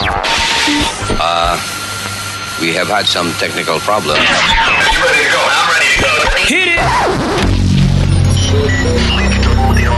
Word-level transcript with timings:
Uh, 0.00 1.58
we 2.60 2.72
have 2.72 2.88
had 2.88 3.06
some 3.06 3.32
technical 3.32 3.78
problems. 3.80 4.18
Ready 4.18 5.24
to 5.24 5.30
go. 5.32 5.42
I'm 5.42 5.68
ready 5.74 5.90
to 5.94 6.00
go. 6.02 6.10
Hit 6.46 6.68
it! 9.88 9.97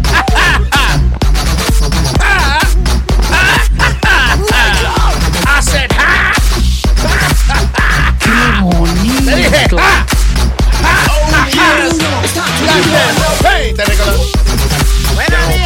Hey, 13.43 13.73
te 13.75 13.85
recuerdo. 13.85 14.19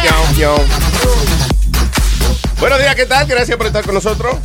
Pion, 0.02 0.34
pion. 0.36 0.60
Buenos 2.58 2.78
días, 2.78 2.94
¿qué 2.94 3.06
tal? 3.06 3.26
Gracias 3.26 3.56
por 3.56 3.66
estar 3.66 3.84
con 3.84 3.94
nosotros. 3.94 4.36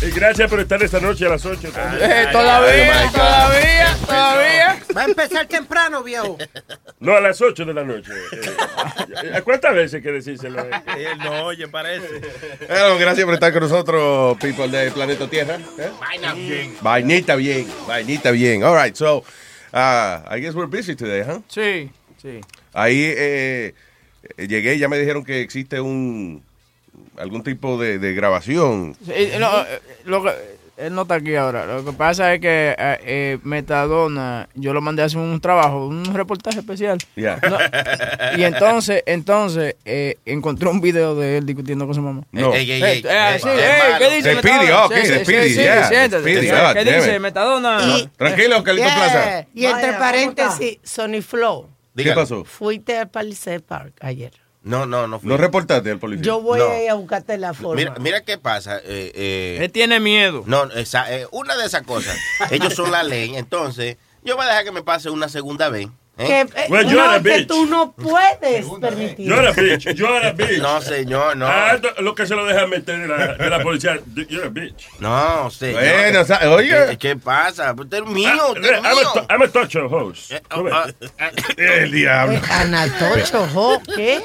Y 0.00 0.10
gracias 0.10 0.48
por 0.48 0.60
estar 0.60 0.80
esta 0.82 1.00
noche 1.00 1.26
a 1.26 1.30
las 1.30 1.44
8 1.44 1.70
también. 1.72 2.10
Eh, 2.10 2.26
todavía, 2.30 3.10
todavía, 3.12 3.96
todavía. 4.06 4.78
Va 4.96 5.02
a 5.02 5.04
empezar 5.04 5.46
temprano, 5.46 6.02
viejo. 6.04 6.38
No, 7.00 7.16
a 7.16 7.20
las 7.20 7.40
8 7.40 7.64
de 7.64 7.74
la 7.74 7.82
noche. 7.84 8.12
Eh, 8.32 9.32
¿A 9.34 9.42
cuántas 9.42 9.74
veces 9.74 10.00
que 10.02 10.12
decírselo? 10.12 10.60
eh? 10.62 10.70
Él 10.98 11.18
no 11.18 11.44
oye, 11.46 11.66
parece. 11.68 12.06
Bueno, 12.68 12.96
gracias 12.98 13.24
por 13.24 13.34
estar 13.34 13.52
con 13.52 13.62
nosotros, 13.62 14.36
people 14.38 14.68
de 14.68 14.90
Planeta 14.92 15.28
Tierra. 15.28 15.56
¿eh? 15.78 15.90
Vaina 16.00 16.32
bien. 16.34 16.76
Vainita 16.80 17.34
bien, 17.34 17.68
vainita 17.86 18.30
bien. 18.30 18.62
All 18.62 18.80
right, 18.80 18.94
so, 18.94 19.24
uh, 19.72 20.22
I 20.28 20.40
guess 20.40 20.54
we're 20.54 20.66
busy 20.66 20.94
today, 20.96 21.22
huh? 21.22 21.40
Sí, 21.48 21.90
sí. 22.22 22.40
Ahí 22.72 23.12
eh, 23.16 23.74
llegué 24.36 24.74
y 24.74 24.78
ya 24.78 24.88
me 24.88 24.98
dijeron 24.98 25.24
que 25.24 25.40
existe 25.40 25.80
un 25.80 26.42
algún 27.16 27.42
tipo 27.42 27.78
de, 27.78 27.98
de 27.98 28.14
grabación. 28.14 28.96
Sí, 29.04 29.12
eh, 29.14 29.36
no, 29.38 29.48
eh, 29.62 29.80
lo 30.04 30.22
que- 30.22 30.57
él 30.78 30.94
no 30.94 31.02
está 31.02 31.16
aquí 31.16 31.34
ahora. 31.34 31.66
Lo 31.66 31.84
que 31.84 31.92
pasa 31.92 32.32
es 32.34 32.40
que 32.40 32.74
eh, 32.78 32.98
eh, 33.04 33.38
Metadona, 33.42 34.48
yo 34.54 34.72
lo 34.72 34.80
mandé 34.80 35.02
a 35.02 35.06
hacer 35.06 35.18
un 35.18 35.40
trabajo, 35.40 35.86
un 35.86 36.14
reportaje 36.14 36.60
especial. 36.60 36.98
Ya. 37.16 37.38
No, 37.48 37.58
y 38.38 38.44
entonces, 38.44 39.02
entonces 39.06 39.76
eh, 39.84 40.16
encontré 40.24 40.68
un 40.68 40.80
video 40.80 41.14
de 41.14 41.38
él 41.38 41.46
discutiendo 41.46 41.84
con 41.86 41.94
su 41.94 42.02
mamá. 42.02 42.22
No. 42.32 42.54
Ey, 42.54 42.70
ey, 42.70 42.82
ey, 42.82 43.04
eh, 43.08 43.38
sí, 43.40 43.46
malo. 43.46 43.98
¿qué 43.98 44.14
dice 44.16 44.34
Metadona? 44.34 44.84
ok, 44.86 44.94
Sí, 44.94 45.24
sí, 45.24 45.54
yeah. 45.54 45.88
¿Qué 46.74 46.84
dice. 46.84 47.18
Metadona? 47.18 47.80
Y- 47.98 48.06
Tranquilo, 48.16 48.62
Carlito 48.62 48.86
Yeah. 48.88 48.96
Plaza. 48.96 49.46
Y 49.54 49.64
entre 49.66 49.82
Vaya, 49.82 49.86
¿cómo 49.92 49.98
paréntesis, 49.98 50.78
Sony 50.82 51.20
Flow, 51.22 51.68
¿Qué 51.96 52.12
pasó? 52.12 52.44
fuiste 52.44 52.96
al 52.96 53.08
Palisade 53.08 53.60
Park 53.60 53.94
ayer. 54.00 54.32
No, 54.68 54.84
no, 54.86 55.06
no 55.06 55.18
fui. 55.18 55.28
¿No 55.28 55.36
reportaste 55.36 55.90
al 55.90 55.98
policía? 55.98 56.22
Yo 56.24 56.40
voy 56.42 56.58
No. 56.58 56.68
a 56.70 56.78
ir 56.82 56.90
a 56.90 56.94
buscarte 56.94 57.38
la 57.38 57.54
forma. 57.54 57.74
Mira, 57.76 57.94
mira 58.00 58.20
qué 58.22 58.36
pasa. 58.38 58.76
eh, 58.78 59.12
eh, 59.14 59.58
Él 59.62 59.72
tiene 59.72 59.98
miedo. 59.98 60.42
no, 60.46 60.64
esa, 60.72 61.10
eh, 61.14 61.26
una 61.30 61.56
de 61.56 61.64
esas 61.66 61.82
cosas. 61.82 62.16
Ellos 62.50 62.74
son 62.74 62.90
la 62.90 63.02
ley. 63.02 63.34
Entonces, 63.36 63.96
yo 64.22 64.36
voy 64.36 64.44
a 64.44 64.48
dejar 64.48 64.64
que 64.64 64.72
me 64.72 64.82
pase 64.82 65.08
una 65.10 65.28
segunda 65.28 65.68
vez. 65.70 65.88
¿eh? 66.18 66.26
que, 66.26 66.40
eh, 66.40 66.66
Well, 66.68 66.86
no, 66.92 67.22
que 67.22 67.44
tú 67.46 67.64
no 67.66 67.92
puedes 67.92 68.66
permitir. 68.80 69.26
You're 69.28 69.46
a 69.48 69.52
bitch. 69.52 69.94
You're 69.94 70.26
a 70.26 70.32
bitch. 70.32 70.60
No, 70.60 70.80
señor, 70.82 71.36
no. 71.36 71.46
Ah, 71.46 71.74
esto- 71.76 72.02
lo 72.02 72.12
que 72.14 72.26
se 72.26 72.34
lo 72.34 72.44
deja 72.44 72.66
meter 72.66 72.98
de 72.98 73.06
la, 73.06 73.34
de 73.36 73.48
la 73.48 73.62
policía. 73.62 74.00
You're 74.28 74.46
a 74.46 74.50
bitch. 74.50 74.84
No, 74.98 75.48
señor. 75.50 75.80
Bueno, 75.80 76.20
o 76.20 76.24
sea, 76.24 76.40
oye. 76.50 76.86
¿Qué, 76.90 76.98
qué 76.98 77.16
pasa? 77.16 77.72
Usted 77.78 77.98
es 78.02 78.06
mío, 78.06 78.28
Ah, 78.32 78.46
usted 78.52 78.64
es 78.64 78.70
I'm, 78.78 78.84
a, 78.86 78.94
mío. 78.94 79.10
to- 79.14 79.26
I'm 79.30 79.42
a 79.42 79.48
talk 79.48 79.68
show 79.68 79.86
host. 79.88 80.32
Eh, 80.32 80.42
ah, 80.50 80.86
ah, 81.20 81.30
El 81.56 81.92
diablo. 81.92 82.34
Eh, 82.36 82.42
Anatocho, 82.50 83.46
jo, 83.54 83.80
¿qué? 83.94 84.20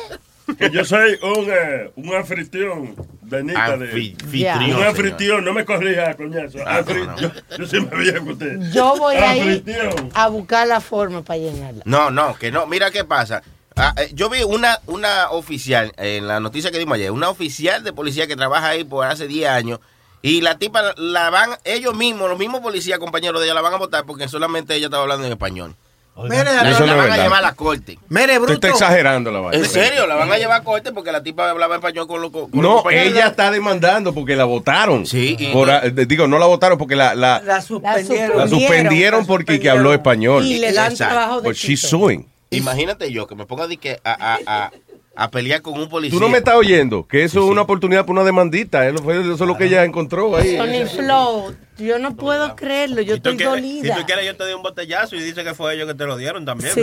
Que 0.58 0.70
yo 0.72 0.84
soy 0.84 1.18
un, 1.22 1.48
eh, 1.50 1.92
un 1.96 2.14
anfitrión 2.14 2.96
de 3.22 3.44
Nita 3.44 3.78
de... 3.78 4.14
Ya. 4.32 4.56
Un 4.58 4.62
señor. 4.66 4.84
anfitrión, 4.88 5.46
no 5.46 5.54
me 5.54 5.64
corrija, 5.66 6.14
coñazo. 6.16 6.58
Ah, 6.66 6.82
Anfri- 6.84 7.06
no, 7.06 7.16
no. 7.16 7.58
Yo, 7.58 7.66
yo 7.66 7.82
más 7.84 8.00
viejo 8.00 8.26
que 8.26 8.32
usted. 8.34 8.60
Yo 8.74 8.96
voy 8.98 9.16
a 9.16 9.36
ir 9.38 9.44
Anfitrión. 9.44 10.10
a 10.14 10.28
buscar 10.28 10.68
la 10.68 10.82
forma 10.82 11.22
para 11.24 11.40
llenarla. 11.40 11.84
No, 11.86 12.12
no, 12.12 12.36
que 12.38 12.52
no. 12.52 12.68
Mira 12.68 12.92
qué 12.92 13.04
pasa. 13.06 13.42
Ah, 13.76 13.94
eh, 13.98 14.12
yo 14.14 14.30
vi 14.30 14.44
una, 14.44 14.80
una 14.86 15.32
oficial, 15.32 15.94
en 15.98 16.28
la 16.28 16.40
noticia 16.40 16.70
que 16.72 16.78
dimos 16.78 16.96
ayer, 16.96 17.10
una 17.12 17.30
oficial 17.30 17.84
de 17.84 17.92
policía 17.94 18.28
que 18.28 18.36
trabaja 18.36 18.68
ahí 18.70 18.84
por 18.84 19.06
hace 19.06 19.28
10 19.28 19.50
años. 19.50 19.80
Y 20.22 20.42
la 20.42 20.58
tipa 20.58 20.94
la 20.98 21.30
van, 21.30 21.52
ellos 21.64 21.96
mismos, 21.96 22.30
los 22.30 22.38
mismos 22.40 22.62
policías, 22.62 23.00
compañeros 23.00 23.40
de 23.42 23.48
ella, 23.48 23.56
la 23.56 23.62
van 23.62 23.74
a 23.74 23.78
votar 23.78 24.06
porque 24.06 24.28
solamente 24.28 24.76
ella 24.76 24.86
estaba 24.86 25.04
hablando 25.04 25.26
en 25.26 25.32
español. 25.32 25.76
Mire, 26.16 26.44
La, 26.44 26.70
Eso 26.70 26.86
la 26.86 26.94
no 26.94 26.98
van 27.00 27.12
a 27.12 27.18
llevar 27.18 27.40
a 27.40 27.42
la 27.42 27.54
corte. 27.56 27.98
mire, 28.08 28.38
Tú 28.40 28.54
estás 28.54 28.72
exagerando 28.72 29.32
la 29.32 29.40
vaina. 29.40 29.58
¿En 29.58 29.70
serio? 29.70 30.06
La 30.06 30.14
van 30.16 30.32
a 30.32 30.38
llevar 30.38 30.62
a 30.62 30.64
corte 30.64 30.92
porque 30.92 31.12
la 31.12 31.24
tipa 31.24 31.50
hablaba 31.50 31.76
español 31.76 32.06
con 32.08 32.22
los 32.22 32.32
con 32.32 32.50
No, 32.54 32.84
ella 32.92 33.28
está 33.28 33.50
demandando 33.50 34.14
porque 34.14 34.36
la 34.36 34.44
votaron. 34.46 35.08
Sí, 35.08 35.36
y- 35.40 35.52
Por, 35.52 35.70
eh, 35.70 35.92
digo, 36.08 36.28
no 36.28 36.38
la 36.38 36.46
votaron 36.46 36.78
porque 36.78 36.96
la, 36.96 37.16
la, 37.16 37.42
La 37.44 37.62
suspendieron. 37.62 38.38
la 38.38 38.48
suspendieron 38.48 39.26
porque 39.26 39.60
que 39.60 39.70
habló 39.70 39.92
español. 39.92 40.46
Y 40.46 40.60
le 40.60 40.72
dan 40.72 40.92
Exacto. 40.92 41.14
trabajo 41.16 41.42
de 41.42 41.48
But 41.50 41.56
she's 41.58 41.82
chico. 41.82 41.90
suing. 41.98 42.28
Imagínate 42.52 43.12
yo 43.12 43.26
que 43.26 43.34
me 43.34 43.48
ponga 43.48 43.66
de 43.68 43.78
que 43.78 44.00
a, 44.04 44.12
a, 44.12 44.40
a, 44.46 44.72
a 45.16 45.30
pelear 45.30 45.62
con 45.62 45.80
un 45.80 45.88
policía. 45.90 46.18
Tú 46.18 46.24
no 46.24 46.30
me 46.30 46.40
estás 46.40 46.56
oyendo, 46.56 47.08
que 47.08 47.24
eso 47.24 47.34
Sí, 47.34 47.38
es 47.40 47.46
sí. 47.46 47.50
una 47.52 47.62
oportunidad 47.62 48.02
para 48.02 48.14
una 48.14 48.24
demandita. 48.24 48.88
Eso, 48.88 49.04
fue- 49.04 49.20
eso 49.22 49.34
es 49.34 49.40
lo 49.42 49.56
que 49.58 49.66
ella 49.66 49.84
encontró 49.84 50.36
ahí. 50.36 50.58
Sony 50.58 50.88
Flow, 50.88 51.56
yo 51.78 52.00
no 52.00 52.16
puedo 52.16 52.56
creerlo, 52.56 53.02
yo 53.02 53.16
¿Y 53.16 53.20
tú 53.20 53.30
estoy 53.30 53.38
quieres- 53.38 53.54
dolida. 53.54 53.94
Si 53.96 54.00
tú 54.02 54.06
quieres, 54.08 54.26
yo 54.26 54.36
te 54.36 54.44
doy 54.44 54.54
un 54.54 54.64
botellazo 54.64 55.16
y 55.16 55.22
dice 55.22 55.44
que 55.44 55.54
fue 55.54 55.76
ellos 55.76 55.88
que 55.88 55.94
te 55.94 56.06
lo 56.06 56.18
dieron 56.18 56.46
también. 56.46 56.74
Sí. 56.74 56.82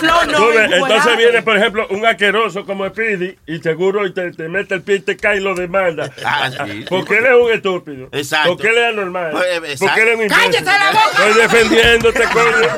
Flow 0.00 0.26
no 0.26 0.36
Tú 0.38 0.50
entonces 0.58 1.16
viene, 1.16 1.42
por 1.42 1.56
ejemplo, 1.56 1.86
un 1.90 2.04
asqueroso 2.04 2.64
como 2.66 2.86
Speedy 2.88 3.36
y 3.46 3.58
seguro 3.58 4.04
y 4.04 4.12
te, 4.12 4.32
te 4.32 4.48
mete 4.48 4.74
el 4.74 4.82
pie 4.82 4.96
y 4.96 5.00
te 5.00 5.16
cae 5.16 5.36
y 5.36 5.40
lo 5.40 5.54
demanda. 5.54 6.10
Ah, 6.24 6.50
sí. 6.50 6.84
Porque 6.88 7.18
él 7.18 7.26
es 7.26 7.32
un 7.40 7.52
estúpido. 7.52 8.08
Exacto. 8.10 8.50
Porque 8.56 8.68
él 8.68 8.78
es 8.78 8.84
anormal. 8.92 9.30
Pues. 9.30 9.78
Porque 9.78 10.02
él 10.02 10.08
es 10.08 10.16
un 10.16 10.22
imbécil. 10.22 10.42
¡Cállate 10.50 10.64
la 10.64 10.90
boca! 10.90 11.28
Estoy 11.28 11.42
defendiéndote, 11.42 12.22
coño. 12.32 12.68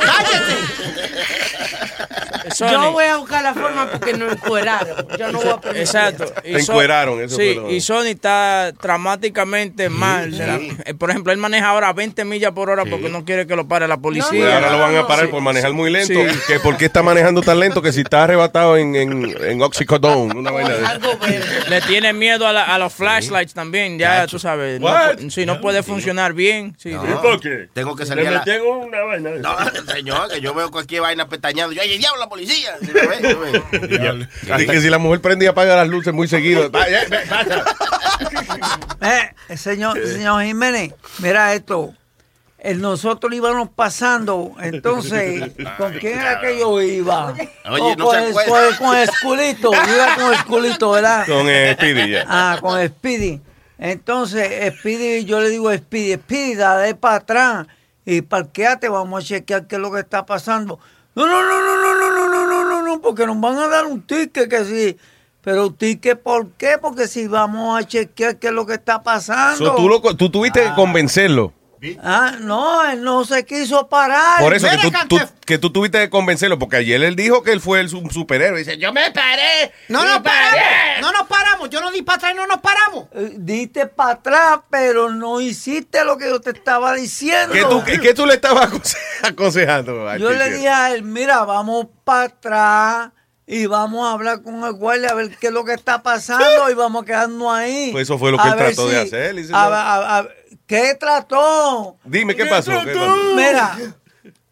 Sony. 2.55 2.71
Yo 2.71 2.93
voy 2.93 3.05
a 3.05 3.17
buscar 3.19 3.43
la 3.43 3.55
forma 3.55 3.89
porque 3.91 4.15
no 4.15 4.31
encueraron. 4.31 5.07
Yo 5.19 5.31
no 5.33 5.39
voy 5.41 5.49
a 5.51 5.61
permitir 5.61 5.83
Exacto. 5.83 6.25
Y 6.45 6.53
Te 6.55 6.61
encueraron, 6.61 7.21
eso 7.23 7.37
Sí, 7.37 7.59
y 7.69 7.81
Sony 7.81 8.07
está 8.07 8.73
dramáticamente 8.73 9.89
mal. 9.89 10.37
la- 10.37 10.57
eh, 10.85 10.95
por 10.99 11.11
ejemplo, 11.11 11.33
él 11.33 11.39
maneja 11.39 11.69
ahora 11.69 11.93
20 11.93 12.25
millas 12.25 12.53
por 12.53 12.71
hora 12.71 12.85
porque 12.85 13.09
no 13.09 13.25
quiere 13.25 13.47
que 13.47 13.57
lo 13.57 13.67
pare 13.69 13.87
la 13.89 13.97
policía. 13.99 14.55
ahora 14.57 14.71
lo 14.73 14.79
van 14.79 14.97
a 14.97 15.07
parar 15.07 15.27
Sí. 15.27 15.31
por 15.33 15.41
manejar 15.43 15.73
muy 15.73 15.91
lento. 15.91 16.15
Sí. 16.15 16.39
Que 16.47 16.61
por 16.61 16.77
qué 16.77 16.87
está 16.87 17.03
manejando 17.03 17.43
tan 17.43 17.59
lento 17.61 17.83
que 17.83 17.93
si 17.93 18.01
está 18.01 18.25
arrebatado 18.25 18.77
en, 18.77 18.95
en, 18.97 19.37
en 19.45 19.63
oxycodone, 19.63 20.35
una 20.35 20.51
vaina 20.51 20.71
de. 20.75 21.69
Le 21.69 21.81
tiene 21.83 22.13
miedo 22.13 22.47
a, 22.47 22.53
la- 22.53 22.65
a 22.65 22.79
los 22.79 22.93
flashlights 22.93 23.55
también, 23.55 23.99
ya 23.99 24.27
tú 24.27 24.39
sabes. 24.39 24.81
No, 24.81 24.89
sí, 25.31 25.45
no 25.47 25.61
puede 25.61 25.83
funcionar 25.83 26.33
bien. 26.33 26.75
Sí, 26.79 26.91
No. 26.91 27.05
¿Y 27.05 27.13
por 27.23 27.41
qué? 27.41 27.69
Tengo 27.73 27.95
que 27.97 28.05
Le 28.05 28.09
salir 28.09 28.29
a 28.29 28.31
la... 28.31 28.39
metí 28.41 28.51
en 28.53 28.63
una 28.63 29.01
vaina 29.03 29.31
de 29.31 29.41
No, 29.41 29.57
señor, 29.93 30.29
que 30.31 30.41
yo 30.41 30.55
veo 30.55 30.71
cualquier 30.71 31.03
vaina 31.03 31.29
pestañando. 31.29 31.73
Yo, 31.73 31.83
¡ay, 31.83 31.98
el 31.99 32.03
diablo, 32.03 32.21
la 32.21 32.29
policía! 32.29 32.77
¿Sí 32.81 32.87
me 32.93 33.07
ve? 33.07 33.17
¿Sí 33.17 33.37
me 33.37 34.13
ve? 34.57 34.63
Y 34.63 34.67
que 34.67 34.81
si 34.81 34.89
la 34.89 34.99
mujer 34.99 35.21
prende 35.21 35.45
y 35.45 35.49
apaga 35.49 35.77
las 35.77 35.89
luces 35.89 36.15
muy 36.15 36.29
seguido. 36.29 36.71
Ve, 36.71 37.09
pasa. 37.29 37.65
Eh, 39.01 39.57
señor, 39.57 39.99
señor 40.07 40.43
Jiménez, 40.45 40.93
mira 41.19 41.53
esto. 41.55 41.95
Nosotros 42.77 43.33
íbamos 43.33 43.69
pasando, 43.71 44.55
entonces, 44.61 45.53
¿con 45.79 45.93
quién 45.95 46.19
era 46.19 46.41
que 46.41 46.59
yo 46.59 46.81
iba? 46.83 47.27
Oye, 47.33 47.51
Oh, 47.67 47.95
no 47.97 48.05
con, 48.07 48.15
se 48.17 48.25
el, 48.25 48.31
acuerda. 48.31 48.77
con 48.79 48.87
con 48.89 48.97
el 48.99 49.11
culito, 49.23 49.71
iba 49.73 50.15
con 50.17 50.33
el 50.35 50.45
culito, 50.45 50.91
¿verdad? 50.91 51.27
Con 51.27 51.49
eh, 51.49 51.75
Speedy, 51.75 52.11
ya. 52.11 52.25
Ah, 52.29 52.59
con 52.61 52.85
Speedy. 52.85 53.41
Entonces, 53.79 54.75
Speedy, 54.77 55.25
yo 55.25 55.41
le 55.41 55.51
digo 55.51 55.69
a 55.69 55.77
Speedy, 55.77 56.15
Speedy, 56.15 56.55
dale 56.57 56.97
para 56.97 57.17
atrás 57.17 57.67
y 58.05 58.23
parqueate, 58.23 58.89
vamos 58.89 59.23
a 59.23 59.27
chequear 59.27 59.69
qué 59.69 59.77
es 59.77 59.81
lo 59.81 59.93
que 59.93 60.01
está 60.01 60.27
pasando. 60.27 60.81
No, 61.19 61.27
no, 61.27 61.43
no, 61.43 61.61
no, 61.61 61.77
no, 61.77 61.95
no, 61.95 62.11
no, 62.13 62.29
no, 62.29 62.47
no, 62.47 62.65
no, 62.65 62.83
no, 62.83 63.01
porque 63.01 63.27
nos 63.27 63.41
van 63.41 63.59
a 63.59 63.67
dar 63.67 63.87
un 63.87 64.03
ticket 64.03 64.49
que 64.49 64.65
sí. 64.65 64.97
Pero 65.43 65.73
ticket, 65.73 66.23
¿por 66.23 66.51
qué? 66.53 66.77
Porque 66.81 67.09
si 67.09 67.27
vamos 67.27 67.77
a 67.77 67.85
chequear 67.85 68.37
qué 68.37 68.49
es 68.49 68.53
lo 68.53 68.65
que 68.67 68.75
está 68.75 69.03
pasando. 69.03 69.65
So, 69.65 69.75
tú, 69.75 69.89
lo, 69.89 70.01
tú 70.15 70.31
tuviste 70.31 70.63
que 70.63 70.73
convencerlo. 70.75 71.53
Ah, 72.03 72.37
no, 72.41 72.85
él 72.91 73.03
no 73.03 73.25
se 73.25 73.45
quiso 73.45 73.89
parar. 73.89 74.41
Por 74.41 74.55
eso 74.55 74.69
que 74.69 74.79
tú, 74.79 74.91
Cante- 74.91 75.09
tú- 75.09 75.33
que 75.47 75.59
tú 75.59 75.71
tuviste 75.73 75.99
que 75.99 76.11
convencerlo, 76.11 76.59
porque 76.59 76.77
ayer 76.77 77.03
él 77.03 77.17
dijo 77.17 77.43
que 77.43 77.53
él 77.53 77.61
fue 77.61 77.81
el, 77.81 77.95
un 77.95 78.11
superhéroe. 78.11 78.59
Dice, 78.59 78.79
yo 78.79 78.93
me 78.93 79.11
paré. 79.13 79.73
No 79.89 80.05
nos 80.05 80.21
paré". 80.21 80.59
paramos. 80.61 81.01
No 81.01 81.13
nos 81.13 81.29
paramos. 81.29 81.71
Yo 81.71 81.81
no 81.81 81.91
di 81.91 82.03
para 82.03 82.17
atrás 82.17 82.33
y 82.33 82.37
no 82.37 82.47
nos 82.47 82.59
paramos. 82.61 83.07
Eh, 83.15 83.33
Diste 83.37 83.87
para 83.87 84.13
atrás, 84.13 84.61
pero 84.71 85.11
no 85.11 85.41
hiciste 85.41 86.05
lo 86.05 86.19
que 86.19 86.29
yo 86.29 86.41
te 86.41 86.51
estaba 86.51 86.95
diciendo. 86.95 87.53
¿Qué 87.55 87.63
tú, 87.65 87.83
qué- 87.85 88.01
qué 88.01 88.15
tú 88.15 88.27
le 88.27 88.35
estabas 88.35 88.71
aconse- 88.71 88.97
aconsejando? 89.23 90.17
Yo 90.17 90.31
le 90.31 90.51
dije 90.51 90.69
a 90.69 90.93
él, 90.93 91.03
mira, 91.03 91.45
vamos 91.45 91.87
para 92.05 92.25
atrás 92.25 93.11
y 93.47 93.65
vamos 93.67 94.07
a 94.07 94.13
hablar 94.13 94.43
con 94.43 94.63
el 94.65 94.73
guardia 94.75 95.09
a 95.11 95.15
ver 95.15 95.31
qué 95.39 95.47
es 95.47 95.53
lo 95.53 95.65
que 95.65 95.73
está 95.73 96.03
pasando 96.03 96.69
y 96.71 96.75
vamos 96.75 97.03
a 97.03 97.07
quedarnos 97.07 97.51
ahí. 97.55 97.91
Pues 97.93 98.03
eso 98.03 98.19
fue 98.19 98.31
lo 98.31 98.37
que 98.37 98.47
A 98.47 98.53
él 98.53 98.59
trató 98.59 98.89
de 98.89 99.01
hacer, 99.01 99.35
a- 99.55 100.19
a- 100.19 100.29
¿Qué 100.69 100.95
trató? 101.01 101.97
Dime, 102.05 102.37
¿qué 102.37 102.47
pasó? 102.47 102.71
¿Qué 102.85 102.93
pasó? 102.95 103.17
Mira, 103.35 103.77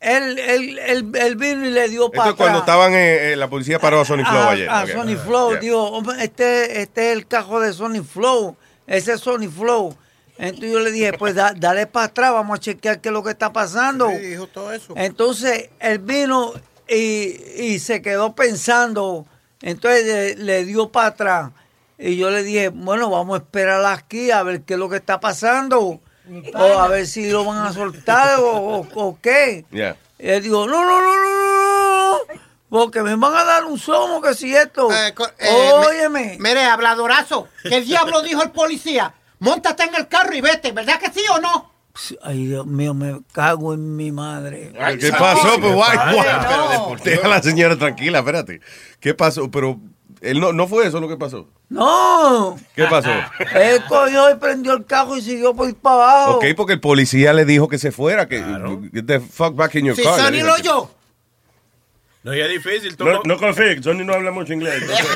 él, 0.01 0.39
él, 0.39 0.79
él, 0.79 1.13
él 1.15 1.37
vino 1.37 1.67
y 1.67 1.71
le 1.71 1.89
dio 1.91 2.11
para 2.11 2.31
Esto 2.31 2.31
es 2.31 2.37
cuando 2.37 2.59
estaban, 2.61 2.93
eh, 2.95 3.33
eh, 3.33 3.37
la 3.37 3.49
policía 3.49 3.79
paró 3.79 4.01
a 4.01 4.05
Sony 4.05 4.25
Flow 4.25 4.43
a, 4.43 4.51
ayer. 4.51 4.69
a 4.71 4.83
Ok. 4.85 4.91
Sony 4.93 5.17
Flow. 5.17 5.51
Yeah. 5.53 5.61
Digo, 5.61 5.85
hombre, 5.93 6.25
este, 6.25 6.81
este 6.81 7.11
es 7.13 7.17
el 7.19 7.27
cajo 7.27 7.61
de 7.61 7.73
Sony 7.73 8.03
Flow. 8.03 8.57
Ese 8.87 9.13
es 9.13 9.21
Sony 9.21 9.49
Flow. 9.55 9.95
Entonces 10.39 10.71
yo 10.73 10.81
le 10.81 10.91
dije, 10.91 11.13
pues 11.15 11.35
da- 11.35 11.55
dale 11.57 11.87
para 11.87 12.07
atrás, 12.07 12.33
vamos 12.33 12.59
a 12.59 12.61
chequear 12.61 13.01
qué 13.01 13.11
es 13.11 13.12
lo 13.12 13.23
que 13.23 13.31
está 13.31 13.53
pasando. 13.53 14.09
Sí, 14.11 14.17
dijo 14.19 14.47
todo 14.47 14.73
eso. 14.73 14.95
Entonces 14.97 15.69
él 15.81 15.99
vino 15.99 16.53
y, 16.89 17.37
y 17.59 17.79
se 17.79 18.01
quedó 18.01 18.35
pensando. 18.35 19.27
Entonces 19.61 20.05
le, 20.05 20.35
le 20.37 20.65
dio 20.65 20.91
para 20.91 21.09
atrás. 21.09 21.51
Y 21.99 22.17
yo 22.17 22.31
le 22.31 22.43
dije, 22.43 22.69
bueno, 22.69 23.09
vamos 23.11 23.39
a 23.39 23.43
esperar 23.43 23.85
aquí 23.87 24.31
a 24.31 24.43
ver 24.43 24.61
qué 24.62 24.75
es 24.75 24.79
lo 24.79 24.89
que 24.91 24.97
está 24.97 25.21
pasando. 25.21 26.01
O 26.55 26.78
a 26.81 26.88
ver 26.88 27.06
si 27.06 27.31
lo 27.31 27.44
van 27.44 27.58
a 27.67 27.73
soltar 27.73 28.38
o, 28.40 28.50
o- 28.81 28.88
o 28.94 29.19
qué. 29.20 29.64
Yeah. 29.70 29.96
Y 30.19 30.28
él 30.28 30.43
dijo, 30.43 30.67
no, 30.67 30.84
no, 30.84 31.00
no, 31.00 31.17
no, 31.17 31.23
no, 31.23 32.11
no, 32.12 32.40
porque 32.69 33.02
me 33.02 33.14
van 33.17 33.34
a 33.34 33.44
dar 33.44 33.64
un 33.64 33.78
somo 33.78 34.20
que 34.20 34.34
si 34.34 34.55
esto. 34.55 34.90
Eh, 34.93 35.14
eh, 35.38 35.70
Óyeme. 35.73 36.37
me- 36.40 36.49
Mire, 36.50 36.64
habladorazo. 36.64 37.49
¿Qué 37.62 37.81
diablo 37.82 38.23
dijo 38.23 38.43
el 38.43 38.50
policía? 38.50 39.14
Móntate 39.38 39.84
en 39.84 39.94
el 39.94 40.08
carro 40.08 40.34
y 40.34 40.40
vete. 40.40 40.73
¿Verdad 40.73 40.99
que 40.99 41.11
sí 41.12 41.23
o 41.32 41.38
no? 41.38 41.73
Ay, 42.23 42.46
Dios 42.49 42.67
mío, 42.67 42.93
me 42.93 43.20
cago 43.32 43.73
en 43.73 43.96
mi 43.96 44.12
madre. 44.12 44.73
¿Qué 45.00 45.12
pasó? 45.12 45.58
Pues, 45.61 45.73
guay, 45.75 45.99
Ay, 45.99 46.14
guay. 46.14 46.28
no. 46.78 46.96
Deja 47.02 47.26
a 47.26 47.31
la 47.31 47.43
señora 47.43 47.76
tranquila, 47.78 48.19
espérate. 48.19 48.61
¿Qué 49.00 49.14
pasó? 49.14 49.50
Pero 49.50 49.78
él 50.21 50.41
no, 50.41 50.53
no 50.53 50.67
fue 50.67 50.87
eso 50.87 51.01
lo 51.01 51.09
que 51.09 51.17
pasó. 51.17 51.49
No. 51.69 52.57
¿Qué 52.75 52.85
pasó? 52.85 53.11
Él 53.55 53.83
cogió 53.89 54.31
y 54.31 54.37
prendió 54.37 54.75
el 54.75 54.85
carro 54.87 55.17
y 55.17 55.21
siguió 55.21 55.53
por 55.55 55.69
ir 55.69 55.75
para 55.75 55.97
abajo. 55.97 56.37
Ok, 56.37 56.45
porque 56.57 56.75
el 56.75 56.81
policía 56.81 57.33
le 57.33 57.45
dijo 57.45 57.67
que 57.69 57.79
se 57.79 57.91
fuera, 57.91 58.29
que 58.29 58.41
get 58.93 59.05
the 59.07 59.21
fuck 59.21 59.55
back 59.57 59.75
in 59.75 59.87
your 59.87 59.97
Si 59.97 60.03
car. 60.03 60.33
Le 60.33 60.43
lo 60.43 60.55
dijo. 60.57 60.73
oyó. 60.75 60.91
No, 62.26 62.34
ya 62.34 62.46
es 62.46 62.50
difícil. 62.50 62.96
tú 62.96 63.05
No, 63.05 63.23
no- 63.25 63.37
confíes, 63.37 63.78
Johnny 63.84 64.02
no 64.05 64.12
habla 64.12 64.32
mucho 64.32 64.52
inglés. 64.52 64.75
entonces- 64.82 65.06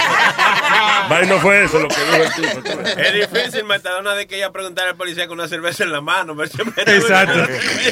Vaya, 1.09 1.27
no 1.27 1.41
fue 1.41 1.65
eso 1.65 1.81
lo 1.81 1.89
que 1.89 1.97
dijo 2.05 2.23
el 2.23 2.33
tipo. 2.63 2.81
Es 3.01 3.13
difícil, 3.33 3.65
Metadona, 3.65 4.15
de 4.15 4.29
que 4.29 4.37
ella 4.37 4.53
preguntara 4.53 4.91
al 4.91 4.97
policía 4.97 5.27
con 5.27 5.41
una 5.41 5.49
cerveza 5.49 5.83
en 5.83 5.91
la 5.91 6.01
mano. 6.01 6.37
Exacto. 6.41 7.35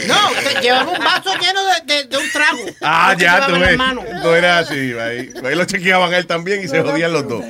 No, 0.07 0.31
te 0.45 0.61
llevaba 0.63 0.93
un 0.93 0.99
vaso 1.05 1.31
lleno 1.35 1.61
de, 1.65 1.95
de- 1.95 2.05
de 2.05 2.17
un 2.17 2.31
trago. 2.31 2.59
Ah, 2.81 3.17
ya, 3.19 3.45
tú 3.49 3.59
ves. 3.59 3.77
No 4.23 4.37
era 4.37 4.59
así, 4.61 4.93
ahí. 4.97 5.31
Ahí 5.45 5.55
lo 5.57 5.65
chequeaban 5.65 6.15
a 6.15 6.19
él 6.19 6.27
también 6.29 6.63
y 6.63 6.69
se 6.69 6.81
jodían 6.81 7.13
los 7.13 7.27
dos. 7.29 7.45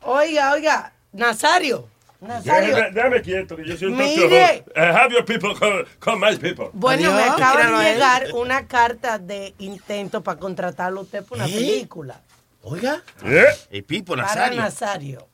Oiga, 0.00 0.52
oiga, 0.54 0.92
Nazario. 1.12 1.88
Nazario. 2.22 2.76
Déjame, 2.76 2.90
déjame 2.94 3.22
quieto, 3.22 3.56
que 3.56 3.64
yo 3.66 3.76
soy 3.76 3.88
un 3.88 3.96
Mire. 3.98 4.64
Uh, 4.76 4.80
have 4.80 5.12
your 5.12 5.24
people 5.24 5.54
call, 5.58 5.84
call 5.98 6.16
my 6.18 6.36
people. 6.36 6.70
Bueno, 6.72 7.12
me 7.12 7.22
Adiós. 7.22 7.34
acaba 7.34 7.54
Míralo 7.56 7.76
a 7.78 7.82
de 7.82 7.92
llegar 7.92 8.26
una 8.34 8.66
carta 8.68 9.18
de 9.18 9.54
intento 9.58 10.22
para 10.22 10.38
contratarlo 10.38 11.00
a 11.00 11.02
usted 11.02 11.24
por 11.24 11.38
una 11.38 11.48
¿Eh? 11.48 11.52
película. 11.52 12.20
Oiga. 12.62 13.02
¿Eh? 13.24 13.44
El 13.70 13.82
Pipo 13.84 14.14
Para 14.14 14.28
Nazario. 14.28 14.60
Nazario. 14.60 15.28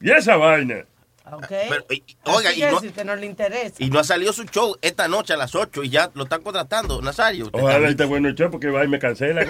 ¿Y 0.00 0.10
esa 0.12 0.36
vaina? 0.36 0.84
¿Ok? 1.32 1.46
Pero, 1.48 1.84
y- 1.90 2.04
oiga, 2.24 2.52
y 2.52 2.60
que 2.60 2.70
no, 2.70 2.80
si 2.80 2.88
usted 2.88 3.04
no 3.04 3.16
le 3.16 3.24
interesa. 3.26 3.74
y 3.78 3.88
no 3.90 3.98
ha 3.98 4.04
salido 4.04 4.32
su 4.32 4.44
show 4.44 4.76
esta 4.82 5.08
noche 5.08 5.32
a 5.32 5.36
las 5.38 5.54
8 5.54 5.82
y 5.82 5.88
ya 5.88 6.10
lo 6.14 6.24
están 6.24 6.42
contratando. 6.42 7.00
Nazario. 7.02 7.46
usted 7.46 7.58
Ojalá 7.58 7.76
está- 7.78 7.88
esté 7.90 8.04
bueno 8.04 8.28
el 8.28 8.34
show 8.36 8.48
porque 8.50 8.68
va 8.68 8.84
y 8.84 8.88
me 8.88 8.98
cancela. 9.00 9.42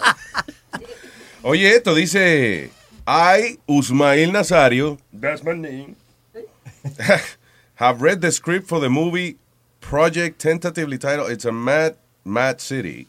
Oye, 1.42 1.74
esto 1.74 1.94
dice, 1.94 2.70
I, 3.12 3.56
Usmail 3.68 4.30
Nazario, 4.30 4.96
That's 5.12 5.42
my 5.42 5.54
name. 5.54 5.96
have 7.74 8.00
read 8.02 8.20
the 8.20 8.30
script 8.30 8.68
for 8.68 8.78
the 8.78 8.88
movie 8.88 9.36
Project 9.80 10.38
tentatively 10.38 10.96
titled 10.96 11.32
It's 11.32 11.44
a 11.44 11.50
Mad, 11.50 11.96
Mad 12.24 12.60
City. 12.60 13.08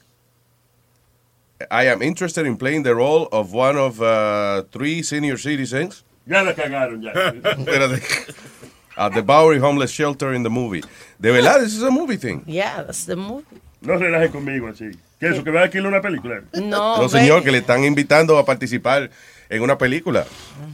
I 1.70 1.86
am 1.86 2.02
interested 2.02 2.48
in 2.48 2.58
playing 2.58 2.82
the 2.82 2.96
role 2.96 3.30
of 3.32 3.54
one 3.54 3.78
of 3.78 4.02
uh, 4.02 4.64
three 4.72 5.04
senior 5.04 5.38
citizens 5.38 6.04
Ya 6.26 6.42
la 6.42 6.54
cagaron 6.54 7.04
ya. 7.04 7.12
At 8.98 9.14
the 9.14 9.22
Bowery 9.22 9.60
Homeless 9.60 9.92
Shelter 9.92 10.34
in 10.34 10.42
the 10.42 10.50
movie. 10.50 10.84
De 11.20 11.32
verdad, 11.32 11.62
this 11.62 11.76
is 11.76 11.84
a 11.84 11.92
movie 11.92 12.18
thing. 12.18 12.44
Yeah, 12.48 12.82
that's 12.84 13.06
the 13.06 13.16
movie. 13.16 13.62
No 13.82 13.94
relajen 13.98 14.32
conmigo 14.32 14.68
así. 14.68 14.98
¿Qué 15.20 15.28
eso? 15.30 15.44
¿Que 15.44 15.52
va 15.52 15.62
a 15.62 15.64
alquilar 15.66 15.88
una 15.88 16.02
película? 16.02 16.42
No, 16.54 16.98
No, 16.98 17.08
señor, 17.08 17.44
que 17.44 17.52
le 17.52 17.60
están 17.60 17.84
invitando 17.84 18.38
a 18.38 18.46
participar 18.46 19.12
en 19.52 19.62
una 19.62 19.78
película. 19.78 20.26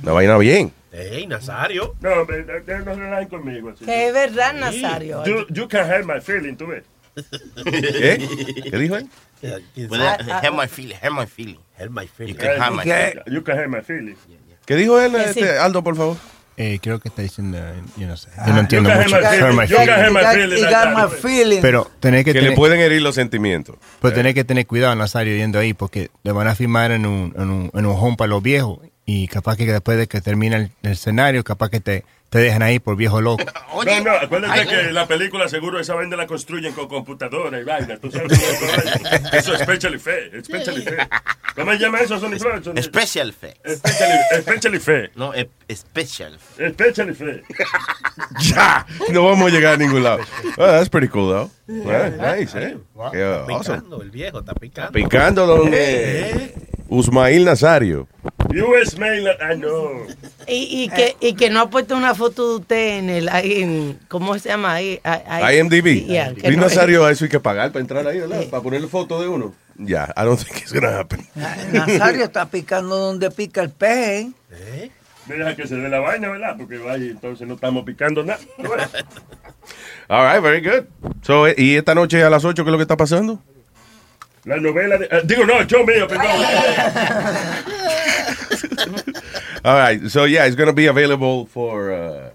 Una 0.03 0.11
vaina 0.13 0.37
bien. 0.37 0.71
Ey, 0.91 1.27
Nazario. 1.27 1.95
No, 1.99 2.09
hombre, 2.21 2.45
no 2.45 2.95
relajen 2.95 3.27
conmigo 3.27 3.69
así. 3.71 3.83
Que 3.85 4.07
es 4.07 4.13
verdad, 4.13 4.53
Nazario. 4.53 5.25
You, 5.25 5.45
you 5.49 5.67
can 5.67 5.89
hurt 5.89 6.05
my 6.05 6.21
feeling, 6.21 6.55
tú 6.55 6.67
ves. 6.67 6.83
¿Qué? 7.65 8.63
¿Qué 8.71 8.77
dijo 8.77 8.95
él? 8.97 9.09
Puede- 9.87 10.03
Have 10.03 10.51
my 10.51 10.67
feeling, 10.67 10.95
have 11.01 11.11
my 11.13 11.25
feeling. 11.27 11.59
Have 11.77 11.89
my 11.89 12.07
feeling. 12.07 12.33
You 12.33 12.39
can 12.39 12.61
have 12.61 12.75
my 12.75 12.83
¿Qué? 12.83 13.11
feeling. 13.11 13.35
You 13.35 13.43
can 13.43 13.57
hurt 13.57 13.69
my 13.69 13.81
feeling. 13.81 14.15
¿Qué 14.65 14.75
dijo 14.75 14.99
él, 14.99 15.15
este, 15.15 15.57
Aldo, 15.57 15.83
por 15.83 15.95
favor? 15.95 16.17
Eh, 16.59 16.79
creo 16.81 16.99
que 16.99 17.09
está 17.09 17.21
diciendo, 17.21 17.59
yo 17.97 18.07
no 18.07 18.17
sé, 18.17 18.29
yo 18.47 18.51
no 18.51 18.59
entiendo 18.61 18.89
mucho. 18.89 19.15
Pero 21.61 21.91
tenés 21.99 22.25
que, 22.25 22.33
Que 22.33 22.39
le 22.39 22.45
tener, 22.45 22.55
pueden 22.57 22.79
herir 22.79 23.01
los 23.03 23.13
sentimientos. 23.13 23.75
pero 24.01 24.13
tenés 24.13 24.33
que 24.33 24.43
tener 24.43 24.65
cuidado, 24.65 24.95
Nazario, 24.95 25.35
yendo 25.37 25.59
ahí, 25.59 25.73
porque 25.73 26.09
le 26.23 26.31
van 26.31 26.47
a 26.47 26.55
firmar 26.55 26.91
en 26.91 27.05
un, 27.05 27.33
en 27.37 27.49
un, 27.49 27.71
en 27.73 27.85
un 27.85 27.95
home 27.95 28.17
para 28.17 28.29
los 28.29 28.41
viejos. 28.41 28.79
Y 29.05 29.27
capaz 29.27 29.55
que 29.55 29.65
después 29.65 29.97
de 29.99 30.07
que 30.07 30.19
termine 30.19 30.55
el, 30.55 30.71
el 30.83 30.91
escenario, 30.93 31.43
capaz 31.43 31.69
que 31.69 31.79
te, 31.79 32.03
te 32.29 32.39
dejan 32.39 32.61
ahí 32.61 32.79
por 32.79 32.95
viejo 32.95 33.21
loco. 33.21 33.43
Oye. 33.73 34.01
No, 34.01 34.11
no, 34.11 34.17
acuérdate 34.17 34.59
Ay, 34.59 34.67
que 34.67 34.91
la 34.91 35.07
película 35.07 35.47
seguro 35.47 35.79
esa 35.79 35.95
vaina 35.95 36.15
la 36.15 36.27
construyen 36.27 36.73
con 36.73 36.87
computadora 36.87 37.59
y 37.59 37.63
vaina. 37.63 37.97
Tú 37.97 38.11
sabes 38.11 38.31
eso. 38.33 38.65
Eso 39.33 39.53
es 39.53 39.61
special 39.61 39.93
effect, 39.93 40.45
special 40.45 40.77
effect. 40.77 41.13
¿Cómo 41.55 41.71
se 41.71 41.79
llama 41.79 41.99
eso, 42.01 42.19
Sony 42.19 42.37
Floyd? 42.37 42.79
Special 42.81 43.29
effect. 43.29 43.67
Special, 43.67 44.41
special 44.41 44.75
effect. 44.75 45.15
No, 45.15 45.33
special. 45.73 46.37
Special 46.39 47.09
effect. 47.09 47.45
Ya, 48.39 48.85
no 49.11 49.25
vamos 49.25 49.47
a 49.47 49.55
llegar 49.55 49.73
a 49.73 49.77
ningún 49.77 50.03
lado. 50.03 50.19
Well, 50.57 50.71
that's 50.71 50.89
pretty 50.89 51.07
cool, 51.07 51.29
though. 51.29 51.49
Yeah, 51.67 52.09
nice, 52.09 52.55
eh. 52.55 52.77
Qué 53.11 53.23
awesome. 53.23 53.77
Picando, 53.79 54.01
el 54.01 54.11
viejo 54.11 54.39
está 54.39 54.53
picando. 54.53 54.91
Picando 54.91 55.47
don 55.47 55.69
eh, 55.73 56.53
Usmail 56.89 57.45
Nazario. 57.45 58.07
US 58.49 58.97
mail, 58.97 59.27
I 59.27 59.55
know. 59.55 60.07
Y, 60.47 60.83
y, 60.83 60.89
que, 60.89 61.15
y 61.19 61.33
que 61.33 61.49
no 61.49 61.59
ha 61.61 61.69
puesto 61.69 61.95
una 61.97 62.15
foto 62.15 62.49
de 62.51 62.55
usted 62.61 62.97
en 62.99 63.09
el. 63.09 63.29
En, 63.29 63.99
¿Cómo 64.07 64.37
se 64.39 64.49
llama? 64.49 64.73
Ahí, 64.75 64.99
IMDb. 65.57 66.05
Yeah, 66.07 66.29
Luis 66.31 66.55
no- 66.55 66.63
Nazario, 66.63 67.05
a 67.05 67.11
eso 67.11 67.25
hay 67.25 67.29
que 67.29 67.39
pagar 67.39 67.71
para 67.71 67.81
entrar 67.81 68.07
ahí, 68.07 68.19
¿verdad? 68.19 68.45
Para 68.49 68.63
ponerle 68.63 68.87
foto 68.87 69.21
de 69.21 69.27
uno. 69.27 69.53
Ya, 69.75 70.13
I 70.17 70.21
don't 70.23 70.39
think 70.39 70.57
it's 70.61 70.73
gonna 70.73 70.97
happen. 70.97 71.27
Nazario 71.71 72.23
está 72.23 72.49
picando 72.49 72.95
donde 72.95 73.29
pica 73.31 73.61
el 73.61 73.69
pez. 73.69 74.27
¿eh? 74.51 74.89
Deja 75.27 75.55
que 75.55 75.67
se 75.67 75.75
dé 75.75 75.89
la 75.89 75.99
vaina, 75.99 76.29
¿verdad? 76.29 76.55
Porque 76.57 76.77
vaya, 76.77 77.03
entonces 77.05 77.45
no 77.47 77.55
estamos 77.55 77.83
picando 77.83 78.23
nada. 78.23 78.39
All 80.07 80.25
right, 80.33 80.41
very 80.41 80.61
good. 80.61 80.85
So, 81.21 81.47
eh, 81.47 81.55
¿y 81.57 81.75
esta 81.75 81.93
noche 81.93 82.23
a 82.23 82.29
las 82.29 82.45
8 82.45 82.63
qué 82.63 82.69
es 82.69 82.71
lo 82.71 82.77
que 82.77 82.83
está 82.83 82.95
pasando? 82.95 83.41
La 84.47 84.57
novela 84.57 84.97
de. 84.97 85.05
eh, 85.11 85.21
digo, 85.25 85.45
no, 85.45 85.61
yo 85.63 85.83
mío, 85.85 86.07
perdón. 86.07 86.25
All 89.63 89.75
right, 89.77 90.09
so 90.09 90.25
yeah, 90.25 90.45
it's 90.47 90.55
going 90.55 90.67
to 90.67 90.73
be 90.73 90.87
available 90.87 91.45
for, 91.47 91.91
uh, 91.91 92.29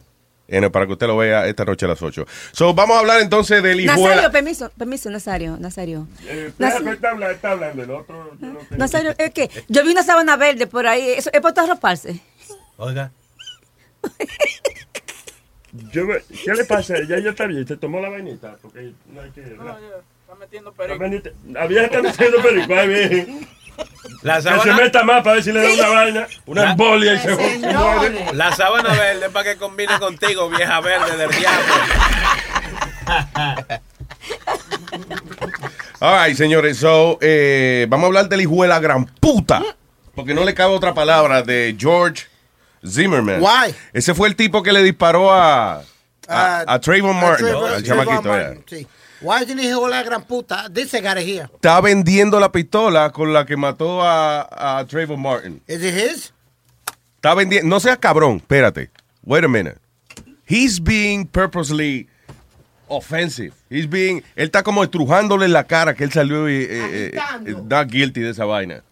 en- 0.48 0.70
para 0.70 0.86
que 0.86 0.92
usted 0.92 1.06
lo 1.06 1.16
vea 1.16 1.46
esta 1.46 1.64
noche 1.64 1.86
a 1.86 1.88
las 1.88 2.02
8. 2.02 2.26
So, 2.52 2.74
vamos 2.74 2.96
a 2.96 3.00
hablar 3.00 3.20
entonces 3.22 3.62
del 3.62 3.84
Nazario, 3.86 4.10
hijuela. 4.10 4.30
permiso, 4.30 4.70
permiso, 4.76 5.08
Nazario, 5.10 5.56
Nazario. 5.58 6.06
Eh, 6.26 6.46
espera, 6.48 6.68
está, 6.92 7.10
hablando, 7.10 7.30
está 7.34 7.50
hablando 7.52 7.82
el 7.82 7.90
otro. 7.90 8.36
yo 8.38 8.46
no 8.48 8.60
Nazario, 8.76 9.14
es 9.16 9.30
que 9.30 9.48
yo 9.68 9.82
vi 9.82 9.92
una 9.92 10.02
sábana 10.02 10.36
verde 10.36 10.66
por 10.66 10.86
ahí, 10.86 11.12
eso 11.16 11.30
es 11.32 11.40
para 11.40 11.62
arroparse. 11.62 12.20
Oiga. 12.76 13.10
Yo, 15.92 16.06
¿Qué 16.44 16.52
le 16.52 16.64
pasa? 16.64 16.96
Ya 17.08 17.18
ya 17.18 17.30
está 17.30 17.46
bien, 17.46 17.66
se 17.66 17.78
tomó 17.78 18.00
la 18.00 18.10
vainita. 18.10 18.56
Porque 18.60 18.92
no 19.10 19.22
hay 19.22 19.30
que. 19.30 19.56
Metiendo 20.42 20.70
La 20.70 21.66
perico. 21.68 21.80
está 21.80 22.02
metiendo 22.02 22.42
perico, 22.42 22.74
ahí 22.74 22.88
bien. 22.88 23.48
La 24.22 24.36
Que 24.36 24.42
se 24.42 24.48
sábana, 24.50 24.76
meta 24.76 25.02
más 25.04 25.22
para 25.22 25.34
ver 25.36 25.44
si 25.44 25.52
le 25.52 25.62
da 25.62 25.72
una 25.72 25.88
vaina, 25.88 26.26
una 26.46 26.64
La- 26.64 26.70
embolia 26.72 27.14
y 27.14 27.18
se 27.18 27.34
muere. 27.34 28.26
la 28.34 28.54
sábana 28.54 28.90
verde 28.90 29.30
para 29.30 29.52
que 29.52 29.56
combine 29.58 29.98
contigo, 29.98 30.50
vieja 30.50 30.80
verde 30.80 31.16
del 31.16 31.30
diablo. 31.30 31.74
All 36.00 36.26
right, 36.26 36.36
señores. 36.36 36.78
So, 36.78 37.18
eh, 37.20 37.86
vamos 37.88 38.04
a 38.04 38.06
hablar 38.08 38.28
del 38.28 38.40
hijo 38.40 38.62
de 38.62 38.68
la 38.68 38.80
gran 38.80 39.06
puta. 39.06 39.62
Porque 40.14 40.34
no 40.34 40.44
le 40.44 40.54
cabe 40.54 40.74
otra 40.74 40.92
palabra 40.92 41.42
de 41.42 41.74
George 41.78 42.26
Zimmerman. 42.86 43.40
Why? 43.40 43.74
Ese 43.92 44.12
fue 44.14 44.28
el 44.28 44.36
tipo 44.36 44.62
que 44.62 44.72
le 44.72 44.82
disparó 44.82 45.32
a, 45.32 45.82
a, 46.28 46.64
a 46.66 46.80
Trayvon 46.80 47.16
Martin, 47.16 47.46
Trayvon- 47.46 47.72
al 47.74 47.82
Trayvon 47.82 48.04
chamaquito. 48.06 48.28
Martin, 48.28 48.64
sí. 48.68 48.86
Why 49.22 49.44
didn't 49.44 49.60
he 49.60 49.70
hold 49.72 49.90
la 49.90 50.02
gran 50.02 50.24
puta? 50.24 50.68
This 50.72 50.92
it 50.94 51.04
here. 51.04 51.48
Está 51.54 51.80
vendiendo 51.80 52.40
la 52.40 52.50
pistola 52.50 53.10
con 53.12 53.32
la 53.32 53.44
que 53.46 53.56
mató 53.56 54.02
a, 54.02 54.80
a 54.80 54.84
Trayvon 54.86 55.20
Martin. 55.20 55.62
Is 55.68 55.82
it 55.82 55.94
his? 55.94 56.32
Está 57.16 57.34
vendiendo. 57.34 57.68
No 57.68 57.78
seas 57.78 57.98
cabrón. 57.98 58.38
Espérate. 58.38 58.90
Wait 59.24 59.44
a 59.44 59.48
minute. 59.48 59.78
He's 60.44 60.80
being 60.82 61.24
purposely 61.26 62.08
offensive. 62.88 63.54
He's 63.70 63.88
being. 63.88 64.22
Él 64.34 64.46
está 64.46 64.62
como 64.62 64.82
estrujándole 64.82 65.46
en 65.46 65.52
la 65.52 65.64
cara 65.64 65.94
que 65.94 66.04
él 66.04 66.12
salió 66.12 66.48
y. 66.48 66.54
eh, 66.54 66.66
eh, 66.70 67.20
eh, 67.46 67.54
not 67.68 67.88
guilty 67.88 68.20
de 68.20 68.30
esa 68.30 68.44
vaina. 68.44 68.82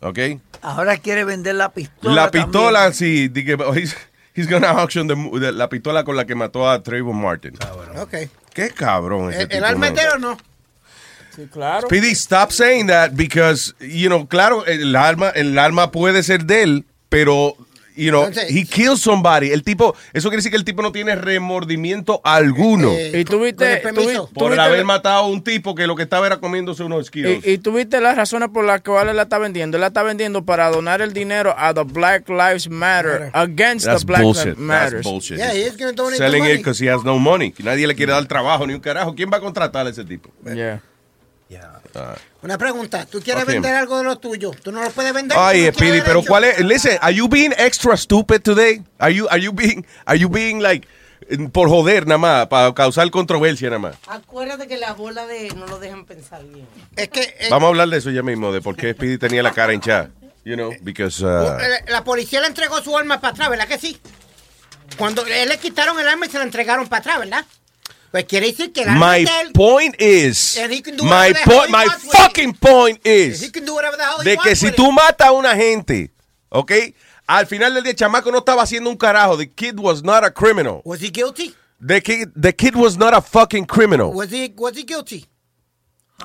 ¿Ok? 0.00 0.18
Ahora 0.62 0.96
quiere 0.96 1.24
vender 1.24 1.56
la 1.56 1.72
pistola. 1.72 2.14
La 2.14 2.30
pistola, 2.30 2.90
también. 2.90 2.94
sí. 2.94 3.94
He's, 4.34 4.48
gonna 4.48 4.68
auction 4.68 5.06
the- 5.08 5.38
the- 5.40 5.52
la 5.52 5.68
pistola 5.68 6.04
con 6.04 6.16
la 6.16 6.24
que 6.24 6.34
mató 6.34 6.68
a 6.70 6.82
Trayvon 6.82 7.16
Martin. 7.20 7.52
Ok. 7.98 8.14
Qué 8.54 8.70
cabrón 8.70 9.30
ese 9.32 9.42
¿El, 9.42 9.52
el 9.52 9.64
arma 9.64 9.90
no? 10.18 10.36
Sí, 11.34 11.46
claro. 11.50 11.86
Speedy, 11.86 12.10
stop 12.12 12.50
saying 12.50 12.86
that 12.88 13.12
because, 13.14 13.74
you 13.80 14.08
know, 14.08 14.26
claro, 14.26 14.66
el 14.66 14.94
arma, 14.94 15.30
el 15.30 15.58
arma 15.58 15.90
puede 15.90 16.22
ser 16.22 16.44
de 16.44 16.62
él, 16.62 16.84
pero, 17.08 17.56
you 17.96 18.10
know, 18.10 18.24
Entonces- 18.26 18.50
he 18.50 18.64
killed 18.64 18.96
somebody. 18.98 19.50
El 19.50 19.62
tipo, 19.62 19.94
eso 20.12 20.28
quiere 20.28 20.38
decir 20.38 20.50
que 20.50 20.56
el 20.56 20.64
tipo 20.64 20.82
no 20.82 20.92
tiene 20.92 21.14
remordimiento 21.14 22.20
alguno. 22.24 22.90
Eh, 22.92 23.20
Y 23.20 23.24
tuviste, 23.24 23.76
permiso. 23.78 24.28
por 24.34 24.58
haber 24.58 24.78
la- 24.80 24.84
matado 24.84 25.24
a 25.24 25.26
un 25.26 25.42
tipo 25.42 25.74
que 25.74 25.86
lo 25.86 25.94
que 25.96 26.02
estaba 26.02 26.26
era 26.26 26.38
comiéndose 26.38 26.82
unos 26.84 27.06
Skittles. 27.06 27.44
y, 27.46 27.50
y 27.52 27.58
tuviste 27.58 28.00
las 28.00 28.16
razones 28.16 28.48
por 28.52 28.64
las 28.64 28.80
cuales 28.82 29.14
la 29.14 29.22
está 29.22 29.38
vendiendo. 29.38 29.76
Él 29.76 29.80
la 29.82 29.88
está 29.88 30.02
vendiendo 30.02 30.44
para 30.44 30.70
donar 30.70 31.02
el 31.02 31.12
dinero 31.12 31.54
a 31.56 31.72
the 31.74 31.82
Black 31.84 32.28
Lives 32.28 32.68
Matter, 32.68 33.30
against 33.32 33.86
That's 33.86 34.00
the 34.00 34.06
Black 34.06 34.22
bullshit. 34.22 34.44
Lives 34.46 34.58
Matter. 34.58 34.90
That's 34.98 35.08
bullshit. 35.08 35.38
Yeah, 35.38 35.52
he's 35.54 35.76
gonna 35.76 35.92
donate 35.92 36.18
the 36.18 36.24
Selling 36.24 36.40
money. 36.42 36.54
it 36.54 36.58
because 36.58 36.82
he 36.82 36.88
has 36.90 37.04
no 37.04 37.18
money. 37.18 37.52
Nadie 37.62 37.86
le 37.86 37.94
quiere 37.94 38.12
dar 38.12 38.24
trabajo 38.26 38.66
ni 38.66 38.74
un 38.74 38.80
carajo. 38.80 39.14
¿Quién 39.14 39.30
va 39.32 39.36
a 39.36 39.40
contratar 39.40 39.86
a 39.86 39.90
ese 39.90 40.04
tipo? 40.04 40.30
Yeah. 40.44 40.80
Una 42.42 42.58
pregunta. 42.58 43.06
¿Tú 43.06 43.20
quieres 43.20 43.46
vender 43.46 43.74
algo 43.74 43.98
de 43.98 44.04
lo 44.04 44.18
tuyo? 44.18 44.50
¿Tú 44.50 44.72
no 44.72 44.82
lo 44.82 44.90
puedes 44.90 45.14
vender? 45.14 45.38
Ay, 45.40 45.60
¿Tú 45.60 45.66
no 45.66 45.72
Speedy, 45.74 46.00
pero? 46.04 46.22
¿cuál 46.24 46.44
es? 46.44 46.58
Listen, 46.58 46.98
are 47.00 47.14
you 47.14 47.28
being 47.28 47.52
extra 47.56 47.96
stupid 47.96 48.40
today? 48.42 48.82
Are 48.98 49.14
you, 49.14 49.28
are 49.30 49.40
you 49.40 49.52
being, 49.52 49.86
are 50.06 50.18
you 50.18 50.28
being 50.28 50.60
like, 50.60 50.86
por 51.52 51.68
joder 51.68 52.04
nada 52.06 52.18
más, 52.18 52.46
para 52.48 52.74
causar 52.74 53.08
controversia 53.12 53.68
nada 53.70 53.78
más? 53.78 53.96
Acuérdate 54.08 54.66
que 54.66 54.76
las 54.76 54.96
bolas 54.96 55.28
de 55.28 55.50
no 55.54 55.66
lo 55.68 55.78
dejan 55.78 56.04
pensar 56.04 56.44
bien. 56.44 56.66
Es 56.96 57.08
que 57.10 57.22
eh, 57.22 57.46
Vamos 57.48 57.68
a 57.68 57.68
hablar 57.68 57.88
de 57.88 57.98
eso 57.98 58.10
ya 58.10 58.24
mismo, 58.24 58.52
de 58.52 58.60
por 58.60 58.74
qué 58.74 58.92
Speedy 58.92 59.18
tenía 59.18 59.42
la 59.44 59.52
cara 59.52 59.72
hinchada. 59.72 60.10
You 60.44 60.56
know, 60.56 60.72
because... 60.82 61.24
uh, 61.24 61.56
eh, 61.60 61.84
la 61.86 62.02
policía 62.02 62.40
le 62.40 62.48
entregó 62.48 62.82
su 62.82 62.98
arma 62.98 63.20
para 63.20 63.32
atrás, 63.32 63.50
¿verdad 63.50 63.68
que 63.68 63.78
sí? 63.78 64.00
Cuando 64.98 65.24
él 65.24 65.48
le 65.48 65.58
quitaron 65.58 65.98
el 66.00 66.08
arma 66.08 66.26
y 66.26 66.28
se 66.28 66.38
la 66.38 66.44
entregaron 66.44 66.88
para 66.88 67.00
atrás, 67.00 67.20
¿verdad? 67.20 67.44
Pues 68.12 68.26
quiere 68.26 68.46
decir 68.48 68.72
que 68.72 68.84
my 68.86 69.24
él. 69.24 69.52
point 69.54 69.96
is, 69.98 70.58
And 70.58 70.70
he 70.72 70.82
can 70.82 70.96
do 70.96 71.02
my 71.04 71.32
whatever 71.32 71.32
the 71.32 71.38
hell 71.50 71.58
point, 71.58 71.66
he 71.66 71.72
my 71.72 71.84
with 71.86 72.12
fucking 72.12 72.54
point 72.54 73.00
He 73.02 73.10
is, 73.10 73.50
can 73.50 73.64
do 73.64 73.74
whatever 73.74 73.96
the 73.96 74.04
hell 74.04 74.18
he 74.20 74.24
de 74.24 74.36
que 74.36 74.50
wants 74.50 74.60
si 74.60 74.66
with 74.66 74.76
tú 74.76 74.92
matas 74.92 75.28
a 75.28 75.32
una 75.32 75.56
gente, 75.56 76.12
¿ok? 76.50 76.72
Al 77.26 77.46
final 77.46 77.72
del 77.72 77.82
día, 77.84 77.92
el 77.92 77.96
chamaco 77.96 78.30
no 78.30 78.38
estaba 78.38 78.62
haciendo 78.62 78.90
un 78.90 78.96
carajo. 78.96 79.38
The 79.38 79.50
kid 79.50 79.78
was 79.78 80.02
not 80.02 80.24
a 80.24 80.30
criminal. 80.30 80.82
Was 80.84 81.00
he 81.00 81.10
guilty? 81.10 81.54
The 81.80 82.02
kid, 82.02 82.30
the 82.36 82.52
kid 82.52 82.76
was 82.76 82.98
not 82.98 83.14
a 83.14 83.22
fucking 83.22 83.64
criminal. 83.64 84.12
Was 84.12 84.30
he 84.30 84.52
was 84.56 84.76
he 84.76 84.84
guilty? 84.84 85.26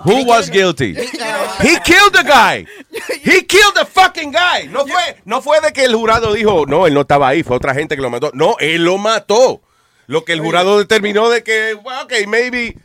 Who 0.03 0.25
was 0.25 0.49
guilty? 0.49 0.93
He 0.93 1.79
killed 1.79 2.13
the 2.13 2.23
guy. 2.23 2.65
He 3.23 3.41
killed 3.43 3.75
the 3.75 3.85
fucking 3.85 4.31
guy. 4.31 4.67
No 4.69 4.85
fue, 4.85 5.21
no 5.25 5.41
fue 5.41 5.59
de 5.61 5.71
que 5.71 5.85
el 5.85 5.95
jurado 5.95 6.33
dijo, 6.33 6.65
no, 6.67 6.85
él 6.85 6.93
no 6.93 7.01
estaba 7.01 7.29
ahí, 7.29 7.41
fue 7.43 7.55
otra 7.55 7.73
gente 7.73 7.95
que 7.95 8.01
lo 8.01 8.09
mató. 8.09 8.31
No, 8.33 8.55
él 8.59 8.83
lo 8.83 8.97
mató. 8.97 9.61
Lo 10.07 10.23
que 10.25 10.33
el 10.33 10.39
jurado 10.39 10.79
determinó 10.79 11.29
de 11.29 11.43
que, 11.43 11.75
well, 11.83 11.99
ok, 12.03 12.13
maybe, 12.27 12.75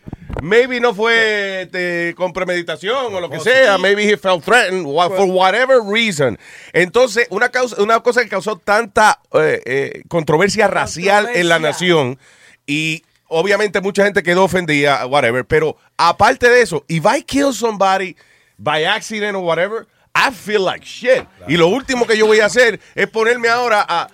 maybe 0.43 0.81
no 0.81 0.93
fue 0.95 1.63
este, 1.63 2.15
con 2.17 2.33
premeditación 2.33 3.15
o 3.15 3.21
lo 3.21 3.31
que 3.31 3.39
sea. 3.41 3.79
Maybe 3.79 4.05
he 4.11 4.17
felt 4.17 4.45
threatened 4.45 4.85
wha- 4.87 5.09
for 5.09 5.27
whatever 5.27 5.81
reason. 5.81 6.37
Entonces, 6.73 7.27
una, 7.31 7.49
causa, 7.51 7.81
una 7.81 8.01
cosa 8.01 8.23
que 8.23 8.29
causó 8.29 8.57
tanta 8.59 9.21
eh, 9.35 9.63
eh, 9.65 10.03
controversia 10.09 10.67
racial 10.67 11.29
en 11.33 11.49
la 11.49 11.59
nación 11.61 12.19
y 12.67 13.05
obviamente 13.29 13.81
mucha 13.81 14.05
gente 14.05 14.23
quedó 14.25 14.45
ofendida, 14.45 15.07
whatever, 15.07 15.45
pero 15.45 15.77
aparte 15.97 16.51
de 16.51 16.61
eso, 16.63 16.85
if 16.89 17.05
I 17.07 17.23
kill 17.23 17.53
somebody 17.55 18.17
by 18.59 18.85
accident 18.85 19.37
or 19.37 19.43
whatever, 19.45 19.87
I 20.15 20.31
feel 20.33 20.65
like 20.65 20.85
shit. 20.85 21.25
Y 21.49 21.57
lo 21.57 21.69
último 21.69 22.07
que 22.07 22.17
yo 22.19 22.27
voy 22.27 22.41
a 22.41 22.47
hacer 22.47 22.79
es 22.95 23.09
ponerme 23.09 23.49
ahora 23.49 23.87
a, 23.89 24.09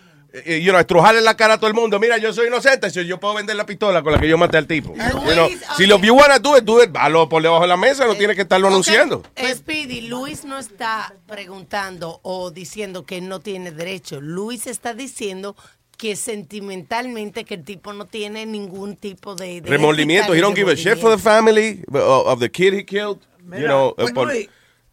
eh, 0.44 0.60
you 0.60 0.70
know, 0.70 0.80
estrujarle 0.80 1.20
la 1.20 1.36
cara 1.36 1.54
a 1.54 1.56
todo 1.58 1.68
el 1.68 1.74
mundo. 1.74 1.98
Mira, 1.98 2.18
yo 2.18 2.32
soy 2.32 2.48
inocente, 2.48 2.90
si 2.90 3.04
yo 3.06 3.18
puedo 3.18 3.34
vender 3.34 3.56
la 3.56 3.66
pistola 3.66 4.02
con 4.02 4.12
la 4.12 4.18
que 4.20 4.28
yo 4.28 4.36
maté 4.38 4.56
al 4.56 4.66
tipo. 4.66 4.94
You 4.94 5.32
know, 5.32 5.48
Si 5.76 5.86
lo 5.86 5.98
you 6.00 6.14
wanna 6.14 6.38
do 6.38 6.56
it, 6.56 6.64
do 6.64 6.82
it, 6.82 6.90
por 7.28 7.42
debajo 7.42 7.62
de 7.62 7.68
la 7.68 7.76
mesa, 7.76 8.06
no 8.06 8.14
tiene 8.14 8.34
que 8.34 8.42
estarlo 8.42 8.68
anunciando. 8.68 9.22
Eh, 9.36 9.54
Speedy, 9.54 10.02
Luis 10.02 10.44
no 10.44 10.58
está 10.58 11.14
preguntando 11.26 12.20
o 12.22 12.50
diciendo 12.50 13.04
que 13.04 13.20
no 13.20 13.40
tiene 13.40 13.70
derecho. 13.70 14.20
Luis 14.20 14.66
está 14.66 14.94
diciendo 14.94 15.56
que 15.96 16.14
sentimentalmente 16.16 17.44
que 17.44 17.54
el 17.54 17.64
tipo 17.64 17.92
no 17.92 18.06
tiene 18.06 18.46
ningún 18.46 18.96
tipo 18.96 19.34
de, 19.34 19.60
de 19.60 19.68
Remordimiento, 19.68 20.34
he 20.34 20.40
don't 20.40 20.56
give 20.56 20.70
a 20.70 20.76
shit 20.76 20.96
for 20.98 21.10
the 21.10 21.22
family 21.22 21.82
uh, 21.92 21.98
of 21.98 22.38
the 22.40 22.48
kid 22.50 22.72
he 22.72 22.84
killed. 22.84 23.18
You 23.50 23.66
know, 23.66 23.94
por- 24.14 24.26
Luis, 24.26 24.48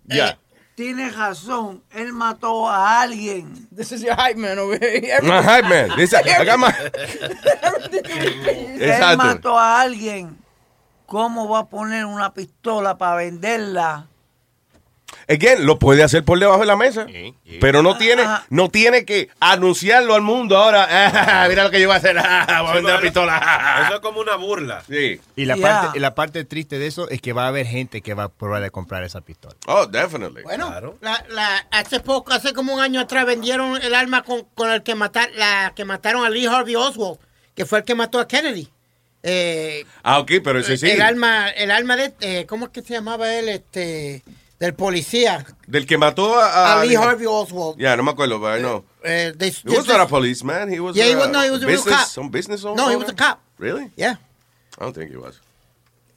yeah. 0.07 0.37
Tienes 0.75 1.15
razón, 1.15 1.83
él 1.91 2.11
mató 2.11 2.67
a 2.69 3.01
alguien. 3.01 3.67
This 3.73 3.93
is 3.93 4.01
your 4.03 4.15
hype 4.15 4.35
man 4.37 4.59
over 4.59 4.77
here. 4.77 5.21
My 5.21 5.41
hype 5.41 5.67
man. 5.69 5.89
This- 5.95 6.13
I 6.13 6.43
got 6.43 6.59
my- 6.59 6.73
Él 8.79 9.17
mató 9.17 9.57
a 9.57 9.81
alguien. 9.81 10.37
¿Cómo 11.05 11.47
va 11.47 11.59
a 11.59 11.69
poner 11.69 12.05
una 12.05 12.33
pistola 12.33 12.97
para 12.97 13.15
venderla? 13.17 14.07
Again, 15.27 15.65
lo 15.65 15.79
puede 15.79 16.03
hacer 16.03 16.23
por 16.23 16.39
debajo 16.39 16.59
de 16.59 16.65
la 16.67 16.75
mesa. 16.75 17.07
Pero 17.59 17.81
no 17.81 17.97
tiene, 17.97 18.23
no 18.49 18.69
tiene 18.69 19.05
que 19.05 19.29
anunciarlo 19.39 20.13
al 20.15 20.21
mundo 20.21 20.57
ahora. 20.57 20.87
"Ah, 21.43 21.47
mira 21.49 21.63
lo 21.63 21.71
que 21.71 21.81
yo 21.81 21.87
voy 21.87 21.95
a 21.95 21.97
hacer. 21.97 22.17
ah, 22.19 22.61
voy 22.61 22.71
a 22.71 22.73
vender 22.75 22.93
la 22.95 23.01
pistola. 23.01 23.81
Eso 23.85 23.95
es 23.95 23.99
como 24.01 24.19
una 24.19 24.35
burla. 24.35 24.83
Sí. 24.87 25.19
Y 25.35 25.45
la, 25.45 25.55
Yeah. 25.55 25.81
parte, 25.81 25.99
la 25.99 26.15
parte 26.15 26.43
triste 26.45 26.77
de 26.79 26.87
eso 26.87 27.09
es 27.09 27.21
que 27.21 27.33
va 27.33 27.45
a 27.45 27.47
haber 27.47 27.65
gente 27.65 28.01
que 28.01 28.13
va 28.13 28.23
a 28.25 28.29
probar 28.29 28.61
de 28.61 28.69
comprar 28.71 29.03
esa 29.03 29.21
pistola. 29.21 29.55
Oh, 29.67 29.85
definitely. 29.87 30.43
Bueno, 30.43 30.73
la, 31.01 31.25
la, 31.29 31.67
hace 31.71 31.99
poco, 32.01 32.31
hace 32.33 32.53
como 32.53 32.73
un 32.73 32.79
año 32.81 32.99
atrás 33.01 33.25
vendieron 33.25 33.81
el 33.81 33.95
arma 33.95 34.21
con, 34.23 34.43
con 34.53 34.69
el 34.71 34.83
que 34.83 34.95
matar, 34.95 35.29
la 35.35 35.73
que 35.75 35.85
mataron 35.85 36.25
a 36.25 36.29
Lee 36.29 36.45
Harvey 36.45 36.75
Oswald, 36.75 37.17
que 37.55 37.65
fue 37.65 37.79
el 37.79 37.85
que 37.85 37.95
mató 37.95 38.19
a 38.19 38.27
Kennedy. 38.27 38.69
Eh, 39.23 39.85
Ah, 40.03 40.19
ok, 40.19 40.33
pero 40.43 40.59
ese 40.59 40.77
sí. 40.77 40.87
El 40.89 41.01
arma, 41.01 41.49
el 41.49 41.71
arma 41.71 41.95
de, 41.95 42.13
eh, 42.21 42.45
¿cómo 42.47 42.65
es 42.65 42.71
que 42.71 42.81
se 42.83 42.93
llamaba 42.93 43.33
él? 43.33 43.49
Este, 43.49 44.21
del 44.59 44.73
policía, 44.73 45.45
Del 45.67 45.85
que 45.85 45.97
mató 45.97 46.39
a. 46.39 46.79
a 46.81 46.85
Lee 46.85 46.95
Harvey 46.95 47.25
Oswald. 47.27 47.77
Ya, 47.77 47.95
no 47.97 48.03
me 48.03 48.11
acuerdo, 48.11 48.39
know. 48.59 48.85
Eh, 49.03 49.33
they- 49.37 49.51
He 49.51 49.75
was 49.77 49.87
not 49.87 49.99
a 49.99 50.07
policeman. 50.07 50.71
He 50.73 50.79
was 50.79 50.95
Yeah, 50.95 51.07
he 51.07 51.13
a 51.13 51.17
was- 51.17 51.29
no, 51.29 51.41
he 51.43 51.51
was 51.51 51.61
a 51.63 51.65
real 51.65 51.77
business, 51.77 51.99
cop. 51.99 52.07
Some 52.07 52.29
business 52.29 52.63
owner. 52.63 52.81
No, 52.81 52.89
he 52.89 52.95
was 52.95 53.09
a 53.09 53.13
cop. 53.15 53.39
Really? 53.57 53.91
Yeah. 53.95 54.17
I 54.77 54.83
don't 54.83 54.93
think 54.95 55.11
he 55.11 55.17
was. 55.17 55.41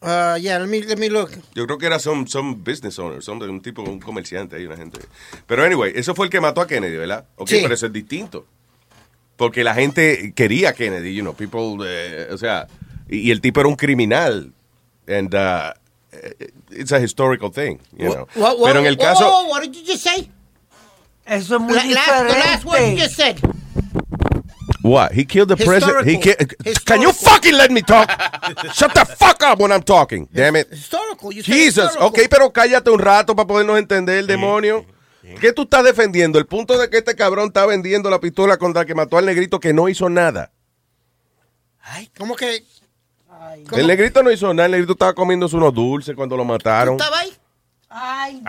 Uh, 0.00 0.36
yeah, 0.40 0.58
let 0.58 0.68
me, 0.68 0.80
let 0.82 0.96
me 0.96 1.08
look. 1.08 1.30
Yo 1.54 1.66
creo 1.66 1.76
que 1.78 1.86
era 1.86 1.98
some, 1.98 2.26
some 2.28 2.54
business 2.62 2.96
owner, 3.00 3.20
some, 3.20 3.44
un 3.44 3.60
tipo, 3.60 3.82
un 3.82 3.98
comerciante 3.98 4.54
ahí, 4.56 4.64
una 4.66 4.76
gente. 4.76 5.00
Pero 5.46 5.64
anyway, 5.64 5.92
eso 5.96 6.14
fue 6.14 6.26
el 6.26 6.30
que 6.30 6.40
mató 6.40 6.60
a 6.60 6.66
Kennedy, 6.68 6.96
¿verdad? 6.96 7.24
Ok, 7.36 7.48
Sí. 7.48 7.58
pero 7.62 7.74
eso 7.74 7.86
es 7.86 7.92
distinto. 7.92 8.46
Porque 9.36 9.64
la 9.64 9.74
gente 9.74 10.32
quería 10.36 10.70
a 10.70 10.72
Kennedy, 10.72 11.14
you 11.14 11.22
know, 11.22 11.34
people, 11.34 11.84
eh, 11.84 12.28
o 12.32 12.38
sea, 12.38 12.68
y, 13.08 13.18
y 13.18 13.30
el 13.32 13.40
tipo 13.40 13.58
era 13.60 13.68
un 13.68 13.74
criminal. 13.76 14.52
And 15.08 15.34
uh, 15.34 15.72
it's 16.70 16.92
a 16.92 16.98
historical 17.00 17.50
thing, 17.50 17.80
you 17.96 18.08
know. 18.08 18.26
What- 18.34 18.58
what- 18.58 18.68
pero 18.72 18.80
en 18.80 18.86
el 18.86 18.96
caso... 18.96 19.24
whoa, 19.28 19.42
whoa, 19.44 19.48
what 19.50 19.62
did 19.62 19.74
you 19.74 19.84
just 19.84 20.02
say? 20.04 20.30
Eso 21.26 21.56
es 21.56 21.60
muy 21.60 21.74
La- 21.74 21.84
la- 21.84 22.22
the 22.24 22.38
last 22.38 22.64
word 22.64 22.78
you 22.80 22.96
diferente. 22.96 22.98
just 23.02 23.16
said. 23.16 23.40
What? 24.82 25.12
He 25.12 25.24
killed 25.26 25.48
the 25.48 25.56
president. 25.56 26.06
He 26.06 26.14
Historical. 26.16 26.46
ki- 26.64 26.74
Can 26.86 27.02
you 27.02 27.12
fucking 27.12 27.52
let 27.54 27.70
me 27.70 27.82
talk? 27.82 28.08
Shut 28.72 28.94
the 28.94 29.04
fuck 29.04 29.42
up 29.42 29.60
when 29.60 29.70
I'm 29.72 29.82
talking. 29.82 30.28
Damn 30.32 30.56
it. 30.56 30.68
Historical. 30.70 31.30
You 31.32 31.42
Jesus. 31.42 31.90
historical. 31.90 32.06
Ok, 32.08 32.28
pero 32.30 32.50
cállate 32.52 32.88
un 32.90 32.98
rato 32.98 33.34
para 33.36 33.46
podernos 33.46 33.78
entender, 33.78 34.24
demonio. 34.24 34.86
¿Qué 35.40 35.52
tú 35.52 35.62
estás 35.62 35.84
defendiendo? 35.84 36.38
El 36.38 36.46
punto 36.46 36.78
de 36.78 36.88
que 36.88 36.98
este 36.98 37.14
cabrón 37.14 37.48
está 37.48 37.66
vendiendo 37.66 38.08
la 38.08 38.18
pistola 38.20 38.56
contra 38.56 38.82
el 38.82 38.86
que 38.88 38.94
mató 38.94 39.18
al 39.18 39.26
negrito 39.26 39.60
que 39.60 39.74
no 39.74 39.88
hizo 39.90 40.08
nada. 40.08 40.52
¿Cómo 42.16 42.34
que? 42.36 42.62
¿Cómo? 43.68 43.80
El 43.80 43.86
negrito 43.86 44.22
no 44.22 44.30
hizo 44.30 44.52
nada. 44.54 44.66
El 44.66 44.72
negrito 44.72 44.92
estaba 44.92 45.12
comiéndose 45.14 45.56
unos 45.56 45.72
dulces 45.74 46.14
cuando 46.16 46.36
lo 46.36 46.42
¿Tú 46.42 46.48
mataron. 46.48 46.94
estabas 46.96 47.20
ahí? 47.20 47.32
Ay, 47.90 48.42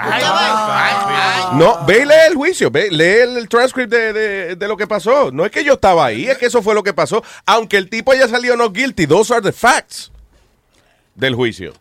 No, 1.53 1.85
ve 1.85 2.01
y 2.01 2.05
lee 2.05 2.13
el 2.29 2.35
juicio, 2.35 2.69
ve, 2.69 2.89
lee 2.91 3.37
el, 3.37 3.47
transcript 3.47 3.89
de, 3.91 4.13
de- 4.13 4.55
de 4.55 4.67
lo 4.67 4.75
que 4.77 4.85
pasó. 4.87 5.31
No 5.31 5.45
es 5.45 5.51
que 5.51 5.63
yo 5.63 5.73
estaba 5.73 6.05
ahí, 6.05 6.27
es 6.27 6.37
que 6.37 6.45
eso 6.47 6.61
fue 6.61 6.73
lo 6.75 6.83
que 6.83 6.93
pasó. 6.93 7.23
Aunque 7.45 7.77
el 7.77 7.89
tipo 7.89 8.11
haya 8.11 8.27
salido 8.27 8.55
no 8.57 8.69
guilty, 8.71 9.07
those 9.07 9.33
are 9.33 9.41
the 9.41 9.51
facts 9.53 10.11
del 11.15 11.35
juicio. 11.35 11.73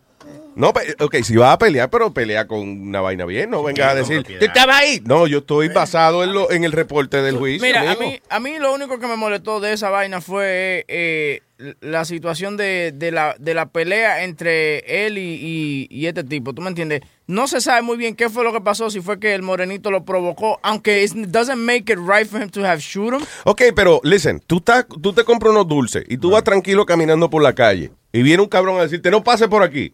No, 0.55 0.69
ok, 0.99 1.15
si 1.23 1.37
vas 1.37 1.53
a 1.53 1.57
pelear, 1.57 1.89
pero 1.89 2.11
pelea 2.13 2.45
con 2.47 2.59
una 2.59 2.99
vaina 2.99 3.23
bien, 3.25 3.49
no 3.49 3.63
vengas 3.63 3.91
a 3.91 3.95
decir. 3.95 4.23
¿tú 4.23 4.33
estabas 4.45 4.77
ahí? 4.77 5.01
No, 5.05 5.25
yo 5.27 5.37
estoy 5.39 5.69
basado 5.69 6.23
en, 6.23 6.33
lo, 6.33 6.51
en 6.51 6.65
el 6.65 6.73
reporte 6.73 7.21
del 7.21 7.37
juicio. 7.37 7.65
Mira, 7.65 7.89
a 7.91 7.95
mí, 7.95 8.19
a 8.29 8.39
mí 8.41 8.57
lo 8.59 8.73
único 8.73 8.99
que 8.99 9.07
me 9.07 9.15
molestó 9.15 9.61
de 9.61 9.71
esa 9.73 9.89
vaina 9.89 10.19
fue 10.19 10.83
eh, 10.89 11.41
la 11.81 12.05
situación 12.05 12.55
de, 12.57 12.93
de 12.95 13.11
la, 13.11 13.35
de 13.37 13.53
la 13.53 13.65
pelea 13.67 14.23
entre 14.23 15.05
él 15.05 15.17
y, 15.17 15.21
y- 15.21 15.87
y 15.89 16.05
este 16.07 16.23
tipo. 16.23 16.53
¿Tú 16.53 16.61
me 16.61 16.69
entiendes? 16.69 17.01
No 17.27 17.47
se 17.47 17.59
sabe 17.59 17.81
muy 17.81 17.97
bien 17.97 18.15
qué 18.15 18.29
fue 18.29 18.43
lo 18.43 18.53
que 18.53 18.61
pasó, 18.61 18.89
si 18.89 19.01
fue 19.01 19.19
que 19.19 19.35
el 19.35 19.41
morenito 19.41 19.91
lo 19.91 20.05
provocó, 20.05 20.59
aunque 20.63 21.03
it 21.03 21.11
doesn't 21.13 21.57
make 21.59 21.91
it 21.91 21.99
right 21.99 22.25
for 22.27 22.41
him 22.41 22.49
to 22.49 22.65
have 22.65 22.79
shoot 22.79 23.13
him. 23.13 23.21
Ok, 23.43 23.61
pero 23.75 23.99
listen, 24.03 24.39
tú, 24.47 24.57
estás, 24.57 24.85
tú 25.01 25.11
te 25.13 25.23
compras 25.25 25.51
unos 25.51 25.67
dulces 25.67 26.05
y 26.07 26.17
tú 26.17 26.31
vas 26.31 26.43
tranquilo 26.43 26.85
caminando 26.85 27.29
por 27.29 27.43
la 27.43 27.53
calle 27.53 27.91
y 28.13 28.21
viene 28.23 28.41
un 28.41 28.49
cabrón 28.49 28.79
a 28.79 28.83
decirte, 28.83 29.11
no 29.11 29.23
pase 29.23 29.47
por 29.49 29.61
aquí. 29.61 29.93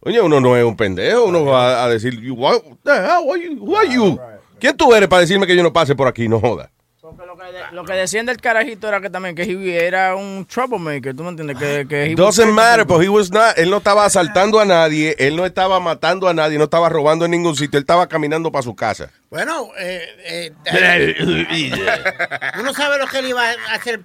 Oye, 0.00 0.20
uno 0.20 0.38
no 0.40 0.56
es 0.56 0.64
un 0.64 0.76
pendejo, 0.76 1.24
uno 1.24 1.44
va 1.44 1.82
a 1.84 1.88
decir, 1.88 2.20
"You- 2.20 2.34
what 2.34 2.60
the 2.84 2.90
hell, 2.92 3.24
Who 3.24 3.32
are 3.34 3.42
you- 3.44 3.58
who 3.64 3.76
are 3.76 3.88
you? 3.92 4.18
¿Quién 4.58 4.76
tú 4.76 4.94
eres 4.94 5.08
para 5.08 5.20
decirme 5.20 5.46
que 5.46 5.56
yo 5.56 5.62
no 5.62 5.72
pase 5.72 5.94
por 5.94 6.06
aquí? 6.08 6.28
No 6.28 6.40
joda. 6.40 6.70
Lo 7.72 7.84
que 7.84 7.92
decían 7.94 8.26
del 8.26 8.36
carajito 8.38 8.88
era 8.88 9.00
que 9.00 9.10
también 9.10 9.34
que 9.34 9.42
he 9.42 9.86
era 9.86 10.14
un 10.14 10.46
troublemaker, 10.46 11.14
¿tú 11.14 11.22
me 11.22 11.30
entiendes? 11.30 11.56
Que, 11.58 11.86
que 11.88 12.04
he 12.06 12.14
Doesn't 12.14 12.52
matter, 12.52 12.84
but 12.84 13.02
he 13.02 13.08
was 13.08 13.30
not, 13.30 13.56
él 13.56 13.70
no 13.70 13.78
estaba 13.78 14.04
asaltando 14.04 14.60
a 14.60 14.64
nadie, 14.64 15.14
él 15.18 15.36
no 15.36 15.46
estaba 15.46 15.80
matando 15.80 16.28
a 16.28 16.34
nadie, 16.34 16.58
no 16.58 16.64
estaba 16.64 16.88
robando 16.88 17.24
en 17.24 17.30
ningún 17.30 17.56
sitio, 17.56 17.78
él 17.78 17.82
estaba 17.84 18.08
caminando 18.08 18.50
para 18.52 18.62
su 18.62 18.74
casa. 18.74 19.10
Bueno, 19.30 19.68
eh, 19.78 20.52
eh, 20.66 21.14
uno 22.58 22.74
sabe 22.74 22.98
lo 22.98 23.06
que 23.06 23.18
él 23.18 23.28
iba 23.28 23.48
a 23.48 23.74
hacer 23.74 24.00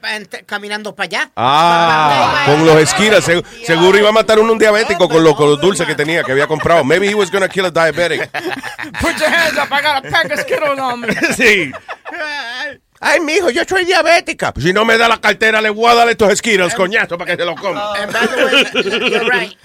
caminando 0.45 0.95
para 0.95 1.05
allá. 1.05 1.31
Ah, 1.35 2.43
con 2.45 2.65
los 2.65 2.75
esquinas, 2.77 3.23
se- 3.23 3.43
seguro 3.65 3.97
iba 3.97 4.09
a 4.09 4.11
matar 4.11 4.37
a 4.37 4.41
un 4.41 4.57
diabético 4.57 5.09
con, 5.09 5.23
lo- 5.23 5.35
con 5.35 5.49
los 5.49 5.59
dulces 5.59 5.87
que 5.87 5.95
tenía, 5.95 6.23
que 6.23 6.31
había 6.31 6.47
comprado. 6.47 6.83
Maybe 6.83 7.09
he 7.09 7.15
was 7.15 7.31
gonna 7.31 7.47
kill 7.49 7.65
a 7.65 7.71
diabetic. 7.71 8.29
Put 9.01 9.17
your 9.19 9.29
hands 9.29 9.57
up, 9.57 9.71
I 9.71 9.81
got 9.81 10.05
a 10.05 10.09
pack 10.09 10.31
of 10.31 10.39
Skittles 10.39 10.79
on 10.79 11.01
me. 11.01 11.07
Sí. 11.35 11.71
Ay, 13.01 13.19
mijo, 13.25 13.49
yo 13.49 13.63
soy 13.67 13.83
diabética. 13.85 14.53
Si 14.57 14.71
no 14.71 14.85
me 14.85 14.97
da 14.97 15.07
la 15.09 15.19
cartera, 15.19 15.61
le 15.61 15.69
voy 15.69 15.89
a 15.91 15.95
dar 15.95 16.09
estos 16.09 16.31
esquinas, 16.31 16.73
coñazo, 16.75 17.17
para 17.17 17.31
que 17.35 17.41
se 17.41 17.45
lo 17.45 17.55
coma. 17.55 17.93
And 17.95 18.13
by 18.13 18.27
the 18.27 18.45
way, 18.45 19.09
you're 19.11 19.29
right. 19.29 19.57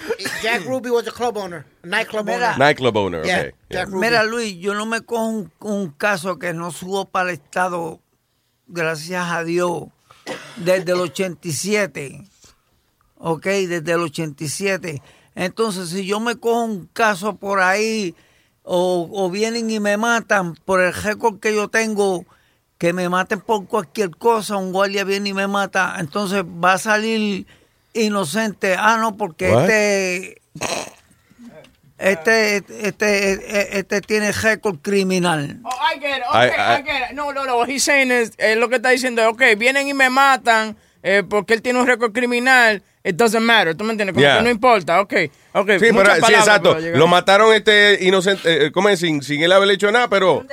Jack 0.43 0.65
Ruby 0.65 0.91
was 0.91 1.07
a 1.07 1.13
club 1.13 1.37
owner, 1.37 1.65
nightclub 1.85 2.29
owner. 2.29 2.57
Nightclub 2.59 2.97
owner, 2.97 3.25
Yeah, 3.25 3.39
okay. 3.41 3.53
Jack 3.71 3.89
Ruby. 3.89 4.01
Mira, 4.01 4.25
Luis, 4.25 4.57
yo 4.59 4.75
no 4.75 4.87
me 4.87 5.03
cojo 5.03 5.27
un, 5.27 5.53
un 5.61 5.91
caso 5.91 6.39
que 6.39 6.53
no 6.53 6.73
subo 6.73 7.05
para 7.05 7.31
el 7.31 7.37
Estado, 7.37 8.01
gracias 8.67 9.31
a 9.31 9.45
Dios, 9.45 9.85
desde 10.57 10.93
el 10.93 11.01
87. 11.01 12.25
Ok, 13.19 13.45
desde 13.45 13.93
el 13.93 14.01
87. 14.01 15.03
Entonces, 15.35 15.91
si 15.91 16.07
yo 16.07 16.21
me 16.21 16.37
cojo 16.37 16.65
un 16.65 16.87
caso 16.93 17.37
por 17.37 17.61
ahí, 17.61 18.15
o, 18.63 19.09
o 19.13 19.31
vienen 19.31 19.71
y 19.71 19.81
me 19.81 19.97
matan 19.97 20.55
por 20.65 20.81
el 20.81 20.93
récord 20.93 21.41
que 21.41 21.55
yo 21.55 21.69
tengo, 21.69 22.25
que 22.81 22.95
me 22.95 23.11
maten 23.11 23.41
por 23.41 23.67
cualquier 23.67 24.11
cosa, 24.17 24.57
un 24.57 24.73
guardia 24.73 25.05
viene 25.05 25.29
y 25.29 25.35
me 25.35 25.47
mata, 25.47 25.97
entonces 25.99 26.43
va 26.43 26.73
a 26.73 26.79
salir 26.79 27.47
inocente. 27.93 28.75
Ah, 28.79 28.97
no, 28.99 29.19
porque 29.19 29.51
What? 29.53 29.65
este 29.69 30.41
este, 31.99 32.57
este, 32.89 33.79
este, 33.79 34.01
tiene 34.01 34.33
récord 34.33 34.79
criminal. 34.81 35.61
Oh, 35.63 35.69
I 35.95 36.01
get 36.01 36.17
it, 36.19 36.23
okay, 36.31 36.49
I- 36.49 36.77
I- 36.77 36.79
I, 36.79 36.83
get 36.83 37.11
it. 37.11 37.15
No, 37.15 37.33
no, 37.35 37.45
no, 37.45 37.59
what 37.59 37.69
he's 37.69 37.85
saying 37.85 38.11
is, 38.11 38.33
eh, 38.39 38.57
lo 38.57 38.71
que 38.71 38.77
está 38.77 38.89
diciendo 38.89 39.21
es, 39.21 39.29
ok, 39.29 39.43
vienen 39.59 39.87
y 39.87 39.93
me 39.93 40.09
matan 40.09 40.77
eh, 41.03 41.23
porque 41.29 41.55
él 41.55 41.63
tiene 41.63 41.79
un 41.81 41.87
récord 41.87 42.13
criminal, 42.13 42.83
it 43.03 43.17
doesn't 43.17 43.41
matter, 43.43 43.75
¿tú 43.75 43.85
me 43.85 43.93
entiendes? 43.93 44.15
Como 44.15 44.23
Yeah. 44.23 44.39
que 44.39 44.45
no 44.45 44.51
importa, 44.51 45.01
ok, 45.01 45.15
ok. 45.55 45.71
Sí, 45.79 45.87
pero, 45.95 46.15
sí, 46.27 46.35
exacto. 46.35 46.77
Lo 46.79 47.07
mataron 47.07 47.53
este 47.55 47.99
inocente, 48.03 48.67
eh, 48.67 48.73
¿cómo 48.73 48.89
es? 48.91 49.01
Sin, 49.01 49.23
sin 49.23 49.43
él 49.43 49.53
haber 49.53 49.71
hecho 49.71 49.91
nada, 49.91 50.09
pero... 50.09 50.45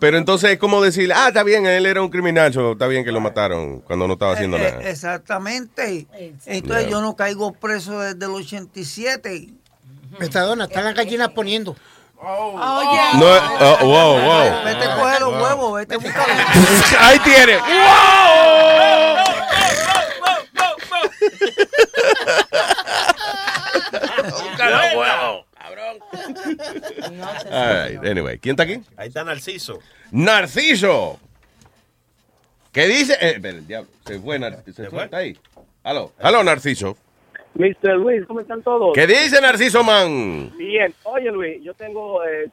Pero 0.00 0.18
entonces 0.18 0.50
es 0.50 0.58
como 0.58 0.82
decir, 0.82 1.12
ah, 1.14 1.28
está 1.28 1.42
bien, 1.42 1.64
él 1.66 1.86
era 1.86 2.02
un 2.02 2.10
criminal, 2.10 2.52
so, 2.52 2.72
está 2.72 2.86
bien 2.86 3.04
que 3.04 3.12
lo 3.12 3.20
mataron 3.20 3.80
cuando 3.80 4.06
no 4.06 4.12
estaba 4.14 4.32
haciendo 4.34 4.56
Eh, 4.58 4.60
nada. 4.70 4.82
eh, 4.82 4.90
exactamente. 4.90 6.06
Entonces 6.44 6.82
Yeah. 6.84 6.90
yo 6.90 7.00
no 7.00 7.16
caigo 7.16 7.52
preso 7.52 8.00
desde 8.00 8.24
el 8.26 8.32
87. 8.32 9.48
Metadona, 10.18 10.64
están 10.64 10.84
las 10.84 10.94
gallinas 10.94 11.30
poniendo. 11.30 11.76
No, 12.22 13.36
eh, 13.36 13.40
oh, 13.60 13.86
wow, 13.86 14.20
wow. 14.20 14.64
Vete 14.64 14.84
a 14.86 14.96
coger 14.96 15.20
los 15.20 15.32
huevos, 15.42 15.74
vete 15.78 15.94
a 15.94 15.98
buscar 15.98 16.26
Ahí 17.00 17.18
tiene. 17.20 17.58
All 27.50 27.88
right, 27.90 28.04
anyway, 28.04 28.38
¿quién 28.38 28.52
está 28.54 28.62
aquí? 28.64 28.80
Ahí 28.96 29.08
está 29.08 29.24
Narciso. 29.24 29.78
Narciso. 30.10 31.18
¿Qué 32.72 32.86
dice? 32.86 33.16
Eh, 33.20 33.40
el 33.42 33.66
diablo, 33.66 33.88
se 34.04 34.18
fue 34.20 34.38
Narciso. 34.38 34.82
¿Se 34.84 34.90
fue? 34.90 35.04
¿Está 35.04 35.18
ahí? 35.18 35.36
Aló, 35.82 36.12
aló, 36.20 36.42
Narciso. 36.44 36.96
Mr. 37.54 37.96
Luis, 37.96 38.26
¿cómo 38.26 38.40
están 38.40 38.62
todos? 38.62 38.92
¿Qué 38.94 39.06
dice 39.06 39.40
Narciso, 39.40 39.82
man? 39.82 40.52
Bien. 40.58 40.92
Oye, 41.04 41.30
Luis, 41.30 41.62
yo 41.62 41.72
tengo 41.74 42.22
eh, 42.24 42.48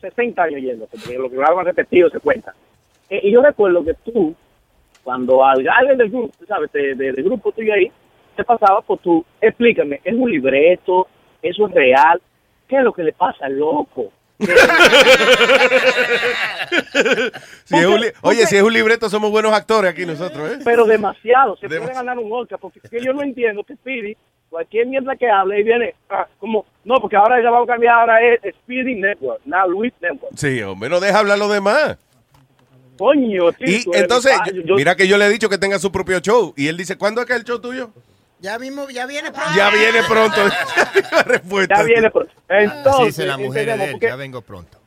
60 0.00 0.42
años 0.42 0.60
yendo, 0.60 0.86
porque 0.86 1.18
lo 1.18 1.28
que 1.28 1.36
lo 1.36 1.44
hago 1.44 1.62
repetido 1.62 2.08
se 2.10 2.20
cuenta. 2.20 2.54
Eh, 3.10 3.20
y 3.24 3.32
yo 3.32 3.42
recuerdo 3.42 3.84
que 3.84 3.94
tú, 3.94 4.34
cuando 5.02 5.44
al- 5.44 5.66
alguien 5.68 5.98
del 5.98 6.10
grupo, 6.10 6.32
tú 6.38 6.46
¿sabes? 6.46 6.70
De- 6.72 6.94
de- 6.94 7.12
del 7.12 7.24
grupo 7.24 7.50
tuyo 7.52 7.72
ahí, 7.74 7.90
te 8.34 8.44
pasaba 8.44 8.80
por 8.82 8.98
tú, 8.98 9.24
explícame, 9.40 10.00
¿es 10.04 10.14
un 10.14 10.30
libreto? 10.30 11.06
¿Eso 11.42 11.66
es 11.68 11.74
real? 11.74 12.20
¿Qué 12.68 12.76
es 12.76 12.82
lo 12.82 12.92
que 12.92 13.02
le 13.04 13.12
pasa 13.12 13.48
loco? 13.48 14.12
Si 17.64 17.76
es 17.76 17.86
un 17.86 18.00
li- 18.00 18.12
Oye, 18.22 18.46
si 18.46 18.56
es 18.56 18.62
un 18.62 18.72
libreto, 18.72 19.08
somos 19.08 19.30
buenos 19.30 19.52
actores 19.52 19.90
aquí 19.92 20.04
nosotros, 20.06 20.50
¿eh? 20.52 20.58
Pero 20.64 20.84
demasiado, 20.84 21.56
se 21.56 21.68
puede 21.68 21.92
ganar 21.94 22.18
un 22.18 22.32
Oscar, 22.32 22.58
porque 22.58 22.80
es 22.82 22.90
que 22.90 23.00
yo 23.00 23.12
no 23.12 23.22
entiendo 23.22 23.62
que 23.64 23.74
Speedy, 23.74 24.16
cualquier 24.50 24.86
mierda 24.86 25.16
que 25.16 25.28
hable, 25.28 25.60
y 25.60 25.64
viene, 25.64 25.94
ah, 26.10 26.26
como, 26.38 26.64
no, 26.84 26.96
porque 27.00 27.16
ahora 27.16 27.42
ya 27.42 27.50
vamos 27.50 27.68
a 27.68 27.72
cambiar, 27.72 27.94
ahora 28.00 28.18
es 28.22 28.40
Speedy 28.62 28.94
Network, 28.96 29.40
now 29.44 29.68
Luis 29.68 29.92
Network. 30.00 30.32
Sí, 30.36 30.60
hombre, 30.62 30.88
no 30.90 31.00
deja 31.00 31.18
hablar 31.18 31.38
los 31.38 31.52
demás. 31.52 31.96
Coño, 32.98 33.50
tío, 33.52 33.66
Y 33.66 33.74
eres 33.88 34.02
entonces, 34.02 34.32
yo- 34.64 34.76
mira 34.76 34.94
que 34.94 35.08
yo 35.08 35.18
le 35.18 35.26
he 35.26 35.30
dicho 35.30 35.48
que 35.48 35.58
tenga 35.58 35.78
su 35.78 35.90
propio 35.90 36.20
show. 36.20 36.54
Y 36.56 36.68
él 36.68 36.76
dice, 36.76 36.96
¿cuándo 36.96 37.20
es 37.20 37.26
que 37.26 37.32
es 37.32 37.40
el 37.40 37.44
show 37.44 37.60
tuyo? 37.60 37.90
Ya 38.44 38.58
mismo, 38.58 38.90
ya 38.90 39.06
viene 39.06 39.32
pronto. 39.32 39.52
Ya 39.56 39.70
viene 39.70 40.02
pronto. 40.06 40.36
La 41.12 41.22
respuesta. 41.22 41.76
Ya 41.78 41.82
viene 41.82 42.10
pronto. 42.10 42.30
Entonces, 42.46 42.92
Así 42.94 43.04
dice 43.06 43.24
la 43.26 43.38
mujer 43.38 43.62
entendemos, 43.62 43.78
de 43.78 43.84
él, 43.84 43.92
porque- 43.92 44.06
ya 44.06 44.16
vengo 44.16 44.42
pronto. 44.42 44.78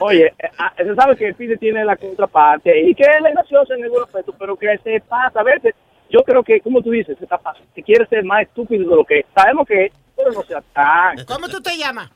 Oye, 0.00 0.26
eh, 0.26 0.50
ah, 0.58 0.74
se 0.76 0.94
sabe 0.94 1.16
que 1.16 1.28
el 1.28 1.34
Speedy 1.34 1.56
tiene 1.56 1.82
la 1.82 1.96
contraparte 1.96 2.78
y 2.78 2.94
que 2.94 3.04
él 3.04 3.24
es 3.26 3.32
gracioso 3.32 3.72
en 3.72 3.84
algún 3.84 4.02
aspecto, 4.02 4.34
pero 4.38 4.54
que 4.54 4.78
se 4.84 5.00
pasa 5.00 5.40
a 5.40 5.44
veces. 5.44 5.74
Yo 6.10 6.20
creo 6.24 6.42
que, 6.42 6.60
como 6.60 6.82
tú 6.82 6.90
dices, 6.90 7.16
se 7.16 7.24
está 7.24 7.38
pasando. 7.38 7.66
Que 7.74 7.82
quiere 7.82 8.06
ser 8.06 8.22
más 8.22 8.42
estúpido 8.42 8.90
de 8.90 8.96
lo 8.96 9.04
que 9.06 9.20
es. 9.20 9.26
Sabemos 9.34 9.66
que 9.66 9.86
es, 9.86 9.92
pero 10.14 10.30
no 10.30 10.42
sea 10.42 10.60
tan. 10.74 11.24
¿Cómo 11.24 11.48
tú 11.48 11.62
te 11.62 11.74
llamas? 11.78 12.10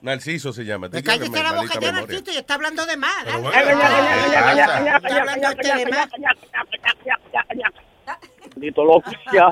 Narciso 0.00 0.54
se 0.54 0.64
llama. 0.64 0.88
Me 0.88 1.02
cállate 1.02 1.42
la 1.42 1.52
boca 1.52 1.78
ya. 1.78 1.92
Narcito, 1.92 2.30
y 2.30 2.36
está 2.38 2.54
hablando 2.54 2.86
de 2.86 2.94
¿eh? 2.94 2.96
bueno. 2.96 3.50
Ya, 3.52 3.62
ya, 3.62 3.74
ya, 3.74 4.66
ya, 4.66 4.84
ya, 4.86 4.86
ya, 4.86 4.86
ya, 4.86 4.86
ya, 4.86 4.96
Está 4.96 5.20
hablando 5.20 5.48
este 5.48 5.74
de 5.74 5.86
más. 5.86 6.08
Maldito 8.56 8.84
loco. 8.84 9.10
ya. 9.32 9.50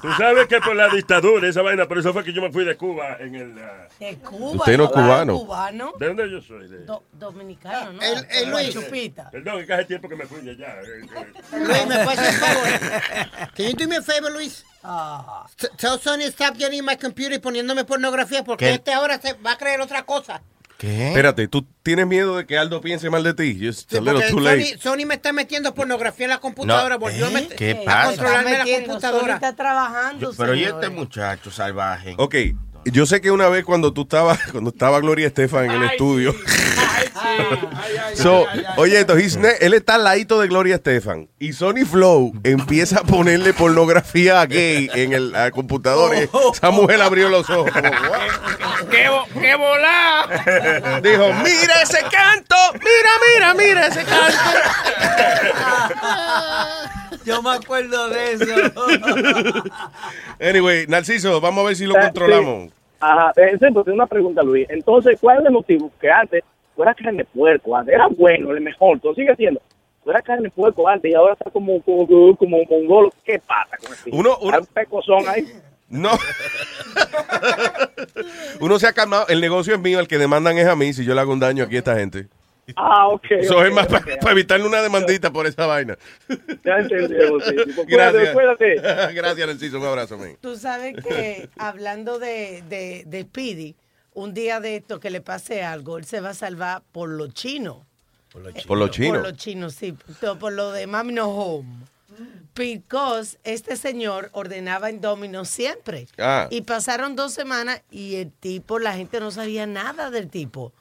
Tú 0.00 0.08
sabes 0.16 0.46
que 0.46 0.60
por 0.60 0.76
la 0.76 0.88
dictadura, 0.88 1.48
esa 1.48 1.62
vaina, 1.62 1.86
por 1.86 1.98
eso 1.98 2.12
fue 2.12 2.22
que 2.22 2.32
yo 2.32 2.40
me 2.40 2.52
fui 2.52 2.64
de 2.64 2.76
Cuba 2.76 3.16
en 3.18 3.34
el... 3.34 3.58
ah, 3.58 3.88
De 3.98 4.16
Cuba. 4.18 4.52
Usted 4.56 4.76
no 4.76 4.84
es 4.84 4.90
cubano. 4.90 5.38
cubano. 5.38 5.92
¿De 5.98 6.06
dónde 6.06 6.30
yo 6.30 6.40
soy? 6.40 6.68
De... 6.68 6.84
Do- 6.84 7.02
dominicano, 7.12 7.92
¿no? 7.94 8.02
El- 8.02 8.26
el 8.30 8.50
Luis. 8.50 8.70
Chupita. 8.72 9.30
Perdón, 9.30 9.58
es 9.60 9.66
que 9.66 9.72
hace 9.74 9.84
tiempo 9.86 10.08
que 10.08 10.16
me 10.16 10.26
fui 10.26 10.40
de 10.42 10.52
allá. 10.52 10.74
eh, 10.82 11.02
eh. 11.02 11.58
Luis, 11.58 11.86
¿me 11.86 12.04
puedes 12.04 12.18
hacer 12.20 12.34
un 12.34 12.40
favor? 12.40 13.50
Can 13.56 13.66
you 13.66 13.72
do 13.76 13.88
me 13.88 13.96
a 13.96 14.02
favor, 14.02 14.32
Luis? 14.32 14.64
Ah. 14.84 15.46
Tell 15.76 15.98
Sonny 15.98 16.24
stop 16.26 16.56
getting 16.56 16.84
my 16.84 16.96
computer 16.96 17.32
y 17.32 17.38
poniéndome 17.38 17.84
pornografía 17.84 18.44
porque 18.44 18.66
¿Qué? 18.66 18.74
este 18.74 18.92
ahora 18.92 19.20
se 19.20 19.32
va 19.34 19.52
a 19.52 19.58
creer 19.58 19.80
otra 19.80 20.04
cosa. 20.04 20.42
¿Qué? 20.78 21.08
Espérate, 21.08 21.46
¿tú 21.48 21.66
tienes 21.82 22.06
miedo 22.06 22.36
de 22.36 22.46
que 22.46 22.58
Aldo 22.58 22.80
piense 22.80 23.08
mal 23.08 23.22
de 23.22 23.32
ti? 23.34 23.58
Just 23.64 23.90
Sí, 23.90 23.96
a 23.96 24.00
little 24.00 24.14
porque 24.14 24.30
too 24.30 24.38
Sony, 24.38 24.44
late. 24.44 24.78
Sony 24.78 25.06
me 25.06 25.14
está 25.14 25.32
metiendo 25.32 25.72
pornografía 25.74 26.26
en 26.26 26.30
la 26.30 26.38
computadora. 26.40 26.96
No, 26.96 27.00
volvió 27.00 27.28
¿eh? 27.28 27.48
¿Qué 27.56 27.80
a 27.82 27.84
pasa? 27.84 28.08
controlarme 28.08 28.52
la 28.52 28.58
Metiendo, 28.58 28.88
computadora. 28.88 29.24
Sony 29.26 29.34
está 29.34 29.56
trabajando, 29.56 30.32
Pero 30.36 30.54
y 30.54 30.64
este 30.64 30.88
muchacho 30.88 31.50
salvaje. 31.50 32.14
Ok, 32.18 32.34
yo 32.86 33.06
sé 33.06 33.20
que 33.20 33.30
una 33.30 33.48
vez 33.48 33.64
cuando 33.64 33.92
tú 33.92 34.02
estabas, 34.02 34.38
cuando 34.52 34.70
estaba 34.70 35.00
Gloria 35.00 35.26
Estefan 35.26 35.66
en 35.66 35.82
el 35.82 35.90
estudio, 35.90 36.34
So, 38.14 38.46
oye, 38.76 39.00
esto, 39.00 39.14
él 39.16 39.74
está 39.74 39.96
al 39.96 40.04
ladito 40.04 40.40
de 40.40 40.48
Gloria 40.48 40.76
Estefan 40.76 41.28
y 41.38 41.52
Sony 41.52 41.84
Flow 41.90 42.32
empieza 42.44 43.00
a 43.00 43.02
ponerle 43.02 43.52
pornografía 43.52 44.44
gay 44.46 44.90
en 44.94 45.12
el 45.12 45.32
la 45.32 45.50
computadora. 45.50 46.20
y 46.20 46.28
Esa 46.52 46.70
mujer 46.70 47.00
abrió 47.02 47.28
los 47.28 47.48
ojos. 47.50 47.70
¡Qué, 48.90 49.08
qué 49.40 49.54
volá! 49.54 51.00
Dijo, 51.02 51.32
mira 51.42 51.82
ese 51.82 52.00
canto, 52.10 52.56
mira, 52.74 53.10
mira, 53.34 53.54
mira 53.54 53.86
ese 53.86 54.04
canto. 54.04 54.38
Yo 57.26 57.42
me 57.42 57.50
acuerdo 57.50 58.08
de 58.08 58.32
eso. 58.32 58.44
Anyway, 60.40 60.86
Narciso, 60.88 61.40
vamos 61.40 61.64
a 61.64 61.66
ver 61.68 61.76
si 61.76 61.86
lo 61.86 61.94
controlamos. 61.94 62.68
sí. 62.68 62.74
Ajá, 63.00 63.32
eh, 63.36 63.56
sí, 63.60 63.66
pues, 63.72 63.86
una 63.88 64.06
pregunta, 64.06 64.42
Luis. 64.42 64.66
Entonces, 64.70 65.18
¿cuál 65.20 65.38
es 65.40 65.46
el 65.46 65.52
motivo? 65.52 65.90
Que 66.00 66.10
antes 66.10 66.42
tú 66.74 66.82
eras 66.82 66.96
carne 66.96 67.18
de 67.18 67.24
puerco, 67.26 67.76
antes 67.76 67.94
era 67.94 68.06
bueno, 68.08 68.50
el 68.52 68.60
mejor, 68.62 68.98
todo 69.00 69.14
sigue 69.14 69.34
siendo. 69.36 69.60
Tú 70.02 70.10
eras 70.10 70.22
carne 70.22 70.44
de 70.44 70.50
puerco 70.50 70.88
antes 70.88 71.10
y 71.10 71.14
ahora 71.14 71.34
está 71.34 71.50
como, 71.50 71.80
como, 71.82 72.06
como, 72.06 72.36
como 72.36 72.58
mongolo. 72.68 73.12
¿Qué 73.24 73.38
pasa 73.40 73.76
con 73.76 73.92
eso? 73.92 74.04
Uno- 74.12 74.38
uno- 74.40 74.54
Hay 74.54 74.60
un 74.60 74.66
pecozón 74.66 75.22
ahí. 75.28 75.46
No. 75.88 76.10
Uno 78.60 78.78
se 78.78 78.86
ha 78.86 78.92
calmado. 78.92 79.26
El 79.28 79.40
negocio 79.40 79.74
es 79.74 79.80
mío, 79.80 80.00
el 80.00 80.08
que 80.08 80.18
demandan 80.18 80.56
es 80.58 80.66
a 80.66 80.74
mí 80.76 80.92
si 80.92 81.04
yo 81.04 81.14
le 81.14 81.20
hago 81.20 81.32
un 81.32 81.40
daño 81.40 81.64
aquí 81.64 81.76
a 81.76 81.78
esta 81.78 81.96
gente. 81.96 82.28
Ah, 82.76 83.08
ok. 83.08 83.24
Eso 83.30 83.58
ok, 83.58 83.64
es 83.66 83.72
más 83.72 83.86
para 83.86 84.32
evitarle 84.32 84.66
una 84.66 84.80
demandita 84.82 85.32
por 85.32 85.46
esa 85.46 85.66
vaina. 85.66 85.96
Ya 86.64 86.78
entendemos, 86.78 87.44
sí. 87.44 87.54
Pues, 87.74 87.86
Gracias. 87.86 88.32
cuídate, 88.32 88.74
Gracias, 89.14 89.46
Narciso. 89.46 89.78
Un 89.78 89.86
abrazo, 89.86 90.16
man. 90.18 90.36
Tú 90.40 90.56
sabes 90.56 90.94
que 91.02 91.48
hablando 91.58 92.18
de, 92.18 92.62
de, 92.68 93.04
de 93.06 93.22
Speedy, 93.22 93.74
un 94.14 94.32
día 94.32 94.60
de 94.60 94.76
esto 94.76 95.00
que 95.00 95.10
le 95.10 95.20
pase 95.20 95.62
algo, 95.62 95.98
él 95.98 96.04
se 96.04 96.20
va 96.20 96.30
a 96.30 96.34
salvar 96.34 96.82
por 96.92 97.08
los 97.08 97.34
chinos. 97.34 97.78
Por 98.32 98.42
los 98.42 98.64
Por 98.64 98.78
los 98.78 98.90
chinos. 98.90 99.32
chinos, 99.36 99.74
sí. 99.74 99.92
Por 100.20 100.38
por 100.38 100.52
lo 100.52 100.72
de 100.72 100.86
Mami 100.86 101.12
No 101.12 101.28
Home. 101.28 101.68
Because 102.54 103.38
este 103.42 103.76
señor 103.76 104.30
ordenaba 104.32 104.88
en 104.88 105.00
Domino's 105.00 105.48
siempre. 105.48 106.06
Ah. 106.18 106.46
Y 106.50 106.60
pasaron 106.62 107.16
dos 107.16 107.32
semanas 107.32 107.82
y 107.90 108.16
el 108.16 108.30
tipo, 108.30 108.78
la 108.78 108.94
gente 108.94 109.18
no 109.18 109.30
sabía 109.32 109.66
nada 109.66 110.10
del 110.10 110.28
tipo. 110.28 110.72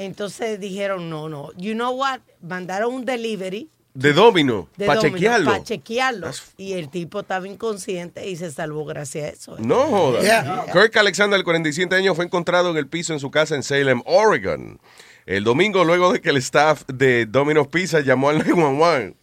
Entonces 0.00 0.58
dijeron, 0.58 1.10
no, 1.10 1.28
no. 1.28 1.52
You 1.56 1.74
know 1.74 1.92
what? 1.94 2.20
Mandaron 2.40 2.94
un 2.94 3.04
delivery 3.04 3.68
De 3.92 4.12
Domino, 4.12 4.68
de 4.76 4.86
para 4.86 5.00
chequearlo. 5.00 5.50
Para 5.50 5.62
chequearlo. 5.62 6.30
Y 6.56 6.72
el 6.72 6.88
tipo 6.88 7.20
estaba 7.20 7.46
inconsciente 7.46 8.28
y 8.28 8.36
se 8.36 8.50
salvó 8.50 8.84
gracias 8.86 9.24
a 9.24 9.28
eso. 9.28 9.56
No 9.58 9.82
joda. 9.88 10.22
Yeah. 10.22 10.66
Kirk 10.72 10.96
Alexander, 10.96 11.38
de 11.38 11.44
47 11.44 11.94
años, 11.94 12.16
fue 12.16 12.24
encontrado 12.24 12.70
en 12.70 12.76
el 12.78 12.86
piso 12.88 13.12
en 13.12 13.20
su 13.20 13.30
casa 13.30 13.54
en 13.54 13.62
Salem, 13.62 14.00
Oregon. 14.06 14.80
El 15.26 15.44
domingo, 15.44 15.84
luego 15.84 16.12
de 16.12 16.20
que 16.20 16.30
el 16.30 16.38
staff 16.38 16.84
de 16.86 17.26
Domino's 17.26 17.68
Pizza 17.68 18.00
llamó 18.00 18.30
al 18.30 18.38
911. 18.46 19.19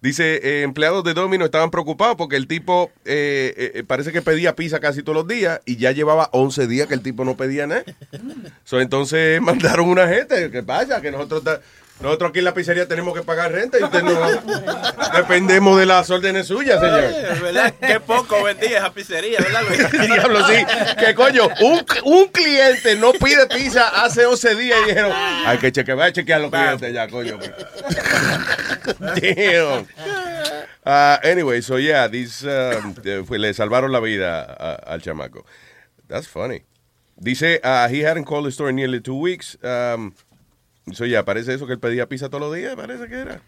Dice, 0.00 0.36
eh, 0.36 0.62
empleados 0.62 1.02
de 1.02 1.12
Domino 1.12 1.44
estaban 1.44 1.70
preocupados 1.70 2.14
porque 2.16 2.36
el 2.36 2.46
tipo 2.46 2.92
eh, 3.04 3.72
eh, 3.74 3.84
parece 3.84 4.12
que 4.12 4.22
pedía 4.22 4.54
pizza 4.54 4.78
casi 4.78 5.02
todos 5.02 5.16
los 5.16 5.26
días 5.26 5.60
y 5.66 5.76
ya 5.76 5.90
llevaba 5.90 6.28
11 6.32 6.68
días 6.68 6.86
que 6.86 6.94
el 6.94 7.02
tipo 7.02 7.24
no 7.24 7.36
pedía 7.36 7.66
nada. 7.66 7.82
So, 8.64 8.80
entonces 8.80 9.40
mandaron 9.42 9.88
una 9.88 10.06
gente. 10.06 10.52
¿Qué 10.52 10.62
pasa? 10.62 11.00
Que 11.00 11.10
nosotros, 11.10 11.60
nosotros 12.00 12.30
aquí 12.30 12.38
en 12.38 12.44
la 12.44 12.54
pizzería 12.54 12.86
tenemos 12.86 13.12
que 13.12 13.22
pagar 13.22 13.50
renta 13.50 13.78
y 13.78 13.82
usted 13.82 14.02
no. 14.02 14.12
Dependemos 15.16 15.78
de 15.78 15.86
las 15.86 16.08
órdenes 16.10 16.46
suyas, 16.46 16.80
señor. 16.80 17.02
Es 17.04 17.40
verdad, 17.40 17.74
qué 17.80 17.98
poco 17.98 18.42
vendía 18.44 18.78
esa 18.78 18.92
pizzería, 18.92 19.38
¿verdad, 19.40 19.62
Luis? 19.68 19.90
Diablo, 20.06 20.46
sí. 20.46 20.64
Que 20.98 21.14
coño, 21.14 21.48
un, 21.60 21.84
un 22.04 22.28
cliente 22.28 22.94
no 22.96 23.12
pide 23.12 23.46
pizza 23.48 23.88
hace 24.04 24.26
11 24.26 24.54
días 24.54 24.78
y 24.84 24.88
dijeron, 24.90 25.12
hay 25.12 25.58
que 25.58 25.72
chequear, 25.72 25.96
voy 25.96 26.06
a 26.06 26.12
chequear 26.12 26.38
a 26.38 26.42
los 26.42 26.50
clientes 26.52 26.92
ya, 26.92 27.08
coño. 27.08 27.38
Damn. 28.98 29.86
Uh, 30.86 31.18
anyway, 31.22 31.60
so 31.60 31.76
yeah, 31.76 32.06
this, 32.08 32.44
um, 32.44 32.94
fue- 33.26 33.38
le 33.38 33.52
salvaron 33.52 33.92
la 33.92 34.00
vida 34.00 34.42
a- 34.44 34.92
al 34.94 35.00
chamaco. 35.02 35.44
That's 36.08 36.26
funny. 36.26 36.62
Dice, 37.20 37.60
uh, 37.64 37.88
he 37.88 38.00
hadn't 38.00 38.24
called 38.24 38.46
the 38.46 38.52
store 38.52 38.70
in 38.70 38.76
nearly 38.76 39.00
two 39.00 39.16
weeks. 39.16 39.56
Um, 39.62 40.14
so 40.92 41.04
yeah, 41.04 41.24
parece 41.24 41.54
eso 41.54 41.66
que 41.66 41.72
él 41.74 41.78
pedía 41.78 42.08
pizza 42.08 42.28
todos 42.28 42.42
los 42.42 42.54
días, 42.54 42.74
parece 42.76 43.08
que 43.08 43.16
era. 43.16 43.42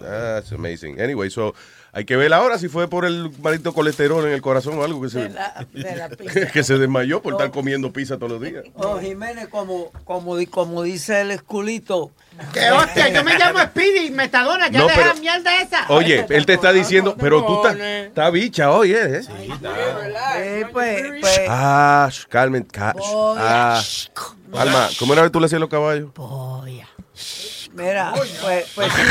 That's 0.00 0.52
amazing. 0.52 1.00
Anyway, 1.00 1.30
so 1.30 1.54
hay 1.92 2.04
que 2.04 2.16
ver 2.16 2.32
ahora 2.32 2.58
si 2.58 2.68
fue 2.68 2.86
por 2.88 3.04
el 3.04 3.30
maldito 3.42 3.72
colesterol 3.72 4.24
en 4.26 4.32
el 4.32 4.42
corazón 4.42 4.78
o 4.78 4.84
algo 4.84 5.00
que 5.02 5.08
se, 5.08 5.20
De 5.20 5.28
la, 5.30 5.66
de 5.72 5.96
la 5.96 6.08
pizza. 6.16 6.46
que 6.46 6.62
se 6.62 6.78
desmayó 6.78 7.22
por 7.22 7.32
estar 7.32 7.50
comiendo 7.50 7.92
pizza 7.92 8.16
todos 8.18 8.32
los 8.32 8.42
días. 8.42 8.64
Oh, 8.74 8.98
Jiménez, 8.98 9.48
como, 9.48 9.90
como, 10.04 10.36
di- 10.36 10.46
como 10.46 10.82
dice 10.82 11.22
el 11.22 11.30
esculito. 11.30 12.10
Que 12.52 12.70
hostia, 12.70 13.08
yo 13.08 13.24
me 13.24 13.36
llamo 13.36 13.58
Speedy, 13.60 14.10
Metadona, 14.10 14.68
ya 14.68 14.78
No, 14.80 14.86
deja 14.86 15.00
pero- 15.02 15.14
mierda 15.20 15.60
esa. 15.60 15.86
Oye, 15.88 16.24
él 16.28 16.46
te 16.46 16.54
está 16.54 16.72
diciendo, 16.72 17.16
pero 17.18 17.44
tú 17.44 17.56
estás 17.66 17.76
está 17.80 18.30
bicha 18.30 18.70
hoy, 18.70 18.92
¿eh? 18.92 19.22
Eh, 20.36 20.64
pues, 20.72 21.02
pues, 21.20 21.40
Ah, 21.48 22.08
sh, 22.12 22.26
Carmen, 22.28 22.62
ca- 22.64 22.94
sh, 22.96 23.12
ah. 23.38 23.82
Alma, 24.56 24.88
¿cómo 24.98 25.12
era 25.14 25.22
que 25.24 25.30
tú 25.30 25.40
le 25.40 25.46
hacías 25.46 25.60
los 25.60 25.68
caballos? 25.68 26.10
Mira, 27.78 28.12
pues, 28.14 28.72
pues 28.74 28.92
sí. 28.92 29.02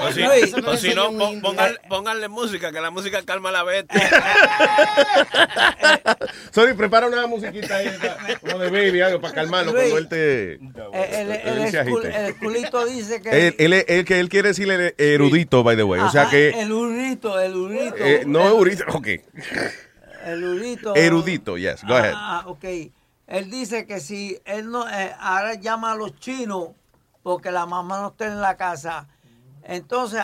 O 0.00 0.12
si, 0.12 0.22
Luis, 0.22 0.54
o 0.54 0.76
si 0.76 0.94
no, 0.94 1.10
pon- 1.12 1.42
pónganle 1.88 2.28
música, 2.28 2.72
que 2.72 2.80
la 2.80 2.90
música 2.90 3.22
calma 3.24 3.50
la 3.50 3.64
bestia. 3.64 4.08
Sorry, 6.50 6.74
prepara 6.74 7.06
una 7.08 7.26
musiquita 7.26 7.76
ahí, 7.76 7.90
como 8.40 8.58
de 8.58 8.70
baby, 8.70 9.00
algo 9.00 9.20
para 9.20 9.34
calmarlo 9.34 9.72
Luis. 9.72 9.90
cuando 9.90 9.98
él 9.98 10.08
te... 10.08 10.52
el, 10.54 11.30
el, 11.30 11.58
el, 11.58 12.26
esculito 12.28 12.84
dice 12.86 13.20
que... 13.20 13.54
Él, 13.58 14.04
que 14.04 14.20
él 14.20 14.28
quiere 14.28 14.48
decirle 14.48 14.94
erudito, 14.96 15.62
by 15.62 15.76
the 15.76 15.82
way. 15.84 16.00
O 16.00 16.10
sea 16.10 16.22
Ajá, 16.22 16.30
que... 16.30 16.50
El 16.50 16.72
urito, 16.72 17.38
el 17.40 17.56
urito. 17.56 17.96
eh, 17.98 18.22
no 18.26 18.40
es 18.40 18.46
erudito, 18.46 18.84
ok. 18.92 19.08
El 20.24 20.44
urito. 20.44 20.94
Erudito, 20.94 21.56
yes, 21.58 21.82
go 21.84 21.94
ahead. 21.94 22.12
Ah, 22.14 22.42
ok. 22.46 22.64
Él 23.26 23.50
dice 23.50 23.86
que 23.86 24.00
si 24.00 24.38
él 24.46 24.70
no, 24.70 24.88
eh, 24.88 25.12
ahora 25.18 25.54
llama 25.54 25.92
a 25.92 25.96
los 25.96 26.18
chinos 26.18 26.70
porque 27.22 27.50
la 27.50 27.66
mamá 27.66 28.00
no 28.00 28.08
está 28.08 28.26
en 28.26 28.40
la 28.40 28.56
casa. 28.56 29.06
Entonces, 29.62 30.22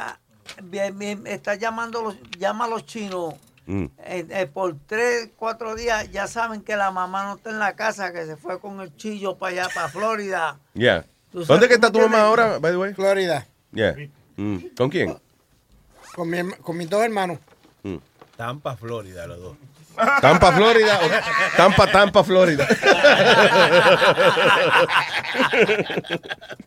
bien, 0.63 0.99
bien, 0.99 1.27
está 1.27 1.55
llamando, 1.55 2.03
los, 2.03 2.17
llama 2.39 2.65
a 2.65 2.69
los 2.69 2.87
chinos. 2.87 3.35
Mm. 3.67 3.85
eh, 3.99 4.27
eh, 4.29 4.47
por 4.47 4.77
tres, 4.87 5.31
cuatro 5.39 5.75
días 5.75 6.11
ya 6.13 6.27
saben 6.27 6.61
que 6.61 6.77
la 6.77 6.91
mamá 6.91 7.25
no 7.25 7.37
está 7.37 7.49
en 7.49 7.59
la 7.59 7.75
casa, 7.75 8.13
que 8.13 8.27
se 8.27 8.37
fue 8.37 8.61
con 8.61 8.79
el 8.83 8.95
chillo 8.97 9.37
para 9.39 9.63
allá, 9.63 9.69
para 9.75 9.89
Florida. 9.89 10.59
Yeah. 10.75 11.07
¿Dónde 11.33 11.67
que 11.67 11.75
está 11.75 11.91
tu 11.91 11.99
mamá 12.01 12.21
ahora, 12.23 12.59
by 12.59 12.73
the 12.73 12.77
way? 12.77 12.93
Florida, 12.95 13.47
Yeah. 13.73 13.95
Mm. 14.37 14.59
¿Con 14.77 14.91
quién? 14.91 15.19
con, 16.15 16.29
mi, 16.31 16.39
herma- 16.39 16.57
con 16.59 16.77
mis 16.77 16.89
dos 16.91 17.03
hermanos. 17.03 17.39
Mm. 17.83 17.97
Tampa, 18.37 18.77
Florida, 18.77 19.27
los 19.27 19.41
dos. 19.41 19.57
Tampa, 20.21 20.53
Florida. 20.53 21.01
o 21.03 21.57
Tampa, 21.57 21.91
Tampa, 21.91 22.23
Florida. 22.25 22.69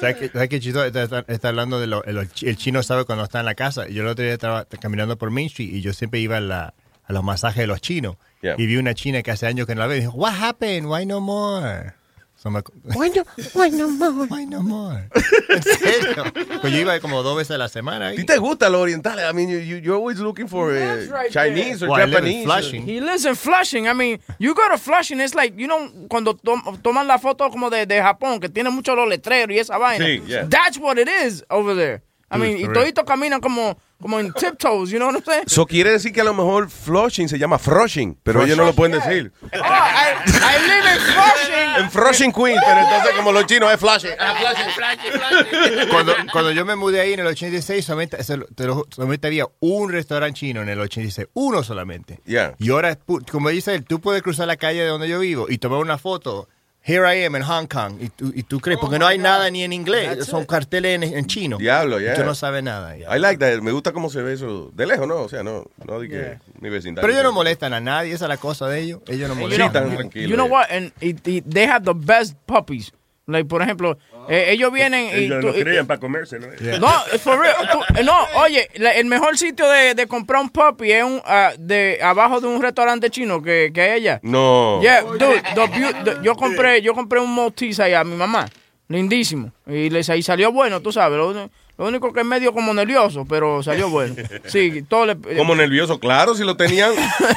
¿Sabes 0.00 0.16
qué, 0.16 0.28
¿sabes 0.28 0.48
qué 0.48 0.60
chistoso? 0.60 0.86
Está, 0.86 1.48
hablando 1.48 1.80
de 1.80 1.86
lo, 1.86 2.04
el, 2.04 2.28
el 2.42 2.56
chino 2.56 2.82
sabe 2.82 3.04
cuando 3.04 3.24
está 3.24 3.40
en 3.40 3.46
la 3.46 3.54
casa. 3.54 3.88
Yo 3.88 4.02
el 4.02 4.08
otro 4.08 4.24
día 4.24 4.32
estaba 4.34 4.64
caminando 4.64 5.16
por 5.18 5.30
Main 5.30 5.46
Street 5.46 5.70
y 5.72 5.80
yo 5.80 5.92
siempre 5.92 6.20
iba 6.20 6.36
a, 6.36 6.40
la- 6.40 6.74
a 7.04 7.12
los 7.12 7.24
masajes 7.24 7.58
de 7.62 7.66
los 7.66 7.80
chinos. 7.80 8.16
Yeah. 8.42 8.54
Y 8.58 8.66
vi 8.66 8.76
una 8.76 8.94
china 8.94 9.22
que 9.22 9.30
hace 9.30 9.46
años 9.46 9.66
que 9.66 9.74
no 9.74 9.80
la 9.80 9.86
veo 9.88 9.96
y 9.96 10.00
dijo, 10.00 10.12
What 10.12 10.34
happened? 10.40 10.86
Why 10.86 11.06
no 11.06 11.20
more? 11.20 11.94
So 12.40 12.50
me- 12.50 12.60
Why 12.94 13.08
no, 13.08 13.24
why 13.52 13.68
no 13.68 13.88
more? 13.88 14.26
Why 14.30 14.44
no 14.46 14.62
more? 14.62 15.08
¿En 15.48 15.60
serio? 15.60 16.22
Pues 16.60 16.72
yo 16.72 16.78
iba 16.80 17.00
como 17.00 17.24
dos 17.24 17.36
veces 17.36 17.56
a 17.56 17.58
la 17.58 17.68
semana. 17.68 18.06
¿A 18.06 18.08
ahí. 18.10 18.16
ti 18.16 18.24
te 18.24 18.38
gustan 18.38 18.70
los 18.70 18.80
orientales? 18.80 19.24
I 19.28 19.32
mean, 19.34 19.48
you, 19.48 19.58
you, 19.58 19.76
you're 19.78 19.96
always 19.96 20.20
looking 20.20 20.46
for 20.46 20.70
uh, 20.70 21.04
right 21.10 21.32
Chinese 21.32 21.82
or 21.82 21.88
Well, 21.88 22.00
I 22.00 22.04
live 22.04 22.12
Japanese. 22.22 22.36
in 22.36 22.44
Flushing. 22.44 22.82
He 22.86 23.00
lives 23.00 23.26
in 23.26 23.34
Flushing. 23.34 23.88
I 23.88 23.92
mean, 23.92 24.20
you 24.38 24.54
go 24.54 24.68
to 24.70 24.78
Flushing, 24.78 25.18
it's 25.18 25.34
like, 25.34 25.58
you 25.58 25.66
know, 25.66 25.90
cuando 26.08 26.34
tom- 26.34 26.62
toman 26.80 27.08
la 27.08 27.18
foto 27.18 27.50
como 27.50 27.70
de, 27.70 27.86
de 27.86 28.00
Japón, 28.00 28.38
que 28.40 28.48
tiene 28.48 28.70
muchos 28.70 28.94
los 28.94 29.08
letreros 29.08 29.50
y 29.56 29.58
esa 29.58 29.76
vaina. 29.76 30.04
Sí, 30.04 30.22
yeah. 30.28 30.46
That's 30.48 30.78
what 30.78 30.96
it 30.96 31.08
is 31.08 31.42
over 31.50 31.74
there. 31.74 32.02
I 32.30 32.36
mean, 32.36 32.58
y 32.58 32.68
toditos 32.68 33.04
caminan 33.06 33.40
como, 33.40 33.78
como 34.02 34.20
en 34.20 34.30
tiptoes, 34.34 34.90
you 34.90 34.98
know 34.98 35.06
what 35.08 35.14
I'm 35.16 35.24
saying? 35.24 35.44
Eso 35.46 35.64
quiere 35.64 35.90
decir 35.92 36.12
que 36.12 36.20
a 36.20 36.24
lo 36.24 36.34
mejor 36.34 36.68
Flushing 36.68 37.26
se 37.26 37.38
llama 37.38 37.58
Flushing, 37.58 38.18
pero 38.22 38.44
ellos 38.44 38.54
no 38.58 38.66
lo 38.66 38.74
pueden 38.74 38.92
decir. 39.00 39.32
Oh, 39.42 39.48
I, 39.56 40.12
I 40.26 40.58
live 40.68 40.92
in 40.92 41.00
Flushing. 41.00 41.37
En 41.78 41.90
Flushing 41.90 42.32
Queen, 42.32 42.58
pero 42.64 42.80
entonces 42.80 43.12
como 43.16 43.32
los 43.32 43.46
chinos 43.46 43.72
es 43.72 43.78
Flushing. 43.78 44.10
Ah, 44.18 44.34
Flushing. 44.34 45.88
Cuando, 45.88 46.14
cuando 46.32 46.50
yo 46.52 46.64
me 46.64 46.76
mudé 46.76 47.00
ahí 47.00 47.12
en 47.12 47.20
el 47.20 47.26
86, 47.28 47.84
solamente, 47.84 48.18
solamente 48.22 49.26
había 49.26 49.46
un 49.60 49.92
restaurante 49.92 50.40
chino 50.40 50.62
en 50.62 50.68
el 50.68 50.80
86. 50.80 51.28
Uno 51.34 51.62
solamente. 51.62 52.20
Yeah. 52.24 52.54
Y 52.58 52.70
ahora, 52.70 52.98
como 53.30 53.48
dice 53.50 53.74
él, 53.74 53.84
tú 53.84 54.00
puedes 54.00 54.22
cruzar 54.22 54.46
la 54.46 54.56
calle 54.56 54.80
de 54.80 54.88
donde 54.88 55.08
yo 55.08 55.20
vivo 55.20 55.46
y 55.48 55.58
tomar 55.58 55.78
una 55.78 55.98
foto. 55.98 56.48
Here 56.86 57.04
I 57.06 57.24
am 57.24 57.36
en 57.36 57.42
Hong 57.42 57.66
Kong. 57.66 57.98
Y 58.00 58.08
tú, 58.08 58.32
y 58.34 58.42
tú 58.44 58.60
crees, 58.60 58.78
porque 58.80 58.98
no 58.98 59.06
hay 59.06 59.18
nada 59.18 59.50
ni 59.50 59.62
en 59.62 59.74
inglés. 59.74 60.24
Son 60.24 60.46
carteles 60.46 60.94
en, 60.94 61.02
en 61.02 61.26
chino. 61.26 61.58
Diablo, 61.58 62.00
yeah. 62.00 62.14
Tú 62.14 62.24
no 62.24 62.34
sabes 62.34 62.62
nada. 62.62 62.96
I 62.96 63.18
like 63.18 63.38
that. 63.38 63.60
Me 63.60 63.72
gusta 63.72 63.92
cómo 63.92 64.08
se 64.08 64.22
ve 64.22 64.32
eso. 64.32 64.70
De 64.74 64.86
lejos, 64.86 65.06
¿no? 65.06 65.16
O 65.16 65.28
sea, 65.28 65.42
no, 65.42 65.64
no 65.86 66.00
de 66.00 66.08
que 66.08 66.38
mi 66.60 66.70
vecindario. 66.70 67.02
Pero 67.06 67.12
ellos 67.12 67.24
no 67.24 67.32
molestan 67.32 67.74
a 67.74 67.80
nadie, 67.80 68.12
esa 68.14 68.24
es 68.24 68.28
la 68.30 68.38
cosa 68.38 68.68
de 68.68 68.80
ellos. 68.80 69.00
Ellos 69.06 69.28
no 69.28 69.34
You 69.34 69.40
molestan. 69.40 69.70
know, 69.70 69.82
tan 69.82 69.96
tranquilo, 69.96 70.28
you 70.28 70.34
know 70.34 70.46
yeah. 70.46 70.54
what? 70.56 70.70
And 70.70 70.92
y- 71.02 71.16
y- 71.30 71.42
they 71.42 71.66
have 71.66 71.84
the 71.84 71.92
best 71.94 72.36
puppies. 72.46 72.90
Like, 73.28 73.44
por 73.46 73.60
ejemplo, 73.60 73.98
eh, 74.30 74.46
ellos 74.48 74.72
vienen 74.72 75.04
y... 75.04 75.24
Ellos 75.26 75.40
tú- 75.42 75.48
lo 75.48 75.52
crían 75.52 75.86
para 75.86 76.00
comérselo. 76.00 76.48
No, 76.80 76.88
for 77.20 77.38
real. 77.38 77.56
tú- 77.70 78.02
no, 78.02 78.14
oye, 78.36 78.70
la- 78.76 78.92
el 78.94 79.04
mejor 79.04 79.36
sitio 79.36 79.68
de, 79.68 79.94
de 79.94 80.06
comprar 80.06 80.40
un 80.40 80.48
puppy 80.48 80.90
es 80.92 81.04
un, 81.04 81.20
ah, 81.26 81.52
de 81.58 81.98
abajo 82.02 82.40
de 82.40 82.46
un 82.46 82.62
restaurante 82.62 83.10
chino 83.10 83.42
que, 83.42 83.70
que 83.74 83.82
hay 83.82 83.90
allá. 83.90 84.20
No. 84.22 84.80
Yeah, 84.80 85.02
dude, 85.02 85.42
the 85.54 85.60
beau- 85.60 86.04
the- 86.04 86.16
yo 86.24 86.34
compré, 86.36 86.80
yo 86.80 86.94
compré 86.94 87.20
un 87.20 87.34
Maltese 87.34 87.82
allá 87.82 88.00
a 88.00 88.04
mi 88.04 88.16
mamá, 88.16 88.48
lindísimo, 88.88 89.52
y 89.66 89.90
les 89.90 90.08
ahí 90.08 90.22
salió 90.22 90.50
bueno, 90.50 90.80
tú 90.80 90.90
sabes. 90.90 91.18
Lo, 91.18 91.50
único 91.86 92.10
que 92.14 92.20
es 92.20 92.26
medio 92.26 92.54
como 92.54 92.72
nervioso, 92.72 93.26
pero 93.28 93.62
salió 93.62 93.90
bueno. 93.90 94.14
Sí, 94.46 94.82
todo 94.88 95.04
le. 95.04 95.16
Como 95.36 95.54
nervioso, 95.54 96.00
claro, 96.00 96.34
si 96.34 96.44
lo 96.44 96.56
tenían 96.56 96.92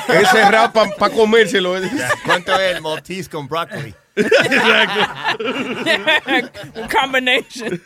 encerrado 0.08 0.72
para 0.98 1.14
comérselo. 1.14 1.76
¿Cuánto 2.26 2.58
es 2.60 2.76
el 2.78 2.82
Maltese 2.82 3.30
con 3.30 3.48
broccoli? 3.48 3.94
Un 4.16 4.24
combination. 6.90 7.72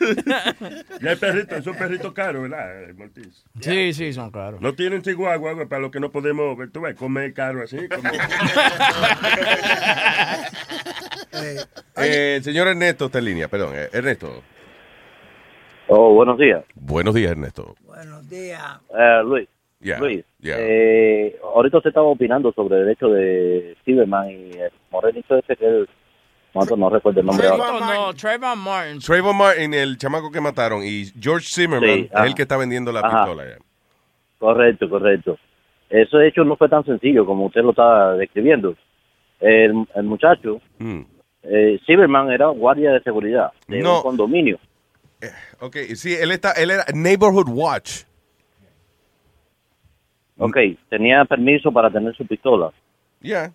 Y 1.00 1.08
hay 1.08 1.16
perritos, 1.16 1.64
son 1.64 1.76
perritos 1.76 2.12
caros, 2.12 2.42
¿verdad? 2.42 2.84
El 2.84 2.94
Maltese. 2.94 3.30
Sí, 3.60 3.92
sí, 3.92 4.12
son 4.12 4.30
caros. 4.30 4.60
No 4.60 4.74
tienen 4.74 5.02
chihuahua, 5.02 5.52
güey, 5.52 5.66
para 5.66 5.82
los 5.82 5.90
que 5.90 6.00
no 6.00 6.10
podemos, 6.10 6.56
tú 6.72 6.80
ves, 6.80 6.94
comer 6.96 7.32
caro 7.34 7.62
así. 7.62 7.88
Como... 7.88 8.08
Eh, 11.98 12.36
el 12.36 12.42
señor 12.42 12.68
Ernesto 12.68 13.06
está 13.06 13.18
en 13.18 13.24
línea, 13.26 13.48
perdón. 13.48 13.72
eh, 13.74 13.88
Ernesto. 13.92 14.42
Oh, 15.88 16.14
buenos 16.14 16.38
días. 16.38 16.64
Buenos 16.74 17.14
días, 17.14 17.32
Ernesto. 17.32 17.74
Buenos 17.84 18.28
días. 18.28 18.62
Eh, 18.98 19.20
Luis. 19.24 19.48
Yeah, 19.80 19.98
Luis, 19.98 20.24
yeah. 20.40 20.56
eh, 20.58 21.36
ahorita 21.42 21.76
usted 21.76 21.88
estaba 21.88 22.06
opinando 22.06 22.50
sobre 22.52 22.80
el 22.80 22.88
hecho 22.88 23.08
de 23.08 23.76
Silverman 23.84 24.30
y 24.30 24.50
el 24.52 24.70
morenito 24.90 25.36
ese 25.36 25.54
que 25.54 25.84
él, 26.62 26.70
no, 26.70 26.76
no 26.76 26.90
recuerdo 26.90 27.20
el 27.20 27.26
nombre 27.26 27.46
ahora. 27.48 27.80
No, 27.94 28.14
Trayvon 28.14 28.58
Martin. 28.58 28.98
Trayvon 29.00 29.36
Martin, 29.36 29.74
el 29.74 29.96
chamaco 29.98 30.30
que 30.30 30.40
mataron, 30.40 30.82
y 30.84 31.06
George 31.20 31.46
Zimmerman 31.48 31.88
Sí, 31.94 32.00
es 32.10 32.14
ajá. 32.14 32.26
el 32.26 32.34
que 32.34 32.42
está 32.42 32.56
vendiendo 32.56 32.92
la 32.92 33.00
Ajá. 33.00 33.24
pistola. 33.24 33.44
ya. 33.48 33.56
Correcto, 34.38 34.88
correcto. 34.88 35.38
Ese 35.88 36.26
hecho 36.26 36.44
no 36.44 36.56
fue 36.56 36.68
tan 36.68 36.84
sencillo 36.84 37.24
como 37.24 37.46
usted 37.46 37.62
lo 37.62 37.70
estaba 37.70 38.14
describiendo. 38.14 38.74
El, 39.40 39.86
el 39.94 40.02
muchacho, 40.04 40.60
Mm. 40.78 41.00
eh, 41.44 41.78
Silverman 41.86 42.30
era 42.30 42.46
guardia 42.48 42.92
de 42.92 43.02
seguridad 43.02 43.52
de 43.68 43.80
No. 43.80 43.98
un 43.98 44.02
condominio. 44.02 44.58
Ok, 45.60 45.76
sí, 45.94 46.14
él, 46.14 46.30
está, 46.32 46.52
él 46.52 46.70
era 46.70 46.84
Neighborhood 46.94 47.48
Watch. 47.48 48.02
Ok, 50.38 50.56
tenía 50.90 51.24
permiso 51.24 51.72
para 51.72 51.90
tener 51.90 52.14
su 52.14 52.26
pistola. 52.26 52.70
Yeah. 53.20 53.52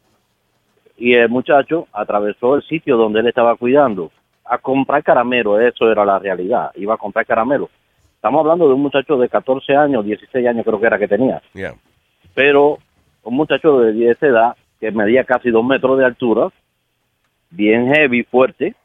Y 1.01 1.15
el 1.15 1.29
muchacho 1.29 1.87
atravesó 1.91 2.55
el 2.55 2.61
sitio 2.61 2.95
donde 2.95 3.21
él 3.21 3.27
estaba 3.27 3.55
cuidando 3.55 4.11
a 4.45 4.59
comprar 4.59 5.01
caramelo. 5.01 5.59
Eso 5.59 5.91
era 5.91 6.05
la 6.05 6.19
realidad. 6.19 6.69
Iba 6.75 6.93
a 6.93 6.97
comprar 6.97 7.25
caramelo. 7.25 7.71
Estamos 8.13 8.41
hablando 8.41 8.67
de 8.67 8.75
un 8.75 8.83
muchacho 8.83 9.17
de 9.17 9.27
14 9.27 9.75
años, 9.75 10.05
16 10.05 10.47
años 10.47 10.63
creo 10.63 10.79
que 10.79 10.85
era 10.85 10.99
que 10.99 11.07
tenía. 11.07 11.41
Yeah. 11.53 11.73
Pero 12.35 12.77
un 13.23 13.33
muchacho 13.33 13.79
de 13.79 13.93
10 13.93 14.21
edad 14.21 14.55
que 14.79 14.91
medía 14.91 15.23
casi 15.23 15.49
dos 15.49 15.65
metros 15.65 15.97
de 15.97 16.05
altura, 16.05 16.49
bien 17.49 17.91
heavy, 17.91 18.21
fuerte. 18.21 18.75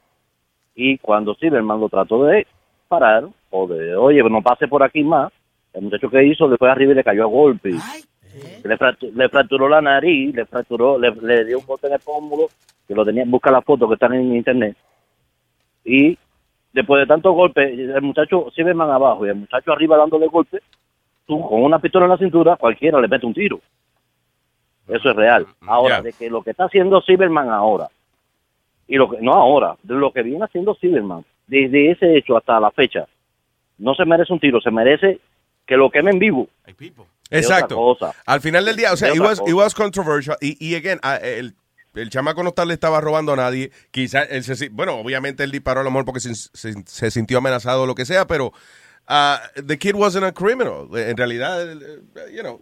Y 0.75 0.97
cuando 0.97 1.35
Silverman 1.35 1.81
lo 1.81 1.91
trató 1.91 2.25
de 2.25 2.47
parar, 2.89 3.25
o 3.51 3.67
de, 3.67 3.95
oye, 3.95 4.23
no 4.23 4.41
pase 4.41 4.69
por 4.69 4.83
aquí 4.83 5.05
más, 5.05 5.31
el 5.75 5.83
muchacho 5.83 6.09
que 6.09 6.25
hizo 6.25 6.49
le 6.49 6.57
fue 6.57 6.71
arriba 6.71 6.93
y 6.93 6.95
le 6.95 7.05
cayó 7.05 7.25
a 7.25 7.27
golpe. 7.27 7.73
Le, 8.65 8.77
fractu- 8.79 9.13
le 9.13 9.29
fracturó 9.29 9.69
la 9.69 9.81
nariz, 9.81 10.35
le 10.35 10.45
fracturó, 10.47 10.99
le, 10.99 11.11
le 11.15 11.45
dio 11.45 11.59
un 11.59 11.67
golpe 11.67 11.87
en 11.87 11.95
el 11.95 12.01
pómulo, 12.01 12.49
que 12.87 12.95
lo 12.95 13.05
tenía, 13.05 13.25
busca 13.27 13.51
las 13.51 13.65
fotos 13.65 13.89
que 13.89 13.95
están 13.95 14.15
en 14.15 14.35
internet. 14.37 14.77
Y 15.85 16.19
después 16.73 17.01
de 17.01 17.07
tantos 17.07 17.35
golpes, 17.35 17.79
el 17.79 18.03
muchacho 18.03 18.51
Silverman 18.55 18.91
abajo 18.91 19.27
y 19.27 19.31
el 19.31 19.37
muchacho 19.37 19.73
arriba 19.73 19.97
dándole 19.97 20.27
golpes, 20.27 20.63
tú 21.27 21.41
con 21.49 21.63
una 21.63 21.79
pistola 21.79 22.07
en 22.07 22.11
la 22.13 22.19
cintura, 22.19 22.57
cualquiera 22.57 23.01
le 23.01 23.09
mete 23.09 23.27
un 23.27 23.35
tiro. 23.35 23.61
Eso 24.89 25.11
es 25.11 25.17
real. 25.17 25.47
Ahora, 25.67 25.97
Ya. 25.97 26.03
de 26.03 26.13
que 26.13 26.31
lo 26.31 26.43
que 26.43 26.51
está 26.51 26.65
haciendo 26.65 27.01
Silverman 27.01 27.49
ahora, 27.51 27.89
y 28.87 28.97
lo 28.97 29.11
que, 29.11 29.21
no 29.21 29.33
ahora, 29.33 29.77
de 29.83 29.95
lo 29.95 30.13
que 30.13 30.23
viene 30.23 30.45
haciendo 30.45 30.75
Silverman, 30.77 31.25
desde 31.47 31.91
ese 31.91 32.17
hecho 32.17 32.37
hasta 32.37 32.61
la 32.61 32.71
fecha, 32.71 33.07
no 33.79 33.95
se 33.95 34.05
merece 34.05 34.33
un 34.33 34.39
tiro, 34.41 34.61
se 34.61 34.71
merece 34.71 35.19
que 35.67 35.77
lo 35.77 35.91
quemen 35.91 36.19
vivo. 36.21 36.47
Es 36.67 36.75
otra 36.77 37.16
Exacto. 37.31 37.75
cosa. 37.77 38.15
Al 38.27 38.41
final 38.41 38.65
del 38.65 38.77
día, 38.77 38.93
o 38.93 38.97
sea, 38.97 39.09
Es 39.09 39.17
it 39.17 39.21
was, 39.21 39.41
cosa. 39.41 39.51
it 39.51 39.55
was 39.57 39.75
controversial. 39.75 40.37
Y, 40.41 40.57
y 40.65 40.75
again, 40.77 40.99
ah, 41.03 41.17
el, 41.17 41.55
el 41.95 42.11
chamaco 42.11 42.43
no 42.43 42.53
le 42.65 42.75
estaba 42.75 43.01
robando 43.01 43.33
a 43.33 43.37
nadie. 43.37 43.71
Quizás, 43.91 44.29
él 44.31 44.45
se 44.45 44.69
bueno, 44.69 44.95
obviamente 44.97 45.43
él 45.45 45.51
disparó 45.51 45.81
a 45.81 45.85
lo 45.85 45.91
mejor 45.91 46.05
porque 46.05 46.21
se, 46.21 46.35
se- 46.35 46.83
se 46.87 47.11
sintió 47.11 47.39
amenazado 47.39 47.83
o 47.83 47.87
lo 47.87 47.95
que 47.95 48.05
sea, 48.05 48.27
pero 48.27 48.53
ah, 49.09 49.41
the 49.67 49.79
kid 49.79 49.95
wasn't 49.95 50.25
a 50.25 50.33
criminal. 50.33 50.89
En 50.95 51.17
realidad, 51.17 51.73
eh, 51.73 52.01
you 52.33 52.43
know, 52.43 52.61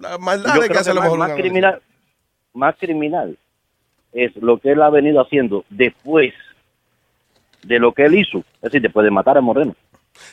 la 0.00 0.18
maldad 0.18 0.54
de 0.60 0.68
que 0.68 0.78
a 0.78 0.82
lo 0.82 0.94
más, 0.94 1.02
mejor 1.04 1.18
más 1.18 1.30
un- 1.30 1.36
criminal, 1.36 1.82
más 2.54 2.76
criminal 2.78 3.38
es 4.12 4.34
lo 4.36 4.58
que 4.58 4.72
él 4.72 4.82
ha 4.82 4.90
venido 4.90 5.20
haciendo 5.20 5.64
después 5.70 6.32
de 7.64 7.78
lo 7.78 7.92
que 7.92 8.04
él 8.04 8.14
hizo, 8.16 8.38
es 8.38 8.62
decir, 8.62 8.82
después 8.82 9.04
de 9.04 9.10
matar 9.10 9.38
a 9.38 9.40
Moreno. 9.40 9.74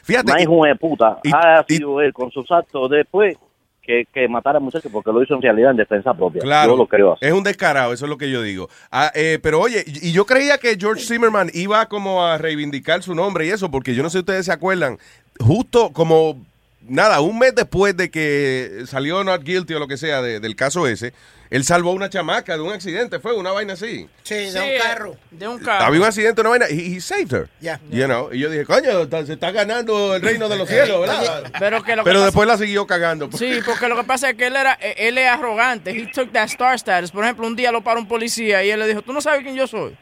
Fíjate. 0.04 0.32
Más 0.34 0.42
hijo 0.44 0.66
de 0.66 0.76
puta 0.76 1.20
ha 1.34 1.64
sido 1.68 2.02
él 2.02 2.14
con 2.14 2.30
sus 2.32 2.50
actos 2.52 2.90
después 2.92 3.38
que, 3.82 4.06
que 4.14 4.28
matar 4.28 4.56
al 4.56 4.62
muchacho 4.62 4.90
porque 4.92 5.12
lo 5.12 5.22
hizo 5.24 5.34
en 5.36 5.42
realidad 5.42 5.72
en 5.72 5.78
defensa 5.78 6.14
propia. 6.14 6.42
Claro, 6.42 6.74
Yo 6.74 6.78
lo 6.78 6.88
creo 6.88 7.14
así. 7.14 7.26
es 7.26 7.34
un 7.34 7.44
descarado, 7.44 7.94
eso 7.94 8.06
es 8.06 8.10
lo 8.10 8.18
que 8.18 8.30
yo 8.30 8.42
digo. 8.42 8.70
Ah, 8.92 9.12
eh, 9.16 9.40
pero 9.42 9.60
oye, 9.60 9.84
y 9.86 10.10
y 10.10 10.12
yo 10.14 10.26
creía 10.26 10.58
que 10.58 10.78
George 10.80 11.04
Zimmerman 11.06 11.50
iba 11.54 11.86
como 11.88 12.24
a 12.26 12.38
reivindicar 12.38 13.02
su 13.04 13.16
nombre 13.16 13.46
y 13.46 13.50
eso, 13.50 13.72
porque 13.72 13.94
yo 13.96 14.04
no 14.04 14.10
sé 14.10 14.18
si 14.18 14.20
ustedes 14.20 14.46
se 14.46 14.52
acuerdan, 14.52 14.98
justo 15.40 15.92
como, 15.94 16.44
nada, 16.88 17.22
un 17.22 17.38
mes 17.40 17.54
después 17.56 17.96
de 17.96 18.10
que 18.12 18.84
salió 18.88 19.24
not 19.24 19.44
guilty 19.44 19.74
o 19.76 19.80
lo 19.80 19.88
que 19.88 19.98
sea 19.98 20.22
de- 20.22 20.40
del 20.40 20.56
caso 20.56 20.88
ese, 20.88 21.14
él 21.50 21.66
salvó 21.66 21.90
a 21.92 21.94
una 21.94 22.10
chamaca 22.10 22.56
de 22.56 22.62
un 22.62 22.72
accidente, 22.72 23.20
fue 23.20 23.34
una 23.36 23.52
vaina 23.52 23.74
así. 23.74 24.08
Sí, 24.24 24.36
de 24.36 24.52
Sí, 24.52 24.58
un 24.58 24.82
carro. 24.82 25.16
De 25.32 25.48
un 25.50 25.60
carro. 25.60 25.86
Había 25.86 26.00
un 26.00 26.06
accidente, 26.06 26.40
una 26.42 26.50
vaina, 26.52 26.70
y 26.70 26.96
he 26.96 27.02
saved 27.02 27.34
her. 27.34 27.50
Ya. 27.60 27.80
You 27.90 28.06
know, 28.06 28.30
y 28.34 28.40
yo 28.40 28.50
dije, 28.50 28.64
coño, 28.66 29.06
se 29.26 29.34
está 29.34 29.52
ganando 29.52 30.16
el 30.16 30.22
reino 30.22 30.48
de 30.48 30.56
los 30.58 30.70
cielos, 30.70 31.02
¿verdad? 31.02 31.52
Pero 31.60 31.84
que 31.84 31.96
lo 31.98 32.04
que 32.04 32.10
Pero 32.10 32.20
pasa- 32.20 32.26
después 32.28 32.48
la 32.48 32.58
siguió 32.58 32.88
cagando. 32.88 33.30
pues. 33.30 33.40
Sí, 33.40 33.60
porque 33.66 33.90
lo 33.90 33.98
que 33.98 34.06
pasa 34.06 34.30
es 34.30 34.38
que 34.38 34.48
él 34.48 34.56
era, 34.56 34.78
eh, 34.82 34.96
él 34.98 35.18
es 35.18 35.28
arrogante. 35.28 35.92
He 35.92 36.08
took 36.08 36.32
that 36.32 36.46
star 36.46 36.76
status. 36.76 37.12
Por 37.12 37.24
ejemplo, 37.26 37.46
un 37.46 37.56
día 37.58 37.72
lo 37.74 37.82
paró 37.84 38.00
un 38.00 38.08
policía 38.08 38.64
y 38.64 38.70
él 38.70 38.80
le 38.80 38.88
dijo, 38.88 39.02
¿tú 39.02 39.12
no 39.12 39.20
sabes 39.20 39.42
quién 39.44 39.56
yo 39.56 39.68
soy? 39.68 39.98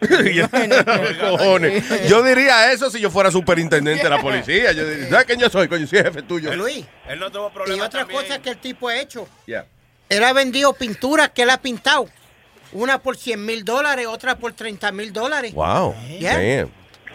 Cojones. 1.20 2.08
Yo 2.08 2.22
diría 2.22 2.72
eso 2.72 2.90
si 2.90 3.00
yo 3.00 3.10
fuera 3.10 3.30
superintendente 3.30 4.02
de 4.04 4.10
la 4.10 4.20
policía. 4.20 4.72
Yo 4.72 4.88
diría, 4.88 5.08
¿sabes 5.10 5.26
quién 5.26 5.38
yo 5.38 5.50
soy? 5.50 5.68
Coño, 5.68 5.86
soy 5.86 6.02
jefe 6.02 6.22
tuyo. 6.22 6.54
Luis. 6.54 6.84
Él 7.08 7.18
no 7.18 7.30
tuvo 7.30 7.48
Y 7.48 7.50
problema 7.52 7.84
otra 7.86 8.00
también. 8.00 8.20
cosa 8.22 8.38
que 8.40 8.50
el 8.50 8.56
tipo 8.58 8.88
ha 8.88 8.98
hecho. 8.98 9.28
Yeah. 9.46 9.66
Él 10.08 10.24
ha 10.24 10.32
vendido 10.32 10.72
pinturas 10.72 11.30
que 11.30 11.42
él 11.42 11.50
ha 11.50 11.58
pintado. 11.60 12.08
Una 12.72 12.98
por 12.98 13.16
100 13.16 13.44
mil 13.44 13.64
dólares, 13.64 14.06
otra 14.06 14.36
por 14.36 14.52
30 14.52 14.92
mil 14.92 15.12
dólares. 15.12 15.52
Wow. 15.54 15.94
Yeah. 16.18 16.38
Damn. 16.38 16.70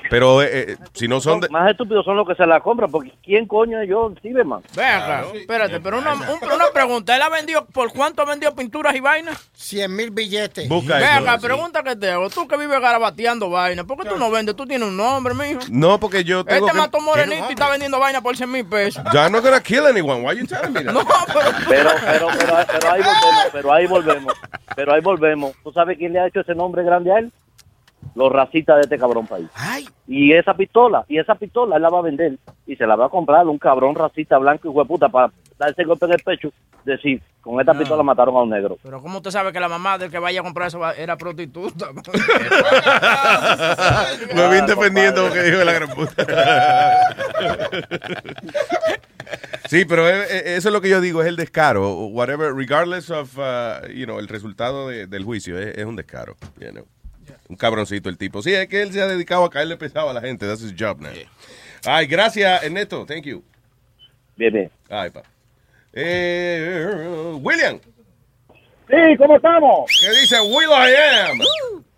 Pero 0.09 0.41
eh, 0.43 0.49
eh, 0.71 0.77
si 0.93 1.07
no 1.07 1.19
son 1.19 1.39
de... 1.41 1.49
Más 1.49 1.69
estúpidos 1.71 2.05
son 2.05 2.15
los 2.17 2.27
que 2.27 2.35
se 2.35 2.45
la 2.45 2.59
compran 2.59 2.91
porque 2.91 3.11
¿quién 3.23 3.47
coño 3.47 3.81
es 3.81 3.89
John 3.91 4.17
Silverman? 4.21 4.61
Ve 4.75 4.85
acá, 4.85 5.25
espérate, 5.33 5.79
pero 5.79 5.97
una, 5.97 6.13
un- 6.13 6.21
una 6.53 6.65
pregunta. 6.73 7.15
¿Él 7.15 7.21
ha 7.21 7.29
vendido, 7.29 7.65
por 7.65 7.91
cuánto 7.91 8.21
ha 8.21 8.25
vendido 8.25 8.53
pinturas 8.55 8.95
y 8.95 8.99
vainas? 8.99 9.49
100 9.53 9.95
mil 9.95 10.11
billetes. 10.11 10.69
Busca 10.69 10.97
Ve 10.97 11.03
eso, 11.05 11.13
acá, 11.21 11.39
sí. 11.39 11.45
pregunta 11.45 11.83
que 11.83 11.95
te 11.95 12.11
hago. 12.11 12.29
Tú 12.29 12.47
que 12.47 12.57
vives 12.57 12.79
garabateando 12.79 13.49
vainas, 13.49 13.85
¿por 13.85 13.97
qué 14.01 14.09
tú 14.09 14.17
no 14.17 14.29
vendes? 14.29 14.55
Tú 14.55 14.65
tienes 14.65 14.87
un 14.87 14.95
nombre, 14.97 15.33
mijo. 15.33 15.61
No, 15.69 15.99
porque 15.99 16.23
yo 16.23 16.43
tengo 16.45 16.65
Este 16.67 16.71
que... 16.77 16.81
mató 16.81 16.99
morenito 17.01 17.45
y 17.49 17.53
está 17.53 17.69
vendiendo 17.69 17.99
vaina 17.99 18.21
por 18.21 18.35
100 18.37 18.51
mil 18.51 18.65
pesos. 18.65 19.03
I'm 19.13 19.31
not 19.31 19.43
gonna 19.43 19.61
kill 19.61 19.85
anyone. 19.87 20.21
Why 20.23 20.37
you 20.37 20.45
telling 20.45 20.71
me 20.73 20.83
that? 20.83 20.93
No, 20.93 21.03
pero... 21.27 21.49
Pero, 21.67 21.89
pero, 22.05 22.27
pero, 22.37 22.53
pero 22.71 22.91
ahí 22.91 23.01
volvemos, 23.01 23.45
pero 23.51 23.73
ahí 23.73 23.85
volvemos, 23.87 24.33
pero 24.75 24.93
ahí 24.93 25.01
volvemos. 25.01 25.51
¿Tú 25.63 25.71
sabes 25.71 25.97
quién 25.97 26.13
le 26.13 26.19
ha 26.19 26.27
hecho 26.27 26.41
ese 26.41 26.53
nombre 26.55 26.83
grande 26.83 27.11
a 27.11 27.19
él? 27.19 27.31
Los 28.15 28.31
racistas 28.31 28.77
de 28.77 28.81
este 28.83 28.97
cabrón 28.97 29.27
país. 29.27 29.47
Y 30.07 30.31
esa 30.33 30.53
pistola, 30.55 31.03
y 31.07 31.19
esa 31.19 31.35
pistola 31.35 31.75
él 31.75 31.81
la 31.81 31.89
va 31.89 31.99
a 31.99 32.03
vender 32.03 32.37
y 32.65 32.75
se 32.75 32.87
la 32.87 32.95
va 32.95 33.07
a 33.07 33.09
comprar 33.09 33.41
a 33.41 33.49
un 33.49 33.57
cabrón 33.57 33.95
racista 33.95 34.37
blanco 34.37 34.69
y 34.69 34.85
puta 34.85 35.09
para 35.09 35.31
darse 35.59 35.83
golpe 35.83 36.05
en 36.05 36.13
el 36.13 36.23
pecho. 36.23 36.49
Decir, 36.85 37.19
con 37.41 37.59
esta 37.59 37.73
pistola 37.73 38.03
mataron 38.03 38.35
a 38.35 38.43
un 38.43 38.49
negro. 38.51 38.77
Pero 38.83 39.01
¿cómo 39.01 39.17
usted 39.17 39.31
sabe 39.31 39.51
que 39.51 39.59
la 39.59 39.67
mamá 39.67 39.97
del 39.97 40.11
que 40.11 40.19
vaya 40.19 40.41
a 40.41 40.43
comprar 40.43 40.67
eso 40.67 40.79
era 40.93 41.17
prostituta? 41.17 41.87
Me 44.35 44.47
vine 44.49 44.67
defendiendo 44.67 45.27
lo 45.27 45.33
que 45.33 45.41
dijo 45.43 45.63
la 45.63 45.73
gran 45.73 45.89
puta. 45.89 46.25
Sí, 49.67 49.83
pero 49.85 50.07
eso 50.07 50.69
es 50.69 50.71
lo 50.71 50.79
que 50.79 50.89
yo 50.89 51.01
digo, 51.01 51.23
es 51.23 51.27
el 51.27 51.35
descaro. 51.37 52.05
Whatever, 52.07 52.53
regardless 52.53 53.09
of, 53.09 53.35
uh, 53.39 53.87
you 53.91 54.05
know, 54.05 54.19
el 54.19 54.27
resultado 54.27 54.89
de- 54.89 55.07
del 55.07 55.23
juicio, 55.23 55.57
es, 55.57 55.75
es 55.75 55.85
un 55.85 55.95
descaro. 55.95 56.35
you 56.59 56.69
know. 56.69 56.85
Un 57.47 57.55
cabroncito 57.57 58.09
el 58.09 58.17
tipo. 58.17 58.41
Sí, 58.41 58.53
es 58.53 58.67
que 58.67 58.81
él 58.81 58.91
se 58.91 59.01
ha 59.01 59.07
dedicado 59.07 59.45
a 59.45 59.49
caerle 59.49 59.77
pesado 59.77 60.09
a 60.09 60.13
la 60.13 60.19
gente. 60.21 60.45
That's 60.47 60.61
his 60.61 60.73
job 60.77 60.99
now. 60.99 61.11
Ay, 61.85 62.07
gracias, 62.07 62.63
Ernesto. 62.63 63.05
Thank 63.05 63.23
you. 63.25 63.43
Bien, 64.35 64.51
bien. 64.51 64.71
Ay, 64.89 65.09
pa. 65.11 65.21
Eh, 65.93 67.33
William, 67.41 67.79
Sí, 68.89 69.17
¿cómo 69.17 69.37
estamos? 69.37 69.89
¿qué 69.99 70.09
dice 70.11 70.39
Will 70.41 70.69
I 70.69 70.93
Am? 71.31 71.39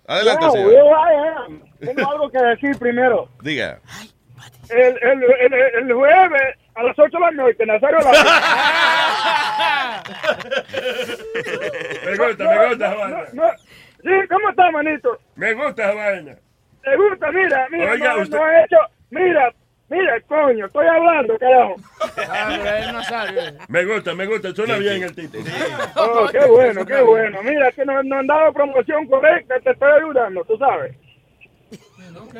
Adelante, 0.08 0.46
Wow, 0.46 0.54
señor. 0.56 0.72
here 0.72 0.90
I 0.90 1.16
am. 1.46 1.62
Tengo 1.80 2.12
algo 2.12 2.30
que 2.32 2.38
decir 2.38 2.78
primero. 2.78 3.28
Diga. 3.42 3.80
El, 4.70 4.98
el, 5.02 5.24
el, 5.24 5.54
el 5.84 5.94
jueves 5.94 6.56
a 6.76 6.84
las 6.84 6.98
8 7.00 7.10
de 7.12 7.20
la 7.20 7.32
noche, 7.32 7.66
Nazario 7.66 7.98
la 8.00 8.12
Me 12.06 12.18
gusta, 12.18 12.44
me 12.44 12.68
gusta, 12.70 12.92
Juana. 12.96 13.24
No, 13.34 13.44
sí, 14.04 14.10
¿cómo 14.30 14.50
está, 14.50 14.72
manito? 14.72 15.18
Me 15.36 15.54
gusta, 15.54 15.94
vaina. 15.94 16.36
¿Te 16.84 16.96
gusta? 16.96 17.32
Mira, 17.32 17.68
mira, 17.72 17.92
Oiga, 17.92 18.14
no, 18.16 18.22
usted- 18.22 18.38
no 18.38 18.48
he 18.50 18.64
hecho... 18.64 18.78
Mira, 19.10 19.54
mira, 19.90 20.22
coño, 20.28 20.66
estoy 20.66 20.86
hablando, 20.88 21.38
carajo. 21.40 21.76
Me 23.70 23.86
gusta, 23.86 24.14
me 24.16 24.26
gusta. 24.26 24.54
Suena 24.54 24.78
bien 24.78 25.04
el 25.04 25.16
tipo. 25.16 25.38
Oh, 25.96 26.28
qué 26.32 26.46
bueno, 26.46 26.86
qué 26.86 27.02
bueno. 27.02 27.42
Mira, 27.44 27.72
que 27.72 27.86
no, 27.86 28.04
no 28.04 28.18
han 28.20 28.28
dado 28.28 28.52
promoción 28.54 29.06
correcta, 29.08 29.56
te 29.62 29.72
estoy 29.72 29.92
ayudando, 30.02 30.44
tú 30.46 30.58
sabes. 30.58 30.96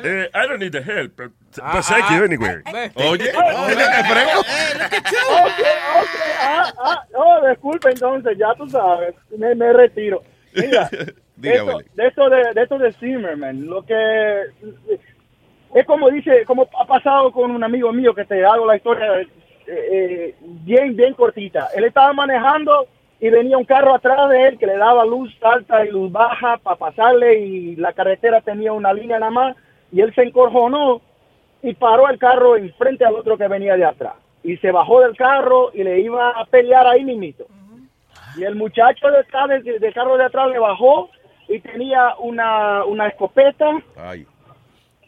Eh, 0.02 0.28
I 0.34 0.46
don't 0.46 0.60
need 0.60 0.72
the 0.72 0.82
help, 0.82 1.16
but, 1.16 1.30
Ah, 1.62 1.72
but 1.74 1.84
thank 1.84 2.10
you 2.10 2.24
anyway. 2.24 2.62
Oye, 2.94 3.32
oye, 3.32 3.84
ah, 6.40 6.72
ah, 6.78 7.04
oh, 7.14 7.48
disculpe 7.48 7.90
entonces, 7.90 8.36
ya 8.38 8.54
tú 8.56 8.68
sabes, 8.68 9.14
me, 9.36 9.54
me 9.54 9.72
retiro. 9.72 10.22
Mira, 10.54 10.88
Diga, 11.40 11.54
esto- 11.54 11.76
Willy. 11.76 11.88
de 11.94 12.06
esto 12.06 12.30
de, 12.30 12.52
de 12.54 12.62
esto 12.62 12.78
de 12.78 12.92
Zimmerman, 12.94 13.66
lo 13.66 13.82
que 13.84 14.42
es 15.74 15.86
como 15.86 16.10
dice, 16.10 16.44
como 16.44 16.68
ha 16.78 16.84
pasado 16.86 17.30
con 17.32 17.50
un 17.50 17.62
amigo 17.62 17.92
mío 17.92 18.14
que 18.14 18.24
te 18.24 18.44
hago 18.44 18.66
la 18.66 18.76
historia 18.76 19.20
eh, 19.20 19.28
eh, 19.66 20.34
bien, 20.40 20.96
bien 20.96 21.14
cortita. 21.14 21.68
Él 21.74 21.84
estaba 21.84 22.12
manejando 22.12 22.86
y 23.20 23.28
venía 23.28 23.58
un 23.58 23.64
carro 23.64 23.94
atrás 23.94 24.30
de 24.30 24.48
él 24.48 24.58
que 24.58 24.66
le 24.66 24.76
daba 24.76 25.04
luz 25.04 25.36
alta 25.42 25.84
y 25.84 25.90
luz 25.90 26.10
baja 26.10 26.56
para 26.58 26.76
pasarle 26.76 27.38
y 27.40 27.76
la 27.76 27.92
carretera 27.92 28.40
tenía 28.40 28.72
una 28.72 28.92
línea 28.92 29.18
nada 29.18 29.30
más 29.30 29.56
y 29.92 30.00
él 30.00 30.14
se 30.14 30.22
encorjonó 30.22 31.02
y 31.62 31.74
paró 31.74 32.08
el 32.08 32.18
carro 32.18 32.56
enfrente 32.56 33.04
al 33.04 33.14
otro 33.16 33.36
que 33.36 33.48
venía 33.48 33.76
de 33.76 33.84
atrás. 33.84 34.14
Y 34.42 34.56
se 34.58 34.70
bajó 34.70 35.00
del 35.02 35.16
carro 35.16 35.70
y 35.74 35.82
le 35.82 36.00
iba 36.00 36.30
a 36.30 36.44
pelear 36.46 36.86
ahí 36.86 37.04
mismito. 37.04 37.46
Y 38.36 38.44
el 38.44 38.54
muchacho 38.54 39.08
de 39.10 39.78
del 39.80 39.92
carro 39.92 40.16
de 40.16 40.24
atrás 40.24 40.48
le 40.48 40.58
bajó 40.58 41.10
y 41.48 41.60
tenía 41.60 42.14
una, 42.18 42.84
una 42.84 43.08
escopeta 43.08 43.82
Ay. 43.96 44.26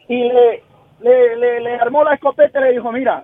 y 0.07 0.23
le, 0.23 0.63
le, 1.01 1.35
le, 1.37 1.59
le 1.61 1.75
armó 1.75 2.03
la 2.03 2.15
escopeta 2.15 2.59
y 2.59 2.63
le 2.63 2.71
dijo, 2.73 2.91
mira, 2.91 3.23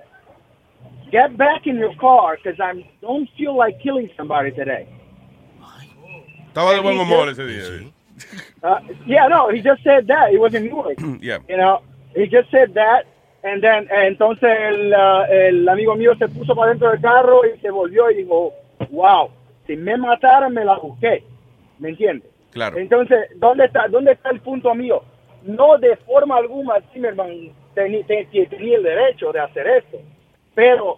get 1.12 1.36
back 1.36 1.66
in 1.66 1.78
your 1.78 1.96
car 1.98 2.38
because 2.38 2.60
I 2.60 2.84
don't 3.02 3.30
feel 3.38 3.56
like 3.58 3.80
killing 3.82 4.10
somebody 4.16 4.52
today. 4.52 4.88
Estaba 6.48 6.74
de 6.74 6.80
buen 6.80 6.98
humor 6.98 7.30
ese 7.30 7.46
día. 7.46 7.92
Uh, 8.64 8.80
yeah, 9.06 9.28
no, 9.28 9.50
he 9.50 9.62
just 9.62 9.84
said 9.84 10.08
that. 10.08 10.34
It 10.34 10.40
was 10.40 10.54
in 10.56 10.66
Newark. 10.66 10.98
Yeah. 11.22 11.38
You 11.48 11.58
know, 11.58 11.82
he 12.16 12.26
just 12.26 12.50
said 12.50 12.74
that. 12.74 13.06
And 13.44 13.62
then, 13.62 13.88
entonces 13.92 14.50
el, 14.50 14.92
uh, 14.92 15.26
el 15.30 15.70
amigo 15.70 15.96
mío 15.96 16.16
se 16.18 16.28
puso 16.28 16.56
para 16.56 16.72
dentro 16.72 16.90
del 16.90 17.00
carro 17.00 17.46
y 17.46 17.60
se 17.60 17.70
volvió 17.70 18.10
y 18.10 18.16
dijo, 18.24 18.54
wow, 18.90 19.30
si 19.68 19.76
me 19.76 19.96
mataran 19.98 20.54
me 20.54 20.66
la 20.66 20.78
busqué. 20.80 21.24
¿Me 21.78 21.90
entiendes? 21.90 22.30
Entonces, 22.78 23.30
¿dónde 23.36 23.66
está, 23.66 23.88
¿dónde 23.88 24.14
está 24.14 24.30
el 24.30 24.42
punto 24.42 24.74
mío? 24.74 25.04
No 25.44 25.78
de 25.78 25.96
forma 25.98 26.38
alguna 26.38 26.76
Zimmerman 26.92 27.52
tenía 27.74 28.04
el 28.10 28.84
derecho 28.84 29.32
de 29.32 29.40
hacer 29.40 29.68
esto, 29.68 29.98
pero 30.56 30.98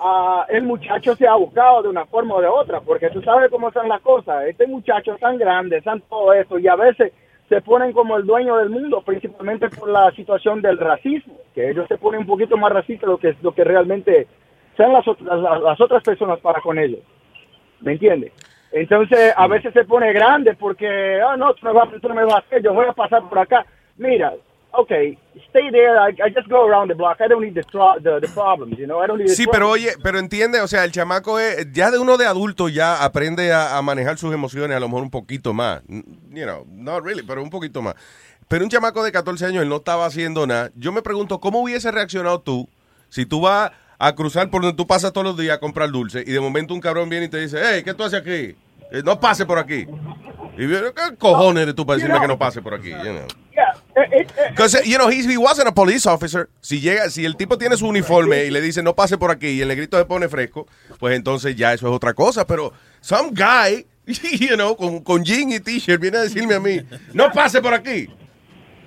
ah, 0.00 0.46
el 0.48 0.62
muchacho 0.62 1.14
se 1.14 1.26
ha 1.26 1.34
buscado 1.34 1.82
de 1.82 1.88
una 1.88 2.06
forma 2.06 2.36
o 2.36 2.40
de 2.40 2.48
otra, 2.48 2.80
porque 2.80 3.10
tú 3.10 3.22
sabes 3.22 3.50
cómo 3.50 3.70
son 3.72 3.88
las 3.88 4.00
cosas. 4.00 4.46
Este 4.46 4.66
muchacho 4.66 5.14
es 5.14 5.20
tan 5.20 5.38
grande, 5.38 5.82
todo 6.08 6.32
eso, 6.32 6.58
y 6.58 6.66
a 6.66 6.76
veces 6.76 7.12
se 7.48 7.60
ponen 7.60 7.92
como 7.92 8.16
el 8.16 8.24
dueño 8.24 8.56
del 8.56 8.70
mundo, 8.70 9.02
principalmente 9.02 9.68
por 9.68 9.90
la 9.90 10.10
situación 10.12 10.62
del 10.62 10.78
racismo, 10.78 11.34
que 11.54 11.70
ellos 11.70 11.86
se 11.88 11.98
ponen 11.98 12.20
un 12.20 12.26
poquito 12.26 12.56
más 12.56 12.72
racistas 12.72 13.08
lo 13.08 13.18
que, 13.18 13.36
lo 13.42 13.52
que 13.52 13.64
realmente 13.64 14.26
sean 14.76 14.92
las, 14.92 15.04
las, 15.20 15.60
las 15.60 15.80
otras 15.80 16.02
personas 16.02 16.40
para 16.40 16.60
con 16.60 16.78
ellos. 16.78 17.00
¿Me 17.80 17.92
entiendes? 17.92 18.32
Entonces, 18.74 19.32
a 19.36 19.46
veces 19.46 19.72
se 19.72 19.84
pone 19.84 20.12
grande 20.12 20.54
porque, 20.54 21.20
ah, 21.24 21.36
no, 21.36 21.54
tú, 21.54 21.64
me 21.64 21.72
vas, 21.72 21.88
tú 22.02 22.08
no 22.08 22.14
me 22.16 22.24
vas 22.24 22.34
a 22.34 22.38
hacer, 22.38 22.60
yo 22.60 22.74
voy 22.74 22.86
a 22.88 22.92
pasar 22.92 23.22
por 23.28 23.38
acá. 23.38 23.64
Mira, 23.96 24.34
okay, 24.72 25.16
stay 25.48 25.70
there, 25.70 25.96
I, 25.96 26.10
I 26.20 26.34
just 26.34 26.48
go 26.48 26.66
around 26.66 26.88
the 26.88 26.96
block, 26.96 27.20
I 27.20 27.28
don't 27.28 27.40
need 27.40 27.54
the, 27.54 27.62
the, 28.02 28.18
the 28.18 28.28
problems, 28.34 28.76
you 28.76 28.86
know, 28.86 29.00
I 29.00 29.06
don't 29.06 29.18
need 29.18 29.28
the 29.28 29.36
Sí, 29.36 29.46
pero 29.46 29.70
oye, 29.70 29.92
pero 30.02 30.18
entiende, 30.18 30.60
o 30.60 30.66
sea, 30.66 30.82
el 30.82 30.90
chamaco 30.90 31.38
es, 31.38 31.72
ya 31.72 31.92
de 31.92 32.00
uno 32.00 32.16
de 32.16 32.26
adulto 32.26 32.68
ya 32.68 33.04
aprende 33.04 33.52
a, 33.52 33.78
a 33.78 33.82
manejar 33.82 34.18
sus 34.18 34.34
emociones 34.34 34.76
a 34.76 34.80
lo 34.80 34.88
mejor 34.88 35.04
un 35.04 35.10
poquito 35.10 35.54
más. 35.54 35.82
You 35.86 36.42
know, 36.42 36.66
not 36.68 37.04
really, 37.04 37.22
pero 37.22 37.44
un 37.44 37.50
poquito 37.50 37.80
más. 37.80 37.94
Pero 38.48 38.64
un 38.64 38.70
chamaco 38.70 39.04
de 39.04 39.12
14 39.12 39.46
años, 39.46 39.62
él 39.62 39.68
no 39.68 39.76
estaba 39.76 40.04
haciendo 40.04 40.48
nada. 40.48 40.72
Yo 40.74 40.90
me 40.90 41.00
pregunto, 41.00 41.38
¿cómo 41.38 41.60
hubiese 41.60 41.92
reaccionado 41.92 42.40
tú 42.40 42.68
si 43.08 43.24
tú 43.24 43.42
vas 43.42 43.70
a 44.00 44.14
cruzar 44.16 44.50
por 44.50 44.62
donde 44.62 44.76
tú 44.76 44.84
pasas 44.84 45.12
todos 45.12 45.24
los 45.24 45.36
días 45.36 45.56
a 45.56 45.60
comprar 45.60 45.90
dulce 45.90 46.24
y 46.26 46.32
de 46.32 46.40
momento 46.40 46.74
un 46.74 46.80
cabrón 46.80 47.08
viene 47.08 47.26
y 47.26 47.28
te 47.28 47.38
dice, 47.38 47.60
hey, 47.62 47.82
¿qué 47.84 47.94
tú 47.94 48.02
haces 48.02 48.20
aquí? 48.20 48.56
Eh, 48.90 49.02
no 49.04 49.18
pase 49.18 49.44
por 49.44 49.58
aquí. 49.58 49.86
Y 50.56 50.68
¿qué 50.68 51.16
cojones 51.18 51.62
eres 51.64 51.74
tú 51.74 51.84
para 51.84 51.96
decirme 51.96 52.20
que 52.20 52.28
no 52.28 52.38
pase 52.38 52.62
por 52.62 52.74
aquí? 52.74 52.90
You 52.90 52.96
know? 52.96 53.26
Because, 54.50 54.80
you 54.84 54.98
know, 54.98 55.08
he, 55.08 55.22
he 55.22 55.36
wasn't 55.36 55.68
a 55.68 55.72
police 55.72 56.06
officer. 56.06 56.48
Si 56.60 56.80
llega, 56.80 57.10
si 57.10 57.24
el 57.24 57.36
tipo 57.36 57.58
tiene 57.58 57.76
su 57.76 57.86
uniforme 57.86 58.44
y 58.44 58.50
le 58.50 58.60
dice 58.60 58.82
no 58.82 58.94
pase 58.94 59.18
por 59.18 59.30
aquí 59.30 59.48
y 59.48 59.60
el 59.60 59.68
negrito 59.68 59.98
se 59.98 60.04
pone 60.04 60.28
fresco, 60.28 60.66
pues 60.98 61.16
entonces 61.16 61.56
ya 61.56 61.72
eso 61.72 61.86
es 61.88 61.92
otra 61.92 62.14
cosa. 62.14 62.46
Pero 62.46 62.72
some 63.00 63.30
guy, 63.30 63.86
you 64.38 64.54
know, 64.54 64.76
con, 64.76 65.00
con 65.00 65.24
jean 65.24 65.52
y 65.52 65.60
t-shirt 65.60 66.00
viene 66.00 66.18
a 66.18 66.22
decirme 66.22 66.54
a 66.54 66.60
mí, 66.60 66.80
no 67.12 67.30
pase 67.32 67.60
por 67.60 67.74
aquí. 67.74 68.08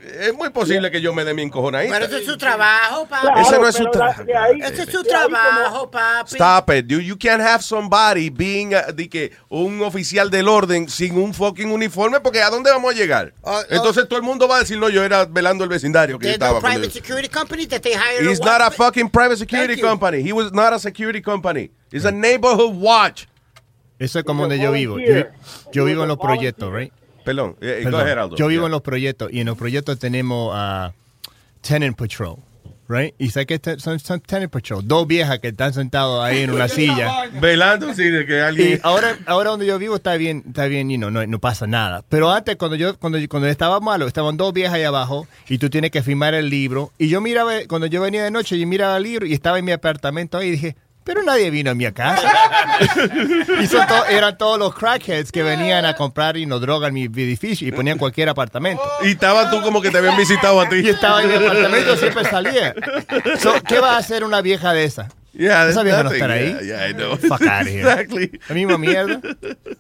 Es 0.08 0.34
muy 0.34 0.50
posible 0.50 0.90
que 0.90 1.02
yo 1.02 1.14
me 1.14 1.24
dé 1.24 1.34
mi 1.34 1.42
encojonadita. 1.42 1.94
Pero 1.94 2.06
ese 2.06 2.20
es 2.20 2.26
su 2.26 2.38
trabajo, 2.38 3.06
papi. 3.08 3.28
Claro, 3.28 3.42
Ese 3.42 3.60
no 3.60 3.68
es 3.68 3.76
su 3.76 3.92
trabajo. 3.92 4.24
Ese 4.24 4.84
es 4.84 4.90
su 4.90 5.04
trabajo, 5.04 5.92
papi. 5.92 6.36
Stop 6.36 6.70
it. 6.72 6.88
You, 6.88 7.00
you 7.00 7.18
can't 7.18 7.42
have 7.42 7.62
somebody 7.62 8.30
being 8.30 8.74
uh, 8.74 8.92
de 8.94 9.10
que 9.10 9.32
un 9.50 9.82
oficial 9.82 10.30
del 10.30 10.48
orden 10.48 10.90
sin 10.90 11.18
un 11.18 11.34
fucking 11.34 11.72
uniforme 11.72 12.20
porque 12.20 12.42
¿a 12.42 12.50
dónde 12.50 12.72
vamos 12.72 12.94
a 12.94 12.98
llegar? 12.98 13.34
Oh, 13.42 13.62
Entonces 13.70 14.08
todo 14.08 14.18
el 14.18 14.26
mundo 14.26 14.48
va 14.48 14.58
a 14.58 14.60
decir, 14.60 14.78
no, 14.78 14.90
yo 14.90 15.04
era 15.04 15.26
velando 15.26 15.64
el 15.64 15.70
vecindario 15.70 16.18
que 16.18 16.28
yo 16.28 16.34
estaba. 16.34 16.60
private 16.60 16.92
security 16.92 17.30
company 17.30 17.66
that 17.68 17.82
they 17.82 17.94
hire 17.94 18.24
to 18.24 18.30
He's 18.30 18.40
not 18.40 18.62
a 18.62 18.72
fucking 18.72 19.10
private 19.10 19.38
security 19.38 19.80
company. 19.80 20.22
He 20.22 20.34
was 20.34 20.52
not 20.52 20.74
a 20.74 20.80
security 20.80 21.22
company. 21.22 21.72
He's 21.92 22.06
a 22.06 22.12
neighborhood 22.12 22.76
watch. 22.76 23.28
Eso 24.00 24.20
es 24.20 24.26
como 24.26 24.44
donde 24.44 24.60
yo 24.60 24.72
vivo. 24.72 25.00
Yo, 25.00 25.26
yo 25.72 25.86
vivo 25.86 26.04
en 26.04 26.08
los 26.10 26.18
proyectos, 26.18 26.72
right? 26.72 26.94
Perdón, 27.28 27.56
eh, 27.62 27.80
eh, 27.82 27.84
Perdón. 27.84 28.36
Yo 28.38 28.48
vivo 28.48 28.62
Yeah. 28.62 28.66
en 28.68 28.72
los 28.72 28.82
proyectos 28.82 29.30
y 29.32 29.40
en 29.42 29.46
los 29.48 29.58
proyectos 29.58 30.00
tenemos 30.00 30.52
a 30.56 30.94
tenant 31.62 31.96
patrol, 31.98 32.38
right? 32.88 33.14
Y 33.20 33.30
sé 33.32 33.46
que 33.46 33.60
te- 33.60 33.80
son, 33.80 34.00
son 34.00 34.20
tenant 34.22 34.52
patrol, 34.52 34.88
dos 34.88 35.06
viejas 35.08 35.40
que 35.40 35.50
están 35.50 35.74
sentados 35.74 36.24
ahí 36.24 36.44
en 36.44 36.52
una 36.52 36.68
silla. 36.70 37.30
Velando, 37.42 37.94
sí, 37.94 38.04
de 38.04 38.26
que 38.26 38.40
alguien... 38.42 38.74
Y 38.76 38.80
ahora, 38.84 39.18
ahora 39.26 39.50
donde 39.52 39.66
yo 39.66 39.78
vivo 39.78 39.96
está 39.98 40.16
bien, 40.16 40.44
está 40.48 40.68
bien, 40.68 40.90
y 40.90 40.98
no, 40.98 41.12
no, 41.12 41.26
no 41.28 41.40
pasa 41.40 41.68
nada. 41.68 42.04
Pero 42.08 42.32
antes, 42.32 42.56
cuando 42.56 42.76
yo, 42.78 42.98
cuando, 42.98 43.18
yo- 43.20 43.28
cuando 43.28 43.48
estaba 43.50 43.80
malo, 43.82 44.08
estaban 44.08 44.38
dos 44.38 44.54
viejas 44.54 44.76
ahí 44.76 44.84
abajo 44.84 45.28
y 45.50 45.58
tú 45.58 45.70
tienes 45.70 45.92
que 45.92 46.02
firmar 46.02 46.34
el 46.34 46.50
libro. 46.50 46.92
Y 46.98 47.10
yo 47.10 47.20
miraba, 47.20 47.52
cuando 47.68 47.88
yo 47.88 48.02
venía 48.02 48.24
de 48.24 48.32
noche, 48.32 48.58
yo 48.58 48.66
miraba 48.68 48.96
el 48.98 49.04
libro 49.04 49.26
y 49.26 49.34
estaba 49.34 49.60
en 49.60 49.66
mi 49.66 49.74
apartamento 49.74 50.38
ahí 50.38 50.48
y 50.48 50.52
dije, 50.52 50.76
pero 51.08 51.24
nadie 51.24 51.50
vino 51.50 51.72
a 51.72 51.74
mi 51.74 51.90
casa. 51.94 52.30
y 53.62 53.66
son 53.68 53.88
to- 53.88 54.06
eran 54.08 54.38
todos 54.38 54.60
los 54.60 54.76
crackheads 54.76 55.32
que 55.32 55.42
venían 55.42 55.86
a 55.86 55.94
comprar 55.96 56.36
y 56.36 56.46
no 56.46 56.60
droga 56.60 56.90
en 56.90 56.96
mi 56.96 57.06
edificio 57.06 57.66
y 57.66 57.72
ponían 57.72 57.98
cualquier 57.98 58.28
apartamento. 58.28 58.84
Y 59.04 59.12
estabas 59.12 59.50
tú 59.50 59.62
como 59.62 59.82
que 59.82 59.90
te 59.90 60.00
habían 60.00 60.18
visitado 60.18 60.60
a 60.60 60.68
ti. 60.68 60.82
Y 60.84 60.90
estaba 60.90 61.24
en 61.24 61.30
mi 61.30 61.36
apartamento, 61.36 61.96
siempre 61.96 62.26
salía. 62.26 62.76
So, 63.40 63.54
¿Qué 63.66 63.80
va 63.80 63.94
a 63.96 63.98
hacer 64.00 64.26
una 64.26 64.42
vieja 64.42 64.74
de 64.74 64.84
esa? 64.84 65.08
Yeah, 65.38 65.70
Esa 65.70 65.84
vieja 65.84 66.02
no 66.02 66.12
estará 66.12 66.34
ahí. 66.34 66.50
Yeah, 66.50 66.62
yeah, 66.62 66.90
I 66.90 66.94
know. 66.94 67.16
Fuck 67.16 67.42
outta 67.42 67.64
here. 67.64 67.82
Exactly. 67.82 68.40
La 68.50 68.56
misma 68.56 68.78
mierda. 68.80 69.22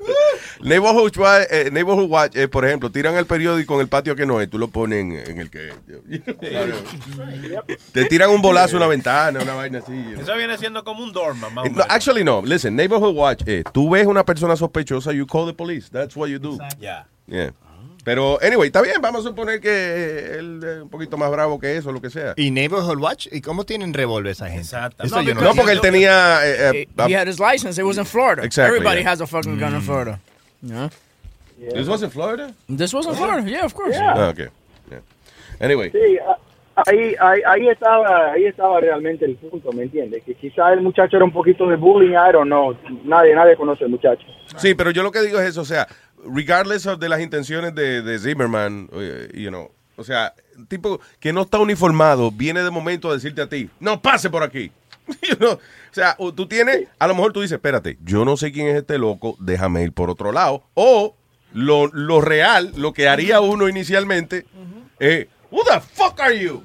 Neighborhood 0.61 1.17
Watch, 1.17 1.47
eh, 1.49 1.69
Neighborhood 1.71 2.09
Watch, 2.09 2.35
eh, 2.35 2.47
por 2.47 2.63
ejemplo, 2.63 2.91
tiran 2.91 3.15
el 3.15 3.25
periódico 3.25 3.73
en 3.75 3.81
el 3.81 3.87
patio 3.87 4.15
que 4.15 4.25
no 4.25 4.39
es, 4.39 4.49
tú 4.49 4.59
lo 4.59 4.67
pones 4.67 4.99
en, 4.99 5.11
en 5.13 5.39
el 5.39 5.49
que... 5.49 5.73
Te 7.91 8.05
tiran 8.05 8.29
un 8.29 8.41
bolazo 8.41 8.75
a 8.75 8.77
una 8.77 8.87
ventana, 8.87 9.39
una 9.41 9.55
vaina 9.55 9.79
así. 9.79 9.91
you 9.91 10.11
know. 10.11 10.21
Eso 10.21 10.35
viene 10.35 10.57
siendo 10.57 10.83
como 10.83 11.03
un 11.03 11.11
dorma, 11.11 11.49
más 11.49 11.65
o 11.65 11.69
No, 11.69 11.83
actually 11.89 12.23
no. 12.23 12.41
Listen, 12.43 12.75
Neighborhood 12.75 13.15
Watch, 13.15 13.41
eh, 13.47 13.63
tú 13.71 13.89
ves 13.89 14.05
una 14.05 14.23
persona 14.23 14.55
sospechosa, 14.55 15.11
you 15.11 15.25
call 15.25 15.47
the 15.47 15.53
police. 15.53 15.89
That's 15.89 16.15
what 16.15 16.29
you 16.29 16.37
do. 16.39 16.57
Ya. 16.79 17.07
Yeah. 17.27 17.51
Pero, 18.07 18.39
anyway, 18.41 18.67
está 18.67 18.81
bien, 18.81 19.01
vamos 19.01 19.25
a 19.25 19.27
suponer 19.27 19.59
que 19.59 20.37
él 20.39 20.63
es 20.63 20.81
un 20.81 20.87
poquito 20.87 21.17
más 21.17 21.29
bravo 21.29 21.59
que 21.59 21.75
eso, 21.75 21.91
lo 21.91 21.99
que 21.99 22.09
sea. 22.09 22.35
¿Y 22.37 22.51
Neighborhood 22.51 22.97
Watch? 23.01 23.27
¿Y 23.33 23.41
cómo 23.41 23.65
tienen 23.65 23.93
revólver 23.93 24.31
esa 24.31 24.45
gente? 24.45 24.61
Exacto. 24.61 25.03
No, 25.07 25.21
no 25.21 25.53
porque 25.53 25.73
él 25.73 25.81
tenía... 25.81 26.39
eh, 26.41 26.87
eh, 26.87 27.05
He 27.05 27.13
had 27.13 27.27
his 27.27 27.37
license. 27.37 27.77
It 27.77 27.83
was 27.83 27.97
in 27.97 28.05
Florida. 28.05 28.45
Exactly, 28.45 28.77
Everybody 28.77 29.01
yeah. 29.01 29.11
has 29.11 29.19
a 29.19 29.27
fucking 29.27 29.59
gun 29.59 29.75
in 29.75 29.81
Florida. 29.81 30.21
Yeah. 30.61 30.87
This 31.59 31.85
was 31.89 32.01
in 32.01 32.09
Florida? 32.09 32.53
This 32.69 32.93
was 32.93 33.07
in 33.07 33.13
Florida. 33.13 33.45
Yeah, 33.45 33.65
of 33.65 33.73
course. 33.73 33.97
Ah, 33.99 34.29
okay. 34.29 34.47
Yeah. 34.89 34.99
Anyway. 35.59 35.91
Sí, 35.91 36.17
ahí, 36.85 37.13
ahí, 37.19 37.41
ahí 37.45 37.67
estaba 37.67 38.31
ahí 38.31 38.45
estaba 38.45 38.79
realmente 38.79 39.25
el 39.25 39.35
punto, 39.35 39.71
¿me 39.73 39.83
entiendes? 39.83 40.23
Que 40.23 40.35
quizá 40.35 40.71
el 40.71 40.81
muchacho 40.81 41.17
era 41.17 41.25
un 41.25 41.33
poquito 41.33 41.67
de 41.67 41.75
bullying, 41.75 42.13
I 42.13 42.31
don't 42.31 42.47
know. 42.47 42.73
Nadie, 43.03 43.35
nadie 43.35 43.57
conoce 43.57 43.83
al 43.83 43.89
muchacho. 43.89 44.25
Sí, 44.55 44.75
pero 44.75 44.91
yo 44.91 45.03
lo 45.03 45.11
que 45.11 45.21
digo 45.21 45.39
es 45.39 45.49
eso, 45.49 45.61
o 45.61 45.65
sea, 45.65 45.87
regardless 46.25 46.85
of 46.85 46.99
de 46.99 47.09
las 47.09 47.21
intenciones 47.21 47.73
de, 47.75 48.01
de 48.01 48.19
Zimmerman, 48.19 48.89
eh, 48.93 49.29
you 49.33 49.49
know, 49.49 49.71
o 49.95 50.03
sea, 50.03 50.33
tipo 50.67 50.99
que 51.19 51.33
no 51.33 51.41
está 51.41 51.59
uniformado 51.59 52.31
viene 52.31 52.63
de 52.63 52.69
momento 52.69 53.09
a 53.09 53.13
decirte 53.13 53.41
a 53.41 53.49
ti, 53.49 53.69
no 53.79 54.01
pase 54.01 54.29
por 54.29 54.43
aquí. 54.43 54.71
You 55.21 55.37
know, 55.37 55.53
O 55.53 55.93
sea, 55.93 56.17
tú 56.35 56.47
tienes, 56.47 56.87
a 56.99 57.07
lo 57.07 57.15
mejor 57.15 57.31
tú 57.31 57.41
dices, 57.41 57.55
espérate, 57.55 57.97
yo 58.03 58.25
no 58.25 58.35
sé 58.35 58.51
quién 58.51 58.67
es 58.67 58.75
este 58.75 58.97
loco, 58.97 59.35
déjame 59.39 59.83
ir 59.83 59.93
por 59.93 60.09
otro 60.09 60.31
lado. 60.31 60.63
O 60.73 61.15
lo, 61.53 61.87
lo 61.87 62.21
real, 62.21 62.73
lo 62.75 62.93
que 62.93 63.07
haría 63.07 63.39
uno 63.39 63.69
inicialmente, 63.69 64.45
es, 64.99 65.27
who 65.49 65.63
the 65.63 65.79
fuck 65.79 66.19
are 66.19 66.37
you? 66.37 66.61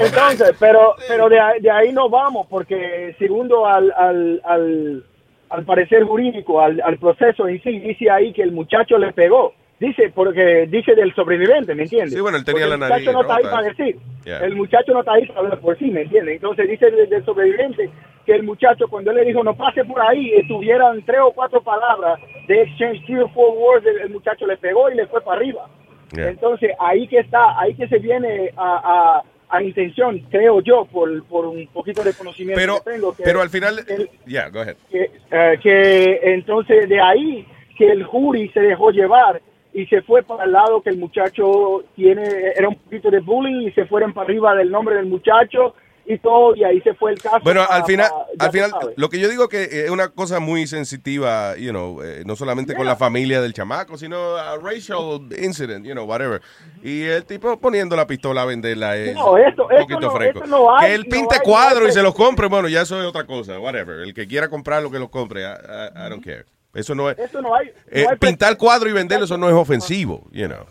Entonces, 0.00 0.52
pero 0.58 0.94
pero 1.06 1.28
de 1.28 1.40
ahí, 1.40 1.60
de 1.60 1.70
ahí 1.70 1.92
no 1.92 2.08
vamos, 2.10 2.46
porque 2.50 3.14
segundo 3.18 3.66
al, 3.66 3.92
al, 3.96 4.42
al, 4.44 5.04
al 5.52 5.64
parecer 5.64 6.04
jurídico, 6.04 6.60
al, 6.60 6.80
al 6.80 6.98
proceso 6.98 7.46
en 7.46 7.62
sí, 7.62 7.78
dice 7.78 8.10
ahí 8.10 8.32
que 8.32 8.42
el 8.42 8.52
muchacho 8.52 8.98
le 8.98 9.12
pegó. 9.12 9.54
Dice, 9.78 10.12
porque 10.14 10.66
dice 10.68 10.94
del 10.94 11.12
sobreviviente, 11.12 11.74
¿me 11.74 11.82
entiendes? 11.82 12.14
Sí, 12.14 12.20
bueno, 12.20 12.38
él 12.38 12.44
tenía 12.44 12.66
Porque 12.66 12.78
la 12.78 12.86
el 12.86 12.92
muchacho 12.92 13.12
nariz 13.12 13.12
no 13.12 13.20
está 13.22 13.36
ahí 13.36 13.44
para 13.44 13.62
decir. 13.62 13.96
Yeah. 14.24 14.38
El 14.38 14.54
muchacho 14.54 14.92
no 14.92 15.00
está 15.00 15.12
ahí 15.14 15.26
para 15.26 15.40
hablar 15.40 15.58
por 15.58 15.76
sí, 15.76 15.90
¿me 15.90 16.02
entiendes? 16.02 16.36
Entonces 16.36 16.68
dice 16.68 16.88
del, 16.90 17.08
del 17.08 17.24
sobreviviente 17.24 17.90
que 18.24 18.32
el 18.32 18.44
muchacho, 18.44 18.86
cuando 18.88 19.10
él 19.10 19.16
le 19.16 19.24
dijo 19.24 19.42
no 19.42 19.56
pase 19.56 19.84
por 19.84 20.00
ahí, 20.00 20.32
estuvieran 20.34 21.02
tres 21.04 21.20
o 21.22 21.32
cuatro 21.32 21.60
palabras 21.60 22.20
de 22.46 22.62
exchange, 22.62 23.04
three 23.06 23.18
or 23.18 23.30
four 23.32 23.58
words, 23.58 23.84
el, 23.84 24.02
el 24.02 24.10
muchacho 24.10 24.46
le 24.46 24.56
pegó 24.56 24.88
y 24.88 24.94
le 24.94 25.06
fue 25.08 25.20
para 25.20 25.38
arriba. 25.38 25.68
Yeah. 26.12 26.28
Entonces, 26.28 26.70
ahí 26.78 27.08
que 27.08 27.18
está, 27.18 27.58
ahí 27.58 27.74
que 27.74 27.88
se 27.88 27.98
viene 27.98 28.50
a, 28.56 29.18
a, 29.18 29.22
a 29.54 29.62
intención, 29.62 30.18
creo 30.30 30.60
yo, 30.62 30.86
por, 30.86 31.22
por 31.24 31.44
un 31.46 31.66
poquito 31.68 32.02
de 32.02 32.14
conocimiento 32.14 32.58
Pero, 32.58 32.82
que 32.82 32.90
tengo. 32.92 33.14
que- 33.14 33.22
pero 33.22 33.42
al 33.42 33.50
final, 33.50 33.84
yeah, 34.26 34.48
go 34.48 34.60
ahead. 34.60 34.76
que, 34.90 35.10
eh, 35.30 35.58
que 35.62 36.20
entonces 36.34 36.88
de 36.88 36.98
ahí 37.00 37.46
que 37.76 37.90
el 37.92 38.02
jury 38.04 38.48
se 38.48 38.60
dejó 38.60 38.90
llevar 38.90 39.42
y 39.74 39.84
se 39.86 40.00
fue 40.02 40.22
para 40.22 40.44
el 40.44 40.52
lado 40.52 40.80
que 40.82 40.88
el 40.90 40.96
muchacho 40.98 41.84
tiene, 41.94 42.22
era 42.56 42.68
un 42.68 42.76
poquito 42.76 43.10
de 43.10 43.20
bullying 43.20 43.68
y 43.68 43.72
se 43.72 43.84
fueron 43.86 44.12
para 44.14 44.24
arriba 44.26 44.54
del 44.54 44.70
nombre 44.70 44.96
del 44.96 45.06
muchacho 45.06 45.74
y 46.12 46.18
todo, 46.18 46.54
y 46.56 46.64
ahí 46.64 46.80
se 46.82 46.94
fue 46.94 47.12
el 47.12 47.20
caso. 47.20 47.40
Bueno, 47.42 47.62
al 47.68 47.84
final, 47.84 48.10
al 48.38 48.50
final, 48.50 48.70
sabes. 48.70 48.94
lo 48.96 49.08
que 49.08 49.18
yo 49.18 49.28
digo 49.28 49.48
que 49.48 49.84
es 49.84 49.90
una 49.90 50.08
cosa 50.08 50.40
muy 50.40 50.66
sensitiva, 50.66 51.56
you 51.56 51.70
know, 51.70 52.02
eh, 52.02 52.22
no 52.26 52.36
solamente 52.36 52.74
con 52.74 52.86
la 52.86 52.96
familia 52.96 53.40
del 53.40 53.52
chamaco, 53.54 53.96
sino 53.98 54.36
a 54.36 54.56
racial 54.58 55.20
incident, 55.40 55.84
you 55.86 55.92
know, 55.92 56.04
whatever. 56.04 56.40
Y 56.82 57.02
el 57.04 57.24
tipo 57.24 57.58
poniendo 57.58 57.96
la 57.96 58.06
pistola 58.06 58.42
a 58.42 58.44
venderla 58.44 58.96
es 58.96 59.14
No, 59.14 59.36
esto- 59.38 59.66
un 59.66 59.72
esto 59.72 59.82
poquito 59.86 60.00
no- 60.00 60.10
fresco. 60.12 60.38
esto 60.44 60.50
no 60.50 60.76
hay, 60.76 60.86
que 60.88 60.94
él 60.94 61.04
no 61.04 61.10
pinte 61.10 61.34
hay, 61.34 61.52
hay 61.82 61.88
y 61.88 61.92
se 61.92 62.02
los 62.02 62.14
compre, 62.14 62.46
bueno, 62.48 62.68
ya 62.68 62.82
eso 62.82 63.00
es 63.00 63.06
otra 63.06 63.24
cosa, 63.26 63.58
whatever. 63.58 64.00
El 64.00 64.14
que 64.14 64.26
quiera 64.26 64.48
comprar 64.48 64.82
lo 64.82 64.90
que 64.90 64.98
lo 64.98 65.10
compre, 65.10 65.42
I, 65.42 65.44
I- 65.46 66.06
I 66.06 66.10
don't 66.10 66.24
care. 66.24 66.44
Eso 66.74 66.94
no 66.94 67.10
es. 67.10 67.18
Eso 67.18 67.42
no 67.42 67.54
hay, 67.54 67.66
no 67.66 67.72
eh, 67.90 68.06
hay 68.08 68.16
pintar 68.16 68.56
cuadro 68.56 68.88
y 68.88 68.92
venderlo, 68.92 69.26
eso 69.26 69.36
no 69.36 69.46
es 69.48 69.54
ofensivo, 69.54 70.26
you 70.32 70.46
know. 70.46 70.64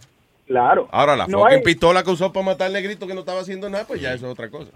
Claro. 0.47 0.87
Ahora, 0.91 1.15
la 1.15 1.27
No 1.27 1.39
fucking 1.43 1.61
pistola 1.63 2.03
que 2.03 2.09
usó 2.09 2.33
para 2.33 2.45
matar 2.45 2.67
al 2.67 2.73
negrito 2.73 3.07
que 3.07 3.13
no 3.13 3.21
estaba 3.21 3.39
haciendo 3.39 3.69
nada, 3.69 3.85
pues 3.87 4.01
ya 4.01 4.11
eso 4.13 4.25
es 4.25 4.31
otra 4.33 4.49
cosa. 4.49 4.71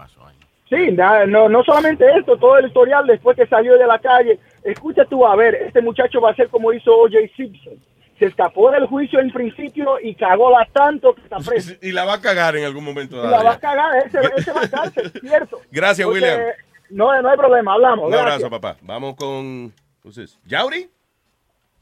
Sí, 0.68 0.90
no, 0.92 1.48
no 1.48 1.62
solamente 1.62 2.04
esto, 2.18 2.36
todo 2.36 2.58
el 2.58 2.66
historial 2.66 3.06
después 3.06 3.36
que 3.36 3.46
salió 3.46 3.78
de 3.78 3.86
la 3.86 3.98
calle. 4.00 4.38
Escucha 4.64 5.04
tú, 5.04 5.24
a 5.24 5.36
ver, 5.36 5.54
este 5.54 5.80
muchacho 5.80 6.20
va 6.20 6.30
a 6.30 6.34
ser 6.34 6.48
como 6.48 6.72
hizo 6.72 6.92
O.J. 6.92 7.18
Simpson. 7.36 7.74
Se 8.18 8.26
escapó 8.26 8.70
del 8.70 8.86
juicio 8.86 9.20
en 9.20 9.30
principio 9.30 10.00
y 10.02 10.14
cagóla 10.14 10.66
tanto 10.72 11.14
que 11.14 11.20
está 11.22 11.36
preso. 11.38 11.74
Y 11.82 11.92
la 11.92 12.04
va 12.04 12.14
a 12.14 12.20
cagar 12.20 12.56
en 12.56 12.64
algún 12.64 12.82
momento. 12.82 13.16
Y 13.16 13.28
la 13.28 13.38
va 13.38 13.42
ya. 13.44 13.52
a 13.52 13.58
cagar, 13.60 13.96
ese, 14.06 14.18
ese 14.36 14.52
va 14.52 14.62
a 14.62 14.68
cárcel, 14.68 15.12
cierto. 15.20 15.60
Gracias, 15.70 16.06
Porque 16.06 16.20
William. 16.24 16.40
No, 16.90 17.20
no 17.22 17.28
hay 17.28 17.36
problema, 17.36 17.74
hablamos. 17.74 18.06
Un 18.06 18.10
gracias. 18.12 18.32
abrazo, 18.34 18.50
papá. 18.50 18.76
Vamos 18.82 19.14
con. 19.16 19.72
this? 20.14 20.38
¿Yauri? 20.46 20.88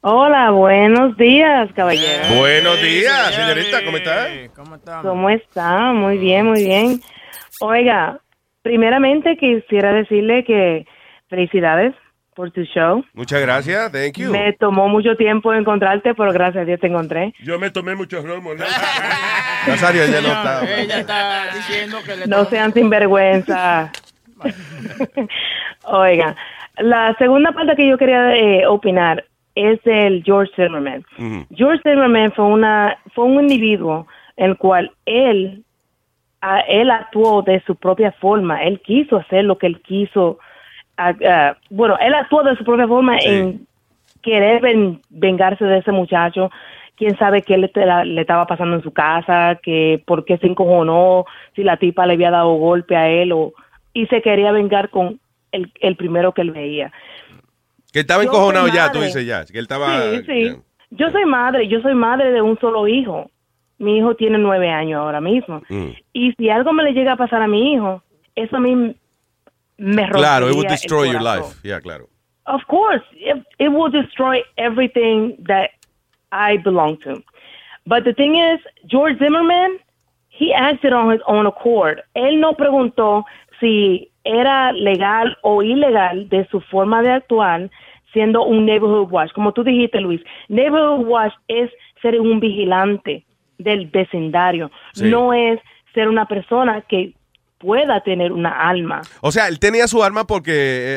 Hola, 0.00 0.50
buenos 0.50 1.16
días, 1.16 1.70
caballero. 1.74 2.34
Buenos 2.36 2.82
días, 2.82 3.34
señorita. 3.34 3.84
¿Cómo 3.84 3.96
está? 3.96 4.26
¿Cómo 4.54 4.74
está? 4.74 5.00
¿Cómo 5.02 5.30
está? 5.30 5.78
Muy 5.92 6.18
bien, 6.18 6.46
muy 6.46 6.62
bien. 6.62 7.00
Oiga, 7.60 8.20
primeramente 8.64 9.36
quisiera 9.36 9.92
decirle 9.92 10.42
que 10.42 10.86
felicidades 11.28 11.94
por 12.34 12.50
tu 12.50 12.62
show. 12.62 13.04
Muchas 13.12 13.40
gracias. 13.42 13.92
Thank 13.92 14.18
you. 14.18 14.30
Me 14.30 14.54
tomó 14.54 14.88
mucho 14.88 15.16
tiempo 15.16 15.52
encontrarte, 15.52 16.14
pero 16.14 16.32
gracias 16.32 16.62
a 16.62 16.64
Dios 16.64 16.80
te 16.80 16.88
encontré. 16.88 17.32
Yo 17.44 17.58
me 17.58 17.70
tomé 17.70 17.94
muchos 17.94 18.24
romos, 18.24 18.56
¿no? 18.56 18.64
Nazario, 19.68 20.02
ella 20.02 20.20
no 20.20 20.28
está. 20.28 20.80
Ella 20.80 20.98
está 21.00 21.54
diciendo 21.54 21.98
que 22.04 22.16
le 22.16 22.26
No 22.26 22.44
sean 22.46 22.72
sinvergüenza. 22.72 23.92
Oiga, 25.84 26.34
la 26.78 27.14
segunda 27.18 27.52
parte 27.52 27.76
que 27.76 27.86
yo 27.86 27.98
quería 27.98 28.34
eh, 28.34 28.66
opinar 28.66 29.24
es 29.54 29.78
el 29.84 30.24
George 30.24 30.52
Zimmerman. 30.56 31.04
George 31.54 31.82
Zimmerman 31.82 32.32
fue 32.32 32.46
una 32.46 32.96
fue 33.14 33.26
un 33.26 33.42
individuo 33.42 34.08
en 34.36 34.50
el 34.50 34.56
cual 34.56 34.90
él 35.04 35.62
a- 36.44 36.60
él 36.60 36.90
actuó 36.90 37.42
de 37.42 37.60
su 37.66 37.76
propia 37.76 38.12
forma. 38.12 38.62
Él 38.62 38.80
quiso 38.80 39.16
hacer 39.16 39.44
lo 39.44 39.56
que 39.58 39.66
él 39.66 39.80
quiso. 39.80 40.38
bueno, 41.70 41.96
él 42.00 42.14
actuó 42.14 42.42
de 42.42 42.56
su 42.56 42.64
propia 42.64 42.86
forma 42.86 43.18
en 43.18 43.66
querer 44.22 44.60
ven- 44.62 45.00
vengarse 45.10 45.64
de 45.64 45.78
ese 45.78 45.90
muchacho. 45.92 46.50
Quién 46.96 47.16
sabe 47.18 47.42
qué 47.42 47.58
le, 47.58 47.70
la- 47.74 48.04
le 48.04 48.20
estaba 48.20 48.46
pasando 48.46 48.76
en 48.76 48.82
su 48.82 48.92
casa, 48.92 49.58
que 49.62 50.00
por 50.06 50.24
qué 50.24 50.38
se 50.38 50.46
encojonó, 50.46 51.24
si 51.56 51.64
la 51.64 51.76
tipa 51.76 52.06
le 52.06 52.12
había 52.14 52.30
dado 52.30 52.54
golpe 52.54 52.96
a 52.96 53.08
él 53.08 53.32
o 53.32 53.52
y 53.92 54.06
se 54.06 54.22
quería 54.22 54.52
vengar 54.52 54.90
con 54.90 55.18
el, 55.52 55.72
el 55.80 55.96
primero 55.96 56.32
que 56.32 56.42
él 56.42 56.50
veía. 56.52 56.92
Que 57.92 58.00
estaba 58.00 58.22
Yo 58.22 58.28
encojonado 58.28 58.68
ya, 58.68 58.90
tú 58.92 59.00
dices 59.00 59.26
ya. 59.26 59.44
Que 59.44 59.58
él 59.58 59.64
estaba. 59.64 60.00
Sí, 60.02 60.22
sí. 60.26 60.56
Yo 60.90 61.10
soy 61.10 61.24
madre, 61.24 61.66
yo 61.68 61.80
soy 61.80 61.94
madre 61.94 62.30
de 62.32 62.40
un 62.40 62.58
solo 62.60 62.86
hijo. 62.88 63.30
Mi 63.78 63.98
hijo 63.98 64.14
tiene 64.14 64.38
nueve 64.38 64.70
años 64.70 65.00
ahora 65.00 65.20
mismo. 65.20 65.62
Mm. 65.68 65.90
Y 66.12 66.32
si 66.34 66.48
algo 66.48 66.72
me 66.72 66.84
le 66.84 66.92
llega 66.92 67.12
a 67.12 67.16
pasar 67.16 67.42
a 67.42 67.48
mi 67.48 67.74
hijo, 67.74 68.02
eso 68.36 68.56
a 68.56 68.60
mí 68.60 68.94
me 69.76 70.08
Claro, 70.08 70.48
it 70.48 70.54
would 70.54 70.68
destroy 70.68 71.10
your 71.10 71.22
life. 71.22 71.60
Yeah, 71.62 71.80
claro. 71.80 72.08
Of 72.46 72.62
course, 72.68 73.02
it, 73.12 73.42
it 73.58 73.68
will 73.68 73.90
destroy 73.90 74.42
everything 74.56 75.36
that 75.46 75.70
I 76.30 76.58
belong 76.58 76.98
to. 77.04 77.22
But 77.86 78.04
the 78.04 78.12
thing 78.12 78.36
is, 78.36 78.60
George 78.86 79.18
Zimmerman, 79.18 79.78
he 80.28 80.52
acted 80.52 80.92
on 80.92 81.10
his 81.10 81.20
own 81.26 81.46
accord. 81.46 82.02
Él 82.14 82.40
no 82.40 82.54
preguntó 82.54 83.24
si 83.60 84.10
era 84.24 84.72
legal 84.72 85.36
o 85.42 85.62
ilegal 85.62 86.28
de 86.28 86.46
su 86.50 86.60
forma 86.60 87.02
de 87.02 87.10
actuar 87.10 87.70
siendo 88.12 88.42
un 88.44 88.64
neighborhood 88.64 89.10
watch. 89.10 89.32
Como 89.32 89.52
tú 89.52 89.64
dijiste, 89.64 90.00
Luis, 90.00 90.20
neighborhood 90.48 91.06
watch 91.06 91.34
es 91.48 91.70
ser 92.00 92.20
un 92.20 92.40
vigilante 92.40 93.24
del 93.64 93.86
vecindario, 93.88 94.70
Sí. 94.92 95.04
no 95.06 95.32
es 95.32 95.58
ser 95.94 96.08
una 96.08 96.26
persona 96.28 96.82
que 96.88 97.14
pueda 97.58 98.00
tener 98.02 98.30
una 98.30 98.68
alma. 98.68 99.00
O 99.22 99.32
sea, 99.32 99.48
él 99.48 99.58
tenía 99.58 99.88
su 99.88 100.02
arma 100.04 100.26
porque 100.26 100.52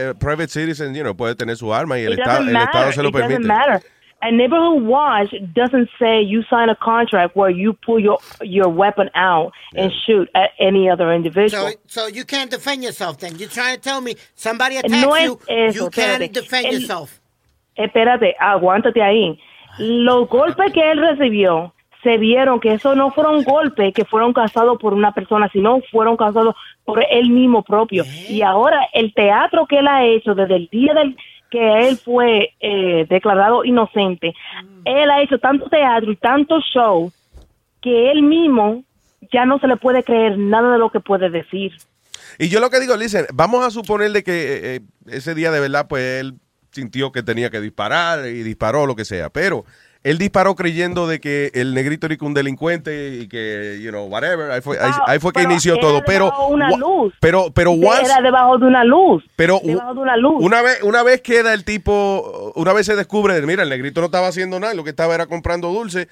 eh, 0.10 0.14
private 0.20 0.50
citizen, 0.50 0.94
you 0.94 1.02
know, 1.02 1.16
puede 1.16 1.34
tener 1.36 1.56
su 1.56 1.74
arma 1.74 1.98
y 1.98 2.04
el, 2.04 2.14
estado, 2.14 2.40
doesn't 2.40 2.50
el 2.50 2.56
Estado 2.62 2.78
matter. 2.80 2.94
se 2.94 3.04
lo 3.04 3.10
It 3.10 3.14
doesn't 3.14 3.30
permite. 3.30 3.48
matter. 3.48 3.82
A 4.20 4.32
neighborhood 4.32 4.82
watch 4.82 5.32
doesn't 5.54 5.88
say 6.00 6.24
you 6.26 6.42
sign 6.50 6.70
a 6.70 6.76
contract 6.76 7.36
where 7.36 7.52
you 7.52 7.74
pull 7.86 8.00
your 8.02 8.18
your 8.42 8.68
weapon 8.68 9.12
out 9.14 9.54
and 9.76 9.92
shoot 10.06 10.28
at 10.34 10.50
any 10.60 10.90
other 10.90 11.14
individual. 11.14 11.70
So, 11.86 12.02
so 12.02 12.08
you 12.08 12.26
can't 12.26 12.50
defend 12.50 12.84
yourself 12.84 13.20
then. 13.20 13.38
You're 13.38 13.48
trying 13.48 13.76
to 13.76 13.80
tell 13.82 14.02
me 14.02 14.16
somebody 14.34 14.78
attacks 14.78 15.02
No 15.06 15.14
es 15.16 15.24
you, 15.26 15.40
eso, 15.48 15.84
you 15.86 15.90
can't 15.92 16.24
espérate. 16.24 16.34
defend 16.34 16.66
El- 16.66 16.74
yourself. 16.80 17.20
Espérate, 17.76 18.36
aguántate 18.40 19.04
ahí. 19.04 19.40
Los 19.78 20.28
golpes 20.30 20.74
que 20.74 20.82
él 20.92 20.98
recibió 21.00 21.72
se 22.08 22.18
vieron 22.18 22.62
que 22.62 22.72
eso 22.72 22.96
no 22.96 23.12
fueron 23.12 23.44
golpes 23.44 23.94
que 23.94 24.06
fueron 24.06 24.32
causados 24.32 24.78
por 24.80 24.94
una 24.94 25.12
persona, 25.12 25.50
sino 25.52 25.82
fueron 25.92 26.16
causados 26.16 26.56
por 26.86 27.04
él 27.04 27.30
mismo 27.30 27.64
propio. 27.64 28.06
Y 28.30 28.44
ahora 28.44 28.80
el 28.94 29.14
teatro 29.14 29.66
que 29.68 29.80
él 29.80 29.90
ha 29.90 30.06
hecho 30.06 30.34
desde 30.34 30.56
el 30.56 30.70
día 30.70 30.94
del 30.94 31.18
que 31.52 31.90
él 31.90 31.98
fue 31.98 32.54
eh, 32.62 33.06
declarado 33.10 33.66
inocente, 33.66 34.34
él 34.86 35.10
ha 35.10 35.22
hecho 35.22 35.38
tanto 35.38 35.68
teatro 35.68 36.10
y 36.10 36.16
tanto 36.16 36.62
show 36.74 37.12
que 37.82 38.10
él 38.10 38.24
mismo 38.24 38.86
ya 39.30 39.46
no 39.46 39.60
se 39.60 39.68
le 39.68 39.76
puede 39.76 40.02
creer 40.02 40.38
nada 40.38 40.72
de 40.72 40.80
lo 40.80 40.90
que 40.90 41.02
puede 41.02 41.30
decir. 41.30 41.74
Y 42.40 42.48
yo 42.48 42.62
lo 42.62 42.70
que 42.70 42.80
digo, 42.80 42.96
listen, 42.96 43.26
vamos 43.34 43.66
a 43.66 43.70
suponer 43.70 44.12
de 44.12 44.24
que 44.24 44.32
eh, 44.32 44.76
eh, 44.76 44.80
ese 45.08 45.36
día 45.36 45.52
de 45.52 45.60
verdad, 45.60 45.88
pues 45.90 46.22
él 46.22 46.36
sintió 46.72 47.12
que 47.12 47.22
tenía 47.22 47.50
que 47.50 47.60
disparar 47.60 48.26
y 48.28 48.44
disparó 48.44 48.86
lo 48.86 48.96
que 48.96 49.04
sea, 49.04 49.30
pero 49.30 49.66
él 50.10 50.18
disparó 50.18 50.56
creyendo 50.56 51.08
de 51.08 51.20
que 51.20 51.52
el 51.54 51.74
negrito 51.74 52.08
era 52.08 52.16
un 52.22 52.34
delincuente 52.34 53.18
y 53.22 53.28
que, 53.28 53.80
you 53.82 53.90
know, 53.90 54.06
whatever, 54.08 54.52
ahí 54.52 54.62
fue, 54.62 54.80
ahí, 54.80 54.92
ahí 55.06 55.20
fue 55.20 55.32
que 55.34 55.40
Pero 55.42 55.52
inició 55.52 55.78
todo, 55.80 56.02
pero, 56.06 56.26
de 56.48 56.54
una 56.54 56.70
luz. 56.78 57.14
pero, 57.20 57.52
pero 57.54 57.72
once- 57.72 58.06
Era 58.06 58.22
debajo 58.22 58.58
de 58.58 58.66
una 58.68 58.84
luz. 58.84 59.24
Pero 59.36 59.60
debajo 59.64 59.94
de 59.94 60.00
una 60.00 60.18
luz. 60.18 60.36
Una 60.40 60.62
vez, 60.62 60.82
una 60.84 61.04
vez 61.04 61.22
queda 61.22 61.54
el 61.54 61.64
tipo, 61.66 62.54
una 62.56 62.74
vez 62.74 62.86
se 62.86 62.96
descubre, 62.96 63.42
mira, 63.42 63.64
el 63.64 63.70
negrito 63.70 64.00
no 64.02 64.06
estaba 64.06 64.28
haciendo 64.28 64.60
nada, 64.60 64.74
lo 64.74 64.84
que 64.84 64.92
estaba 64.92 65.14
era 65.16 65.26
comprando 65.26 65.70
dulce. 65.70 66.08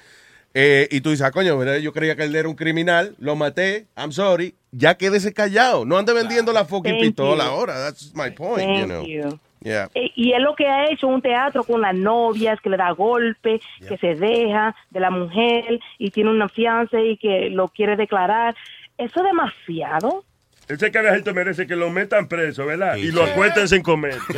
eh, 0.58 0.88
y 0.90 1.02
tú 1.02 1.10
dices, 1.10 1.26
ah, 1.26 1.30
coño, 1.32 1.62
yo 1.78 1.92
creía 1.92 2.16
que 2.16 2.22
él 2.24 2.34
era 2.34 2.48
un 2.48 2.54
criminal, 2.54 3.14
lo 3.18 3.36
maté, 3.36 3.88
I'm 3.94 4.10
sorry, 4.12 4.54
ya 4.72 4.94
quédese 4.96 5.34
callado, 5.34 5.84
no 5.84 5.98
ande 5.98 6.14
vendiendo 6.14 6.50
la 6.52 6.64
fucking 6.64 6.92
Thank 6.92 7.02
pistola 7.02 7.44
you. 7.44 7.50
ahora, 7.50 7.74
that's 7.84 8.14
my 8.14 8.30
point, 8.30 8.60
Thank 8.66 8.78
you 8.80 8.86
know. 8.86 9.04
you. 9.04 9.38
Yeah. 9.66 9.88
Eh, 9.94 10.12
Y 10.14 10.32
él 10.32 10.44
lo 10.44 10.54
que 10.54 10.68
ha 10.68 10.84
hecho 10.90 11.08
un 11.08 11.20
teatro 11.20 11.64
con 11.64 11.80
las 11.80 11.94
novias, 11.94 12.60
que 12.60 12.70
le 12.70 12.76
da 12.76 12.92
golpe, 12.92 13.60
que 13.88 13.96
se 13.98 14.14
deja 14.14 14.74
de 14.90 15.00
la 15.00 15.10
mujer 15.10 15.80
y 15.98 16.10
tiene 16.12 16.30
una 16.30 16.48
fianza 16.48 17.00
y 17.00 17.16
que 17.16 17.50
lo 17.50 17.66
quiere 17.68 17.96
declarar. 17.96 18.54
Eso 18.96 19.20
es 19.20 19.24
demasiado. 19.26 20.24
Ese 20.68 20.90
carajito 20.90 21.34
merece 21.34 21.66
que 21.66 21.74
lo 21.76 21.90
metan 21.90 22.26
preso, 22.28 22.64
¿verdad? 22.66 22.96
y 22.96 23.10
lo 23.10 23.24
acuesten 23.24 23.68
sin 23.68 23.82
comer. 23.82 24.16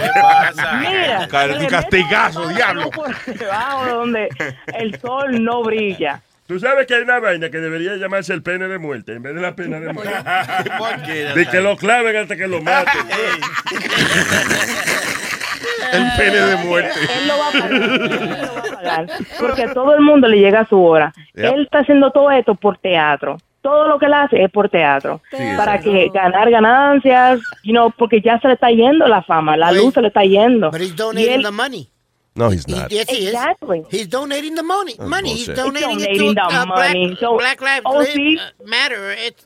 Mira, 0.80 1.26
Car- 1.28 1.50
un 1.58 1.66
castigazo, 1.66 2.48
diablo. 2.48 2.90
por 2.94 3.14
debajo 3.24 3.86
donde 3.86 4.28
el 4.78 4.98
sol 5.00 5.42
no 5.44 5.62
brilla. 5.62 6.22
Tú 6.46 6.58
sabes 6.58 6.86
que 6.86 6.94
hay 6.94 7.02
una 7.02 7.18
vaina 7.18 7.50
que 7.50 7.58
debería 7.58 7.96
llamarse 7.96 8.32
el 8.32 8.42
pene 8.42 8.68
de 8.68 8.78
muerte 8.78 9.12
en 9.12 9.22
vez 9.22 9.34
de 9.34 9.40
la 9.42 9.54
pena 9.54 9.80
de 9.80 9.92
muerte. 9.92 10.14
De 11.34 11.46
que 11.50 11.60
lo 11.60 11.76
claven 11.76 12.16
hasta 12.16 12.36
que 12.36 12.46
lo 12.48 12.62
maten. 12.62 13.02
El 15.92 16.06
pene 16.16 16.36
de 16.40 16.56
muerte. 16.64 16.90
Él 17.18 17.28
lo 17.28 17.38
va 17.38 17.48
a 17.48 17.52
pagar, 17.52 17.72
él 17.72 18.30
lo 18.30 18.52
va 18.54 18.58
a 18.58 18.74
pagar, 18.76 19.06
porque 19.40 19.62
a 19.64 19.74
todo 19.74 19.94
el 19.94 20.00
mundo 20.00 20.28
le 20.28 20.38
llega 20.38 20.66
su 20.66 20.82
hora. 20.82 21.12
Yep. 21.34 21.54
Él 21.54 21.62
está 21.64 21.78
haciendo 21.80 22.10
todo 22.10 22.30
esto 22.30 22.54
por 22.54 22.78
teatro. 22.78 23.38
Todo 23.60 23.88
lo 23.88 23.98
que 23.98 24.06
él 24.06 24.14
hace 24.14 24.42
es 24.42 24.50
por 24.50 24.68
teatro. 24.68 25.20
Sí, 25.30 25.36
para 25.56 25.74
eso. 25.76 25.84
que 25.90 26.08
ganar 26.14 26.48
ganancias, 26.50 27.40
you 27.64 27.72
know, 27.72 27.90
porque 27.90 28.20
ya 28.20 28.38
se 28.40 28.48
le 28.48 28.54
está 28.54 28.70
yendo 28.70 29.06
la 29.08 29.22
fama, 29.22 29.56
la 29.56 29.72
luz 29.72 29.92
se 29.94 30.00
le 30.00 30.08
está 30.08 30.22
yendo. 30.24 30.70
But 30.70 30.80
he's 30.80 30.94
donating 30.96 31.32
él- 31.40 31.42
the 31.42 31.50
money. 31.50 31.88
No, 32.34 32.52
he's 32.52 32.68
not. 32.68 32.88
Yes, 32.88 33.08
he 33.10 33.26
Exactly. 33.30 33.80
is. 33.80 33.86
He's 33.90 34.08
donating 34.08 34.54
the 34.54 34.62
money. 34.62 34.94
That's 34.96 35.08
money. 35.10 35.30
He's 35.34 35.48
donating, 35.48 35.98
Donating 35.98 36.14
it 36.14 36.18
to 36.18 36.34
the 36.34 36.56
uh, 36.56 36.66
money. 36.66 37.06
Black, 37.08 37.18
So- 37.18 37.36
Black 37.36 37.60
Lives 37.60 37.82
Oh, 37.84 37.98
Live- 37.98 38.12
sí. 38.14 38.36
uh, 38.38 38.64
Matter. 38.64 39.16
It's, 39.26 39.44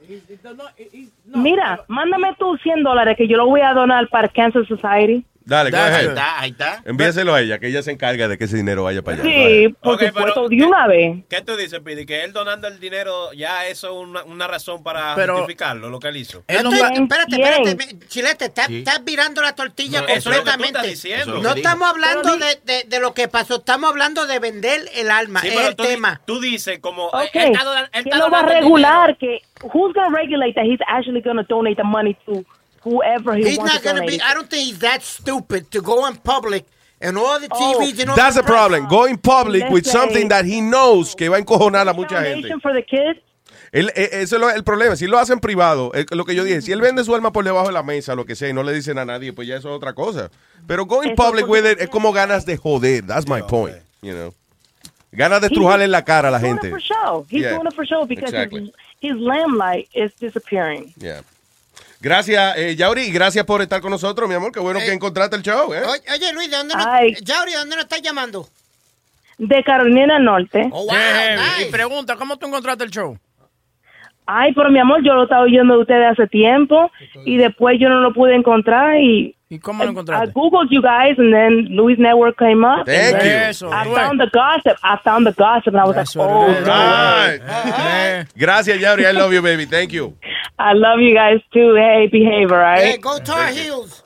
Mira, 1.25 1.83
mándame 1.89 2.35
tú 2.39 2.57
100 2.59 2.83
dólares 2.83 3.17
que 3.17 3.27
yo 3.27 3.39
lo 3.39 3.47
voy 3.47 3.63
a 3.63 3.73
donar 3.73 4.09
para 4.09 4.29
Cancer 4.29 4.67
Society. 4.67 5.25
Dale, 5.45 5.71
go 5.71 5.77
Ahí 5.77 6.07
está, 6.07 6.41
ahí 6.41 6.51
está. 6.51 6.83
Envíaselo 6.85 7.35
a 7.35 7.41
ella, 7.41 7.59
que 7.59 7.69
ella 7.69 7.83
se 7.83 7.91
encarga 7.93 8.29
de 8.29 8.39
que 8.39 8.45
ese 8.45 8.57
dinero 8.57 8.85
vaya 8.85 9.03
para 9.03 9.23
allá. 9.23 9.25
Sí, 9.25 9.69
por 9.83 9.95
Ok, 9.95 10.01
pero- 10.01 10.13
supuesto, 10.13 10.49
de 10.49 10.65
una 10.65 10.87
vez. 10.87 11.25
¿Qué 11.29 11.41
tú 11.43 11.57
dices, 11.57 11.81
Pidi? 11.81 12.07
Que 12.07 12.25
él 12.25 12.33
donando 12.33 12.69
el 12.69 12.79
dinero, 12.81 13.33
ya 13.33 13.67
eso 13.67 13.89
es 13.89 14.09
una, 14.09 14.25
una 14.25 14.47
razón 14.47 14.83
para 14.83 15.15
Pero- 15.15 15.37
justificarlo, 15.39 15.91
lo 15.91 15.99
que 16.01 16.09
él 16.09 16.17
hizo. 16.17 16.45
Yo 16.49 16.57
estoy- 16.59 16.75
espérate, 17.03 17.37
espérate, 17.43 18.07
Chilete, 18.09 18.45
estás, 18.47 18.67
Sí. 18.67 18.79
estás 18.79 19.05
virando 19.05 19.43
la 19.43 19.55
tortilla 19.55 20.01
No, 20.03 20.09
eso 20.09 20.31
es 20.31 20.37
lo 20.39 20.45
que 20.45 20.51
tú 20.51 20.57
completamente. 20.59 20.79
estás 20.79 21.03
diciendo. 21.03 21.39
No 21.43 21.55
estamos 21.55 21.89
hablando 21.89 22.23
Pero 22.23 22.37
de, 22.37 22.61
de- 22.65 22.85
de 22.89 23.01
lo 23.01 23.15
que 23.15 23.29
pasó, 23.29 23.57
estamos 23.57 23.91
hablando 23.91 24.27
de 24.27 24.39
vender 24.39 24.81
el 24.95 25.11
alma. 25.11 25.41
Sí, 25.41 25.49
es 25.49 25.55
pero 25.55 25.69
el 25.69 25.77
tú, 25.77 25.83
tema. 25.85 26.21
tú 26.27 26.41
dices 26.41 26.79
como... 26.81 27.07
Ok, 27.07 27.15
él 27.35 27.53
está 27.53 27.81
él 27.81 27.89
¿quién 27.93 28.07
está 28.07 28.19
lo 28.19 28.31
va 28.31 28.41
a 28.41 28.47
regular? 28.47 29.17
Que, 29.19 29.41
who's 29.63 29.93
going 29.95 30.11
to 30.11 30.17
regulate 30.17 30.55
that 30.55 30.65
he's 30.65 30.81
actually 30.89 31.21
going 31.21 31.37
to 31.37 31.45
donate 31.49 31.77
the 31.77 31.85
money 31.85 32.15
to 32.27 32.45
whoever 32.85 33.35
he 33.35 33.45
He's 33.51 33.59
wants 33.59 33.75
not 33.75 33.83
to 33.83 33.89
going 33.89 34.03
to 34.03 34.07
be, 34.11 34.21
I 34.21 34.35
don't 34.35 34.49
think 34.51 34.67
he's 34.69 34.79
that 34.81 35.03
stupid 35.03 35.71
to 35.71 35.81
go 35.81 36.07
in 36.07 36.17
public 36.17 36.65
and 37.01 37.17
all 37.19 37.39
the 37.41 37.49
Oh. 37.51 37.79
TVs 37.81 38.01
and 38.01 38.11
all 38.11 38.17
That's 38.17 38.37
the 38.37 38.43
problem. 38.43 38.87
Going 38.89 39.19
public 39.19 39.69
with 39.71 39.87
something 39.87 40.29
that 40.29 40.45
he 40.45 40.61
knows 40.61 41.15
que 41.15 41.29
va 41.29 41.37
a 41.37 41.41
encojonar 41.41 41.89
a 41.89 41.93
mucha 41.95 42.23
gente. 42.23 42.49
For 42.61 42.73
the 42.73 42.83
kids. 42.83 43.21
Él, 43.73 43.91
eh, 43.97 44.21
eso 44.21 44.37
es 44.49 44.55
el 44.55 44.65
problema. 44.65 44.97
Si 44.97 45.07
lo 45.07 45.19
hacen 45.19 45.41
privado, 45.41 45.93
lo 46.11 46.25
que 46.27 46.35
yo 46.35 46.45
dije, 46.45 46.61
si 46.61 46.73
él 46.73 46.81
vende 46.83 47.05
su 47.05 47.15
alma 47.15 47.33
por 47.33 47.43
debajo 47.45 47.69
de 47.69 47.73
la 47.73 47.83
mesa, 47.83 48.15
lo 48.15 48.27
que 48.27 48.35
sea, 48.37 48.51
y 48.51 48.53
no 48.53 48.63
le 48.63 48.73
dicen 48.75 48.99
a 48.99 49.07
nadie, 49.07 49.33
pues 49.33 49.49
ya 49.49 49.57
eso 49.57 49.71
es 49.71 49.75
otra 49.77 49.95
cosa. 49.95 50.31
Pero 50.67 50.85
going 50.85 51.13
Eso 51.13 51.17
public 51.17 51.49
with 51.49 51.65
it 51.65 51.81
es 51.81 51.89
como 51.89 52.13
ganas 52.13 52.45
de 52.45 52.59
joder. 52.59 53.07
That's 53.07 53.27
my 53.27 53.41
point. 53.43 53.77
You 54.03 54.13
know. 54.13 54.35
Ganas 55.11 55.41
de 55.41 55.47
estrujarle 55.47 55.85
en 55.87 55.91
la 55.91 56.05
cara 56.05 56.29
a 56.29 56.31
la 56.31 56.39
He's 56.39 56.47
gente. 56.49 56.69
doing 56.69 56.79
it 56.81 56.87
for 56.87 56.95
show. 56.95 57.27
He's 57.31 57.43
Yeah, 57.43 57.51
doing 57.55 57.67
it 57.67 57.75
for 57.75 57.87
show 57.87 58.05
because 58.07 58.31
exactly. 58.31 58.73
his, 59.01 59.13
his 59.13 59.17
limelight 59.21 59.89
is 59.95 60.13
disappearing. 60.21 60.93
Yeah. 60.99 61.23
Gracias, 62.03 62.59
eh, 62.59 62.75
Yauri, 62.75 63.03
y 63.03 63.13
gracias 63.13 63.45
por 63.45 63.63
estar 63.63 63.81
con 63.81 63.93
nosotros, 63.93 64.29
mi 64.29 64.35
amor. 64.35 64.51
Qué 64.51 64.59
bueno 64.59 64.81
que 64.81 64.93
encontraste 64.93 65.37
el 65.37 65.43
show, 65.43 65.73
¿eh? 65.73 65.83
Oye, 65.87 66.33
Luis, 66.33 66.51
¿de 66.51 66.57
dónde 66.57 66.75
nos, 66.75 66.85
Ay. 66.85 67.15
Yauri, 67.23 67.53
¿de 67.53 67.59
dónde 67.59 67.77
nos 67.77 67.85
estás 67.85 68.03
llamando? 68.03 68.49
De 69.39 69.63
Carolina 69.63 70.15
del 70.15 70.25
Norte. 70.25 70.69
Oh, 70.73 70.85
wow, 70.85 70.91
nice. 70.91 71.69
Y 71.69 71.71
pregunta, 71.71 72.17
¿cómo 72.17 72.37
tú 72.39 72.47
encontraste 72.49 72.83
el 72.83 72.91
show? 72.91 73.17
Ay, 74.27 74.53
pero 74.53 74.69
mi 74.73 74.81
amor, 74.81 75.05
yo 75.05 75.15
lo 75.15 75.25
estaba 75.25 75.43
oyendo 75.43 75.75
de 75.75 75.81
ustedes 75.83 76.11
hace 76.11 76.27
tiempo 76.27 76.91
y 77.25 77.37
después 77.37 77.79
yo 77.79 77.89
no 77.89 78.01
lo 78.01 78.13
pude 78.13 78.35
encontrar 78.35 79.01
y 79.01 79.37
¿Y 79.53 79.59
cómo 79.59 79.85
lo 79.85 79.91
I 79.91 80.27
googled 80.33 80.71
you 80.71 80.81
guys 80.81 81.19
and 81.19 81.31
then 81.31 81.67
Louis 81.77 81.97
Network 81.99 82.39
came 82.39 82.65
up. 82.65 82.87
Thank 82.87 83.17
and 83.17 83.23
you. 83.23 83.31
Eso, 83.51 83.69
I 83.71 83.85
tú 83.85 83.95
found 83.95 84.19
the 84.19 84.31
gossip. 84.33 84.79
I 84.83 84.97
found 85.05 85.27
the 85.27 85.33
gossip 85.33 85.75
and 85.75 85.81
I 85.83 85.85
was 85.85 85.95
That's 85.95 86.17
like, 86.17 86.27
oh, 86.27 86.51
it 86.51 86.61
is. 86.61 86.67
no 86.67 86.73
way. 86.73 87.39
Right. 87.39 87.41
Eh, 87.45 88.25
Gracias, 88.35 88.79
Yauri. 88.81 89.05
I 89.05 89.11
love 89.13 89.31
you, 89.35 89.43
baby. 89.43 89.67
Thank 89.67 89.93
you. 89.93 90.17
I 90.59 90.73
love 90.73 91.01
you 91.01 91.15
guys 91.15 91.41
too. 91.53 91.75
Hey, 91.75 92.09
behave, 92.11 92.51
all 92.51 92.57
Hey, 92.77 92.93
right? 92.93 93.01
go 93.03 93.19
Tar 93.19 93.49
Heels. 93.49 94.03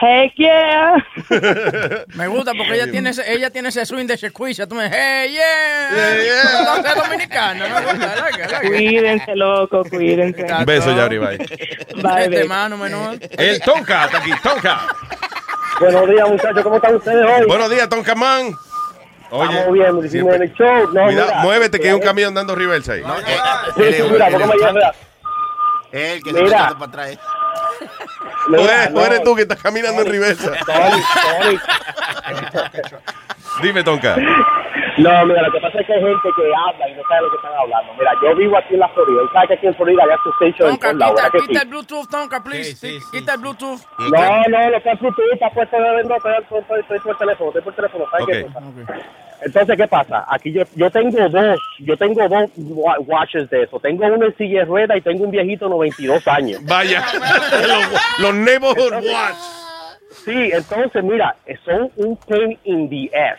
Heck 0.00 0.34
yeah. 0.36 0.96
Me 2.14 2.26
gusta 2.28 2.52
porque 2.54 2.74
ella 2.74 2.90
tiene 2.90 3.10
ese, 3.10 3.32
ella 3.32 3.50
tiene 3.50 3.68
ese 3.68 3.86
swing 3.86 4.06
de 4.06 4.16
Shequisha. 4.16 4.66
Tú 4.66 4.74
me 4.74 4.88
hey, 4.88 5.32
yeah. 5.32 5.90
Yeah. 5.92 6.76
Entonces 6.76 6.94
dominicana. 6.96 7.68
Me 7.68 7.92
gusta. 7.92 8.60
Cuídense, 8.66 9.36
loco, 9.36 9.84
cuídense. 9.84 10.44
Un 10.44 10.64
beso, 10.64 10.94
Yauri. 10.94 11.18
Bye. 11.18 11.38
Bye, 12.02 12.24
Este 12.24 12.44
mano 12.44 12.76
menor. 12.76 13.18
El 13.30 13.60
Tonka 13.60 14.06
está 14.06 14.18
aquí. 14.18 14.30
Tonka. 14.42 14.80
Buenos 15.80 16.08
días, 16.08 16.28
muchachos. 16.28 16.62
¿Cómo 16.62 16.76
están 16.76 16.94
ustedes 16.96 17.24
hoy? 17.24 17.46
Buenos 17.46 17.70
días, 17.70 17.88
Tonka 17.88 18.14
Man. 18.14 18.52
Oye, 19.30 19.50
Estamos 19.52 19.72
bien, 19.74 19.94
muchísimo 19.94 20.30
siempre- 20.30 20.36
en 20.36 20.42
el 20.42 20.54
show. 20.54 20.92
No, 20.92 21.04
cuidado, 21.04 21.26
mira, 21.28 21.42
muévete 21.42 21.78
que 21.78 21.88
hay 21.88 21.94
un 21.94 22.00
eh, 22.02 22.04
camión 22.04 22.34
dando 22.34 22.54
reversa 22.54 22.94
ahí. 22.94 23.02
Sí, 23.76 23.92
sí, 23.92 24.02
mira, 24.10 24.30
¿cómo 24.30 24.46
me 24.46 24.56
llama? 24.56 24.80
Él 25.92 26.22
que 26.22 26.32
se 26.32 26.42
para 26.50 26.84
atrás. 26.84 27.18
¿O 27.80 28.54
eres, 28.54 28.90
Mira, 28.90 29.00
o 29.00 29.04
eres 29.06 29.18
no, 29.18 29.24
tú 29.24 29.34
que 29.36 29.42
estás 29.42 29.62
caminando 29.62 30.02
en 30.02 30.08
reversa? 30.08 30.54
sorry, 30.64 31.02
sorry. 31.22 31.58
Dime, 33.62 33.82
Tonka. 33.82 34.16
No, 34.16 35.26
mira, 35.26 35.42
lo 35.42 35.52
que 35.52 35.60
pasa 35.60 35.78
es 35.80 35.86
que 35.86 35.92
hay 35.92 36.00
gente 36.00 36.28
que 36.36 36.42
habla 36.54 36.88
y 36.88 36.94
no 36.94 37.02
sabe 37.08 37.22
lo 37.22 37.30
que 37.30 37.36
están 37.36 37.52
hablando. 37.56 37.92
Mira, 37.98 38.12
yo 38.22 38.34
vivo 38.36 38.56
aquí 38.58 38.74
en 38.74 38.80
la 38.80 38.88
Florida. 38.88 39.20
¿Y 39.24 39.32
sabes 39.32 39.48
que 39.48 39.54
aquí 39.54 39.66
en 39.68 39.74
Florida 39.76 40.02
hay 40.02 40.10
en 40.10 40.54
Tonka, 40.54 40.92
lados? 40.92 41.14
quita, 41.14 41.22
¿verdad 41.22 41.30
que 41.32 41.38
quita 41.46 41.60
sí? 41.60 41.64
el 41.66 41.68
Bluetooth, 41.70 42.08
Tonka, 42.10 42.42
please. 42.42 42.64
Sí, 42.64 42.74
sí, 42.76 43.00
sí. 43.00 43.18
Quita 43.18 43.34
el 43.34 43.40
Bluetooth. 43.40 43.80
No, 43.98 44.42
no, 44.48 44.70
lo 44.70 44.82
que 44.82 44.90
es 44.90 45.00
Bluetooth 45.00 45.32
está 45.32 45.50
puesto 45.50 45.76
de 45.76 46.04
no, 46.04 46.16
estoy, 46.16 46.32
estoy, 46.40 46.58
estoy, 46.60 46.80
estoy 46.80 46.98
por 47.00 47.16
teléfono, 47.18 47.48
estoy 47.50 47.62
por 47.62 47.74
teléfono. 47.74 48.04
¿sabes 48.10 48.24
Ok. 48.24 48.30
qué 48.30 48.44
pasa? 48.44 49.08
Entonces, 49.40 49.76
¿qué 49.76 49.86
pasa? 49.86 50.24
Aquí 50.28 50.52
yo, 50.52 50.62
yo 50.74 50.90
tengo 50.90 51.28
dos, 51.28 51.58
yo 51.78 51.96
tengo 51.96 52.28
dos 52.28 52.50
wa- 52.56 52.98
watches 53.00 53.48
de 53.50 53.62
eso. 53.62 53.78
Tengo 53.80 54.04
uno 54.06 54.26
en 54.26 54.36
silla 54.36 54.60
de 54.60 54.64
rueda 54.64 54.96
y 54.96 55.00
tengo 55.00 55.24
un 55.24 55.30
viejito 55.30 55.66
de 55.66 55.70
92 55.70 56.26
años. 56.28 56.60
Vaya. 56.64 57.02
los, 57.68 58.20
los 58.20 58.34
neighborhood 58.34 58.92
watch. 58.94 59.36
Sí, 60.24 60.50
entonces, 60.52 61.02
mira, 61.04 61.36
son 61.64 61.90
un 61.96 62.16
pain 62.16 62.58
in 62.64 62.88
the 62.90 63.10
ass. 63.16 63.38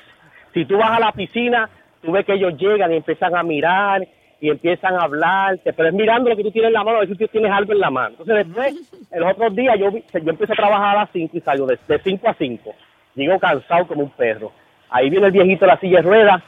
Si 0.54 0.66
tú 0.66 0.78
vas 0.78 0.92
a 0.92 1.00
la 1.00 1.12
piscina, 1.12 1.70
tú 2.02 2.12
ves 2.12 2.26
que 2.26 2.34
ellos 2.34 2.54
llegan 2.58 2.92
y 2.94 2.98
empiezan 2.98 3.36
a 3.36 3.44
mirar 3.44 4.08
y 4.42 4.50
empiezan 4.50 4.96
a 4.96 5.02
hablarte, 5.04 5.74
pero 5.74 5.90
es 5.90 5.94
mirando 5.94 6.30
lo 6.30 6.38
que 6.38 6.44
tú 6.44 6.52
tienes 6.52 6.70
en 6.70 6.74
la 6.74 6.84
mano, 6.84 6.98
a 6.98 7.00
ver 7.02 7.10
si 7.10 7.16
tú 7.16 7.28
tienes 7.28 7.52
algo 7.52 7.74
en 7.74 7.80
la 7.80 7.90
mano. 7.90 8.16
Entonces, 8.18 8.48
después, 8.48 8.74
el 9.12 9.24
otro 9.24 9.50
día, 9.50 9.76
yo, 9.76 9.92
vi- 9.92 10.04
yo 10.14 10.30
empiezo 10.32 10.54
a 10.54 10.56
trabajar 10.56 10.96
a 10.96 11.02
las 11.02 11.10
5 11.12 11.36
y 11.38 11.42
salgo 11.42 11.66
de, 11.68 11.78
de 11.88 12.00
5 12.00 12.30
a 12.30 12.34
5. 12.34 12.74
Llego 13.16 13.38
cansado 13.38 13.86
como 13.86 14.04
un 14.04 14.10
perro. 14.12 14.52
Ahí 14.90 15.10
viene 15.10 15.28
el 15.28 15.32
viejito 15.32 15.66
de 15.66 15.72
la 15.72 15.80
silla 15.80 15.98
de 15.98 16.04
ruedas, 16.04 16.42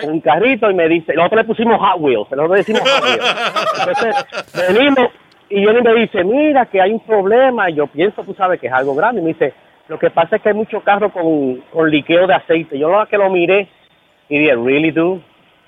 con 0.00 0.10
un 0.10 0.20
carrito, 0.20 0.70
y 0.70 0.74
me 0.74 0.88
dice, 0.88 1.14
nosotros 1.14 1.42
le 1.42 1.44
pusimos 1.44 1.80
Hot 1.80 2.00
Wheels, 2.00 2.30
nosotros 2.30 2.50
le 2.50 2.56
decimos 2.58 2.82
Hot 2.82 3.02
Wheels. 3.02 3.36
Entonces, 3.78 4.14
venimos, 4.68 5.08
y 5.48 5.62
y 5.62 5.66
me 5.66 5.94
dice, 5.94 6.24
mira, 6.24 6.66
que 6.66 6.80
hay 6.80 6.92
un 6.92 7.00
problema, 7.00 7.68
y 7.70 7.74
yo 7.74 7.86
pienso, 7.88 8.22
tú 8.22 8.34
sabes, 8.34 8.60
que 8.60 8.68
es 8.68 8.72
algo 8.72 8.94
grande, 8.94 9.20
y 9.20 9.24
me 9.24 9.32
dice, 9.32 9.52
lo 9.88 9.98
que 9.98 10.10
pasa 10.10 10.36
es 10.36 10.42
que 10.42 10.50
hay 10.50 10.54
muchos 10.54 10.82
carros 10.84 11.10
con, 11.12 11.56
con 11.72 11.90
liqueo 11.90 12.28
de 12.28 12.34
aceite. 12.34 12.78
Yo 12.78 12.88
lo 12.88 13.04
que 13.06 13.18
lo 13.18 13.28
miré, 13.30 13.68
y 14.28 14.38
dije, 14.38 14.54
really, 14.54 14.92
dude? 14.92 15.20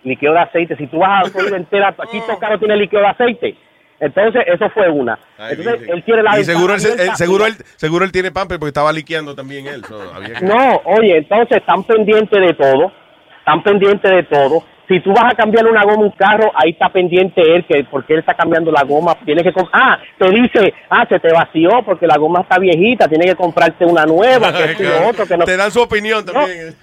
Liqueo 0.04 0.32
de 0.32 0.38
aceite. 0.38 0.76
Si 0.76 0.86
tú 0.86 0.98
vas 0.98 1.26
a 1.26 1.30
Florida 1.30 1.56
entera, 1.56 1.88
aquí 1.88 2.18
estos 2.18 2.38
carros 2.38 2.60
tienen 2.60 2.78
liqueo 2.78 3.00
de 3.00 3.06
aceite. 3.06 3.56
Entonces, 4.02 4.42
eso 4.48 4.68
fue 4.70 4.90
una. 4.90 5.16
Ay, 5.38 5.50
Entonces, 5.56 5.78
virgen. 5.80 5.96
él 5.96 6.04
tiene 6.04 6.22
la 6.24 6.38
y 6.40 6.44
seguro 6.44 6.74
él, 6.74 6.80
él- 6.84 7.16
seguro, 7.16 7.46
él, 7.46 7.54
seguro 7.76 8.04
él 8.04 8.10
tiene 8.12 8.32
pamper 8.32 8.58
porque 8.58 8.68
estaba 8.70 8.92
liqueando 8.92 9.34
también 9.34 9.66
él. 9.68 9.84
so, 9.84 10.12
había 10.14 10.34
que- 10.40 10.44
No, 10.44 10.82
oye, 10.84 11.18
entonces 11.18 11.58
están 11.58 11.84
pendientes 11.84 12.40
de 12.40 12.52
todo, 12.54 12.92
están 13.38 13.62
pendientes 13.62 14.10
de 14.10 14.22
todo. 14.24 14.64
Si 14.88 14.98
tú 15.00 15.12
vas 15.14 15.32
a 15.32 15.36
cambiar 15.36 15.64
una 15.66 15.84
goma 15.84 15.94
a 16.02 16.06
un 16.06 16.10
carro, 16.10 16.50
ahí 16.56 16.70
está 16.72 16.88
pendiente 16.88 17.40
él, 17.40 17.64
que 17.64 17.84
porque 17.84 18.14
él 18.14 18.18
está 18.18 18.34
cambiando 18.34 18.70
la 18.72 18.82
goma, 18.82 19.14
tiene 19.24 19.42
que... 19.42 19.52
com- 19.52 19.68
Ah, 19.72 19.96
te 20.18 20.28
dice, 20.30 20.74
ah, 20.90 21.06
se 21.08 21.18
te 21.20 21.32
vació 21.32 21.70
porque 21.86 22.06
la 22.06 22.18
goma 22.18 22.40
está 22.42 22.58
viejita, 22.58 23.06
tiene 23.08 23.24
que 23.26 23.36
comprarte 23.36 23.86
una 23.86 24.04
nueva, 24.04 24.52
que 24.52 24.64
esto 24.64 24.82
y 24.82 24.86
lo 24.86 25.08
otro, 25.08 25.26
que 25.26 25.36
no... 25.38 25.44
Te 25.44 25.56
dan 25.56 25.70
su 25.70 25.80
opinión 25.80 26.26
también. 26.26 26.74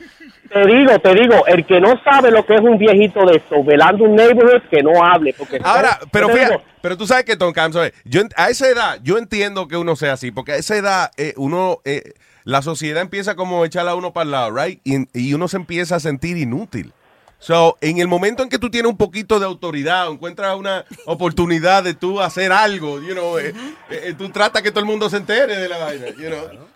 Te 0.52 0.66
digo, 0.66 1.00
te 1.00 1.14
digo, 1.14 1.46
el 1.48 1.66
que 1.66 1.80
no 1.80 2.02
sabe 2.04 2.32
lo 2.32 2.46
que 2.46 2.56
es 2.56 2.62
un 2.62 2.78
viejito 2.78 3.26
de 3.26 3.38
esto, 3.38 3.64
velando 3.64 4.06
un 4.06 4.16
neighborhood, 4.16 4.64
que 4.70 4.82
no 4.82 5.04
hable, 5.04 5.34
porque... 5.38 5.60
Ahora, 5.64 6.00
pero 6.12 6.30
fíjate, 6.30 6.54
digo, 6.54 6.64
pero 6.82 6.98
tú 6.98 7.06
sabes 7.06 7.26
que 7.26 7.36
Tom 7.36 7.54
Cam, 7.54 7.72
¿sabes? 7.72 7.94
yo 8.04 8.22
a 8.36 8.50
esa 8.50 8.68
edad, 8.68 9.00
yo 9.04 9.18
entiendo 9.18 9.68
que 9.68 9.78
uno 9.78 9.96
sea 9.96 10.14
así, 10.14 10.32
porque 10.32 10.54
a 10.54 10.56
esa 10.56 10.76
edad 10.76 11.12
eh, 11.18 11.34
uno, 11.38 11.80
eh, 11.86 12.14
la 12.44 12.62
sociedad 12.62 13.02
empieza 13.02 13.36
como 13.36 13.64
a 13.64 13.68
echarla 13.68 13.92
a 13.92 13.96
uno 13.96 14.12
para 14.12 14.24
el 14.24 14.32
lado, 14.32 14.56
right? 14.56 14.82
Y, 14.84 15.08
y 15.14 15.34
uno 15.34 15.48
se 15.48 15.58
empieza 15.58 15.98
a 15.98 16.00
sentir 16.00 16.38
inútil. 16.38 16.94
So, 17.40 17.78
en 17.80 18.00
el 18.00 18.10
momento 18.10 18.44
en 18.44 18.50
que 18.50 18.60
tú 18.60 18.70
tienes 18.70 18.92
un 18.92 18.98
poquito 18.98 19.40
de 19.40 19.46
autoridad, 19.46 20.10
o 20.10 20.14
encuentras 20.14 20.58
una 20.58 20.86
oportunidad 21.06 21.84
de 21.84 21.94
tú 21.94 22.20
hacer 22.20 22.52
algo, 22.52 23.00
you 23.00 23.14
know, 23.14 23.40
eh, 23.40 23.54
eh, 23.90 24.14
tú 24.18 24.30
tratas 24.30 24.62
que 24.62 24.72
todo 24.72 24.82
el 24.82 24.86
mundo 24.86 25.10
se 25.10 25.18
entere 25.18 25.56
de 25.56 25.70
la 25.70 25.78
vaina, 25.78 26.08
you 26.08 26.28
know. 26.28 26.68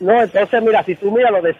No, 0.00 0.20
entonces 0.22 0.62
mira, 0.62 0.82
si 0.82 0.94
tú 0.96 1.10
miras 1.10 1.30
lo 1.30 1.42
de 1.42 1.54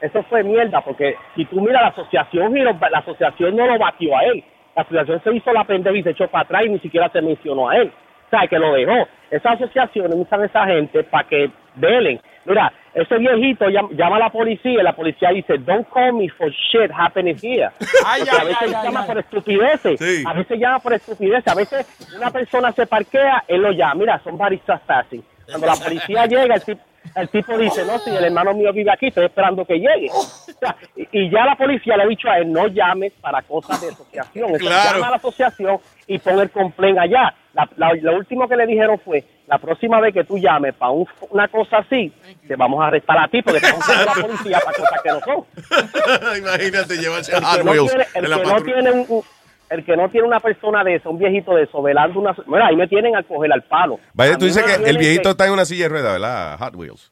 eso 0.00 0.22
fue 0.24 0.42
mierda, 0.44 0.80
porque 0.80 1.16
si 1.34 1.44
tú 1.46 1.60
miras 1.60 1.82
la 1.82 1.88
asociación, 1.88 2.56
y 2.56 2.60
lo- 2.60 2.76
la 2.90 2.98
asociación 2.98 3.56
no 3.56 3.66
lo 3.66 3.78
batió 3.78 4.16
a 4.16 4.22
él. 4.24 4.44
La 4.76 4.82
asociación 4.82 5.20
se 5.22 5.34
hizo 5.34 5.52
la 5.52 5.64
pendeja 5.64 5.96
y 5.96 6.02
se 6.02 6.10
echó 6.10 6.28
para 6.28 6.44
atrás 6.44 6.62
y 6.66 6.70
ni 6.70 6.78
siquiera 6.78 7.08
se 7.10 7.20
mencionó 7.20 7.68
a 7.68 7.76
él. 7.76 7.92
O 8.26 8.30
sea, 8.30 8.46
que 8.48 8.58
lo 8.58 8.72
dejó. 8.72 9.06
Esas 9.30 9.54
asociaciones 9.60 10.14
usan 10.16 10.44
esa 10.44 10.64
gente 10.66 11.02
para 11.04 11.28
que 11.28 11.50
velen. 11.76 12.20
Mira, 12.46 12.72
ese 12.92 13.16
viejito 13.18 13.66
llam- 13.66 13.90
llama 13.96 14.16
a 14.16 14.20
la 14.20 14.30
policía 14.30 14.80
y 14.80 14.82
la 14.82 14.92
policía 14.92 15.30
dice, 15.30 15.58
don't 15.58 15.88
call 15.92 16.12
me 16.12 16.28
for 16.28 16.50
shit 16.50 16.90
happening 16.92 17.36
here. 17.42 17.70
Porque 18.18 18.30
a 18.30 18.44
veces 18.44 18.70
llama 18.84 19.06
por 19.06 19.18
estupideces. 19.18 20.00
A 20.26 20.32
veces 20.32 20.58
llama 20.58 20.78
por 20.80 20.92
estupideces. 20.92 21.48
A 21.52 21.54
veces 21.54 22.14
una 22.16 22.30
persona 22.30 22.72
se 22.72 22.86
parquea, 22.86 23.44
él 23.48 23.62
lo 23.62 23.70
llama. 23.72 23.94
Mira, 23.94 24.18
son 24.22 24.36
baristas 24.36 24.80
trespassing. 24.82 25.24
Cuando 25.46 25.66
la 25.66 25.74
policía 25.76 26.26
llega, 26.26 26.54
el 26.54 26.62
tipo, 26.64 26.80
el 27.16 27.28
tipo 27.28 27.56
dice, 27.58 27.84
no, 27.84 27.98
si 27.98 28.10
el 28.10 28.24
hermano 28.24 28.54
mío 28.54 28.72
vive 28.72 28.90
aquí, 28.92 29.06
estoy 29.08 29.26
esperando 29.26 29.64
que 29.64 29.74
llegue. 29.74 30.08
O 30.12 30.22
sea, 30.58 30.76
y, 30.96 31.30
ya 31.30 31.44
la 31.44 31.56
policía 31.56 31.96
le 31.96 32.04
ha 32.04 32.06
dicho 32.06 32.28
a 32.28 32.38
él, 32.38 32.50
no 32.52 32.66
llames 32.68 33.12
para 33.20 33.42
cosas 33.42 33.80
de 33.80 33.88
asociación. 33.88 34.46
Entonces, 34.50 34.68
Claro. 34.68 34.94
llama 34.94 35.06
a 35.06 35.10
la 35.10 35.16
asociación 35.16 35.78
y 36.06 36.18
pon 36.18 36.40
el 36.40 36.50
complaint 36.50 36.98
allá. 36.98 37.34
La, 37.54 37.68
la- 37.76 37.94
lo 37.94 38.16
último 38.16 38.48
que 38.48 38.56
le 38.56 38.66
dijeron 38.66 38.98
fue, 39.04 39.24
la 39.46 39.58
próxima 39.58 40.00
vez 40.00 40.12
que 40.12 40.24
tú 40.24 40.38
llames 40.38 40.74
para 40.74 40.90
un- 40.90 41.06
una 41.30 41.46
cosa 41.48 41.78
así, 41.78 42.12
te 42.48 42.56
vamos 42.56 42.82
a 42.82 42.88
arrestar 42.88 43.18
a 43.18 43.28
ti 43.28 43.42
porque 43.42 43.60
te 43.60 43.70
vamos 43.70 43.88
a 43.88 44.04
la 44.04 44.12
policía 44.12 44.58
para 44.64 44.76
cosas 44.76 45.02
que 45.02 45.08
no 45.10 45.20
son. 45.20 45.44
Imagínate 46.38 46.96
llevarse 46.96 47.36
El 47.36 47.44
a 47.44 47.46
Hot 47.46 47.58
que 47.58 47.64
no 47.64 47.70
Wheels 47.72 47.90
tiene- 47.90 48.06
el 48.14 48.24
que 48.24 48.44
no 48.44 48.60
tiene 48.62 48.90
un- 48.92 49.06
un- 49.08 49.22
el 49.70 49.84
que 49.84 49.96
no 49.96 50.08
tiene 50.08 50.26
una 50.26 50.40
persona 50.40 50.84
de 50.84 50.96
eso, 50.96 51.10
un 51.10 51.18
viejito 51.18 51.54
de 51.54 51.64
eso, 51.64 51.82
velando 51.82 52.20
una... 52.20 52.34
Mira, 52.46 52.66
ahí 52.68 52.76
me 52.76 52.86
tienen 52.88 53.16
a 53.16 53.22
coger 53.22 53.52
al 53.52 53.62
palo. 53.62 53.98
Vaya, 54.12 54.34
A 54.34 54.38
tú 54.38 54.44
dices 54.44 54.62
que 54.62 54.88
el 54.88 54.98
viejito 54.98 55.30
está 55.30 55.46
en 55.46 55.52
una 55.52 55.64
silla 55.64 55.84
de 55.84 55.88
ruedas, 55.88 56.12
¿verdad? 56.12 56.58
Hot 56.58 56.74
Wheels. 56.76 57.10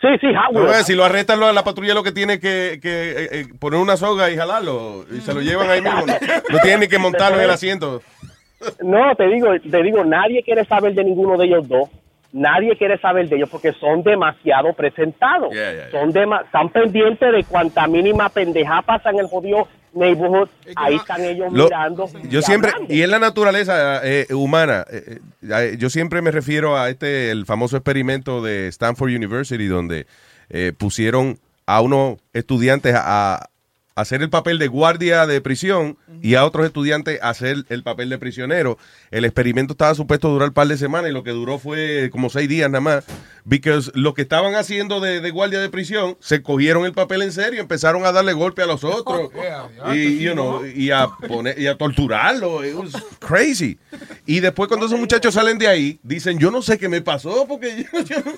Sí, 0.00 0.08
sí, 0.20 0.28
Hot 0.32 0.52
No, 0.52 0.60
Wheels. 0.64 0.86
si 0.86 0.94
lo 0.94 1.04
arrestan, 1.04 1.40
lo- 1.40 1.52
la 1.52 1.64
patrulla 1.64 1.92
lo 1.94 2.04
que 2.04 2.12
tiene 2.12 2.38
que, 2.38 2.78
que 2.80 3.10
eh, 3.10 3.28
eh, 3.32 3.46
poner 3.58 3.80
una 3.80 3.96
soga 3.96 4.30
y 4.30 4.36
jalarlo. 4.36 5.04
Y 5.10 5.20
se 5.22 5.34
lo 5.34 5.40
llevan 5.40 5.68
ahí 5.70 5.80
mismo. 5.82 6.06
No, 6.06 6.12
no 6.50 6.58
tienen 6.60 6.80
ni 6.80 6.88
que 6.88 6.98
montarlo 6.98 7.38
en 7.38 7.44
el 7.44 7.50
asiento. 7.50 8.00
No, 8.82 9.14
te 9.16 9.26
digo, 9.28 9.48
te 9.70 9.82
digo, 9.82 10.04
nadie 10.04 10.42
quiere 10.44 10.64
saber 10.64 10.94
de 10.94 11.04
ninguno 11.04 11.36
de 11.36 11.46
ellos 11.46 11.66
dos. 11.68 11.88
Nadie 12.32 12.76
quiere 12.76 12.98
saber 12.98 13.28
de 13.28 13.36
ellos 13.36 13.48
porque 13.50 13.72
son 13.72 14.02
demasiado 14.02 14.74
presentados. 14.74 15.50
Yeah, 15.52 15.72
yeah, 15.72 15.88
yeah. 15.88 16.00
Son 16.00 16.12
dema- 16.12 16.42
están 16.44 16.68
pendientes 16.68 17.32
de 17.32 17.44
cuanta 17.44 17.86
mínima 17.86 18.28
pendeja 18.28 18.82
pasa 18.82 19.10
en 19.10 19.20
el 19.20 19.26
jodido 19.28 19.66
neighborhood. 19.94 20.48
Ahí 20.76 20.96
están 20.96 21.24
ellos 21.24 21.50
Lo- 21.52 21.64
mirando. 21.64 22.06
yo 22.28 22.40
y 22.40 22.42
siempre, 22.42 22.70
hablando. 22.72 22.92
y 22.94 23.00
es 23.02 23.08
la 23.08 23.18
naturaleza 23.18 24.00
eh, 24.06 24.26
humana. 24.34 24.84
eh, 24.92 25.20
eh, 25.50 25.76
yo 25.78 25.88
siempre 25.88 26.20
me 26.20 26.30
refiero 26.30 26.76
a 26.76 26.90
este, 26.90 27.30
el 27.30 27.46
famoso 27.46 27.76
experimento 27.78 28.42
de 28.42 28.68
Stanford 28.68 29.08
University, 29.08 29.66
donde 29.66 30.06
eh, 30.50 30.72
pusieron 30.76 31.38
a 31.66 31.80
unos 31.80 32.18
estudiantes 32.34 32.94
a, 32.94 33.36
a 33.36 33.48
hacer 34.00 34.22
el 34.22 34.30
papel 34.30 34.58
de 34.58 34.68
guardia 34.68 35.26
de 35.26 35.40
prisión 35.40 35.98
y 36.22 36.34
a 36.36 36.44
otros 36.44 36.64
estudiantes 36.66 37.18
hacer 37.22 37.64
el 37.68 37.82
papel 37.82 38.08
de 38.10 38.18
prisionero. 38.18 38.78
El 39.10 39.24
experimento 39.24 39.72
estaba 39.72 39.94
supuesto 39.94 40.28
a 40.28 40.30
durar 40.30 40.48
un 40.48 40.54
par 40.54 40.68
de 40.68 40.76
semanas 40.76 41.10
y 41.10 41.14
lo 41.14 41.24
que 41.24 41.30
duró 41.30 41.58
fue 41.58 42.08
como 42.12 42.30
seis 42.30 42.48
días 42.48 42.70
nada 42.70 42.80
más. 42.80 43.04
Because 43.44 43.90
lo 43.94 44.14
que 44.14 44.22
estaban 44.22 44.54
haciendo 44.54 45.00
de, 45.00 45.20
de 45.20 45.30
guardia 45.30 45.58
de 45.58 45.68
prisión 45.70 46.16
se 46.20 46.42
cogieron 46.42 46.84
el 46.84 46.92
papel 46.92 47.22
en 47.22 47.32
serio, 47.32 47.60
empezaron 47.60 48.04
a 48.04 48.12
darle 48.12 48.34
golpe 48.34 48.62
a 48.62 48.66
los 48.66 48.84
otros 48.84 49.30
y, 49.94 50.18
you 50.20 50.32
know, 50.32 50.64
y 50.66 50.90
a 50.90 51.08
poner 51.26 51.58
y 51.58 51.66
a 51.66 51.76
torturarlo. 51.76 52.64
It 52.64 52.74
was 52.74 52.92
crazy. 53.18 53.78
Y 54.26 54.40
después 54.40 54.68
cuando 54.68 54.86
esos 54.86 55.00
muchachos 55.00 55.34
salen 55.34 55.58
de 55.58 55.66
ahí, 55.66 55.98
dicen, 56.02 56.38
yo 56.38 56.50
no 56.50 56.62
sé 56.62 56.78
qué 56.78 56.88
me 56.88 57.00
pasó 57.00 57.46
porque 57.48 57.86
yo, 57.92 58.00
yo 58.02 58.16
no- 58.24 58.32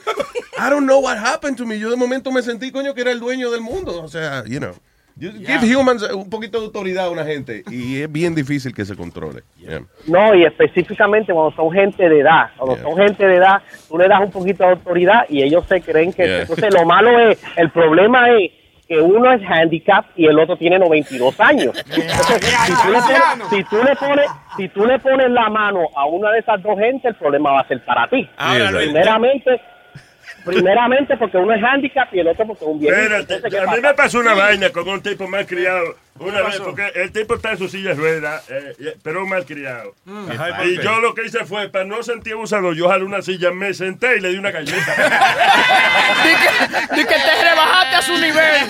I 0.66 0.70
don't 0.70 0.84
know 0.86 1.00
what 1.00 1.16
happened 1.18 1.56
to 1.56 1.66
me. 1.66 1.78
Yo 1.78 1.90
de 1.90 1.96
momento 1.96 2.30
me 2.30 2.42
sentí, 2.42 2.70
coño, 2.70 2.94
que 2.94 3.00
era 3.00 3.10
el 3.12 3.20
dueño 3.20 3.50
del 3.50 3.60
mundo. 3.62 4.02
O 4.02 4.08
sea, 4.08 4.44
you 4.46 4.58
know. 4.58 4.74
You 5.20 5.32
give 5.32 5.62
humans 5.62 6.02
un 6.02 6.30
poquito 6.30 6.58
de 6.58 6.64
autoridad 6.64 7.06
a 7.06 7.10
una 7.10 7.24
gente 7.24 7.62
y 7.70 8.00
es 8.00 8.10
bien 8.10 8.34
difícil 8.34 8.74
que 8.74 8.86
se 8.86 8.96
controle. 8.96 9.42
Yeah. 9.58 9.82
No, 10.06 10.34
y 10.34 10.44
específicamente 10.44 11.32
cuando 11.34 11.54
son 11.54 11.70
gente 11.72 12.08
de 12.08 12.20
edad. 12.20 12.50
Cuando 12.56 12.76
Yeah. 12.76 12.84
son 12.84 12.96
gente 12.96 13.26
de 13.26 13.36
edad, 13.36 13.62
tú 13.88 13.98
le 13.98 14.08
das 14.08 14.20
un 14.20 14.30
poquito 14.30 14.64
de 14.64 14.70
autoridad 14.70 15.26
y 15.28 15.42
ellos 15.42 15.66
se 15.68 15.82
creen 15.82 16.14
que... 16.14 16.24
Yeah. 16.24 16.40
Entonces, 16.42 16.72
lo 16.72 16.86
malo 16.86 17.18
es, 17.18 17.38
el 17.56 17.68
problema 17.70 18.30
es 18.30 18.50
que 18.88 18.98
uno 18.98 19.30
es 19.32 19.42
handicap 19.46 20.06
y 20.16 20.24
el 20.26 20.38
otro 20.38 20.56
tiene 20.56 20.78
92 20.78 21.38
años. 21.38 21.84
Entonces, 21.94 22.54
si, 22.66 22.72
tú 22.72 22.90
le 22.90 23.00
pones, 23.00 23.50
si, 23.50 23.64
tú 23.64 23.76
le 23.84 23.96
pones, 23.96 24.30
si 24.56 24.68
tú 24.68 24.86
le 24.86 24.98
pones 24.98 25.30
la 25.30 25.50
mano 25.50 25.80
a 25.94 26.06
una 26.06 26.30
de 26.32 26.38
esas 26.38 26.62
dos 26.62 26.78
gente, 26.78 27.08
el 27.08 27.14
problema 27.14 27.52
va 27.52 27.60
a 27.60 27.68
ser 27.68 27.84
para 27.84 28.08
ti. 28.08 28.26
Ahora, 28.38 28.70
primeramente, 28.70 29.60
primeramente 30.44 31.16
porque 31.16 31.36
uno 31.36 31.54
es 31.54 31.62
handicap 31.62 32.08
y 32.12 32.20
el 32.20 32.28
otro 32.28 32.46
porque 32.46 32.64
es 32.64 32.70
un 32.70 32.78
viejito. 32.78 33.02
Espérate, 33.02 33.34
Entonces, 33.34 33.60
¿qué 33.60 33.66
a 33.66 33.74
mí 33.74 33.80
me 33.80 33.94
pasó 33.94 34.20
una 34.20 34.34
vaina 34.34 34.70
con 34.70 34.88
un 34.88 35.02
tipo 35.02 35.26
mal 35.28 35.46
criado. 35.46 35.96
Una 36.18 36.38
¿Qué 36.38 36.42
vez, 36.42 36.60
porque 36.60 36.86
el 36.96 37.12
tipo 37.12 37.34
está 37.34 37.52
en 37.52 37.58
su 37.58 37.68
silla 37.68 37.90
de 37.90 37.94
ruedas, 37.94 38.44
eh, 38.50 38.96
pero 39.02 39.22
un 39.22 39.30
mal 39.30 39.46
criado. 39.46 39.94
Ajá, 40.30 40.64
y 40.66 40.76
yo 40.76 41.00
lo 41.00 41.14
que 41.14 41.24
hice 41.24 41.46
fue, 41.46 41.68
para 41.70 41.86
no 41.86 42.02
sentir 42.02 42.34
abusado, 42.34 42.74
yo 42.74 42.88
jalé 42.88 43.04
una 43.04 43.22
silla, 43.22 43.50
me 43.52 43.72
senté 43.72 44.18
y 44.18 44.20
le 44.20 44.28
di 44.28 44.36
una 44.36 44.50
galleta. 44.50 44.94
Di 46.24 46.34
que, 46.34 46.48
di 46.96 47.04
que 47.06 47.14
te 47.14 47.42
rebajaste 47.42 47.96
a 47.96 48.02
su 48.02 48.12
nivel. 48.18 48.66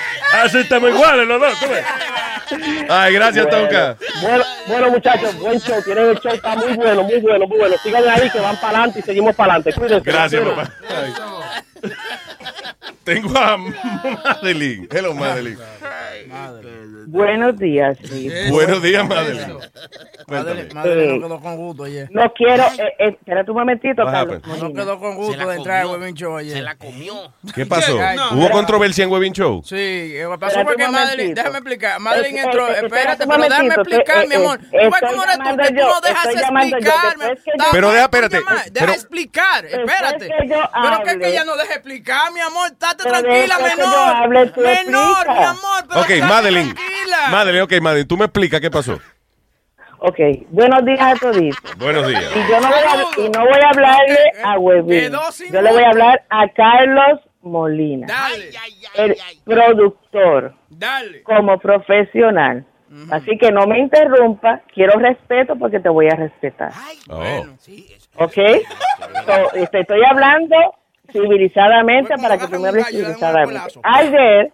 Así 0.32 0.58
estamos 0.58 0.90
iguales 0.90 1.26
los 1.26 1.40
dos, 1.40 1.60
¿tú 1.60 1.66
ves? 1.68 1.84
Ay, 2.88 3.14
gracias, 3.14 3.46
Bueno, 3.46 3.68
Tonka. 3.68 3.96
Bueno, 4.22 4.44
bueno, 4.66 4.90
muchachos, 4.90 5.36
buen 5.38 5.60
show. 5.60 5.82
Tienen 5.82 6.10
el 6.10 6.18
show, 6.18 6.32
está 6.32 6.56
muy 6.56 6.72
bueno, 6.74 7.02
muy 7.04 7.18
bueno, 7.20 7.46
muy 7.46 7.58
bueno. 7.58 7.76
Sigan 7.82 8.08
ahí 8.08 8.28
que 8.30 8.40
van 8.40 8.56
para 8.56 8.78
adelante 8.78 9.00
y 9.00 9.02
seguimos 9.02 9.34
para 9.36 9.54
adelante. 9.54 9.78
Cuídense. 9.78 10.10
Gracias, 10.10 10.42
papá. 10.42 10.70
Tengo 13.14 13.36
a 13.38 13.56
Madeline. 13.56 14.88
Hello, 14.92 15.14
Madeline. 15.14 15.58
Buenos 17.06 17.58
días, 17.58 17.98
Luis. 18.08 18.50
Buenos 18.50 18.82
días, 18.82 19.06
Madeline. 19.08 19.54
Cuéntame. 20.26 20.68
madre 20.74 21.04
Eh, 21.04 21.18
no 21.18 21.26
quedó 21.26 21.40
con 21.40 21.56
gusto 21.56 21.84
ayer. 21.84 22.08
No 22.12 22.32
quiero, 22.34 22.62
eh, 22.78 22.94
eh, 23.00 23.08
espérate 23.08 23.50
un 23.50 23.56
momentito, 23.56 24.04
What 24.04 24.12
Carlos. 24.12 24.36
happened? 24.36 24.62
No 24.62 24.72
quedó 24.72 25.00
con 25.00 25.16
gusto 25.16 25.48
de 25.48 25.56
entrar 25.56 25.80
al 25.82 25.86
Webin 25.88 26.14
Show 26.14 26.36
ayer. 26.36 26.52
Se 26.58 26.62
la 26.62 26.76
comió. 26.76 27.32
¿Qué 27.54 27.66
pasó? 27.66 27.96
¿Hubo 28.32 28.50
controversia 28.50 29.04
en 29.04 29.10
Webin 29.10 29.32
Show? 29.32 29.62
Sí, 29.64 29.74
eh, 29.76 30.24
pasó 30.38 30.60
Espérate 30.60 30.64
porque 30.66 30.84
un 30.84 30.92
Madeline, 30.92 31.16
momentito. 31.16 31.40
déjame 31.40 31.58
explicar. 31.58 32.00
Madeline 32.00 32.38
Eh, 32.38 32.42
entró, 32.44 32.68
eh, 32.68 32.72
espérate, 32.74 32.86
espérate 32.86 33.24
un 33.24 33.28
pero 33.30 33.42
déjame 33.42 33.68
momentito, 33.70 33.80
explicar, 33.80 34.22
que, 34.22 34.28
mi 34.28 34.34
eh, 34.34 34.38
amor. 34.38 34.60
eh, 34.60 34.62
¿Tú 34.70 34.76
ves 34.76 34.84
estoy 34.84 35.08
cómo 35.10 35.22
eres 35.24 35.34
tú? 35.36 35.42
llamando 35.42 35.62
Que 35.64 35.68
tú 35.70 35.74
yo, 35.80 35.88
no 35.88 36.00
dejas 36.00 36.26
estoy 36.26 36.40
llamando 36.42 36.70
yo, 36.70 36.76
explicarme. 36.76 37.24
después 37.24 37.38
que 37.44 37.50
yo- 37.50 37.52
Está 37.60 37.64
Pero 37.72 37.86
mal 37.86 37.94
deja, 37.94 38.04
espérate, 38.04 38.36
llamar, 38.38 38.54
eh, 38.66 38.70
Deja 38.70 38.86
pero- 38.86 38.92
explicar, 38.92 39.64
espérate. 39.64 40.26
que 40.28 40.48
yo 40.48 40.54
Pero 40.82 40.96
que 41.02 41.02
es 41.02 41.04
que 41.04 41.10
hable. 41.10 41.28
ella 41.30 41.44
no 41.44 41.56
deja 41.56 41.74
explicar, 41.74 42.32
mi 42.32 42.40
amor. 42.40 42.70
Estate 43.04 43.22
Pero 43.22 43.22
tranquila, 43.22 43.54
después 43.58 43.74
que 43.74 43.80
yo 43.80 43.86
menor. 43.88 44.16
hable, 44.16 44.46
tú 44.50 44.60
Menor, 44.60 45.28
mi 45.28 45.44
amor. 45.44 45.84
Pero 45.88 46.00
Ok, 46.00 46.28
Madeline. 46.28 46.74
tranquila. 46.74 47.16
Madeline, 47.30 47.62
ok, 47.62 47.72
Madeline, 47.80 48.08
tú 48.08 48.16
me 48.16 48.24
explicas 48.26 48.60
qué 48.60 48.70
pasó. 48.70 48.98
Ok, 50.02 50.18
buenos 50.48 50.82
días 50.84 51.00
a 51.00 51.14
toditos. 51.14 51.76
Buenos 51.76 52.06
días. 52.08 52.24
Y 52.34 52.50
yo 52.50 52.60
no 52.60 52.68
voy 52.68 52.78
a, 52.78 53.20
y 53.26 53.28
no 53.28 53.40
voy 53.40 53.60
a 53.62 53.68
hablarle 53.68 54.18
a 54.42 54.58
Webin. 54.58 55.00
quedó 55.00 55.30
sin 55.32 55.52
Yo 55.52 55.60
le 55.60 55.72
voy 55.72 55.82
a 55.82 55.88
hablar 55.90 56.22
a 56.30 56.48
Carlos 56.48 57.20
Molina, 57.42 58.06
Dale, 58.06 58.50
el 58.96 59.16
productor, 59.44 60.54
dale. 60.68 61.22
como 61.22 61.58
profesional. 61.58 62.64
Así 63.12 63.38
que 63.38 63.52
no 63.52 63.66
me 63.66 63.78
interrumpa, 63.78 64.62
quiero 64.74 64.98
respeto 64.98 65.54
porque 65.56 65.78
te 65.78 65.88
voy 65.88 66.08
a 66.08 66.16
respetar. 66.16 66.72
Oh. 67.08 67.46
¿Ok? 68.16 68.34
So, 69.26 69.54
este, 69.54 69.80
estoy 69.80 70.00
hablando 70.04 70.56
civilizadamente 71.12 72.14
para 72.16 72.38
que 72.38 72.46
tú 72.46 72.60
me 72.60 72.68
hables 72.68 72.86
civilizadamente. 72.88 73.80
Ayer 73.82 74.52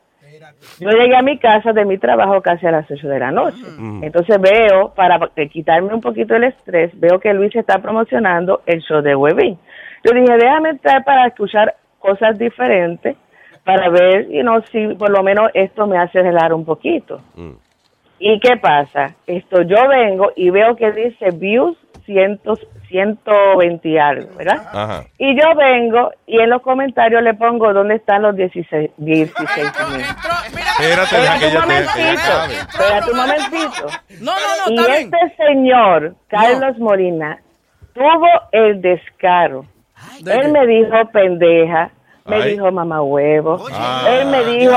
yo 0.78 0.90
llegué 0.90 1.16
a 1.16 1.22
mi 1.22 1.38
casa 1.38 1.72
de 1.72 1.84
mi 1.84 1.98
trabajo 1.98 2.40
casi 2.42 2.66
a 2.66 2.70
las 2.70 2.90
8 2.90 3.08
de 3.08 3.18
la 3.18 3.30
noche. 3.30 3.62
Entonces 4.02 4.40
veo, 4.40 4.92
para 4.94 5.18
quitarme 5.50 5.94
un 5.94 6.00
poquito 6.00 6.34
el 6.34 6.44
estrés, 6.44 6.90
veo 6.98 7.18
que 7.18 7.32
Luis 7.32 7.54
está 7.56 7.78
promocionando 7.78 8.62
el 8.66 8.80
show 8.82 9.00
de 9.02 9.14
Webin. 9.14 9.58
Yo 10.04 10.12
dije, 10.12 10.36
déjame 10.36 10.70
entrar 10.70 11.04
para 11.04 11.26
escuchar 11.26 11.74
cosas 11.98 12.38
diferentes, 12.38 13.16
para 13.64 13.88
ver, 13.88 14.28
you 14.28 14.42
know, 14.42 14.62
si 14.70 14.94
por 14.94 15.10
lo 15.10 15.22
menos 15.22 15.50
esto 15.54 15.86
me 15.86 15.98
hace 15.98 16.22
relajar 16.22 16.52
un 16.54 16.64
poquito. 16.64 17.20
¿Y 18.18 18.38
qué 18.40 18.56
pasa? 18.56 19.14
Esto 19.26 19.62
yo 19.62 19.88
vengo 19.88 20.32
y 20.36 20.50
veo 20.50 20.76
que 20.76 20.92
dice 20.92 21.30
views 21.32 21.76
100, 22.06 22.40
120 22.88 23.88
y 23.88 23.98
algo, 23.98 24.28
¿verdad? 24.36 24.62
Ajá. 24.72 25.04
Y 25.18 25.38
yo 25.38 25.54
vengo 25.54 26.10
y 26.26 26.40
en 26.40 26.50
los 26.50 26.62
comentarios 26.62 27.22
le 27.22 27.34
pongo 27.34 27.72
dónde 27.72 27.96
están 27.96 28.22
los 28.22 28.34
16 28.36 28.90
16 28.96 29.72
mil. 29.90 30.04
Espérate, 30.80 31.16
deja 31.20 31.38
que 31.38 31.46
Espérate 31.46 31.56
un 31.56 31.60
momentito, 31.60 32.32
espérate 32.70 33.10
un 33.10 33.16
momentito. 33.16 33.86
No, 34.20 34.32
no, 34.32 34.74
no, 34.74 34.88
Y 34.88 34.92
este 34.92 35.34
señor, 35.36 36.14
Carlos 36.28 36.78
Molina, 36.78 37.38
tuvo 37.92 38.28
el 38.52 38.80
descaro. 38.80 39.66
¿De 40.20 40.34
Él 40.34 40.52
me 40.52 40.66
dijo 40.66 41.10
pendeja, 41.12 41.90
me 42.26 42.36
Ay. 42.36 42.52
dijo 42.52 42.70
mamá 42.70 43.02
huevo. 43.02 43.64
Ah. 43.72 44.04
él 44.08 44.26
me 44.28 44.44
dijo 44.44 44.76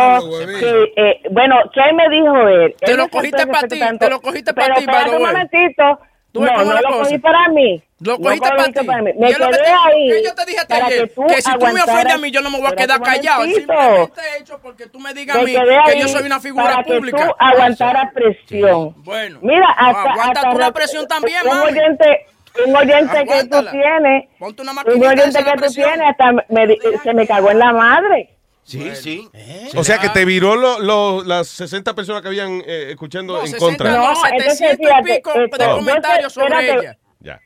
que, 0.60 0.94
eh, 0.96 1.22
bueno, 1.32 1.56
¿qué 1.74 1.94
me 1.94 2.10
dijo 2.10 2.48
él? 2.48 2.76
Te 2.80 2.92
Él 2.92 2.98
lo 2.98 3.10
cogiste 3.10 3.38
trató 3.38 3.48
de 3.48 3.52
pa' 3.52 3.58
hacer 3.60 3.92
ti, 3.92 3.98
te 3.98 4.10
lo 4.10 4.22
cogiste 4.22 4.54
pa' 4.54 4.62
Pero 4.62 4.76
ti, 4.76 4.82
espérate 4.82 5.16
un 5.16 5.24
momentito, 5.24 6.00
¿Tú 6.32 6.42
ves 6.42 6.52
No, 6.52 6.60
cómo 6.60 6.74
no 6.74 6.82
lo 6.82 6.98
cogí 7.00 7.18
para 7.18 7.50
mí. 7.50 7.82
Lo 8.02 8.12
No 8.14 8.24
cogiste 8.24 8.50
cogí 8.50 8.86
para 8.86 9.00
ti. 9.00 9.06
mí. 9.06 9.12
Me 9.18 9.28
¿Qué 9.28 9.34
es 9.34 9.40
lo 9.40 9.46
que 9.48 9.52
quedé 9.52 9.64
te- 9.64 9.72
ahí. 9.72 10.10
que 10.10 10.24
yo 10.24 10.36
te 10.36 10.46
dije 10.46 10.66
para 10.70 10.86
ayer? 10.86 11.02
que 11.02 11.08
tú 11.16 11.28
Que 11.28 11.42
si 11.42 11.52
tú 11.58 11.66
me 11.66 11.82
ofendes 11.82 12.14
a 12.14 12.18
mí, 12.20 12.32
yo 12.32 12.42
no 12.42 12.50
me 12.52 12.58
voy 12.60 12.68
a 12.68 12.76
quedar 12.76 13.02
callado. 13.02 13.44
Simplemente 13.46 14.22
he 14.38 14.42
hecho 14.42 14.60
porque 14.62 14.86
tú 14.88 15.00
me 15.00 15.14
digas 15.14 15.36
a 15.36 15.40
Me 15.40 15.46
mí 15.46 15.52
quedé 15.54 15.78
que 15.88 16.00
yo 16.00 16.08
soy 16.08 16.26
una 16.28 16.40
figura 16.40 16.66
para 16.66 16.84
que 16.84 16.94
pública. 16.96 17.26
tú 17.28 17.34
aguantaras 17.40 18.14
presión. 18.14 18.94
Bueno. 19.04 19.40
Mira, 19.42 19.68
hasta, 19.72 20.02
aguanta 20.02 20.40
hasta 20.40 20.52
tú 20.52 20.58
la 20.60 20.66
re- 20.68 20.72
presión 20.74 21.08
también, 21.08 21.42
un 21.44 21.58
mami. 21.58 21.72
oyente, 21.72 22.26
un 22.68 22.76
oyente 22.76 23.26
que 23.26 23.44
tú 23.46 23.66
tienes, 23.72 24.26
Ponte 24.38 24.62
una 24.62 24.72
un 24.72 25.06
oyente 25.06 25.44
que 25.44 25.52
tú 25.54 25.74
tienes, 25.74 26.02
hasta 26.10 26.32
me 26.32 26.78
se 27.04 27.14
me 27.14 27.26
cagó 27.28 27.52
en 27.52 27.60
la 27.60 27.74
madre. 27.74 28.30
Sí, 28.70 28.95
sí. 28.95 29.30
O 29.76 29.84
sea 29.84 29.97
que 29.97 30.09
te 30.09 30.26
viró 30.26 30.55
lo- 30.55 30.80
lo- 30.80 31.24
las 31.24 31.47
60 31.47 31.93
personas 31.95 32.22
que 32.22 32.28
habían 32.28 32.61
eh, 32.65 32.91
escuchando 32.91 33.39
en 33.41 33.47
60 33.47 33.65
contra. 33.65 33.91
no, 33.91 34.11
entonces 34.28 34.57
700 34.59 34.80
y 34.80 34.86
fíjate, 34.86 35.15
pico 35.15 35.34
de 35.34 35.65
Oh. 35.67 35.76
comentarios 35.78 36.34
sobre 36.34 36.47
espérate. 36.59 36.80
ella. 36.88 36.97
Ya. 37.20 37.39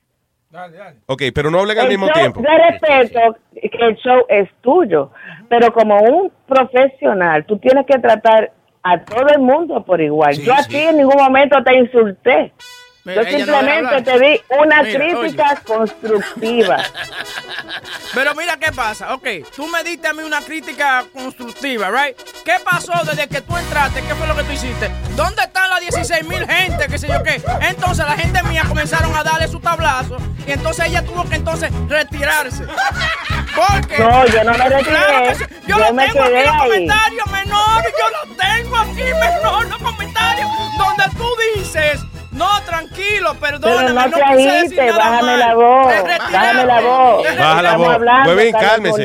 Ok, 1.08 1.24
pero 1.34 1.50
no 1.50 1.60
hablen 1.62 1.80
al 1.80 1.86
El 1.86 1.92
mismo 1.92 2.06
show, 2.08 2.14
tiempo. 2.14 2.42
Yo 2.42 2.50
respeto 2.70 3.38
que 3.54 3.86
el 3.86 3.96
show 3.98 4.26
es 4.30 4.48
tuyo, 4.62 5.12
pero 5.50 5.74
como 5.74 5.98
un 6.00 6.32
profesional, 6.48 7.46
tú 7.46 7.58
tienes 7.58 7.86
que 7.88 7.98
tratar 8.00 8.52
a 8.84 9.00
todo 9.04 9.28
el 9.30 9.40
mundo 9.40 9.84
por 9.84 10.00
igual. 10.02 10.36
Sí, 10.36 10.44
yo 10.44 10.54
a 10.54 10.62
sí. 10.64 10.70
ti 10.70 10.78
en 10.78 10.98
ningún 10.98 11.16
momento 11.18 11.58
te 11.64 11.76
insulté. 11.76 12.54
Mira, 13.06 13.24
yo 13.24 13.46
no 13.46 13.46
simplemente 13.60 14.02
te 14.02 14.20
di 14.20 14.42
una 14.50 14.82
Mira, 14.82 15.00
crítica 15.00 15.62
constructiva. 15.66 16.78
Pero 18.14 18.36
mira 18.36 18.58
qué 18.58 18.72
pasa. 18.72 19.14
Ok, 19.16 19.28
tú 19.56 19.68
me 19.68 19.84
diste 19.84 20.08
a 20.08 20.14
mí 20.14 20.22
una 20.24 20.40
crítica 20.42 21.04
constructiva, 21.12 21.90
right? 21.90 22.16
¿Qué 22.46 22.54
pasó 22.64 22.94
desde 23.04 23.28
que 23.28 23.42
tú 23.42 23.58
entraste? 23.58 24.02
¿Qué 24.04 24.16
fue 24.16 24.28
lo 24.28 24.36
que 24.36 24.44
tú 24.44 24.52
hiciste? 24.54 24.90
¿Dónde 25.16 25.42
están 25.42 25.70
las 25.70 25.82
16 25.82 26.24
mil 26.26 26.46
gente? 26.48 26.88
¿Qué 26.88 26.98
sé 26.98 27.08
yo 27.08 27.22
qué? 27.24 27.42
Entonces 27.62 28.06
la 28.06 28.16
gente 28.16 28.42
mía 28.44 28.64
comenzaron 28.68 29.14
a 29.16 29.24
darle 29.24 29.48
su 29.48 29.60
tablazo 29.60 30.18
y 30.48 30.52
entonces 30.52 30.86
ella 30.86 31.02
tuvo 31.04 31.28
que 31.28 31.36
entonces 31.36 31.72
retirarse. 31.90 32.64
Porque 33.56 33.98
No, 34.00 34.26
yo 34.28 34.44
no 34.44 34.52
me 34.58 34.70
retiré. 34.70 34.84
Claro 34.84 35.36
sí. 35.36 35.44
Yo, 35.68 35.78
Yo 35.78 35.80
lo 35.80 35.94
me 35.94 36.08
tengo 36.08 36.24
aquí 36.24 36.32
quedé 36.34 36.46
los 36.46 36.54
ahí. 36.54 36.60
comentarios 36.70 37.32
menores, 37.32 37.94
yo 38.00 38.10
lo 38.10 38.36
tengo 38.36 38.78
aquí 38.78 39.04
menor, 39.04 39.66
los 39.70 39.78
comentarios 39.82 40.50
donde 40.78 41.04
tú 41.18 41.28
dices, 41.56 42.00
no, 42.34 42.48
tranquilo, 42.66 43.34
perdóname, 43.40 43.88
Pero 43.88 43.94
no 44.10 44.16
te 44.18 44.24
agite, 44.24 44.92
bájame 44.92 45.38
la 45.38 45.54
voz, 45.56 45.88
bájame 46.32 46.66
la 46.66 46.82
voz. 46.82 47.24
Baja 47.24 47.62
la 47.62 47.70
Estamos 47.70 47.88
voz. 47.88 47.96
hablando, 47.96 48.30
Huevín, 48.36 48.52
cálmese. 48.54 49.04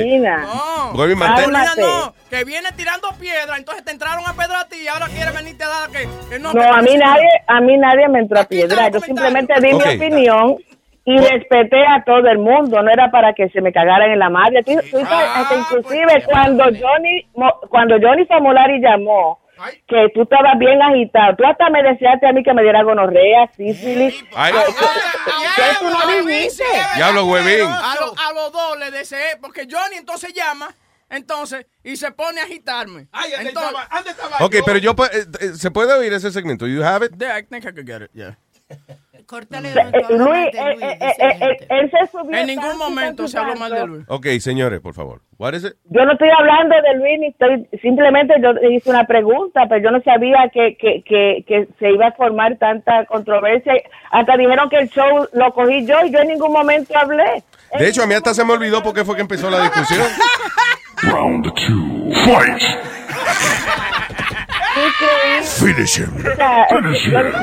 Huevín, 0.94 1.18
mantén- 1.18 1.50
no, 1.78 2.14
que 2.30 2.44
viene 2.44 2.68
tirando 2.76 3.08
piedra, 3.20 3.56
entonces 3.56 3.84
te 3.84 3.90
entraron 3.92 4.24
a 4.26 4.32
pedra 4.34 4.60
a 4.60 4.68
ti 4.68 4.76
y 4.82 4.88
ahora 4.88 5.06
quiere 5.06 5.30
venirte 5.32 5.64
a 5.64 5.68
dar 5.68 5.90
que, 5.90 6.08
que 6.30 6.38
no. 6.38 6.52
No, 6.52 6.60
que 6.60 6.66
a 6.66 6.82
mí 6.82 6.96
nadie, 6.96 7.28
a 7.46 7.60
mí 7.60 7.76
nadie 7.78 8.08
me 8.08 8.18
entró 8.20 8.40
a 8.40 8.44
piedra. 8.44 8.88
Yo 8.90 9.00
simplemente 9.00 9.54
di 9.60 9.72
mi 9.74 9.82
opinión 9.82 10.56
y 11.04 11.16
respeté 11.18 11.86
a 11.86 12.02
todo 12.04 12.28
el 12.28 12.38
mundo. 12.38 12.82
No 12.82 12.90
era 12.90 13.10
para 13.10 13.32
que 13.32 13.48
se 13.48 13.60
me 13.62 13.72
cagaran 13.72 14.10
en 14.10 14.18
la 14.18 14.28
madre. 14.28 14.62
Tú- 14.62 14.78
tú 14.90 15.04
sabes, 15.06 15.28
hasta 15.36 15.54
inclusive 15.56 16.24
cuando 16.26 16.64
Johnny, 16.64 17.26
Mo- 17.34 17.60
cuando 17.70 17.96
Johnny 18.00 18.26
Famolari 18.26 18.78
llamó, 18.80 19.38
que 19.86 20.06
tú 20.14 20.22
estabas 20.22 20.58
bien 20.58 20.80
agitado, 20.82 21.36
tú 21.36 21.44
hasta 21.44 21.68
me 21.70 21.82
deseaste 21.82 22.26
a 22.28 22.32
mí 22.32 22.42
que 22.42 22.52
me 22.54 22.62
diera 22.62 22.82
gonorrea, 22.82 23.50
sífilis. 23.56 24.14
Ay. 24.34 24.52
¿Qué- 24.52 25.32
qué 25.56 25.62
tú 25.80 25.86
no 25.88 26.26
dijiste? 26.26 26.64
Diablo, 26.96 27.26
huevín. 27.26 27.66
A, 27.70 27.94
lo- 28.00 28.14
a 28.18 28.32
los 28.34 28.52
dos 28.52 28.78
le 28.78 28.90
deseé, 28.90 29.36
porque 29.40 29.66
Johnny 29.70 29.96
entonces 29.96 30.32
llama, 30.34 30.74
entonces, 31.10 31.66
y 31.82 31.96
se 31.96 32.10
pone 32.12 32.40
a 32.40 32.44
agitarme. 32.44 33.08
entonces, 33.48 33.72
Ok, 34.40 34.56
pero 34.64 34.78
yo, 34.78 34.94
pu- 34.94 35.08
eh, 35.12 35.24
eh, 35.40 35.52
¿se 35.54 35.70
puede 35.70 35.92
oír 35.94 36.12
ese 36.12 36.30
segmento? 36.30 36.66
You 36.66 36.82
have 36.84 37.06
it? 37.06 37.12
Yeah, 37.18 37.38
I 37.38 37.42
think 37.44 37.64
I 37.64 37.72
could 37.72 37.86
get 37.86 38.02
it, 38.02 38.10
yeah. 38.14 38.36
Córtale 39.28 39.68
Luis, 40.08 40.48
él 40.54 41.90
se 41.90 42.10
subió 42.10 42.34
En 42.34 42.46
ningún 42.46 42.78
momento 42.78 43.28
se 43.28 43.36
habló 43.36 43.56
mal 43.56 43.70
de 43.70 43.86
Luis. 43.86 44.04
Ok, 44.08 44.26
señores, 44.40 44.80
por 44.80 44.94
favor. 44.94 45.20
What 45.36 45.52
is 45.52 45.64
it? 45.64 45.74
Yo 45.90 46.06
no 46.06 46.12
estoy 46.12 46.30
hablando 46.30 46.74
de 46.74 46.94
Luis, 46.96 47.20
ni 47.20 47.26
estoy, 47.26 47.68
simplemente 47.82 48.32
yo 48.42 48.54
le 48.54 48.72
hice 48.72 48.88
una 48.88 49.04
pregunta, 49.04 49.66
pero 49.68 49.84
yo 49.84 49.90
no 49.90 50.00
sabía 50.02 50.48
que, 50.50 50.78
que, 50.78 51.02
que, 51.02 51.44
que 51.46 51.68
se 51.78 51.90
iba 51.90 52.06
a 52.06 52.12
formar 52.12 52.56
tanta 52.56 53.04
controversia. 53.04 53.74
Hasta 54.12 54.34
dijeron 54.38 54.70
que 54.70 54.78
el 54.78 54.88
show 54.88 55.28
lo 55.34 55.52
cogí 55.52 55.84
yo 55.84 55.96
y 56.06 56.10
yo 56.10 56.20
en 56.20 56.28
ningún 56.28 56.52
momento 56.52 56.96
hablé. 56.96 57.44
De 57.78 57.86
hecho, 57.86 58.04
a 58.04 58.06
mí 58.06 58.14
hasta 58.14 58.32
se 58.32 58.42
me 58.46 58.54
olvidó 58.54 58.82
por 58.82 58.94
qué 58.94 59.04
fue 59.04 59.14
que 59.14 59.20
empezó 59.20 59.50
la 59.50 59.60
discusión. 59.60 60.06
Round 61.02 61.52
two. 61.54 62.14
Fight. 62.24 62.62
Finish 65.42 65.98
him. 65.98 66.08
O 66.18 66.36
sea, 66.36 66.66
yo, 66.70 66.80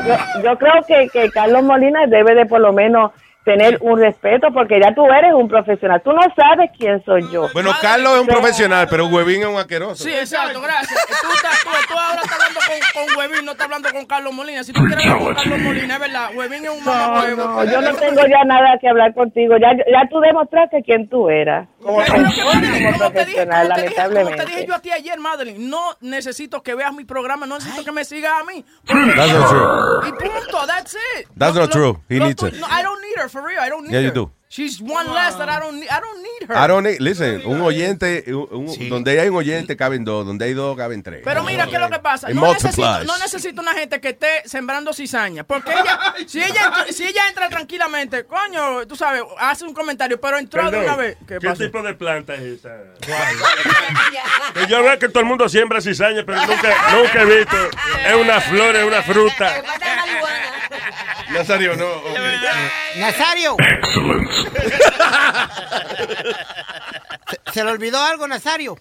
yo- 0.08 0.44
yo 0.44 0.58
creo 0.58 0.74
que, 0.88 1.10
que 1.10 1.30
Carlos 1.32 1.64
Molina 1.64 2.06
debe 2.08 2.36
de 2.36 2.46
por 2.46 2.60
lo 2.62 2.72
menos 2.74 3.12
tener 3.46 3.78
un 3.82 4.00
respeto 4.00 4.48
porque 4.54 4.80
ya 4.82 4.94
tú 4.96 5.06
eres 5.06 5.32
un 5.34 5.48
profesional. 5.48 6.02
Tú 6.04 6.12
no 6.12 6.22
sabes 6.36 6.72
quién 6.78 7.02
soy 7.06 7.22
yo. 7.32 7.48
Bueno, 7.54 7.72
Carlos 7.82 8.16
es 8.16 8.22
un 8.22 8.28
profesional, 8.28 8.88
pero 8.90 9.06
Huevín 9.06 9.42
es 9.44 9.48
un 9.48 9.58
asqueroso. 9.58 10.04
Sí, 10.04 10.12
exacto, 10.12 10.60
gracias. 10.62 11.00
Tú, 11.22 11.28
estás- 11.36 11.64
tú, 11.64 11.70
tú 11.94 11.98
ahora 12.00 12.22
estás 12.24 12.34
hablando 12.34 12.60
con, 12.66 13.06
con 13.08 13.18
Huevín, 13.18 13.46
no 13.46 13.52
estás 13.52 13.66
hablando 13.66 13.90
con 13.92 14.06
Carlos 14.06 14.34
Molina. 14.34 14.64
Si 14.64 14.74
tú 14.74 14.82
quieres 14.84 15.06
hablar 15.06 15.20
con 15.24 15.36
Carlos 15.36 15.60
Molina, 15.60 15.94
es 15.94 16.00
verdad, 16.00 16.30
Huevín 16.36 16.66
es 16.66 16.72
un 16.72 16.84
No, 16.84 17.36
no, 17.36 17.64
yo 17.66 17.82
no 17.82 17.96
tengo 17.96 18.22
ya 18.28 18.44
nada 18.46 18.78
que 18.82 18.90
hablar 18.90 19.14
contigo. 19.14 19.56
Ya, 19.62 19.72
ya 19.78 20.10
tú 20.10 20.20
demostraste 20.20 20.82
quién 20.84 21.08
tú 21.08 21.30
eras. 21.30 21.68
Como, 21.82 21.98
como 22.04 22.98
profesional, 22.98 23.68
Como 23.68 23.76
te 23.76 23.82
lamentablemente. 23.84 24.46
dije 24.48 24.66
yo 24.68 24.74
a 24.76 24.80
ti 24.80 24.92
ayer, 24.92 25.20
Madeline, 25.20 25.70
no 25.70 25.82
necesito 26.02 26.64
que 26.64 26.74
veas 26.74 26.92
mi 26.94 27.06
programa, 27.06 27.46
no 27.46 27.56
necesito 27.56 27.84
que 27.86 27.92
me 27.92 28.04
sigas 28.04 28.34
a 28.42 28.44
mí. 28.44 28.66
That's 28.88 29.34
not 29.34 29.50
true. 29.50 30.08
Y 30.08 30.12
punto, 30.14 30.66
that's 30.66 30.96
it. 30.96 31.28
That's 31.38 31.56
not 31.56 31.70
true. 31.72 32.00
He 32.10 32.20
needs 32.20 32.36
tú- 32.38 32.48
it. 32.48 32.56
No, 32.56 32.66
I 32.68 32.82
don't 32.82 33.00
need 33.02 33.22
her, 33.22 33.30
for 33.36 33.44
real, 33.46 33.60
I 33.60 33.70
don't 33.70 33.84
need 33.84 33.94
Yeah, 33.94 34.00
you 34.00 34.08
her. 34.10 34.14
do. 34.14 34.32
She's 34.56 34.80
one 34.80 35.14
less 35.14 35.36
that 35.38 35.50
I 35.50 35.60
don't 35.60 35.82
need, 35.82 35.90
I 35.90 36.00
don't 36.00 36.22
need 36.24 36.48
her. 36.50 36.56
I 36.56 36.68
don't 36.70 36.84
need- 36.88 37.02
listen, 37.02 37.42
un 37.46 37.60
oyente, 37.60 38.24
un- 38.34 38.90
donde 38.90 39.20
hay 39.20 39.28
un 39.28 39.36
oyente 39.36 39.76
caben 39.76 40.06
dos, 40.06 40.26
donde 40.26 40.46
hay 40.46 40.54
dos 40.54 40.78
caben 40.78 41.04
tres. 41.04 41.22
Pero 41.26 41.44
mira, 41.44 41.68
¿qué 41.68 41.76
es 41.76 41.82
lo 41.82 41.90
que 41.90 42.00
pasa? 42.00 42.30
No 42.30 42.54
necesito, 42.54 42.82
multiplies. 42.84 43.06
no 43.08 43.18
necesito 43.18 43.62
una 43.62 43.74
gente 43.74 44.00
que 44.00 44.10
esté 44.10 44.48
sembrando 44.48 44.94
cizaña. 44.94 45.44
Porque 45.44 45.72
ella, 45.74 46.00
si 46.28 46.40
ella, 46.42 46.68
entra- 46.68 46.86
si 46.94 47.04
ella 47.06 47.28
entra 47.28 47.50
tranquilamente, 47.50 48.24
coño, 48.24 48.88
tú 48.88 48.96
sabes, 48.96 49.24
hace 49.40 49.66
un 49.66 49.74
comentario, 49.74 50.22
pero 50.22 50.38
entró 50.38 50.72
de 50.72 50.78
una 50.80 50.96
vez. 50.96 51.18
¿Qué 51.28 51.38
tipo 51.40 51.82
de 51.84 51.94
planta 51.94 52.36
es 52.36 52.42
esa? 52.42 52.70
Que 54.54 54.68
yo 54.68 54.82
veo 54.84 54.98
que 55.00 55.10
todo 55.10 55.20
el 55.20 55.26
mundo 55.26 55.50
siembra 55.50 55.82
cizaña, 55.82 56.24
pero 56.26 56.40
nunca, 56.46 56.74
nunca 56.96 57.22
he 57.24 57.26
visto. 57.26 57.58
Es 58.08 58.16
una 58.16 58.40
flor, 58.40 58.74
es 58.76 58.86
una 58.86 59.02
fruta. 59.02 59.62
Nazario, 61.32 61.76
no. 61.76 61.88
Nazario. 62.98 63.58
¿Se, 67.30 67.52
se 67.54 67.64
le 67.64 67.72
olvidó 67.72 68.02
algo, 68.02 68.28
Nazario? 68.28 68.78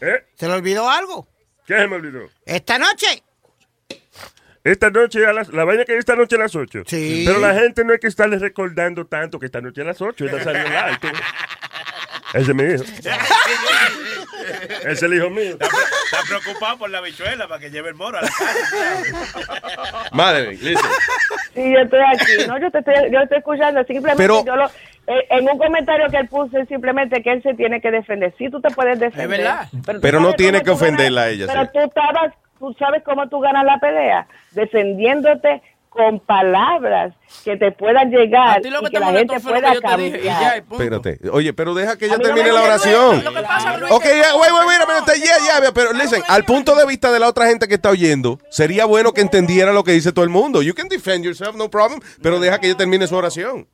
¿Eh? 0.00 0.26
¿Se 0.34 0.46
le 0.46 0.54
olvidó 0.54 0.88
algo? 0.88 1.28
¿Qué 1.66 1.76
se 1.76 1.86
me 1.86 1.96
olvidó? 1.96 2.28
Esta 2.44 2.78
noche. 2.78 3.22
Esta 4.62 4.90
noche, 4.90 5.24
a 5.24 5.32
las, 5.32 5.48
la 5.48 5.64
vaina 5.64 5.84
que 5.84 5.92
es 5.92 6.00
esta 6.00 6.16
noche 6.16 6.34
a 6.36 6.40
las 6.40 6.54
8. 6.56 6.82
Sí. 6.86 7.22
Pero 7.24 7.38
la 7.38 7.54
gente 7.54 7.84
no 7.84 7.92
hay 7.92 8.00
que 8.00 8.08
estarle 8.08 8.38
recordando 8.38 9.06
tanto 9.06 9.38
que 9.38 9.46
esta 9.46 9.60
noche 9.60 9.82
a 9.82 9.84
las 9.84 10.00
8 10.00 10.26
es 10.26 10.32
Nazario 10.32 10.64
Live. 10.64 10.98
Ese 12.36 12.50
es 12.50 12.54
mi 12.54 12.62
hijo. 12.64 12.84
Ese 14.80 14.90
es 14.92 15.02
el 15.02 15.14
hijo 15.14 15.30
mío. 15.30 15.56
Está 15.60 16.18
preocupado 16.28 16.78
por 16.78 16.90
la 16.90 17.00
bichuela 17.00 17.48
para 17.48 17.60
que 17.60 17.70
lleve 17.70 17.88
el 17.88 17.94
moro 17.94 18.18
a 18.18 18.22
la 18.22 18.28
casa. 18.28 20.08
Madre, 20.12 20.52
listen. 20.52 20.90
Sí, 21.54 21.72
yo 21.72 21.78
estoy 21.80 22.00
aquí. 22.00 22.46
No, 22.46 22.58
yo 22.60 22.70
te 22.70 22.78
estoy, 22.78 22.94
yo 23.10 23.20
estoy 23.20 23.38
escuchando. 23.38 23.82
Simplemente 23.84 24.22
Pero- 24.22 24.44
yo 24.44 24.54
lo. 24.56 24.66
eh, 24.66 25.26
en 25.30 25.48
un 25.50 25.58
comentario 25.58 26.06
que 26.10 26.18
él 26.18 26.28
puso, 26.28 26.58
es 26.58 26.68
simplemente 26.68 27.22
que 27.22 27.32
él 27.32 27.42
se 27.42 27.54
tiene 27.54 27.80
que 27.80 27.90
defender. 27.90 28.34
Sí, 28.38 28.50
tú 28.50 28.60
te 28.60 28.70
puedes 28.70 28.98
defender. 29.00 29.28
verdad. 29.28 29.68
tú 29.72 30.00
Pero 30.00 30.20
no 30.20 30.34
tiene 30.34 30.58
que 30.60 30.66
ganas- 30.70 30.82
ofenderla 30.82 31.22
a 31.22 31.28
ella, 31.30 31.46
Pero 31.48 31.62
sí. 31.64 31.70
tú 31.72 31.80
estabas. 31.80 32.34
Tú 32.58 32.74
sabes 32.78 33.02
cómo 33.04 33.28
tú 33.28 33.38
ganas 33.40 33.64
la 33.66 33.78
pelea. 33.78 34.26
Defendiéndote 34.52 35.60
con 35.96 36.20
palabras 36.20 37.14
que 37.44 37.56
te 37.56 37.72
puedan 37.72 38.10
llegar 38.10 38.58
A 38.58 38.60
ti 38.60 38.70
lo 38.70 38.80
y 38.86 38.90
que 38.90 39.00
la 39.00 39.12
gente 39.12 39.40
pueda 39.40 39.70
que 39.70 39.74
yo 39.76 39.80
ya, 39.80 39.88
cambiar. 39.88 40.58
y 40.58 40.60
punto. 40.62 40.82
Espérate. 40.84 41.30
Oye, 41.30 41.52
pero 41.52 41.74
deja 41.74 41.96
que 41.96 42.08
no 42.08 42.18
termine 42.18 42.52
la 42.52 42.62
oración. 42.62 43.24
Lo 43.24 43.32
que 43.32 43.42
pasa, 43.42 43.76
Luis, 43.78 43.90
Ok, 43.92 44.04
ya, 44.04 44.36
wait, 44.36 44.52
wait, 44.52 44.66
wait 44.66 44.80
a 44.80 44.86
minute, 44.86 45.12
ya, 45.18 45.62
ya, 45.62 45.72
pero 45.72 45.92
listen, 45.92 46.22
al 46.28 46.44
punto 46.44 46.74
de 46.76 46.86
vista 46.86 47.10
de 47.10 47.18
la 47.18 47.28
otra 47.28 47.46
gente 47.46 47.66
que 47.68 47.74
está 47.74 47.90
oyendo, 47.90 48.38
sería 48.50 48.84
bueno 48.84 49.12
que 49.12 49.20
entendiera 49.22 49.72
lo 49.72 49.82
que 49.84 49.92
dice 49.92 50.12
todo 50.12 50.24
el 50.24 50.30
mundo. 50.30 50.62
You 50.62 50.74
can 50.74 50.88
defend 50.88 51.24
yourself, 51.24 51.56
no 51.56 51.70
problem, 51.70 52.00
pero 52.22 52.38
deja 52.38 52.58
que 52.60 52.68
ella 52.68 52.76
termine 52.76 53.06
su 53.06 53.16
oración. 53.16 53.66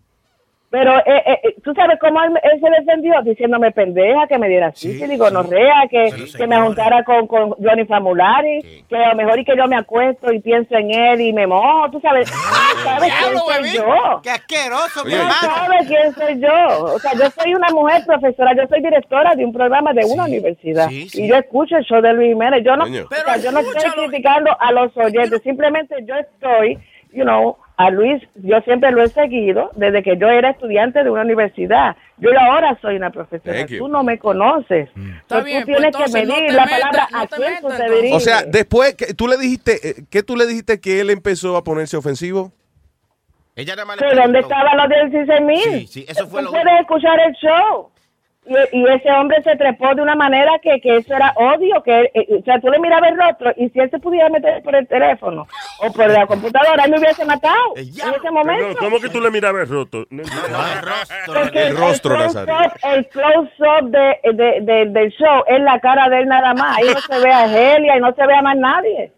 Pero 0.73 0.97
eh, 1.01 1.23
eh, 1.27 1.41
eh, 1.45 1.55
tú 1.63 1.75
sabes 1.75 1.99
cómo 2.01 2.19
él, 2.23 2.33
él 2.43 2.59
se 2.59 2.71
defendió 2.81 3.21
diciéndome 3.23 3.73
pendeja, 3.73 4.27
que 4.27 4.39
me 4.39 4.49
diera 4.49 4.73
sífilis, 4.75 5.19
gonorrea, 5.19 5.87
que, 5.91 6.11
que 6.35 6.47
me 6.47 6.59
juntara 6.63 7.05
con, 7.05 7.27
con 7.27 7.51
Johnny 7.63 7.85
Famulari, 7.85 8.87
que 8.89 8.97
a 8.97 9.11
lo 9.11 9.17
mejor 9.17 9.39
y 9.39 9.45
que 9.45 9.55
yo 9.55 9.67
me 9.69 9.77
acuesto 9.77 10.33
y 10.33 10.41
pienso 10.41 10.75
en 10.75 10.91
él 10.91 11.21
y 11.21 11.33
me 11.35 11.47
mojo, 11.47 11.91
tú 11.91 12.01
sabes, 12.01 12.31
tú 12.31 12.39
sabes 12.85 13.13
quién 13.13 13.39
soy 13.39 13.77
yo. 13.77 14.21
Qué 14.23 14.31
asqueroso, 14.31 15.05
mi 15.05 15.13
hermano. 15.13 15.35
sabes 15.41 15.87
quién 15.87 16.15
soy 16.15 16.41
yo. 16.41 16.85
O 16.85 16.99
sea, 16.99 17.13
yo 17.19 17.31
soy 17.39 17.55
una 17.55 17.69
mujer 17.69 18.05
profesora, 18.07 18.57
yo 18.57 18.67
soy 18.67 18.81
directora 18.81 19.35
de 19.35 19.45
un 19.45 19.53
programa 19.53 19.93
de 19.93 20.07
una 20.07 20.25
universidad. 20.25 20.89
sí, 20.89 21.07
sí. 21.07 21.25
Y 21.25 21.29
yo 21.29 21.37
escucho 21.37 21.77
el 21.77 21.85
show 21.85 22.01
de 22.01 22.15
Luis 22.15 22.29
Jiménez. 22.29 22.65
Yo 22.65 22.77
no, 22.79 22.85
o 22.85 22.89
sea, 22.89 23.37
yo 23.37 23.53
no 23.53 23.61
estoy 23.61 23.91
criticando 23.91 24.51
a 24.59 24.73
los 24.73 24.97
oyentes, 24.97 25.43
simplemente 25.43 25.97
yo 26.07 26.15
estoy, 26.15 26.79
you 27.13 27.25
know, 27.25 27.59
a 27.77 27.91
Luis, 27.91 28.23
yo 28.35 28.61
siempre 28.61 28.91
lo 28.91 29.03
he 29.03 29.09
seguido 29.09 29.71
desde 29.75 30.03
que 30.03 30.17
yo 30.17 30.29
era 30.29 30.51
estudiante 30.51 31.03
de 31.03 31.11
una 31.11 31.23
universidad. 31.23 31.97
Yo 32.19 32.31
ahora 32.39 32.79
soy 32.81 32.97
una 32.97 33.11
profesora. 33.11 33.67
Tú 33.67 33.89
no 33.89 34.05
me 34.05 34.19
conoces. 34.19 34.89
Entonces, 34.95 35.45
bien, 35.45 35.61
tú 35.61 35.67
tienes 35.67 35.97
pues 35.97 36.13
que 36.13 36.21
entonces 36.21 36.29
medir 36.29 36.53
la 36.55 36.67
palabra 36.67 37.09
no 37.11 37.19
a 37.21 37.27
quién 37.27 37.55
tú 37.61 37.69
te 37.69 37.91
diriges. 37.91 38.17
O 38.17 38.21
sea, 38.21 38.43
después, 38.43 38.95
que 38.95 39.15
tú 39.15 39.27
le 39.27 39.37
dijiste, 39.37 39.89
eh, 39.89 39.95
¿qué 40.11 40.23
tú 40.23 40.37
le 40.37 40.47
dijiste 40.47 40.81
que 40.81 41.01
él 41.01 41.11
empezó 41.11 41.57
a 41.57 41.65
ponerse 41.65 41.97
ofensivo? 41.97 42.53
Ella 43.55 43.75
nada 43.75 43.87
más 43.87 43.97
¿Que 43.99 44.15
¿Dónde 44.15 44.39
estaban 44.39 44.77
los 44.77 44.89
16 45.11 45.41
mil? 45.43 45.59
Sí, 45.63 45.87
sí, 45.87 46.07
eso 46.09 46.27
fue 46.27 46.41
Tú 46.41 46.47
lo 46.47 46.51
puedes 46.53 46.81
escuchar 46.81 47.19
el 47.21 47.35
show. 47.35 47.91
Y, 48.45 48.55
y 48.77 48.85
ese 48.89 49.09
hombre 49.13 49.41
se 49.45 49.55
trepó 49.57 49.95
de 49.95 50.03
una 50.03 50.17
manera 50.17 50.51
que, 50.61 50.81
que 50.81 50.97
eso 50.97 51.15
era 51.15 51.33
odio, 51.37 51.81
que 51.85 52.11
eh, 52.13 52.27
o 52.41 52.43
sea, 52.43 52.59
tú 52.61 52.69
le 52.71 52.81
mirabas 52.81 53.11
el 53.13 53.17
rostro 53.17 53.53
y 53.57 53.69
si 53.69 53.79
él 53.79 53.89
se 53.89 54.01
pudiera 54.01 54.29
meter 54.31 54.61
por 54.65 54.75
el 54.75 54.87
teléfono 54.89 55.47
o 55.81 55.93
por 55.93 56.11
la 56.11 56.27
computadora, 56.27 56.85
él 56.85 56.91
me 56.91 56.99
hubiese 56.99 57.25
matado 57.25 57.55
en 57.77 57.89
ese 57.89 58.31
momento. 58.33 58.79
¿Cómo 58.81 58.99
que 58.99 59.09
tú 59.11 59.21
le 59.21 59.31
mirabas 59.31 59.63
el 59.63 59.69
rostro? 59.69 60.07
No, 60.11 60.23
El 61.53 61.77
rostro, 61.77 62.17
close-up- 62.17 62.47
Nazario. 62.47 62.73
El 62.83 63.09
close-up 63.09 63.91
de, 63.91 64.19
de- 64.33 64.61
de- 64.63 64.87
del 64.91 65.11
show 65.13 65.45
es 65.47 65.61
la 65.61 65.79
cara 65.79 66.09
de 66.09 66.19
él 66.23 66.27
nada 66.27 66.53
más. 66.55 66.79
Ahí 66.79 66.87
no 66.93 67.01
se 67.01 67.23
ve 67.25 67.33
a 67.33 67.45
Helia 67.47 67.97
y 67.97 68.01
no 68.01 68.13
se 68.13 68.27
ve 68.27 68.35
a 68.35 68.43
más 68.43 68.57
nadie. 68.57 69.13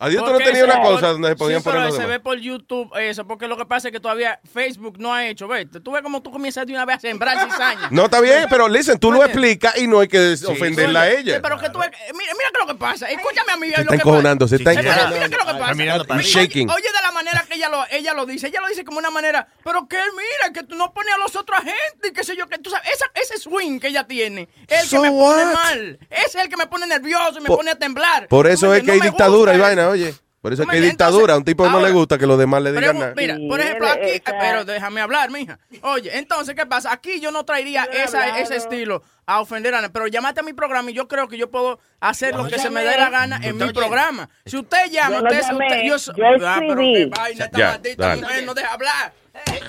Adiós, 0.00 0.24
tú 0.24 0.30
no 0.30 0.38
tenías 0.38 0.62
una 0.62 0.80
cosa 0.80 1.08
donde 1.08 1.28
se 1.30 1.36
podían 1.36 1.60
sí, 1.60 1.64
pero 1.64 1.74
poner 1.76 1.86
los 1.88 1.96
se 1.96 2.02
demás. 2.02 2.16
ve 2.18 2.20
por 2.20 2.38
YouTube 2.38 2.90
eso, 3.00 3.26
porque 3.26 3.48
lo 3.48 3.56
que 3.56 3.66
pasa 3.66 3.88
es 3.88 3.92
que 3.92 3.98
todavía 3.98 4.38
Facebook 4.52 4.96
no 4.98 5.12
ha 5.12 5.26
hecho, 5.26 5.48
¿ves? 5.48 5.66
Tú 5.82 5.90
ves 5.90 6.02
como 6.02 6.22
tú 6.22 6.30
comienzas 6.30 6.66
de 6.66 6.72
una 6.72 6.84
vez 6.84 6.98
a 6.98 7.00
sembrar 7.00 7.36
cizaña. 7.50 7.88
No, 7.90 8.04
está 8.04 8.20
bien, 8.20 8.46
pero 8.48 8.68
listen, 8.68 8.98
tú 8.98 9.10
lo 9.10 9.24
explicas 9.24 9.76
y 9.76 9.88
no 9.88 9.98
hay 9.98 10.06
que 10.06 10.36
ofenderla 10.46 11.02
a 11.02 11.10
ella. 11.10 11.42
Pero 11.42 11.58
que 11.58 11.68
tú, 11.70 11.82
eh, 11.82 11.90
mira, 12.12 12.32
mira 12.34 12.50
que 12.52 12.58
lo 12.60 12.66
que 12.68 12.74
pasa. 12.76 13.10
Escúchame 13.10 13.52
a 13.52 13.56
mí. 13.56 13.66
Se 13.70 13.76
lo 13.76 13.80
está 13.82 13.88
que 13.90 13.94
encojonando, 13.96 14.46
se 14.46 14.56
está. 14.56 14.70
Mira, 14.70 14.82
encojonando. 14.82 15.14
Mira 15.16 15.28
que 15.28 15.36
lo 15.36 15.52
que 15.52 15.58
pasa. 15.58 15.74
mirando 15.74 16.04
para 16.04 16.20
Oye, 16.20 16.28
arriba. 16.30 16.42
Shaking. 16.42 16.70
Oye, 16.70 16.82
de 16.82 17.02
la 17.02 17.12
manera 17.12 17.44
que 17.48 17.54
ella 17.56 17.68
lo, 17.68 17.84
ella 17.90 18.14
lo 18.14 18.26
dice. 18.26 18.46
Ella 18.46 18.60
lo 18.60 18.68
dice 18.68 18.84
como 18.84 18.98
una 19.00 19.10
manera, 19.10 19.48
pero 19.64 19.88
que 19.88 19.96
él 19.96 20.10
mira, 20.16 20.52
que 20.52 20.62
tú 20.62 20.76
no 20.76 20.94
pones 20.94 21.12
a 21.12 21.18
los 21.18 21.34
otros 21.34 21.58
gente 21.58 22.08
y 22.08 22.12
qué 22.12 22.22
sé 22.22 22.36
yo, 22.36 22.46
que 22.46 22.58
tú 22.58 22.70
sabes, 22.70 22.88
esa, 22.94 23.06
ese 23.14 23.36
swing 23.38 23.80
que 23.80 23.88
ella 23.88 24.06
tiene, 24.06 24.48
es 24.68 24.82
el 24.82 24.86
So 24.88 25.02
que 25.02 25.10
me 25.10 25.16
pone 25.16 25.42
what? 25.44 25.52
mal. 25.54 25.98
Ese 26.08 26.38
es 26.38 26.44
el 26.44 26.48
que 26.48 26.56
me 26.56 26.68
pone 26.68 26.86
nervioso 26.86 27.38
y 27.38 27.40
me 27.40 27.48
Por- 27.48 27.56
pone 27.56 27.72
a 27.72 27.74
temblar. 27.76 28.28
Por 28.28 28.46
eso 28.46 28.72
es 28.72 28.84
que 28.84 28.92
hay 28.92 29.00
dictadura 29.00 29.54
y 29.54 29.56
gusta 29.58 29.87
oye. 29.88 30.14
Por 30.40 30.52
eso 30.52 30.62
es 30.62 30.68
que 30.68 30.76
hay 30.76 30.82
dictadura. 30.82 31.34
A 31.34 31.36
un 31.36 31.44
tipo 31.44 31.68
no 31.68 31.80
le 31.80 31.90
gusta 31.90 32.16
que 32.16 32.24
los 32.24 32.38
demás 32.38 32.62
le 32.62 32.70
digan 32.72 32.96
nada. 32.96 33.12
Mira, 33.16 33.36
por 33.48 33.60
ejemplo, 33.60 33.88
aquí, 33.88 34.22
pero 34.38 34.64
déjame 34.64 35.00
hablar, 35.00 35.30
mija. 35.32 35.58
Oye, 35.82 36.16
entonces, 36.16 36.54
¿qué 36.54 36.64
pasa? 36.64 36.92
Aquí 36.92 37.18
yo 37.18 37.32
no 37.32 37.44
traería 37.44 37.82
esa, 37.84 38.38
ese 38.38 38.54
estilo 38.54 39.02
a 39.26 39.40
ofender 39.40 39.74
a 39.74 39.78
nadie, 39.80 39.90
pero 39.92 40.06
llámate 40.06 40.38
a 40.38 40.42
mi 40.44 40.52
programa 40.52 40.92
y 40.92 40.94
yo 40.94 41.08
creo 41.08 41.26
que 41.26 41.36
yo 41.36 41.50
puedo 41.50 41.80
hacer 41.98 42.36
lo 42.36 42.46
que 42.46 42.56
se 42.60 42.70
me 42.70 42.84
dé 42.84 42.96
la 42.96 43.10
gana 43.10 43.40
en 43.42 43.56
mi 43.58 43.72
programa. 43.72 44.30
Si 44.46 44.56
usted 44.56 44.88
llama, 44.92 45.18
Yo 45.18 45.24
usted, 45.26 45.82
yo, 45.82 45.88
yo 45.88 45.98
so- 45.98 46.12
Ah, 46.12 46.56
pero 46.60 46.76
qué 46.76 46.92
escribí. 46.92 47.10
vaina, 47.10 47.44
esta 47.44 47.58
Ya, 47.58 47.70
maldita 47.72 48.06
dale. 48.06 48.22
mujer 48.22 48.44
no 48.44 48.54
deja 48.54 48.72
hablar. 48.72 49.12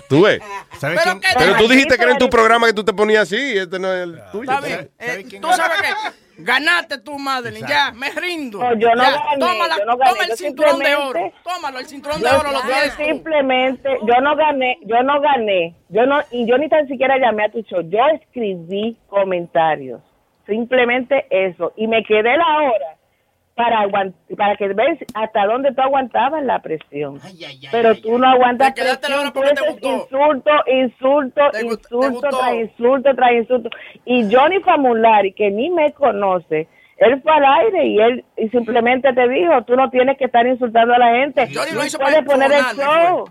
Tú 0.08 0.22
ves. 0.24 0.40
¿Sabes 0.80 1.00
Pero 1.04 1.20
quién- 1.20 1.34
Pero 1.38 1.56
tú 1.58 1.68
dijiste 1.68 1.98
que 1.98 2.04
era 2.04 2.12
en 2.12 2.18
tu 2.20 2.30
programa 2.30 2.68
que 2.68 2.74
tú 2.74 2.84
te 2.84 2.94
ponías 2.94 3.24
así. 3.24 3.58
Este 3.58 3.80
no 3.80 3.92
es 3.94 4.04
el 4.04 4.22
tuyo. 4.32 4.52
Está 4.52 4.62
bien. 4.66 4.92
Eh, 5.00 5.26
tú 5.42 5.48
sabes 5.52 5.78
qué. 5.82 5.94
Ganaste 6.44 6.98
tú, 7.00 7.18
Madeline. 7.20 7.68
Ya, 7.68 7.92
me 7.92 8.10
rindo. 8.12 8.60
No, 8.60 8.74
yo 8.76 8.90
no 8.96 9.04
Ya, 9.04 9.12
gané, 9.12 9.40
Toma, 9.40 9.68
la- 9.68 9.78
yo 9.78 9.86
no 9.86 9.98
gané, 9.98 10.12
toma 10.12 10.24
el 10.24 10.30
yo 10.30 10.36
cinturón 10.36 10.80
de 10.80 10.96
oro. 10.96 11.32
Tómalo, 11.44 11.80
el 11.80 11.86
cinturón 11.86 12.22
de 12.22 12.28
oro 12.30 12.52
lo 12.52 12.62
yo 12.62 12.68
tienes 12.68 12.94
simplemente, 12.94 13.90
yo 14.08 14.22
no 14.22 14.36
gané, 14.36 14.78
yo 14.84 15.04
no 15.04 15.20
gané, 15.22 15.76
yo 15.90 16.06
no, 16.06 16.20
y 16.32 16.48
yo 16.48 16.58
ni 16.58 16.70
tan 16.70 16.88
siquiera 16.88 17.18
llamé 17.18 17.46
a 17.46 17.52
tu 17.52 17.62
show, 17.64 17.82
yo 17.82 18.00
escribí 18.14 18.98
comentarios, 19.08 20.02
simplemente 20.48 21.26
eso, 21.30 21.74
y 21.76 21.88
me 21.88 22.04
quedé 22.04 22.38
la 22.38 22.58
hora 22.64 22.96
para 23.60 23.86
para 24.38 24.56
que 24.56 24.70
veas 24.70 24.98
hasta 25.14 25.46
dónde 25.46 25.74
tú 25.74 25.82
aguantabas 25.82 26.42
la 26.46 26.62
presión, 26.62 27.20
pero 27.74 27.94
tú 27.96 28.18
no 28.18 28.26
aguantas 28.26 28.74
Te 28.74 28.82
presión, 28.84 29.34
tú 29.34 29.42
te 29.42 29.70
gustó. 29.70 29.96
insulto, 29.96 30.52
insulto, 30.66 31.42
insulto, 31.62 32.30
tras 32.30 32.54
insulto, 32.54 33.16
tras 33.16 33.32
insulto, 33.34 33.70
y 34.06 34.34
Johnny 34.34 34.62
Famulari, 34.62 35.34
que 35.34 35.52
ni 35.52 35.70
me 35.70 35.92
conoce, 35.92 36.70
él 37.00 37.22
fue 37.22 37.34
al 37.34 37.44
aire 37.44 37.86
y 37.86 38.00
él 38.00 38.26
y 38.38 38.48
simplemente 38.48 39.12
te 39.12 39.28
dijo, 39.28 39.62
tú 39.68 39.76
no 39.76 39.90
tienes 39.90 40.18
que 40.18 40.26
estar 40.26 40.48
insultando 40.48 40.94
a 40.94 40.98
la 40.98 41.16
gente. 41.16 41.50
Johnny 41.54 41.74
lo 41.74 41.82
Tú 41.82 41.86
hizo 41.86 42.00
puedes 42.00 42.16
para 42.16 42.26
poner 42.26 42.52
el 42.54 42.64
show. 42.78 43.26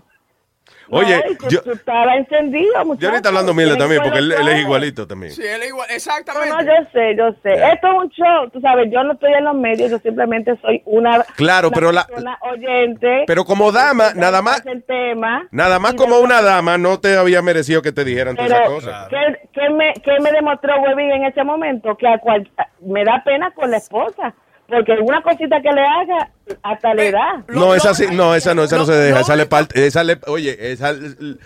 Oye, 0.91 1.17
No, 1.25 1.31
y 1.31 1.35
tú, 1.35 1.47
yo, 1.49 1.61
tú 1.61 1.71
estabas 1.71 2.17
encendido, 2.17 2.85
muchacho. 2.85 3.01
yo 3.01 3.09
ahorita 3.09 3.29
hablando 3.29 3.53
mierda 3.53 3.77
también, 3.77 4.01
que 4.01 4.05
porque 4.09 4.19
él, 4.19 4.31
él 4.31 4.47
es 4.47 4.59
igualito 4.61 5.07
también. 5.07 5.31
Sí, 5.33 5.43
él 5.45 5.61
es 5.61 5.67
igual, 5.69 5.87
No, 5.89 5.95
exactamente. 5.95 6.49
no, 6.49 6.61
yo 6.63 6.89
sé, 6.91 7.15
yo 7.15 7.31
sé. 7.43 7.53
Esto 7.73 7.87
es 7.87 7.93
un 7.93 8.09
show, 8.09 8.49
tú 8.51 8.59
sabes, 8.61 8.89
yo 8.91 9.03
no 9.03 9.13
estoy 9.13 9.33
en 9.33 9.43
los 9.45 9.55
medios, 9.55 9.91
yo 9.91 9.99
simplemente 9.99 10.57
soy 10.61 10.81
una, 10.85 11.23
Claro, 11.35 11.67
una 11.69 11.75
pero 11.75 11.91
la- 11.91 12.05
persona 12.07 12.37
oyente. 12.41 13.23
Pero 13.27 13.45
como 13.45 13.71
dama, 13.71 14.13
nada 14.15 14.41
más, 14.41 14.65
el 14.65 14.83
tema. 14.83 15.47
nada 15.51 15.79
más 15.79 15.93
como 15.93 16.19
una 16.19 16.41
dama, 16.41 16.77
no 16.77 16.99
te 16.99 17.15
había 17.17 17.41
merecido 17.41 17.81
que 17.81 17.91
te 17.91 18.03
dijeran 18.03 18.35
todas 18.35 18.51
esas 18.51 18.67
cosas. 18.67 19.07
¿qué, 19.09 19.49
qué 19.53 19.69
me, 19.69 19.93
qué 20.03 20.19
me 20.21 20.31
demostró 20.31 20.73
Webby 20.81 21.03
en 21.11 21.25
ese 21.25 21.43
momento? 21.43 21.95
Que 21.97 22.07
a 22.07 22.17
cual, 22.17 22.49
me 22.81 23.03
da 23.03 23.21
pena 23.23 23.51
con 23.51 23.69
la 23.71 23.77
esposa. 23.77 24.33
Porque 24.69 24.93
una 25.01 25.21
cosita 25.21 25.61
que 25.61 25.71
le 25.71 25.81
haga, 25.81 26.29
hasta 26.63 26.93
le 26.93 27.11
da. 27.11 27.43
No, 27.47 27.73
esa 27.73 27.93
sí, 27.93 28.05
no, 28.11 28.35
esa 28.35 28.53
no, 28.53 28.63
esa 28.63 28.77
no 28.77 28.85
se 28.85 28.93
deja. 28.93 29.21
Esa 29.21 29.35
le 29.35 29.45
parte, 29.45 29.87
esa 29.87 30.03
le, 30.03 30.19
oye, 30.27 30.71
esa 30.71 30.93
le, 30.93 31.37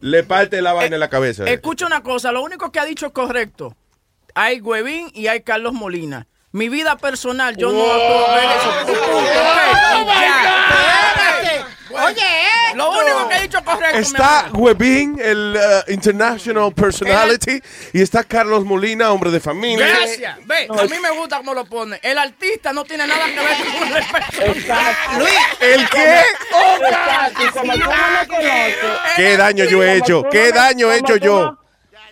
le 0.00 0.24
parte 0.24 0.60
la 0.60 0.72
vaina 0.72 0.96
en 0.96 1.00
la 1.00 1.08
cabeza. 1.08 1.44
Escucha 1.44 1.86
una 1.86 2.02
cosa, 2.02 2.32
lo 2.32 2.42
único 2.42 2.72
que 2.72 2.80
ha 2.80 2.84
dicho 2.84 3.06
es 3.06 3.12
correcto. 3.12 3.76
Hay 4.34 4.60
Huevín 4.60 5.10
y 5.14 5.28
hay 5.28 5.42
Carlos 5.42 5.72
Molina. 5.72 6.26
Mi 6.50 6.68
vida 6.68 6.96
personal, 6.96 7.56
yo 7.56 7.70
no 7.72 7.78
puedo 7.78 8.34
ver 8.34 8.44
eso. 8.44 8.70
Y 10.00 10.04
ya. 10.06 11.66
Oye, 12.06 12.22
Lo 12.74 12.90
único 12.90 13.28
que 13.28 13.34
ha 13.34 13.40
dicho 13.40 13.64
correcto. 13.64 13.98
Está. 13.98 14.48
Webin, 14.52 15.18
el 15.20 15.56
uh, 15.56 15.90
international 15.92 16.72
personality, 16.72 17.60
y 17.92 18.02
está 18.02 18.24
Carlos 18.24 18.64
Molina, 18.64 19.12
hombre 19.12 19.30
de 19.30 19.40
familia. 19.40 19.86
Gracias. 19.86 20.38
Ve, 20.46 20.68
a 20.68 20.84
mí 20.84 20.98
me 21.00 21.10
gusta 21.10 21.38
cómo 21.38 21.54
lo 21.54 21.64
pone. 21.64 21.98
El 22.02 22.18
artista 22.18 22.72
no 22.72 22.84
tiene 22.84 23.06
nada 23.06 23.26
que 23.26 23.40
ver 23.40 23.56
con 23.78 23.88
el 23.88 23.94
respeto. 23.94 24.52
Luis. 25.18 25.34
¿El 25.60 25.88
qué? 25.88 26.22
Exacto, 26.80 27.60
como 27.60 27.72
tú 27.72 27.78
no 27.80 28.20
me 28.20 28.26
conoces. 28.26 28.76
¿Qué 29.16 29.36
daño 29.36 29.64
yo 29.64 29.82
he 29.82 29.96
hecho? 29.96 30.22
¿Qué 30.30 30.52
daño 30.52 30.92
he 30.92 30.98
hecho 30.98 31.16
yo? 31.16 31.58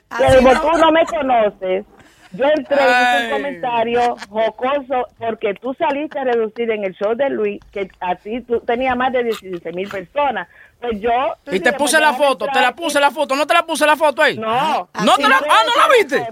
Como 0.08 0.60
tú 0.60 0.72
no 0.78 0.92
me 0.92 1.06
conoces, 1.06 1.86
yo 2.32 2.44
entré 2.44 2.76
y 2.76 2.84
hice 2.90 3.24
un 3.24 3.30
comentario 3.32 4.16
jocoso 4.28 5.06
porque 5.18 5.54
tú 5.54 5.74
saliste 5.74 6.18
a 6.18 6.24
reducir 6.24 6.70
en 6.70 6.84
el 6.84 6.94
show 6.94 7.14
de 7.14 7.30
Luis 7.30 7.60
que 7.72 7.88
a 8.00 8.14
ti 8.16 8.40
tú 8.42 8.60
tenías 8.60 8.96
más 8.96 9.12
de 9.12 9.24
16 9.24 9.74
mil 9.74 9.88
personas. 9.88 10.48
Pues 10.80 11.00
yo... 11.00 11.10
Y 11.52 11.60
te 11.60 11.72
puse 11.74 12.00
la 12.00 12.12
foto, 12.12 12.46
te 12.52 12.60
la 12.60 12.74
puse 12.74 12.98
la 12.98 13.12
foto, 13.12 13.36
no 13.36 13.46
te 13.46 13.54
la 13.54 13.64
puse 13.64 13.86
la 13.86 13.94
foto 13.96 14.20
ahí. 14.20 14.36
No. 14.36 14.88
No 15.04 15.14
te 15.14 15.28
la, 15.28 15.36
ah, 15.36 15.62
no 15.64 15.80
la 15.80 15.88
viste. 15.96 16.28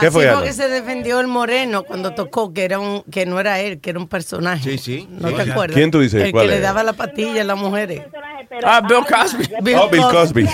¿Qué 0.00 0.10
fue, 0.10 0.26
Así 0.26 0.34
porque 0.36 0.52
se 0.52 0.68
defendió 0.68 1.18
el 1.18 1.28
moreno 1.28 1.82
cuando 1.82 2.12
tocó 2.12 2.52
que 2.52 2.64
era 2.64 2.78
un 2.78 3.02
que 3.04 3.24
no 3.24 3.40
era 3.40 3.58
él, 3.60 3.80
que 3.80 3.90
era 3.90 3.98
un 3.98 4.06
personaje. 4.08 4.72
Sí, 4.72 4.78
sí. 4.78 5.08
¿No 5.10 5.28
Sí. 5.30 5.34
te 5.36 5.50
acuerdas? 5.50 5.74
¿Quién 5.74 5.90
tú 5.90 6.00
dices? 6.00 6.22
El 6.24 6.32
¿Cuál 6.32 6.46
que 6.46 6.56
le 6.56 6.60
daba 6.60 6.82
la 6.82 6.92
patilla 6.92 7.40
a 7.40 7.44
las 7.44 7.56
mujeres. 7.56 8.02
Ah, 8.64 8.82
Bill 8.86 9.04
Cosby. 9.06 9.74
Oh, 9.74 9.88
Bill 9.88 10.02
Cosby. 10.02 10.46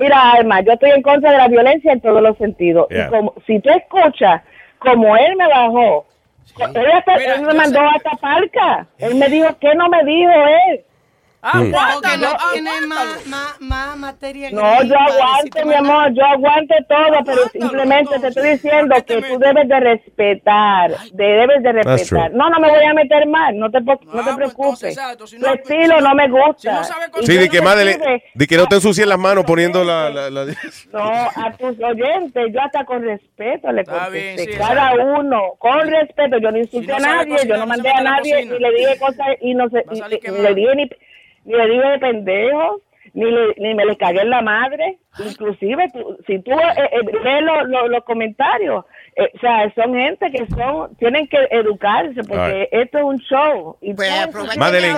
Mira, 0.00 0.32
Alma, 0.32 0.60
yo 0.62 0.72
estoy 0.72 0.90
en 0.90 1.02
contra 1.02 1.32
de 1.32 1.38
la 1.38 1.48
violencia 1.48 1.92
en 1.92 2.00
todos 2.00 2.22
los 2.22 2.36
sentidos. 2.38 2.88
Yeah. 2.90 3.06
Y 3.06 3.10
como, 3.10 3.34
si 3.46 3.60
tú 3.60 3.70
escuchas 3.70 4.42
como 4.78 5.16
él 5.16 5.36
me 5.36 5.46
bajó, 5.48 6.06
él, 6.58 6.90
hasta- 6.92 7.16
Mira, 7.16 7.34
él 7.36 7.42
me 7.42 7.54
mandó 7.54 7.78
sé- 7.80 7.86
hasta 7.96 8.10
palca. 8.20 8.86
Él 8.98 9.14
me 9.16 9.28
dijo, 9.28 9.48
¿qué 9.60 9.74
no 9.74 9.88
me 9.88 10.02
dijo 10.04 10.30
él? 10.70 10.80
No 11.42 11.50
tiene 11.50 11.76
aguántalo. 11.76 12.86
más, 12.86 13.26
más, 13.26 13.60
más 13.60 13.96
materia. 13.96 14.50
No, 14.52 14.78
gris 14.78 14.90
yo 14.90 14.96
aguanto, 14.96 15.36
decirte 15.38 15.64
mi 15.64 15.74
amor, 15.74 16.12
yo 16.14 16.24
aguanto 16.24 16.74
todo, 16.88 17.24
pero 17.26 17.48
simplemente 17.48 18.18
te 18.20 18.28
estoy 18.28 18.50
diciendo 18.50 18.94
que 19.04 19.22
tú 19.22 19.38
debes 19.40 19.68
de 19.68 19.80
respetar, 19.80 20.90
debes 21.12 21.62
de 21.64 21.72
respetar. 21.72 22.32
No, 22.32 22.48
no 22.48 22.60
me 22.60 22.70
voy 22.70 22.84
a 22.84 22.94
meter 22.94 23.26
mal, 23.26 23.58
no 23.58 23.70
te, 23.72 23.80
no 23.80 23.96
te 24.24 24.34
preocupes. 24.36 24.84
exacto, 24.96 25.26
si 25.26 25.36
Tu 25.36 25.42
no- 25.44 25.52
estilo 25.54 26.00
no 26.00 26.14
me 26.14 26.28
gusta. 26.28 26.56
si 26.60 26.68
no 26.68 26.84
sabe 26.84 27.06
Y 27.20 27.26
Sí, 27.26 27.36
de 27.36 27.48
que 27.48 27.58
no 27.58 27.64
madre, 27.64 28.22
de 28.34 28.46
que 28.46 28.56
no 28.56 28.66
te 28.66 28.76
ensucien 28.76 29.08
las 29.08 29.18
manos 29.18 29.44
poniendo 29.44 29.82
la... 29.82 30.10
la, 30.10 30.30
la- 30.30 30.46
No, 30.92 31.00
a 31.02 31.52
tus 31.58 31.76
oyentes, 31.82 32.52
yo 32.52 32.60
hasta 32.60 32.84
con 32.84 33.02
respeto 33.02 33.72
le 33.72 33.84
contesté. 33.84 34.44
sí, 34.52 34.58
Cada 34.58 34.94
uno, 34.94 35.54
con 35.58 35.88
respeto. 35.88 36.38
Yo 36.38 36.52
no 36.52 36.58
insulté 36.58 36.86
Si 36.86 36.92
a 36.92 36.98
nadie, 37.00 37.32
cocinar, 37.32 37.46
yo 37.46 37.56
no 37.56 37.66
mandé 37.66 37.90
a 37.90 38.00
nadie, 38.00 38.46
ni 38.46 38.58
le 38.60 38.70
dije 38.72 38.98
cosas, 38.98 39.26
y 39.40 39.54
no 39.54 39.68
sé, 39.70 39.84
y- 39.90 39.96
y- 40.28 40.42
le 40.42 40.54
dije 40.54 40.76
ni, 40.76 40.88
ni 41.44 41.52
le 41.54 41.66
dije 41.68 41.88
de 41.88 41.98
pendejos, 41.98 42.82
ni, 43.14 43.30
le, 43.30 43.54
ni 43.58 43.74
me 43.74 43.84
le 43.84 43.96
cagué 43.96 44.20
en 44.20 44.30
la 44.30 44.42
madre. 44.42 44.98
Inclusive, 45.18 45.90
tú- 45.92 46.16
si 46.26 46.38
tú 46.40 46.52
eh, 46.52 46.88
eh, 46.92 47.00
lees 47.24 47.42
lo- 47.42 47.64
lo- 47.64 47.88
los 47.88 48.04
comentarios, 48.04 48.84
eh, 49.16 49.30
o 49.34 49.38
sea, 49.40 49.72
son 49.74 49.94
gente 49.94 50.30
que 50.30 50.46
son 50.46 50.94
tienen 50.96 51.26
que 51.28 51.36
educarse 51.50 52.22
porque 52.26 52.68
Right. 52.72 52.82
esto 52.82 52.98
es 52.98 53.04
un 53.04 53.18
show. 53.18 53.76
Y 53.80 53.94
Pues 53.94 54.10
Madeline. 54.56 54.96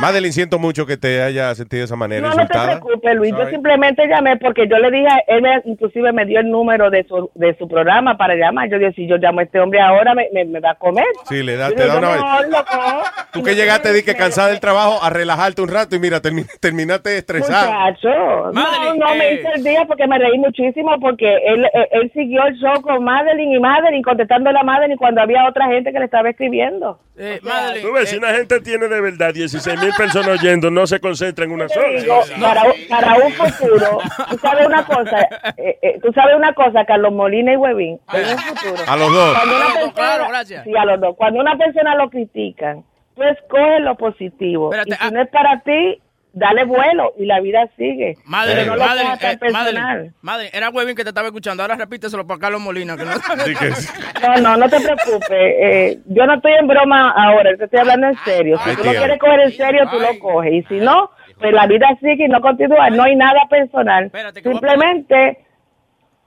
Madeline, 0.00 0.32
siento 0.32 0.58
mucho 0.58 0.86
que 0.86 0.96
te 0.96 1.22
haya 1.22 1.54
sentido 1.54 1.80
de 1.80 1.84
esa 1.84 1.96
manera 1.96 2.20
No, 2.22 2.28
no 2.30 2.34
te 2.36 2.42
insultada. 2.42 2.80
preocupes, 2.80 3.14
Luis. 3.16 3.34
Yo 3.36 3.48
simplemente 3.50 4.06
llamé 4.06 4.36
porque 4.36 4.66
yo 4.68 4.78
le 4.78 4.90
dije, 4.90 5.06
a- 5.08 5.22
él 5.28 5.42
me- 5.42 5.62
inclusive 5.64 6.12
me 6.12 6.24
dio 6.26 6.40
el 6.40 6.50
número 6.50 6.90
de 6.90 7.04
su, 7.04 7.30
de 7.34 7.56
su 7.58 7.68
programa 7.68 8.16
para 8.16 8.34
llamar. 8.34 8.68
Yo 8.68 8.78
dije, 8.78 8.92
si 8.94 9.06
yo 9.06 9.16
llamo 9.16 9.40
a 9.40 9.44
este 9.44 9.60
hombre 9.60 9.80
ahora, 9.80 10.14
me, 10.14 10.28
me, 10.32 10.44
me 10.44 10.60
va 10.60 10.70
a 10.72 10.74
comer. 10.74 11.06
Sí, 11.28 11.42
le 11.42 11.56
da, 11.56 11.70
Yo 11.70 11.76
te 11.76 11.82
digo, 11.84 11.94
da 12.00 12.00
yo 12.42 12.48
una 12.48 12.64
cojo. 12.64 13.02
Tú 13.32 13.42
que 13.42 13.54
llegaste 13.54 13.92
di 13.92 14.02
que 14.02 14.14
cansada 14.14 14.48
del 14.48 14.60
trabajo 14.60 15.02
a 15.02 15.10
relajarte 15.10 15.62
un 15.62 15.68
rato 15.68 15.96
y 15.96 15.98
mira, 15.98 16.20
termi- 16.20 16.46
terminaste 16.60 17.16
estresado. 17.18 17.70
Muchacho, 17.72 18.50
Madeline, 18.52 18.98
no, 18.98 19.06
no 19.06 19.14
me 19.14 19.28
eh. 19.28 19.34
hice 19.34 19.48
el 19.54 19.64
día 19.64 19.84
porque 19.86 20.06
me 20.06 20.18
reí 20.18 20.38
muchísimo 20.38 20.98
porque 21.00 21.36
él, 21.46 21.68
él, 21.72 21.88
él 21.90 22.10
siguió 22.14 22.44
el 22.46 22.54
show 22.56 22.63
con 22.82 23.04
Madeline 23.04 23.54
y 23.56 23.60
Madeline 23.60 24.02
contestando 24.02 24.50
a 24.50 24.62
Madeline 24.62 24.96
cuando 24.96 25.20
había 25.20 25.46
otra 25.48 25.66
gente 25.66 25.92
que 25.92 25.98
le 25.98 26.04
estaba 26.06 26.30
escribiendo. 26.30 26.98
Eh, 27.16 27.40
Tú 27.82 27.92
ves, 27.92 28.10
si 28.10 28.16
una 28.16 28.28
gente 28.34 28.60
tiene 28.60 28.88
de 28.88 29.00
verdad 29.00 29.32
16 29.32 29.80
mil 29.80 29.92
personas 29.96 30.40
oyendo, 30.42 30.70
no 30.70 30.86
se 30.86 30.98
concentra 31.00 31.44
en 31.44 31.52
una 31.52 31.66
Te 31.68 31.74
sola. 31.74 31.88
digo, 32.00 32.20
para, 32.40 32.62
un- 32.64 32.88
para 32.88 33.14
un 33.24 33.32
futuro, 33.32 33.98
tú 34.30 34.38
sabes 34.38 34.66
una 34.66 34.84
cosa, 34.84 35.20
eh, 35.56 35.78
eh, 35.82 35.98
tú 36.02 36.12
sabes 36.12 36.34
una 36.36 36.52
cosa, 36.54 36.84
Carlos 36.84 37.12
Molina 37.12 37.52
y 37.52 37.56
Huevín, 37.56 38.00
en 38.12 38.24
un 38.26 38.38
futuro. 38.38 38.82
A 38.88 38.96
los 38.96 39.12
dos. 39.12 39.34
Cuando 39.38 39.56
una 39.56 39.66
persona- 39.66 39.92
claro, 39.94 40.28
gracias. 40.28 40.64
Sí, 40.64 40.72
a 40.76 40.84
los 40.84 41.00
dos. 41.00 41.16
Cuando 41.16 41.40
una 41.40 41.56
persona 41.56 41.94
lo 41.94 42.10
critican, 42.10 42.82
tú 43.14 43.22
escoges 43.22 43.80
lo 43.80 43.96
positivo. 43.96 44.72
Espérate, 44.74 44.90
y 44.90 44.94
si 44.94 44.98
ah. 45.06 45.10
no 45.12 45.22
es 45.22 45.28
para 45.30 45.60
ti, 45.60 46.00
dale 46.34 46.64
vuelo 46.64 47.14
y 47.16 47.26
la 47.26 47.40
vida 47.40 47.68
sigue. 47.76 48.16
Madre, 48.24 48.66
no 48.66 48.76
lo 48.76 48.84
madre, 48.84 49.02
eh, 49.02 49.50
madre, 49.52 50.12
madre, 50.20 50.50
era 50.52 50.68
Webin 50.70 50.94
que 50.96 51.04
te 51.04 51.10
estaba 51.10 51.28
escuchando. 51.28 51.62
Ahora 51.62 51.76
repíteselo 51.76 52.26
para 52.26 52.40
Carlos 52.40 52.60
Molina. 52.60 52.96
Que 52.96 53.04
no... 53.04 53.10
No, 54.22 54.36
no, 54.40 54.56
no 54.56 54.68
te 54.68 54.80
preocupes. 54.80 55.30
Eh, 55.30 55.98
yo 56.06 56.26
no 56.26 56.34
estoy 56.34 56.52
en 56.52 56.66
broma 56.66 57.10
ahora, 57.10 57.56
te 57.56 57.64
estoy 57.64 57.80
hablando 57.80 58.08
en 58.08 58.16
serio. 58.24 58.58
Si 58.64 58.70
Ay, 58.70 58.76
tú 58.76 58.84
lo 58.84 58.90
tío. 58.90 59.00
quieres 59.00 59.18
coger 59.18 59.40
en 59.40 59.52
serio, 59.52 59.82
tú 59.90 59.98
lo 59.98 60.18
coges. 60.18 60.52
Y 60.52 60.62
si 60.64 60.74
no, 60.76 61.10
pues 61.38 61.52
la 61.52 61.66
vida 61.66 61.88
sigue 62.00 62.24
y 62.24 62.28
no 62.28 62.40
continúa. 62.40 62.90
No 62.90 63.02
hay 63.04 63.16
nada 63.16 63.40
personal. 63.48 64.10
Simplemente. 64.42 65.38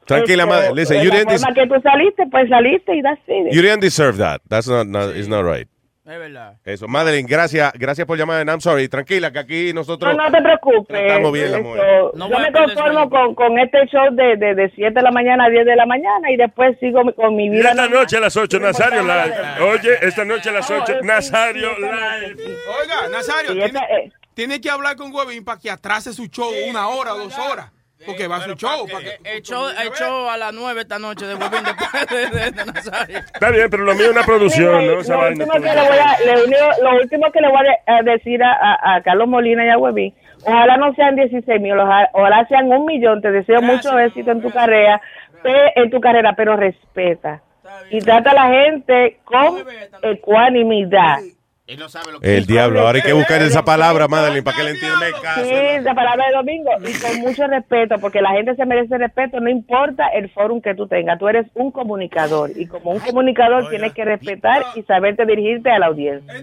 Tranquila, 0.06 0.44
este, 0.44 0.56
madre. 0.56 0.76
Listen, 0.76 1.04
you 1.04 1.12
didn't, 1.12 1.30
forma 1.32 1.48
des- 1.48 1.56
que 1.56 1.68
tú 1.68 1.82
saliste, 1.82 2.28
pues 2.32 2.50
you 3.52 3.62
didn't 3.62 3.82
deserve 3.82 4.18
that. 4.18 4.42
That's 4.48 4.68
not, 4.68 4.88
not, 4.88 5.16
it's 5.16 5.28
not 5.28 5.44
right. 5.44 5.68
Es 6.10 6.18
verdad. 6.18 6.54
Eso, 6.64 6.88
Madeline, 6.88 7.28
gracias, 7.28 7.70
gracias 7.74 8.08
por 8.08 8.18
llamar. 8.18 8.46
I'm 8.48 8.62
sorry. 8.62 8.88
Tranquila, 8.88 9.30
que 9.30 9.40
aquí 9.40 9.68
No, 9.74 9.82
nosotros 9.82 10.16
no 10.16 10.32
te 10.32 10.42
preocupes. 10.42 10.98
tratamos 11.06 11.34
bien 11.34 11.52
la 11.52 11.60
mujer. 11.60 11.84
No 12.14 12.30
yo 12.30 12.40
me 12.40 12.52
conformo 12.54 13.10
con, 13.10 13.36
con 13.36 13.60
este 13.60 13.80
show 13.88 14.06
de, 14.16 14.38
de, 14.38 14.56
de 14.56 14.72
7 14.74 14.94
de 14.94 15.02
la 15.02 15.12
mañana 15.12 15.46
a 15.46 15.50
10 15.50 15.66
de 15.66 15.76
la 15.76 15.86
mañana 15.86 16.32
y 16.32 16.38
después 16.38 16.78
sigo 16.80 17.02
con 17.14 17.36
mi 17.36 17.48
Y 17.48 17.50
vida. 17.50 17.72
esta 17.72 17.90
noche 17.90 18.16
a 18.16 18.20
las 18.22 18.38
8, 18.38 18.58
Nazario 18.58 19.02
Live. 19.02 19.36
Oye, 19.70 19.90
esta 20.02 20.24
noche 20.24 20.50
a 20.50 20.54
las 20.54 20.72
8, 20.72 21.02
Nazario 21.04 21.78
Live. 21.78 22.36
Oiga, 22.82 23.10
Nazario, 23.12 23.50
Sí, 23.52 23.56
tiene, 23.60 23.66
esta- 23.66 23.86
eh. 23.94 24.12
tiene 24.34 24.62
que 24.62 24.70
hablar 24.70 24.96
con 24.96 25.14
Webin 25.14 25.44
para 25.44 25.60
que 25.60 25.70
atrase 25.70 26.14
su 26.14 26.28
show 26.28 26.50
una 26.70 26.88
hora 26.88 27.16
o 27.16 27.18
dos 27.18 27.38
horas. 27.38 27.70
Porque 28.06 28.28
va 28.28 28.38
a 28.38 28.42
su 28.42 28.54
show. 28.56 28.88
para 28.88 29.04
que- 29.04 29.18
El 29.38 29.42
show, 29.42 29.66
el 29.70 29.92
show 29.94 30.30
a 30.30 30.38
las 30.38 30.54
9 30.54 30.82
esta 30.82 31.00
noche 31.00 31.26
de 31.26 31.36
Webin 31.36 31.64
después 31.64 32.08
de, 32.10 32.40
de, 32.40 32.52
de 32.52 32.66
Nazario. 32.66 33.18
Está 33.20 33.50
bien, 33.52 33.70
pero 33.70 33.84
lo 33.84 33.94
mío 33.96 34.06
es 34.06 34.12
una 34.12 34.24
producción, 34.24 34.88
lo, 34.88 35.00
último 35.30 35.54
que 35.54 35.74
le 35.76 35.82
voy 35.90 35.98
a, 35.98 36.20
le 36.26 36.44
uni- 36.44 36.82
lo 36.84 36.96
último 37.02 37.32
que 37.32 37.42
le 37.42 37.48
voy 37.50 37.68
a, 37.88 37.98
a 37.98 38.02
decir 38.04 38.44
a, 38.44 38.52
a- 38.54 38.96
a 38.96 39.02
Carlos 39.02 39.28
Molina 39.28 39.66
y 39.66 39.70
a 39.70 39.78
Webin, 39.78 40.14
ojalá 40.44 40.78
no 40.78 40.94
sean 40.94 41.16
16 41.16 41.60
mil, 41.60 41.74
ojalá, 41.78 42.46
sean 42.48 42.68
un 42.72 42.86
millón. 42.86 43.22
Te 43.22 43.32
deseo 43.32 43.62
mucho 43.62 43.98
éxito 44.00 44.32
en 44.32 44.42
tu 44.42 44.52
carrera, 44.52 45.02
pe- 45.44 45.74
en 45.76 45.90
tu 45.90 46.00
carrera, 46.00 46.34
pero 46.38 46.56
respeta 46.56 47.42
y 47.90 48.00
trata 48.00 48.32
a 48.32 48.34
la 48.34 48.48
gente 48.48 49.20
con 49.24 49.66
ecuanimidad. 50.04 51.18
Él 51.68 51.78
no 51.80 51.90
sabe 51.90 52.14
lo 52.14 52.22
que 52.22 52.38
El 52.38 52.46
diablo, 52.46 52.80
ahora 52.80 52.96
hay 53.00 53.02
que 53.04 53.12
buscar 53.12 53.42
esa 53.42 53.66
palabra, 53.66 54.08
Madeline, 54.08 54.42
para 54.42 54.56
que 54.56 54.64
le 54.64 54.70
entienda 54.72 55.06
el 55.06 55.14
caso. 55.22 55.44
Sí, 55.44 55.84
la 55.84 55.94
palabra 55.94 56.26
de 56.28 56.34
domingo. 56.38 56.70
Y 56.88 56.94
con 56.94 57.20
mucho 57.20 57.46
respeto, 57.46 57.96
porque 58.00 58.22
la 58.22 58.32
gente 58.32 58.56
se 58.56 58.66
merece 58.66 58.98
respeto, 58.98 59.42
no 59.42 59.50
importa 59.50 60.08
el 60.16 60.30
fórum 60.32 60.62
que 60.62 60.74
tú 60.76 60.88
tengas, 60.88 61.20
tú 61.20 61.28
eres 61.28 61.46
un 61.56 61.72
comunicador 61.72 62.52
y 62.56 62.68
como 62.68 62.92
un 62.92 63.00
comunicador 63.00 63.70
tienes 63.70 63.92
que 63.92 64.06
respetar 64.06 64.64
y 64.76 64.84
saberte 64.84 65.26
dirigirte 65.26 65.70
a 65.70 65.78
la 65.80 65.88
audiencia. 65.88 66.34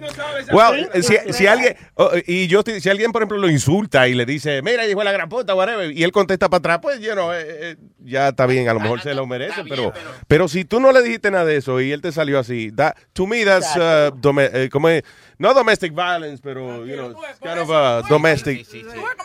Well, 0.52 0.88
si, 1.02 1.16
si 1.32 1.46
alguien, 1.46 1.74
oh, 1.94 2.10
y 2.26 2.46
yo, 2.46 2.58
estoy- 2.60 2.80
si 2.80 2.90
alguien, 2.90 3.10
por 3.10 3.22
ejemplo, 3.22 3.38
lo 3.38 3.48
insulta 3.48 4.06
y 4.08 4.12
le 4.14 4.26
dice, 4.26 4.60
mira, 4.60 4.86
hijo 4.86 4.98
de 4.98 5.04
la 5.06 5.12
gran 5.12 5.30
puta, 5.30 5.54
whatever, 5.54 5.90
y 5.90 6.02
él 6.04 6.12
contesta 6.12 6.50
para 6.50 6.58
atrás, 6.58 6.78
pues, 6.82 7.00
you 7.00 7.12
know, 7.12 7.32
eh, 7.32 7.38
eh, 7.46 7.76
ya 8.00 8.28
está 8.28 8.44
bien, 8.46 8.68
a 8.68 8.74
lo 8.74 8.80
mejor 8.80 9.00
se 9.00 9.14
lo 9.14 9.26
merece, 9.26 9.62
pero, 9.66 9.90
pero 10.28 10.48
si 10.48 10.66
tú 10.66 10.80
no 10.80 10.92
le 10.92 11.00
dijiste 11.00 11.30
nada 11.30 11.46
de 11.46 11.56
eso 11.56 11.80
y 11.80 11.92
él 11.92 12.02
te 12.02 12.12
salió 12.12 12.38
así, 12.38 12.70
that, 12.72 12.92
to 13.14 13.26
me, 13.26 13.42
that's, 13.46 13.74
uh, 13.76 14.14
dome- 14.20 14.50
eh, 14.52 14.68
como 14.70 14.90
es, 14.90 15.02
no 15.38 15.52
domestic 15.54 15.92
violence, 15.92 16.40
pero, 16.42 16.84
you 16.84 16.96
know, 16.96 17.10
it's 17.28 17.38
kind 17.40 17.58
of 17.58 17.70
uh, 17.70 18.02
domestic. 18.08 18.66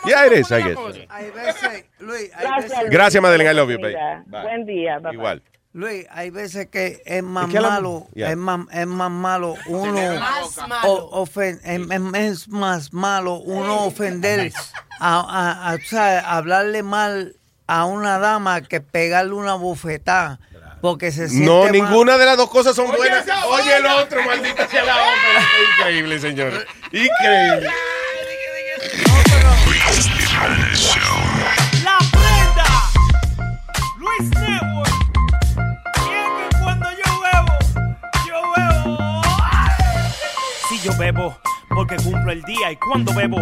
Yeah, 0.06 0.26
it 0.26 0.32
is, 0.32 0.50
I 0.52 0.62
guess. 0.62 0.76
Hay 1.08 1.30
veces, 1.30 1.84
Luis, 2.00 2.30
hay 2.34 2.44
Gracias, 2.44 2.62
veces, 2.70 2.78
Luis. 2.82 2.90
Gracias, 2.90 3.22
Madeline, 3.22 3.48
I 3.50 3.52
love 3.54 3.70
you, 3.70 3.78
baby. 3.78 3.94
Mira, 3.94 4.24
Bye. 4.26 4.42
Buen 4.42 4.66
día, 4.66 4.96
papá. 5.00 5.12
Igual. 5.14 5.42
Luis, 5.72 6.04
hay 6.10 6.30
veces 6.30 6.66
que 6.66 7.00
es 7.04 7.22
más 7.22 7.44
Es 7.46 7.52
que 7.52 7.58
a 7.58 7.60
la- 7.60 7.68
malo, 7.70 8.08
Yeah. 8.14 8.30
es, 8.32 8.36
más, 8.36 8.66
es 8.72 8.86
más 8.88 9.10
malo 9.10 9.54
uno, 9.68 9.92
Más 10.18 10.56
malo. 10.68 10.92
o- 10.92 11.24
ofen- 11.24 11.60
es, 11.62 11.80
es- 11.90 12.40
es 12.42 12.48
más 12.48 12.92
malo 12.92 13.34
uno 13.34 13.84
ofender, 13.84 14.52
a, 14.98 15.20
a- 15.20 15.70
a- 15.70 15.74
o 15.76 15.78
sea, 15.78 16.18
hablarle 16.36 16.82
mal 16.82 17.36
a 17.68 17.84
una 17.84 18.18
dama 18.18 18.62
que 18.62 18.80
pegarle 18.80 19.34
una 19.34 19.54
bofetada, 19.54 20.40
porque 20.80 21.10
se 21.12 21.28
siente 21.28 21.46
No, 21.46 21.62
mal. 21.64 21.72
ninguna 21.72 22.16
de 22.18 22.26
las 22.26 22.36
dos 22.36 22.50
cosas 22.50 22.74
son 22.76 22.90
buenas. 22.96 23.24
Oye, 23.48 23.76
el 23.76 23.86
otro, 23.86 24.22
maldita 24.24 24.66
sea 24.68 24.84
la 24.84 24.96
otra. 24.96 25.46
Increíble, 25.78 26.18
señor. 26.18 26.66
Increíble. 26.92 27.70
La 31.84 31.98
prenda. 32.12 32.64
Luis 33.98 34.30
Network. 34.30 34.90
Bien 36.06 36.50
que 36.50 36.56
cuando 36.62 36.86
yo 36.90 37.20
bebo, 37.20 37.54
yo 38.26 38.40
bebo. 38.56 39.22
Si 40.68 40.80
yo 40.80 40.96
bebo, 40.96 41.38
porque 41.74 41.96
cumplo 41.96 42.32
el 42.32 42.42
día 42.42 42.72
y 42.72 42.76
cuando 42.76 43.12
bebo, 43.14 43.38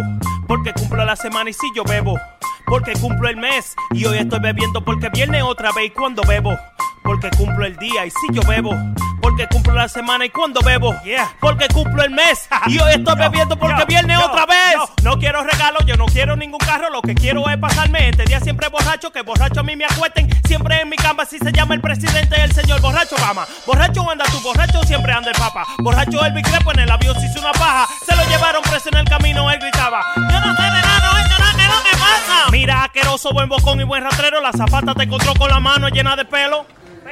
porque 0.47 0.73
cumplo 0.73 1.05
la 1.05 1.15
semana 1.15 1.49
y 1.49 1.53
si 1.53 1.67
yo 1.75 1.83
bebo, 1.83 2.19
porque 2.65 2.93
cumplo 2.93 3.29
el 3.29 3.37
mes 3.37 3.75
y 3.91 4.05
hoy 4.05 4.17
estoy 4.19 4.39
bebiendo 4.39 4.83
porque 4.83 5.09
viene 5.09 5.41
otra 5.41 5.71
vez 5.71 5.85
y 5.87 5.89
cuando 5.91 6.21
bebo, 6.23 6.57
porque 7.03 7.29
cumplo 7.31 7.65
el 7.65 7.75
día 7.77 8.05
y 8.05 8.09
si 8.09 8.33
yo 8.33 8.41
bebo, 8.43 8.75
porque 9.21 9.47
cumplo 9.47 9.73
la 9.73 9.87
semana 9.87 10.25
y 10.25 10.29
cuando 10.29 10.61
bebo, 10.61 10.95
porque 11.39 11.67
cumplo 11.67 12.03
el 12.03 12.11
mes 12.11 12.47
y 12.67 12.79
hoy 12.79 12.93
estoy 12.93 13.15
bebiendo 13.15 13.57
porque 13.57 13.85
viene 13.85 14.17
otra 14.17 14.45
vez. 14.45 14.75
No 15.03 15.17
quiero 15.17 15.43
regalo, 15.43 15.79
yo 15.85 15.95
no 15.95 16.05
quiero 16.05 16.35
ningún 16.35 16.59
carro, 16.59 16.89
lo 16.89 17.01
que 17.01 17.15
quiero 17.15 17.49
es 17.49 17.57
pasarme 17.57 18.09
este 18.09 18.25
día 18.25 18.39
siempre 18.39 18.67
borracho, 18.69 19.11
que 19.11 19.21
borracho 19.21 19.59
a 19.59 19.63
mí 19.63 19.75
me 19.75 19.85
acuesten, 19.85 20.29
siempre 20.45 20.81
en 20.81 20.89
mi 20.89 20.97
cama 20.97 21.25
si 21.25 21.37
se 21.37 21.51
llama 21.51 21.75
el 21.75 21.81
presidente 21.81 22.41
el 22.41 22.51
señor 22.51 22.81
borracho 22.81 23.15
Obama. 23.15 23.45
Borracho 23.65 24.09
anda 24.09 24.25
tú, 24.25 24.39
borracho 24.41 24.83
siempre 24.83 25.11
anda 25.11 25.31
el 25.31 25.37
papa. 25.37 25.65
Borracho 25.79 26.23
el 26.25 26.33
Crepo 26.41 26.71
en 26.71 26.79
el 26.79 26.91
avión 26.91 27.19
se 27.19 27.27
hizo 27.27 27.39
una 27.39 27.51
paja, 27.51 27.87
se 28.05 28.15
lo 28.15 28.23
llevaron 28.27 28.61
preso 28.63 28.89
en 28.89 28.97
el 28.97 29.05
camino, 29.05 29.49
él 29.51 29.59
gritaba. 29.59 30.05
Yo 30.15 30.39
no 30.39 30.55
sé 30.55 30.63
de 30.63 30.81
nada, 30.81 31.11
oye, 31.13 31.23
no, 31.29 31.57
¿qué 31.57 31.63
es 31.63 31.69
lo 31.69 31.83
que 31.83 31.97
pasa? 31.97 32.51
Mira, 32.51 32.83
asqueroso, 32.83 33.31
buen 33.33 33.49
bocón 33.49 33.79
y 33.81 33.83
buen 33.83 34.03
rastrero, 34.03 34.41
la 34.41 34.51
zapata 34.51 34.93
te 34.95 35.03
encontró 35.03 35.33
con 35.35 35.49
la 35.49 35.59
mano 35.59 35.89
llena 35.89 36.15
de 36.15 36.25
pelo. 36.25 36.65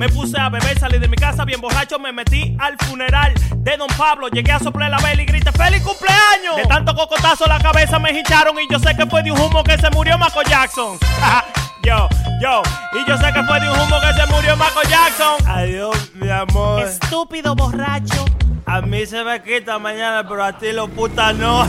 Me 0.00 0.08
puse 0.08 0.40
a 0.40 0.48
beber, 0.48 0.78
salí 0.78 0.98
de 0.98 1.08
mi 1.08 1.16
casa 1.16 1.44
bien 1.44 1.60
borracho, 1.60 1.98
me 1.98 2.10
me 2.10 2.24
metí 2.24 2.56
al 2.58 2.76
funeral 2.78 3.34
de 3.54 3.76
Don 3.76 3.88
Pablo. 3.98 4.28
Llegué 4.28 4.50
a 4.50 4.58
soplar 4.58 4.90
la 4.90 4.96
vela 4.96 5.22
y 5.22 5.26
grité 5.26 5.52
¡Feliz 5.52 5.82
cumpleaños! 5.82 6.56
De 6.56 6.64
tanto 6.66 6.94
cocotazo 6.94 7.46
la 7.46 7.58
cabeza 7.58 7.98
me 7.98 8.10
hincharon 8.10 8.56
y 8.58 8.66
yo 8.72 8.78
sé 8.78 8.96
que 8.96 9.04
fue 9.06 9.22
de 9.22 9.30
un 9.30 9.38
humo 9.38 9.62
que 9.62 9.76
se 9.76 9.90
murió 9.90 10.16
Michael 10.18 10.48
Jackson. 10.48 10.98
yo, 11.82 12.08
yo, 12.40 12.62
y 12.94 13.08
yo 13.08 13.16
sé 13.18 13.32
que 13.32 13.42
fue 13.44 13.60
de 13.60 13.70
un 13.70 13.78
humo 13.78 14.00
que 14.00 14.12
se 14.14 14.26
murió 14.26 14.56
Michael 14.56 14.88
Jackson. 14.88 15.48
Adiós, 15.48 16.10
mi 16.14 16.30
amor. 16.30 16.82
Estúpido 16.86 17.54
borracho. 17.54 18.24
A 18.64 18.80
mí 18.80 19.04
se 19.04 19.22
me 19.22 19.42
quita 19.42 19.78
mañana, 19.78 20.26
pero 20.26 20.42
a 20.42 20.52
ti 20.54 20.72
lo 20.72 20.88
puta 20.88 21.34
no. 21.34 21.66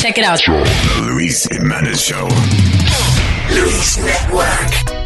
Check 0.00 0.16
it 0.16 0.24
out. 0.24 0.40
The 0.40 1.00
Luis 1.02 1.46
Jimenez 1.50 2.00
Show. 2.00 2.28
Luis 3.50 3.98
Network. 3.98 5.01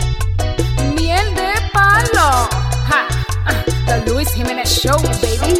Luis 4.07 4.33
Jiménez 4.33 4.69
Show, 4.69 4.97
baby. 5.23 5.59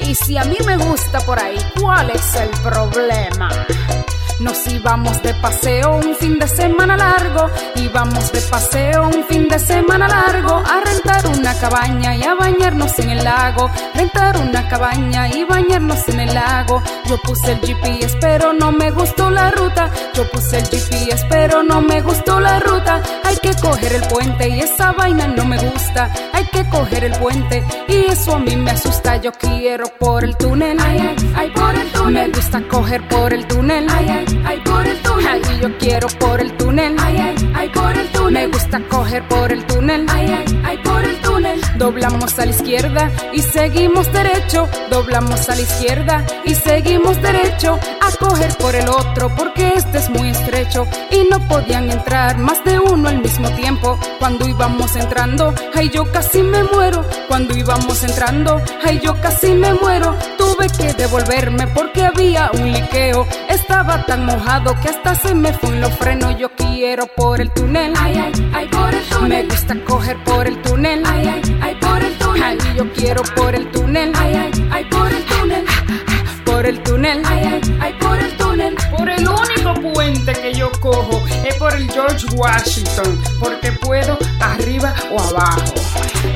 Y 0.00 0.14
si 0.14 0.36
a 0.36 0.44
mí 0.44 0.56
me 0.64 0.76
gusta 0.76 1.20
por 1.20 1.38
ahí, 1.38 1.58
¿cuál 1.80 2.10
es 2.10 2.34
el 2.36 2.50
problema? 2.62 3.50
Nos 4.40 4.68
íbamos 4.68 5.20
de 5.22 5.34
paseo 5.34 5.96
un 5.96 6.14
fin 6.14 6.38
de 6.38 6.46
semana 6.46 6.96
largo, 6.96 7.50
íbamos 7.74 8.30
de 8.30 8.40
paseo 8.42 9.08
un 9.08 9.24
fin 9.24 9.48
de 9.48 9.58
semana 9.58 10.06
largo 10.06 10.62
a 10.64 10.80
rentar 10.80 11.26
una 11.26 11.54
cabaña 11.54 12.14
y 12.14 12.22
a 12.22 12.34
bañarnos 12.34 12.96
en 13.00 13.10
el 13.10 13.24
lago, 13.24 13.68
rentar 13.94 14.36
una 14.38 14.68
cabaña 14.68 15.28
y 15.28 15.42
bañarnos 15.42 16.08
en 16.08 16.20
el 16.20 16.32
lago. 16.32 16.80
Yo 17.06 17.20
puse 17.22 17.52
el 17.52 17.60
GPS 17.60 18.16
pero 18.20 18.52
no 18.52 18.70
me 18.70 18.92
gustó 18.92 19.28
la 19.28 19.50
ruta, 19.50 19.90
yo 20.14 20.30
puse 20.30 20.58
el 20.58 20.66
GPS 20.68 21.26
pero 21.28 21.64
no 21.64 21.80
me 21.82 22.00
gustó 22.00 22.38
la 22.38 22.60
ruta. 22.60 23.02
Hay 23.24 23.36
que 23.38 23.54
coger 23.60 23.92
el 23.92 24.02
puente 24.02 24.48
y 24.48 24.60
esa 24.60 24.92
vaina 24.92 25.26
no 25.26 25.44
me 25.46 25.58
gusta, 25.58 26.12
hay 26.32 26.44
que 26.46 26.64
coger 26.68 27.02
el 27.02 27.12
puente 27.18 27.64
y 27.88 28.10
eso 28.12 28.36
a 28.36 28.38
mí 28.38 28.54
me 28.54 28.70
asusta. 28.70 29.16
Yo 29.16 29.32
quiero 29.32 29.88
por 29.98 30.22
el 30.22 30.36
túnel, 30.36 30.78
ay, 30.80 30.98
ay, 31.00 31.32
ay, 31.34 31.50
por 31.50 31.74
el 31.74 31.90
túnel. 31.90 32.30
Me 32.30 32.36
gusta 32.36 32.62
coger 32.68 33.08
por 33.08 33.32
el 33.32 33.46
túnel, 33.48 33.86
ay, 33.90 34.08
ay, 34.08 34.27
ay, 34.44 34.60
por 34.60 34.86
el 34.86 34.98
túnel. 35.02 35.42
Ay, 35.48 35.60
yo 35.60 35.78
quiero 35.78 36.06
por 36.18 36.40
el 36.40 36.52
túnel, 36.56 36.96
ay, 36.98 37.16
ay, 37.18 37.52
ay, 37.54 37.68
por 37.70 37.96
el 37.96 38.08
túnel. 38.12 38.32
Me 38.32 38.46
gusta 38.46 38.80
coger 38.88 39.26
por 39.28 39.52
el 39.52 39.64
túnel, 39.66 40.06
ay, 40.10 40.26
ay, 40.30 40.62
ay, 40.64 40.78
por 40.78 41.04
el 41.04 41.20
túnel. 41.20 41.60
Doblamos 41.76 42.38
a 42.38 42.44
la 42.44 42.50
izquierda 42.50 43.10
y 43.32 43.40
seguimos 43.42 44.12
derecho, 44.12 44.68
doblamos 44.90 45.48
a 45.48 45.54
la 45.54 45.62
izquierda 45.62 46.26
y 46.44 46.54
seguimos 46.54 47.20
derecho 47.22 47.78
a 48.00 48.16
coger 48.18 48.54
por 48.58 48.74
el 48.74 48.88
otro 48.88 49.34
porque 49.36 49.72
este 49.76 49.98
es 49.98 50.10
muy 50.10 50.30
estrecho 50.30 50.86
y 51.10 51.28
no 51.30 51.38
podían 51.48 51.90
entrar 51.90 52.38
más 52.38 52.64
de 52.64 52.78
uno 52.78 53.08
al 53.08 53.20
mismo 53.20 53.48
tiempo. 53.50 53.98
Cuando 54.18 54.48
íbamos 54.48 54.96
entrando, 54.96 55.54
ay 55.74 55.90
yo 55.90 56.10
casi 56.12 56.42
me 56.42 56.64
muero. 56.64 57.04
Cuando 57.28 57.56
íbamos 57.56 58.02
entrando, 58.02 58.60
ay 58.84 59.00
yo 59.02 59.20
casi 59.20 59.52
me 59.52 59.72
muero. 59.74 60.16
Tuve 60.36 60.66
que 60.76 60.92
devolverme 60.94 61.66
porque 61.68 62.04
había 62.04 62.50
un 62.54 62.72
liqueo. 62.72 63.26
Estaba 63.48 64.04
tan 64.06 64.17
mojado 64.18 64.74
que 64.80 64.88
hasta 64.88 65.14
se 65.14 65.34
me 65.34 65.52
fue 65.52 65.70
en 65.70 65.80
los 65.80 65.94
frenos. 65.94 66.36
Yo 66.38 66.50
quiero 66.50 67.06
por 67.16 67.40
el 67.40 67.50
túnel, 67.52 67.92
ay 67.98 68.16
ay 68.16 68.50
ay 68.54 68.68
por 68.68 68.94
el 68.94 69.04
túnel. 69.08 69.46
Me 69.46 69.54
gusta 69.54 69.74
coger 69.84 70.16
por 70.24 70.46
el 70.46 70.60
túnel, 70.62 71.02
ay 71.06 71.28
ay 71.28 71.58
ay 71.60 71.74
por 71.80 72.02
el 72.02 72.18
túnel. 72.18 72.58
Ay 72.60 72.76
yo 72.76 72.92
quiero 72.92 73.22
por 73.36 73.54
el 73.54 73.70
túnel, 73.70 74.12
ay 74.14 74.34
ay 74.34 74.68
ay 74.70 74.84
por 74.86 75.12
el 75.12 75.24
túnel. 75.24 75.64
Por 76.44 76.66
el 76.66 76.82
túnel, 76.82 77.22
ay 77.24 77.44
ay 77.44 77.78
ay 77.80 77.94
por 78.00 78.18
el 78.18 78.36
túnel. 78.36 78.76
Por 78.96 79.08
el 79.08 79.28
único 79.28 79.92
puente 79.92 80.32
que 80.32 80.54
yo 80.54 80.70
cojo 80.80 81.22
es 81.44 81.54
por 81.56 81.72
el 81.74 81.90
George 81.90 82.26
Washington, 82.34 83.20
porque 83.38 83.72
puedo 83.72 84.18
arriba 84.40 84.94
o 85.12 85.20
abajo. 85.20 85.74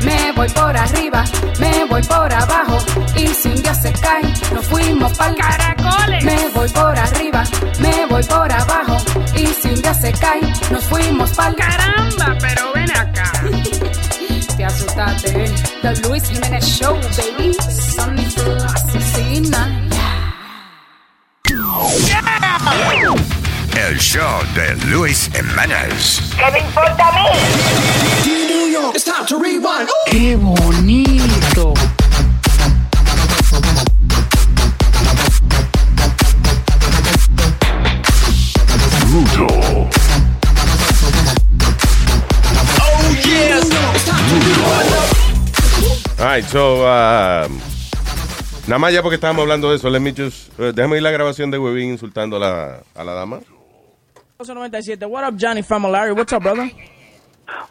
Me 0.05 0.33
voy 0.33 0.49
por 0.49 0.77
arriba, 0.77 1.25
me 1.59 1.85
voy 1.85 2.03
por 2.03 2.33
abajo. 2.33 2.79
Y 3.17 3.29
si 3.29 3.49
un 3.49 3.63
día 3.63 3.75
se 3.75 3.93
cae, 3.93 4.23
nos 4.53 4.67
fuimos 4.67 5.13
pa'l 5.17 5.37
caracoles. 5.37 6.25
Me 6.25 6.49
voy 6.49 6.69
por 6.69 6.99
arriba, 6.99 7.45
me 7.79 8.07
voy 8.07 8.23
por 8.25 8.53
abajo. 8.53 8.97
Y 9.37 9.47
si 9.47 9.69
un 9.69 9.83
día 9.83 9.95
se 9.95 10.13
cae, 10.13 10.41
nos 10.71 10.85
fuimos 10.85 11.31
pa'l 11.31 11.55
Caramba, 11.57 12.37
pero 12.41 12.73
ven 12.75 12.91
acá. 12.91 13.33
Te 14.57 14.65
asustaste, 14.65 15.45
The 15.83 16.09
Luis 16.09 16.29
Jiménez 16.29 16.65
Show, 16.65 16.95
baby. 17.17 17.57
Sunny 17.95 18.27
asesina. 18.75 19.89
El 23.75 23.99
show 23.99 24.43
de 24.55 24.77
Luis 24.87 25.31
Jimenez. 25.35 26.21
¿Qué 26.37 26.51
me 26.53 26.59
importa 26.61 27.09
a 27.09 27.13
mí? 27.13 28.52
¡Qué 30.11 30.37
bonito! 30.37 31.75
Rudo. 39.11 39.89
All 46.19 46.29
right, 46.29 46.45
so, 46.47 46.83
uh, 46.83 47.49
nada 48.67 48.79
más 48.79 48.93
ya 48.93 49.03
porque 49.03 49.17
estábamos 49.17 49.43
hablando 49.43 49.69
de 49.71 49.77
eso, 49.77 49.91
let 49.91 50.01
me 50.01 50.15
just, 50.17 50.59
uh, 50.59 50.73
déjame 50.73 50.97
ir 50.97 51.03
la 51.03 51.11
grabación 51.11 51.51
de 51.51 51.59
Webin 51.59 51.91
insultando 51.91 52.37
a 52.37 52.41
la, 52.41 52.83
a 52.95 53.05
la 53.05 53.13
dama. 53.13 53.41
97. 54.39 55.05
What 55.07 55.25
up, 55.25 55.37
Johnny 55.37 55.63
from 55.63 55.85
Larry? 55.85 56.13
What's 56.13 56.33
up, 56.33 56.43
brother? 56.43 56.71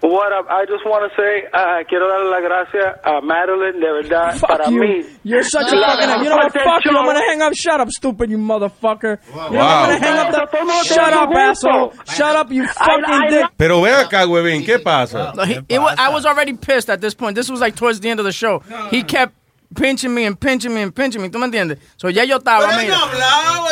What 0.01 0.31
up? 0.33 0.47
I 0.49 0.65
just 0.65 0.85
want 0.85 1.09
to 1.09 1.15
say, 1.15 1.47
uh, 1.53 1.83
quiero 1.87 2.07
darle 2.07 2.29
las 2.29 2.41
gracias 2.43 2.99
a 3.03 3.21
Madeline, 3.21 3.79
de 3.79 3.91
verdad, 3.91 4.39
para 4.41 4.69
you. 4.69 4.79
mí. 4.81 5.05
You're 5.23 5.43
such 5.43 5.71
a 5.71 5.75
fucking. 5.79 6.23
You 6.23 6.29
know 6.29 6.35
what? 6.37 6.51
Fuck 6.53 6.85
you. 6.85 6.91
I'm 6.97 7.05
gonna 7.05 7.19
hang 7.19 7.41
up. 7.41 7.53
Shut 7.55 7.79
up, 7.79 7.89
stupid, 7.89 8.29
you 8.29 8.37
motherfucker. 8.37 9.19
You 9.27 9.33
know, 9.35 9.49
Wow. 9.59 9.83
I'm 9.83 9.89
gonna 9.89 9.99
hang 9.99 10.17
up. 10.17 10.31
Todo 10.51 10.59
el 10.59 10.65
mundo 10.65 10.83
The, 10.83 10.89
tiene 10.89 11.03
shut 11.05 11.13
up, 11.13 11.29
asshole. 11.35 11.93
Shut 12.05 12.35
up, 12.35 12.51
you 12.51 12.67
fucking 12.67 13.05
I 13.05 13.29
dick. 13.29 13.45
Pero 13.57 13.81
ven 13.81 13.93
acá, 14.05 14.27
Webin, 14.27 14.63
¿qué 14.65 14.77
pasa? 14.83 15.33
No, 15.35 15.43
he- 15.45 15.61
it 15.69 15.79
wa- 15.79 15.95
I 15.97 16.09
was 16.09 16.25
already 16.25 16.53
pissed 16.53 16.89
at 16.89 17.01
this 17.01 17.13
point. 17.15 17.35
This 17.35 17.49
was 17.49 17.59
like 17.61 17.75
towards 17.75 18.01
the 18.01 18.09
end 18.09 18.19
of 18.19 18.25
the 18.25 18.31
show. 18.33 18.61
He 18.91 19.03
kept 19.03 19.33
pinching 19.73 20.13
me 20.13 20.25
and 20.25 20.37
pinching 20.37 20.73
me 20.73 20.81
and 20.81 20.93
pinching 20.93 21.21
me. 21.21 21.29
¿Tú 21.29 21.39
me 21.39 21.45
entiendes? 21.45 21.79
So 21.97 22.09
ya 22.09 22.23
yo 22.23 22.37
estaba. 22.37 22.67
mira. 22.77 22.97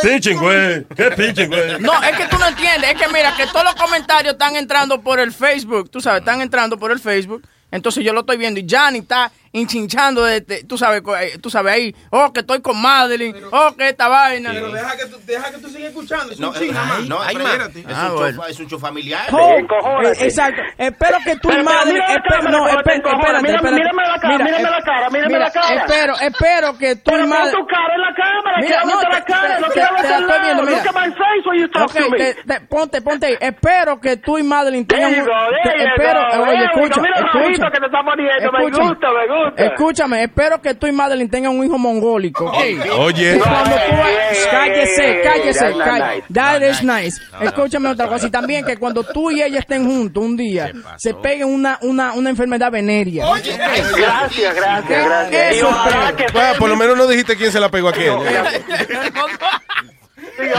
Pinching, 0.01 0.37
güey. 0.37 0.85
¿Qué 0.95 1.11
pinching, 1.11 1.49
güey? 1.49 1.79
No, 1.79 1.93
es 2.03 2.17
que 2.17 2.25
tú 2.27 2.37
no 2.37 2.47
entiendes. 2.47 2.91
Es 2.91 3.01
que 3.01 3.07
mira, 3.11 3.35
que 3.35 3.45
todos 3.47 3.63
los 3.63 3.75
comentarios 3.75 4.33
están 4.33 4.55
entrando 4.55 5.01
por 5.01 5.19
el 5.19 5.31
Facebook. 5.31 5.89
Tú 5.89 6.01
sabes, 6.01 6.19
están 6.21 6.41
entrando 6.41 6.77
por 6.77 6.91
el 6.91 6.99
Facebook. 6.99 7.43
Entonces 7.71 8.03
yo 8.03 8.13
lo 8.13 8.21
estoy 8.21 8.37
viendo 8.37 8.59
y 8.59 8.67
Johnny 8.69 8.99
está 8.99 9.31
hinchinchando, 9.51 10.23
de, 10.23 10.41
de- 10.41 10.63
tú 10.63 10.77
sabes, 10.77 11.01
eh, 11.21 11.37
tú 11.41 11.49
sabes 11.49 11.73
ahí, 11.73 11.95
oh, 12.11 12.31
que 12.33 12.41
estoy 12.41 12.61
con 12.61 12.81
Madeline, 12.81 13.35
oh, 13.51 13.75
que 13.75 13.89
esta 13.89 14.07
vaina. 14.07 14.51
Pero 14.53 14.71
deja 14.71 14.97
que 14.97 15.05
tú, 15.07 15.17
deja 15.25 15.51
que 15.51 15.57
tú 15.57 15.69
sigas 15.69 15.89
escuchando. 15.89 16.31
Es 16.33 16.39
No, 16.39 16.49
un 16.51 16.67
nada 16.73 16.85
más. 16.85 16.99
no, 17.07 17.17
más. 17.19 17.31
Espérate. 17.31 17.79
Es, 17.79 17.85
Ah, 17.89 18.07
un 18.11 18.15
bueno. 18.15 18.37
show, 18.41 18.45
es 18.49 18.59
un 18.59 18.67
show 18.69 18.79
familiar. 18.79 19.27
Oh, 19.31 19.57
eh, 20.03 20.13
exacto. 20.21 20.61
Espero 20.77 21.17
que 21.25 21.35
tú 21.37 21.51
y 21.51 21.63
Madeline. 21.63 21.99
no, 22.49 22.67
espérate, 22.67 23.01
Mira- 23.41 23.55
espérate. 23.55 23.71
mírame 23.71 24.03
la 24.03 24.19
cara, 24.19 24.37
mírame 24.37 24.57
eh, 24.59 24.69
la 24.69 24.81
cara, 24.81 25.09
mírame 25.09 25.27
mira, 25.27 25.39
la 25.39 25.51
cara. 25.51 25.75
Espero, 25.75 26.13
espero 26.19 26.77
que 26.77 26.95
tú 26.97 27.11
y 27.11 27.13
Pero 27.13 27.19
pon 27.21 27.29
Madeline. 27.29 27.51
tu 27.59 27.67
cara 27.67 27.95
en 27.95 28.01
la 28.01 28.13
cámara, 28.15 28.57
Mira, 28.61 28.83
no, 28.83 29.01
la 29.01 29.23
cara, 29.25 29.59
no 29.59 29.67
quiero 29.67 29.97
el 29.97 30.27
lado. 30.27 30.63
mira. 30.63 30.77
Look 30.77 30.87
at 30.87 30.95
my 30.95 31.11
face 31.13 31.47
when 31.49 31.59
you 31.59 31.67
talk 31.69 31.91
to 31.93 32.09
me. 32.09 32.59
ponte, 32.69 33.01
ponte 33.01 33.25
ahí. 33.25 33.37
Espero 33.39 33.99
que 33.99 34.17
tú 34.17 34.37
y 34.37 34.43
Madeline 34.43 34.85
tengan 34.85 35.13
espero, 35.13 36.21
oye, 36.43 36.65
escucha, 36.65 37.01
Mira 37.01 37.19
el 37.19 37.25
escucha. 37.25 37.71
que 37.71 37.79
te 37.79 37.85
está 37.85 38.03
poniendo, 38.03 38.51
me 38.51 38.63
gusta, 38.65 39.07
me 39.11 39.27
gusta. 39.27 39.38
Escúchame, 39.57 40.23
espero 40.23 40.61
que 40.61 40.73
tú 40.73 40.87
y 40.87 40.91
Madeline 40.91 41.29
tengan 41.29 41.57
un 41.57 41.65
hijo 41.65 41.77
mongólico. 41.77 42.45
¿ok? 42.45 42.55
Oye. 42.99 43.35
Y 43.35 43.39
cuando 43.39 43.75
tú 43.75 43.95
cállese, 44.51 45.21
cállese, 45.23 45.59
that's 45.59 45.75
not 45.77 45.87
cállese. 45.87 46.23
That 46.33 46.61
is 46.61 46.83
nice. 46.83 47.21
Escúchame 47.41 47.89
otra 47.89 48.07
cosa. 48.07 48.27
Y 48.27 48.31
también 48.31 48.65
que 48.65 48.77
cuando 48.77 49.03
tú 49.03 49.31
y 49.31 49.41
ella 49.41 49.59
estén 49.59 49.85
juntos 49.85 50.23
un 50.23 50.35
día, 50.37 50.71
se 50.97 51.13
peguen 51.13 51.47
una, 51.47 51.77
una, 51.81 52.13
una 52.13 52.29
enfermedad 52.29 52.71
venérea. 52.71 53.25
Gracias, 53.25 53.57
gracias, 54.55 55.05
gracias. 55.05 55.55
Y 55.55 55.57
Eso 55.57 55.67
que 56.17 56.25
Ah, 56.39 56.53
por 56.57 56.69
lo 56.69 56.75
menos 56.75 56.97
no 56.97 57.07
dijiste 57.07 57.35
quién 57.35 57.51
se 57.51 57.59
la 57.59 57.69
pegó 57.69 57.89
a 57.89 57.93
quién. 57.93 58.13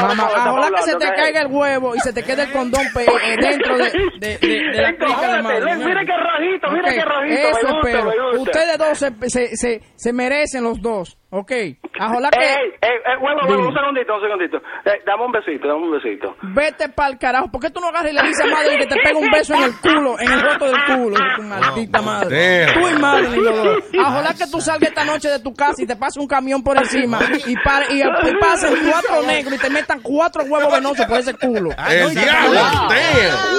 Mamá, 0.03 0.28
ojalá 0.35 0.70
que 0.76 0.83
se 0.83 0.95
te 0.97 1.07
caiga 1.14 1.41
el 1.43 1.47
huevo 1.49 1.95
y 1.95 2.01
se 2.01 2.12
te 2.12 2.22
quede 2.22 2.43
el 2.45 2.53
condón 2.53 2.83
pe- 2.95 3.05
eh, 3.05 3.37
dentro 3.41 3.76
de, 3.78 3.85
de, 4.18 4.39
de, 4.39 4.49
de 4.49 4.83
la 4.83 4.95
crica 4.97 5.37
de 5.37 5.43
madre. 5.43 5.76
Mira 5.76 6.01
qué 6.05 6.12
rojito, 6.16 6.70
mira 6.70 6.93
qué 6.95 7.05
rojito, 7.05 7.49
Eso 7.59 7.68
espero. 7.78 8.41
Ustedes 8.43 8.78
dos 8.78 8.99
se, 8.99 9.30
se, 9.30 9.57
se, 9.57 9.80
se 9.96 10.13
merecen 10.13 10.64
los 10.64 10.80
dos 10.80 11.17
Ok, 11.33 11.53
ajola 12.01 12.29
que... 12.31 12.41
Ey, 12.41 12.73
ey, 12.83 12.91
ey, 13.07 13.17
huevo, 13.21 13.41
huevo, 13.47 13.69
un 13.69 13.73
segundito, 13.75 14.15
un 14.17 14.21
segundito. 14.21 14.57
Eh, 14.85 15.01
dame 15.07 15.25
un 15.27 15.31
besito, 15.31 15.69
dame 15.69 15.81
un 15.85 15.93
besito. 15.93 16.35
Vete 16.43 16.89
pa'l 16.89 17.17
carajo. 17.19 17.49
¿Por 17.53 17.61
qué 17.61 17.71
tú 17.71 17.79
no 17.81 17.87
agarras 17.87 18.11
y 18.11 18.15
le 18.17 18.23
dices 18.23 18.45
a 18.45 18.49
Madre 18.49 18.79
que 18.79 18.87
te 18.87 18.97
pega 18.97 19.17
un 19.17 19.31
beso 19.31 19.55
en 19.55 19.63
el 19.63 19.77
culo, 19.77 20.19
en 20.19 20.33
el 20.33 20.41
roto 20.43 20.65
del 20.65 20.85
culo? 20.87 21.17
Tu 21.37 21.43
maldita 21.43 22.03
madre. 22.03 22.67
Tú 22.75 22.81
y 22.89 23.43
dos. 23.45 23.79
Ojalá 24.01 24.35
que 24.35 24.47
tú 24.51 24.61
salgas 24.61 24.89
esta 24.89 25.05
noche 25.05 25.29
de 25.29 25.39
tu 25.39 25.55
casa 25.55 25.81
y 25.81 25.87
te 25.87 25.95
pase 25.95 26.19
un 26.19 26.27
camión 26.27 26.65
por 26.65 26.77
encima 26.77 27.21
y, 27.47 27.55
pa- 27.63 27.85
y, 27.91 28.01
y 28.01 28.35
pasen 28.41 28.75
cuatro 28.91 29.23
negros 29.25 29.55
y 29.55 29.59
te 29.59 29.71
metan 29.71 30.01
cuatro 30.01 30.43
huevos 30.43 30.73
venosos 30.73 31.07
por 31.07 31.19
ese 31.19 31.35
culo. 31.35 31.71
El 31.89 32.13
diablo. 32.13 32.61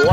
Wow, 0.03 0.11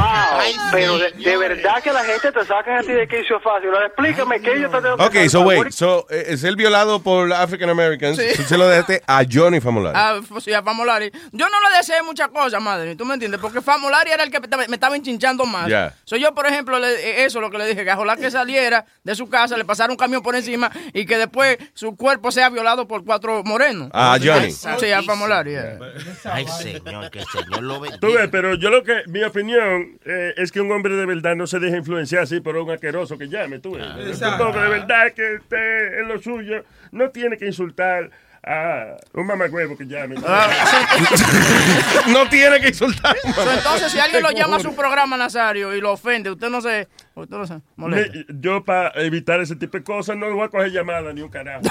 pero 0.70 0.98
de, 0.98 1.10
de 1.12 1.36
verdad 1.36 1.82
que 1.82 1.92
la 1.92 2.04
gente 2.04 2.30
te 2.30 2.44
saca 2.44 2.78
a 2.78 2.82
ti 2.82 2.92
de 2.92 3.08
quicio 3.08 3.40
fácil. 3.40 3.70
Ahora 3.70 3.86
explícame 3.86 4.40
qué 4.40 4.60
yo 4.60 4.70
te 4.70 4.80
tengo 4.80 4.96
que 4.96 5.04
Ok, 5.24 5.28
so 5.28 5.40
wait, 5.42 5.70
so, 5.70 6.06
eh, 6.10 6.24
es 6.28 6.44
el 6.44 6.54
violado 6.56 7.02
por 7.02 7.32
African 7.48 7.70
Americans. 7.70 8.16
Sí. 8.18 8.24
Tú 8.36 8.42
se 8.42 8.56
lo 8.58 8.68
dejaste 8.68 9.02
a 9.06 9.22
Johnny 9.30 9.60
Famolari. 9.60 9.96
Ah, 9.98 10.20
pues 10.28 10.44
sí, 10.44 10.52
a 10.52 10.62
Famolari. 10.62 11.10
Yo 11.32 11.46
no 11.48 11.56
le 11.70 11.76
deseé 11.76 12.02
muchas 12.02 12.28
cosas, 12.28 12.62
madre, 12.62 12.94
¿tú 12.96 13.04
me 13.04 13.14
entiendes? 13.14 13.40
Porque 13.40 13.60
Famolari 13.60 14.10
era 14.10 14.22
el 14.24 14.30
que 14.30 14.38
me 14.40 14.46
estaba- 14.46 14.66
me 14.68 14.74
estaba 14.76 14.96
enchinchando 14.96 15.44
más. 15.46 15.68
Ya. 15.68 15.94
Soy 16.04 16.20
yo, 16.20 16.34
por 16.34 16.46
ejemplo, 16.46 16.78
le- 16.78 16.92
eh, 16.94 17.24
eso 17.24 17.40
lo 17.40 17.50
que 17.50 17.58
le 17.58 17.66
dije, 17.66 17.84
que 17.84 17.90
ojalá 17.92 18.16
que 18.16 18.30
saliera 18.30 18.84
de 19.02 19.14
su 19.14 19.28
casa, 19.28 19.56
le 19.56 19.64
pasara 19.64 19.90
un 19.90 19.96
camión 19.96 20.22
por 20.22 20.34
encima 20.36 20.70
y 20.92 21.06
que 21.06 21.16
después 21.18 21.58
su 21.74 21.96
cuerpo 21.96 22.30
sea 22.30 22.50
violado 22.50 22.86
por 22.86 23.04
cuatro 23.04 23.42
morenos. 23.44 23.88
Ah, 23.92 24.18
Johnny. 24.22 24.52
Sí, 24.52 24.92
a 24.92 25.02
Famolari. 25.02 25.50
yeah. 25.52 25.78
Ay, 26.24 26.46
señor, 26.48 27.10
que 27.10 27.20
el 27.20 27.26
señor 27.26 27.62
lo 27.62 27.80
bendiga. 27.80 28.00
Tú 28.00 28.12
ves, 28.12 28.28
pero 28.30 28.54
yo 28.56 28.70
lo 28.70 28.82
que, 28.84 29.02
mi 29.06 29.22
opinión 29.24 29.98
eh, 30.04 30.34
es 30.36 30.52
que 30.52 30.60
un 30.60 30.70
hombre 30.70 30.94
de 30.96 31.06
verdad 31.06 31.34
no 31.34 31.46
se 31.46 31.58
deja 31.58 31.76
influenciar 31.78 32.22
así 32.24 32.40
por 32.40 32.56
un 32.56 32.70
asqueroso 32.70 33.16
que 33.16 33.28
llame, 33.28 33.58
tú 33.58 33.72
ves. 33.76 33.86
exacto. 34.08 34.42
Un 34.42 34.48
hombre 34.48 34.62
de 34.64 34.68
verdad 34.68 35.12
que 35.14 35.34
esté 35.36 36.00
en 36.00 36.08
lo 36.08 36.20
suyo, 36.20 36.64
no 36.92 37.08
tiene 37.10 37.36
que 37.38 37.46
insultar 37.46 38.10
a 38.42 38.96
un 39.12 39.26
mamagüevo 39.26 39.76
que 39.76 39.84
llame. 39.84 40.14
no 42.08 42.28
tiene 42.28 42.60
que 42.60 42.68
insultar. 42.68 43.16
Entonces, 43.24 43.90
si 43.92 43.98
alguien 43.98 44.22
lo 44.22 44.30
llama 44.30 44.56
a 44.56 44.60
su 44.60 44.74
programa, 44.74 45.16
Nazario, 45.16 45.74
y 45.74 45.80
lo 45.80 45.92
ofende, 45.92 46.30
usted 46.30 46.48
no 46.48 46.60
se... 46.60 46.88
Usted 47.14 47.36
no 47.36 47.46
se 47.46 47.60
molesta. 47.76 48.16
Me- 48.16 48.24
yo 48.40 48.64
para 48.64 48.90
evitar 49.02 49.40
ese 49.40 49.56
tipo 49.56 49.76
de 49.76 49.82
cosas 49.84 50.16
no 50.16 50.30
voy 50.32 50.46
a 50.46 50.48
coger 50.48 50.70
llamada 50.70 51.12
ni 51.12 51.20
un 51.20 51.28
carajo. 51.28 51.62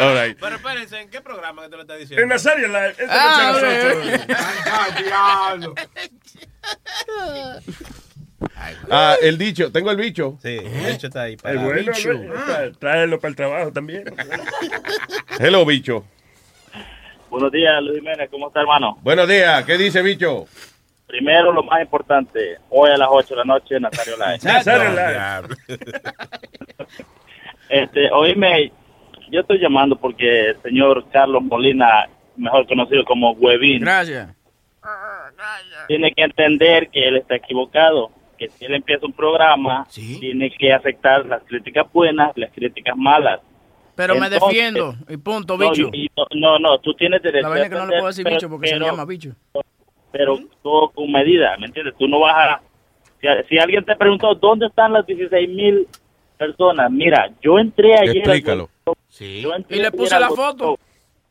All 0.00 0.14
right. 0.14 0.38
Pero 0.40 0.56
espérense, 0.56 0.98
¿en 1.00 1.10
qué 1.10 1.20
programa 1.20 1.62
que 1.64 1.68
te 1.68 1.76
lo 1.76 1.82
está 1.82 1.94
diciendo? 1.96 2.22
En 2.22 2.28
Nazario 2.30 2.68
Live. 2.68 2.94
Ah. 3.10 3.52
Ah, 8.90 9.16
el 9.20 9.36
dicho, 9.38 9.72
tengo 9.72 9.90
el 9.90 9.96
bicho. 9.96 10.38
Sí, 10.40 10.56
de 10.56 10.92
hecho 10.92 11.08
está 11.08 11.22
ahí. 11.22 11.36
Para 11.36 11.60
bueno, 11.60 11.90
bicho. 11.92 12.12
¿no? 12.14 12.34
Tra- 12.34 12.78
Tráelo 12.78 13.18
para 13.18 13.30
el 13.30 13.36
trabajo 13.36 13.72
también. 13.72 14.04
Hello, 15.40 15.64
bicho. 15.64 16.04
Buenos 17.30 17.50
días, 17.52 17.82
Luis 17.82 17.98
Jiménez. 17.98 18.28
¿Cómo 18.30 18.48
está, 18.48 18.60
hermano? 18.60 18.98
Buenos 19.02 19.28
días, 19.28 19.64
¿qué 19.64 19.76
dice 19.76 20.02
bicho? 20.02 20.46
Primero, 21.06 21.52
lo 21.52 21.62
más 21.62 21.80
importante. 21.80 22.58
Hoy 22.70 22.90
a 22.90 22.96
las 22.96 23.08
8 23.10 23.28
de 23.34 23.36
la 23.36 23.44
noche, 23.44 23.80
Nazario 23.80 24.14
Live. 24.16 24.38
Nazario 24.42 24.90
Live. 24.90 25.78
Este, 27.68 28.10
oíme, 28.12 28.72
yo 29.30 29.40
estoy 29.40 29.58
llamando 29.58 29.94
porque 29.96 30.50
el 30.50 30.62
señor 30.62 31.04
Carlos 31.12 31.42
Molina, 31.42 32.08
mejor 32.36 32.66
conocido 32.66 33.04
como 33.04 33.32
Huevín, 33.32 33.80
Gracias. 33.80 34.30
tiene 35.86 36.10
que 36.12 36.22
entender 36.22 36.88
que 36.88 37.06
él 37.08 37.18
está 37.18 37.36
equivocado. 37.36 38.10
Que 38.38 38.48
si 38.50 38.64
él 38.64 38.74
empieza 38.74 39.04
un 39.06 39.12
programa, 39.12 39.86
tiene 39.92 40.50
que 40.50 40.72
aceptar 40.72 41.26
las 41.26 41.42
críticas 41.44 41.86
buenas, 41.92 42.32
las 42.36 42.52
críticas 42.52 42.96
malas. 42.96 43.40
Pero 43.96 44.14
me 44.14 44.30
defiendo, 44.30 44.94
y 45.08 45.16
punto, 45.16 45.58
bicho. 45.58 45.90
no, 46.16 46.26
no, 46.34 46.58
no, 46.60 46.78
tú 46.78 46.94
tienes 46.94 47.20
derecho 47.20 47.48
La 47.48 47.54
a 47.54 47.58
es 47.62 47.68
que 47.68 47.74
no 47.74 47.86
le 47.86 47.92
puedo 47.94 48.06
decir 48.06 48.22
pero- 48.22 48.36
bicho 48.36 48.48
porque 48.48 48.68
se 48.68 48.78
llama 48.78 49.04
bicho. 49.04 49.32
pero 50.12 50.38
todo 50.62 50.90
con 50.90 51.10
medida, 51.10 51.56
¿me 51.58 51.66
entiendes? 51.66 51.94
Tú 51.98 52.06
no 52.06 52.20
vas 52.20 52.34
a... 52.36 52.60
Si, 53.20 53.26
si 53.48 53.58
alguien 53.58 53.84
te 53.84 53.96
preguntó, 53.96 54.32
¿dónde 54.36 54.66
están 54.66 54.92
las 54.92 55.04
16 55.04 55.48
mil 55.48 55.88
personas? 56.38 56.90
Mira, 56.92 57.28
yo 57.42 57.58
entré 57.58 57.94
ayer... 57.94 58.10
al- 58.10 58.16
Explícalo. 58.18 58.68
yo 58.86 59.52
entré 59.54 59.76
Y 59.76 59.80
le 59.82 59.90
puse 59.90 60.18
la 60.20 60.28
foto. 60.28 60.78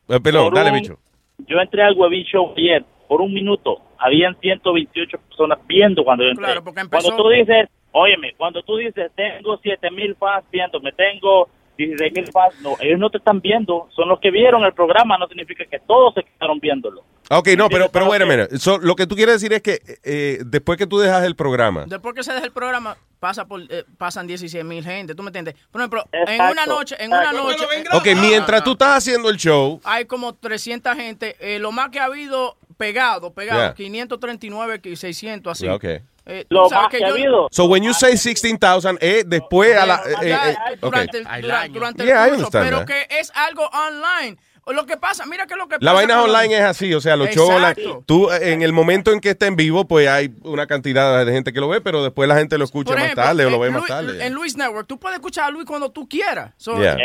Eh, 0.06 0.20
perdón, 0.20 0.52
dale, 0.52 0.70
un- 0.70 0.76
bicho. 0.80 0.98
Yo 1.46 1.58
entré 1.60 1.82
al 1.82 1.94
Webin 1.94 2.24
Show 2.24 2.52
ayer, 2.56 2.84
por 3.08 3.22
un 3.22 3.32
minuto, 3.32 3.80
habían 3.98 4.36
128 4.40 5.18
personas 5.28 5.58
viendo 5.66 6.04
cuando 6.04 6.24
yo 6.24 6.30
entré. 6.30 6.44
Claro, 6.46 6.64
porque 6.64 6.80
empezó- 6.80 7.08
Cuando 7.08 7.22
tú 7.24 7.28
dices, 7.30 7.68
óyeme, 7.92 8.34
cuando 8.36 8.62
tú 8.62 8.76
dices, 8.76 9.10
tengo 9.14 9.56
7 9.58 9.90
mil 9.90 10.14
fans 10.16 10.44
viéndome, 10.50 10.92
tengo 10.92 11.48
16 11.76 12.12
mil 12.12 12.26
fans, 12.32 12.60
no, 12.62 12.74
ellos 12.80 12.98
no 12.98 13.08
te 13.10 13.18
están 13.18 13.40
viendo, 13.40 13.88
son 13.94 14.08
los 14.08 14.18
que 14.20 14.30
vieron 14.30 14.64
el 14.64 14.72
programa, 14.72 15.16
no 15.16 15.26
significa 15.28 15.64
que 15.64 15.78
todos 15.80 16.14
se 16.14 16.22
quedaron 16.24 16.58
viéndolo. 16.58 17.02
Ok, 17.30 17.48
no, 17.58 17.68
pero, 17.68 17.90
pero 17.90 18.06
bueno, 18.06 18.24
mira, 18.26 18.48
so, 18.58 18.78
lo 18.78 18.96
que 18.96 19.06
tú 19.06 19.14
quieres 19.14 19.34
decir 19.34 19.52
es 19.52 19.60
que 19.60 19.80
eh, 20.02 20.38
después 20.46 20.78
que 20.78 20.86
tú 20.86 20.98
dejas 20.98 21.24
el 21.24 21.36
programa, 21.36 21.84
Después 21.86 22.14
que 22.14 22.22
se 22.24 22.32
deja 22.32 22.44
el 22.46 22.52
programa, 22.52 22.96
pasa 23.20 23.44
por, 23.46 23.60
eh, 23.68 23.84
pasan 23.98 24.26
16 24.26 24.64
mil 24.64 24.82
gente, 24.82 25.14
¿tú 25.14 25.22
me 25.22 25.28
entiendes? 25.28 25.54
Por 25.70 25.80
ejemplo, 25.82 26.04
en 26.12 26.22
Exacto. 26.22 26.52
una 26.52 26.66
noche, 26.66 26.96
en 26.98 27.12
una 27.12 27.32
noche, 27.32 27.64
ok, 27.92 28.06
mientras 28.18 28.64
tú 28.64 28.72
estás 28.72 28.96
haciendo 28.98 29.28
el 29.28 29.36
show, 29.36 29.78
hay 29.84 30.06
como 30.06 30.34
300 30.36 30.94
gente, 30.96 31.36
eh, 31.40 31.58
lo 31.58 31.70
más 31.70 31.90
que 31.90 32.00
ha 32.00 32.04
habido 32.04 32.56
pegado, 32.78 33.32
pegado, 33.34 33.60
Yeah. 33.60 33.74
539, 33.74 34.80
que 34.80 34.96
600, 34.96 35.50
así. 35.52 35.64
Yeah, 35.64 35.74
ok. 35.74 35.84
Eh, 36.30 36.44
Lo 36.50 36.68
más 36.68 36.88
que 36.88 37.02
ha 37.02 37.08
habido. 37.08 37.48
so 37.50 37.64
when 37.64 37.82
you 37.82 37.94
say 37.94 38.14
16,000, 38.14 38.98
eh, 39.00 39.24
después 39.26 39.74
a 39.74 39.86
la... 39.86 40.02
eh, 40.22 40.28
Ya, 40.28 40.50
eh, 40.50 40.56
durante, 40.78 41.18
el, 41.18 41.72
durante 41.72 42.04
Yeah, 42.04 42.28
curso, 42.28 42.50
pero 42.50 42.78
that. 42.80 42.86
que 42.86 43.06
es 43.18 43.32
algo 43.34 43.66
online. 43.68 44.36
Lo 44.72 44.86
que 44.86 44.96
pasa, 44.96 45.24
mira 45.26 45.46
que 45.46 45.56
lo 45.56 45.66
que 45.68 45.76
La 45.80 45.92
pasa 45.92 45.94
vaina 45.94 46.20
con- 46.20 46.30
online 46.30 46.56
es 46.58 46.62
así, 46.64 46.92
o 46.94 47.00
sea, 47.00 47.16
los 47.16 47.28
shows 47.30 47.50
online, 47.50 47.74
tú 48.06 48.30
en 48.30 48.62
el 48.62 48.72
momento 48.72 49.12
en 49.12 49.20
que 49.20 49.30
está 49.30 49.46
en 49.46 49.56
vivo, 49.56 49.86
pues 49.86 50.08
hay 50.08 50.32
una 50.42 50.66
cantidad 50.66 51.24
de 51.24 51.32
gente 51.32 51.52
que 51.52 51.60
lo 51.60 51.68
ve, 51.68 51.80
pero 51.80 52.02
después 52.02 52.28
la 52.28 52.36
gente 52.36 52.58
lo 52.58 52.64
escucha 52.64 52.94
más 52.94 53.14
tarde 53.14 53.46
o 53.46 53.50
lo 53.50 53.56
en 53.56 53.62
ve 53.62 53.70
más 53.70 53.80
Luis- 53.80 53.88
tarde. 53.88 54.26
En 54.26 54.32
Luis 54.34 54.56
Network, 54.56 54.86
tú 54.86 54.98
puedes 54.98 55.16
escuchar 55.16 55.44
a 55.44 55.50
Luis 55.50 55.64
cuando 55.66 55.90
tú 55.90 56.08
quieras. 56.08 56.52
So, 56.56 56.78
Yeah. 56.78 56.96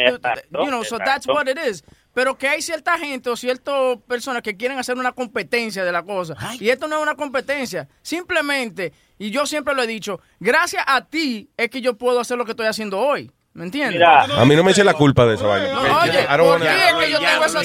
you- 0.51 0.67
know, 0.67 0.83
so 0.83 0.97
that's 0.97 1.27
what 1.27 1.47
it 1.47 1.57
is. 1.69 1.83
Pero 2.13 2.37
que 2.37 2.47
hay 2.47 2.61
cierta 2.61 2.97
gente 2.99 3.29
o 3.31 3.35
ciertas 3.35 3.97
personas 4.07 4.43
que 4.43 4.55
quieren 4.55 4.77
hacer 4.77 4.95
una 4.97 5.13
competencia 5.13 5.83
de 5.83 5.91
la 5.91 6.03
cosa. 6.03 6.35
Y 6.59 6.69
esto 6.69 6.87
no 6.87 6.97
es 6.97 7.01
una 7.01 7.15
competencia. 7.15 7.87
Simplemente, 8.03 8.93
y 9.17 9.31
yo 9.31 9.45
siempre 9.45 9.73
lo 9.73 9.81
he 9.83 9.87
dicho, 9.87 10.19
gracias 10.39 10.83
a 10.87 11.05
ti 11.05 11.49
es 11.57 11.69
que 11.69 11.81
yo 11.81 11.97
puedo 11.97 12.19
hacer 12.19 12.37
lo 12.37 12.45
que 12.45 12.51
estoy 12.51 12.67
haciendo 12.67 12.99
hoy. 12.99 13.31
¿Me 13.55 13.65
entiendes? 13.65 13.93
Mira. 13.93 14.23
A 14.23 14.45
mí 14.45 14.55
no 14.55 14.63
me 14.63 14.71
eche 14.71 14.83
la 14.83 14.95
culpa 14.95 15.27
de 15.27 15.35
esa 15.35 15.45
vaina. 15.45 15.73
No, 15.73 15.81
oye, 15.81 16.25
¿por 16.27 16.59
qué 16.59 16.67
es 16.89 16.93
que 16.95 17.11
yo 17.11 17.19
Ya, 17.21 17.33
tengo 17.33 17.45
esa, 17.45 17.59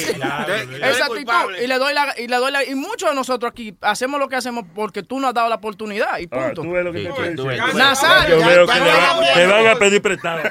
actitud? 1.07 1.55
Y 1.63 1.67
le 1.67 1.79
doy 1.79 1.95
la, 1.95 2.15
y 2.19 2.29
le 2.29 2.37
doy 2.37 2.53
la, 2.53 2.63
y 2.63 2.75
muchos 2.75 3.09
de 3.09 3.15
nosotros 3.15 3.51
aquí 3.53 3.75
hacemos 3.81 4.21
lo 4.21 4.29
que 4.29 4.37
hacemos 4.37 4.67
porque 4.75 5.03
tú 5.03 5.19
nos 5.19 5.29
has 5.29 5.35
dado 5.35 5.49
la 5.49 5.55
oportunidad 5.55 6.19
y 6.19 6.25
Ah, 6.25 6.29
punto. 6.31 6.61
tú 6.63 6.73
ves 6.73 6.85
lo 6.85 6.93
que 6.93 7.05
te 7.05 7.09
estoy 7.09 7.35
tú 7.37 7.47
ves, 7.47 7.57
diciendo. 7.57 7.73
tú 7.73 7.79
ves. 7.79 7.85
Nazario, 7.87 8.39
Yo 8.39 8.47
veo 8.47 8.67
que 8.67 8.79
no 8.79 8.85
le 8.85 9.47
van- 9.47 9.63
te 9.63 9.69
a 9.71 9.77
pedir 9.77 10.03
prestado. 10.03 10.43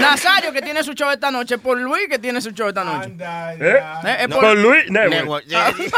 Nazario 0.00 0.52
que 0.52 0.60
tiene 0.62 0.82
su 0.82 0.92
show 0.94 1.08
esta 1.10 1.30
noche, 1.30 1.56
por 1.58 1.78
Luis 1.78 2.08
que 2.08 2.18
tiene 2.18 2.40
su 2.40 2.50
show 2.50 2.66
esta 2.68 2.82
noche. 2.82 3.12
¿Eh? 3.60 3.76
Eh, 4.04 4.26
No. 4.28 4.34
por- 4.36 4.44
Con 4.44 4.60
Luis 4.62 4.90
Network. 4.90 5.46
Network. 5.46 5.90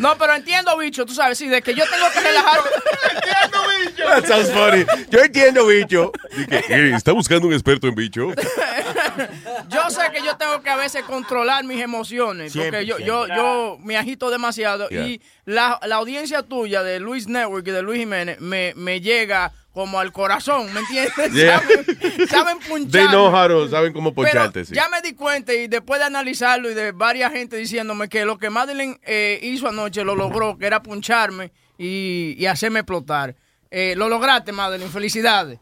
No, 0.00 0.16
pero 0.18 0.34
entiendo, 0.34 0.76
bicho, 0.78 1.04
tú 1.06 1.14
sabes, 1.14 1.38
sí, 1.38 1.48
de 1.48 1.60
que 1.62 1.74
yo 1.74 1.84
tengo 1.88 2.06
que 2.12 2.20
relajarme. 2.20 2.70
That 3.96 4.26
sounds 4.26 4.50
funny. 4.50 4.84
Yo 5.10 5.20
entiendo, 5.20 5.66
bicho. 5.66 6.10
Dije, 6.36 6.64
"Eh, 6.68 6.92
¿Está 6.94 7.12
buscando 7.12 7.46
un 7.46 7.52
experto 7.52 7.86
en 7.86 7.94
bicho? 7.94 8.28
Yo 9.68 9.90
sé 9.90 10.00
que 10.12 10.22
yo 10.24 10.36
tengo 10.36 10.60
que 10.62 10.70
a 10.70 10.76
veces 10.76 11.02
controlar 11.04 11.64
mis 11.64 11.80
emociones, 11.82 12.52
porque 12.56 12.84
yo, 12.86 12.98
yo, 12.98 13.26
yo 13.28 13.78
me 13.82 13.96
agito 13.96 14.30
demasiado 14.30 14.88
Yeah. 14.88 15.06
y 15.06 15.20
la, 15.44 15.78
la 15.86 15.96
audiencia 15.96 16.42
tuya 16.42 16.82
de 16.82 16.98
Luis 17.00 17.28
Network 17.28 17.66
y 17.68 17.70
de 17.70 17.82
Luis 17.82 18.00
Jiménez 18.00 18.40
me, 18.40 18.72
me 18.76 19.00
llega 19.00 19.52
como 19.72 20.00
al 20.00 20.10
corazón, 20.12 20.72
¿me 20.74 20.80
entiendes? 20.80 21.32
Yeah. 21.32 21.60
Saben, 21.60 22.28
saben 22.28 22.58
They 22.58 22.68
punchar. 22.68 23.08
know 23.08 23.28
how 23.34 23.46
to- 23.48 23.68
saben 23.68 23.92
cómo 23.92 24.12
Pero 24.14 24.26
poncharte, 24.26 24.64
sí. 24.64 24.74
ya 24.74 24.88
me 24.88 25.00
di 25.00 25.14
cuenta 25.14 25.52
y 25.54 25.68
después 25.68 26.00
de 26.00 26.06
analizarlo 26.06 26.70
y 26.70 26.74
de 26.74 26.92
varias 26.92 27.32
gente 27.32 27.56
diciéndome 27.56 28.08
que 28.08 28.24
lo 28.24 28.36
que 28.38 28.50
Madeline 28.50 28.98
eh, 29.04 29.38
hizo 29.42 29.68
anoche 29.68 30.02
lo 30.04 30.16
logró, 30.16 30.58
que 30.58 30.66
era 30.66 30.82
puncharme 30.82 31.52
y, 31.78 32.34
y 32.38 32.46
hacerme 32.46 32.80
explotar. 32.80 33.36
Eh, 33.70 33.94
lo 33.96 34.08
lograste, 34.08 34.50
Madeline, 34.52 34.90
felicidades. 34.90 35.60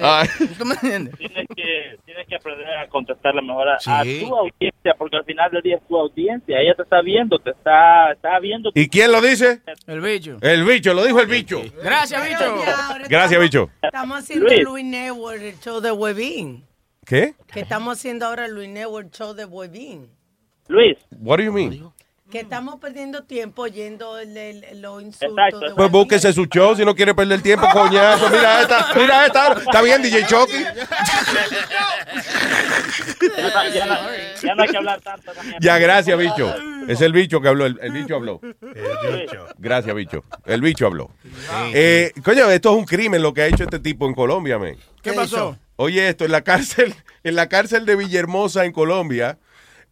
Ay. 0.00 0.28
¿Tú 0.58 0.64
me 0.64 0.74
entiendes? 0.74 1.16
Tienes 1.16 1.46
que, 1.54 1.98
tienes 2.04 2.26
que 2.28 2.36
aprender 2.36 2.66
a 2.78 2.88
contestarle 2.88 3.42
mejor 3.42 3.68
a, 3.68 3.78
tu 3.78 4.36
audiencia, 4.36 4.94
porque 4.96 5.16
al 5.16 5.24
final 5.24 5.50
del 5.50 5.62
día 5.62 5.76
es 5.76 5.86
tu 5.86 5.96
audiencia. 5.96 6.60
Ella 6.60 6.74
te 6.74 6.82
está 6.82 7.02
viendo, 7.02 7.38
te 7.38 7.50
está, 7.50 8.12
está 8.12 8.38
viendo. 8.38 8.70
¿Y 8.74 8.88
quién 8.88 9.10
lo 9.10 9.20
dice? 9.20 9.62
El 9.86 10.00
bicho. 10.00 10.38
El 10.40 10.64
bicho, 10.64 10.94
lo 10.94 11.04
dijo 11.04 11.20
el 11.20 11.26
bicho. 11.26 11.62
Gracias, 11.82 12.28
bicho. 12.28 12.56
Gracias, 13.08 13.40
bicho. 13.40 13.70
Estamos 13.82 14.18
haciendo 14.20 14.46
Luis. 14.46 14.64
Luis 14.64 14.84
Network, 14.84 15.42
el 15.42 15.60
show 15.60 15.80
de 15.80 15.92
Webin. 15.92 16.64
¿Qué? 17.04 17.34
Que 17.52 17.60
estamos 17.60 17.98
haciendo 17.98 18.26
ahora 18.26 18.48
Luis 18.48 18.68
Network, 18.68 19.10
show 19.12 19.34
de 19.34 19.44
Webin. 19.44 20.08
Luis, 20.68 20.98
What 21.18 21.38
do 21.38 21.44
you 21.44 21.52
mean? 21.52 21.90
Que 22.30 22.40
estamos 22.40 22.76
perdiendo 22.78 23.24
tiempo 23.24 23.62
oyendo 23.62 24.18
el, 24.18 24.36
el- 24.36 24.82
los 24.82 25.02
insultos. 25.02 25.30
Exacto. 25.46 25.60
de 25.70 25.74
Pues 25.74 25.90
búsquese 25.90 26.32
su 26.34 26.44
show 26.44 26.76
si 26.76 26.84
no 26.84 26.94
quiere 26.94 27.14
perder 27.14 27.40
tiempo, 27.40 27.66
coñazo. 27.72 28.28
Mira 28.28 28.60
esta, 28.62 28.86
mira 28.94 29.26
esta. 29.26 29.52
Está 29.54 29.80
bien, 29.80 30.02
DJ 30.02 30.26
Chucky. 30.26 30.52
Ya, 33.36 33.68
ya 33.72 33.86
no- 33.86 33.98
ya 34.42 34.54
no 34.54 34.62
hay 34.62 34.68
que 34.68 34.76
hablar 34.76 35.00
tanto 35.00 35.32
también. 35.32 35.56
Ya, 35.60 35.78
gracias, 35.78 36.18
bicho. 36.18 36.54
Es 36.86 37.00
el 37.00 37.12
bicho 37.12 37.40
que 37.40 37.48
habló. 37.48 37.66
El, 37.66 37.78
el 37.82 37.92
bicho 37.92 38.14
habló. 38.16 38.40
Gracias, 39.58 39.94
bicho. 39.94 40.24
El 40.46 40.60
bicho 40.60 40.86
habló. 40.86 41.10
Eh, 41.72 42.12
coño, 42.24 42.50
esto 42.50 42.72
es 42.72 42.76
un 42.78 42.84
crimen 42.84 43.22
lo 43.22 43.32
que 43.34 43.42
ha 43.42 43.46
hecho 43.46 43.64
este 43.64 43.78
tipo 43.78 44.06
en 44.06 44.14
Colombia, 44.14 44.58
men. 44.58 44.76
¿Qué 45.02 45.12
pasó? 45.12 45.56
Oye, 45.76 46.08
esto, 46.08 46.24
en 46.24 46.32
la 46.32 46.42
cárcel, 46.42 46.94
en 47.24 47.36
la 47.36 47.48
cárcel 47.48 47.86
de 47.86 47.96
Villahermosa, 47.96 48.64
en 48.64 48.72
Colombia, 48.72 49.38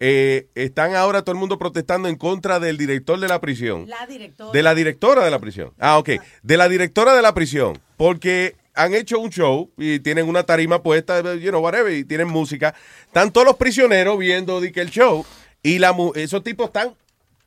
eh, 0.01 0.49
están 0.55 0.95
ahora 0.95 1.23
todo 1.23 1.33
el 1.33 1.39
mundo 1.39 1.59
protestando 1.59 2.09
en 2.09 2.17
contra 2.17 2.61
del 2.61 2.77
director 2.77 3.19
de 3.19 3.29
la 3.29 3.41
prisión. 3.41 3.89
La 3.89 4.07
directora. 4.07 4.53
De 4.53 4.63
la 4.63 4.75
directora 4.75 5.25
de 5.25 5.31
la 5.31 5.39
prisión. 5.39 5.73
Ah, 5.79 5.99
ok. 5.99 6.11
De 6.43 6.57
la 6.57 6.69
directora 6.69 7.15
de 7.15 7.23
la 7.23 7.33
prisión. 7.35 7.79
Porque 7.97 8.55
han 8.75 8.93
hecho 8.95 9.19
un 9.19 9.31
show 9.31 9.71
y 9.79 10.01
tienen 10.01 10.29
una 10.29 10.43
tarima 10.43 10.83
puesta, 10.83 11.21
you 11.37 11.49
know, 11.51 11.63
whatever, 11.63 11.93
y 11.93 12.05
tienen 12.05 12.29
música. 12.29 12.75
Están 13.07 13.33
todos 13.33 13.47
los 13.47 13.57
prisioneros 13.57 14.19
viendo 14.19 14.61
di 14.61 14.71
que 14.71 14.83
el 14.83 14.91
show. 14.91 15.25
Y 15.63 15.79
la 15.79 15.93
mu- 15.95 16.13
esos 16.15 16.45
tipos 16.45 16.67
están, 16.67 16.95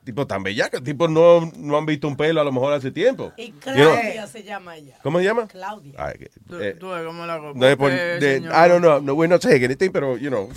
tipos 0.03 0.27
tan 0.27 0.41
bellacos, 0.41 0.83
tipos 0.83 1.07
no, 1.09 1.51
no 1.55 1.77
han 1.77 1.85
visto 1.85 2.07
un 2.07 2.17
pelo 2.17 2.41
a 2.41 2.43
lo 2.43 2.51
mejor 2.51 2.73
hace 2.73 2.89
tiempo. 2.89 3.31
Y 3.37 3.47
You 3.51 3.53
know, 3.75 3.91
Claudia 3.93 4.25
se 4.27 4.43
llama 4.43 4.75
ella. 4.75 4.97
¿Cómo 5.03 5.19
se 5.19 5.25
llama? 5.25 5.47
Claudia. 5.47 5.93
Ay, 5.97 6.27
Tú, 6.49 6.59
eh, 6.59 6.73
tú 6.79 6.89
ves 6.89 7.05
cómo 7.05 7.25
la 7.27 7.37
no 7.37 7.53
por- 7.77 7.91
de-. 7.91 8.37
I 8.43 8.67
don't 8.67 8.79
know, 8.81 8.99
no, 8.99 9.13
we're 9.13 9.31
not 9.31 9.41
saying 9.43 9.63
anything, 9.63 9.91
pero, 9.91 10.17
you 10.17 10.29
know. 10.29 10.49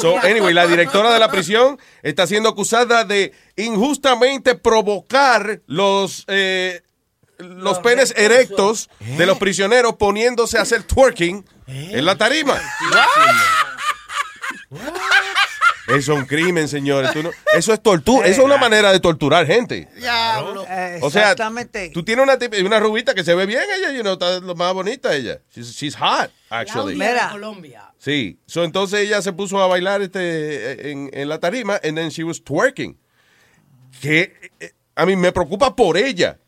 So, 0.00 0.16
anyway, 0.18 0.54
la 0.54 0.66
directora 0.66 1.12
de 1.12 1.18
la 1.18 1.30
prisión 1.30 1.78
está 2.02 2.26
siendo 2.26 2.48
acusada 2.48 3.04
de 3.04 3.32
injustamente 3.56 4.54
provocar 4.54 5.60
los, 5.66 6.24
eh, 6.28 6.82
los 7.38 7.78
penes 7.80 8.14
erectos 8.16 8.88
de 8.98 9.26
los 9.26 9.38
prisioneros 9.38 9.94
poniéndose 9.96 10.58
a 10.58 10.62
hacer 10.62 10.82
twerking 10.84 11.44
en 11.66 12.04
la 12.04 12.16
tarima. 12.16 12.58
Eso 15.88 15.96
es 16.12 16.18
un 16.18 16.26
crimen, 16.26 16.68
señores. 16.68 17.12
Tú 17.14 17.22
no- 17.22 17.30
eso 17.54 17.72
es 17.72 17.82
tortura. 17.82 18.26
Eso 18.26 18.40
es 18.42 18.44
una 18.46 18.58
manera 18.58 18.92
de 18.92 19.00
torturar 19.00 19.46
gente. 19.46 19.88
Diablo. 19.96 20.66
O 21.00 21.10
sea, 21.10 21.34
tú 21.94 22.04
tienes 22.04 22.22
una, 22.22 22.38
tipa- 22.38 22.58
una 22.64 22.78
rubita 22.78 23.14
que 23.14 23.24
se 23.24 23.34
ve 23.34 23.46
bien 23.46 23.62
ella, 23.74 23.92
you 23.92 24.02
know, 24.02 24.12
está 24.14 24.38
lo 24.40 24.54
más 24.54 24.74
bonita 24.74 25.14
ella. 25.14 25.38
She's, 25.54 25.74
she's 25.74 25.96
hot, 25.96 26.30
actually. 26.50 26.94
De 27.26 27.32
Colombia. 27.32 27.87
Sí. 27.98 28.38
So, 28.46 28.64
entonces 28.64 29.00
ella 29.00 29.20
se 29.22 29.32
puso 29.32 29.60
a 29.60 29.66
bailar 29.66 30.02
este 30.02 30.90
en, 30.90 31.10
en 31.12 31.28
la 31.28 31.38
tarima 31.40 31.80
and 31.82 31.96
then 31.96 32.08
she 32.10 32.22
was 32.24 32.42
twerking. 32.42 32.96
Que 34.00 34.52
eh, 34.60 34.72
a 34.94 35.04
mí 35.06 35.16
me 35.16 35.32
preocupa 35.32 35.74
por 35.74 35.96
ella. 35.96 36.38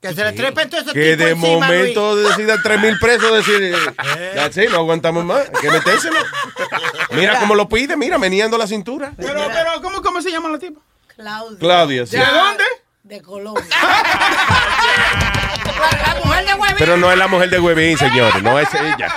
Que 0.00 0.14
se 0.14 0.22
le 0.22 0.32
trepa 0.32 0.62
entonces 0.62 0.92
Que 0.92 1.16
tipo 1.16 1.24
de 1.24 1.30
encima, 1.32 1.66
momento 1.66 2.14
Luis. 2.14 2.28
decidan 2.28 2.62
tres 2.62 2.80
mil 2.80 2.96
pesos 3.00 3.34
decir, 3.34 3.74
eh, 3.74 4.30
that's 4.36 4.56
it, 4.56 4.70
no 4.70 4.76
aguantamos 4.76 5.24
más, 5.24 5.50
que 5.60 5.68
metérselo. 5.68 6.20
Mira 7.10 7.40
cómo 7.40 7.56
lo 7.56 7.68
pide, 7.68 7.96
mira, 7.96 8.16
meneando 8.16 8.56
la 8.56 8.68
cintura. 8.68 9.12
Pero, 9.16 9.34
pero, 9.52 9.82
¿cómo, 9.82 10.00
cómo 10.00 10.22
se 10.22 10.30
llama 10.30 10.50
la 10.50 10.58
tipa? 10.60 10.80
Claudia. 11.16 11.58
Claudia, 11.58 12.06
sí. 12.06 12.16
¿De 12.16 12.24
dónde? 12.24 12.64
De 13.02 13.22
Colombia. 13.22 13.64
La 16.06 16.20
mujer 16.24 16.44
de 16.46 16.54
Huevín. 16.54 16.76
Pero 16.78 16.96
no 16.96 17.10
es 17.12 17.18
la 17.18 17.26
mujer 17.28 17.50
de 17.50 17.58
Huevín, 17.60 17.96
señores, 17.98 18.42
no 18.42 18.58
es 18.58 18.68
ella. 18.74 19.12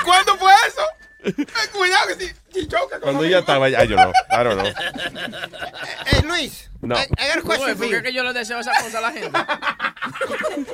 ¿Y 0.00 0.04
cuándo 0.04 0.36
fue 0.36 0.52
eso? 0.68 0.82
Eh, 1.22 1.34
cuidado 1.76 2.06
que 2.08 2.14
si, 2.26 2.32
si 2.60 2.66
choca 2.66 2.92
con 2.98 3.00
Cuando 3.02 3.24
ella 3.24 3.40
estaba 3.40 3.66
allá, 3.66 3.84
yo 3.84 3.94
no, 3.96 4.10
I 4.30 4.42
don't 4.44 4.58
know. 4.58 4.66
Eh, 4.66 6.22
Luis. 6.24 6.70
No. 6.80 6.94
I, 6.96 7.00
I 7.18 7.28
got 7.28 7.36
a 7.36 7.42
question 7.42 7.76
for 7.76 7.76
¿Por 7.76 7.86
you. 7.88 7.96
qué 7.98 8.02
que 8.04 8.12
yo 8.14 8.22
le 8.24 8.32
deseo 8.32 8.58
esa 8.58 8.72
cosa 8.82 8.98
a 8.98 9.00
la 9.02 9.10
gente? 9.12 9.30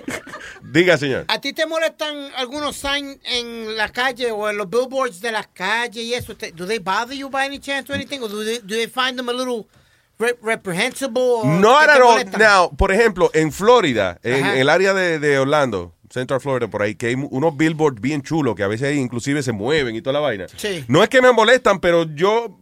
Diga, 0.63 0.97
señor. 0.99 1.25
¿A 1.29 1.41
ti 1.41 1.53
te 1.53 1.67
molestan 1.67 2.31
algunos 2.37 2.77
signs 2.77 3.19
en 3.25 3.77
la 3.77 3.89
calle 3.89 4.31
o 4.31 4.49
en 4.49 4.57
los 4.57 4.69
billboards 4.69 5.21
de 5.21 5.33
las 5.33 5.47
calles 5.49 5.97
y 6.05 6.15
eso? 6.15 6.37
Te- 6.37 6.53
Do 6.53 6.67
they 6.67 6.79
bother 6.79 7.17
you 7.17 7.29
by 7.29 7.47
any 7.47 7.59
chance 7.59 7.91
or 7.91 7.97
anything? 7.97 8.21
Or 8.23 8.29
do 8.29 8.45
they, 8.45 8.59
do 8.59 8.75
they 8.77 8.87
find 8.87 9.17
them 9.17 9.29
a 9.29 9.33
little 9.33 9.67
re- 10.19 10.37
reprehensible? 10.43 11.23
or 11.43 11.47
No 11.47 11.79
que 11.81 11.87
te 11.93 11.99
molestan? 12.01 12.41
Now, 12.41 12.71
por 12.77 12.93
ejemplo, 12.93 13.31
en 13.35 13.53
Florida, 13.53 14.19
en 14.23 14.45
Ajá. 14.45 14.57
el 14.59 14.69
área 14.69 14.93
de, 14.95 15.19
de 15.19 15.39
Orlando, 15.39 15.93
Central 16.17 16.41
Florida, 16.41 16.69
por 16.69 16.81
ahí, 16.83 16.95
que 16.95 17.09
hay 17.09 17.15
unos 17.15 17.57
billboards 17.57 18.01
bien 18.01 18.23
chulos 18.23 18.55
que 18.55 18.63
a 18.63 18.69
veces 18.69 18.97
inclusive 18.97 19.43
se 19.43 19.53
mueven 19.53 19.95
y 19.95 20.01
toda 20.01 20.15
la 20.15 20.21
vaina. 20.21 20.47
Sí. 20.57 20.85
No 20.89 21.03
es 21.03 21.09
que 21.11 21.21
me 21.21 21.31
molestan, 21.33 21.79
pero 21.79 22.05
yo 22.15 22.59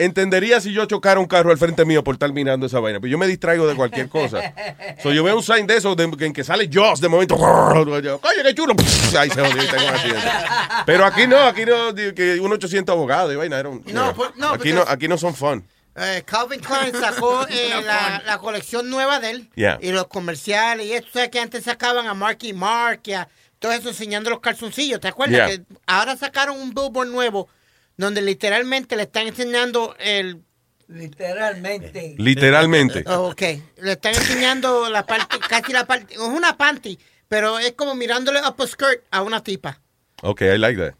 entendería 0.00 0.60
si 0.60 0.72
yo 0.72 0.84
chocara 0.86 1.18
un 1.18 1.26
carro 1.26 1.50
al 1.50 1.58
frente 1.58 1.84
mío 1.84 2.04
por 2.04 2.14
estar 2.14 2.32
mirando 2.32 2.66
esa 2.66 2.78
vaina. 2.80 3.00
Pero 3.00 3.10
yo 3.10 3.18
me 3.18 3.26
distraigo 3.26 3.66
de 3.66 3.74
cualquier 3.74 4.08
cosa. 4.08 4.54
So, 5.02 5.12
yo 5.12 5.22
veo 5.22 5.36
un 5.36 5.42
sign 5.44 5.64
de 5.68 5.76
eso 5.76 5.94
de- 5.94 6.10
en 6.26 6.32
que 6.32 6.42
sale 6.42 6.68
Joss 6.72 7.00
de 7.00 7.08
momento. 7.08 7.36
Oye, 7.38 8.18
qué 8.42 8.54
chulo. 8.54 8.74
Ahí 9.18 9.30
se 9.30 9.40
jodió 9.40 9.54
tengo 9.70 9.86
un. 9.86 10.84
Pero 10.86 11.04
aquí 11.04 11.26
no, 11.28 11.38
aquí 11.38 11.64
no, 11.64 11.94
que 11.94 12.40
un 12.40 12.52
800 12.52 12.92
abogados 12.92 13.32
y 13.32 13.36
vaina. 13.36 13.58
era 13.60 13.68
un- 13.68 13.82
No, 13.92 14.12
pues, 14.14 14.30
no, 14.36 14.48
aquí, 14.50 14.72
no, 14.72 14.82
aquí 14.88 15.06
no 15.06 15.16
son 15.18 15.34
fun. 15.36 15.64
Eh, 16.00 16.22
Calvin 16.24 16.60
Klein 16.60 16.92
sacó 16.94 17.46
eh, 17.50 17.70
la, 17.84 18.22
la 18.24 18.38
colección 18.38 18.88
nueva 18.90 19.20
de 19.20 19.30
él 19.30 19.50
Yeah. 19.56 19.78
y 19.82 19.90
los 19.92 20.06
comerciales 20.08 20.86
y 20.86 20.92
esto, 20.92 21.08
¿sabes 21.14 21.30
que 21.30 21.40
antes 21.40 21.64
sacaban 21.64 22.06
a 22.06 22.14
Marky 22.14 22.52
Mark 22.52 23.00
y 23.04 23.12
a 23.14 23.28
todo 23.58 23.72
eso 23.72 23.88
enseñando 23.88 24.30
los 24.30 24.40
calzoncillos? 24.40 25.00
¿Te 25.00 25.08
acuerdas? 25.08 25.48
Yeah. 25.48 25.48
Que 25.48 25.62
ahora 25.86 26.16
sacaron 26.16 26.60
un 26.60 26.70
billboard 26.74 27.08
nuevo 27.08 27.48
donde 27.96 28.22
literalmente 28.22 28.94
le 28.96 29.02
están 29.02 29.26
enseñando 29.26 29.96
el... 29.98 30.42
Literalmente. 30.86 32.14
Literalmente. 32.18 33.04
Oh, 33.06 33.28
ok, 33.32 33.42
le 33.82 33.92
están 33.92 34.14
enseñando 34.14 34.88
la 34.88 35.04
parte, 35.04 35.38
casi 35.48 35.72
la 35.72 35.86
parte, 35.86 36.14
es 36.14 36.20
una 36.20 36.56
panty, 36.56 36.98
pero 37.28 37.58
es 37.58 37.72
como 37.72 37.94
mirándole 37.94 38.40
up 38.40 38.54
a 38.62 38.66
skirt 38.66 39.02
a 39.10 39.22
una 39.22 39.42
tipa. 39.42 39.80
Okay, 40.22 40.54
I 40.54 40.58
like 40.58 40.78
that. 40.80 40.94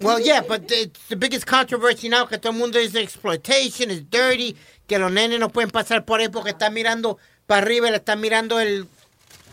Well, 0.00 0.20
yeah, 0.20 0.42
but 0.46 0.70
it's 0.70 1.08
the 1.08 1.16
biggest 1.16 1.46
controversy 1.46 2.08
now 2.08 2.26
que 2.26 2.36
todo 2.38 2.52
el 2.52 2.58
mundo 2.58 2.78
dice 2.78 3.00
exploitation, 3.00 3.90
is 3.90 4.02
dirty, 4.10 4.56
que 4.86 4.98
los 4.98 5.10
nenes 5.10 5.38
no 5.38 5.48
pueden 5.48 5.70
pasar 5.70 6.04
por 6.04 6.20
ahí 6.20 6.28
porque 6.28 6.50
están 6.50 6.74
mirando 6.74 7.18
para 7.46 7.62
arriba 7.62 7.90
le 7.90 7.96
están 7.96 8.20
mirando 8.20 8.58
el, 8.60 8.86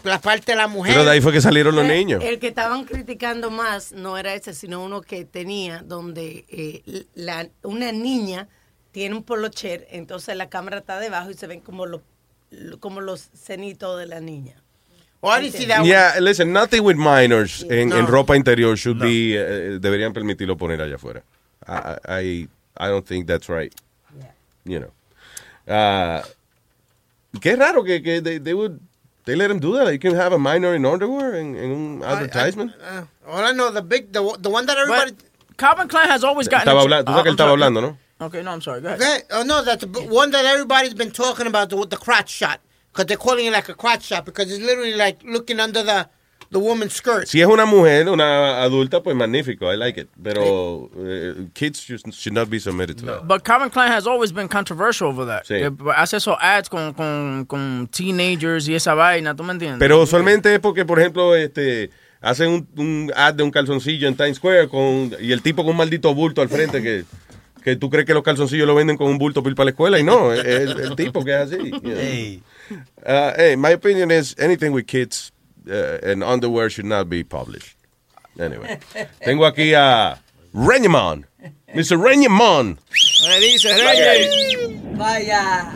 la 0.04 0.20
parte 0.20 0.54
de 0.54 0.56
la 0.58 0.68
mujer. 0.68 0.94
Pero 0.94 1.06
de 1.06 1.12
ahí 1.12 1.22
fue 1.22 1.32
que 1.32 1.42
salieron 1.42 1.76
los 1.76 1.86
niños. 1.86 2.24
El 2.24 2.40
que 2.40 2.48
estaban 2.48 2.86
criticando 2.86 3.52
más 3.52 3.92
no 3.92 4.18
era 4.18 4.34
ese, 4.34 4.54
sino 4.54 4.84
uno 4.84 5.02
que 5.02 5.26
tenía 5.26 5.84
donde 5.84 6.46
eh, 6.50 7.06
la, 7.16 7.50
una 7.64 7.92
niña 7.92 8.48
tiene 8.92 9.16
un 9.16 9.24
polocher, 9.24 9.88
entonces 9.92 10.36
la 10.36 10.50
cámara 10.50 10.80
está 10.80 11.00
debajo 11.00 11.32
y 11.32 11.34
se 11.34 11.48
ven 11.48 11.62
como 11.62 11.86
los 11.86 12.02
como 12.82 13.00
los 13.00 13.30
cenitos 13.34 13.98
de 13.98 14.08
la 14.08 14.20
niña. 14.20 14.62
Oh, 15.23 15.30
I 15.30 15.41
didn't 15.41 15.56
see 15.56 15.65
that 15.65 15.85
Yeah, 15.85 16.18
listen, 16.19 16.52
nothing 16.52 16.84
with 16.84 16.98
minors 16.98 17.64
en, 17.69 17.89
No. 17.89 17.98
en 17.98 18.07
ropa 18.07 18.35
interior 18.35 18.76
should 18.76 18.99
be, 18.99 19.38
eh, 19.38 19.77
deberían 19.80 20.14
permitirlo 20.14 20.57
poner 20.57 20.81
allá 20.81 20.95
afuera. 20.95 21.22
I, 21.68 21.98
I, 22.07 22.48
I 22.77 22.88
don't 22.88 23.06
think 23.06 23.27
that's 23.27 23.48
right. 23.48 23.73
You 24.65 24.80
know. 24.80 24.91
Ah, 25.68 26.23
qué 27.39 27.56
raro 27.56 27.84
que, 27.84 28.02
que 28.02 28.19
they, 28.22 28.39
they 28.39 28.53
would, 28.53 28.80
they 29.26 29.35
let 29.35 29.49
them 29.49 29.60
do 29.60 29.73
that. 29.77 29.91
You 29.91 29.99
can 29.99 30.15
have 30.15 30.34
a 30.34 30.39
minor 30.39 30.73
in 30.73 30.85
underwear 30.85 31.35
en, 31.35 31.56
en 31.56 31.72
un 31.72 32.03
advertisement. 32.03 32.73
Uh, 32.81 33.03
all 33.27 33.43
I 33.43 33.52
know, 33.52 33.69
the 33.72 33.81
big, 33.84 34.11
the, 34.11 34.38
the 34.39 34.49
one 34.49 34.65
that 34.65 34.77
everybody... 34.77 35.14
Calvin 35.57 35.88
Klein 35.88 36.10
has 36.10 36.23
always 36.23 36.48
gotten. 36.48 36.68
Estaba 36.68 36.81
hablando, 36.81 37.06
tú 37.06 37.11
sabes 37.14 37.23
que 37.23 37.30
él 37.30 37.35
estaba 37.35 37.52
hablando, 37.52 37.81
¿no? 37.81 37.98
Okay, 38.19 38.41
no, 38.41 38.52
I'm 38.52 38.61
sorry. 38.61 38.81
Go 38.81 38.88
ahead. 38.88 39.02
Okay. 39.02 39.22
Oh, 39.31 39.43
no, 39.43 39.64
that's 39.64 39.84
the 39.85 40.02
one 40.02 40.31
that 40.31 40.45
everybody's 40.45 40.95
been 40.95 41.11
talking 41.11 41.45
about, 41.48 41.69
the, 41.69 41.85
the 41.85 41.98
crotch 41.98 42.30
shot. 42.30 42.60
Because 42.92 43.06
they're 43.08 43.18
calling 43.18 43.46
it 43.46 43.54
like 43.54 43.70
a 43.70 43.74
crotch 43.74 44.04
shot 44.04 44.26
because 44.26 44.52
it's 44.52 44.62
literally 44.62 44.96
like 44.96 45.24
looking 45.24 45.62
under 45.62 45.82
the, 45.82 46.10
the 46.52 46.60
woman's 46.60 46.94
skirt. 46.94 47.26
Si 47.28 47.40
es 47.42 47.48
una 47.48 47.66
mujer, 47.66 48.10
una 48.10 48.62
adulta, 48.62 49.02
pues 49.02 49.16
magnífico. 49.16 49.72
I 49.72 49.78
like 49.78 49.98
it. 49.98 50.10
Pero 50.22 50.90
eh, 50.98 51.48
kids 51.54 51.80
should, 51.80 52.14
should 52.14 52.34
not 52.34 52.50
be 52.50 52.60
submitted 52.60 52.98
to 52.98 53.06
that. 53.06 53.28
But 53.28 53.46
Calvin 53.46 53.70
Klein 53.70 53.92
has 53.92 54.06
always 54.06 54.34
been 54.34 54.50
controversial 54.50 55.08
over 55.08 55.26
that. 55.26 55.46
Sí. 55.46 55.62
Hace 55.96 56.18
esos 56.18 56.36
ads 56.42 56.68
con, 56.68 56.94
con, 56.94 57.46
con 57.46 57.88
teenagers 57.88 58.68
y 58.68 58.76
esa 58.76 58.94
vaina, 58.94 59.34
¿tú 59.36 59.44
me 59.44 59.54
entiendes? 59.54 59.80
Pero 59.80 60.02
usualmente 60.02 60.54
es 60.54 60.60
porque, 60.60 60.84
por 60.84 61.00
ejemplo, 61.00 61.34
este 61.34 61.90
hacen 62.20 62.50
un, 62.50 62.68
un 62.78 63.12
ad 63.16 63.36
de 63.36 63.44
un 63.44 63.52
calzoncillo 63.52 64.08
en 64.08 64.16
Times 64.16 64.36
Square 64.36 64.68
con, 64.68 65.12
y 65.20 65.32
el 65.32 65.42
tipo 65.42 65.64
con 65.64 65.72
un 65.72 65.78
maldito 65.78 66.14
bulto 66.14 66.42
al 66.42 66.50
frente 66.50 66.82
que, 66.84 67.06
que 67.64 67.76
tú 67.76 67.90
crees 67.90 68.06
que 68.06 68.14
los 68.14 68.22
calzoncillos 68.22 68.68
lo 68.68 68.76
venden 68.76 68.98
con 68.98 69.08
un 69.08 69.18
bulto 69.18 69.42
para 69.42 69.52
ir 69.52 69.56
para 69.56 69.66
la 69.66 69.72
escuela 69.72 70.00
y 70.00 70.04
no, 70.04 70.32
es 70.34 70.44
el, 70.44 70.80
el 70.80 70.96
tipo 70.96 71.24
que 71.24 71.32
es 71.32 71.38
así. 71.38 71.72
know. 71.72 72.42
Uh, 73.06 73.34
hey, 73.35 73.56
my 73.56 73.69
opinion 73.72 74.11
is 74.11 74.35
anything 74.39 74.72
with 74.73 74.88
kids 74.88 75.31
uh, 75.69 75.98
and 76.03 76.23
underwear 76.23 76.69
should 76.69 76.85
not 76.85 77.10
be 77.10 77.23
published. 77.23 77.76
Anyway, 78.39 78.80
tengo 79.26 79.43
aquí 79.45 79.73
a 79.73 80.18
Renyamon, 80.53 81.26
Mr. 81.76 81.98
Renyamon. 82.02 82.77
Le 83.27 83.39
dice. 83.39 83.68
Vaya. 84.98 85.76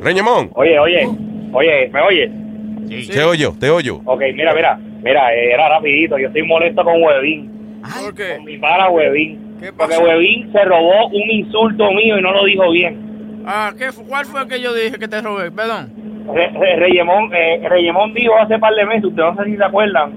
Renyamon, 0.00 0.50
Oye, 0.54 0.78
oye, 0.78 1.06
oye, 1.52 1.88
¿me 1.92 2.00
oye? 2.00 2.30
te 2.88 3.22
oyo, 3.24 3.54
te 3.58 3.70
oyo. 3.70 4.00
Ok, 4.04 4.20
mira, 4.34 4.54
mira, 4.54 4.76
mira, 5.02 5.34
eh, 5.34 5.52
era 5.52 5.68
rapidito, 5.68 6.18
yo 6.18 6.28
estoy 6.28 6.42
molesto 6.44 6.82
con 6.84 7.02
Huevín, 7.02 7.80
¿Por 8.00 8.14
qué? 8.14 8.36
con 8.36 8.44
mi 8.44 8.58
para 8.58 8.88
Huevín, 8.90 9.56
¿Qué 9.60 9.72
porque 9.72 9.94
pasó? 9.94 10.04
Huevín 10.04 10.50
se 10.52 10.64
robó 10.64 11.08
un 11.08 11.30
insulto 11.30 11.90
mío 11.92 12.18
y 12.18 12.22
no 12.22 12.32
lo 12.32 12.44
dijo 12.44 12.70
bien. 12.70 13.05
Ah, 13.46 13.72
¿qué, 13.78 13.90
¿cuál 14.08 14.26
fue 14.26 14.42
el 14.42 14.48
que 14.48 14.60
yo 14.60 14.74
dije 14.74 14.98
que 14.98 15.08
te 15.08 15.20
robé? 15.20 15.50
Perdón. 15.50 15.92
Re- 16.34 16.50
Re- 16.50 16.76
Reyemón, 16.76 17.30
eh, 17.32 17.60
Reyemón 17.68 18.12
dijo 18.14 18.36
hace 18.38 18.58
par 18.58 18.74
de 18.74 18.84
meses, 18.84 19.04
ustedes 19.04 19.34
no 19.34 19.42
sé 19.44 19.50
si 19.50 19.56
se 19.56 19.64
acuerdan, 19.64 20.12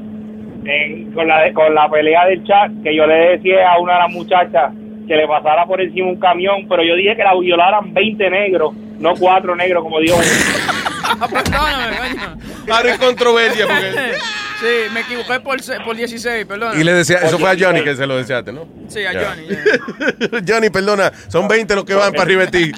en- 0.65 1.11
con, 1.13 1.27
la, 1.27 1.53
con 1.53 1.73
la 1.75 1.87
pelea 1.89 2.25
del 2.25 2.43
chat, 2.43 2.71
que 2.83 2.95
yo 2.95 3.05
le 3.05 3.13
decía 3.37 3.71
a 3.71 3.79
una 3.79 3.93
de 3.93 3.99
las 3.99 4.11
muchachas 4.11 4.73
que 5.07 5.15
le 5.15 5.27
pasara 5.27 5.65
por 5.65 5.79
encima 5.81 6.07
un 6.07 6.19
camión, 6.19 6.67
pero 6.67 6.83
yo 6.83 6.95
dije 6.95 7.15
que 7.15 7.23
la 7.23 7.35
violaran 7.39 7.93
20 7.93 8.29
negros, 8.29 8.73
no 8.99 9.13
cuatro 9.15 9.55
negros, 9.55 9.83
como 9.83 9.99
dijo 9.99 10.15
uno. 10.15 11.27
Perdóname, 11.31 11.97
coño. 11.97 12.75
Ahora 12.75 12.91
hay 12.91 12.97
controversia 12.97 13.65
porque... 13.67 14.17
Sí, 14.59 14.91
me 14.93 15.01
equivoqué 15.01 15.39
por, 15.39 15.57
por 15.85 15.95
16, 15.95 16.45
perdón. 16.45 16.79
Y 16.79 16.83
le 16.83 16.93
decía, 16.93 17.17
eso 17.19 17.39
fue 17.39 17.49
a 17.49 17.55
Johnny 17.57 17.83
que 17.83 17.95
se 17.95 18.05
lo 18.05 18.17
deseaste, 18.17 18.51
¿no? 18.51 18.67
Sí, 18.89 19.05
a 19.05 19.13
Ya. 19.13 19.29
Johnny. 19.29 19.47
ya. 19.47 20.39
Johnny, 20.55 20.69
perdona, 20.69 21.11
son 21.29 21.47
20 21.47 21.75
los 21.75 21.85
que 21.85 21.93
van 21.93 22.11
para 22.11 22.23
arriba 22.23 22.45
de 22.45 22.51
ti. 22.51 22.71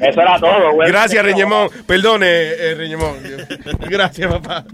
Eso 0.00 0.20
era 0.20 0.38
todo, 0.38 0.72
güey. 0.74 0.88
Gracias, 0.88 1.24
Reñemón. 1.24 1.68
Perdone, 1.86 2.26
eh, 2.28 2.74
Reñemón. 2.76 3.18
Gracias, 3.80 4.30
papá. 4.30 4.64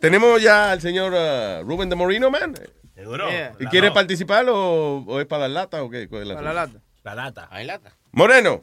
Tenemos 0.00 0.40
ya 0.42 0.72
al 0.72 0.80
señor 0.80 1.12
uh, 1.12 1.64
Rubén 1.64 1.88
de 1.88 1.96
Morino, 1.96 2.30
man. 2.30 2.54
Seguro. 2.94 3.28
¿Y 3.58 3.66
quiere 3.66 3.90
participar 3.90 4.46
o, 4.48 5.04
o 5.06 5.20
es 5.20 5.26
para 5.26 5.42
dar 5.42 5.50
lata 5.50 5.82
o 5.82 5.90
qué? 5.90 6.08
¿Cuál 6.08 6.22
es 6.22 6.28
la 6.28 6.34
Para 6.34 6.52
la 6.52 6.66
lata. 6.66 6.78
La 7.04 7.14
lata. 7.14 7.48
Hay 7.50 7.66
lata. 7.66 7.96
Moreno. 8.12 8.62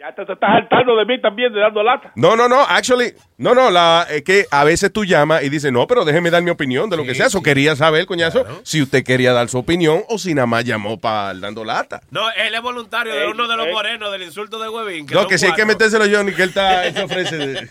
Ya 0.00 0.14
te, 0.14 0.24
te 0.24 0.32
estás 0.32 0.48
hartando 0.50 0.96
de 0.96 1.04
mí 1.04 1.20
también, 1.20 1.52
de 1.52 1.60
dando 1.60 1.82
lata. 1.82 2.10
No, 2.14 2.34
no, 2.34 2.48
no, 2.48 2.62
actually, 2.62 3.12
no, 3.36 3.54
no, 3.54 3.70
la, 3.70 4.06
es 4.08 4.22
que 4.22 4.46
a 4.50 4.64
veces 4.64 4.90
tú 4.90 5.04
llamas 5.04 5.42
y 5.42 5.50
dices, 5.50 5.70
no, 5.70 5.86
pero 5.86 6.06
déjeme 6.06 6.30
dar 6.30 6.42
mi 6.42 6.48
opinión 6.48 6.88
de 6.88 6.96
lo 6.96 7.04
que 7.04 7.14
sea. 7.14 7.26
Eso 7.26 7.42
quería 7.42 7.76
saber, 7.76 8.06
coñazo, 8.06 8.46
si 8.62 8.80
usted 8.80 9.04
quería 9.04 9.34
dar 9.34 9.50
su 9.50 9.58
opinión 9.58 10.00
o 10.08 10.16
si 10.16 10.32
nada 10.32 10.46
más 10.46 10.64
llamó 10.64 10.98
para 10.98 11.34
dando 11.34 11.66
lata. 11.66 12.00
No, 12.10 12.22
él 12.30 12.54
es 12.54 12.62
voluntario 12.62 13.12
de 13.14 13.24
Ey, 13.24 13.30
uno 13.30 13.46
de 13.46 13.56
los 13.58 13.66
ey. 13.66 13.72
morenos 13.74 14.10
del 14.10 14.22
insulto 14.22 14.58
de 14.58 14.70
Huevín. 14.70 15.04
No, 15.12 15.20
son 15.20 15.28
que 15.28 15.36
si 15.36 15.44
hay 15.44 15.52
que 15.52 15.66
metérselo 15.66 16.04
a 16.04 16.08
Johnny, 16.10 16.32
que 16.32 16.44
él, 16.44 16.48
está, 16.48 16.86
él 16.86 16.94
se 16.94 17.02
ofrece. 17.02 17.36
de- 17.36 17.68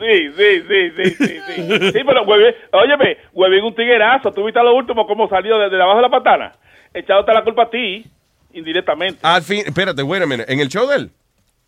Sí, 0.00 0.30
sí, 0.34 0.62
sí, 0.66 0.90
sí, 0.96 1.10
sí, 1.18 1.40
sí. 1.46 1.92
Sí, 1.92 1.98
pero 2.06 2.22
Huevín, 2.22 2.54
óyeme, 2.72 3.18
Huevín 3.32 3.64
un 3.64 3.74
tiguerazo. 3.74 4.32
¿Tú 4.32 4.44
viste 4.44 4.60
a 4.60 4.62
lo 4.62 4.74
último 4.76 5.06
cómo 5.08 5.28
salió 5.28 5.58
desde 5.58 5.74
abajo 5.82 5.96
de 5.96 6.02
la 6.02 6.08
patana? 6.08 6.52
Echándote 6.94 7.34
la 7.34 7.42
culpa 7.44 7.64
a 7.64 7.70
ti, 7.70 8.04
indirectamente. 8.52 9.18
Al 9.22 9.42
fin, 9.42 9.62
espérate, 9.66 10.02
wait 10.02 10.22
a 10.22 10.26
minute, 10.26 10.52
¿en 10.52 10.60
el 10.60 10.68
show 10.68 10.86
de 10.88 10.96
él? 10.96 11.10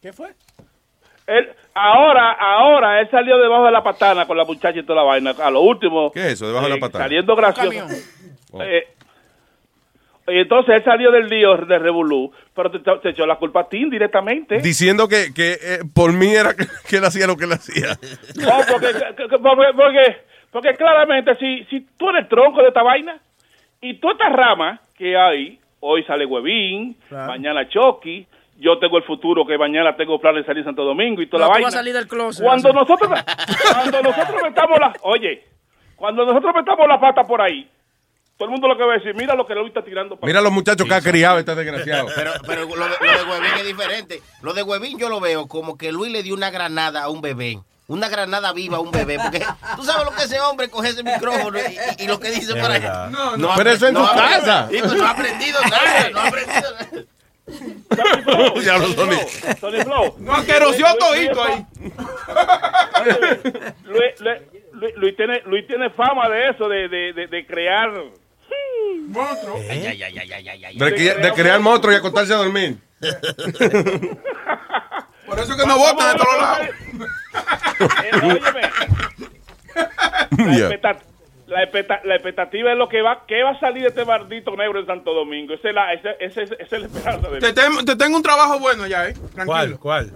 ¿Qué 0.01 0.13
fue? 0.13 0.29
Él, 1.27 1.49
ahora, 1.75 2.33
ahora, 2.33 3.01
él 3.01 3.09
salió 3.11 3.39
debajo 3.39 3.65
de 3.65 3.71
la 3.71 3.83
patana 3.83 4.27
con 4.27 4.37
la 4.37 4.45
muchacha 4.45 4.79
y 4.79 4.83
toda 4.83 4.97
la 5.03 5.09
vaina. 5.09 5.31
A 5.43 5.51
lo 5.51 5.61
último. 5.61 6.11
¿Qué 6.13 6.21
es 6.27 6.33
eso, 6.35 6.49
debajo 6.49 6.67
de 6.69 6.75
la 6.75 6.81
patana? 6.81 7.05
Saliendo 7.05 7.37
gracioso. 7.37 7.87
Eh, 8.61 8.87
y 10.29 10.39
entonces 10.39 10.75
él 10.77 10.85
salió 10.85 11.11
del 11.11 11.29
lío 11.29 11.57
de 11.57 11.79
Revolú, 11.79 12.33
pero 12.55 12.71
te, 12.71 12.79
te 12.79 13.09
echó 13.11 13.27
la 13.27 13.37
culpa 13.37 13.61
a 13.61 13.69
ti 13.69 13.79
indirectamente. 13.79 14.59
Diciendo 14.59 15.09
que, 15.09 15.33
que 15.35 15.53
eh, 15.61 15.79
por 15.95 16.13
mí 16.13 16.29
era 16.35 16.55
que, 16.55 16.67
que 16.89 16.97
él 16.97 17.05
hacía 17.05 17.27
lo 17.27 17.37
que 17.37 17.45
él 17.45 17.53
hacía. 17.53 17.99
No, 18.37 18.53
porque, 18.71 18.89
que- 18.93 19.29
que- 19.29 19.39
porque, 19.39 19.67
porque, 19.77 20.17
porque 20.51 20.75
claramente 20.77 21.35
si, 21.37 21.65
si 21.65 21.87
tú 21.97 22.09
eres 22.11 22.23
el 22.23 22.29
tronco 22.29 22.63
de 22.63 22.69
esta 22.69 22.83
vaina 22.83 23.19
y 23.81 23.95
todas 24.01 24.17
estas 24.19 24.33
ramas 24.33 24.81
que 24.97 25.17
hay, 25.17 25.59
hoy 25.85 26.05
sale 26.05 26.25
Huevín, 26.25 26.97
mañana 27.11 27.69
Chucky, 27.69 28.27
yo 28.59 28.79
tengo 28.79 28.97
el 28.99 29.03
futuro 29.05 29.45
que 29.45 29.59
mañana 29.59 29.97
tengo 29.97 30.21
planes 30.21 30.43
de 30.43 30.47
salir 30.47 30.65
Santo 30.65 30.85
Domingo 30.85 31.21
y 31.21 31.27
toda 31.27 31.41
No, 31.43 31.49
la 31.49 31.53
vaina. 31.55 31.69
a 31.69 31.71
salir 31.73 31.93
del 31.93 32.07
closet. 32.07 32.45
Cuando 32.45 32.73
nosotros, 32.73 33.11
cuando 33.73 34.03
nosotros 34.03 34.43
metamos 34.43 34.79
la, 34.79 34.93
oye, 35.03 35.45
cuando 35.97 36.25
nosotros 36.25 36.53
metamos 36.55 36.87
la 36.87 37.01
pata 37.01 37.25
por 37.25 37.41
ahí, 37.43 37.69
todo 38.37 38.47
el 38.47 38.53
mundo 38.53 38.69
lo 38.69 38.77
que 38.77 38.85
va 38.85 38.95
a 38.95 38.99
decir, 38.99 39.15
mira 39.17 39.35
lo 39.35 39.45
que 39.47 39.55
Luis 39.55 39.69
está 39.69 39.83
tirando. 39.83 40.17
para 40.17 40.27
Mira 40.29 40.41
los 40.41 40.53
muchachos 40.53 40.87
que 40.87 40.95
ha 40.95 41.01
criado 41.01 41.39
este 41.39 41.55
desgraciado. 41.55 42.07
Pero, 42.17 42.31
pero 42.47 42.61
lo, 42.63 42.69
de, 42.69 42.77
lo 43.01 43.13
de 43.25 43.31
Huevín 43.31 43.51
es 43.59 43.67
diferente. 43.67 44.21
Lo 44.43 44.53
de 44.53 44.63
Huevín 44.63 44.99
yo 44.99 45.09
lo 45.09 45.21
veo 45.21 45.47
como 45.49 45.77
que 45.77 45.91
Luis 45.93 46.13
le 46.13 46.23
dio 46.23 46.35
una 46.35 46.51
granada 46.51 47.03
a 47.03 47.09
un 47.09 47.21
bebé. 47.21 47.59
Una 47.93 48.09
granada 48.09 48.53
viva 48.53 48.79
a 48.79 48.81
un 48.81 48.91
bebé. 48.91 49.19
Porque 49.19 49.45
tú 49.77 49.85
sabes 49.85 50.05
lo 50.05 50.13
que 50.15 50.23
ese 50.25 50.41
hombre 50.41 50.69
coge 50.71 50.89
ese 50.91 51.03
micrófono 51.03 51.59
y, 51.59 51.63
y- 51.63 52.05
y 52.05 52.07
lo 52.07 52.19
que 52.19 52.31
dice 52.31 52.55
por 52.55 52.71
ahí. 52.71 52.81
No, 53.11 53.37
No 53.37 53.53
ha 53.53 53.57
Pero 53.57 53.71
eso 53.71 53.87
en 53.89 53.95
no 53.95 54.07
ha- 54.07 54.15
casa. 54.15 54.67
Pues 54.71 54.93
no 54.95 55.05
ha 55.07 55.11
aprendido 55.11 55.61
nada. 55.63 56.11
No 56.11 56.21
ha 56.21 56.27
aprendido 56.29 56.71
nada. 56.73 56.89
Ya 58.65 58.79
lo 58.79 58.95
Tony. 58.95 59.17
Tony 59.61 59.83
Flow. 59.83 60.17
No, 60.21 60.37
Luis- 60.37 60.49
Luis- 60.79 60.99
todito 60.99 61.43
ahí. 61.45 61.67
Luis, 63.85 64.21
Luis- 64.21 64.43
Luis- 64.73 64.95
Luis 64.97 65.17
tiene, 65.17 65.43
Luis 65.47 65.67
tiene 65.67 65.91
fama 65.91 66.29
de 66.31 66.49
eso, 66.51 66.69
de, 66.69 66.89
de, 66.89 67.13
de, 67.13 67.27
de 67.27 67.47
crear... 67.47 67.91
Monstruo. 69.09 69.57
Ay, 69.71 69.87
ay, 69.87 70.03
ay, 70.03 70.19
ay, 70.19 70.33
ay, 70.33 70.49
ay, 70.49 70.65
ay. 70.65 70.77
De, 70.79 70.95
que- 70.95 71.15
de 71.15 71.33
crear 71.33 71.61
monstruos 71.61 71.95
y 71.95 71.99
acostarse 71.99 72.33
a 72.33 72.37
dormir. 72.37 72.79
Por 75.27 75.39
eso 75.39 75.57
que 75.57 75.67
no 75.67 75.77
votan 75.79 76.13
de 76.17 76.23
todos 76.25 76.41
lados. 76.41 76.69
Óyeme, 80.33 80.37
la, 80.37 80.59
expecta- 80.59 80.99
la, 81.47 81.63
expecta- 81.63 82.01
la 82.05 82.15
expectativa 82.15 82.73
es 82.73 82.79
lo 82.79 82.89
que 82.89 83.03
va, 83.03 83.25
que 83.27 83.43
va 83.43 83.51
a 83.51 83.61
salir 83.61 83.83
de 83.83 83.89
este 83.89 84.05
maldito 84.05 84.57
negro 84.57 84.79
en 84.81 84.87
Santo 84.87 85.13
Domingo. 85.15 85.55
Esa 85.55 85.69
es 85.69 85.75
la, 85.75 85.93
esa, 85.93 86.11
esa- 86.21 86.43
esa 86.43 86.77
es 86.77 86.83
la 86.83 86.87
esperanza 86.87 87.29
de 87.29 87.41
Te, 87.41 87.55
tem- 87.55 87.85
te 87.85 87.97
tengo 87.97 88.17
un 88.17 88.23
trabajo 88.23 88.59
bueno 88.59 88.87
ya, 88.87 89.09
¿eh? 89.09 89.13
Tranquilo. 89.35 89.47
¿Cuál? 89.47 89.79
¿Cuál? 89.79 90.13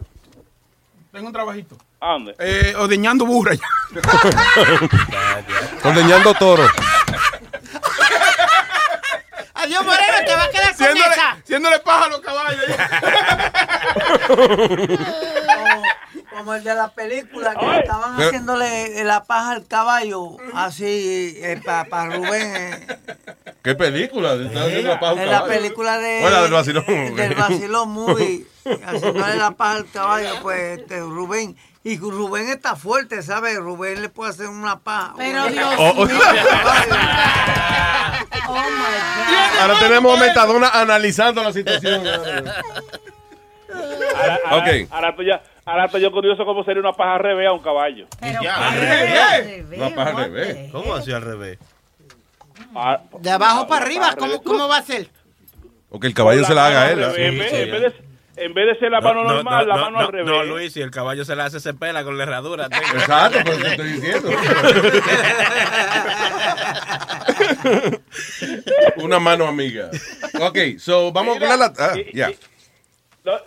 Tengo 1.13 1.27
un 1.29 1.33
trabajito. 1.33 1.77
¿A 2.01 2.13
dónde? 2.13 2.35
Eh, 2.39 2.75
ordeñando 2.77 3.25
burra 3.25 3.55
ya. 3.55 3.65
Condeñando 5.83 6.35
toro. 6.35 6.67
Adiós, 9.55 9.85
Moreno, 9.85 10.13
te 10.27 10.35
vas 10.35 10.47
a 10.47 10.51
quedar 10.51 10.67
con 10.69 10.77
Siéndole, 10.77 11.15
esa. 11.15 11.37
siéndole 11.45 11.79
paja 11.81 12.05
a 12.05 12.09
los 12.09 12.21
caballos. 12.21 12.65
como 16.35 16.55
el 16.55 16.65
de 16.65 16.75
la 16.75 16.89
película 16.89 17.55
que 17.55 17.65
Ay. 17.67 17.79
estaban 17.81 18.17
Pero- 18.17 18.29
haciéndole 18.29 19.05
la 19.05 19.25
paja 19.25 19.53
al 19.53 19.67
caballo, 19.67 20.37
así, 20.55 21.39
para 21.89 22.17
Rubén. 22.17 22.55
eh. 22.55 22.99
¿Qué 23.63 23.75
película? 23.75 24.33
Haciendo 24.33 24.89
la 24.89 25.01
paja 25.01 25.23
En 25.23 25.31
la 25.31 25.45
película 25.45 25.99
de, 25.99 26.21
Bueno, 26.21 26.43
del 26.43 26.53
vacilón. 26.53 27.17
del 27.17 27.35
vacilón 27.35 27.89
movie, 27.91 28.45
haciéndole 28.87 29.37
la 29.37 29.51
paja 29.53 29.73
al 29.77 29.91
caballo, 29.91 30.31
pues 30.43 30.81
este, 30.81 31.01
Rubén. 31.01 31.57
Y 31.85 31.99
Rubén 31.99 32.49
está 32.49 32.75
fuerte, 32.75 33.23
¿sabes? 33.23 33.57
Rubén 33.59 34.03
le 34.03 34.09
puede 34.09 34.31
hacer 34.33 34.49
una 34.49 34.81
paja. 34.81 35.15
Pero 35.17 35.43
Una- 35.45 35.53
Dios 35.53 35.75
Oh, 35.79 35.95
oh. 35.97 36.07
mío. 36.07 36.19
Oh 38.49 38.55
my 38.55 38.59
God. 38.59 39.61
Ahora 39.61 39.79
tenemos 39.81 40.17
a 40.17 40.21
Metadona 40.25 40.69
analizando 40.69 41.43
la 41.43 41.53
situación. 41.53 42.07
Ahora, 42.07 42.55
ahora- 44.47 44.57
Ok. 44.83 44.89
ahora 44.91 45.09
estoy 45.11 45.27
ya- 45.27 45.43
ahora 45.67 45.85
estoy 45.87 46.01
yo 46.01 46.11
curioso 46.11 46.45
cómo 46.45 46.65
sería 46.65 46.81
una 46.81 46.93
paja 46.93 47.19
revés 47.19 47.49
a 47.49 47.53
un 47.53 47.61
caballo. 47.63 48.07
Pero 48.21 48.43
Ya, 48.43 48.55
¿para 48.55 48.69
al 48.69 48.81
revés. 48.81 49.65
Al 49.73 49.81
Una 49.81 49.95
paja 49.95 50.11
al 50.11 50.17
revés. 50.17 50.73
¿Cómo 50.73 50.95
así 50.95 51.13
al 51.13 51.23
revés? 51.23 51.59
Ah, 52.75 53.01
De 53.21 53.31
abajo 53.31 53.61
una 53.61 53.69
para 53.69 53.85
arriba, 53.85 54.09
al 54.09 54.17
¿cómo, 54.17 54.43
cómo 54.43 54.69
va 54.69 54.79
a 54.79 54.83
ser? 54.83 55.09
O 55.91 56.01
que 56.01 56.07
el 56.07 56.15
caballo 56.15 56.45
se 56.45 56.55
la 56.55 56.67
haga 56.67 56.83
a 56.85 56.91
él. 56.93 57.03
al 57.05 57.11
¿ah? 57.11 57.15
En 57.17 57.39
vez- 57.39 57.51
Sí, 57.51 57.57
en 57.57 57.71
vez 57.71 57.83
de- 57.83 58.07
en 58.39 58.53
vez 58.53 58.67
de 58.67 58.79
ser 58.79 58.91
la 58.91 59.01
mano 59.01 59.25
normal, 59.25 59.67
la 59.67 59.77
mano 59.77 59.91
no, 59.93 59.99
al 60.07 60.13
revés. 60.13 60.27
No, 60.27 60.45
Luis, 60.45 60.71
si 60.73 60.83
el 60.83 60.91
caballo 60.91 61.25
se 61.25 61.35
le 61.35 61.43
hace, 61.43 61.59
se 61.59 61.73
pela 61.73 62.05
con 62.05 62.19
la 62.19 62.25
herradura. 62.25 62.69
tengo. 62.69 62.85
Exacto, 62.99 63.39
por 63.45 63.55
eso 63.55 63.67
estoy 63.67 63.93
diciendo. 63.93 64.29
Una 68.97 69.19
mano 69.19 69.47
amiga. 69.47 69.91
Ok, 70.41 70.59
so 70.79 71.13
vamos 71.13 71.37
Mira, 71.37 71.49
con 71.49 71.59
la... 71.61 71.73
Ah, 71.79 71.95
ya. 72.13 72.31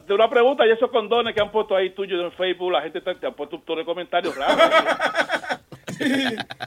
De 0.05 0.13
una 0.13 0.29
pregunta, 0.29 0.67
y 0.67 0.71
esos 0.71 0.91
condones 0.91 1.33
que 1.33 1.41
han 1.41 1.51
puesto 1.51 1.73
ahí 1.73 1.91
tuyos 1.91 2.21
en 2.21 2.31
Facebook, 2.33 2.71
la 2.71 2.81
gente 2.81 2.99
te, 2.99 3.15
te 3.15 3.27
ha 3.27 3.31
puesto 3.31 3.55
un 3.55 3.61
tono 3.61 3.79
de 3.79 3.85
comentarios 3.85 4.35
raros. 4.35 4.57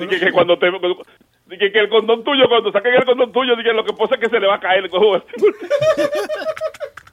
Dije 0.00 0.20
que 0.26 0.32
cuando 0.32 0.56
te... 0.58 0.70
Dije 1.46 1.72
que 1.72 1.78
el 1.80 1.88
condón 1.88 2.22
tuyo, 2.24 2.48
cuando 2.48 2.70
saquen 2.72 2.94
el 2.94 3.04
condón 3.04 3.32
tuyo, 3.32 3.54
dije 3.56 3.72
lo 3.72 3.84
que 3.84 3.92
pasa 3.92 4.16
es 4.16 4.20
que 4.20 4.28
se 4.28 4.40
le 4.40 4.46
va 4.48 4.56
a 4.56 4.60
caer 4.60 4.84
el 4.84 4.90
cojo. 4.90 5.22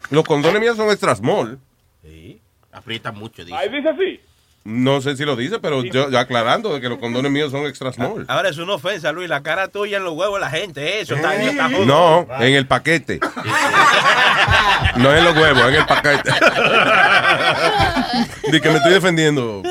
Los 0.10 0.24
condones 0.24 0.60
míos 0.60 0.76
son 0.76 0.90
extra 0.90 1.16
small. 1.16 1.60
Sí, 2.02 2.40
aprieta 2.72 3.12
mucho, 3.12 3.46
dice. 3.46 3.56
Ahí 3.56 3.70
dice 3.70 3.90
así. 3.90 4.20
No 4.66 5.02
sé 5.02 5.18
si 5.18 5.26
lo 5.26 5.36
dice, 5.36 5.60
pero 5.60 5.84
yo, 5.84 6.10
yo 6.10 6.18
aclarando 6.18 6.74
de 6.74 6.80
que 6.80 6.88
los 6.88 6.98
condones 6.98 7.30
míos 7.32 7.52
son 7.52 7.66
extra 7.66 7.92
small. 7.92 8.24
Ahora 8.30 8.48
es 8.48 8.58
una 8.58 8.76
ofensa, 8.76 9.12
Luis. 9.12 9.28
La 9.28 9.44
cara 9.44 9.68
tuya 9.68 9.98
en 9.98 10.06
los 10.06 10.14
huevos 10.14 10.36
de 10.36 10.40
la 10.40 10.50
gente. 10.50 11.02
Eso 11.02 11.16
está, 11.16 11.36
eso 11.36 11.52
está. 11.52 11.68
No, 11.68 12.26
en 12.40 12.54
el 12.54 12.66
paquete. 12.68 13.20
No 14.96 15.12
en 15.16 15.24
los 15.24 15.36
huevos, 15.36 15.64
en 15.70 15.76
el 15.76 15.86
paquete. 15.88 16.32
De 18.52 18.62
que 18.62 18.70
me 18.70 18.76
estoy 18.78 18.94
defendiendo. 18.94 19.64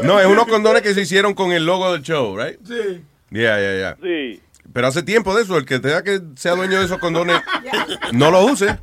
No, 0.00 0.18
es 0.18 0.26
unos 0.26 0.46
condones 0.46 0.80
que 0.82 0.94
se 0.94 1.02
hicieron 1.02 1.34
con 1.34 1.52
el 1.52 1.66
logo 1.66 1.92
del 1.92 2.02
show, 2.02 2.36
right? 2.38 2.58
Sí. 2.66 3.02
Ya, 3.30 3.60
ya, 3.60 3.74
ya. 3.78 3.96
Sí. 4.02 4.40
Pero 4.72 4.86
hace 4.86 5.02
tiempo 5.02 5.34
de 5.34 5.42
eso, 5.42 5.58
el 5.58 5.66
que 5.66 5.78
tenga 5.78 6.02
que 6.02 6.20
sea 6.36 6.54
dueño 6.54 6.78
de 6.78 6.86
esos 6.86 6.98
condones, 6.98 7.40
no 8.12 8.30
lo 8.30 8.44
use. 8.46 8.78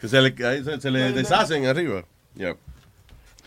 Que 0.00 0.08
se 0.08 0.20
le, 0.20 0.34
ahí 0.46 0.62
se, 0.62 0.80
se 0.80 0.90
le 0.90 1.12
deshacen 1.12 1.66
arriba. 1.66 2.02
Ya. 2.34 2.54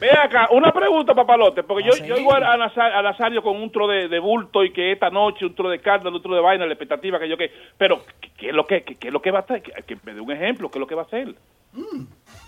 Ve 0.02 0.10
acá, 0.12 0.48
una 0.50 0.72
pregunta, 0.74 1.14
papalote, 1.14 1.62
porque 1.62 1.84
yo, 1.84 1.96
yo 2.06 2.18
igual 2.18 2.44
a, 2.44 2.58
Nazar- 2.58 2.92
a 2.92 3.04
Nazario 3.04 3.44
con 3.44 3.56
un 3.56 3.72
tro 3.72 3.88
de, 3.88 4.08
de 4.08 4.18
bulto 4.20 4.64
y 4.66 4.74
que 4.74 4.92
esta 4.94 5.12
noche 5.12 5.46
un 5.46 5.54
tro 5.54 5.70
de 5.70 5.80
carne, 5.80 6.10
un 6.10 6.20
tro 6.22 6.34
de 6.34 6.42
vaina, 6.42 6.66
la 6.66 6.74
expectativa 6.74 7.20
que 7.20 7.30
yo 7.30 7.38
que... 7.38 7.52
Pero, 7.78 8.04
¿qué, 8.20 8.32
qué 8.36 8.48
es 8.50 8.54
lo 8.56 8.66
que, 8.66 8.82
qué, 8.82 8.96
qué 8.96 9.08
es 9.10 9.14
lo 9.14 9.22
que 9.22 9.30
va 9.30 9.40
a 9.40 9.42
hacer? 9.44 9.62
Que, 9.62 9.72
que 9.84 9.96
me 10.04 10.16
dé 10.16 10.20
un 10.20 10.32
ejemplo, 10.32 10.72
¿qué 10.72 10.80
es 10.80 10.82
lo 10.82 10.88
que 10.88 10.96
va 10.96 11.04
a 11.04 11.06
hacer? 11.06 11.36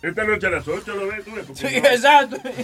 Esta 0.01 0.23
noche 0.23 0.47
a 0.47 0.49
las 0.49 0.67
8 0.67 0.95
lo 0.95 1.07
ves 1.07 1.23
tú. 1.23 1.37
¿eh? 1.37 1.43
Sí, 1.53 1.79
no- 1.79 1.87
exacto. 1.89 2.37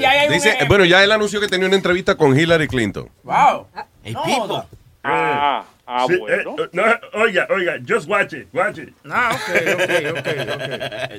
Y 0.00 0.04
ahí 0.04 0.18
hay 0.18 0.26
un 0.28 0.32
Dice, 0.32 0.56
bueno, 0.66 0.86
ya 0.86 1.04
él 1.04 1.12
anunció 1.12 1.38
que 1.38 1.46
tenía 1.48 1.66
una 1.66 1.76
entrevista 1.76 2.16
con 2.16 2.34
Hillary 2.38 2.68
Clinton. 2.68 3.10
Wow. 3.22 3.66
El 4.02 4.16
pipo. 4.24 4.64
Ah, 5.04 5.62
ah, 5.86 6.06
Sí, 6.08 6.16
bueno. 6.16 6.56
eh, 6.58 6.62
eh, 6.64 6.68
no, 6.72 6.82
oiga, 7.20 7.46
oiga, 7.50 7.74
just 7.86 8.08
watch 8.08 8.32
it, 8.32 8.48
watch 8.52 8.78
it. 8.78 8.88
Ah, 9.08 9.30
ok, 9.34 9.56
ok, 9.74 9.90
ok, 10.10 10.26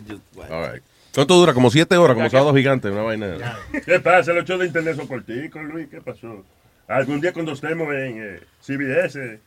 ok. 0.10 0.52
All 0.52 0.72
right. 0.74 0.84
¿Cuánto 1.18 1.34
dura? 1.34 1.52
Como 1.56 1.72
siete 1.72 1.98
horas, 1.98 2.15
como 2.15 2.30
sábado 2.30 2.53
gigante, 2.53 2.91
una 2.91 3.02
vaina. 3.02 3.57
¿Qué 3.84 3.99
pasa? 3.99 4.34
Los 4.34 4.45
shows 4.45 4.60
de 4.60 4.68
internet 4.68 4.98
son 4.98 5.07
corticos, 5.07 5.64
Luis. 5.64 5.88
¿Qué 5.89 5.99
pasó? 5.99 6.45
Algún 6.88 7.19
día 7.19 7.34
cuando 7.34 7.53
estemos 7.53 7.88
en 7.91 8.22
eh, 8.23 8.39
CBS 8.61 9.39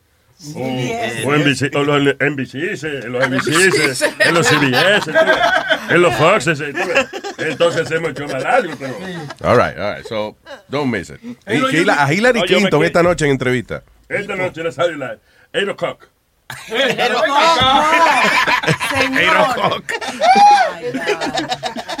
o, 0.53 0.59
CBS. 0.59 1.25
o 1.25 1.37
NBC, 1.37 1.75
o 1.77 1.83
los 1.83 2.15
NBC, 2.19 2.83
en 3.05 3.11
los 3.13 3.25
NBC, 3.25 4.01
en 4.19 4.33
los 4.33 4.47
CBS, 4.47 5.11
ves, 5.13 5.91
en 5.91 6.01
los 6.01 6.13
Foxes, 6.15 6.59
ves. 6.59 6.75
entonces 7.37 7.83
hacemos 7.83 8.09
el 8.09 8.15
show 8.15 8.27
más 8.27 8.43
largo, 8.43 8.73
pero... 8.77 8.93
All 9.41 9.55
right, 9.55 9.77
all 9.79 9.95
right. 9.95 10.05
So, 10.05 10.35
don't 10.67 10.91
miss 10.91 11.09
it. 11.09 11.21
Hey, 11.45 11.61
Hila- 11.71 11.99
a 11.99 12.13
Hillary 12.13 12.41
me 12.41 12.47
Clinton 12.47 12.83
esta 12.83 13.01
noche 13.01 13.23
en 13.23 13.31
entrevista. 13.31 13.81
Esta 14.09 14.35
noche 14.35 14.61
la 14.61 14.73
sale 14.73 14.97
la 14.97 15.17
8 15.53 15.71
o'clock. 15.71 16.10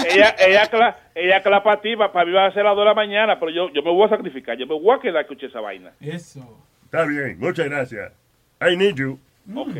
Ella, 0.09 0.35
ella, 0.39 0.67
cla, 0.67 0.97
ella 1.15 1.41
clapa 1.41 1.73
a 1.73 1.81
ti, 1.81 1.95
para 1.95 2.25
mí 2.25 2.31
va 2.31 2.47
a 2.47 2.51
ser 2.51 2.61
a 2.61 2.69
las 2.69 2.75
2 2.75 2.83
de 2.83 2.85
la 2.85 2.93
mañana, 2.93 3.39
pero 3.39 3.51
yo, 3.51 3.69
yo 3.73 3.81
me 3.81 3.91
voy 3.91 4.05
a 4.05 4.09
sacrificar, 4.09 4.57
yo 4.57 4.67
me 4.67 4.79
voy 4.79 4.95
a 4.95 4.99
quedar 4.99 5.17
a 5.17 5.21
escuchar 5.21 5.49
esa 5.49 5.61
vaina. 5.61 5.91
Eso. 5.99 6.39
Está 6.85 7.05
bien, 7.05 7.37
muchas 7.39 7.67
gracias. 7.67 8.11
I 8.61 8.75
need 8.75 8.95
you. 8.95 9.19
Ok. 9.53 9.75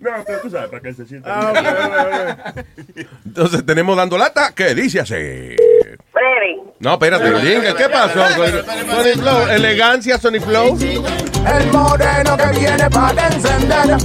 No, 0.00 0.10
pero 0.24 0.40
tú 0.42 0.50
sabes, 0.50 0.68
para 0.70 0.80
que 0.80 0.92
se 0.94 1.06
sienta 1.06 1.28
Ah, 1.28 2.52
bien. 2.94 3.08
Entonces 3.26 3.66
tenemos 3.66 3.96
dando 3.96 4.16
lata 4.16 4.52
que 4.54 4.74
dice 4.74 5.00
así. 5.00 5.14
Freddy. 5.14 6.60
No, 6.78 6.92
espérate, 6.92 7.30
Linga, 7.42 7.74
¿qué 7.74 7.88
pasó? 7.88 8.20
Sony 8.28 9.20
Flow, 9.20 9.48
elegancia, 9.48 10.18
Sony 10.18 10.40
Flow. 10.40 10.78
El 10.80 11.72
moreno 11.72 12.36
que 12.36 12.58
viene 12.58 12.90
para 12.90 13.26
encender. 13.26 13.96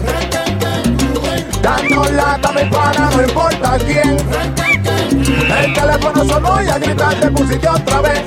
Dando 1.62 2.04
lata, 2.12 2.52
mi 2.54 2.70
pana, 2.72 3.10
no 3.16 3.24
importa 3.24 3.78
quién. 3.86 4.18
El 5.56 5.74
teléfono 5.74 6.26
sonó 6.26 6.64
y 6.64 6.68
a 6.70 6.80
gritar 6.80 7.20
te 7.20 7.30
pusiste 7.30 7.70
otra 7.70 8.02
vez. 8.02 8.22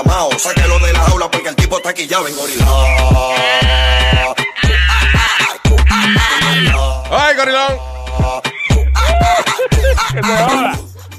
Encaramao. 0.00 0.30
Sáquelo 0.38 0.78
de 0.78 0.92
la 0.92 1.00
jaula 1.00 1.30
porque 1.30 1.48
el 1.48 1.56
tipo 1.56 1.76
está 1.76 1.92
quillado, 1.94 2.26
engorilao. 2.28 3.34
¡Ay, 7.12 7.36
gorilón! 7.36 7.78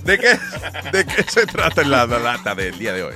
¿De 0.04 0.18
qué, 0.18 0.28
¿De 0.92 1.06
qué 1.06 1.24
se 1.24 1.46
trata 1.46 1.84
la 1.84 2.06
lata 2.06 2.56
del 2.56 2.78
día 2.78 2.94
de 2.94 3.04
hoy? 3.04 3.14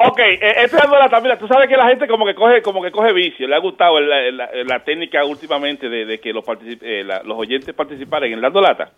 Ok, 0.00 0.18
eh, 0.20 0.38
este 0.64 0.76
dando 0.76 0.96
lata, 0.96 1.20
mira, 1.20 1.36
tú 1.38 1.48
sabes 1.48 1.68
que 1.68 1.76
la 1.76 1.88
gente 1.88 2.06
como 2.06 2.24
que 2.24 2.34
coge 2.34 2.62
como 2.62 2.80
que 2.82 2.92
coge 2.92 3.12
vicio, 3.12 3.48
le 3.48 3.56
ha 3.56 3.58
gustado 3.58 3.98
el- 3.98 4.36
la, 4.36 4.48
la 4.64 4.84
técnica 4.84 5.24
últimamente 5.24 5.88
de, 5.88 6.06
de 6.06 6.20
que 6.20 6.32
los, 6.32 6.44
eh, 6.82 7.02
la- 7.04 7.22
los 7.24 7.36
oyentes 7.36 7.74
participaran 7.74 8.32
en 8.32 8.42
el 8.44 8.52
lata. 8.62 8.92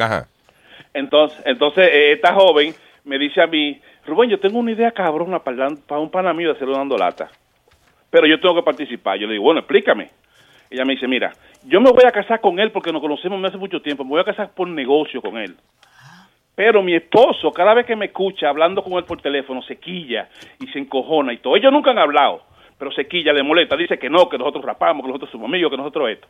Ajá. 0.00 0.26
Entonces, 0.92 1.38
entonces 1.44 1.88
eh, 1.92 2.12
esta 2.12 2.34
joven 2.34 2.74
me 3.04 3.16
dice 3.16 3.40
a 3.40 3.46
mí, 3.46 3.80
Rubén, 4.08 4.30
yo 4.30 4.40
tengo 4.40 4.58
una 4.58 4.72
idea 4.72 4.90
cabrona 4.90 5.38
para, 5.38 5.68
para 5.86 6.00
un 6.00 6.10
pana 6.10 6.32
mío 6.32 6.48
de 6.48 6.54
hacerlo 6.56 6.74
dando 6.76 6.96
lata, 6.96 7.30
pero 8.10 8.26
yo 8.26 8.40
tengo 8.40 8.54
que 8.56 8.62
participar. 8.62 9.18
Yo 9.18 9.26
le 9.26 9.34
digo, 9.34 9.44
bueno, 9.44 9.60
explícame. 9.60 10.10
Ella 10.70 10.84
me 10.84 10.94
dice, 10.94 11.06
mira, 11.08 11.32
yo 11.64 11.80
me 11.80 11.90
voy 11.90 12.04
a 12.06 12.10
casar 12.10 12.40
con 12.40 12.58
él 12.58 12.70
porque 12.72 12.92
nos 12.92 13.00
conocemos 13.00 13.42
hace 13.44 13.56
mucho 13.56 13.80
tiempo, 13.80 14.04
me 14.04 14.10
voy 14.10 14.20
a 14.20 14.24
casar 14.24 14.50
por 14.54 14.68
negocio 14.68 15.22
con 15.22 15.38
él. 15.38 15.56
Pero 16.54 16.82
mi 16.82 16.94
esposo, 16.94 17.52
cada 17.52 17.72
vez 17.72 17.86
que 17.86 17.94
me 17.96 18.06
escucha 18.06 18.48
hablando 18.48 18.82
con 18.82 18.94
él 18.94 19.04
por 19.04 19.20
teléfono, 19.22 19.62
se 19.62 19.76
quilla 19.76 20.28
y 20.60 20.66
se 20.68 20.78
encojona 20.80 21.32
y 21.32 21.38
todo. 21.38 21.54
Ellos 21.56 21.72
nunca 21.72 21.92
han 21.92 21.98
hablado, 21.98 22.42
pero 22.76 22.90
se 22.92 23.06
quilla, 23.06 23.32
le 23.32 23.42
molesta, 23.44 23.76
dice 23.76 23.98
que 23.98 24.10
no, 24.10 24.28
que 24.28 24.36
nosotros 24.38 24.64
rapamos, 24.64 25.02
que 25.02 25.08
nosotros 25.08 25.30
somos 25.30 25.48
amigos, 25.48 25.70
que 25.70 25.76
nosotros 25.76 26.10
esto. 26.10 26.26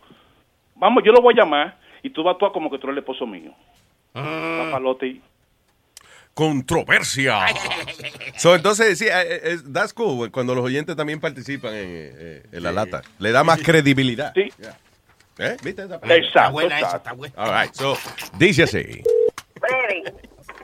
Vamos, 0.76 1.02
yo 1.02 1.12
lo 1.12 1.20
voy 1.22 1.34
a 1.34 1.42
llamar 1.42 1.76
y 2.02 2.10
tú 2.10 2.22
vas 2.22 2.32
a 2.32 2.34
actuar 2.34 2.52
como 2.52 2.70
que 2.70 2.78
tú 2.78 2.86
eres 2.88 2.96
el 2.96 2.98
esposo 2.98 3.26
mío. 3.26 3.52
Papalote 4.66 5.06
y- 5.06 5.20
Controversia. 6.38 7.46
So, 8.36 8.54
entonces, 8.54 8.96
sí, 8.96 9.08
eh, 9.08 9.10
eh, 9.42 9.56
that's 9.74 9.92
cool 9.92 10.30
cuando 10.30 10.54
los 10.54 10.64
oyentes 10.64 10.94
también 10.94 11.20
participan 11.20 11.74
en, 11.74 11.88
eh, 11.90 12.42
en 12.52 12.62
la 12.62 12.70
lata. 12.70 13.02
Le 13.18 13.32
da 13.32 13.42
más 13.42 13.60
credibilidad. 13.60 14.32
Sí. 14.32 14.48
¿Eh? 15.38 15.56
¿Viste 15.64 15.82
esa 15.82 15.96
Exacto, 15.96 16.14
Está 16.14 16.48
buena 16.50 16.78
esa, 16.78 16.96
está 16.98 17.12
buena. 17.14 17.34
All 17.36 17.60
right, 17.60 17.74
so, 17.74 17.96
dice 18.38 18.62
así. 18.62 19.02
Freddy. 19.58 20.04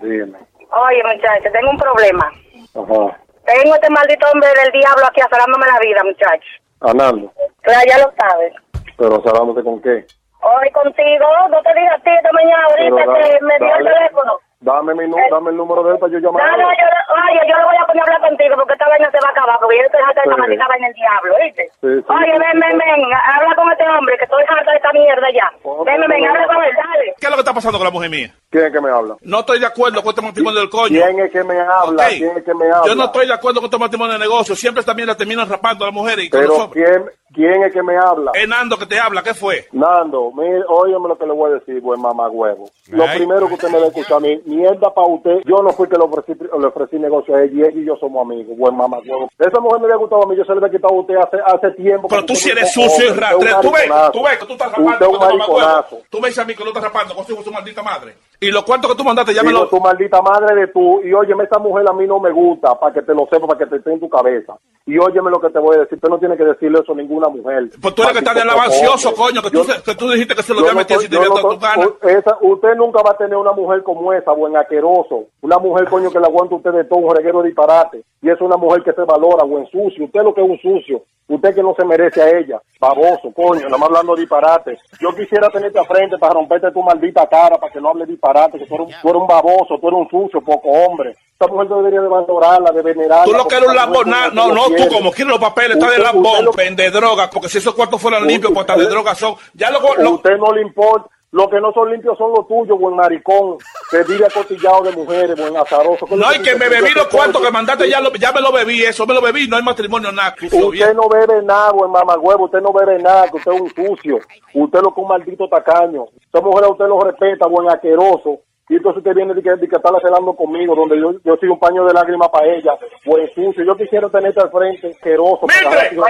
Dime. 0.01 0.39
Oye, 0.71 1.03
muchacho, 1.03 1.51
tengo 1.53 1.71
un 1.71 1.79
problema. 1.79 2.31
Ajá. 2.75 3.21
Tengo 3.45 3.75
este 3.75 3.91
maldito 3.91 4.25
hombre 4.33 4.51
del 4.63 4.71
diablo 4.71 5.07
aquí 5.07 5.21
azarándome 5.21 5.67
la 5.67 5.81
vida, 5.81 6.05
muchacho. 6.05 6.51
Anando. 6.83 7.33
Pero 7.65 7.79
ya 7.89 7.99
lo 7.99 8.13
sabes. 8.17 8.53
Pero 8.97 9.21
salándote 9.25 9.65
con 9.65 9.83
qué? 9.83 10.07
Hoy 10.43 10.71
contigo, 10.71 11.27
no 11.51 11.61
te 11.63 11.75
dije 11.75 11.89
a 11.89 11.99
ti 11.99 12.11
esta 12.11 12.31
mañana 12.31 12.63
ahorita 12.71 12.95
Pero 12.95 13.15
que 13.15 13.45
me 13.45 13.59
dio 13.59 13.77
el 13.77 13.85
teléfono. 13.85 14.39
Dame, 14.65 14.95
mi 14.95 15.07
nu- 15.07 15.17
dame 15.31 15.51
el 15.51 15.57
número 15.59 15.83
de 15.85 15.93
él 15.93 15.99
para 15.99 16.11
yo 16.13 16.21
No, 16.21 16.33
llamar. 16.33 16.57
no, 16.57 16.65
yo, 16.73 16.87
oye, 17.13 17.41
yo 17.49 17.57
le 17.59 17.65
voy 17.65 17.77
a 17.77 17.85
poner 17.87 18.01
a 18.01 18.05
hablar 18.07 18.21
contigo 18.29 18.55
porque 18.57 18.73
esta 18.73 18.89
vaina 18.89 19.11
se 19.11 19.21
va 19.21 19.29
a 19.29 19.31
acabar, 19.33 19.59
porque 19.61 19.77
yo 19.77 19.83
estoy 19.85 20.01
harta 20.01 20.21
de 20.23 20.25
esta 20.31 20.37
maldita 20.41 20.67
vaina 20.69 20.87
del 20.89 20.95
diablo, 20.97 21.35
¿viste? 21.45 21.63
Sí, 21.85 21.89
sí, 22.01 22.05
oye, 22.09 22.33
sí, 22.33 22.39
ven, 22.41 22.53
sí. 22.57 22.61
ven, 22.65 22.79
ven, 22.81 23.01
habla 23.13 23.55
con 23.55 23.71
este 23.71 23.85
hombre 23.89 24.17
que 24.17 24.25
estoy 24.25 24.43
harta 24.49 24.71
de 24.71 24.77
esta 24.79 24.93
mierda 24.93 25.29
ya. 25.37 25.53
ven, 25.85 26.01
ven, 26.01 26.09
ven, 26.09 26.25
habla 26.27 26.47
con 26.47 26.65
él, 26.65 26.73
dale. 26.75 27.15
¿Qué 27.21 27.27
es 27.27 27.31
lo 27.31 27.37
que 27.37 27.45
está 27.45 27.53
pasando 27.53 27.77
con 27.79 27.85
la 27.85 27.91
mujer 27.93 28.09
mía? 28.09 28.29
¿Quién 28.55 28.67
es 28.67 28.73
que 28.73 28.81
me 28.81 28.89
habla? 28.89 29.17
No 29.23 29.41
estoy 29.41 29.59
de 29.59 29.67
acuerdo 29.67 30.01
con 30.01 30.11
este 30.11 30.23
matrimonio 30.23 30.61
del 30.61 30.71
coño. 30.71 31.01
¿Quién 31.05 31.19
es 31.19 31.33
que 31.33 31.43
me 31.43 31.59
habla? 31.59 32.05
Ok. 32.07 32.13
¿Quién 32.19 32.37
es 32.39 32.45
que 32.45 32.55
me 32.55 32.67
habla? 32.67 32.87
Yo 32.87 32.95
no 32.95 33.05
estoy 33.07 33.27
de 33.27 33.35
acuerdo 33.35 33.59
con 33.61 33.65
este 33.67 33.79
matrimonio 33.79 34.13
de 34.13 34.19
negocio. 34.21 34.55
Siempre 34.55 34.85
también 34.85 35.09
la 35.09 35.17
terminan 35.17 35.49
rapando 35.49 35.85
a 35.85 35.89
las 35.89 35.95
mujeres 35.95 36.27
y 36.27 36.31
con 36.31 36.41
los 36.41 36.51
Pero 36.51 36.63
hombres. 36.63 36.87
¿quién, 36.87 37.11
¿quién 37.35 37.63
es 37.65 37.73
que 37.73 37.83
me 37.83 37.97
habla? 37.97 38.31
Es 38.33 38.47
Nando 38.47 38.79
que 38.79 38.87
te 38.87 38.97
habla. 38.97 39.25
¿Qué 39.25 39.35
fue? 39.35 39.67
Nando, 39.73 40.31
mire, 40.37 40.63
óyeme 40.69 41.09
lo 41.09 41.19
que 41.19 41.27
le 41.27 41.33
voy 41.33 41.51
a 41.51 41.55
decir, 41.55 41.81
buen 41.81 42.01
mamá 42.01 42.29
huevo. 42.29 42.71
Lo 42.91 43.05
primero 43.07 43.49
que 43.49 43.55
usted 43.55 43.71
me 43.71 43.79
va 43.81 43.87
a 43.87 43.89
escuchar 43.89 44.19
a 44.19 44.21
mí, 44.21 44.41
mierda 44.47 44.95
para 44.95 45.09
usted. 45.09 45.41
Yo 45.47 45.57
no 45.57 45.71
fui 45.71 45.89
que 45.89 45.97
le 45.97 46.05
ofrecí, 46.05 46.35
le 46.41 46.67
ofrecí 46.69 46.97
negocio 47.01 47.35
a 47.35 47.43
ella 47.43 47.67
y 47.75 47.85
yo 47.85 47.97
somos 47.97 48.25
amigos, 48.25 48.57
buen 48.57 48.77
mamá 48.77 48.99
huevo. 49.05 49.29
Esa 49.37 49.59
mujer 49.59 49.81
me 49.81 49.87
había 49.87 49.97
gustado 49.97 50.23
a 50.23 50.27
mí, 50.29 50.37
yo 50.37 50.45
se 50.45 50.53
le 50.53 50.59
había 50.59 50.71
quitado 50.79 50.95
a 50.95 51.01
usted 51.01 51.17
hace, 51.17 51.39
hace 51.45 51.71
tiempo. 51.73 52.07
Pero 52.07 52.25
tú 52.25 52.35
usted 52.35 52.53
eres 52.53 52.73
sucio 52.73 53.07
y 53.07 53.19
rastrero. 53.19 53.39
usted 53.59 53.69
Tú 53.69 53.73
ves, 53.75 53.91
tú 54.13 54.23
ves 54.23 54.39
que 54.39 54.47
tú 54.47 54.53
estás 54.53 54.69
Usted 54.69 54.83
rapando 54.85 55.05
es 55.07 55.11
un 55.11 55.19
con 55.19 55.29
tu 55.29 55.35
mamacuevo. 55.35 55.59
mariconazo. 55.59 55.99
Tú 56.09 56.21
me 56.21 56.29
dices 56.29 56.45
a 56.45 56.47
mí 56.47 56.55
que 56.55 56.63
no 56.63 56.69
estás 56.71 56.85
rapando 56.85 57.15
consigo 57.17 57.43
su 57.43 57.51
maldita 57.51 57.83
madre. 57.83 58.15
Y 58.45 58.51
los 58.53 58.65
cuantos 58.65 58.91
que 58.91 58.97
tú 58.97 59.05
mandaste, 59.05 59.33
ya 59.35 59.43
me 59.43 59.49
Digo, 59.51 59.61
lo... 59.63 59.69
tu 59.69 59.81
maldita 59.81 60.21
madre 60.23 60.55
de 60.55 60.67
tú. 60.69 61.01
Y 61.05 61.13
óyeme, 61.13 61.45
esa 61.45 61.59
mujer 61.59 61.87
a 61.89 61.93
mí 61.93 62.07
no 62.07 62.21
me 62.21 62.31
gusta, 62.31 62.79
para 62.79 62.93
que 62.93 63.03
te 63.03 63.15
lo 63.15 63.27
sepa, 63.31 63.47
para 63.47 63.59
que 63.59 63.67
te 63.67 63.77
esté 63.77 63.93
en 63.93 64.01
tu 64.01 64.09
cabeza. 64.09 64.55
Y 64.87 64.99
óyeme 64.99 65.31
lo 65.31 65.41
que 65.41 65.49
te 65.51 65.59
voy 65.59 65.77
a 65.77 65.81
decir. 65.81 65.95
Usted 65.97 66.09
no 66.09 66.19
tiene 66.19 66.37
que 66.37 66.45
decirle 66.45 66.81
eso 66.83 66.93
a 66.93 66.97
ninguna 66.97 67.29
mujer. 67.29 67.71
Pues 67.81 67.95
tú 67.95 68.03
eres 68.03 68.13
que 68.13 68.19
estás 68.19 68.35
de 68.35 68.43
alabancioso, 68.43 69.15
coño, 69.15 69.41
que 69.43 69.51
tú, 69.51 69.65
se- 69.65 69.83
que 69.83 69.95
tú 69.95 70.11
dijiste 70.11 70.35
que 70.35 70.43
se 70.43 70.53
lo 70.53 70.61
Yo 70.61 70.67
había 70.67 70.79
metido 70.81 71.01
si 71.01 71.09
te 71.09 71.17
yo 71.17 71.25
no 71.25 71.35
tu 71.37 71.59
gana. 71.59 71.87
u- 71.87 71.97
esa- 72.09 72.39
usted 72.43 72.75
nunca 72.77 73.03
va 73.03 73.13
a 73.13 73.17
tener 73.17 73.37
una 73.37 73.53
mujer 73.53 73.83
como 73.83 74.13
esa, 74.13 74.33
buen 74.33 74.57
asqueroso. 74.57 75.25
Una 75.41 75.59
mujer, 75.59 75.89
coño, 75.89 76.11
que 76.11 76.19
le 76.21 76.27
aguanta 76.27 76.55
a 76.55 76.59
usted 76.59 76.73
de 76.73 76.85
todo, 76.85 76.99
un 76.99 77.17
reguero 77.17 77.41
de 77.43 77.49
disparate. 77.49 78.03
Y 78.21 78.31
es 78.31 78.41
una 78.41 78.57
mujer 78.57 78.83
que 78.83 78.93
se 78.93 79.03
valora, 79.03 79.45
buen 79.45 79.67
sucio. 79.67 80.05
Usted 80.05 80.23
lo 80.23 80.35
que 80.35 80.43
es 80.43 80.51
un 80.51 80.59
sucio. 80.59 81.03
Usted 81.27 81.55
que 81.55 81.63
no 81.63 81.75
se 81.75 81.85
merece 81.87 82.21
a 82.23 82.29
ella. 82.39 82.61
Baboso, 82.79 83.33
coño, 83.35 83.63
nada 83.65 83.79
más 83.79 83.89
hablando 83.89 84.15
disparate. 84.15 84.79
Yo 85.01 85.15
quisiera 85.15 85.49
tenerte 85.49 85.79
a 85.79 85.85
frente 85.85 86.19
para 86.19 86.35
romperte 86.35 86.71
tu 86.71 86.83
maldita 86.83 87.27
cara, 87.27 87.57
para 87.57 87.73
que 87.73 87.81
no 87.81 87.89
hable 87.91 88.05
disparate, 88.05 88.59
que 88.59 88.67
tú 88.67 88.75
eres, 88.75 88.87
un- 88.89 88.93
tú 89.01 89.09
eres 89.09 89.21
un 89.23 89.27
baboso, 89.27 89.79
tú 89.81 89.89
eres 89.89 90.01
un 90.01 90.09
sucio, 90.11 90.41
poco 90.43 90.69
hombre. 90.69 91.17
Esta 91.33 91.47
mujer 91.47 91.69
debería 91.69 92.01
de 92.03 92.09
valorarla, 92.09 92.71
de 92.73 92.83
venerarla. 92.83 93.25
Tú 93.25 93.33
lo 93.33 93.49
que 93.49 93.57
eres 93.57 93.69
un 93.69 93.75
lambón, 93.75 94.11
no, 94.11 94.47
no, 94.53 94.65
tú 94.67 94.89
como 94.95 95.11
quieres 95.13 95.31
los 95.33 95.39
papeles, 95.41 95.77
estás 95.79 95.93
de 95.93 95.99
lambón, 96.03 96.45
lo- 96.45 96.53
vende 96.53 96.91
droga, 96.91 97.31
porque 97.31 97.49
si 97.49 97.57
esos 97.59 97.75
cuartos 97.75 98.01
fueran 98.03 98.27
limpios, 98.27 98.53
pues 98.53 98.67
de 98.67 98.87
droga 98.87 99.15
son. 99.15 99.35
Ya 99.55 99.71
lo, 99.71 99.81
lo- 99.97 100.11
usted 100.17 100.37
no 100.37 100.53
le 100.53 100.61
importa. 100.61 101.09
Lo 101.35 101.51
que 101.51 101.61
no 101.61 101.73
son 101.73 101.91
limpios 101.91 102.17
son 102.17 102.31
los 102.31 102.47
tuyos, 102.47 102.79
buen 102.79 102.95
maricón. 102.95 103.59
Que 103.91 104.05
vive 104.05 104.25
acotillado 104.25 104.85
de 104.85 104.93
mujeres, 104.93 105.37
buen 105.37 105.57
azaroso. 105.57 106.07
No, 106.09 106.33
y 106.33 106.41
que 106.41 106.55
me 106.55 106.69
bebí 106.69 106.91
los 106.95 107.09
cuartos 107.09 107.43
que 107.43 107.51
mandaste, 107.51 107.91
ya, 107.91 108.01
lo, 108.01 108.13
ya 108.13 108.31
me 108.31 108.41
lo 108.41 108.53
bebí, 108.53 108.85
eso 108.85 109.05
me 109.05 109.15
lo 109.15 109.21
bebí, 109.21 109.49
no 109.49 109.57
hay 109.57 109.65
matrimonio, 109.65 110.13
nada. 110.13 110.37
bien. 110.39 110.55
Usted 110.55 110.95
no 110.95 111.09
bebe 111.09 111.43
nada, 111.43 111.73
buen 111.73 111.91
mamagüevo. 111.91 112.45
Usted 112.45 112.61
no 112.61 112.73
bebe 112.73 113.03
nada, 113.03 113.29
que 113.29 113.39
usted 113.39 113.51
es 113.51 113.61
un 113.61 113.69
sucio. 113.69 114.21
Usted 114.55 114.81
lo 114.81 114.95
que 114.95 115.01
es 115.01 115.03
un 115.03 115.09
maldito 115.09 115.49
tacaño. 115.49 116.05
Esta 116.25 116.41
mujer 116.41 116.67
a 116.67 116.69
usted 116.69 116.87
lo 116.87 117.01
respeta, 117.01 117.49
buen 117.49 117.69
asqueroso. 117.69 118.39
Y 118.67 118.77
entonces 118.77 118.99
usted 118.99 119.15
viene 119.15 119.35
de 119.35 119.43
que, 119.43 119.51
de 119.57 119.69
que 119.69 119.77
está 119.77 119.91
celando 120.01 120.33
conmigo, 120.35 120.75
donde 120.75 120.99
yo, 120.99 121.13
yo 121.23 121.37
soy 121.37 121.51
un 121.51 121.59
paño 121.59 121.85
de 121.85 121.93
lágrimas 121.93 122.31
para 122.31 122.47
ella, 122.47 122.73
pues 123.05 123.31
sucio. 123.35 123.63
Yo 123.63 123.77
quisiera 123.77 124.09
tenerte 124.09 124.41
al 124.41 124.51
frente, 124.51 124.89
asqueroso, 124.89 125.47
para 125.47 125.61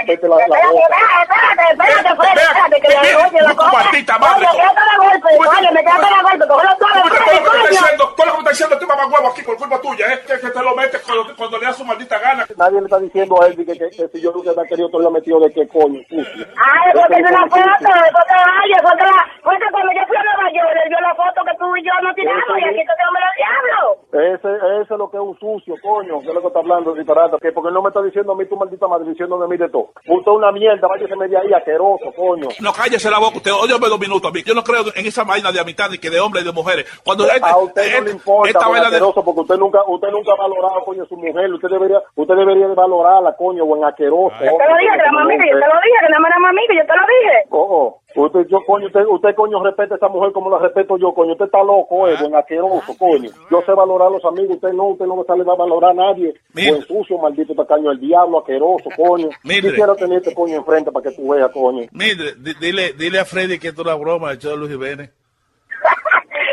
que 0.05 0.17
la, 0.23 0.37
la, 0.37 0.47
la 0.47 0.71
boca. 0.71 0.95
Espérate, 1.19 1.65
espérate, 1.71 2.15
Freddy, 2.15 2.39
espérate, 2.39 2.81
que 2.81 2.87
le 2.87 3.15
oye 3.15 3.41
la 3.41 3.55
cosa. 3.55 3.71
Maldita 3.73 4.17
madre. 4.19 4.47
Oye, 4.47 4.55
quédate 4.55 4.81
la 4.87 4.95
golpe, 5.03 5.27
oye, 5.35 5.71
me 5.75 5.81
quédate 5.83 6.09
la 6.15 6.21
golpe, 6.23 6.47
cógelo 6.47 6.75
todo, 6.79 6.89
¿Cómo 6.95 7.09
te- 7.11 7.15
Freddy, 7.15 7.43
cómo 7.43 7.51
te 7.51 7.57
está 7.59 7.69
diciendo? 7.75 8.03
¿Cómo 8.15 8.43
te 8.43 8.49
diciendo 8.55 8.75
este 8.75 8.85
mamagüevo 8.87 9.27
aquí 9.27 9.41
por 9.43 9.57
culpa 9.57 9.81
tuya, 9.81 10.05
eh? 10.13 10.19
Que, 10.25 10.39
que 10.39 10.49
te 10.49 10.61
lo 10.63 10.75
metes 10.75 11.01
cuando, 11.03 11.35
cuando 11.35 11.57
le 11.59 11.65
da 11.65 11.73
su 11.73 11.83
maldita 11.83 12.19
gana. 12.19 12.45
Nadie 12.55 12.79
le 12.79 12.85
está 12.87 12.99
diciendo 12.99 13.35
a 13.43 13.47
él 13.47 13.55
que, 13.57 13.65
que, 13.65 13.75
que 13.77 14.07
si 14.07 14.21
yo 14.21 14.31
nunca 14.31 14.51
me 14.55 14.61
ha 14.63 14.65
querido, 14.65 14.87
todo 14.87 15.01
lo 15.03 15.11
metido 15.11 15.39
de 15.43 15.51
qué 15.51 15.67
coño, 15.67 15.99
sucio. 16.07 16.45
Ay, 16.55 16.87
porque 16.95 17.19
es 17.19 17.27
una 17.29 17.43
foto, 17.51 17.91
porque 18.15 18.35
vaya, 18.47 18.77
porque 18.79 19.03
la, 19.03 19.19
porque 19.43 19.65
cuando 19.75 19.91
yo 19.91 20.03
fui 20.07 20.15
a 20.15 20.23
Nueva 20.23 20.47
York, 20.55 20.71
él 20.83 20.87
vio 20.89 20.99
la 21.03 21.15
foto 21.19 21.43
que 21.43 21.53
tú 21.59 21.67
y 21.75 21.83
yo 21.83 21.91
nos 22.01 22.15
tiramos 22.15 22.44
y 22.59 22.63
aquí 22.63 22.81
te 22.85 22.93
tengo 22.95 23.15
el 23.15 23.35
diablo. 23.37 23.77
Ese, 24.15 24.81
ese 24.81 24.93
es 24.93 24.97
lo 24.99 25.09
que 25.09 25.17
es 25.17 25.23
un 25.23 25.37
sucio, 25.39 25.75
coño, 25.81 26.19
que 26.21 26.27
es 26.29 26.33
lo 26.33 26.41
que 26.41 26.47
está 26.47 26.59
hablando, 26.59 26.93
disparate, 26.93 27.37
que 27.41 27.51
porque 27.51 27.69
él 27.69 27.73
no 27.73 27.81
me 27.81 27.89
está 27.89 28.01
diciendo 28.01 28.31
a 28.33 28.35
mí, 28.35 28.45
tu 28.45 28.55
maldita 28.55 28.87
madre, 28.87 29.07
diciendo 29.09 29.37
de 29.39 29.47
mí 29.47 29.57
de 29.57 29.69
todo. 29.69 29.89
Usted 30.07 30.31
es 30.31 30.37
una 30.37 30.51
mierda, 30.51 30.87
váyase 30.87 31.15
media 31.15 31.39
ahí, 31.39 31.53
asqueroso, 31.53 32.11
coño. 32.15 32.47
No, 32.61 32.71
cállese 32.73 33.09
la 33.09 33.19
boca 33.19 33.37
usted. 33.37 33.51
Óyeme 33.51 33.87
dos 33.89 33.99
minutos 33.99 34.29
a 34.29 34.33
mí. 34.33 34.41
Yo 34.45 34.53
no 34.53 34.63
creo 34.63 34.83
en 34.95 35.05
esa 35.05 35.23
vaina 35.23 35.51
de 35.51 35.59
amistad 35.59 35.89
ni 35.89 35.97
que 35.97 36.09
de 36.09 36.19
hombres 36.19 36.43
y 36.43 36.47
de 36.47 36.53
mujeres. 36.53 36.85
Cuando 37.03 37.25
este- 37.25 37.41
A 37.43 37.57
usted 37.57 37.99
no 37.99 38.05
le 38.05 38.11
importa, 38.11 38.49
esta 38.49 38.67
vaina 38.67 38.89
de... 38.89 38.99
porque 38.99 39.41
usted 39.41 39.57
nunca, 39.57 39.79
usted 39.87 40.09
nunca 40.09 40.31
ha 40.33 40.35
valorado, 40.41 40.83
coño, 40.85 41.03
a 41.03 41.07
su 41.07 41.17
mujer. 41.17 41.51
Usted 41.53 41.69
debería, 41.69 42.01
usted 42.15 42.35
debería 42.35 42.67
de 42.67 42.75
valorarla, 42.75 43.35
coño, 43.35 43.65
buen 43.65 43.83
asqueroso. 43.83 44.35
Yo 44.39 44.57
te 44.57 44.67
lo 44.69 44.77
dije, 44.77 44.91
que 44.95 45.01
era 45.01 45.11
mamita, 45.11 45.43
yo 45.45 45.59
te 45.59 45.67
lo 45.67 45.75
dije, 45.83 45.97
que 45.99 46.05
era 46.05 46.39
mamita, 46.39 46.73
yo 46.73 46.85
te 46.85 46.95
lo 46.95 47.03
dije. 47.07 47.37
Oh, 47.49 47.67
oh. 47.69 48.01
Usted, 48.15 48.47
yo, 48.47 48.59
coño, 48.65 48.87
usted, 48.87 49.05
usted, 49.07 49.35
coño, 49.35 49.61
respeta 49.63 49.95
a 49.95 49.97
esa 49.97 50.07
mujer 50.07 50.31
como 50.31 50.49
la 50.49 50.59
respeto 50.59 50.97
yo, 50.97 51.13
coño. 51.13 51.33
Usted 51.33 51.45
está 51.45 51.61
loco, 51.63 52.07
eh, 52.07 52.15
buen 52.19 52.33
asqueroso, 52.35 52.95
coño. 52.97 53.29
Yo 53.51 53.61
sé 53.65 53.73
valorar 53.73 54.07
a 54.07 54.11
los 54.11 54.23
amigos, 54.25 54.55
usted 54.55 54.71
no, 54.73 54.85
usted 54.85 55.05
no 55.05 55.23
le 55.35 55.43
va 55.43 55.53
a 55.53 55.57
valorar 55.57 55.91
a 55.91 55.93
nadie. 55.93 56.33
Buen 56.53 56.81
sucio, 56.83 57.17
maldito 57.17 57.53
tacaño, 57.53 57.91
el 57.91 57.99
diablo, 57.99 58.39
asqueroso, 58.39 58.89
coño. 58.95 59.27
Mire. 59.43 59.69
Quisiera 59.69 59.95
tener 59.95 60.19
este 60.19 60.33
coño 60.33 60.55
enfrente 60.55 60.91
para 60.91 61.03
que 61.09 61.15
tú 61.15 61.27
veas, 61.29 61.51
coño. 61.51 61.87
Mire, 61.91 62.35
di- 62.37 62.53
dile, 62.59 62.93
dile 62.93 63.19
a 63.19 63.25
Freddy 63.25 63.59
que 63.59 63.67
esto 63.69 63.81
es 63.81 63.87
una 63.87 63.95
broma, 63.95 64.31
el 64.31 64.37
show 64.39 64.51
de 64.51 64.57
Luis 64.57 64.71
Jiménez. 64.71 65.09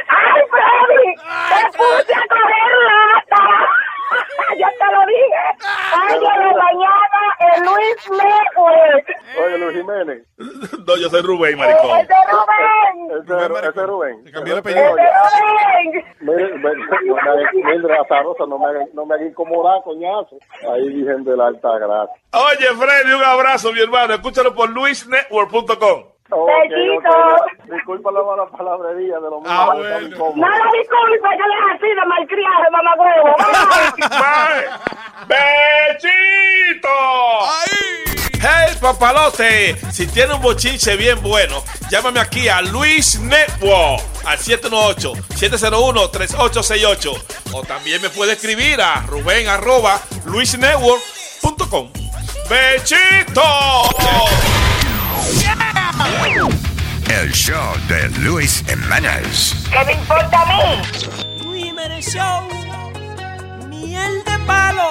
¡Ay, 0.09 0.43
Freddy! 0.51 1.15
¡Te 1.15 1.79
puse 1.79 2.15
a 2.15 2.27
coger 2.29 2.73
lata! 2.89 3.69
¡Yo 4.59 4.67
te 4.79 4.93
lo 4.93 5.07
dije! 5.07 5.43
¡Ay, 5.97 6.19
de 6.19 6.25
la 6.25 6.53
mañana 6.53 7.21
el 7.55 7.63
Luis 7.65 8.11
Network! 8.11 9.07
Oye, 9.45 9.59
Luis 9.59 9.77
Jiménez. 9.77 10.27
No, 10.87 10.97
yo 10.97 11.09
soy 11.09 11.23
Rubén, 11.23 11.59
maricón. 11.59 12.01
¡Ese 12.01 12.15
Rubén! 12.31 13.23
Ese, 13.23 13.69
ese 13.69 13.81
es 13.81 13.87
Rubén. 13.87 14.25
cambió 14.33 14.55
el 14.55 14.61
¡Ese 14.67 14.89
Rubén! 14.89 16.05
Mire, 16.21 16.55
mire, 16.59 16.77
no 17.07 17.15
me 17.15 17.21
haga- 17.21 17.51
mire, 17.53 17.99
azarosa, 17.99 18.45
no 18.47 18.59
me 18.59 18.67
haga, 18.67 18.85
no 18.95 19.07
me 19.07 19.15
haga 19.15 19.25
incomodar, 19.27 19.83
coñazo. 19.85 20.37
Ahí 20.73 20.89
dicen 20.89 21.25
de 21.25 21.37
la 21.37 21.47
alta 21.49 21.79
gracia. 21.79 22.15
Oye, 22.33 22.67
Freddy, 22.77 23.13
un 23.15 23.25
abrazo, 23.25 23.73
mi 23.73 23.81
hermano. 23.81 24.15
Escúchalo 24.15 24.55
por 24.55 24.71
luisnetwork.com. 24.71 26.12
Ok, 26.35 26.49
ok. 26.97 27.07
Disculpa 27.71 28.11
la 28.11 28.23
mala 28.23 28.47
palabrería 28.47 29.17
de 29.17 29.21
los 29.31 29.43
Ah, 29.47 29.75
incómodo. 30.01 30.35
No 30.37 30.49
lo 30.49 30.73
disculpe, 30.79 31.29
que 31.29 31.47
le 31.49 31.55
es 31.55 31.61
así 31.75 31.89
de 31.89 32.05
malcriado, 32.07 32.71
mamá 32.73 32.93
huevo. 32.99 33.37
¡Bechito! 35.93 36.89
¡Hey, 38.41 38.75
papalote! 38.81 39.77
Si 39.93 40.07
tiene 40.09 40.35
un 40.35 40.41
bochinche 40.43 40.97
bien 40.97 41.21
bueno, 41.23 41.63
llámame 41.91 42.19
aquí 42.21 42.49
a 42.49 42.61
Luis 42.63 43.21
Network 43.21 44.03
al 44.25 44.39
718-701-3868. 44.39 47.23
O 47.53 47.63
también 47.63 48.01
me 48.03 48.09
puede 48.11 48.33
escribir 48.33 48.81
a 48.81 49.03
ruben 49.07 49.49
arroba 49.49 50.01
luisnetwork.com. 50.25 51.93
¡Bechito! 52.49 53.43
El 57.11 57.33
show 57.33 57.75
de 57.89 58.09
Luis 58.21 58.65
Jiménez. 58.67 59.55
¿Qué 59.71 59.85
me 59.85 59.93
importa 59.93 60.43
a 60.43 60.47
mí? 60.47 60.83
Luis 61.45 61.65
Jiménez 61.65 62.15
Show. 62.15 62.43
Miel 63.69 64.25
de 64.25 64.39
palo. 64.47 64.91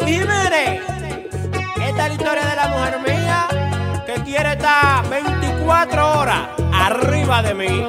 Luis 0.00 0.20
Jiménez. 0.20 0.80
Esta 1.76 1.88
es 1.88 1.96
la 1.96 2.08
historia 2.14 2.44
de 2.46 2.56
la 2.56 2.68
mujer 2.68 2.98
mía 3.06 3.48
que 4.06 4.14
quiere 4.22 4.52
estar 4.52 5.08
24 5.08 6.20
horas 6.20 6.48
arriba 6.72 7.42
de 7.42 7.54
mí. 7.54 7.86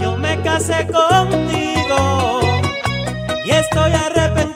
Yo 0.00 0.16
me 0.16 0.40
casé 0.42 0.86
contigo 0.86 2.40
y 3.44 3.50
estoy 3.50 3.92
arrepentido. 3.92 4.49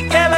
Así 0.00 0.08
que 0.08 0.29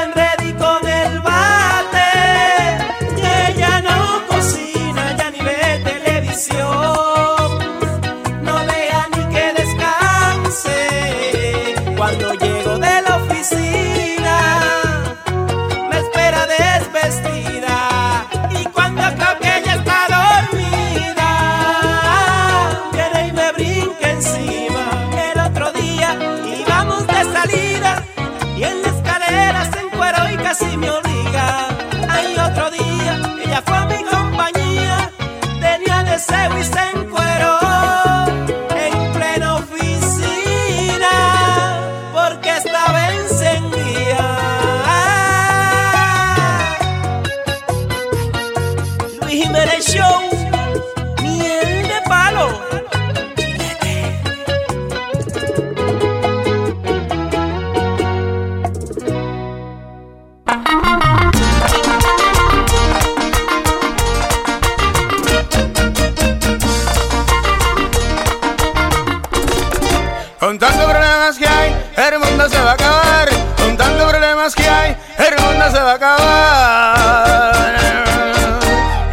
Con 70.53 70.59
tantos 70.59 70.85
problemas 70.85 71.39
que 71.39 71.49
hay, 71.49 71.75
el 71.97 72.19
mundo 72.19 72.47
se 72.47 72.61
va 72.61 72.73
a 72.73 72.75
acabar. 72.75 73.27
Con 73.57 73.75
tantos 73.75 74.11
problemas 74.11 74.55
que 74.55 74.69
hay, 74.69 74.95
el 75.17 75.43
mundo 75.43 75.65
se 75.71 75.81
va 75.81 75.93
a 75.93 75.95
acabar. 75.95 77.55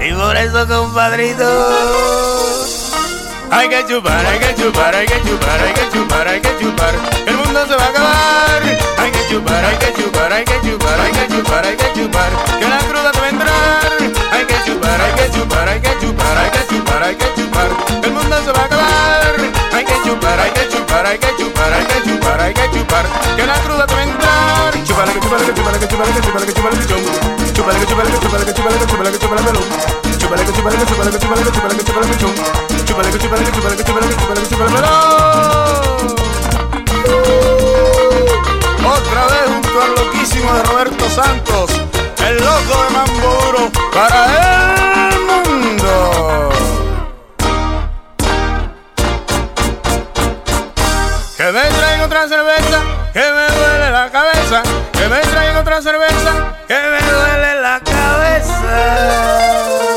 Y 0.05 0.11
por 0.11 0.35
eso, 0.35 0.67
compadrito, 0.67 1.47
hay 3.51 3.69
que 3.69 3.85
chupar, 3.87 4.25
hay 4.25 4.37
que 4.37 4.53
chupar, 4.55 4.93
hay 4.93 5.05
que 5.05 5.21
chupar, 5.21 5.61
hay 5.61 5.71
que 5.71 5.89
chupar, 5.89 6.27
hay 6.27 6.41
que 6.41 6.57
chupar. 6.59 6.93
El 7.25 7.37
mundo 7.37 7.65
se 7.65 7.75
va 7.77 7.85
a 7.85 7.87
acabar. 7.87 8.61
Hay 8.97 9.09
que 9.09 9.25
chupar, 9.29 9.63
hay 9.63 9.77
que 9.77 9.93
chupar, 9.93 10.33
hay 10.33 10.43
que 10.43 10.59
chupar, 10.59 10.99
hay 10.99 11.11
que 11.13 11.27
chupar, 11.29 11.65
hay 11.65 11.77
que 11.77 11.93
chupar. 11.93 12.31
Que 12.59 12.67
la 12.67 12.79
cruda 12.79 13.13
te 13.13 13.19
va 13.21 13.25
a 13.25 13.29
entrar. 13.29 13.93
Hay 14.33 14.45
que 14.45 14.55
chupar, 14.65 14.99
hay 14.99 15.13
que 15.13 15.31
chupar, 15.31 15.69
hay 15.69 15.79
que 15.79 15.97
chupar, 16.01 16.37
hay 16.37 16.49
que 16.51 16.67
chupar, 16.67 17.01
hay 17.01 17.15
que 17.15 17.33
chupar. 17.33 17.69
El 18.03 18.11
mundo 18.11 18.35
se 18.43 18.51
va 18.51 18.59
a 18.59 18.65
acabar. 18.65 18.68
Hay 21.09 21.17
que 21.17 21.35
chupar, 21.37 21.73
hay 21.73 21.85
que 21.87 22.03
chupar, 22.03 22.39
hay 22.39 22.53
que 22.53 22.69
chupar, 22.69 23.05
que 23.35 23.43
la 23.43 23.55
cruda 23.63 23.87
te 23.87 23.95
va 23.95 23.99
a 23.99 24.03
entrar. 24.03 24.73
chúpale 24.85 25.11
que 25.11 25.19
chúpale 25.19 25.43
que 25.43 25.53
chúpale 25.55 25.79
que 25.79 25.87
chúpale 25.87 26.13
que 26.13 26.21
chúpale 26.21 26.45
que 26.45 26.53
chúpale 26.53 26.75
pichón. 26.77 27.01
Chúpale 27.55 27.79
que 27.79 27.85
chúpale 27.87 28.11
que 28.11 28.19
chúpale 28.19 28.45
que 28.45 28.53
chúpale 28.53 28.77
que 28.77 28.85
chúpale 28.85 29.11
que 29.11 29.17
chúpale 29.17 29.41
melón. 29.41 29.63
Chúpale 30.19 30.43
que 30.45 30.53
chúpale 30.53 30.77
que 30.77 30.85
chúpale 30.85 31.09
que 31.09 31.19
chúpale 31.19 31.41
que 31.43 31.51
chúpale 31.51 31.75
que 31.77 31.83
chúpale 31.83 32.07
pichón. 32.13 32.33
Chúpale 32.85 33.09
que 33.09 33.17
chúpale 33.17 33.43
que 33.43 33.51
chúpale 33.51 33.75
que 33.75 33.83
chúpale 33.83 34.07
que 34.07 34.15
chúpale 34.21 34.41
que 34.41 34.49
chúpale 34.49 34.69
melón. 34.69 34.89
Otra 38.85 39.23
vez 39.31 39.45
junto 39.49 39.81
al 39.81 39.91
loquísimo 39.95 40.53
de 40.53 40.61
Roberto 40.63 41.09
Santos, 41.09 41.71
el 42.27 42.35
loco 42.37 42.83
de 42.83 42.89
Mamburo 42.93 43.61
para 43.93 44.19
el 44.25 45.17
Que 51.49 51.53
me 51.53 51.67
traigan 51.67 52.01
otra 52.01 52.27
cerveza, 52.27 52.79
que 53.11 53.21
me 53.21 53.47
duele 53.57 53.89
la 53.89 54.11
cabeza. 54.11 54.61
Que 54.91 55.07
me 55.07 55.17
traigan 55.17 55.55
otra 55.55 55.81
cerveza, 55.81 56.53
que 56.67 56.75
me 56.75 57.01
duele 57.01 57.59
la 57.59 57.79
cabeza. 57.79 59.88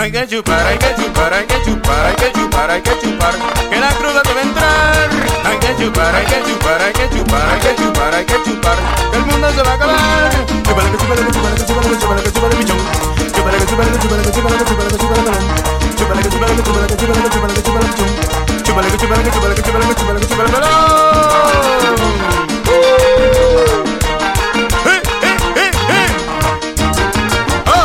Hay 0.00 0.10
que 0.10 0.26
chupar, 0.26 0.66
hay 0.66 0.78
que 0.78 0.94
chupar, 0.96 1.34
hay 1.34 1.44
que 1.44 1.62
chupar, 1.62 2.06
hay 2.06 2.14
que 2.16 2.32
chupar, 2.32 2.70
hay 2.70 2.80
que 2.80 2.98
chupar, 3.00 3.34
que 3.68 3.78
la 3.78 3.90
cruda 3.90 4.22
te 4.22 4.32
va 4.32 4.40
a 4.40 4.42
entrar. 4.42 5.10
Hay 5.44 5.58
que 5.58 5.76
chupar, 5.76 6.14
hay 6.14 6.24
que 6.24 6.42
chupar, 6.42 6.80
hay 6.80 6.92
que 6.94 7.06
chupar, 7.10 7.50
hay 7.50 7.60
que 7.60 7.74
chupar, 7.76 8.14
hay 8.14 8.24
que 8.24 8.42
chupar, 8.42 8.78
que 9.10 9.18
el 9.18 9.26
mundo 9.26 9.50
se 9.52 9.62
va 9.62 9.72
a 9.72 9.74
acabar. 9.74 10.32
Chúpale 10.64 10.90
que 10.90 10.96
chúpale 10.96 11.22
que 11.26 11.32
chúpale 11.32 11.54
que 11.54 11.64
chúpale 11.66 11.90
que 11.90 11.98
chúpale 12.00 12.22
que 12.22 12.32
chúpale 12.32 12.56
pichón. 12.56 12.78
Chúpale 13.34 13.58
que 13.58 13.66
chúpale 13.66 13.90
que 13.92 13.98
chúpale 14.00 14.22
que 14.24 14.32
chúpale 14.32 14.56
que 14.56 14.64
chúpale 14.64 14.88
que 14.88 14.96
chúpale 14.96 15.20
melón. 15.20 15.44
Chúpale 15.98 16.22
que 16.22 16.30
chúpale 16.32 16.54
que 16.56 16.62
chúpale 16.64 16.86
que 16.88 16.96
chúpale 16.96 17.20
que 17.20 17.28
chúpale 17.28 17.52
que 17.52 17.60
chúpale 17.60 17.84
pichón. 17.92 18.08
Chúpale 18.64 18.88
que 18.88 18.96
chúpale 18.96 19.20
que 19.20 19.30
chúpale 19.30 19.52
que 19.54 19.62
chúpale 19.68 19.84
que 19.84 19.94
chúpale 20.00 20.18
que 20.20 20.26
chúpale 20.32 20.48
melón. 20.48 20.70
¡Eh, 24.86 24.96
eh, 25.28 25.36
eh, 25.60 25.70
eh! 25.92 26.08
¡Oh, 27.68 27.84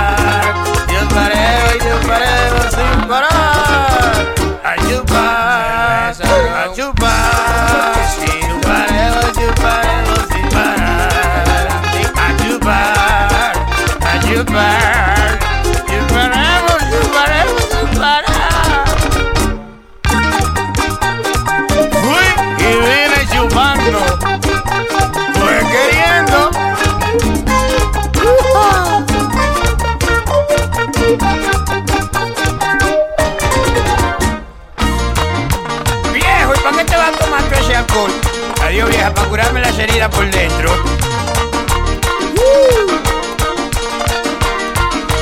Vieja, 38.85 39.13
para 39.13 39.27
curarme 39.27 39.61
las 39.61 39.77
heridas 39.77 40.09
por 40.09 40.29
dentro. 40.29 40.71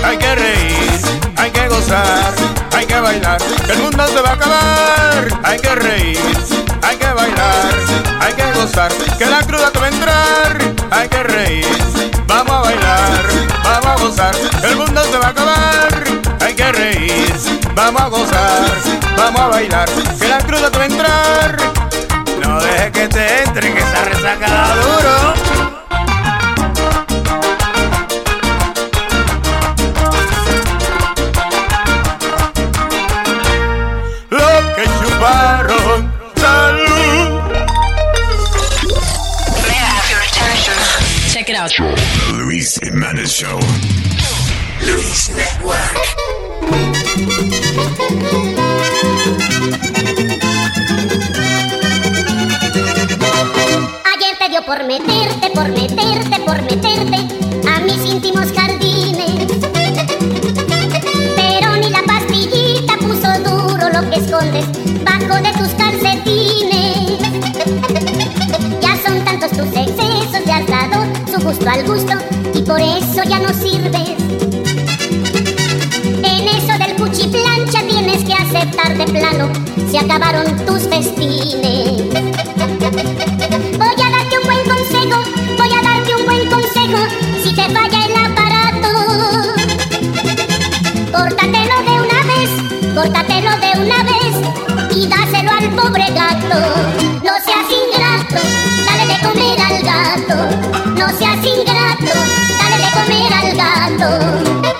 Hay 0.03 0.17
que 0.17 0.35
reír, 0.35 1.01
hay 1.35 1.51
que 1.51 1.67
gozar, 1.67 2.33
hay 2.75 2.85
que 2.85 2.99
bailar, 2.99 3.41
el 3.69 3.77
mundo 3.79 4.07
se 4.07 4.21
va 4.21 4.29
a 4.29 4.33
acabar. 4.33 5.27
Hay 5.43 5.59
que 5.59 5.75
reír, 5.75 6.19
hay 6.81 6.97
que 6.97 7.07
bailar, 7.07 7.73
hay 8.21 8.33
que 8.33 8.51
gozar, 8.53 8.91
que 9.17 9.25
la 9.25 9.41
cruda 9.41 9.71
te 9.71 9.79
va 9.79 9.85
a 9.85 9.89
entrar. 9.89 10.57
Hay 10.91 11.07
que 11.07 11.23
reír, 11.23 11.67
vamos 12.27 12.53
a 12.53 12.59
bailar, 12.61 13.23
vamos 13.63 13.85
a 13.85 13.95
gozar, 14.03 14.35
el 14.63 14.75
mundo 14.75 15.03
se 15.03 15.17
va 15.17 15.27
a 15.27 15.29
acabar. 15.29 16.03
Hay 16.41 16.53
que 16.53 16.71
reír, 16.71 17.33
vamos 17.75 18.01
a 18.01 18.07
gozar, 18.07 18.71
vamos 19.17 19.41
a 19.41 19.47
bailar, 19.47 19.89
que 20.19 20.27
la 20.27 20.37
cruda 20.39 20.71
te 20.71 20.77
va 20.77 20.83
a 20.83 20.87
entrar. 20.87 21.57
No 22.41 22.59
dejes 22.61 22.91
que 22.91 23.07
te 23.07 23.19
entre, 24.19 24.39
que 24.39 24.45
esa 24.45 24.45
resaca 24.45 24.49
da 24.49 24.75
duro. 24.75 25.33
Lo 34.29 34.75
que 34.75 34.83
chuparon, 34.83 36.13
salud. 36.35 37.29
Check 41.31 41.49
it 41.49 41.55
out. 41.55 41.71
The 41.71 42.33
Luis 42.33 42.79
Jimenez 42.81 43.31
Show. 43.31 43.59
Luis 44.81 45.29
Network. 45.29 46.09
Por 54.69 54.83
meterte, 54.83 55.49
por 55.55 55.67
meterte, 55.69 56.39
por 56.45 56.61
meterte 56.61 57.17
a 57.67 57.79
mis 57.79 58.05
íntimos 58.05 58.51
jardines. 58.53 59.47
Pero 61.35 61.75
ni 61.77 61.89
la 61.89 62.03
pastillita 62.03 62.95
puso 62.97 63.31
duro 63.39 63.89
lo 63.89 64.07
que 64.11 64.19
escondes 64.19 64.67
bajo 65.03 65.41
de 65.41 65.51
tus 65.57 65.69
calcetines. 65.69 67.17
Ya 68.79 68.95
son 69.03 69.25
tantos 69.25 69.49
tus 69.49 69.75
excesos, 69.75 70.45
le 70.45 70.53
has 70.53 70.67
dado 70.67 71.03
su 71.25 71.43
gusto 71.43 71.67
al 71.67 71.83
gusto 71.87 72.13
y 72.53 72.61
por 72.61 72.79
eso 72.79 73.23
ya 73.27 73.39
no 73.39 73.49
sirves. 73.49 74.19
En 76.21 76.47
eso 76.47 76.77
del 76.77 76.95
cuchiplancha 76.95 77.81
tienes 77.87 78.23
que 78.23 78.33
aceptar 78.35 78.95
de 78.99 79.05
plano, 79.05 79.49
se 79.89 79.97
acabaron 79.97 80.63
tus 80.67 80.83
festines. 80.83 82.03
Voy 84.91 85.71
a 85.71 85.81
darte 85.83 86.15
un 86.15 86.25
buen 86.25 86.49
consejo, 86.49 86.97
si 87.43 87.53
te 87.53 87.61
falla 87.69 88.05
el 88.05 88.15
aparato. 88.25 88.89
Córtatelo 91.11 91.75
de 91.83 91.93
una 92.01 92.23
vez, 92.23 92.49
córtatelo 92.95 93.51
de 93.59 93.71
una 93.81 94.03
vez 94.03 94.33
y 94.95 95.07
dáselo 95.07 95.51
al 95.51 95.69
pobre 95.75 96.05
gato. 96.11 96.59
No 97.23 97.33
seas 97.45 97.69
ingrato, 97.69 98.41
dale 98.85 99.05
de 99.13 99.19
comer 99.27 99.59
al 99.61 99.77
gato. 99.83 100.37
No 100.97 101.07
seas 101.17 101.45
ingrato, 101.45 102.13
dale 102.57 102.77
de 102.77 102.89
comer 102.95 103.31
al 103.33 103.49
gato. 103.55 104.78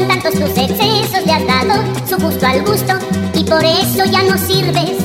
Son 0.00 0.08
tantos 0.08 0.32
tus 0.34 0.50
excesos, 0.50 1.26
le 1.26 1.32
has 1.32 1.46
dado 1.46 1.82
su 2.08 2.16
gusto 2.16 2.46
al 2.46 2.62
gusto 2.62 2.94
y 3.34 3.44
por 3.44 3.64
eso 3.64 4.04
ya 4.10 4.22
no 4.22 4.38
sirves. 4.38 4.96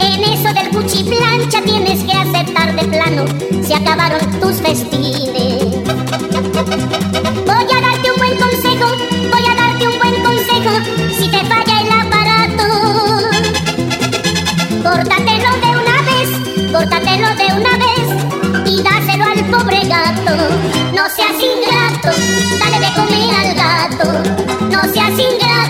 En 0.00 0.22
eso 0.22 0.52
del 0.54 0.68
cuchiplancha 0.70 1.62
tienes 1.62 2.04
que 2.04 2.12
aceptar 2.12 2.74
de 2.76 2.84
plano, 2.84 3.24
se 3.66 3.74
acabaron 3.74 4.20
tus 4.40 4.56
festines. 4.60 5.53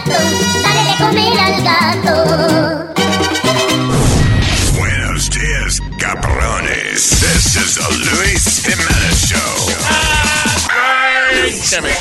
Dale 0.02 0.82
de 0.90 0.96
comer 0.98 1.38
al 1.38 1.62
gato. 1.62 2.14
Buenos 4.76 5.30
dias, 5.30 5.80
cabrones. 5.98 7.10
This 7.20 7.56
is 7.56 7.74
the 7.76 7.88
Luis 8.10 8.62
Jimenez 8.64 9.26
Show. 9.28 9.54
Búsqueme. 11.46 11.94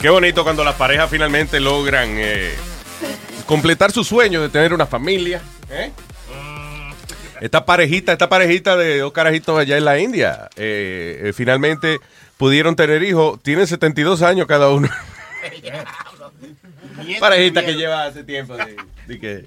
Qué 0.00 0.10
bonito 0.10 0.44
cuando 0.44 0.62
las 0.64 0.74
parejas 0.74 1.08
finalmente 1.10 1.60
logran 1.60 2.10
eh, 2.18 2.54
completar 3.46 3.90
su 3.90 4.04
sueño 4.04 4.42
de 4.42 4.48
tener 4.50 4.74
una 4.74 4.86
familia. 4.86 5.40
Esta 7.44 7.66
parejita, 7.66 8.12
esta 8.12 8.30
parejita 8.30 8.74
de 8.74 9.00
dos 9.00 9.12
carajitos 9.12 9.58
allá 9.58 9.76
en 9.76 9.84
la 9.84 9.98
India, 9.98 10.48
eh, 10.56 11.24
eh, 11.24 11.32
finalmente 11.34 11.98
pudieron 12.38 12.74
tener 12.74 13.02
hijos. 13.02 13.38
Tienen 13.42 13.66
72 13.66 14.22
años 14.22 14.46
cada 14.46 14.70
uno. 14.70 14.88
parejita 17.20 17.64
que 17.64 17.74
lleva 17.74 18.04
hace 18.06 18.24
tiempo. 18.24 18.56
de- 18.56 18.76
de 19.06 19.18
que, 19.20 19.44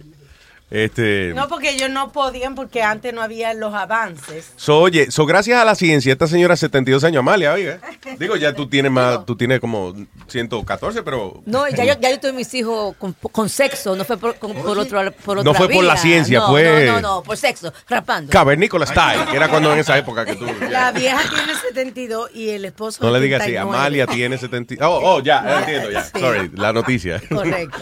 este, 0.69 1.31
No, 1.34 1.48
porque 1.48 1.69
ellos 1.72 1.89
no 1.89 2.11
podían 2.11 2.53
porque 2.56 2.84
antes 2.84 3.14
no 3.14 3.22
había 3.22 3.53
los 3.53 3.73
avances. 3.73 4.52
So, 4.57 4.80
oye, 4.80 5.10
so, 5.11 5.26
gracias 5.26 5.61
a 5.61 5.65
la 5.65 5.76
ciencia, 5.76 6.11
esta 6.11 6.27
señora 6.27 6.57
72 6.57 7.03
años, 7.06 7.19
Amalia, 7.22 7.53
oiga. 7.53 7.80
Digo, 8.19 8.35
ya 8.35 8.53
tú 8.53 8.68
tienes 8.68 8.91
más, 8.91 9.26
tú 9.26 9.38
tienes 9.38 9.60
como 9.61 9.94
114, 10.27 11.03
pero 11.03 11.41
No, 11.45 11.68
ya 11.69 11.85
yo, 11.85 11.94
ya 12.02 12.10
yo 12.11 12.19
tuve 12.19 12.34
mis 12.34 12.53
hijos 12.53 12.95
con, 12.98 13.14
con 13.14 13.48
sexo, 13.48 13.95
no 13.95 14.03
fue 14.03 14.18
por, 14.18 14.35
con- 14.35 14.53
por 14.53 14.77
otro 14.77 14.99
por 15.23 15.44
No 15.45 15.53
fue 15.53 15.69
por 15.69 15.84
la 15.85 15.95
ciencia, 15.95 16.39
No, 16.39 16.48
fue- 16.49 16.85
No, 16.88 16.94
no, 16.94 17.02
no, 17.02 17.23
por 17.23 17.38
sexo, 17.38 17.72
rapando. 17.88 18.30
cavernícola 18.31 18.85
style, 18.85 19.26
que 19.31 19.38
era 19.38 19.48
cuando 19.48 19.72
en 19.72 19.80
esa 19.80 19.98
época 19.98 20.26
que 20.26 20.35
tú... 20.35 20.45
La 20.69 20.91
vieja 20.91 21.22
tiene 21.30 21.53
72 21.56 22.31
y 22.34 22.49
el 22.49 22.65
esposo 22.65 23.02
No 23.03 23.11
le 23.11 23.22
digas 23.22 23.41
así, 23.41 23.52
79. 23.52 23.77
Amalia 23.77 24.07
tiene 24.07 24.38
70... 24.38 24.85
Oh, 24.88 24.99
oh, 25.15 25.22
ya, 25.23 25.44
ya 25.45 25.60
entiendo, 25.60 25.91
ya. 25.91 26.03
Sorry, 26.03 26.52
la 26.56 26.73
noticia. 26.73 27.22
Correcto. 27.30 27.80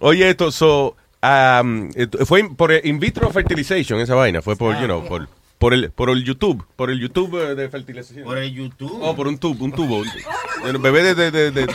Oye, 0.00 0.30
esto, 0.30 0.50
so, 0.50 0.96
um, 1.22 1.90
fue 2.24 2.48
por 2.56 2.72
in 2.84 2.98
vitro 2.98 3.30
fertilization 3.30 4.00
esa 4.00 4.14
vaina, 4.14 4.42
fue 4.42 4.56
por, 4.56 4.78
you 4.80 4.86
know, 4.86 5.04
por, 5.06 5.28
por 5.58 5.74
el, 5.74 5.90
por 5.90 6.10
el 6.10 6.24
YouTube, 6.24 6.64
por 6.76 6.90
el 6.90 6.98
YouTube 7.00 7.36
eh, 7.38 7.54
de 7.54 7.68
fertilización. 7.68 8.24
Por 8.24 8.38
el 8.38 8.52
YouTube. 8.52 8.98
Oh, 9.02 9.14
por 9.14 9.28
un 9.28 9.38
tubo, 9.38 9.64
un 9.64 9.72
tubo. 9.72 9.98
un 9.98 10.82
bebé 10.82 11.02
de, 11.02 11.14
de, 11.14 11.30
de, 11.30 11.50
de, 11.50 11.66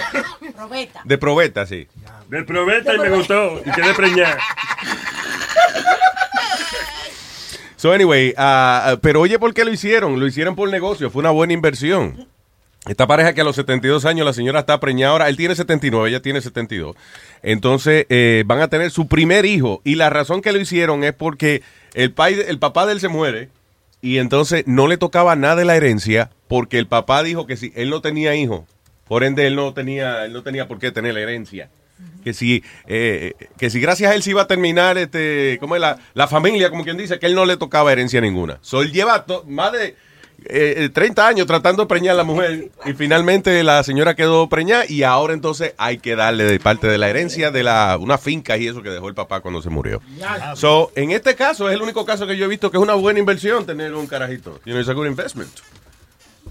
Probeta. 0.56 1.02
de 1.04 1.18
probeta, 1.18 1.66
sí. 1.66 1.88
De 2.30 2.44
probeta 2.44 2.96
y 2.96 3.00
me 3.00 3.10
gustó. 3.10 3.62
Y 3.66 3.72
quedé 3.72 3.94
preñada. 3.94 4.40
So 7.78 7.92
anyway, 7.92 8.34
ah, 8.38 8.84
ah, 8.88 8.98
pero 9.00 9.22
oye, 9.22 9.38
¿por 9.38 9.54
qué 9.54 9.64
lo 9.64 9.72
hicieron? 9.72 10.20
Lo 10.20 10.26
hicieron 10.26 10.56
por 10.56 10.70
negocio, 10.70 11.12
fue 11.12 11.20
una 11.20 11.30
buena 11.30 11.54
inversión. 11.54 12.28
Esta 12.88 13.08
pareja 13.08 13.34
que 13.34 13.42
a 13.42 13.44
los 13.44 13.56
72 13.56 14.06
años 14.06 14.26
la 14.26 14.34
señora 14.34 14.60
está 14.60 14.80
preñada 14.80 15.14
ahora, 15.14 15.28
él 15.28 15.38
tiene 15.38 15.56
79, 15.56 16.08
ella 16.08 16.22
tiene 16.22 16.40
72. 16.40 16.96
Entonces 17.42 18.06
eh, 18.10 18.44
van 18.46 18.62
a 18.62 18.68
tener 18.68 18.92
su 18.92 19.08
primer 19.08 19.46
hijo 19.46 19.82
y 19.84 19.96
la 19.96 20.12
razón 20.12 20.42
que 20.42 20.52
lo 20.52 20.60
hicieron 20.60 21.04
es 21.04 21.14
porque 21.14 21.64
el, 21.96 22.14
el 22.48 22.60
papá 22.60 22.86
de 22.86 22.94
él 22.94 23.00
se 23.00 23.08
muere 23.08 23.50
y 24.02 24.20
entonces 24.20 24.68
no 24.68 24.88
le 24.88 24.98
tocaba 24.98 25.36
nada 25.36 25.56
de 25.56 25.66
la 25.66 25.76
herencia 25.76 26.30
porque 26.48 26.78
el 26.78 26.86
papá 26.86 27.24
dijo 27.24 27.48
que 27.48 27.58
si 27.58 27.74
él 27.76 27.90
no 27.90 28.02
tenía 28.02 28.36
hijo, 28.36 28.68
por 29.08 29.24
ende 29.24 29.48
él 29.48 29.56
no 29.56 29.74
tenía, 29.74 30.26
él 30.26 30.34
no 30.34 30.44
tenía 30.44 30.68
por 30.68 30.78
qué 30.78 30.92
tener 30.92 31.16
la 31.16 31.22
herencia. 31.22 31.70
Que 32.24 32.34
si, 32.34 32.64
eh, 32.88 33.34
que 33.58 33.70
si 33.70 33.80
gracias 33.80 34.12
a 34.12 34.16
él 34.16 34.22
se 34.22 34.32
iba 34.32 34.42
a 34.42 34.48
terminar 34.48 34.98
este, 34.98 35.58
¿cómo 35.60 35.76
es 35.76 35.82
la, 35.82 35.98
la 36.14 36.28
familia, 36.28 36.70
como 36.70 36.84
quien 36.84 36.98
dice, 36.98 37.20
que 37.20 37.26
él 37.26 37.36
no 37.36 37.46
le 37.46 37.56
tocaba 37.56 37.92
herencia 37.92 38.20
ninguna. 38.20 38.58
So, 38.62 38.82
él 38.82 38.92
lleva 38.92 39.26
más 39.48 39.72
de 39.72 39.96
eh, 40.46 40.90
30 40.94 41.28
años 41.28 41.48
tratando 41.48 41.84
de 41.84 41.88
preñar 41.88 42.14
a 42.14 42.18
la 42.18 42.24
mujer 42.24 42.70
y 42.86 42.94
finalmente 42.94 43.64
la 43.64 43.84
señora 43.84 44.16
quedó 44.16 44.48
preñada 44.48 44.86
y 44.88 45.04
ahora 45.04 45.34
entonces 45.34 45.74
hay 45.78 45.98
que 45.98 46.16
darle 46.16 46.44
de 46.46 46.60
parte 46.60 46.88
de 46.88 46.98
la 46.98 47.10
herencia 47.10 47.52
de 47.52 47.64
la 47.64 47.98
una 48.00 48.18
finca 48.18 48.58
y 48.58 48.68
eso 48.68 48.82
que 48.82 48.90
dejó 48.90 49.08
el 49.08 49.16
papá 49.16 49.42
cuando 49.42 49.62
se 49.62 49.70
murió. 49.70 50.02
So, 50.56 50.92
en 50.96 51.12
este 51.12 51.36
caso 51.36 51.70
es 51.70 51.76
el 51.76 51.82
único 51.82 52.06
caso 52.06 52.28
que 52.28 52.38
yo 52.38 52.46
he 52.46 52.48
visto 52.48 52.72
que 52.72 52.78
es 52.78 52.84
una 52.84 52.96
buena 52.96 53.20
inversión 53.20 53.66
tener 53.66 53.94
un 53.94 54.08
carajito. 54.08 54.60
You 54.66 54.74
know, 54.74 54.80
it's 54.80 54.90
a 54.90 54.94
good 54.94 55.08
investment. 55.08 55.50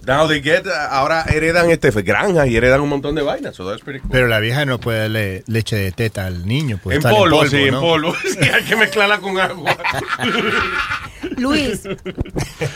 Now 0.07 0.29
they 0.29 0.43
get, 0.43 0.67
ahora 0.91 1.23
heredan 1.29 1.71
este 1.71 1.91
granjas 2.03 2.47
y 2.49 2.57
heredan 2.57 2.81
un 2.83 2.91
montón 2.91 3.15
de 3.15 3.23
vainas. 3.23 3.57
So 3.57 3.67
that's 3.69 3.83
pretty 3.83 4.01
cool. 4.01 4.11
Pero 4.11 4.27
la 4.29 4.39
vieja 4.39 4.67
no 4.67 4.79
puede 4.79 4.99
darle 5.01 5.45
leche 5.47 5.77
de 5.77 5.93
teta 5.93 6.27
al 6.27 6.47
niño. 6.47 6.79
Pues 6.83 6.97
en 6.97 7.03
polvo, 7.03 7.47
sí, 7.47 7.57
en 7.63 7.81
polvo. 7.81 8.15
Sí, 8.23 8.39
hay 8.53 8.65
que 8.65 8.77
mezclarla 8.77 9.19
con 9.21 9.39
agua. 9.39 9.77
Luis, 11.37 11.83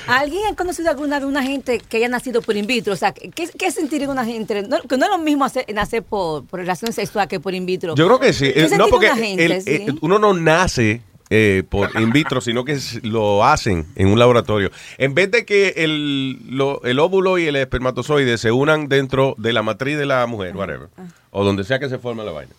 ¿alguien 0.06 0.42
ha 0.50 0.56
conocido 0.56 0.90
alguna 0.90 1.16
alguna 1.18 1.42
gente 1.42 1.80
que 1.86 1.98
haya 1.98 2.08
nacido 2.08 2.40
por 2.42 2.56
in 2.56 2.66
vitro? 2.66 2.94
O 2.94 2.96
sea, 2.96 3.12
¿qué, 3.12 3.30
qué 3.58 3.70
sentiría 3.70 4.08
una 4.08 4.24
gente? 4.24 4.62
No, 4.62 4.80
que 4.80 4.96
no 4.96 5.04
es 5.04 5.10
lo 5.10 5.18
mismo 5.18 5.44
hacer, 5.44 5.66
nacer 5.74 6.02
por, 6.02 6.44
por 6.46 6.58
relación 6.60 6.92
sexual 6.92 7.28
que 7.28 7.40
por 7.40 7.54
in 7.54 7.66
vitro. 7.66 7.94
Yo 7.94 8.06
creo 8.06 8.18
que 8.18 8.32
sí. 8.32 8.46
¿Qué 8.52 8.60
Eh, 8.64 8.68
sentiría 8.68 8.78
No, 8.78 8.88
porque 8.88 9.06
una 9.06 9.16
gente, 9.16 9.44
el- 9.44 9.62
sí? 9.62 9.70
eh, 9.70 9.94
uno 10.00 10.18
no 10.18 10.32
nace 10.34 11.02
eh, 11.30 11.62
por 11.68 11.90
in 12.00 12.10
vitro, 12.12 12.40
sino 12.40 12.64
que 12.64 12.78
lo 13.02 13.44
hacen 13.44 13.86
en 13.96 14.08
un 14.08 14.18
laboratorio. 14.18 14.70
En 14.98 15.14
vez 15.14 15.30
de 15.30 15.44
que 15.44 15.74
el, 15.76 16.38
lo- 16.48 16.82
el 16.84 16.98
óvulo 16.98 17.38
y 17.38 17.46
el 17.46 17.56
espermatozoide 17.56 18.38
se 18.38 18.50
unan 18.52 18.88
dentro 18.88 19.34
de 19.38 19.52
la 19.52 19.62
matriz 19.62 19.98
de 19.98 20.06
la 20.06 20.26
mujer, 20.26 20.56
whatever, 20.56 20.88
o 21.30 21.44
donde 21.44 21.64
sea 21.64 21.78
que 21.78 21.88
se 21.88 21.98
forma 21.98 22.24
la 22.24 22.32
vaina, 22.32 22.52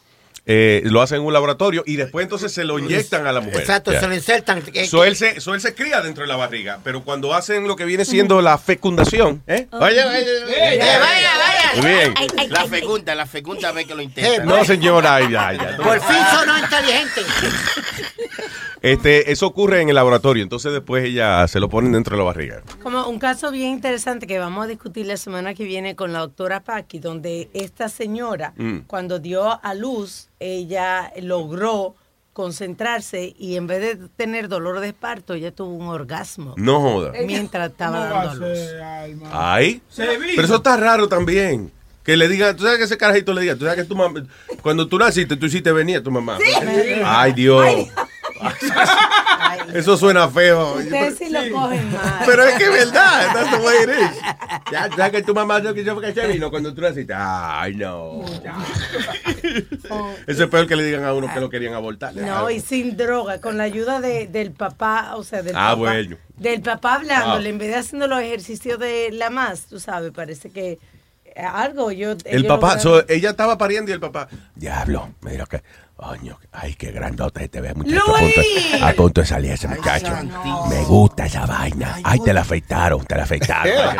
eh, 0.46 0.82
lo 0.86 1.02
hacen 1.02 1.18
en 1.20 1.26
un 1.28 1.34
laboratorio 1.34 1.84
y 1.86 1.96
después 1.96 2.24
entonces 2.24 2.52
se 2.52 2.64
lo 2.64 2.80
inyectan 2.80 3.28
a 3.28 3.32
la 3.32 3.40
mujer. 3.40 3.60
Exacto, 3.60 3.91
Ya. 3.91 4.00
se 4.00 4.08
lo 4.08 4.16
insertan. 4.16 4.64
Eh, 4.74 4.88
So 4.88 5.04
él, 5.04 5.16
se, 5.16 5.40
so 5.41 5.54
él 5.54 5.62
se 5.62 5.76
cría 5.76 6.02
dentro 6.02 6.24
de 6.24 6.28
la 6.28 6.38
barriga, 6.38 6.80
pero 6.84 7.04
cuando 7.04 7.36
hacen 7.36 7.68
lo 7.68 7.76
que 7.76 7.86
viene 7.86 8.04
siendo 8.06 8.41
la 8.41 8.58
fecundación, 8.58 9.44
¿eh? 9.46 9.68
Oye, 9.72 10.04
oye, 10.04 10.26
bien. 11.76 12.14
La 12.50 12.66
fecunda, 12.66 13.16
la 13.16 13.26
fecunda 13.26 13.72
ve 13.72 13.86
que 13.86 13.96
lo 13.96 14.02
intenta. 14.02 14.44
No, 14.46 14.64
señora, 14.66 15.16
ay, 15.16 15.32
ya, 15.32 15.54
ya. 15.54 15.78
Por 15.78 16.00
fin 16.02 16.18
sonó 16.34 16.58
inteligente. 16.58 17.22
Este, 18.82 19.30
eso 19.32 19.46
ocurre 19.48 19.82
en 19.82 19.90
el 19.90 19.96
laboratorio, 19.96 20.41
entonces 20.41 20.72
después 20.72 21.04
ella 21.04 21.46
se 21.50 21.60
lo 21.60 21.68
ponen 21.68 21.91
dentro 21.91 22.16
de 22.16 22.20
la 22.20 22.24
barriga. 22.24 22.62
Como 22.82 23.08
un 23.08 23.20
caso 23.20 23.52
bien 23.52 23.72
interesante 23.72 24.26
que 24.26 24.40
vamos 24.40 24.64
a 24.64 24.68
discutir 24.68 25.06
la 25.06 25.18
semana 25.18 25.54
que 25.54 25.66
viene 25.66 25.98
con 25.98 26.14
la 26.14 26.20
doctora 26.20 26.62
Paqui, 26.62 27.00
donde 27.00 27.50
esta 27.54 27.90
señora, 27.90 28.54
Mm. 28.56 28.80
cuando 28.88 29.20
dio 29.20 29.60
a 29.64 29.74
luz, 29.74 30.30
ella 30.40 31.12
logró 31.22 31.96
concentrarse 32.40 33.36
y 33.38 33.57
en 33.57 33.68
vez 33.68 33.82
de 33.82 34.07
tener 34.16 34.48
dolor 34.48 34.80
de 34.80 34.94
parto, 34.94 35.34
ella 35.34 35.52
tuvo 35.52 35.74
un 35.74 35.88
orgasmo. 35.88 36.53
No 36.56 36.80
joda. 36.80 37.11
Mientras 37.26 37.70
estaba 37.70 38.06
dando 38.06 38.30
a 38.30 38.36
luz. 38.36 38.60
Ay. 39.34 39.82
Pero 39.94 40.44
eso 40.44 40.56
está 40.56 40.78
raro 40.78 41.10
también. 41.10 41.70
Que 42.02 42.16
le 42.16 42.30
digan, 42.30 42.56
tú 42.56 42.64
sabes 42.64 42.78
que 42.78 42.86
ese 42.86 42.98
carajito 42.98 43.34
le 43.34 43.41
diga, 43.41 43.56
tú 43.56 43.66
sabes 43.66 43.82
que 43.82 43.84
tu 43.84 43.94
mamá, 43.94 44.24
cuando 44.61 44.88
tú 44.88 44.98
naciste, 44.98 45.36
tú 45.36 45.48
hiciste 45.48 45.74
venir 45.74 45.98
a 45.98 46.02
tu 46.02 46.11
mamá. 46.11 46.38
Ay, 47.03 47.34
Dios. 47.34 47.66
Eso 49.74 49.98
suena 49.98 50.28
feo. 50.30 50.76
Ustedes 50.76 51.18
sí 51.18 51.30
lo 51.30 51.40
cogen 51.52 51.92
mal. 51.92 52.24
Pero 52.26 52.44
es 52.44 52.56
que 52.58 52.64
es 52.66 52.72
verdad, 52.72 53.34
that's 53.34 53.52
the 53.52 53.58
way 53.66 53.76
it 53.84 53.90
is. 53.90 54.22
Ya, 54.72 54.90
sabes 54.96 55.12
que 55.12 55.22
tu 55.24 55.34
mamá 55.34 55.60
no 55.60 55.74
quiso 55.74 56.00
que 56.00 56.14
se 56.14 56.28
vino 56.28 56.50
cuando 56.50 56.74
tú 56.74 56.82
naciste. 56.82 57.14
Ay, 57.16 57.76
no. 57.76 58.24
Eso 60.28 60.44
es 60.44 60.50
peor 60.50 60.68
que 60.68 60.76
le 60.76 60.84
digan 60.84 61.04
a 61.06 61.14
uno 61.14 61.32
que 61.34 61.40
lo 61.40 61.50
querían 61.50 61.74
abortar. 61.74 62.16
No, 62.16 62.50
y 62.50 62.60
sin 62.60 62.96
droga, 62.98 63.40
con 63.42 63.58
la 63.58 63.64
ayuda 63.64 64.02
de, 64.02 64.28
del 64.28 64.52
papá, 64.52 65.16
o 65.16 65.24
sea, 65.24 65.42
del 65.42 65.56
Ah, 65.56 65.70
papá. 65.72 65.76
bueno. 65.76 66.18
Del 66.38 66.62
papá 66.62 66.96
hablándole, 66.96 67.48
Ah. 67.48 67.52
en 67.52 67.58
vez 67.58 67.70
de 67.70 67.76
haciendo 67.76 68.08
los 68.08 68.22
ejercicios 68.22 68.80
de 68.80 69.10
la 69.12 69.30
más, 69.30 69.64
tú 69.66 69.80
sabes, 69.80 70.12
parece 70.12 70.50
que 70.52 70.80
algo 71.36 71.92
yo... 71.92 72.16
El 72.26 72.46
papá, 72.46 72.80
so, 72.80 73.08
ella 73.08 73.30
estaba 73.32 73.58
pariendo 73.58 73.92
y 73.92 73.94
el 73.94 74.00
papá, 74.00 74.28
diablo, 74.56 75.10
mira 75.22 75.46
que, 75.46 75.62
coño, 76.00 76.40
ay, 76.54 76.76
qué 76.76 76.92
grandote 76.92 77.50
te 77.50 77.60
ves, 77.60 77.76
muchacho. 77.76 78.02
A 78.02 78.20
punto, 78.20 78.42
¡Luis! 78.42 78.82
a 78.82 78.94
punto 78.94 79.22
de 79.22 79.28
salir 79.28 79.52
ese 79.52 79.68
muchacho. 79.68 80.14
Me 80.70 80.86
gusta 80.86 81.26
esa 81.26 81.46
vaina. 81.46 82.00
Ay, 82.04 82.20
te 82.22 82.34
la 82.34 82.42
afeitaron, 82.42 83.06
te 83.06 83.16
la 83.16 83.24
afeitaron. 83.24 83.74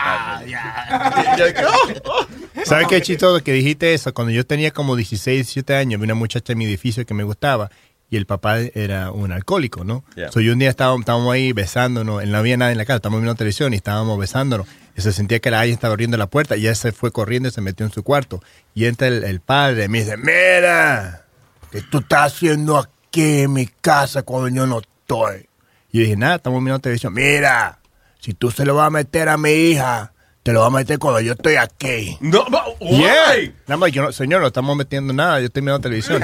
¿Sabes 2.64 2.88
qué 2.88 3.02
chistoso 3.02 3.44
que 3.44 3.52
dijiste 3.52 3.94
eso? 3.94 4.14
Cuando 4.14 4.32
yo 4.32 4.46
tenía 4.46 4.72
como 4.72 4.96
16, 4.96 5.38
17 5.40 5.76
años, 5.76 6.00
vi 6.00 6.06
una 6.06 6.16
muchacha 6.16 6.54
en 6.54 6.60
mi 6.60 6.66
edificio 6.66 7.06
que 7.06 7.14
me 7.14 7.24
gustaba 7.24 7.70
y 8.10 8.16
el 8.16 8.26
papá 8.26 8.60
era 8.60 9.12
un 9.12 9.34
alcohólico, 9.34 9.84
¿no? 9.84 10.06
Yeah. 10.16 10.32
So, 10.32 10.40
yo 10.40 10.54
un 10.54 10.60
día 10.60 10.70
estábamos, 10.70 11.02
estábamos 11.02 11.34
ahí 11.34 11.52
besándonos, 11.52 12.26
no 12.26 12.38
había 12.38 12.56
nada 12.56 12.72
en 12.72 12.78
la 12.78 12.86
casa, 12.86 12.98
estábamos 12.98 13.22
viendo 13.22 13.36
televisión 13.36 13.74
y 13.74 13.76
estábamos 13.76 14.18
besándonos. 14.18 14.68
Y 14.96 15.02
se 15.02 15.12
sentía 15.12 15.40
que 15.40 15.52
la 15.52 15.60
alguien 15.60 15.76
estaba 15.76 15.92
abriendo 15.92 16.16
la 16.16 16.28
puerta 16.28 16.56
y 16.56 16.62
ella 16.62 16.76
se 16.76 16.94
fue 16.94 17.12
corriendo 17.12 17.50
y 17.50 17.52
se 17.52 17.62
metió 17.62 17.86
en 17.86 17.92
su 17.92 18.04
cuarto. 18.04 18.42
Y 18.74 18.86
entra 18.86 19.08
el, 19.08 19.26
el 19.26 19.42
padre 19.42 19.86
y 19.86 19.90
me 19.90 20.00
dice, 20.00 20.18
mira, 20.18 21.26
¿qué 21.72 21.82
tú 21.82 22.00
estás 22.00 22.34
haciendo 22.34 22.78
aquí 22.78 23.42
en 23.42 23.54
mi 23.54 23.68
casa 23.68 24.24
cuando 24.24 24.48
yo 24.50 24.66
no 24.66 24.80
estoy? 24.80 25.48
Y 25.92 25.98
yo 25.98 26.04
dije, 26.04 26.16
nada, 26.18 26.36
estamos 26.36 26.64
viendo 26.64 26.80
televisión. 26.80 27.14
Mira, 27.14 27.80
si 28.20 28.34
tú 28.34 28.52
se 28.52 28.66
lo 28.66 28.76
vas 28.76 28.88
a 28.88 28.92
meter 28.92 29.30
a 29.30 29.38
mi 29.38 29.52
hija, 29.52 30.14
te 30.44 30.54
lo 30.54 30.62
vas 30.62 30.68
a 30.68 30.76
meter 30.78 31.00
cuando 31.00 31.20
yo 31.22 31.34
estoy 31.34 31.56
aquí. 31.56 32.18
No, 32.22 32.46
Yeah. 32.80 33.52
Nada 33.68 33.78
más, 33.78 33.92
yo 33.92 34.04
no, 34.04 34.12
señor, 34.12 34.42
no 34.42 34.48
estamos 34.48 34.76
metiendo 34.76 35.14
nada, 35.14 35.40
yo 35.40 35.48
estoy 35.48 35.62
mirando 35.62 35.82
televisión. 35.82 36.24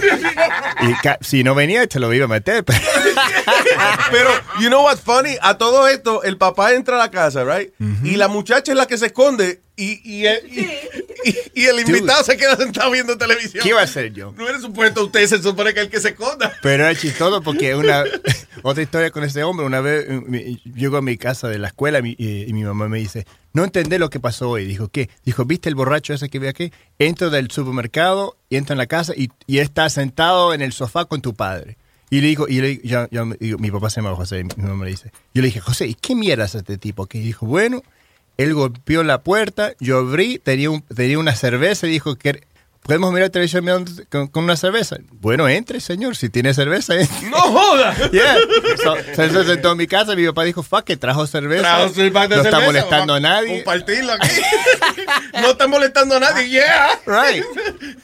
y 0.82 0.94
si 1.24 1.44
no 1.44 1.54
venía, 1.56 1.86
te 1.88 2.00
lo 2.00 2.14
iba 2.14 2.26
a 2.26 2.30
meter. 2.30 2.64
Pero, 4.12 4.30
you 4.60 4.68
know 4.68 4.84
what's 4.84 5.02
funny? 5.02 5.38
A 5.42 5.58
todo 5.58 5.88
esto, 5.88 6.24
el 6.24 6.38
papá 6.38 6.74
entra 6.74 6.96
a 6.96 7.00
la 7.00 7.12
casa, 7.12 7.44
right? 7.44 7.74
Y 8.04 8.16
la 8.16 8.28
muchacha 8.28 8.72
es 8.72 8.78
la 8.78 8.88
que 8.88 8.98
se 8.98 9.08
esconde 9.08 9.62
y, 9.78 10.00
y, 10.10 10.26
el, 10.26 10.40
y, 11.54 11.66
el 11.66 11.80
invitado 11.82 12.24
se 12.24 12.38
queda 12.38 12.56
sentado 12.56 12.92
viendo 12.92 13.18
televisión. 13.18 13.62
¿Qué 13.62 13.70
iba 13.70 13.82
a 13.82 13.84
hacer 13.84 14.14
yo? 14.14 14.34
No 14.38 14.48
era 14.48 14.60
supuesto 14.60 15.04
usted, 15.04 15.28
se 15.28 15.42
supone 15.42 15.74
que 15.74 15.82
el 15.82 15.90
que 15.90 16.00
se 16.00 16.10
esconda. 16.10 16.54
Pero 16.62 16.86
era 16.86 16.96
chistoso 16.96 17.42
porque 17.42 17.76
una 17.76 18.04
otra 18.64 18.84
historia 18.84 19.12
con 19.12 19.24
ese 19.24 19.44
hombre. 19.44 19.66
Una 19.66 19.82
vez 19.82 20.06
eh, 20.10 20.58
llego 20.76 20.98
a 20.98 21.02
mi 21.02 21.18
casa 21.18 21.50
de 21.50 21.60
la 21.60 21.68
escuela 21.68 22.00
y, 22.00 22.16
y 22.18 22.54
mi 22.54 22.64
mamá 22.64 22.88
me 22.88 23.00
dice, 23.00 23.26
no 23.52 23.64
entendé 23.66 24.00
lo 24.00 24.10
que 24.10 24.20
pasó 24.20 24.50
hoy. 24.50 24.66
Dijo, 24.66 24.88
¿qué? 24.88 25.10
Dijo, 25.26 25.44
¿viste 25.46 25.68
el 25.68 25.76
borracho 25.76 26.14
ese 26.14 26.30
que 26.30 26.40
ve 26.40 26.48
aquí? 26.48 26.72
Entro 26.98 27.30
del 27.30 27.52
supermercado 27.52 28.38
y 28.50 28.56
entro 28.56 28.74
en 28.74 28.78
la 28.78 28.88
casa 28.88 29.14
y, 29.16 29.30
y 29.46 29.60
está 29.60 29.90
sentado 29.90 30.54
en 30.54 30.62
el 30.62 30.72
sofá 30.72 31.06
con 31.06 31.22
tu 31.22 31.34
padre. 31.34 31.78
Y 32.10 32.22
le 32.22 32.28
digo, 32.28 32.48
y 32.48 32.62
le 32.62 32.80
yo- 32.84 33.08
yo 33.12 33.26
me- 33.26 33.36
digo, 33.40 33.58
mi 33.58 33.72
papá 33.72 33.90
se 33.90 34.02
llama 34.02 34.16
José, 34.16 34.44
mi 34.44 34.64
mamá 34.64 34.86
le 34.86 34.92
dice. 34.92 35.12
Yo 35.34 35.42
le 35.42 35.48
dije, 35.48 35.60
José, 35.60 35.88
¿y 35.88 35.96
qué 35.96 36.16
mierda 36.16 36.46
es 36.46 36.56
este 36.56 36.78
tipo? 36.78 37.08
Que 37.08 37.20
dijo, 37.20 37.46
bueno, 37.46 37.82
él 38.38 38.54
golpeó 38.54 39.04
la 39.04 39.22
puerta, 39.24 39.74
yo 39.80 39.98
abrí, 40.00 40.40
tenía, 40.40 40.70
un- 40.70 40.82
tenía 40.82 41.18
una 41.20 41.36
cerveza 41.36 41.88
y 41.88 41.92
dijo 41.92 42.16
que 42.16 42.44
podemos 42.86 43.12
mirar 43.12 43.30
televisión 43.32 43.66
con, 44.10 44.28
con 44.28 44.44
una 44.44 44.56
cerveza. 44.56 44.98
Bueno, 45.20 45.48
entre, 45.48 45.80
señor, 45.80 46.16
si 46.16 46.30
tiene 46.30 46.54
cerveza. 46.54 46.94
entre". 46.96 47.30
¡No 47.30 47.38
joda! 47.40 47.96
Yeah. 48.12 48.38
So, 48.84 48.96
se 49.16 49.30
se 49.30 49.44
sentó 49.46 49.72
en 49.72 49.78
mi 49.78 49.88
casa 49.88 50.16
mi 50.16 50.26
papá 50.28 50.44
dijo, 50.44 50.62
fuck, 50.64 50.84
que 50.84 50.96
trajo 50.96 51.26
cerveza. 51.28 51.62
Trajo 51.64 51.90
su 51.90 52.14
pack 52.14 52.30
de 52.30 52.36
no 52.38 52.42
está 52.44 52.60
molestando 52.60 53.14
a 53.16 53.20
nadie. 53.20 53.64
Compartirlo 53.64 54.14
aquí. 54.14 54.30
no 55.34 55.50
está 55.52 55.68
molestando 55.68 56.16
a 56.16 56.20
nadie, 56.20 56.50
yeah. 56.50 57.00
Right. 57.06 57.44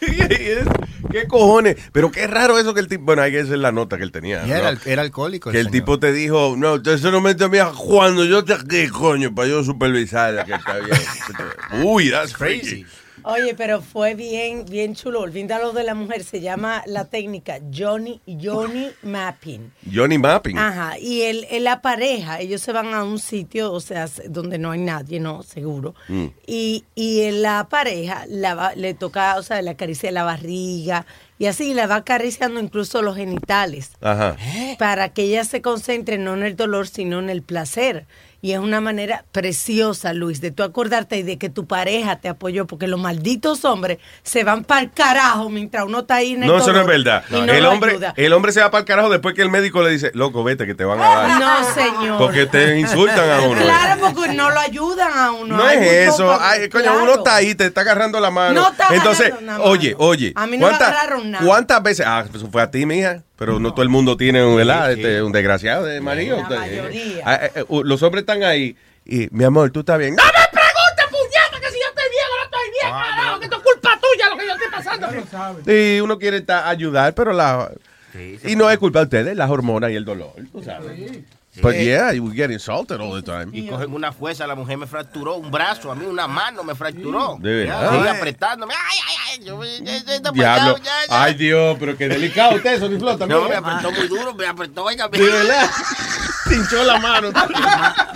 ¿Qué 1.11 1.27
cojones? 1.27 1.75
Pero 1.91 2.11
qué 2.11 2.25
raro 2.27 2.57
eso 2.57 2.73
que 2.73 2.79
el 2.79 2.87
tipo. 2.87 3.03
Bueno, 3.05 3.21
ahí 3.21 3.35
esa 3.35 3.53
es 3.53 3.59
la 3.59 3.71
nota 3.71 3.97
que 3.97 4.03
él 4.03 4.11
tenía. 4.11 4.43
Era, 4.45 4.69
al- 4.69 4.79
era 4.85 5.01
alcohólico. 5.01 5.51
Que 5.51 5.59
el 5.59 5.69
tipo 5.69 5.99
te 5.99 6.11
dijo, 6.13 6.55
no, 6.57 6.73
usted 6.73 6.97
solamente 6.99 7.47
mira 7.49 7.71
cuando 7.75 8.23
yo 8.25 8.43
te 8.45 8.53
aquí, 8.53 8.87
coño, 8.87 9.33
para 9.35 9.47
yo 9.49 9.63
supervisar 9.63 10.45
que 10.45 10.53
está 10.53 10.77
bien. 10.79 11.83
Uy, 11.83 12.09
that's 12.11 12.33
crazy. 12.33 12.85
Oye, 13.23 13.53
pero 13.55 13.81
fue 13.81 14.15
bien, 14.15 14.65
bien 14.65 14.95
chulo. 14.95 15.21
Olvídalo 15.21 15.73
de 15.73 15.83
la 15.83 15.93
mujer. 15.93 16.23
Se 16.23 16.41
llama 16.41 16.83
la 16.85 17.05
técnica 17.05 17.59
Johnny, 17.73 18.21
Johnny 18.41 18.87
Mapping. 19.03 19.71
Johnny 19.93 20.17
Mapping. 20.17 20.57
Ajá, 20.57 20.97
y 20.99 21.21
el, 21.23 21.45
el- 21.49 21.63
la 21.63 21.81
pareja, 21.81 22.39
ellos 22.39 22.61
se 22.61 22.71
van 22.71 22.93
a 22.93 23.03
un 23.03 23.19
sitio, 23.19 23.71
o 23.71 23.79
sea, 23.79 24.07
se- 24.07 24.27
donde 24.29 24.57
no 24.57 24.71
hay 24.71 24.79
nadie, 24.79 25.19
no, 25.19 25.43
seguro. 25.43 25.93
Mm. 26.07 26.25
Y, 26.47 26.85
y 26.95 27.21
en 27.21 27.41
la 27.41 27.67
pareja 27.69 28.25
la 28.27 28.73
le 28.75 28.93
toca, 28.93 29.37
o 29.37 29.43
sea, 29.43 29.61
le 29.61 29.69
acaricia 29.71 30.11
la 30.11 30.23
barriga 30.23 31.05
y 31.37 31.45
así 31.47 31.73
la 31.73 31.87
va 31.87 31.95
acariciando 31.95 32.59
incluso 32.59 33.01
los 33.01 33.15
genitales 33.15 33.91
Ajá. 34.01 34.35
para 34.77 35.09
que 35.09 35.23
ella 35.23 35.43
se 35.43 35.61
concentre 35.61 36.17
no 36.17 36.33
en 36.35 36.43
el 36.43 36.55
dolor, 36.55 36.87
sino 36.87 37.19
en 37.19 37.29
el 37.29 37.41
placer. 37.41 38.05
Y 38.43 38.53
es 38.53 38.59
una 38.59 38.81
manera 38.81 39.23
preciosa, 39.31 40.13
Luis, 40.13 40.41
de 40.41 40.49
tú 40.49 40.63
acordarte 40.63 41.17
y 41.17 41.21
de 41.23 41.37
que 41.37 41.49
tu 41.49 41.67
pareja 41.67 42.15
te 42.15 42.27
apoyó, 42.27 42.65
porque 42.65 42.87
los 42.87 42.99
malditos 42.99 43.63
hombres 43.65 43.99
se 44.23 44.43
van 44.43 44.63
para 44.63 44.81
el 44.81 44.91
carajo 44.91 45.49
mientras 45.49 45.85
uno 45.85 45.99
está 45.99 46.15
ahí 46.15 46.31
en 46.33 46.43
el 46.43 46.49
No, 46.49 46.57
eso 46.57 46.73
no 46.73 46.81
es 46.81 46.87
verdad. 46.87 47.23
no 47.29 47.37
el, 47.43 47.65
hombre, 47.67 47.91
ayuda. 47.91 48.13
el 48.17 48.33
hombre 48.33 48.51
se 48.51 48.61
va 48.61 48.71
para 48.71 48.79
el 48.79 48.85
carajo 48.87 49.09
después 49.11 49.35
que 49.35 49.43
el 49.43 49.51
médico 49.51 49.83
le 49.83 49.91
dice, 49.91 50.09
loco, 50.15 50.43
vete 50.43 50.65
que 50.65 50.73
te 50.73 50.83
van 50.85 50.99
a 50.99 51.03
dar. 51.03 51.39
No, 51.39 51.73
señor. 51.73 52.17
Porque 52.17 52.47
te 52.47 52.79
insultan 52.79 53.29
a 53.29 53.41
uno. 53.41 53.61
Claro, 53.61 54.01
porque 54.15 54.33
no 54.33 54.49
lo 54.49 54.59
ayudan 54.59 55.11
a 55.15 55.31
uno. 55.33 55.57
No 55.57 55.63
Hay 55.63 55.77
es 55.77 56.09
eso. 56.09 56.35
Ay, 56.41 56.67
coño, 56.69 56.83
claro. 56.85 57.03
uno 57.03 57.13
está 57.17 57.35
ahí, 57.35 57.53
te 57.53 57.65
está 57.67 57.81
agarrando 57.81 58.19
la 58.19 58.31
mano. 58.31 58.59
No 58.59 58.69
está 58.71 58.87
Entonces, 58.91 59.33
nada, 59.41 59.61
oye, 59.61 59.93
oye. 59.99 60.33
A 60.35 60.47
mí 60.47 60.57
no 60.57 60.65
me 60.65 60.71
¿cuántas- 60.71 60.89
agarraron 60.89 61.29
nada. 61.29 61.45
¿Cuántas 61.45 61.83
veces? 61.83 62.05
Ah, 62.07 62.25
eso 62.33 62.49
fue 62.51 62.63
a 62.63 62.71
ti, 62.71 62.87
mija. 62.87 63.21
Pero 63.37 63.59
no 63.59 63.71
todo 63.73 63.81
el 63.81 63.89
mundo 63.89 64.17
tiene 64.17 64.43
¿verdad? 64.55 64.91
Este, 64.91 65.23
un 65.23 65.31
desgraciado 65.31 65.83
de 65.85 65.99
marido. 65.99 66.37
La 66.47 66.59
mayoría. 66.59 67.23
Ah, 67.25 67.39
eh, 67.41 67.51
eh, 67.55 67.65
los 67.83 68.03
hombres 68.03 68.23
están 68.31 68.49
ahí. 68.49 68.75
Y, 69.05 69.27
mi 69.31 69.43
amor, 69.43 69.71
tú 69.71 69.81
estás 69.81 69.97
bien. 69.99 70.15
¡No 70.15 70.23
me 70.23 70.31
preguntes, 70.31 71.05
puñeta, 71.09 71.59
que 71.59 71.71
si 71.71 71.79
yo 71.79 71.87
estoy 71.89 72.09
bien 72.09 72.25
o 72.31 72.37
no 72.37 72.43
estoy 72.43 72.69
bien! 72.71 72.91
carajo, 72.91 73.39
que 73.39 73.45
esto 73.45 73.57
es 73.57 73.63
culpa 73.63 73.99
tuya 73.99 74.29
lo 74.29 74.37
que 74.37 74.47
yo 74.47 74.53
estoy 74.53 74.67
pasando. 74.71 75.71
Y 75.71 75.99
uno 75.99 76.17
quiere 76.17 76.45
ayudar, 76.47 77.13
pero 77.13 77.33
la... 77.33 77.71
y 78.13 78.55
no 78.55 78.69
es 78.69 78.77
culpa 78.77 78.99
de 78.99 79.05
ustedes, 79.05 79.35
las 79.35 79.49
hormonas 79.49 79.91
y 79.91 79.95
el 79.95 80.05
dolor, 80.05 80.33
tú 80.51 80.63
sabes. 80.63 81.23
But 81.61 81.75
yeah, 81.75 82.13
you 82.13 82.31
get 82.31 82.49
insulted 82.49 83.01
all 83.01 83.13
the 83.13 83.21
time. 83.21 83.51
Y 83.51 83.67
cogen 83.67 83.91
una 83.91 84.13
fuerza, 84.13 84.47
la 84.47 84.55
mujer 84.55 84.77
me 84.77 84.87
fracturó 84.87 85.35
un 85.35 85.51
brazo, 85.51 85.91
a 85.91 85.95
mí 85.95 86.05
una 86.05 86.25
mano 86.25 86.63
me 86.63 86.75
fracturó. 86.75 87.37
De 87.41 87.65
verdad. 87.65 87.91
Sigue 87.91 88.09
apretándome. 88.09 88.73
Ay, 88.73 88.99
ay, 89.05 89.15
ay. 89.27 89.45
Yo, 89.45 90.31
Diablo. 90.31 90.77
ya, 90.77 90.83
ya. 91.09 91.23
Ay, 91.23 91.33
Dios, 91.33 91.75
pero 91.77 91.97
qué 91.97 92.07
delicado 92.07 92.55
usted, 92.55 92.79
Sony 92.79 92.97
también. 93.17 93.41
No, 93.41 93.49
me 93.49 93.55
apretó 93.55 93.91
muy 93.91 94.07
duro, 94.07 94.33
me 94.33 94.47
apretó, 94.47 94.85
oiga. 94.85 95.09
De 95.09 95.19
verdad. 95.19 95.69
Pinchó 96.51 96.83
la 96.83 96.99
mano. 96.99 97.29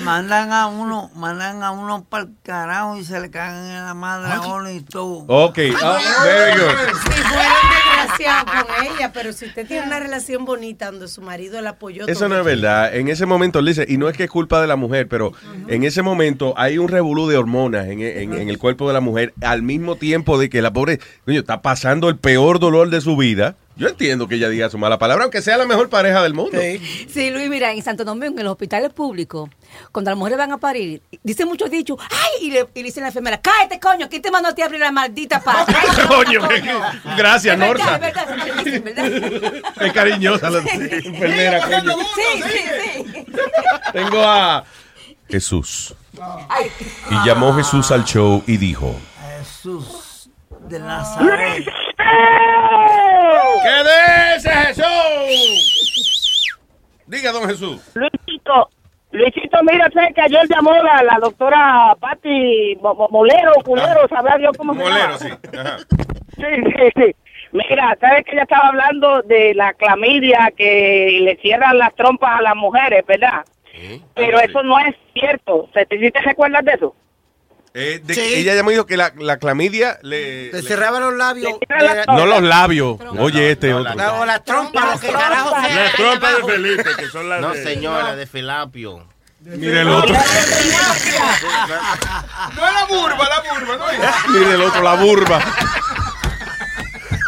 mandan 0.04 0.52
a 0.52 0.68
uno, 0.68 1.10
mandan 1.16 1.64
a 1.64 1.72
uno 1.72 2.04
para 2.04 2.24
el 2.26 2.30
carajo 2.44 2.98
y 2.98 3.04
se 3.06 3.20
le 3.20 3.30
cagan 3.32 3.66
en 3.66 3.84
la 3.86 3.94
madre 3.94 4.32
a 4.34 4.42
uno 4.42 4.70
y 4.70 4.82
todo. 4.82 5.24
Ok, 5.28 5.60
ah, 5.82 5.98
very 6.24 6.60
good. 6.60 6.70
Si 7.02 7.22
fueron 7.22 7.54
desgraciados 7.96 8.52
con 8.52 8.86
ella, 8.86 9.12
pero 9.14 9.34
si 9.34 9.46
usted 9.46 9.68
tiene 9.68 9.88
una 9.88 10.00
relación 10.00 10.46
bonita 10.46 10.92
donde 10.92 11.08
su 11.08 11.22
marido 11.22 11.62
la 11.62 11.72
apoyó. 11.72 12.06
Eso 12.08 12.20
todo 12.22 12.30
no 12.30 12.40
es 12.40 12.46
verdad. 12.46 12.94
En 12.96 13.08
ese 13.08 13.26
momento, 13.26 13.62
dice, 13.62 13.86
y 13.88 13.98
no 13.98 14.10
es 14.10 14.18
que 14.18 14.26
es 14.26 14.30
culpa 14.30 14.62
de 14.62 14.68
la 14.68 14.76
mujer, 14.76 15.08
pero 15.08 15.32
en 15.68 15.84
ese 15.84 16.02
momento 16.02 16.54
hay 16.58 16.78
un 16.78 16.88
revolú 16.88 17.28
de 17.28 17.38
hormonas 17.38 17.88
en, 17.88 18.02
en- 18.02 18.34
en 18.34 18.50
el 18.50 18.58
cuerpo 18.58 18.88
de 18.88 18.94
la 18.94 19.02
mujer 19.02 19.34
al 19.42 19.62
mismo 19.64 19.96
tiempo 19.96 20.38
de 20.38 20.50
que 20.50 20.62
la 20.62 20.72
pobre, 20.74 21.00
coño, 21.26 21.40
está 21.40 21.62
pasando 21.62 22.10
el 22.10 22.18
peor 22.18 22.60
dolor 22.60 22.90
de 22.90 23.02
su 23.02 23.16
vida. 23.18 23.56
Yo 23.78 23.90
entiendo 23.90 24.28
que 24.28 24.36
ella 24.36 24.48
diga 24.48 24.70
su 24.70 24.78
mala 24.78 24.98
palabra, 24.98 25.24
aunque 25.26 25.42
sea 25.42 25.58
la 25.58 25.66
mejor 25.66 25.90
pareja 25.90 26.24
del 26.24 26.34
mundo. 26.34 26.58
Sí, 27.10 27.30
Luis, 27.30 27.50
mira, 27.50 27.74
en 27.74 27.84
Santo 27.84 28.06
Domingo, 28.06 28.40
en 28.40 28.46
los 28.46 28.54
hospitales 28.54 28.94
públicos, 28.94 29.50
cuando 29.92 30.12
las 30.12 30.18
mujeres 30.18 30.38
van 30.38 30.54
a 30.54 30.58
parir, 30.58 31.02
dicen 31.24 31.48
muchos 31.50 31.70
dichos, 31.70 31.98
¡ay! 32.10 32.48
Y 32.48 32.52
le, 32.52 32.68
y 32.74 32.80
le 32.80 32.84
dicen 32.84 33.04
a 33.04 33.08
la 33.08 33.10
enfermera, 33.10 33.42
¡cállate, 33.42 33.78
coño! 33.80 34.08
¿Quién 34.10 34.22
te 34.22 34.32
mandó 34.32 34.48
a 34.50 34.56
ti 34.56 34.62
a 34.62 34.66
abrir 34.66 34.80
la 34.80 34.92
maldita 34.92 35.42
pata? 35.42 35.76
Coño, 36.08 36.42
gracias, 37.18 37.54
Es 37.54 37.60
verdad, 37.60 37.68
Norsa. 37.68 37.96
es 37.96 38.02
verdad, 38.02 38.24
es 38.30 38.84
verdad, 38.84 39.06
es 39.08 39.22
verdad. 39.42 39.72
Es 39.82 39.94
cariñosa 39.94 40.50
la 40.50 40.60
enfermera, 40.60 41.62
coño. 41.62 41.96
Sí, 42.16 42.44
sí, 42.44 42.60
sí. 43.04 43.26
Tengo 43.92 44.24
a 44.24 44.64
Jesús. 45.28 45.94
Ay. 46.48 46.72
Y 47.12 47.28
llamó 47.28 47.54
Jesús 47.54 47.92
al 47.92 48.06
show 48.06 48.42
y 48.48 48.56
dijo, 48.56 48.96
Jesús 49.40 50.30
de 50.70 50.80
Nazaret. 50.80 51.66
¿Qué 53.64 54.34
dice 54.36 54.52
Jesús? 54.52 54.86
Diga, 57.08 57.32
don 57.32 57.48
Jesús. 57.48 57.82
Luisito, 57.94 58.70
Luisito, 59.12 59.58
mira, 59.64 59.90
sé 59.94 60.14
que 60.14 60.22
ayer 60.22 60.42
llamó 60.50 60.74
la, 60.74 61.04
la 61.04 61.20
doctora 61.22 61.96
Patti 62.00 62.76
Mo- 62.82 62.96
Mo- 62.96 63.08
Molero, 63.12 63.54
Culero, 63.64 64.08
sabrá 64.10 64.38
Dios 64.38 64.56
cómo 64.58 64.74
se 64.74 64.80
Molero, 64.80 64.98
llama. 65.00 65.18
sí. 65.20 65.30
Ajá. 65.58 65.78
Sí, 66.36 66.44
sí, 66.66 66.90
sí. 66.96 67.16
Mira, 67.52 67.96
sabes 68.02 68.26
que 68.26 68.32
ella 68.34 68.44
estaba 68.44 68.70
hablando 68.70 69.22
de 69.22 69.54
la 69.54 69.74
clamidia 69.74 70.52
que 70.58 71.20
le 71.22 71.36
cierran 71.38 71.78
las 71.78 71.94
trompas 71.96 72.40
a 72.40 72.42
las 72.42 72.56
mujeres, 72.56 73.06
¿verdad? 73.08 73.46
Pero 74.16 74.40
eso 74.40 74.64
no 74.64 74.80
es 74.80 74.96
cierto. 75.14 75.70
¿Te, 75.74 75.86
te, 75.86 76.12
te 76.12 76.22
recuerdas 76.22 76.66
de 76.66 76.74
eso? 76.74 76.96
Eh, 77.78 78.00
de- 78.02 78.14
Sí. 78.16 78.22
Ella 78.22 78.56
ya 78.56 78.64
me 78.64 78.72
dijo 78.72 78.86
que 78.86 78.96
la, 78.96 79.12
la 79.18 79.36
clamidia 79.38 80.00
le... 80.02 80.50
Te 80.50 80.62
le- 80.62 80.68
cerraba 80.68 81.02
los 81.02 81.14
labios. 81.14 81.56
no 82.08 82.26
los 82.26 82.42
labios. 82.42 82.98
Oye, 83.20 83.52
este 83.52 83.74
otro. 83.74 83.94
La- 83.96 84.14
o 84.14 84.26
las 84.26 84.46
trompas, 84.46 84.94
lo 84.96 85.00
que 85.02 85.12
carajo 85.12 85.50
sea. 85.62 85.76
Las 85.84 85.94
trompas 85.94 86.38
de 86.38 86.44
Felipe, 86.54 86.90
que 86.98 87.08
son 87.10 87.28
las 87.30 87.42
No, 87.42 87.52
de... 87.54 87.62
señora, 87.64 88.16
de 88.16 88.26
Felapio. 88.28 89.06
Mire 89.42 89.82
el 89.82 89.90
otro. 89.90 90.16
No 90.16 90.22
es 92.68 92.74
la 92.74 92.86
burba, 92.86 93.30
la 93.30 93.42
burba, 93.52 93.78
no 93.78 93.86
Mire 94.40 94.54
el 94.54 94.62
otro, 94.62 94.82
la 94.82 94.96
burba. 94.96 95.40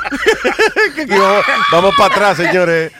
Vamos 1.72 1.94
para 1.98 2.14
atrás, 2.15 2.38
señores. 2.38 2.91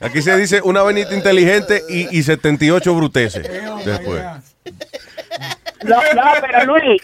Aquí 0.00 0.22
se 0.22 0.36
dice 0.36 0.60
una 0.62 0.80
avenida 0.80 1.14
inteligente 1.14 1.82
y, 1.88 2.16
y 2.18 2.22
78 2.22 2.94
bruteces. 2.94 3.46
Después. 3.84 4.22
No, 5.84 5.96
no, 6.14 6.22
pero 6.40 6.64
Luis, 6.64 7.02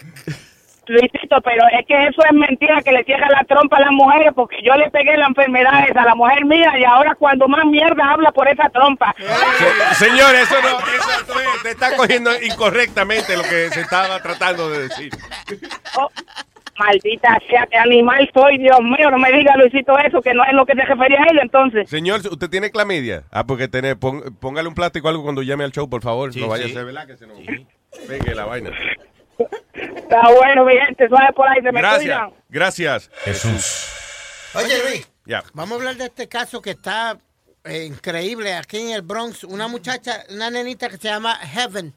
Luisito, 0.87 1.39
pero 1.43 1.63
es 1.79 1.85
que 1.87 2.07
eso 2.07 2.21
es 2.25 2.33
mentira 2.33 2.81
que 2.83 2.91
le 2.91 3.03
cierran 3.05 3.29
la 3.31 3.43
trompa 3.45 3.77
a 3.77 3.81
las 3.81 3.91
mujeres 3.91 4.31
porque 4.35 4.57
yo 4.63 4.75
le 4.75 4.89
pegué 4.91 5.15
la 5.15 5.27
enfermedad 5.27 5.87
esa 5.89 6.01
a 6.01 6.05
la 6.05 6.15
mujer 6.15 6.43
mía 6.45 6.73
y 6.77 6.83
ahora 6.83 7.15
cuando 7.15 7.47
más 7.47 7.63
mierda 7.65 8.11
habla 8.11 8.31
por 8.33 8.47
esa 8.49 8.67
trompa. 8.69 9.15
Se- 9.17 10.05
señor, 10.05 10.35
eso 10.35 10.55
no, 10.61 10.79
eso 10.79 11.25
tú 11.25 11.33
te 11.63 11.69
está 11.71 11.95
cogiendo 11.95 12.31
incorrectamente 12.41 13.37
lo 13.37 13.43
que 13.43 13.69
se 13.69 13.81
estaba 13.81 14.19
tratando 14.21 14.69
de 14.69 14.89
decir. 14.89 15.11
Oh, 15.95 16.09
maldita 16.77 17.37
sea, 17.49 17.67
qué 17.69 17.77
animal 17.77 18.29
soy, 18.33 18.57
Dios 18.57 18.79
mío, 18.81 19.09
no 19.11 19.17
me 19.19 19.31
diga 19.31 19.55
Luisito 19.57 19.97
eso, 19.99 20.21
que 20.21 20.33
no 20.33 20.43
es 20.43 20.53
lo 20.53 20.65
que 20.65 20.73
se 20.73 20.81
refería 20.83 21.19
a 21.21 21.31
él 21.31 21.39
entonces. 21.41 21.89
Señor, 21.89 22.21
¿usted 22.29 22.49
tiene 22.49 22.71
clamidia? 22.71 23.23
Ah, 23.31 23.45
porque 23.45 23.67
tiene, 23.67 23.95
pon- 23.95 24.35
póngale 24.39 24.67
un 24.67 24.75
plástico 24.75 25.07
o 25.07 25.09
algo 25.09 25.23
cuando 25.23 25.41
llame 25.43 25.63
al 25.63 25.71
show, 25.71 25.89
por 25.89 26.01
favor. 26.01 26.33
Sí, 26.33 26.41
no 26.41 26.47
vaya 26.47 26.65
sí. 26.65 26.71
a 26.71 26.73
ser, 26.73 26.85
¿verdad? 26.85 27.07
Que 27.07 27.17
se 27.17 27.27
nos 27.27 27.37
pegue 28.07 28.33
la 28.35 28.45
vaina. 28.45 28.71
Está 29.73 30.21
bueno, 30.37 30.65
mi 30.65 30.73
gente, 30.77 31.07
suave 31.07 31.33
por 31.35 31.47
ahí, 31.47 31.61
se 31.61 31.71
me 31.71 31.79
Gracias. 31.79 32.01
cuidan. 32.01 32.29
Gracias. 32.49 33.11
Jesús. 33.23 33.89
Oye, 34.55 34.73
Luis. 34.89 35.11
Ya. 35.25 35.43
Vamos 35.53 35.73
a 35.73 35.75
hablar 35.75 35.95
de 35.95 36.05
este 36.05 36.27
caso 36.27 36.61
que 36.61 36.71
está 36.71 37.17
eh, 37.63 37.85
increíble 37.85 38.53
aquí 38.53 38.77
en 38.77 38.89
el 38.91 39.01
Bronx. 39.01 39.43
Una 39.43 39.67
muchacha, 39.67 40.23
una 40.29 40.49
nenita 40.49 40.89
que 40.89 40.97
se 40.97 41.07
llama 41.07 41.35
Heaven. 41.35 41.93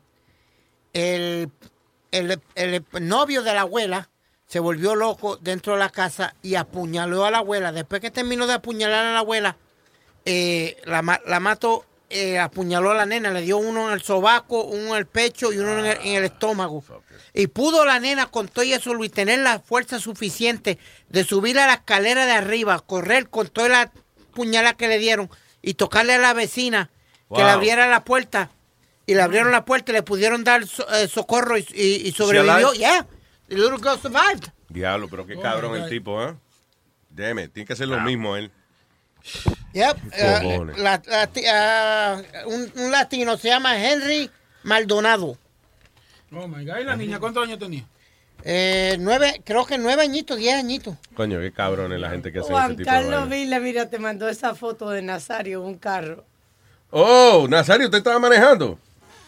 El, 0.93 1.51
el- 2.13 2.41
el 2.55 2.83
novio 3.01 3.43
de 3.43 3.53
la 3.53 3.63
abuela 3.63 4.09
se 4.47 4.61
volvió 4.61 4.95
loco 4.95 5.37
dentro 5.37 5.73
de 5.75 5.79
la 5.81 5.91
casa 5.91 6.35
y 6.43 6.55
apuñaló 6.55 7.25
a 7.25 7.31
la 7.31 7.39
abuela. 7.39 7.73
Después 7.73 8.01
que 8.01 8.11
terminó 8.11 8.47
de 8.47 8.55
apuñalar 8.55 9.05
a 9.07 9.13
la 9.13 9.19
abuela, 9.21 9.57
eh, 10.25 10.77
la, 10.85 11.21
la 11.27 11.41
mató, 11.41 11.85
eh, 12.11 12.39
apuñaló 12.39 12.93
a 12.93 12.95
la 12.95 13.07
nena, 13.07 13.31
le 13.31 13.43
dio 13.43 13.59
uno 13.59 13.89
en 13.89 13.95
el 13.95 14.03
sobaco, 14.03 14.63
uno 14.65 14.91
en 14.91 14.97
el 14.97 15.07
pecho 15.07 15.53
y 15.53 15.59
uno 15.59 15.79
en 15.81 15.87
el, 15.87 15.99
en 16.03 16.15
el 16.17 16.25
estómago. 16.25 16.85
Y 17.35 17.49
pudo 17.49 17.85
la 17.85 17.99
nena 18.01 18.27
con 18.27 18.49
todo 18.49 18.65
eso, 18.65 18.95
Luis, 18.95 19.11
tener 19.13 19.41
la 19.41 19.59
fuerza 19.59 19.99
suficiente 19.99 20.79
de 21.09 21.25
subir 21.25 21.59
a 21.59 21.67
la 21.67 21.75
escalera 21.75 22.25
de 22.27 22.33
arriba, 22.33 22.79
correr 22.81 23.29
con 23.29 23.49
toda 23.49 23.69
la 23.69 23.93
puñalada 24.33 24.77
que 24.77 24.89
le 24.89 24.99
dieron 24.99 25.29
y 25.63 25.75
tocarle 25.75 26.15
a 26.15 26.19
la 26.19 26.33
vecina 26.35 26.91
que 27.29 27.43
le 27.43 27.51
abriera 27.51 27.89
la 27.89 28.05
puerta. 28.05 28.51
Y 29.09 29.15
le 29.15 29.23
abrieron 29.23 29.53
la 29.53 29.65
puerta 29.65 29.93
y 29.93 29.95
le 29.95 30.03
pudieron 30.03 30.43
dar 30.45 30.67
so- 30.67 30.89
eh, 30.95 31.07
socorro 31.09 31.57
y, 31.59 31.67
y- 31.75 32.09
y 32.09 32.13
sobrevivió. 32.13 32.69
alive? 32.71 32.79
Yeah, 32.79 33.07
the 33.49 33.55
little 33.57 33.79
girl 33.79 33.99
survived. 33.99 34.49
Diablo, 34.69 35.09
pero 35.09 35.27
qué 35.27 35.39
cabrón 35.39 35.77
el 35.77 35.89
tipo, 35.89 36.23
¿eh? 36.23 36.35
Deme, 37.11 37.49
tiene 37.49 37.67
que 37.67 37.73
hacer 37.73 37.89
lo 37.89 38.01
mismo 38.01 38.37
él. 38.37 38.51
Yep. 39.73 39.97
la- 40.79 41.03
la- 41.07 41.31
ah, 41.53 42.23
un, 42.47 42.73
un 42.77 42.91
latino 42.91 43.37
se 43.37 43.49
llama 43.49 43.77
Henry 43.83 44.31
Maldonado. 44.63 45.37
Oh 46.33 46.47
my 46.49 46.65
God. 46.65 46.79
¿Y 46.81 46.85
la 46.85 46.97
niña 46.97 47.19
cuántos 47.19 47.45
años 47.45 47.59
tenía? 47.59 47.85
Eh, 48.45 48.97
nueve, 49.01 49.41
creo 49.45 49.65
que 49.67 49.79
nueve 49.79 50.03
añitos, 50.03 50.37
diez 50.39 50.55
añitos. 50.55 50.97
Coño, 51.15 51.41
qué 51.41 51.53
cabrón 51.53 51.93
es 51.93 51.99
la 52.01 52.11
gente 52.11 52.31
que 52.33 52.39
hace 52.41 52.47
ese 52.49 52.53
Juan 52.53 52.69
tipo 52.77 52.81
de 52.81 52.85
Carlos 52.85 53.21
vaina. 53.29 53.35
Vila, 53.35 53.61
mira, 53.61 53.91
te 53.91 53.99
mandó 53.99 54.29
esa 54.29 54.55
foto 54.55 54.91
de 54.91 55.03
Nazario 55.03 55.61
en 55.63 55.67
un 55.67 55.79
carro. 55.79 56.25
Oh, 56.91 57.47
Nazario, 57.49 57.87
¿usted 57.87 57.99
estaba 57.99 58.19
manejando? 58.19 58.79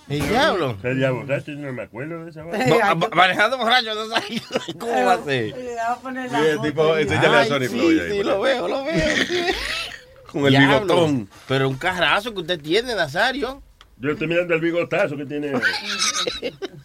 Diablo? 0.09 0.76
Sería 0.80 1.10
borracho, 1.10 1.52
yo 1.52 1.59
no 1.59 1.72
me 1.72 1.82
acuerdo 1.82 2.24
de 2.24 2.30
esa 2.30 2.43
vaina. 2.44 2.76
Ba- 2.76 2.94
ba- 2.94 3.09
Manejando 3.14 3.59
borracho, 3.59 3.94
no 3.94 4.09
sabes 4.09 4.43
cómo 4.78 4.93
va 5.05 5.12
a 5.14 5.24
ser. 5.24 5.44
Le 5.48 5.52
voy 5.52 5.72
a 5.86 5.94
poner 5.97 6.32
la 6.32 6.39
Sí, 6.40 6.47
el 6.47 6.60
tipo, 6.62 6.97
enséñale 6.97 7.36
a 7.36 7.44
Sony 7.47 7.60
sí, 7.68 7.78
ahí, 7.80 8.01
sí, 8.10 8.16
por 8.18 8.26
lo 8.26 8.44
ahí. 8.44 8.52
veo, 8.55 8.68
lo 8.68 8.85
veo. 8.85 8.94
Con 10.32 10.44
el 10.44 10.51
Diablo. 10.51 10.80
bigotón. 10.85 11.28
Pero 11.47 11.68
un 11.68 11.76
carrazo 11.76 12.32
que 12.35 12.40
usted 12.40 12.60
tiene, 12.60 12.94
Nazario. 12.94 13.62
Yo 14.01 14.10
estoy 14.12 14.28
mirando 14.28 14.55
el 14.55 14.60
bigotazo 14.60 15.16
que 15.16 15.24
tiene. 15.26 15.52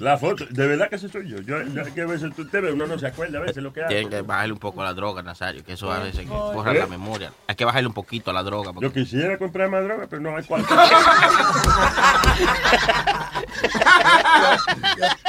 La 0.00 0.16
foto, 0.18 0.46
de 0.48 0.66
verdad 0.66 0.88
que 0.88 0.96
ese 0.96 1.08
soy 1.08 1.28
yo. 1.28 1.38
Yo, 1.40 1.62
yo 1.62 1.94
que 1.94 2.00
a 2.00 2.06
veces 2.06 2.34
tú 2.34 2.44
te 2.46 2.60
ves, 2.60 2.72
uno 2.72 2.86
no 2.86 2.98
se 2.98 3.06
acuerda 3.06 3.38
a 3.38 3.42
veces 3.42 3.62
lo 3.62 3.72
que 3.72 3.82
hace. 3.82 3.94
Tienen 3.94 4.10
que 4.10 4.22
bajarle 4.22 4.52
un 4.54 4.58
poco 4.58 4.80
a 4.80 4.84
la 4.84 4.94
droga, 4.94 5.22
Nazario, 5.22 5.62
que 5.64 5.74
eso 5.74 5.92
a 5.92 5.98
veces 6.00 6.26
borra 6.26 6.72
¿Eh? 6.74 6.78
la 6.78 6.86
memoria. 6.86 7.32
Hay 7.46 7.54
que 7.54 7.64
bajarle 7.64 7.88
un 7.88 7.94
poquito 7.94 8.30
a 8.30 8.34
la 8.34 8.42
droga. 8.42 8.72
porque- 8.72 8.86
Yo 8.88 8.92
quisiera 8.92 9.36
comprar 9.38 9.68
más 9.68 9.84
droga, 9.84 10.06
pero 10.08 10.22
no 10.22 10.36
hay 10.36 10.44
cuál. 10.44 10.62
Yo, 10.62 10.68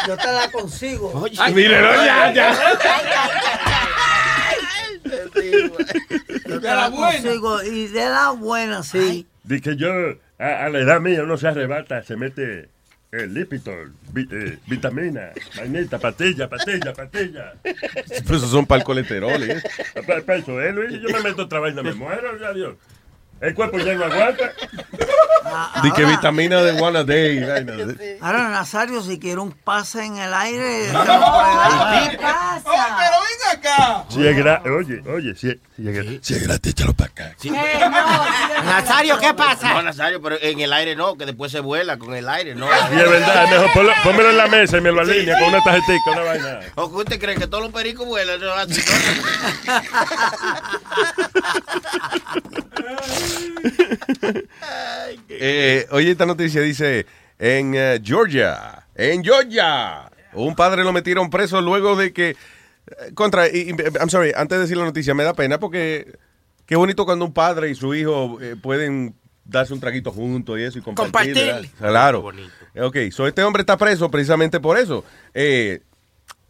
yo 0.08 0.18
te 0.18 0.32
la 0.32 0.52
consigo. 0.52 1.26
Ay, 1.40 1.54
mírelo, 1.54 1.94
ya, 2.06 2.34
ya. 2.34 2.56
Yo 6.48 6.62
te 6.62 6.68
la 6.68 6.92
consigo 6.92 7.62
y 7.64 7.88
de 7.88 8.10
la 8.10 8.30
buena, 8.32 8.84
sí. 8.84 9.28
Dice 9.44 9.62
que 9.62 9.76
yo, 9.76 9.90
a, 10.40 10.66
a 10.66 10.70
la 10.70 10.80
edad 10.80 11.00
mía, 11.02 11.24
uno 11.24 11.38
se 11.38 11.48
arrebata, 11.48 12.04
se 12.04 12.16
mete 12.16 12.70
el 13.12 13.34
Lipitor, 13.34 13.92
vi- 14.14 14.28
eh, 14.32 14.58
vitamina, 14.68 15.32
vainita, 15.58 16.00
patilla, 16.00 16.48
patilla, 16.48 16.94
patilla. 16.94 17.54
Pero 17.64 18.38
esos 18.38 18.50
son 18.52 18.66
para 18.66 18.80
el 18.80 18.86
colesterol, 18.86 19.44
¿eh? 19.44 19.62
Para, 20.08 20.22
para 20.22 20.40
eso, 20.40 20.62
¿eh, 20.62 20.72
Luis? 20.72 20.92
Yo 21.02 21.10
me 21.10 21.22
meto 21.22 21.44
otra 21.44 21.60
vaina, 21.60 21.84
me 21.84 21.94
muero, 21.94 22.40
ya 22.40 22.54
Dios. 22.54 22.76
El 23.42 23.56
cuerpo 23.56 23.80
ya 23.80 23.94
no 23.96 24.06
aguanta. 24.06 24.52
Di 25.84 25.92
que 25.92 26.06
vitamina 26.06 26.62
de 26.62 26.80
one 26.80 27.00
a 27.00 27.04
day. 27.04 27.40
Ahora, 28.22 28.48
Nazario, 28.50 29.02
si 29.02 29.20
quiere 29.20 29.40
un 29.42 29.52
pase 29.52 30.06
en 30.06 30.18
el 30.18 30.34
aire, 30.34 30.88
dar. 30.92 32.10
¿Qué 32.10 32.18
pasa? 32.20 32.64
pero 32.64 33.18
ven 33.22 33.60
acá. 33.60 34.06
Si 34.10 34.26
es 34.28 34.38
gratis, 34.38 34.72
oye, 34.72 35.02
oye, 35.10 35.36
si 35.36 35.50
es, 35.50 35.58
si 35.76 35.90
es 35.90 36.20
si 36.26 36.34
es 36.36 36.44
gratis, 36.48 36.72
échalo 36.72 36.94
para 36.94 37.10
acá. 37.10 37.36
Sí. 37.40 37.50
Eh, 37.50 37.80
no, 37.80 37.90
Nazario, 38.64 39.18
¿qué 39.20 39.34
pasa? 39.34 39.74
No, 39.74 39.82
Nazario, 39.82 40.22
pero 40.22 40.38
en 40.40 40.60
el 40.60 40.72
aire 40.72 40.96
no, 40.96 41.18
que 41.18 41.26
después 41.26 41.52
se 41.52 41.60
vuela 41.60 41.98
con 41.98 42.14
el 42.14 42.30
aire, 42.30 42.54
no. 42.56 42.68
Y 42.68 43.00
es 43.00 43.10
verdad, 43.10 43.50
mejor 43.50 43.70
ponlo- 43.72 43.94
pónmelo 44.04 44.30
en 44.30 44.38
la 44.38 44.48
mesa 44.48 44.78
y 44.78 44.82
me 44.82 44.92
lo 44.92 45.02
alinea 45.02 45.38
con 45.40 45.50
una 45.50 45.64
tarjetita, 45.64 46.12
una 46.12 46.22
vaina. 46.22 46.60
¿O 46.76 46.90
que 46.92 46.98
usted 46.98 47.20
cree 47.20 47.36
que 47.36 47.48
todos 47.48 47.64
los 47.64 47.74
pericos 47.74 48.06
vuelan? 48.06 48.40
No, 48.40 48.54
así 48.54 48.82
Eh, 55.30 55.88
oye, 55.92 56.12
esta 56.12 56.26
noticia 56.26 56.62
dice, 56.62 57.06
en 57.40 57.74
eh, 57.76 58.00
Georgia, 58.04 58.86
en 58.96 59.24
Georgia, 59.24 60.10
un 60.34 60.56
padre 60.56 60.84
lo 60.84 60.94
metieron 60.94 61.30
preso 61.30 61.62
luego 61.62 61.96
de 61.96 62.14
que, 62.14 62.30
eh, 62.30 62.36
contra, 63.14 63.48
y- 63.48 63.70
I'm 64.00 64.10
sorry, 64.10 64.32
antes 64.36 64.58
de 64.58 64.62
decir 64.64 64.78
la 64.78 64.86
noticia, 64.86 65.14
me 65.14 65.24
da 65.24 65.34
pena 65.34 65.60
porque 65.60 66.18
qué 66.66 66.76
bonito 66.76 67.06
cuando 67.06 67.26
un 67.26 67.34
padre 67.34 67.70
y 67.70 67.76
su 67.76 67.94
hijo 67.96 68.40
eh, 68.42 68.56
pueden 68.62 69.16
darse 69.44 69.74
un 69.74 69.80
traguito 69.80 70.12
juntos 70.12 70.60
y 70.60 70.64
eso 70.64 70.80
y 70.80 70.82
compartir. 70.82 71.34
Compartir. 71.34 71.70
Claro. 71.78 72.32
Ok, 72.80 72.98
so 73.12 73.28
este 73.28 73.44
hombre 73.44 73.62
está 73.62 73.78
preso 73.78 74.10
precisamente 74.12 74.60
por 74.60 74.78
eso. 74.78 75.04
Eh, 75.34 75.82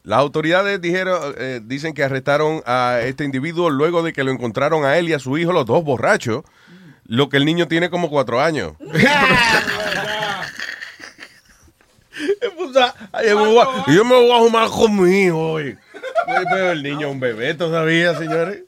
las 0.03 0.19
autoridades 0.19 0.81
dijeron, 0.81 1.35
eh, 1.37 1.61
dicen 1.63 1.93
que 1.93 2.03
arrestaron 2.03 2.63
a 2.65 2.99
este 3.03 3.23
individuo 3.23 3.69
luego 3.69 4.03
de 4.03 4.13
que 4.13 4.23
lo 4.23 4.31
encontraron 4.31 4.85
a 4.85 4.97
él 4.97 5.09
y 5.09 5.13
a 5.13 5.19
su 5.19 5.37
hijo, 5.37 5.53
los 5.53 5.65
dos 5.65 5.83
borrachos, 5.83 6.43
lo 7.05 7.29
que 7.29 7.37
el 7.37 7.45
niño 7.45 7.67
tiene 7.67 7.89
como 7.89 8.09
cuatro 8.09 8.41
años. 8.41 8.73
Ay, 13.11 13.27
yo, 13.29 13.37
me 13.37 13.47
voy 13.47 13.59
a, 13.59 13.91
yo 13.91 14.05
me 14.05 14.15
voy 14.15 14.31
a 14.31 14.39
fumar 14.39 14.69
con 14.69 15.01
mi 15.01 15.25
hijo 15.25 15.53
hoy. 15.53 15.77
Pero 16.25 16.71
el 16.71 16.83
niño 16.83 17.07
es 17.07 17.13
un 17.13 17.19
bebé 17.19 17.53
todavía, 17.53 18.17
señores. 18.17 18.63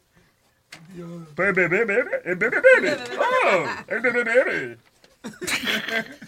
Pues 1.36 1.56
bebé, 1.56 1.86
bebé, 1.86 2.22
el 2.26 2.36
bebé, 2.36 2.58
bebé. 2.62 2.98
Oh, 3.18 3.66
el 3.88 4.02
bebé, 4.02 4.24
bebé. 4.24 4.78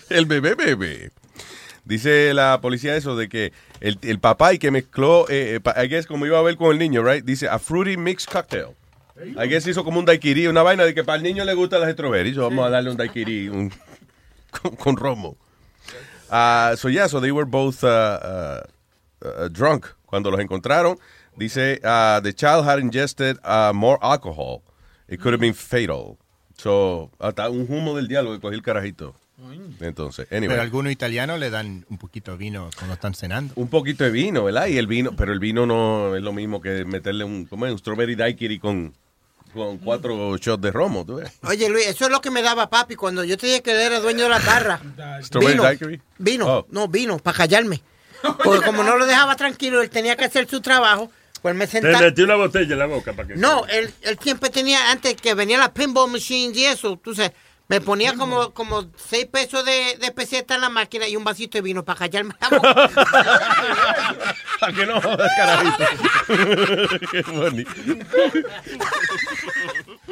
El 0.09 0.25
bebé 0.25 0.55
bebé. 0.55 1.11
Dice 1.85 2.33
la 2.33 2.59
policía 2.61 2.95
eso 2.95 3.15
de 3.15 3.29
que 3.29 3.53
el, 3.79 3.99
el 4.01 4.19
papá 4.19 4.53
y 4.53 4.57
que 4.59 4.71
mezcló, 4.71 5.27
eh, 5.29 5.59
eh, 5.63 5.83
I 5.83 5.87
guess 5.87 6.07
como 6.07 6.25
iba 6.25 6.39
a 6.39 6.41
ver 6.41 6.57
con 6.57 6.71
el 6.71 6.79
niño, 6.79 7.03
right? 7.03 7.23
Dice 7.23 7.47
a 7.47 7.59
fruity 7.59 7.95
mixed 7.95 8.27
cocktail. 8.31 8.75
I 9.17 9.47
guess 9.47 9.65
hizo 9.67 9.83
como 9.83 9.99
un 9.99 10.05
daiquiri, 10.05 10.47
una 10.47 10.61
vaina 10.63 10.83
de 10.83 10.93
que 10.93 11.03
para 11.03 11.17
el 11.17 11.23
niño 11.23 11.45
le 11.45 11.53
gustan 11.53 11.79
las 11.81 11.91
strawberries. 11.93 12.35
so 12.35 12.41
vamos 12.41 12.65
a 12.65 12.69
darle 12.69 12.89
un 12.89 12.97
daiquiri 12.97 13.47
un- 13.49 13.71
con, 14.51 14.75
con 14.75 14.97
romo. 14.97 15.37
Ah, 16.29 16.73
so 16.75 16.89
yeah, 16.89 17.07
so 17.07 17.21
they 17.21 17.31
were 17.31 17.45
both 17.45 17.83
uh, 17.83 17.87
uh, 17.87 18.61
uh, 19.25 19.47
drunk 19.49 19.85
cuando 20.05 20.31
los 20.31 20.39
encontraron. 20.39 20.97
Dice 21.37 21.79
uh, 21.83 22.19
the 22.21 22.33
child 22.33 22.65
had 22.65 22.79
ingested 22.79 23.37
uh, 23.43 23.71
more 23.73 23.99
alcohol. 24.01 24.63
It 25.07 25.21
could 25.21 25.33
have 25.33 25.39
been 25.41 25.53
fatal. 25.53 26.17
So 26.57 27.11
hasta 27.19 27.49
un 27.49 27.67
humo 27.67 27.95
del 27.95 28.07
diálogo 28.07 28.33
que 28.35 28.41
cogí 28.41 28.55
el 28.55 28.63
carajito. 28.63 29.13
Entonces, 29.81 30.27
anyway. 30.31 30.49
Pero 30.49 30.61
algunos 30.61 30.91
italianos 30.91 31.39
le 31.39 31.49
dan 31.49 31.85
un 31.89 31.97
poquito 31.97 32.31
de 32.31 32.37
vino 32.37 32.69
cuando 32.77 32.93
están 32.93 33.13
cenando. 33.13 33.53
Un 33.57 33.67
poquito 33.69 34.03
de 34.03 34.09
vino, 34.11 34.43
¿verdad? 34.45 34.67
Y 34.67 34.77
el 34.77 34.87
vino, 34.87 35.15
pero 35.15 35.33
el 35.33 35.39
vino 35.39 35.65
no 35.65 36.15
es 36.15 36.23
lo 36.23 36.31
mismo 36.31 36.61
que 36.61 36.85
meterle 36.85 37.23
un, 37.25 37.45
¿cómo 37.45 37.65
es? 37.65 37.71
un 37.73 37.77
strawberry 37.79 38.15
daiquiri 38.15 38.59
con, 38.59 38.93
con 39.53 39.77
cuatro 39.79 40.37
shots 40.37 40.61
de 40.61 40.71
romo, 40.71 41.05
¿tú 41.05 41.15
ves? 41.15 41.31
Oye, 41.43 41.69
Luis, 41.69 41.85
eso 41.87 42.05
es 42.05 42.11
lo 42.11 42.21
que 42.21 42.31
me 42.31 42.41
daba 42.41 42.69
papi 42.69 42.95
cuando 42.95 43.23
yo 43.25 43.37
te 43.37 43.47
dije 43.47 43.61
que 43.61 43.71
él 43.71 43.79
era 43.79 43.99
dueño 43.99 44.23
de 44.23 44.29
la 44.29 44.39
barra. 44.39 44.79
Strawberry 45.23 45.51
Vino, 45.53 45.63
daiquiri. 45.63 46.01
Vino, 46.17 46.47
Oh. 46.47 46.65
no, 46.69 46.87
vino, 46.87 47.17
para 47.19 47.37
callarme. 47.37 47.81
Porque 48.43 48.65
como 48.65 48.83
no 48.83 48.97
lo 48.97 49.05
dejaba 49.05 49.35
tranquilo, 49.35 49.81
él 49.81 49.89
tenía 49.89 50.15
que 50.15 50.25
hacer 50.25 50.47
su 50.49 50.61
trabajo, 50.61 51.11
pues 51.41 51.53
me 51.53 51.65
Te 51.67 51.73
sentaba... 51.73 51.99
metí 51.99 52.23
una 52.23 52.35
botella 52.35 52.73
en 52.73 52.79
la 52.79 52.85
boca 52.87 53.13
para 53.13 53.27
que. 53.27 53.35
No, 53.35 53.65
él, 53.67 53.93
él 54.01 54.17
siempre 54.19 54.49
tenía, 54.49 54.89
antes 54.91 55.15
que 55.15 55.35
venían 55.35 55.59
las 55.59 55.69
pinball 55.69 56.09
machines 56.09 56.57
y 56.57 56.65
eso, 56.65 56.97
tú 56.97 57.13
sabes, 57.13 57.33
me 57.67 57.81
ponía 57.81 58.15
como, 58.15 58.53
como 58.53 58.85
seis 58.95 59.25
pesos 59.25 59.65
de, 59.65 59.97
de 59.99 60.11
peseta 60.11 60.55
en 60.55 60.61
la 60.61 60.69
máquina 60.69 61.07
y 61.07 61.15
un 61.15 61.23
vasito 61.23 61.57
de 61.57 61.61
vino 61.63 61.83
para 61.83 61.99
callarme 61.99 62.33
la 62.39 62.49
boca. 62.49 62.89
¿Para 64.59 64.73
que 64.73 64.85
no 64.85 65.01
jodas, 65.01 65.31
carajito? 65.35 65.85
Qué 67.11 67.21
bonito. 67.23 67.71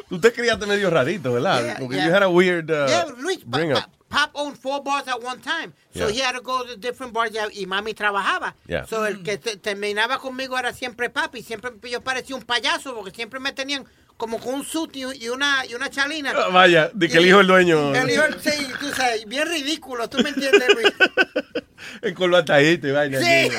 Tú 0.10 0.20
te 0.20 0.32
criaste 0.34 0.66
medio 0.66 0.90
rarito, 0.90 1.34
¿verdad? 1.34 1.64
Yeah, 1.64 1.76
Porque 1.80 1.96
yeah. 1.96 2.06
you 2.08 2.14
had 2.14 2.24
a 2.24 2.30
weird 2.30 2.70
uh, 2.72 2.86
yeah, 2.88 3.06
Luis, 3.20 3.44
bring 3.46 3.72
up. 3.72 3.84
Pop 4.10 4.30
owned 4.36 4.56
four 4.58 4.84
bars 4.84 5.08
at 5.08 5.22
one 5.24 5.40
time. 5.42 5.74
So 5.96 6.08
Yeah. 6.08 6.12
he 6.12 6.20
had 6.22 6.34
to 6.36 6.42
go 6.42 6.64
to 6.64 6.76
different 6.78 7.14
bars 7.14 7.32
y 7.54 7.66
mami 7.66 7.94
trabajaba. 7.96 8.54
Yeah. 8.68 8.86
So 8.86 9.06
el 9.06 9.24
que 9.24 9.38
te- 9.40 9.58
terminaba 9.58 10.20
conmigo 10.20 10.56
era 10.58 10.72
siempre 10.74 11.10
papi. 11.10 11.42
Siempre 11.42 11.72
yo 11.90 12.02
parecía 12.02 12.36
un 12.36 12.44
payaso 12.44 12.94
porque 12.94 13.12
siempre 13.12 13.40
me 13.40 13.54
tenían 13.54 13.86
como 14.24 14.40
con 14.40 14.54
un 14.54 14.64
suit 14.64 14.96
y, 14.96 15.28
una, 15.28 15.66
y 15.66 15.74
una 15.76 15.90
chalina. 15.90 16.32
Ah, 16.34 16.48
Vaya, 16.48 16.90
de 16.94 17.10
que 17.10 17.18
el 17.18 17.26
hijo 17.28 17.40
del 17.40 17.48
dueño. 17.48 17.94
El 17.94 18.10
hijo, 18.10 18.24
sí, 18.42 18.52
tú 18.80 18.90
sabes, 18.96 19.26
bien 19.26 19.46
ridículo, 19.50 20.10
tú 20.10 20.18
me 20.24 20.30
entiendes, 20.30 20.64
Luis. 20.74 20.88
En 22.02 22.14
colbatadito 22.14 22.88
y 22.88 22.92
vaina. 22.92 23.20
Sí. 23.20 23.50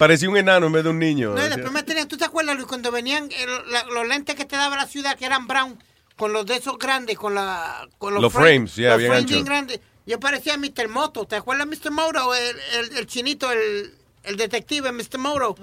Parecía 0.00 0.28
un 0.28 0.36
enano 0.36 0.66
en 0.66 0.72
vez 0.72 0.82
de 0.82 0.90
un 0.90 0.98
niño. 0.98 1.34
No, 1.34 1.46
y 1.46 1.48
después 1.48 1.70
me 1.70 1.84
tenían, 1.84 2.08
¿tú 2.08 2.16
te 2.16 2.24
acuerdas 2.24 2.56
Luis, 2.56 2.66
cuando 2.66 2.90
venían 2.90 3.28
la- 3.70 3.84
los 3.84 4.08
lentes 4.08 4.34
que 4.34 4.44
te 4.44 4.56
daba 4.56 4.74
la 4.74 4.86
ciudad, 4.88 5.16
que 5.16 5.24
eran 5.24 5.46
brown, 5.46 5.80
con 6.16 6.32
los 6.32 6.44
de 6.44 6.56
esos 6.56 6.78
grandes, 6.78 7.16
con, 7.16 7.36
la, 7.36 7.86
con 7.98 8.14
los, 8.14 8.20
Los 8.22 8.32
frame- 8.32 8.66
frames, 8.68 8.74
ya, 8.76 8.88
los 8.90 8.98
bien 8.98 9.10
frames 9.12 9.30
bien 9.30 9.44
grandes. 9.44 9.80
Yo 10.06 10.18
parecía 10.18 10.56
Mr. 10.58 10.88
Moto. 10.88 11.24
¿Te 11.26 11.36
acuerdas 11.36 11.68
Mr. 11.68 11.92
Moto? 11.92 12.34
El, 12.34 12.56
el, 12.80 12.96
el 12.98 13.06
chinito, 13.06 13.52
el, 13.52 13.94
el 14.24 14.36
detective, 14.36 14.92
Mr. 14.92 15.18
Moto. 15.18 15.56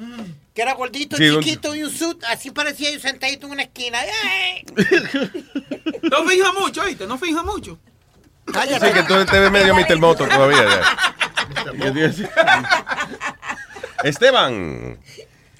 Que 0.53 0.61
era 0.61 0.73
gordito, 0.73 1.17
Sí, 1.17 1.29
chiquito 1.39 1.75
y 1.75 1.83
un 1.83 1.89
suit. 1.89 2.23
Así 2.25 2.51
parecía 2.51 2.91
yo 2.91 2.99
sentadito 2.99 3.47
en 3.47 3.53
una 3.53 3.63
esquina. 3.63 3.99
No 6.01 6.23
finja 6.25 6.51
mucho, 6.53 6.81
¿oíste? 6.81 7.05
No 7.05 7.17
finja 7.17 7.43
mucho. 7.43 7.77
Sí, 8.47 8.93
que 8.93 9.03
tú 9.03 9.25
te 9.25 9.39
ves 9.39 9.51
medio 9.51 9.75
Mr. 9.75 9.97
Moto 9.99 10.27
todavía. 10.27 10.63
Esteban. 14.03 14.97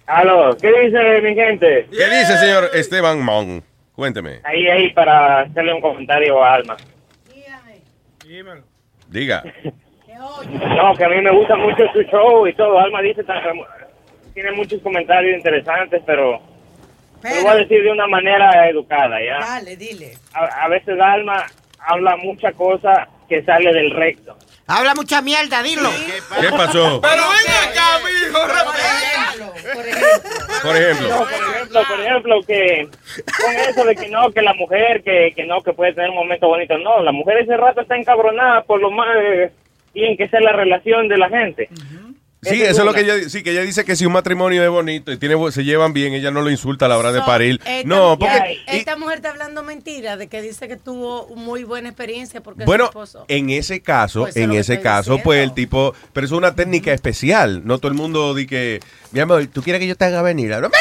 Aló, 0.08 0.58
¿qué 0.58 0.72
dice 0.72 1.22
mi 1.22 1.36
gente? 1.36 1.88
¿Qué 1.92 2.10
dice, 2.10 2.38
señor 2.40 2.72
Esteban 2.74 3.22
Mon? 3.22 3.64
Cuénteme. 3.94 4.40
Ahí, 4.44 4.66
ahí, 4.68 4.94
para 4.94 5.42
hacerle 5.42 5.74
un 5.74 5.82
comentario 5.82 6.44
a 6.44 6.54
Alma. 6.56 6.78
Diga. 9.10 9.44
No, 10.20 10.96
que 10.96 11.06
a 11.06 11.10
mí 11.10 11.22
me 11.22 11.32
gusta 11.32 11.56
mucho 11.56 11.84
su 11.94 12.02
show 12.04 12.46
y 12.48 12.54
todo. 12.54 12.78
Alma 12.80 13.02
dice, 13.02 13.24
tan- 13.24 13.42
tiene 14.34 14.52
muchos 14.52 14.82
comentarios 14.82 15.38
interesantes, 15.38 16.02
pero 16.06 16.32
lo 17.24 17.42
voy 17.42 17.48
a 17.52 17.56
decir 17.56 17.84
de 17.84 17.92
una 17.92 18.08
manera 18.08 18.70
educada, 18.70 19.18
¿ya? 19.24 19.40
Dale, 19.40 19.76
dile. 19.76 20.14
A, 20.34 20.66
a 20.66 20.68
veces 20.68 21.00
Alma 21.00 21.46
habla 21.80 22.16
mucha 22.18 22.52
cosa 22.54 23.08
que 23.28 23.44
sale 23.44 23.72
del 23.74 23.92
recto. 23.92 24.36
Habla 24.68 24.94
mucha 24.94 25.22
mierda, 25.22 25.64
dilo. 25.64 25.90
¿Qué 26.40 26.50
pasó? 26.52 27.02
Pero 27.02 27.24
ven 27.24 27.70
acá, 27.70 28.00
mijo. 28.06 28.40
Por 30.64 30.76
ejemplo. 30.76 31.08
No, 31.10 31.18
por 31.26 31.32
ejemplo, 31.34 31.82
por 31.88 32.00
ejemplo, 32.00 32.42
que 32.46 32.88
con 33.44 33.56
eso 33.56 33.84
de 33.86 33.96
que 33.96 34.08
no, 34.10 34.30
que 34.32 34.42
la 34.42 34.54
mujer, 34.54 35.02
que, 35.04 35.34
que 35.36 35.46
no, 35.46 35.62
que 35.62 35.74
puede 35.74 35.94
tener 35.94 36.10
un 36.12 36.18
momento 36.18 36.48
bonito. 36.48 36.78
No, 36.78 37.02
la 37.02 37.12
mujer 37.12 37.40
ese 37.40 37.58
rato 37.58 37.82
está 37.82 37.96
encabronada 37.96 38.62
por 38.64 38.80
lo 38.80 38.92
más 38.92 39.08
eh, 39.22 39.52
bien 39.94 40.18
que 40.18 40.28
sea 40.30 40.40
la 40.42 40.54
relación 40.54 41.08
de 41.08 41.18
la 41.18 41.30
gente. 41.30 41.70
Sí, 42.42 42.62
eso 42.62 42.80
es 42.80 42.86
lo 42.86 42.94
que 42.94 43.02
ella, 43.02 43.16
sí, 43.28 43.44
que 43.44 43.52
ella 43.52 43.64
dice 43.64 43.84
que 43.84 43.98
si 43.98 44.06
un 44.06 44.14
matrimonio 44.14 44.64
es 44.64 44.70
bonito 44.70 45.12
y 45.12 45.18
tiene, 45.18 45.36
se 45.52 45.66
llevan 45.66 45.92
bien, 45.92 46.14
ella 46.14 46.32
no 46.32 46.42
lo 46.42 46.50
insulta 46.50 46.86
a 46.86 46.88
la 46.88 46.98
hora 46.98 47.12
de 47.12 47.20
parir. 47.22 47.60
esta- 47.66 47.86
No, 47.86 48.18
porque 48.18 48.60
Esta 48.68 48.96
mujer 48.96 49.18
está 49.18 49.32
hablando 49.32 49.62
mentira 49.62 50.16
de 50.16 50.28
que 50.28 50.42
dice 50.42 50.70
que 50.70 50.78
tuvo 50.78 51.28
muy 51.36 51.66
buena 51.66 51.90
experiencia 51.90 52.40
porque 52.40 52.64
Bueno, 52.64 52.86
su 52.86 52.90
esposo. 52.92 53.26
en 53.28 53.50
ese 53.50 53.82
caso, 53.82 54.22
Pues 54.22 54.38
en 54.38 54.54
ese 54.54 54.80
caso, 54.80 55.12
diciendo. 55.12 55.24
pues 55.26 55.44
el 55.44 55.54
tipo, 55.54 55.94
pero 56.14 56.26
es 56.26 56.32
una 56.32 56.56
técnica 56.56 56.94
especial. 56.94 57.64
No 57.66 57.78
todo 57.78 57.92
el 57.92 57.98
mundo 57.98 58.34
di 58.34 58.48
que, 58.48 58.80
mi 59.12 59.20
amor, 59.20 59.46
¿tú 59.48 59.62
quieres 59.62 59.82
que 59.82 59.88
yo 59.88 59.96
te 59.98 60.06
haga 60.06 60.22
venir? 60.22 60.52
No, 60.62 60.70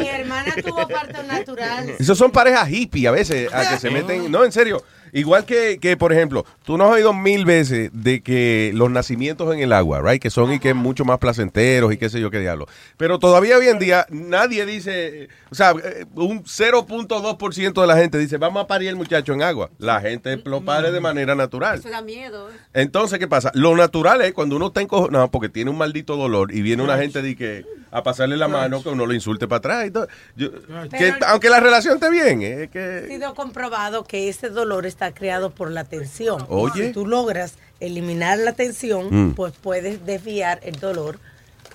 Mi 0.00 0.08
hermana 0.08 0.54
tuvo 0.64 0.88
parto 0.88 1.22
natural. 1.22 1.94
Esos 1.98 2.18
son 2.18 2.30
parejas 2.30 2.68
hippie 2.70 3.06
a 3.06 3.10
veces, 3.12 3.52
a 3.52 3.70
que 3.70 3.78
se 3.78 3.90
meten. 3.90 4.30
No, 4.30 4.44
en 4.44 4.50
serio. 4.52 4.82
Igual 5.12 5.44
que, 5.44 5.78
que, 5.80 5.96
por 5.96 6.12
ejemplo, 6.12 6.44
tú 6.64 6.76
nos 6.78 6.88
has 6.88 6.94
oído 6.96 7.12
mil 7.12 7.44
veces 7.44 7.90
de 7.92 8.20
que 8.22 8.72
los 8.74 8.90
nacimientos 8.90 9.52
en 9.54 9.60
el 9.60 9.72
agua, 9.72 10.00
right? 10.02 10.20
Que 10.20 10.30
son 10.30 10.52
y 10.52 10.58
que 10.58 10.74
mucho 10.74 11.04
más 11.04 11.18
placenteros 11.18 11.92
y 11.92 11.96
qué 11.96 12.08
sé 12.10 12.20
yo 12.20 12.30
qué 12.30 12.40
diablo. 12.40 12.66
Pero 12.96 13.18
todavía 13.18 13.56
hoy 13.58 13.68
en 13.68 13.78
día 13.78 14.06
nadie 14.10 14.66
dice, 14.66 15.28
o 15.50 15.54
sea, 15.54 15.72
eh, 15.82 16.04
un 16.14 16.44
0.2% 16.44 17.80
de 17.80 17.86
la 17.86 17.96
gente 17.96 18.18
dice, 18.18 18.36
vamos 18.38 18.62
a 18.62 18.66
parir 18.66 18.88
el 18.88 18.96
muchacho 18.96 19.32
en 19.32 19.42
agua. 19.42 19.70
La 19.78 20.00
gente 20.00 20.40
lo 20.44 20.62
pare 20.62 20.90
de 20.90 21.00
manera 21.00 21.34
natural. 21.34 21.78
Eso 21.78 21.90
da 21.90 22.02
miedo. 22.02 22.48
Entonces, 22.74 23.18
¿qué 23.18 23.28
pasa? 23.28 23.50
Lo 23.54 23.76
natural 23.76 24.20
es 24.22 24.32
cuando 24.32 24.56
uno 24.56 24.68
está 24.68 24.80
encojonado 24.80 25.30
porque 25.30 25.48
tiene 25.48 25.70
un 25.70 25.78
maldito 25.78 26.16
dolor 26.16 26.54
y 26.54 26.62
viene 26.62 26.82
una 26.82 26.98
gente 26.98 27.22
de 27.22 27.36
que 27.36 27.64
a 27.90 28.02
pasarle 28.02 28.36
la 28.36 28.48
mano 28.48 28.82
que 28.82 28.90
uno 28.90 29.06
lo 29.06 29.14
insulte 29.14 29.48
para 29.48 29.58
atrás. 29.58 29.86
y 29.86 29.90
todo. 29.90 30.08
Yo- 30.36 30.50
que, 30.90 31.14
aunque 31.26 31.48
la 31.48 31.60
relación 31.60 31.94
esté 31.94 32.10
bien, 32.10 32.42
es 32.42 32.68
Ha 32.68 32.70
que... 32.70 33.06
sido 33.08 33.34
comprobado 33.34 34.04
que 34.04 34.28
ese 34.28 34.50
dolor 34.50 34.84
está 34.98 35.14
creado 35.14 35.50
por 35.50 35.70
la 35.70 35.84
tensión. 35.84 36.44
Oye. 36.48 36.88
Si 36.88 36.92
tú 36.92 37.06
logras 37.06 37.54
eliminar 37.78 38.36
la 38.38 38.52
tensión, 38.54 39.06
Mm. 39.28 39.34
pues 39.34 39.52
puedes 39.62 40.04
desviar 40.04 40.58
el 40.64 40.80
dolor 40.80 41.20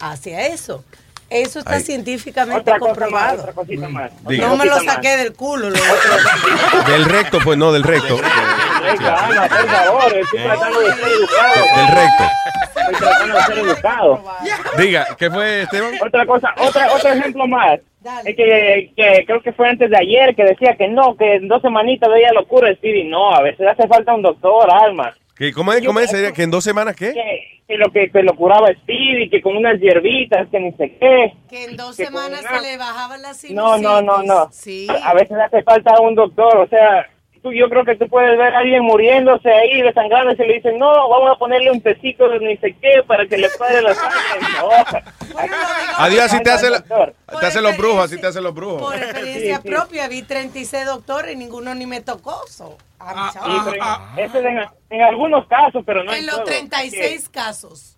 hacia 0.02 0.48
eso. 0.48 0.84
Eso 1.34 1.60
está 1.60 1.74
Ay. 1.74 1.82
científicamente 1.82 2.62
Otra 2.62 2.80
cosa 2.80 2.92
más, 2.92 2.98
comprobado. 3.00 3.42
otra 3.42 3.54
cosita 3.54 3.88
más. 3.90 4.12
Diga. 4.28 4.48
No 4.48 4.56
me 4.56 4.66
lo 4.66 4.80
saqué 4.80 5.18
del 5.18 5.34
culo. 5.34 5.70
lo 5.70 5.76
otro. 5.78 6.92
Del 6.92 7.06
recto, 7.06 7.40
pues 7.44 7.58
no, 7.58 7.72
del 7.72 7.84
recto. 7.84 8.18
Venga, 8.18 9.26
Alma, 9.26 9.48
por 9.48 9.68
favor, 9.68 10.18
estoy 10.18 10.40
tratando 10.42 10.80
de 10.80 10.94
ser 10.94 11.08
educado. 11.08 11.66
Del 11.76 11.88
recto. 11.88 12.24
Estoy 12.76 12.96
tratando 12.96 13.36
de 13.36 13.42
ser 13.44 13.58
educado. 13.60 14.24
Diga, 14.78 15.08
¿qué 15.18 15.32
fue, 15.32 15.62
Esteban? 15.64 15.94
Otra 16.06 16.26
cosa, 16.26 16.54
otra, 16.60 16.92
otro 16.94 17.10
ejemplo 17.10 17.48
más. 17.48 17.80
Es 18.26 18.36
que, 18.36 18.92
que 18.98 19.24
creo 19.26 19.42
que 19.42 19.54
fue 19.54 19.70
antes 19.70 19.90
de 19.90 19.98
ayer 19.98 20.36
que 20.36 20.44
decía 20.44 20.76
que 20.78 20.90
no, 20.90 21.16
que 21.16 21.36
en 21.36 21.48
dos 21.48 21.62
semanitas 21.62 22.10
veía 22.10 22.34
locura 22.34 22.68
el 22.70 22.76
Speedy. 22.76 23.06
No, 23.06 23.34
a 23.34 23.42
veces 23.42 23.66
hace 23.66 23.88
falta 23.88 24.14
un 24.14 24.22
doctor, 24.22 24.70
Alma. 24.72 25.14
¿Qué, 25.36 25.52
¿Cómo 25.54 25.72
es? 25.74 25.84
¿Cómo 25.86 26.00
es? 26.00 26.10
¿Sería 26.12 26.32
¿Que 26.32 26.44
en 26.44 26.52
dos 26.52 26.64
semanas 26.64 26.96
qué? 26.96 27.14
Que, 27.14 27.53
que 27.68 27.78
lo 27.78 27.92
que, 27.92 28.10
que 28.12 28.24
lo 28.24 28.36
curaba 28.36 28.68
Speedy, 28.82 29.30
que 29.30 29.42
con 29.42 29.56
unas 29.58 29.80
hierbitas, 29.80 30.48
que 30.50 30.60
ni 30.60 30.72
sé 30.74 30.98
qué. 31.00 31.34
Que 31.50 31.66
en 31.66 31.78
dos 31.78 31.96
Que 31.98 32.06
semanas 32.06 32.42
una- 32.42 32.60
se 32.60 32.62
le 32.72 32.78
bajaba 32.78 33.18
la 33.18 33.30
No, 33.30 33.34
sinusitis. 33.34 33.82
no, 33.84 34.02
no, 34.02 34.24
no. 34.24 34.50
Sí. 34.52 34.88
A 35.04 35.14
veces 35.14 35.38
hace 35.38 35.64
falta 35.64 36.00
un 36.02 36.16
doctor, 36.16 36.58
o 36.58 36.68
sea, 36.68 37.08
tú, 37.44 37.54
yo 37.54 37.70
creo 37.70 37.86
que 37.86 37.96
tú 37.96 38.08
puedes 38.08 38.36
ver 38.38 38.56
a 38.56 38.60
alguien 38.60 38.82
muriéndose 38.84 39.48
ahí, 39.52 39.82
desangrando, 39.84 40.32
y 40.34 40.36
se 40.38 40.46
le 40.46 40.54
dicen, 40.56 40.80
no, 40.80 40.88
vamos 41.10 41.32
a 41.32 41.36
ponerle 41.38 41.70
un 41.70 41.82
tecito 41.82 42.28
de 42.30 42.40
ni 42.40 42.58
sé 42.58 42.76
qué 42.82 43.04
para 43.06 43.28
que 43.28 43.38
le 43.38 43.50
pare 43.60 43.82
la 43.84 43.94
sangre. 43.94 44.18
No. 45.34 45.44
Adiós, 45.98 46.26
así 46.26 46.42
te 46.44 46.52
hace, 46.52 46.70
la- 46.70 46.82
te 46.84 47.46
hacen 47.46 47.64
los 47.64 47.76
brujos, 47.78 48.06
así 48.06 48.20
te 48.22 48.28
hacen 48.28 48.44
los 48.44 48.54
brujos. 48.54 48.82
Por 48.82 48.96
experiencia 48.96 49.56
Sí, 49.58 49.62
sí. 49.64 49.70
propia, 49.70 50.08
vi 50.08 50.22
36 50.24 50.86
doctores 50.86 51.34
y 51.34 51.36
ninguno 51.36 51.74
ni 51.76 51.86
me 51.86 52.02
tocó. 52.02 52.40
so, 52.48 52.78
sorry. 53.34 53.54
pero 53.66 53.76
en, 54.18 54.26
eso 54.26 54.40
es 54.40 54.46
en, 54.46 54.60
en 54.92 55.02
algunos 55.02 55.48
casos, 55.48 55.84
pero 55.86 56.04
no 56.04 56.12
en, 56.14 56.20
en 56.20 56.26
los 56.28 56.36
todos. 56.36 56.50
36 56.50 57.30
casos. 57.30 57.98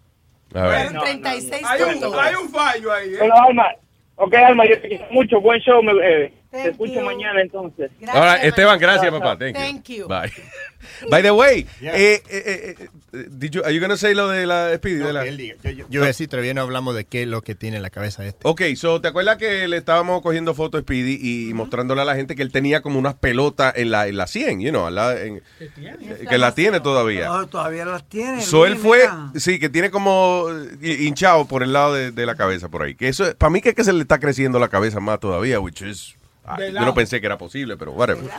A 0.53 0.61
ver. 0.67 0.85
Fueron 0.88 1.01
36 1.03 1.61
Hay 1.67 1.81
un, 1.81 2.15
hay 2.19 2.35
un 2.35 2.49
fallo 2.49 2.93
ahí, 2.93 3.13
¿eh? 3.13 3.17
Bueno, 3.19 3.35
Alma, 3.35 3.67
ok, 4.15 4.34
Alma, 4.35 4.65
yo 4.65 4.81
te 4.81 4.88
quiero 4.88 5.05
mucho, 5.11 5.41
buen 5.41 5.59
show, 5.59 5.84
me, 5.84 5.91
eh, 6.01 6.34
te 6.56 6.61
Thank 6.64 6.72
escucho 6.73 6.94
you. 6.94 7.02
mañana 7.02 7.41
entonces. 7.41 7.91
Ahora, 8.07 8.36
Esteban, 8.38 8.80
gracias, 8.80 9.11
papá. 9.11 9.38
Thank 9.38 9.86
you. 9.90 10.07
Bye. 10.07 10.32
By 11.10 11.23
the 11.23 11.32
way, 11.32 11.65
eh, 11.82 12.22
eh, 12.22 12.22
eh, 12.30 12.76
eh, 13.11 13.26
did 13.32 13.49
you, 13.52 13.64
are 13.64 13.73
you 13.73 13.82
gonna 13.82 13.98
say 13.98 14.14
lo 14.14 14.27
de 14.30 14.45
la 14.45 14.76
Speedy? 14.76 14.98
de 14.99 15.14
la- 15.14 15.26
Yo, 15.26 15.32
yo, 15.32 15.72
yo 15.72 15.86
iba 15.90 16.03
a 16.03 16.07
decir, 16.07 16.27
todavía 16.27 16.53
no 16.53 16.61
hablamos 16.61 16.94
de 16.95 17.06
qué 17.06 17.23
es 17.23 17.27
lo 17.27 17.41
que 17.41 17.56
tiene 17.56 17.77
en 17.77 17.82
la 17.84 17.90
cabeza 17.90 18.23
este. 18.23 18.40
Ok, 18.48 18.61
so, 18.76 19.02
¿te 19.02 19.07
acuerdas 19.07 19.38
que 19.38 19.68
le 19.68 19.77
estábamos 19.77 20.22
cogiendo 20.22 20.53
fotos 20.53 20.80
a 20.80 20.82
Speedy 20.84 21.18
y 21.49 21.53
mostrándole 21.56 22.02
a 22.02 22.06
la 22.06 22.15
gente 22.15 22.36
que 22.36 22.44
él 22.44 22.52
tenía 22.52 22.82
como 22.82 22.99
unas 22.99 23.15
pelotas 23.15 23.73
en 23.77 23.90
la, 23.90 24.07
en 24.07 24.18
la 24.18 24.27
100, 24.27 24.61
you 24.61 24.69
know, 24.69 24.88
la- 24.91 25.19
en- 25.19 25.41
eh, 25.60 26.26
que 26.30 26.38
la 26.38 26.53
tiene 26.53 26.80
todavía? 26.82 27.26
No, 27.30 27.48
todavía 27.48 27.86
las 27.86 28.07
tiene. 28.07 28.41
So, 28.41 28.68
él 28.68 28.76
fue, 28.77 28.99
mira. 28.99 29.32
sí, 29.38 29.57
que 29.60 29.69
tiene 29.69 29.90
como 29.90 30.45
eh, 30.84 30.98
hinchado 30.99 31.45
por 31.48 31.64
el 31.64 31.73
lado 31.73 31.95
de, 31.95 32.11
de 32.11 32.26
la 32.27 32.36
cabeza 32.36 32.69
por 32.69 32.84
ahí. 32.84 32.94
Que 32.94 33.07
eso, 33.07 33.36
para 33.38 33.49
mí 33.49 33.60
que 33.61 33.69
es 33.69 33.76
que 33.76 33.84
se 33.84 33.91
le 33.94 34.02
está 34.02 34.19
creciendo 34.19 34.60
la 34.60 34.68
cabeza 34.68 34.99
más 34.99 35.19
todavía, 35.19 35.60
which 35.60 35.82
is, 35.82 36.15
ah, 36.45 36.57
yo 36.59 36.72
no 36.81 36.93
pensé 36.93 37.19
que 37.19 37.26
era 37.26 37.38
posible, 37.38 37.77
pero 37.77 37.91
whatever. 37.93 38.30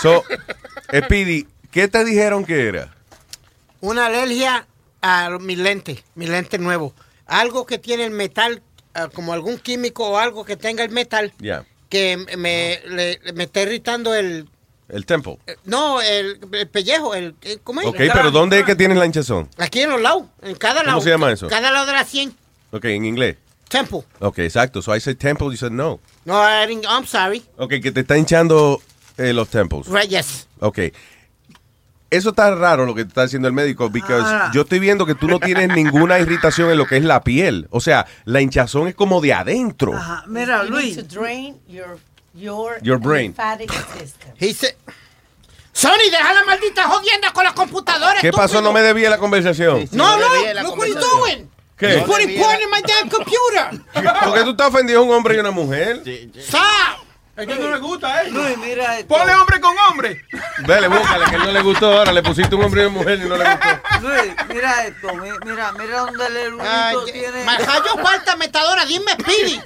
So, 0.00 0.24
Speedy, 0.94 1.46
¿qué 1.70 1.88
te 1.88 2.04
dijeron 2.04 2.44
que 2.44 2.66
era? 2.68 2.94
Una 3.80 4.06
alergia 4.06 4.66
a 5.02 5.30
mis 5.40 5.58
lentes, 5.58 6.02
mis 6.14 6.28
lentes 6.28 6.58
nuevos. 6.60 6.92
Algo 7.26 7.66
que 7.66 7.78
tiene 7.78 8.04
el 8.04 8.10
metal, 8.10 8.62
ah, 8.94 9.08
como 9.12 9.32
algún 9.32 9.58
químico 9.58 10.08
o 10.08 10.18
algo 10.18 10.44
que 10.44 10.56
tenga 10.56 10.84
el 10.84 10.90
metal, 10.90 11.32
Ya, 11.38 11.64
que 11.88 12.16
me, 12.36 12.80
le- 12.86 13.20
me 13.34 13.44
está 13.44 13.62
irritando 13.62 14.14
el... 14.14 14.48
el 14.88 15.06
temple. 15.06 15.38
eh, 15.46 15.56
No, 15.64 16.00
el, 16.00 16.38
el 16.52 16.68
pellejo, 16.68 17.14
el, 17.14 17.34
el- 17.42 17.60
¿cómo 17.60 17.80
es? 17.82 17.86
Ok, 17.88 17.96
pero 18.12 18.30
¿dónde 18.30 18.60
es 18.60 18.64
que 18.64 18.74
tienes 18.76 18.96
la 18.96 19.06
hinchazón? 19.06 19.48
Aquí 19.58 19.82
en 19.82 19.90
los 19.90 20.00
lados, 20.00 20.24
en 20.42 20.54
cada 20.56 20.82
lado. 20.82 21.00
se 21.00 21.10
llama 21.10 21.30
eso? 21.32 21.48
Cada 21.48 21.70
lado 21.70 21.86
de 21.86 21.92
la 21.92 22.04
100. 22.04 22.34
Ok, 22.72 22.84
en 22.86 23.04
inglés. 23.04 23.36
Temple. 23.68 24.04
Ok, 24.20 24.38
exacto. 24.40 24.80
So 24.82 24.94
I 24.94 25.00
said 25.00 25.16
temple, 25.18 25.48
you 25.50 25.56
said 25.56 25.72
no. 25.72 25.98
No, 26.24 26.34
I 26.40 26.66
didn't- 26.66 26.86
I'm 26.88 27.06
sorry. 27.06 27.42
Ok, 27.56 27.74
que 27.82 27.90
te 27.92 28.00
está 28.00 28.16
hinchando 28.16 28.80
eh, 29.18 29.32
los 29.32 29.48
temples. 29.48 29.86
Right, 29.88 30.08
yes. 30.08 30.46
Ok. 30.60 30.78
Eso 32.08 32.30
está 32.30 32.54
raro 32.54 32.86
lo 32.86 32.94
que 32.94 33.02
te 33.04 33.08
está 33.08 33.24
diciendo 33.24 33.48
el 33.48 33.54
médico, 33.54 33.90
porque 33.90 34.12
Ah. 34.12 34.50
yo 34.54 34.62
estoy 34.62 34.78
viendo 34.78 35.04
que 35.06 35.16
tú 35.16 35.26
no 35.26 35.40
tienes 35.40 35.68
ninguna 35.74 36.20
irritación 36.20 36.70
en 36.70 36.78
lo 36.78 36.86
que 36.86 36.96
es 36.98 37.04
la 37.04 37.24
piel. 37.24 37.66
O 37.70 37.80
sea, 37.80 38.06
la 38.24 38.40
hinchazón 38.40 38.86
es 38.86 38.94
como 38.94 39.20
de 39.20 39.34
adentro. 39.34 39.92
Ajá, 39.94 40.22
mira, 40.28 40.62
You 40.64 40.70
Luis. 40.70 40.96
need 40.96 41.06
to 41.08 41.20
drain 41.20 41.60
your, 41.68 41.98
your, 42.34 42.78
Your 42.82 42.98
brain. 43.00 43.34
lymphatic 43.36 43.72
system. 43.98 44.30
He 44.38 44.54
said... 44.54 44.74
Sony, 45.72 46.08
deja 46.10 46.32
la 46.32 46.44
maldita 46.44 46.84
jodienda 46.84 47.32
con 47.32 47.44
la 47.44 47.52
computadora. 47.52 48.20
¿Qué 48.20 48.30
pasó? 48.32 48.62
No 48.62 48.72
me 48.72 48.80
debía 48.80 49.10
la 49.10 49.18
conversación. 49.18 49.86
No, 49.92 50.16
no, 50.16 50.32
Desvíe 50.32 50.54
la 50.54 50.62
look 50.62 50.70
what 50.78 50.78
conversación. 50.88 51.20
doing. 51.20 51.50
¿Qué? 51.76 51.98
He's 51.98 52.04
putting 52.04 52.38
porn 52.38 52.60
in 52.60 52.70
my 52.70 52.80
damn 52.82 53.08
computer. 53.08 53.84
Porque 54.24 54.44
tú 54.44 54.50
estás 54.50 54.68
ofendiendo 54.68 55.02
a 55.02 55.04
un 55.04 55.12
hombre 55.12 55.36
y 55.36 55.38
una 55.38 55.50
mujer. 55.50 56.02
Stop. 56.36 57.05
Es 57.36 57.46
que 57.46 57.54
no 57.54 57.70
le 57.70 57.78
gusta, 57.78 58.22
¿eh? 58.22 58.30
Luis, 58.30 58.56
mira 58.58 58.98
esto. 58.98 59.14
Ponle 59.14 59.34
hombre 59.34 59.60
con 59.60 59.76
hombre. 59.90 60.22
Dale, 60.66 60.88
búscale, 60.88 61.24
que 61.26 61.36
él 61.36 61.42
no 61.44 61.52
le 61.52 61.60
gustó 61.60 61.92
ahora. 61.98 62.10
Le 62.12 62.22
pusiste 62.22 62.54
un 62.54 62.64
hombre 62.64 62.82
y 62.82 62.86
una 62.86 62.94
mujer 62.98 63.18
y 63.22 63.28
no 63.28 63.36
le 63.36 63.44
gustó. 63.44 63.68
Luis, 64.08 64.34
mira 64.48 64.86
esto. 64.86 65.14
mi- 65.16 65.28
Mira, 65.44 65.72
mira 65.72 65.98
donde 65.98 66.26
el 66.26 66.36
erudito 66.36 66.64
Ay, 66.66 66.96
tiene. 67.12 67.44
Majayo 67.44 67.98
falta 68.02 68.36
metadora, 68.36 68.86
dime 68.86 69.12
Speedy. 69.20 69.60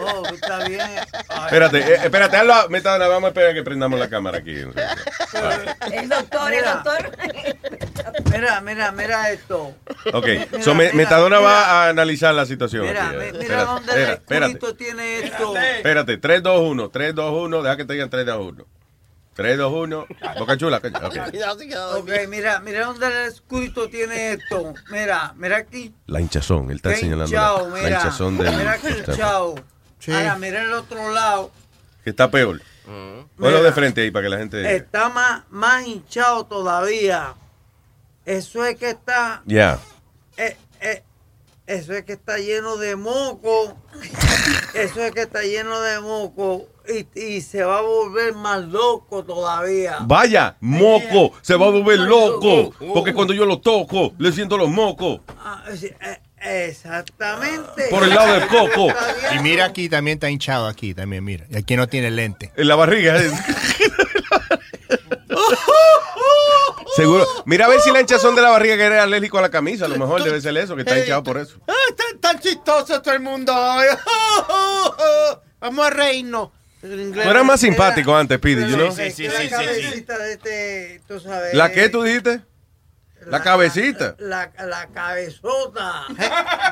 Oh, 0.00 0.26
está 0.26 0.58
bien. 0.66 0.80
Ay, 0.80 1.44
Espérate, 1.44 1.78
eh, 1.78 2.00
espérate, 2.04 2.36
hazlo. 2.38 2.68
Metadona, 2.70 3.06
vamos 3.06 3.24
a 3.24 3.28
esperar 3.28 3.50
a 3.50 3.54
que 3.54 3.62
prendamos 3.62 4.00
la 4.00 4.08
cámara 4.10 4.38
aquí. 4.38 4.50
El 4.50 6.08
doctor, 6.08 6.52
el 6.52 6.60
Mira. 6.60 6.74
doctor. 6.74 7.10
Mira, 8.32 8.60
mira, 8.60 8.92
mira 8.92 9.30
esto. 9.30 9.74
Ok, 10.12 10.26
Mira, 10.26 10.62
so, 10.62 10.74
mira, 10.74 11.38
va 11.40 11.84
a 11.84 11.88
analizar 11.88 12.34
la 12.34 12.46
situación. 12.46 12.86
Mira, 12.86 13.06
aquí. 13.06 13.16
Eh, 13.16 13.32
mira 13.32 13.62
espérate, 13.62 13.64
donde 13.64 14.04
el 14.04 14.42
escudito 14.42 14.74
tiene 14.74 15.18
esto. 15.20 15.56
Espérate, 15.56 16.16
3, 16.18 16.42
2, 16.42 16.60
1, 16.62 16.88
3, 16.96 17.14
2, 17.14 17.30
1, 17.44 17.62
deja 17.62 17.76
que 17.76 17.84
te 17.84 17.92
digan 17.92 18.08
3, 18.08 18.24
2, 18.24 18.46
1. 18.52 18.64
3, 19.34 19.58
2, 19.58 19.70
1, 19.70 20.06
boca 20.38 20.56
chula. 20.56 20.80
calla, 20.80 21.08
ok. 21.98 22.10
Mira, 22.26 22.58
mira 22.60 22.86
donde 22.86 23.06
el 23.06 23.12
escudito 23.28 23.90
tiene 23.90 24.32
esto. 24.32 24.72
Mira, 24.90 25.34
mira 25.36 25.58
aquí. 25.58 25.94
La 26.06 26.22
hinchazón, 26.22 26.70
él 26.70 26.76
está 26.76 26.94
Qué 26.94 27.00
señalando 27.00 27.26
hinchado, 27.26 27.68
la, 27.68 27.76
la 27.76 27.82
mira. 27.84 27.96
hinchazón 27.98 28.38
del. 28.38 28.56
Mira 28.56 28.78
que 28.78 28.90
hinchado. 28.90 29.54
Ahora, 30.08 30.38
mira 30.38 30.62
el 30.62 30.72
otro 30.72 31.12
lado. 31.12 31.50
Que 32.02 32.08
está 32.10 32.30
peor. 32.30 32.62
Ponlo 33.36 33.62
de 33.62 33.72
frente 33.72 34.00
ahí 34.00 34.10
para 34.10 34.22
que 34.24 34.28
la 34.30 34.38
gente. 34.38 34.74
Está 34.74 35.10
más, 35.10 35.42
más 35.50 35.86
hinchado 35.86 36.46
todavía. 36.46 37.34
Eso 38.24 38.64
es 38.64 38.78
que 38.78 38.88
está. 38.88 39.42
Ya. 39.44 39.78
eh, 40.38 40.56
eh, 40.80 41.02
eso 41.66 41.92
es 41.92 42.04
que 42.04 42.14
está 42.14 42.38
lleno 42.38 42.78
de 42.78 42.96
moco. 42.96 43.76
Eso 44.72 45.02
es 45.02 45.10
que 45.12 45.22
está 45.22 45.42
lleno 45.42 45.80
de 45.80 46.00
moco. 46.00 46.68
Y, 46.88 47.20
y 47.20 47.40
se 47.40 47.62
va 47.64 47.78
a 47.78 47.82
volver 47.82 48.34
más 48.34 48.64
loco 48.64 49.24
todavía. 49.24 49.98
Vaya, 50.02 50.56
moco, 50.60 51.32
se 51.42 51.54
va 51.56 51.66
a 51.66 51.70
volver 51.70 51.98
loco. 52.00 52.72
Porque 52.94 53.12
cuando 53.12 53.32
yo 53.34 53.44
lo 53.46 53.60
toco, 53.60 54.12
le 54.18 54.32
siento 54.32 54.56
los 54.56 54.68
mocos. 54.68 55.20
Ah, 55.38 55.64
eh, 55.72 56.20
exactamente. 56.68 57.88
Por 57.90 58.04
el 58.04 58.10
lado 58.10 58.32
del 58.34 58.46
coco. 58.48 58.88
Y 59.34 59.38
mira 59.40 59.64
aquí 59.64 59.88
también 59.88 60.16
está 60.16 60.30
hinchado 60.30 60.66
aquí 60.68 60.94
también, 60.94 61.24
mira. 61.24 61.44
Y 61.50 61.56
aquí 61.56 61.76
no 61.76 61.88
tiene 61.88 62.10
lente. 62.10 62.52
En 62.56 62.68
la 62.68 62.76
barriga. 62.76 63.16
eh. 63.20 63.30
Seguro. 66.94 67.26
Mira 67.44 67.66
a 67.66 67.68
ver 67.68 67.80
si 67.80 67.90
la 67.90 68.00
hinchazón 68.00 68.34
de 68.34 68.42
la 68.42 68.50
barriga 68.50 68.76
que 68.76 68.82
era 68.84 69.02
alérgico 69.02 69.38
a 69.38 69.42
la 69.42 69.50
camisa. 69.50 69.84
A 69.84 69.88
lo 69.88 69.98
mejor 69.98 70.22
debe 70.22 70.40
ser 70.40 70.56
eso, 70.56 70.74
que 70.76 70.82
está 70.82 70.98
hinchado 70.98 71.22
por 71.22 71.36
eso. 71.36 71.58
Ah, 71.68 71.72
tan, 71.96 72.18
tan 72.20 72.38
chistoso 72.40 73.02
todo 73.02 73.12
el 73.14 73.20
mundo. 73.20 73.52
hoy. 73.54 73.86
Vamos 75.60 75.86
a 75.86 75.90
reírnos. 75.90 76.50
Tú 77.12 77.20
eras 77.20 77.44
más 77.44 77.60
simpático 77.60 78.16
antes, 78.16 78.38
Pidi, 78.38 78.68
you 78.68 78.76
know? 78.76 78.92
Sí, 78.92 79.10
sí, 79.10 79.26
la 79.28 79.48
cabecita 79.48 80.18
de 80.18 80.32
este, 80.32 81.00
tú 81.08 81.18
sabes. 81.20 81.54
¿La 81.54 81.70
qué 81.72 81.88
tú 81.88 82.02
dijiste? 82.02 82.40
La 83.26 83.42
cabecita. 83.42 84.14
La, 84.18 84.50
la 84.64 84.86
cabezota. 84.88 86.04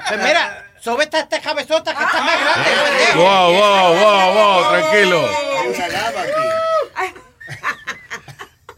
Pues 0.07 0.21
mira, 0.23 0.71
sobre 0.81 1.05
esta, 1.05 1.21
esta 1.21 1.41
cabezota 1.41 1.95
que 1.97 2.05
está 2.05 2.21
más 2.23 2.39
grande. 2.41 2.71
güey. 3.15 3.25
Wow, 3.27 3.53
wow, 3.55 3.95
wow, 3.95 4.35
wow, 4.35 4.71
tranquilo. 4.71 5.29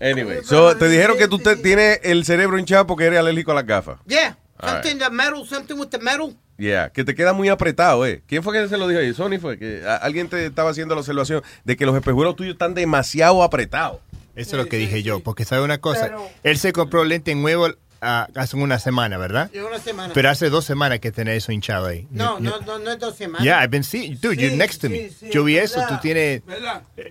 Anyway, 0.00 0.44
so, 0.44 0.76
te 0.76 0.88
dijeron 0.88 1.16
que 1.16 1.26
tú 1.26 1.38
te- 1.38 1.56
tienes 1.56 2.00
el 2.02 2.24
cerebro 2.24 2.58
hinchado 2.58 2.86
porque 2.86 3.06
eres 3.06 3.18
alérgico 3.18 3.52
a 3.52 3.54
las 3.54 3.66
gafas. 3.66 3.98
Yeah, 4.06 4.36
All 4.58 4.68
right. 4.68 4.84
something 4.84 4.98
the 4.98 5.10
metal, 5.10 5.46
something 5.46 5.78
with 5.78 5.88
the 5.88 5.98
metal. 5.98 6.34
Yeah, 6.58 6.90
que 6.90 7.04
te 7.04 7.14
queda 7.14 7.34
muy 7.34 7.50
apretado, 7.50 8.06
¿eh? 8.06 8.22
¿Quién 8.26 8.42
fue 8.42 8.54
que 8.54 8.66
se 8.66 8.78
lo 8.78 8.88
dijo 8.88 9.00
ahí? 9.00 9.12
Sony 9.12 9.38
fue 9.38 9.58
que 9.58 9.82
alguien 10.00 10.28
te 10.28 10.46
estaba 10.46 10.70
haciendo 10.70 10.94
la 10.94 11.00
observación 11.00 11.42
de 11.64 11.76
que 11.76 11.84
los 11.84 11.94
espejuelos 11.94 12.34
tuyos 12.34 12.54
están 12.54 12.72
demasiado 12.72 13.42
apretados. 13.42 14.00
Eso 14.34 14.56
es 14.56 14.64
lo 14.64 14.68
que 14.68 14.76
dije 14.76 15.02
yo, 15.02 15.20
porque 15.20 15.44
sabe 15.44 15.62
una 15.62 15.78
cosa, 15.78 16.12
él 16.42 16.58
se 16.58 16.72
compró 16.72 17.04
lente 17.04 17.34
nuevo 17.34 17.68
ah, 18.06 18.28
hace 18.36 18.56
una 18.56 18.78
semana, 18.78 19.18
¿verdad? 19.18 19.50
Lleva 19.50 19.68
una 19.68 19.78
semana. 19.78 20.14
Pero 20.14 20.30
hace 20.30 20.48
dos 20.48 20.64
semanas 20.64 21.00
que 21.00 21.10
tenés 21.12 21.38
eso 21.38 21.52
hinchado 21.52 21.86
ahí. 21.86 22.06
no, 22.10 22.38
no, 22.40 22.60
no, 22.60 22.78
no 22.78 22.92
es 22.92 22.98
dos 22.98 23.16
semanas. 23.16 23.42
Yeah, 23.44 23.58
I've 23.62 23.70
been 23.70 23.84
seeing, 23.84 24.18
dude, 24.20 24.36
you're 24.36 24.56
next 24.56 24.80
to 24.82 24.88
me. 24.88 25.10
yo 25.30 25.44
vi 25.44 25.58
eso, 25.58 25.80
tú 25.88 25.98
tienes, 26.00 26.42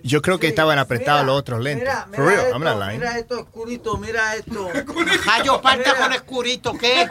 yo 0.02 0.22
creo 0.22 0.38
que 0.38 0.48
estaban 0.48 0.78
apretados 0.78 1.24
los 1.26 1.38
otros 1.38 1.62
lentes. 1.62 1.84
Mira, 1.88 2.06
For 2.12 2.26
real, 2.26 2.44
mira 2.46 2.50
I'm 2.56 2.62
not 2.64 2.72
esto, 2.74 2.84
lying. 2.86 2.98
Mira 3.00 3.18
esto 3.18 3.40
oscurito, 3.40 3.96
mira 3.98 4.34
esto. 4.36 4.68
Jayo 5.24 5.60
Mira. 5.76 5.94
con 5.94 6.12
escurito, 6.12 6.72
¿qué? 6.78 7.08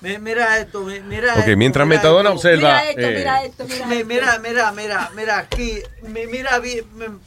Mi- 0.00 0.18
Mira 0.18 0.58
esto, 0.58 0.82
mi- 0.82 1.00
mira 1.00 1.32
Ok, 1.32 1.38
esto, 1.40 1.56
mientras 1.56 1.86
mira 1.86 1.98
Metadona 1.98 2.28
esto. 2.30 2.36
observa, 2.36 2.68
Mira 2.68 2.88
esto, 2.90 3.00
eh, 3.00 3.14
mira 3.18 3.44
esto, 3.44 3.64
mira 3.64 3.86
Mi- 3.86 3.94
esto. 3.94 4.06
Mira, 4.06 4.38
mira, 4.38 4.72
mira, 4.72 5.10
mira, 5.16 5.38
aquí. 5.38 5.82
mi- 6.02 6.26
Mira, 6.26 6.60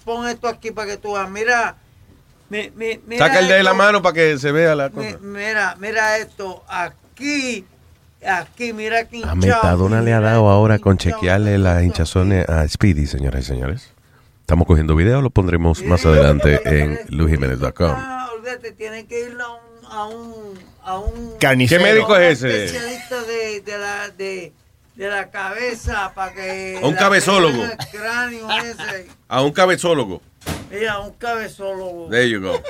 pon 0.05 0.27
esto 0.27 0.47
aquí 0.47 0.71
para 0.71 0.87
que 0.91 0.97
tú 0.97 1.13
veas. 1.13 1.29
Mira. 1.29 1.75
Mi- 2.49 2.71
mi- 2.75 2.99
mira 3.07 3.27
Saca 3.27 3.39
el 3.39 3.47
de 3.47 3.63
la 3.63 3.73
mano 3.73 4.01
para 4.01 4.13
que 4.13 4.37
se 4.37 4.51
vea 4.51 4.75
la 4.75 4.89
Mi- 4.89 4.95
cosa. 4.95 5.17
Mira, 5.21 5.75
mira 5.79 6.17
esto. 6.17 6.63
Aquí. 6.67 7.65
Aquí, 8.25 8.73
mira 8.73 8.99
aquí. 8.99 9.21
A 9.23 9.35
Metadona 9.35 10.01
le 10.01 10.13
ha 10.13 10.19
dado 10.19 10.49
ahora 10.49 10.79
con 10.79 10.97
chequearle 10.97 11.57
las 11.57 11.83
hinchazones 11.83 12.47
a 12.49 12.67
Speedy, 12.67 13.05
señoras 13.05 13.43
y 13.43 13.45
señores. 13.45 13.91
Estamos 14.41 14.65
cogiendo 14.65 14.95
video, 14.95 15.21
lo 15.21 15.29
pondremos 15.29 15.83
más 15.83 16.05
adelante 16.05 16.61
en 16.65 16.99
luisjimenez.com. 17.09 17.91
Ah, 17.95 18.29
olvídate, 18.33 18.71
tiene 18.71 19.05
que 19.05 19.21
ir 19.25 19.37
a 19.39 19.51
un. 19.53 19.67
A 19.89 20.05
un, 20.05 20.33
a 20.83 20.97
un 20.99 21.37
Carnicero. 21.39 21.81
¿Qué 21.81 21.91
médico 21.93 22.17
es 22.17 22.43
ese? 22.43 22.65
especialista 22.65 23.23
de, 23.23 23.61
de 23.61 23.77
la, 23.77 24.09
de, 24.09 24.51
de 24.97 25.07
la 25.09 25.29
cabeza 25.29 26.11
para 26.13 26.33
que. 26.33 26.79
A 26.81 26.87
un 26.87 26.95
cabezólogo. 26.95 27.63
El 27.63 27.77
cráneo 27.91 28.49
ese. 28.51 29.07
A 29.27 29.41
un 29.41 29.51
cabezólogo. 29.51 30.21
Mira, 30.71 30.99
un 30.99 31.13
cabezólogo. 31.13 32.09
There 32.09 32.27
you 32.27 32.41
go. 32.41 32.61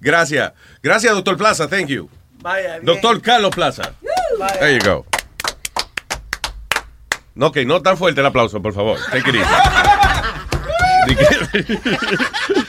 Gracias. 0.00 0.52
Gracias, 0.82 1.14
doctor 1.14 1.36
Plaza. 1.36 1.68
Thank 1.68 1.88
you. 1.88 2.08
Vaya, 2.40 2.78
bien. 2.78 2.86
Doctor 2.86 3.20
Carlos 3.20 3.54
Plaza. 3.54 3.92
Vaya. 4.38 4.58
There 4.58 4.78
you 4.78 4.84
go. 4.84 5.06
No, 7.34 7.48
ok, 7.48 7.58
no 7.66 7.82
tan 7.82 7.98
fuerte 7.98 8.20
el 8.20 8.26
aplauso, 8.26 8.62
por 8.62 8.72
favor. 8.72 8.98
Take 9.10 9.28
it 9.28 9.36
easy. 9.36 9.46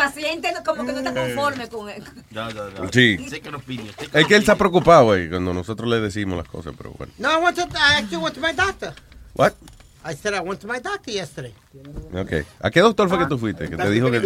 El 0.00 0.06
paciente 0.12 0.52
no- 0.52 0.64
como 0.64 0.86
que 0.86 0.92
no 0.92 0.98
está 0.98 1.14
conforme 1.14 1.68
con 1.68 1.88
él. 1.90 2.04
Sí. 2.92 3.18
Sé 3.28 3.40
que 3.40 3.50
los 3.50 3.62
piños. 3.62 3.94
Es 4.12 4.26
que 4.26 4.34
él 4.34 4.40
está 4.40 4.56
preocupado, 4.56 5.04
güey, 5.04 5.28
cuando 5.28 5.52
nosotros 5.52 5.88
le 5.88 6.00
decimos 6.00 6.36
las 6.38 6.48
cosas, 6.48 6.74
pero 6.76 6.90
bueno. 6.92 7.12
No, 7.18 7.30
I 7.32 7.42
went 7.44 7.56
to, 7.56 7.62
I 7.62 7.98
actually 7.98 8.16
went 8.22 8.34
to 8.34 8.40
my 8.40 8.52
doctor. 8.52 8.94
What? 9.34 9.52
I 10.02 10.14
said 10.14 10.32
I 10.32 10.40
went 10.40 10.60
to 10.60 10.66
my 10.66 10.80
doctor 10.80 11.12
yesterday. 11.12 11.52
Ok. 12.14 12.46
¿A 12.60 12.70
qué 12.70 12.80
doctor 12.80 13.08
fue 13.08 13.18
que 13.18 13.26
tú 13.26 13.38
fuiste? 13.38 13.68
Que 13.68 13.76
te 13.76 13.90
dijo 13.90 14.10
que... 14.10 14.20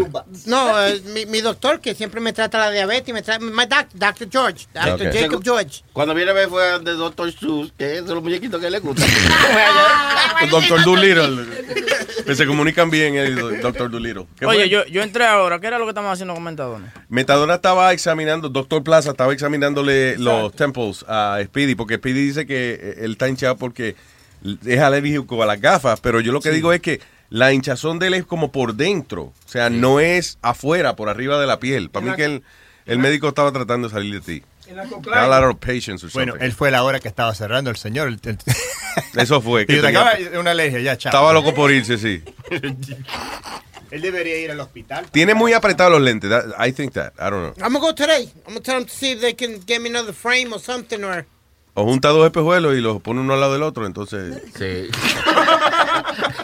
No, 0.46 0.86
eh, 0.86 1.00
mi, 1.12 1.26
mi 1.26 1.40
doctor 1.40 1.80
que 1.80 1.94
siempre 1.94 2.20
me 2.20 2.32
trata 2.32 2.58
la 2.58 2.70
diabetes, 2.70 3.12
me 3.12 3.22
trata, 3.22 3.44
my 3.44 3.66
doc, 3.66 3.88
Dr. 3.92 4.28
George, 4.30 4.66
Dr. 4.72 5.12
Jacob 5.12 5.42
George. 5.42 5.82
Cuando 5.92 6.14
viene 6.14 6.30
a 6.30 6.34
ver 6.34 6.48
fue 6.48 6.78
de 6.78 6.92
Dr. 6.92 7.32
Seuss, 7.32 7.72
que 7.76 7.98
es 7.98 8.06
de 8.06 8.14
los 8.14 8.22
muñequitos 8.22 8.60
que 8.60 8.70
le 8.70 8.78
gustan. 8.78 9.08
El 10.42 10.50
doctor 10.50 10.84
Doolittle. 10.84 11.44
Que 12.24 12.34
se 12.34 12.46
comunican 12.46 12.88
bien, 12.88 13.16
el 13.16 13.60
doctor 13.60 13.90
Doolittle. 13.90 14.26
Oye, 14.46 14.68
yo, 14.68 14.86
yo 14.86 15.02
entré 15.02 15.26
ahora. 15.26 15.58
¿Qué 15.60 15.66
era 15.66 15.78
lo 15.78 15.84
que 15.84 15.90
estamos 15.90 16.12
haciendo 16.12 16.32
con 16.32 16.42
Metadona? 16.42 16.92
Metadona 17.08 17.54
estaba 17.54 17.92
examinando, 17.92 18.48
doctor 18.48 18.82
Plaza 18.82 19.10
estaba 19.10 19.32
examinándole 19.32 20.16
los 20.16 20.54
temples 20.54 21.04
a 21.06 21.38
Speedy, 21.44 21.74
porque 21.74 21.96
Speedy 21.96 22.26
dice 22.26 22.46
que 22.46 22.78
eh, 22.80 22.94
él 23.00 23.12
está 23.12 23.28
hinchado 23.28 23.56
porque 23.56 23.96
es 24.66 24.78
alérgico 24.80 25.42
a 25.42 25.46
las 25.46 25.60
gafas, 25.60 26.00
pero 26.00 26.20
yo 26.20 26.32
lo 26.32 26.40
que 26.40 26.50
digo 26.50 26.72
es 26.72 26.80
que 26.80 27.00
la 27.30 27.52
hinchazón 27.52 27.98
de 27.98 28.08
él 28.08 28.14
es 28.14 28.24
como 28.24 28.52
por 28.52 28.74
dentro, 28.74 29.22
o 29.24 29.34
sea, 29.46 29.70
no 29.70 29.98
es 30.00 30.38
afuera, 30.42 30.94
por 30.96 31.08
arriba 31.08 31.40
de 31.40 31.46
la 31.46 31.58
piel. 31.58 31.90
Para 31.90 32.06
mí 32.06 32.12
que 32.14 32.24
el, 32.26 32.42
el 32.86 32.98
médico 32.98 33.28
estaba 33.28 33.50
tratando 33.52 33.88
de 33.88 33.94
salir 33.94 34.14
de 34.14 34.20
ti. 34.20 34.42
En 34.66 34.76
la 34.76 34.84
Had 34.84 35.30
a 35.32 35.40
lot 35.40 35.50
of 35.54 35.60
patience 35.60 36.06
or 36.06 36.12
Bueno, 36.12 36.36
él 36.40 36.52
fue 36.52 36.70
la 36.70 36.84
hora 36.84 36.98
que 36.98 37.08
estaba 37.08 37.34
cerrando 37.34 37.68
el 37.70 37.76
señor. 37.76 38.08
El- 38.08 38.20
el- 38.24 38.38
Eso 39.20 39.40
fue. 39.42 39.66
Y 39.68 39.76
yo, 39.76 39.82
tenía- 39.82 40.00
"Acaba- 40.08 40.40
una 40.40 40.52
alergia, 40.52 40.80
ya, 40.80 40.96
chao. 40.96 41.10
estaba 41.10 41.32
loco 41.34 41.52
por 41.54 41.70
irse, 41.70 41.98
sí. 41.98 42.22
Él 43.90 44.00
debería 44.02 44.38
ir 44.38 44.50
al 44.50 44.60
hospital. 44.60 45.06
Tiene 45.12 45.34
muy 45.34 45.52
apretados 45.52 45.92
los 45.92 46.00
lentes. 46.00 46.30
that- 46.30 46.54
I 46.58 46.72
think 46.72 46.92
that. 46.94 47.12
I 47.18 47.30
don't 47.30 47.54
know. 47.54 47.64
I'm 47.64 47.72
gonna 47.74 47.78
go 47.78 47.94
today. 47.94 48.24
I'm 48.46 48.54
gonna 48.54 48.60
tell 48.60 48.76
them 48.76 48.86
to 48.86 48.92
see 48.92 49.12
if 49.12 49.20
they 49.20 49.34
can 49.34 49.60
get 49.66 49.80
me 49.80 49.88
another 49.90 50.12
frame 50.14 50.52
or 50.52 50.60
something 50.60 51.04
or. 51.04 51.26
O 51.76 51.84
junta 51.84 52.10
dos 52.10 52.24
espejuelos 52.24 52.76
y 52.76 52.80
los 52.80 53.02
pone 53.02 53.20
uno 53.20 53.34
al 53.34 53.40
lado 53.40 53.52
del 53.54 53.62
otro, 53.64 53.84
entonces... 53.86 54.40
Sí. 54.56 54.88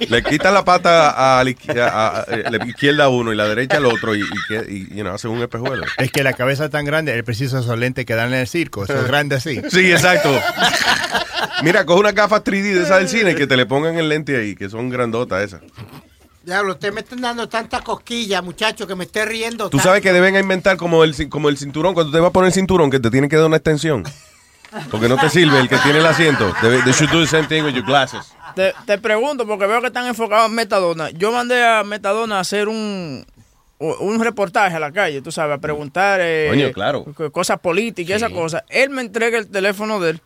Le 0.09 0.23
quita 0.25 0.51
la 0.51 0.65
pata 0.65 1.39
a 1.39 1.45
la 1.45 1.51
izquierda 1.51 1.89
a, 1.89 2.09
a- 2.09 2.21
a 2.23 2.51
la 2.51 2.65
izquierda 2.67 3.05
a 3.05 3.09
uno 3.09 3.33
y 3.33 3.37
la 3.37 3.47
derecha 3.47 3.77
al 3.77 3.87
otro 3.87 4.15
y, 4.17 4.21
y, 4.21 4.55
y, 4.75 4.89
you 4.97 5.03
know, 5.03 5.15
hace 5.15 5.29
un 5.29 5.41
espejuelo. 5.41 5.85
Es 5.99 6.11
que 6.11 6.23
la 6.25 6.33
cabeza 6.33 6.65
es 6.65 6.71
tan 6.71 6.85
grande, 6.85 7.15
él 7.15 7.23
precisa 7.25 7.61
esos 7.61 7.79
lentes 7.79 8.05
que 8.07 8.15
dan 8.15 8.33
en 8.33 8.41
el 8.41 8.49
circo, 8.49 8.85
esos 8.85 9.07
grandes 9.07 9.39
así. 9.47 9.61
Sí, 9.71 9.93
exacto. 9.93 10.31
Mira, 11.63 11.85
coge 11.87 12.01
una 12.01 12.13
gafa 12.13 12.43
3D 12.43 12.75
de 12.75 12.83
esa 12.83 12.99
del 12.99 13.09
cine 13.09 13.35
que 13.35 13.47
te 13.47 13.57
le 13.57 13.67
pongan 13.67 13.97
el 13.99 14.09
lente 14.09 14.37
ahí, 14.37 14.57
que 14.57 14.69
son 14.69 14.89
grandotas 14.91 15.45
esas. 15.45 15.61
Diablo, 16.43 16.73
ustedes 16.73 16.95
me 16.95 17.01
están 17.03 17.21
dando 17.21 17.49
tanta 17.49 17.83
cosquilla, 17.83 18.41
muchacho, 18.43 18.87
que 18.87 18.95
me 18.97 19.05
esté 19.05 19.25
riendo. 19.27 19.69
Tú 19.69 19.77
tanto. 19.77 19.89
sabes 19.91 20.03
que 20.03 20.13
deben 20.13 20.35
inventar 20.37 20.77
como 20.79 21.05
el, 21.05 21.15
como 21.29 21.49
el 21.51 21.59
cinturón, 21.59 21.93
cuando 21.95 22.11
te 22.13 22.19
vas 22.19 22.31
a 22.31 22.33
poner 22.33 22.49
el 22.49 22.55
cinturón, 22.55 22.91
que 22.91 22.99
te 22.99 23.11
tienen 23.11 23.29
que 23.31 23.37
dar 23.37 23.45
una 23.47 23.57
extensión. 23.59 24.05
Porque 24.91 25.09
no 25.09 25.17
te 25.17 25.29
sirve 25.29 25.59
el 25.61 25.69
que 25.69 25.77
tiene 25.79 25.99
el 25.99 26.07
asiento. 26.07 26.53
They, 26.61 26.83
they 26.83 26.93
should 26.93 27.11
do 27.11 27.21
the 27.21 27.27
same 27.27 27.47
thing 27.49 27.63
with 27.65 27.75
your 27.75 27.85
glasses. 27.85 28.33
Te, 28.55 28.73
te 28.87 28.99
pregunto, 28.99 29.47
porque 29.47 29.67
veo 29.67 29.81
que 29.81 29.89
están 29.89 30.07
enfocados 30.07 30.49
en 30.49 30.55
Metadona. 30.55 31.11
Yo 31.11 31.31
mandé 31.33 31.65
a 31.65 31.85
Metadona 31.85 32.39
a 32.39 32.41
hacer 32.41 32.69
un, 32.69 33.25
un 33.79 34.25
reportaje 34.25 34.75
a 34.77 34.81
la 34.81 34.91
calle, 34.93 35.23
tú 35.23 35.31
sabes, 35.33 35.57
a 35.57 35.61
preguntar 35.61 36.21
eh, 36.23 36.49
Coño, 36.51 36.73
claro. 36.73 37.05
co- 37.15 37.31
cosas 37.31 37.61
políticas 37.61 38.11
y 38.11 38.13
esas 38.15 38.33
cosas. 38.33 38.65
Él 38.69 38.91
me 38.91 39.03
entrega 39.03 39.39
el 39.39 39.49
teléfono 39.49 40.01
de 40.01 40.11
él 40.11 40.21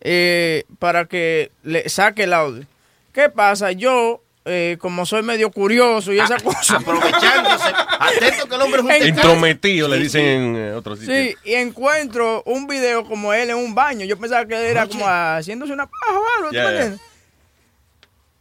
eh, 0.00 0.64
para 0.78 1.04
que 1.06 1.50
le 1.62 1.88
saque 1.88 2.24
el 2.24 2.32
audio. 2.32 2.64
¿Qué 3.12 3.28
pasa? 3.30 3.70
Yo, 3.72 4.20
eh, 4.46 4.76
como 4.78 5.06
soy 5.06 5.22
medio 5.22 5.50
curioso 5.50 6.12
y 6.12 6.18
esa 6.18 6.38
cosa. 6.38 6.76
Aprovechándose. 6.76 7.72
Atento 7.98 8.48
que 8.48 8.54
el 8.56 8.62
hombre 8.62 8.80
es 8.96 9.02
un. 9.02 9.08
Intrometido, 9.08 9.88
le 9.88 9.98
dicen 9.98 10.24
en 10.24 10.56
eh, 10.56 10.72
otros 10.74 10.98
sitios. 10.98 11.16
Sí, 11.16 11.36
y 11.44 11.54
encuentro 11.54 12.42
un 12.44 12.66
video 12.66 13.04
como 13.06 13.32
él 13.32 13.50
en 13.50 13.56
un 13.56 13.74
baño. 13.74 14.04
Yo 14.04 14.18
pensaba 14.18 14.44
que 14.46 14.54
era 14.54 14.86
como 14.86 15.06
haciéndose 15.06 15.72
una 15.72 15.86
paja 15.86 16.12
o 16.12 16.24
algo, 16.38 16.48
¿tú 16.50 16.54
Ya, 16.54 16.64
me 16.64 16.64
ya. 16.66 16.70
entiendes? 16.82 17.00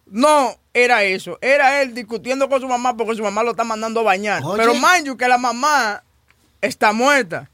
No, 0.07 0.55
era 0.73 1.03
eso. 1.03 1.39
Era 1.41 1.81
él 1.81 1.93
discutiendo 1.93 2.47
con 2.49 2.61
su 2.61 2.67
mamá 2.67 2.95
porque 2.95 3.15
su 3.15 3.23
mamá 3.23 3.41
lo 3.43 3.51
está 3.51 3.63
mandando 3.63 4.01
a 4.01 4.03
bañar. 4.03 4.43
Oye. 4.43 4.57
Pero 4.57 4.73
mind 4.73 5.05
you 5.05 5.17
que 5.17 5.27
la 5.27 5.37
mamá 5.37 6.03
está 6.61 6.91
muerta. 6.91 7.49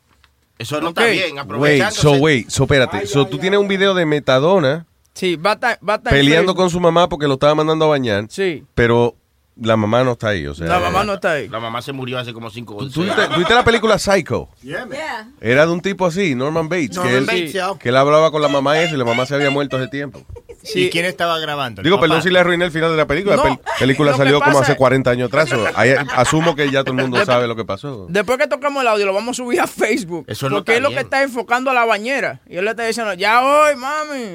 Eso 0.57 0.81
no 0.81 0.89
Ok. 0.89 0.97
está 0.99 1.11
bien. 1.11 1.31
Wait, 1.35 1.39
Aprovechándose. 1.39 2.01
so 2.01 2.11
wait, 2.13 2.49
so 2.49 2.63
espérate. 2.63 3.05
So 3.07 3.27
tú 3.27 3.37
tienes 3.37 3.59
un 3.59 3.67
video 3.67 3.93
de 3.93 4.05
Metadona 4.05 4.85
Sí, 5.19 5.35
va 5.35 5.51
a 5.51 5.53
estar, 5.55 5.79
va 5.87 5.93
a 5.93 5.97
estar 5.97 6.13
en 6.13 6.19
peleando 6.19 6.51
Facebook. 6.53 6.57
con 6.57 6.69
su 6.69 6.79
mamá 6.79 7.09
porque 7.09 7.27
lo 7.27 7.33
estaba 7.33 7.53
mandando 7.55 7.85
a 7.85 7.89
bañar. 7.89 8.25
Sí. 8.29 8.63
Pero 8.73 9.15
la 9.61 9.75
mamá 9.75 10.05
no 10.05 10.13
está 10.13 10.29
ahí, 10.29 10.47
o 10.47 10.55
sea. 10.55 10.67
La 10.67 10.79
mamá 10.79 11.03
no 11.03 11.15
está 11.15 11.33
ahí. 11.33 11.49
La 11.49 11.59
mamá 11.59 11.81
se 11.81 11.91
murió 11.91 12.17
hace 12.17 12.31
como 12.31 12.49
cinco 12.49 12.77
¿Tú 12.89 13.03
viste, 13.03 13.27
tú 13.27 13.39
viste 13.39 13.53
la 13.53 13.65
película 13.65 13.99
Psycho? 13.99 14.47
Yeah. 14.61 14.87
Era 15.41 15.65
de 15.65 15.71
un 15.73 15.81
tipo 15.81 16.05
así, 16.05 16.33
Norman 16.33 16.69
Bates, 16.69 16.95
Norman 16.95 17.11
que, 17.11 17.17
él, 17.17 17.25
Bates, 17.25 17.51
yeah. 17.53 17.73
que 17.77 17.89
él 17.89 17.97
hablaba 17.97 18.31
con 18.31 18.41
la 18.41 18.47
mamá 18.47 18.79
esa 18.81 18.95
y 18.95 18.97
la 18.97 19.03
mamá 19.03 19.25
se 19.25 19.35
había 19.35 19.49
muerto 19.49 19.75
hace 19.75 19.87
tiempo. 19.89 20.21
¿Y 20.75 20.89
quién 20.89 21.05
estaba 21.05 21.39
grabando? 21.39 21.81
¿El 21.81 21.83
Digo, 21.85 21.95
papá? 21.97 22.07
perdón 22.07 22.21
si 22.21 22.29
le 22.29 22.39
arruiné 22.39 22.65
el 22.65 22.71
final 22.71 22.91
de 22.91 22.97
la 22.97 23.07
película. 23.07 23.35
No, 23.37 23.43
la 23.45 23.49
pel- 23.51 23.59
película 23.79 24.13
salió 24.15 24.39
como 24.41 24.59
hace 24.59 24.73
es- 24.73 24.77
40 24.77 25.09
años 25.11 25.27
atrás. 25.27 25.49
ahí 25.75 25.93
asumo 26.15 26.55
que 26.55 26.69
ya 26.71 26.83
todo 26.83 26.95
el 26.95 27.01
mundo 27.01 27.23
sabe 27.25 27.45
lo 27.47 27.55
que 27.57 27.63
pasó. 27.65 28.07
Después 28.09 28.37
que 28.37 28.47
tocamos 28.47 28.81
el 28.81 28.87
audio, 28.87 29.05
lo 29.05 29.13
vamos 29.13 29.37
a 29.39 29.43
subir 29.43 29.59
a 29.61 29.67
Facebook. 29.67 30.25
Eso 30.27 30.49
no 30.49 30.57
porque 30.57 30.75
es 30.75 30.81
lo 30.81 30.89
bien. 30.89 30.99
que 30.99 31.03
está 31.03 31.21
enfocando 31.23 31.71
a 31.71 31.73
la 31.73 31.85
bañera. 31.85 32.41
Y 32.47 32.57
él 32.57 32.65
le 32.65 32.71
está 32.71 32.85
diciendo, 32.85 33.13
ya 33.13 33.41
hoy, 33.41 33.75
mami. 33.77 34.25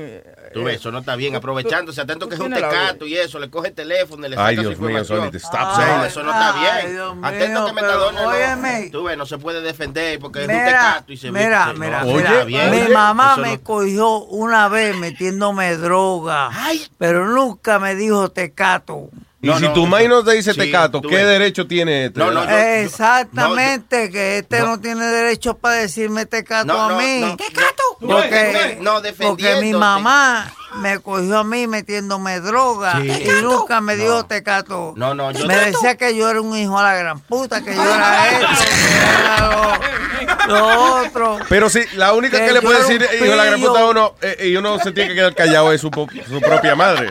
Tú 0.55 0.65
ves, 0.65 0.77
eso 0.77 0.91
no 0.93 1.01
está 1.01 1.17
bien. 1.17 1.35
Aprovechándose. 1.37 2.01
Atento 2.01 2.29
que 2.29 2.37
es 2.37 2.41
un 2.41 2.53
tecato 2.53 3.07
y 3.07 3.17
eso. 3.17 3.39
Le 3.39 3.51
coge 3.51 3.69
el 3.69 3.75
teléfono 3.75 4.27
y 4.27 4.31
le 4.31 4.37
saca 4.37 4.47
Ay, 4.49 4.57
su 4.57 4.63
Dios 4.63 4.79
mío, 4.79 4.89
información. 4.91 5.21
Sony, 5.25 5.31
te- 5.31 5.37
stop 5.39 5.75
saying 5.77 6.05
eso 6.07 6.23
no 6.23 6.31
está 6.31 6.53
bien. 6.53 6.99
Atento 7.25 7.61
mío, 7.61 7.67
que 7.67 7.73
pero 7.75 7.87
Metadona 7.87 8.23
no, 8.23 8.29
óyeme. 8.29 8.89
tú 8.91 9.05
ves, 9.05 9.19
no 9.19 9.27
se 9.27 9.39
puede 9.39 9.61
defender 9.61 10.19
porque 10.21 10.43
es 10.45 10.49
un 10.49 10.55
tecato 10.55 11.13
y 11.13 11.17
se 11.17 11.31
mira, 11.31 11.73
ve- 11.73 11.79
mira, 11.79 12.05
no, 12.05 12.15
mira. 12.47 12.71
Mi 12.71 12.89
mamá 12.93 13.33
Eso 13.35 13.43
me 13.43 13.57
no- 13.57 13.63
cogió 13.63 14.19
una 14.25 14.69
vez 14.69 14.97
metiéndome 14.97 15.77
droga, 15.77 16.51
pero 16.99 17.27
nunca 17.27 17.79
me 17.79 17.95
dijo 17.95 18.31
tecato. 18.31 19.09
Y 19.45 19.53
si 19.59 19.69
tu 19.75 19.87
maíz 19.87 20.09
no 20.09 20.25
te 20.25 20.33
dice 20.33 20.53
sí, 20.53 20.59
tecato, 20.59 21.01
¿qué 21.03 21.17
ves. 21.17 21.27
derecho 21.27 21.67
tiene 21.67 22.07
este? 22.07 22.19
No, 22.21 22.31
no, 22.31 22.43
Exactamente, 22.49 24.11
que 24.11 24.39
este 24.39 24.61
no, 24.61 24.81
tiene 24.81 25.07
derecho 25.07 25.57
para 25.59 25.77
decirme 25.77 26.27
tecato 26.27 26.67
No, 26.73 26.85
a 26.85 26.89
no, 26.91 26.99
mí. 26.99 27.21
no. 27.21 27.37
Porque, 28.01 28.79
No, 28.81 29.01
porque 29.21 29.57
mi 29.61 29.73
mamá 29.73 30.53
me 30.77 30.99
cogió 30.99 31.39
a 31.39 31.45
mí 31.45 31.67
metiéndome 31.67 32.41
droga 32.41 33.01
Sí. 33.01 33.09
y 33.09 33.43
nunca 33.43 33.81
me 33.81 33.97
dijo 33.97 34.25
tecato. 34.27 34.93
No, 34.97 35.15
no, 35.15 35.31
yo 35.31 35.47
me 35.47 35.57
decía 35.57 35.97
que 35.97 36.17
yo 36.17 36.29
era 36.29 36.41
un 36.41 36.57
hijo 36.57 36.79
a 36.79 36.83
la 36.83 36.95
gran 36.97 37.21
puta, 37.21 37.63
que 37.63 37.75
yo 37.75 37.83
era 37.83 38.29
esto, 38.31 38.47
que 38.65 38.97
era 38.97 39.51
lo, 40.49 40.55
lo 40.55 41.03
otro. 41.03 41.39
Pero 41.49 41.69
sí, 41.71 41.81
la 41.95 42.13
única 42.13 42.39
que, 42.39 42.47
Que 42.47 42.53
le 42.53 42.63
puede 42.63 42.81
decir, 42.81 43.07
hijo 43.17 43.25
de 43.25 43.37
la 43.37 43.45
gran 43.45 43.61
puta, 43.61 43.81
a 43.81 43.87
uno, 43.87 44.15
eh, 44.21 44.49
y 44.49 44.57
uno 44.57 44.79
se 44.81 44.93
tiene 44.93 45.11
que 45.11 45.15
quedar 45.17 45.35
callado 45.35 45.73
es 45.73 45.81
su 45.81 45.91
propia 45.91 46.75
madre. 46.75 47.09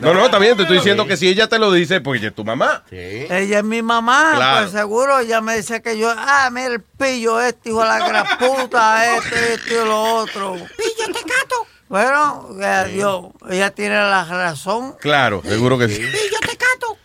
No, 0.00 0.14
no, 0.14 0.30
también 0.30 0.56
te 0.56 0.62
estoy 0.62 0.78
diciendo 0.78 1.06
que 1.06 1.16
si 1.16 1.28
ella 1.28 1.48
te 1.48 1.58
lo 1.58 1.72
dice, 1.72 2.00
pues 2.00 2.20
ella 2.20 2.28
es 2.30 2.34
tu 2.34 2.44
mamá. 2.44 2.84
Ella 2.90 3.58
es 3.58 3.64
mi 3.64 3.82
mamá, 3.82 4.32
Claro. 4.36 4.60
pues 4.66 4.72
seguro 4.72 5.18
ella 5.20 5.40
me 5.40 5.56
decía 5.56 5.80
que 5.80 5.98
yo, 5.98 6.12
ah, 6.16 6.48
mira 6.52 6.66
el 6.74 6.80
pillo 6.80 7.40
este, 7.40 7.70
hijo 7.70 7.80
de 7.82 7.86
la 7.88 8.08
gran 8.08 8.26
puta, 8.38 9.16
este, 9.16 9.54
este 9.54 9.74
y 9.74 9.84
lo 9.84 10.02
otro. 10.16 10.54
Pillo, 10.54 11.06
te 11.12 11.20
cato. 11.20 11.66
Bueno, 11.88 12.48
Dios, 12.92 13.26
ella 13.48 13.70
tiene 13.70 13.94
la 13.96 14.24
razón. 14.24 14.94
Claro, 15.00 15.42
seguro 15.44 15.78
que 15.78 15.88
sí. 15.88 15.96
Pillo, 15.98 16.38
te 16.40 16.56
cato. 16.56 16.98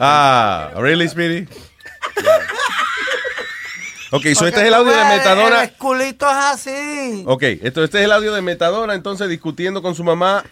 Ah, 0.00 0.70
really, 0.76 1.08
Speedy? 1.08 1.46
Ok, 4.10 4.26
so 4.34 4.46
este 4.46 4.60
es 4.60 4.66
el 4.68 4.74
audio 4.74 4.92
de 4.92 5.04
Metadona. 5.04 5.62
El 5.64 5.72
culito 5.72 6.26
es 6.30 6.36
así. 6.36 7.24
Ok, 7.26 7.42
esto, 7.62 7.82
este 7.82 7.98
es 7.98 8.04
el 8.04 8.12
audio 8.12 8.32
de 8.32 8.42
Metadona, 8.42 8.94
entonces 8.94 9.28
discutiendo 9.28 9.82
con 9.82 9.94
su 9.96 10.04
mamá, 10.04 10.44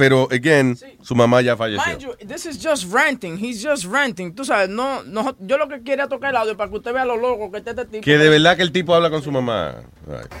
pero, 0.00 0.28
again, 0.32 0.78
su 1.02 1.14
mamá 1.14 1.42
ya 1.42 1.58
falleció. 1.58 1.86
Mind 1.86 2.00
you, 2.00 2.26
this 2.26 2.46
is 2.46 2.56
just 2.56 2.90
ranting. 2.90 3.36
He's 3.36 3.62
just 3.62 3.84
ranting. 3.84 4.34
Tú 4.34 4.46
sabes, 4.46 4.70
no, 4.70 5.02
no, 5.02 5.36
yo 5.40 5.58
lo 5.58 5.68
que 5.68 5.82
quería 5.82 6.06
tocar 6.06 6.30
el 6.30 6.36
audio 6.36 6.56
para 6.56 6.70
que 6.70 6.78
usted 6.78 6.94
vea 6.94 7.04
lo 7.04 7.18
loco 7.18 7.52
que 7.52 7.58
está 7.58 7.72
este 7.72 7.84
tipo. 7.84 8.02
Que 8.02 8.16
de 8.16 8.30
verdad 8.30 8.56
que 8.56 8.62
el 8.62 8.72
tipo 8.72 8.94
habla 8.94 9.10
con 9.10 9.22
su 9.22 9.30
mamá. 9.30 9.74
Right. 10.06 10.32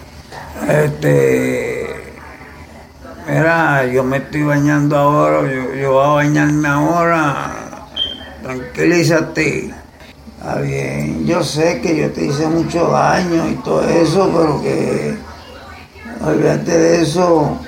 Este. 0.66 1.94
Mira, 3.28 3.86
yo 3.92 4.02
me 4.02 4.16
estoy 4.16 4.44
bañando 4.44 4.96
ahora, 4.96 5.42
yo, 5.42 5.74
yo 5.74 5.92
voy 5.92 6.04
a 6.06 6.08
bañarme 6.08 6.66
ahora. 6.66 7.86
Tranquilízate. 8.42 9.74
Está 10.38 10.60
bien, 10.62 11.26
yo 11.26 11.44
sé 11.44 11.82
que 11.82 11.98
yo 11.98 12.10
te 12.12 12.24
hice 12.24 12.46
mucho 12.46 12.88
daño 12.88 13.46
y 13.50 13.56
todo 13.56 13.86
eso, 13.86 14.32
pero 14.34 14.62
que. 14.62 15.18
Olvídate 16.24 16.78
de 16.78 17.02
eso. 17.02 17.60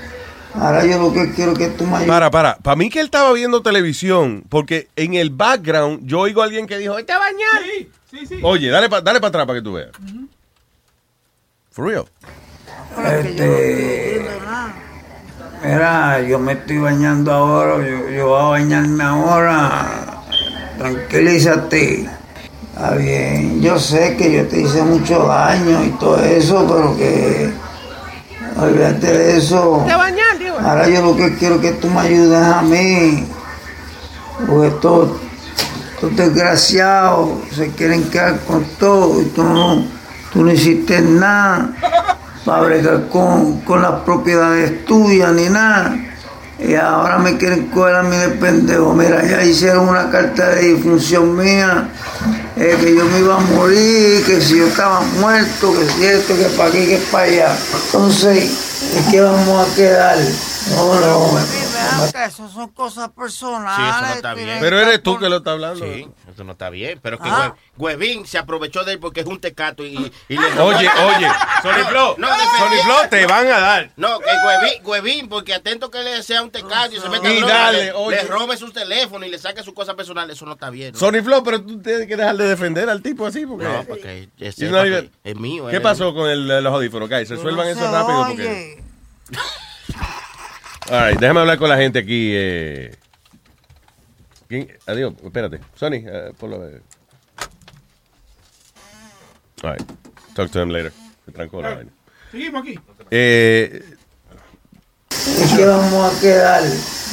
Ahora 0.55 0.85
yo 0.85 0.99
lo 0.99 1.13
que 1.13 1.33
quiero 1.33 1.53
es 1.53 1.59
que 1.59 1.69
tú 1.69 1.85
me 1.87 1.93
ayudes. 1.97 2.09
Para, 2.09 2.31
para. 2.31 2.57
Para 2.57 2.77
mí 2.77 2.91
que 2.91 3.01
él 3.01 3.07
estaba 3.07 3.33
viendo 3.33 3.63
televisión, 3.63 4.45
porque 4.49 4.89
en 4.97 5.15
el 5.15 5.31
background 5.31 6.01
yo 6.05 6.21
oigo 6.21 6.43
a 6.43 6.45
alguien 6.45 6.67
que 6.67 6.79
dijo, 6.79 6.95
"Vete 6.95 7.13
a 7.13 7.19
bañar. 7.19 7.63
Sí, 8.11 8.27
sí. 8.27 8.39
Oye, 8.43 8.69
dale 8.69 8.91
para 8.91 9.01
dale 9.03 9.21
pa 9.21 9.29
atrás 9.29 9.47
para 9.47 9.59
que 9.59 9.63
tú 9.65 9.73
veas. 9.73 9.91
For 11.71 11.87
real. 11.87 12.05
Este, 13.07 14.27
mira, 15.65 16.21
yo 16.21 16.39
me 16.39 16.53
estoy 16.53 16.79
bañando 16.79 17.33
ahora, 17.33 17.77
yo, 17.89 18.11
yo 18.11 18.29
voy 18.29 18.41
a 18.41 18.45
bañarme 18.51 19.03
ahora. 19.05 20.23
Tranquilízate. 20.77 22.11
Está 22.75 22.95
bien, 22.97 23.63
yo 23.63 23.79
sé 23.79 24.17
que 24.17 24.33
yo 24.33 24.47
te 24.49 24.61
hice 24.61 24.83
mucho 24.83 25.27
daño 25.27 25.85
y 25.85 25.91
todo 25.93 26.23
eso, 26.23 26.67
pero 26.67 26.97
que 26.97 27.51
olvídate 28.59 29.07
de 29.07 29.37
eso. 29.39 29.85
Ahora 30.61 30.89
yo 30.89 31.03
lo 31.03 31.17
que 31.17 31.35
quiero 31.37 31.57
es 31.57 31.61
que 31.63 31.73
tú 31.73 31.89
me 31.89 32.01
ayudes 32.01 32.43
a 32.43 32.63
mí. 32.63 33.27
Porque 34.47 34.69
estos, 34.69 35.09
estos 35.95 36.17
desgraciados 36.17 37.31
se 37.55 37.69
quieren 37.69 38.05
quedar 38.11 38.41
con 38.41 38.65
todo 38.79 39.21
y 39.21 39.27
tú 39.27 39.43
no, 39.45 39.85
tú 40.33 40.45
no 40.45 40.53
hiciste 40.53 41.01
nada 41.01 41.73
para 42.45 42.63
bregar 42.63 43.09
con, 43.09 43.61
con 43.61 43.83
las 43.83 44.01
propiedades 44.03 44.85
tuyas 44.85 45.33
ni 45.33 45.49
nada. 45.49 45.97
Y 46.59 46.75
ahora 46.75 47.19
me 47.19 47.37
quieren 47.39 47.67
coger 47.67 47.97
a 47.97 48.03
mí 48.03 48.17
de 48.17 48.29
pendejo. 48.29 48.95
Mira, 48.95 49.25
ya 49.27 49.43
hicieron 49.43 49.89
una 49.89 50.11
carta 50.11 50.51
de 50.51 50.75
difunción 50.75 51.37
mía, 51.37 51.89
eh, 52.57 52.77
que 52.81 52.95
yo 52.95 53.05
me 53.07 53.19
iba 53.19 53.37
a 53.37 53.41
morir, 53.41 54.25
que 54.25 54.41
si 54.41 54.59
yo 54.59 54.67
estaba 54.69 55.01
muerto, 55.19 55.75
que 55.75 55.85
si 55.87 56.05
esto, 56.05 56.37
que 56.37 56.45
para 56.57 56.69
aquí, 56.69 56.87
que 56.87 56.99
para 57.11 57.25
allá. 57.25 57.57
Entonces, 57.87 58.72
¿de 58.95 59.11
qué 59.11 59.21
vamos 59.21 59.69
a 59.69 59.75
quedar? 59.75 60.19
No, 60.71 61.01
no. 61.01 61.39
Eso 62.25 62.49
son 62.49 62.69
cosas 62.71 63.11
personales. 63.11 63.77
Sí, 63.77 63.83
eso 63.83 64.01
no 64.01 64.15
está 64.15 64.35
bien. 64.35 64.59
Pero 64.61 64.81
eres 64.81 65.03
tú 65.03 65.19
que 65.19 65.29
lo 65.29 65.39
está 65.39 65.53
hablando. 65.53 65.85
Sí, 65.85 66.09
eso 66.33 66.45
no 66.45 66.53
está 66.53 66.71
bien. 66.71 66.99
Pero 67.03 67.19
que 67.19 67.29
Ah. 67.29 67.55
Hue- 67.77 67.95
Huevín 67.97 68.27
se 68.27 68.39
aprovechó 68.39 68.85
de 68.85 68.93
él 68.93 68.99
porque 68.99 69.21
es 69.21 69.27
un 69.27 69.41
tecato 69.41 69.85
y, 69.85 70.13
y 70.29 70.37
le 70.39 70.47
Oye, 70.61 70.89
oye, 70.89 71.29
Sony 71.63 71.85
Flow, 71.89 72.15
no, 72.19 72.29
Sony 72.29 72.83
Flow, 72.85 72.97
te 73.11 73.27
van 73.27 73.47
a 73.47 73.59
dar. 73.61 73.91
No, 73.97 74.19
que 74.21 74.27
Huevín, 74.27 74.81
Huevín, 74.85 75.29
porque 75.29 75.55
atento 75.55 75.91
que 75.91 76.01
le 76.03 76.23
sea 76.23 76.43
un 76.43 76.51
tecato 76.51 76.95
y 76.95 77.01
se 77.01 77.09
meta 77.09 77.31
Y 77.31 77.39
droga, 77.39 77.55
dale, 77.55 77.85
le, 77.85 77.93
oye. 77.93 78.17
le 78.17 78.23
robe 78.29 78.57
sus 78.57 78.73
teléfonos 78.73 79.27
y 79.29 79.31
le 79.31 79.39
saque 79.39 79.63
sus 79.63 79.75
cosas 79.75 79.95
personales, 79.95 80.37
eso 80.37 80.47
no 80.47 80.53
está 80.53 80.71
bien. 80.71 80.93
¿no? 80.93 80.99
Sony 80.99 81.23
Flow, 81.23 81.43
pero 81.43 81.63
tú 81.63 81.81
tienes 81.81 82.07
que 82.07 82.17
dejar 82.17 82.37
de 82.37 82.47
defender 82.49 82.89
al 82.89 83.03
tipo 83.03 83.27
así. 83.27 83.47
Porque... 83.47 83.65
No, 83.65 83.85
porque 83.85 84.29
es, 84.39 84.59
even- 84.61 85.11
es 85.25 85.37
mío. 85.37 85.67
¿Qué 85.69 85.77
él- 85.77 85.83
pasó 85.83 86.15
con 86.15 86.29
el, 86.29 86.47
los 86.47 86.73
audífonos, 86.75 87.09
guys? 87.09 87.29
Resuelvan 87.29 87.67
No 87.67 87.73
eso 87.73 87.81
se 87.81 87.91
rápido 87.91 88.27
porque... 88.27 88.43
oye. 88.49 88.83
All 90.91 91.09
right, 91.11 91.19
déjame 91.21 91.41
hablar 91.41 91.59
con 91.59 91.69
la 91.69 91.77
gente 91.77 92.01
aquí. 92.01 92.33
Eh. 92.35 92.97
¿Quién? 94.53 94.69
Adiós, 94.87 95.15
espérate. 95.25 95.61
Sony, 95.75 96.05
eh, 96.05 96.33
por 96.39 96.51
lo 96.51 96.57
All 96.57 96.71
right, 99.63 99.83
talk 100.35 100.51
to 100.51 100.61
him 100.61 100.69
later. 100.69 100.93
Se 101.25 101.33
trancó 101.33 101.63
la 101.63 101.77
vaina. 101.77 101.91
Seguimos 102.31 102.61
aquí. 102.61 102.79
Eh, 103.11 103.83
¿De 105.09 105.57
qué 105.57 105.65
vamos 105.65 106.13
a 106.15 106.21
quedar? 106.21 106.63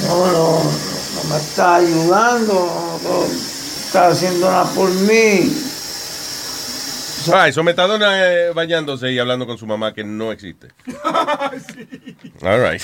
No, 0.06 0.28
no, 0.34 0.64
no 0.64 1.30
me 1.30 1.38
está 1.38 1.76
ayudando, 1.76 3.00
no, 3.04 3.24
está 3.24 4.10
haciendo 4.10 4.52
nada 4.52 4.66
por 4.76 4.90
mí. 4.90 5.50
all 7.32 7.46
right, 7.46 7.54
so 7.54 7.64
Metadona 7.64 8.34
eh, 8.34 8.52
bañándose 8.52 9.14
y 9.14 9.20
hablando 9.20 9.48
con 9.48 9.58
su 9.58 9.66
mamá 9.66 9.94
que 9.94 10.04
no 10.04 10.34
existe. 10.34 10.68
All 12.42 12.60
right. 12.60 12.82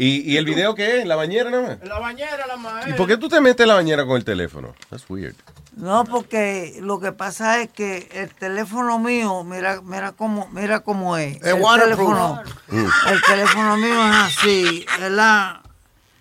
¿Y, 0.00 0.20
y 0.32 0.36
el 0.36 0.44
video 0.44 0.76
qué 0.76 0.98
es? 0.98 1.02
¿En 1.02 1.08
la 1.08 1.16
bañera 1.16 1.50
nada 1.50 1.62
más? 1.70 1.82
En 1.82 1.88
la 1.88 1.98
bañera, 1.98 2.46
la 2.46 2.56
maestra. 2.56 2.88
¿Y 2.88 2.96
por 2.96 3.08
qué 3.08 3.16
tú 3.16 3.28
te 3.28 3.40
metes 3.40 3.64
en 3.64 3.68
la 3.68 3.74
bañera 3.74 4.06
con 4.06 4.16
el 4.16 4.24
teléfono? 4.24 4.76
That's 4.90 5.04
weird. 5.10 5.34
No, 5.76 6.04
porque 6.04 6.78
lo 6.80 7.00
que 7.00 7.10
pasa 7.10 7.60
es 7.60 7.70
que 7.70 8.08
el 8.12 8.32
teléfono 8.32 9.00
mío, 9.00 9.42
mira, 9.42 9.80
mira 9.82 10.12
cómo, 10.12 10.48
mira 10.52 10.80
cómo 10.80 11.16
es. 11.16 11.42
el 11.42 11.54
waterproof. 11.60 11.98
teléfono, 12.08 12.42
el 13.10 13.22
teléfono 13.24 13.76
mío 13.76 14.06
es 14.06 14.14
así, 14.14 14.86
¿verdad? 15.00 15.62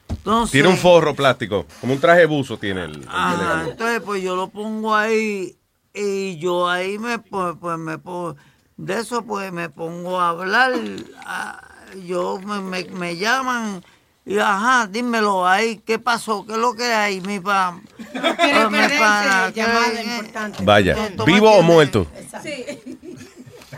Entonces, 0.09 0.51
Tiene 0.53 0.69
un 0.69 0.77
forro 0.77 1.13
plástico, 1.15 1.67
como 1.79 1.93
un 1.93 1.99
traje 1.99 2.21
de 2.21 2.25
buzo 2.25 2.57
tiene 2.57 2.85
el, 2.85 2.95
el 3.03 3.07
Ajá, 3.07 3.31
teléfono. 3.35 3.69
entonces 3.71 4.01
pues 4.03 4.23
yo 4.23 4.35
lo 4.35 4.49
pongo 4.49 4.95
ahí 4.95 5.55
y 5.93 6.37
yo 6.39 6.67
ahí 6.67 6.97
me 6.97 7.19
pues, 7.19 7.55
pues 7.61 7.77
me 7.77 7.97
pongo, 7.99 8.35
de 8.75 8.99
eso 8.99 9.23
pues 9.23 9.51
me 9.51 9.69
pongo 9.69 10.19
a 10.19 10.29
hablar, 10.29 10.73
a- 11.25 11.66
yo 12.05 12.39
me, 12.39 12.59
me, 12.61 12.84
me 12.85 13.18
llaman 13.18 13.84
y 14.26 14.39
ajá, 14.39 14.88
dímelo 14.88 15.47
ahí, 15.47 15.81
¿qué 15.85 15.99
pasó? 15.99 16.45
¿Qué 16.45 16.51
es 16.53 16.57
lo 16.57 16.73
que 16.76 16.84
hay, 16.84 17.22
mi 17.22 17.39
pa? 17.39 17.80
quiere 17.95 18.19
Ah, 18.59 18.69
mi 18.69 18.77
perderse, 18.77 18.99
pana, 18.99 19.51
¿qué- 19.53 19.61
llamada 19.61 19.91
qué- 19.91 20.01
importante. 20.03 20.64
Vaya, 20.64 20.95
¿vivo 21.26 21.51
o 21.51 21.61
muerto? 21.61 22.07
Sí. 22.43 22.65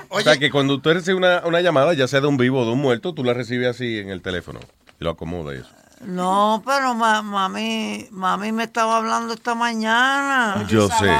O 0.09 0.21
sea 0.21 0.37
que 0.37 0.49
cuando 0.49 0.79
tú 0.81 0.91
recibes 0.91 1.15
una, 1.17 1.43
una 1.45 1.61
llamada, 1.61 1.93
ya 1.93 2.07
sea 2.07 2.19
de 2.21 2.27
un 2.27 2.37
vivo 2.37 2.61
o 2.61 2.65
de 2.65 2.71
un 2.71 2.79
muerto, 2.79 3.13
tú 3.13 3.23
la 3.23 3.33
recibes 3.33 3.67
así 3.67 3.99
en 3.99 4.09
el 4.09 4.21
teléfono 4.23 4.59
y 4.99 5.03
lo 5.03 5.11
acomodas 5.11 5.55
y 5.55 5.59
eso. 5.61 5.69
No, 6.05 6.63
pero 6.65 6.95
ma- 6.95 7.21
mami, 7.21 8.07
mami 8.09 8.51
me 8.51 8.63
estaba 8.63 8.97
hablando 8.97 9.33
esta 9.33 9.53
mañana. 9.53 10.65
Yo 10.67 10.87
sé. 10.89 11.11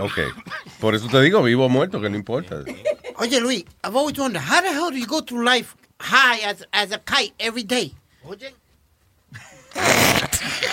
Ok. 0.00 0.18
Por 0.80 0.94
eso 0.94 1.06
te 1.08 1.20
digo, 1.20 1.42
vivo 1.42 1.66
o 1.66 1.68
muerto, 1.68 2.00
que 2.00 2.08
no 2.10 2.16
importa. 2.16 2.62
Oye, 3.18 3.38
Luis, 3.40 3.64
I've 3.84 3.94
always 3.96 4.18
wondered, 4.18 4.42
how 4.42 4.60
the 4.62 4.70
hell 4.70 4.90
do 4.90 4.96
you 4.96 5.06
go 5.06 5.20
through 5.22 5.44
life 5.44 5.76
high 6.00 6.38
as, 6.40 6.64
as 6.72 6.92
a 6.92 6.98
kite 6.98 7.32
every 7.38 7.62
day? 7.64 7.92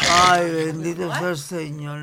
Ay, 0.10 0.50
bendito 0.52 1.10
sea 1.14 1.30
el 1.30 1.38
Señor. 1.38 2.02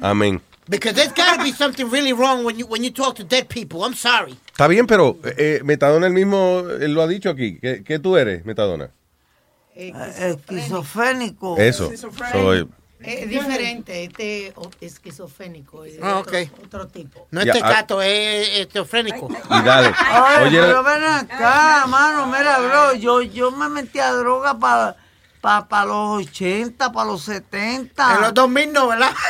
Amén. 0.00 0.40
Because 0.68 0.94
there's 0.94 1.12
got 1.12 1.36
to 1.36 1.42
be 1.44 1.52
something 1.52 1.88
really 1.90 2.12
wrong 2.12 2.44
when 2.44 2.58
you 2.58 2.66
when 2.66 2.82
you 2.82 2.90
talk 2.90 3.14
to 3.16 3.24
dead 3.24 3.48
people. 3.48 3.84
I'm 3.84 3.94
sorry. 3.94 4.34
Está 4.52 4.66
bien, 4.68 4.86
pero 4.86 5.16
eh, 5.24 5.60
Metadona 5.62 6.06
él 6.06 6.12
mismo 6.12 6.62
él 6.80 6.92
lo 6.92 7.02
ha 7.02 7.06
dicho 7.06 7.30
aquí. 7.30 7.58
¿Qué, 7.60 7.84
qué 7.84 7.98
tú 7.98 8.16
eres, 8.16 8.44
Metadona? 8.44 8.90
Esquizofrénico. 9.74 11.56
Eso. 11.58 11.90
Soy- 12.32 12.68
Es 13.00 13.28
diferente, 13.28 14.04
este 14.04 14.52
o- 14.56 14.70
esquizofrénico. 14.80 15.84
es 15.84 15.98
Ah, 16.02 16.18
otro, 16.18 16.38
ok. 16.38 16.48
otro 16.64 16.86
tipo. 16.88 17.26
No 17.30 17.42
Ya, 17.44 17.52
este 17.52 17.64
ah. 17.64 17.68
gato, 17.70 18.00
es 18.02 18.48
esquizofrénico. 18.60 19.28
y 19.30 19.62
dale. 19.62 19.92
Ay, 19.98 20.46
Oye, 20.46 20.60
pero 20.60 20.82
ven 20.82 21.04
acá, 21.04 21.84
mano, 21.88 22.26
mira, 22.26 22.58
bro, 22.58 22.94
yo, 22.94 23.20
yo 23.22 23.50
me 23.50 23.68
metí 23.68 23.98
a 23.98 24.12
droga 24.12 24.54
para 24.58 24.96
pa, 25.68 25.84
los 25.84 26.22
80, 26.26 26.90
para 26.90 27.06
los 27.06 27.22
70. 27.22 28.14
En 28.14 28.20
los 28.22 28.34
2000 28.34 28.72
no, 28.72 28.88
¿verdad? 28.88 29.12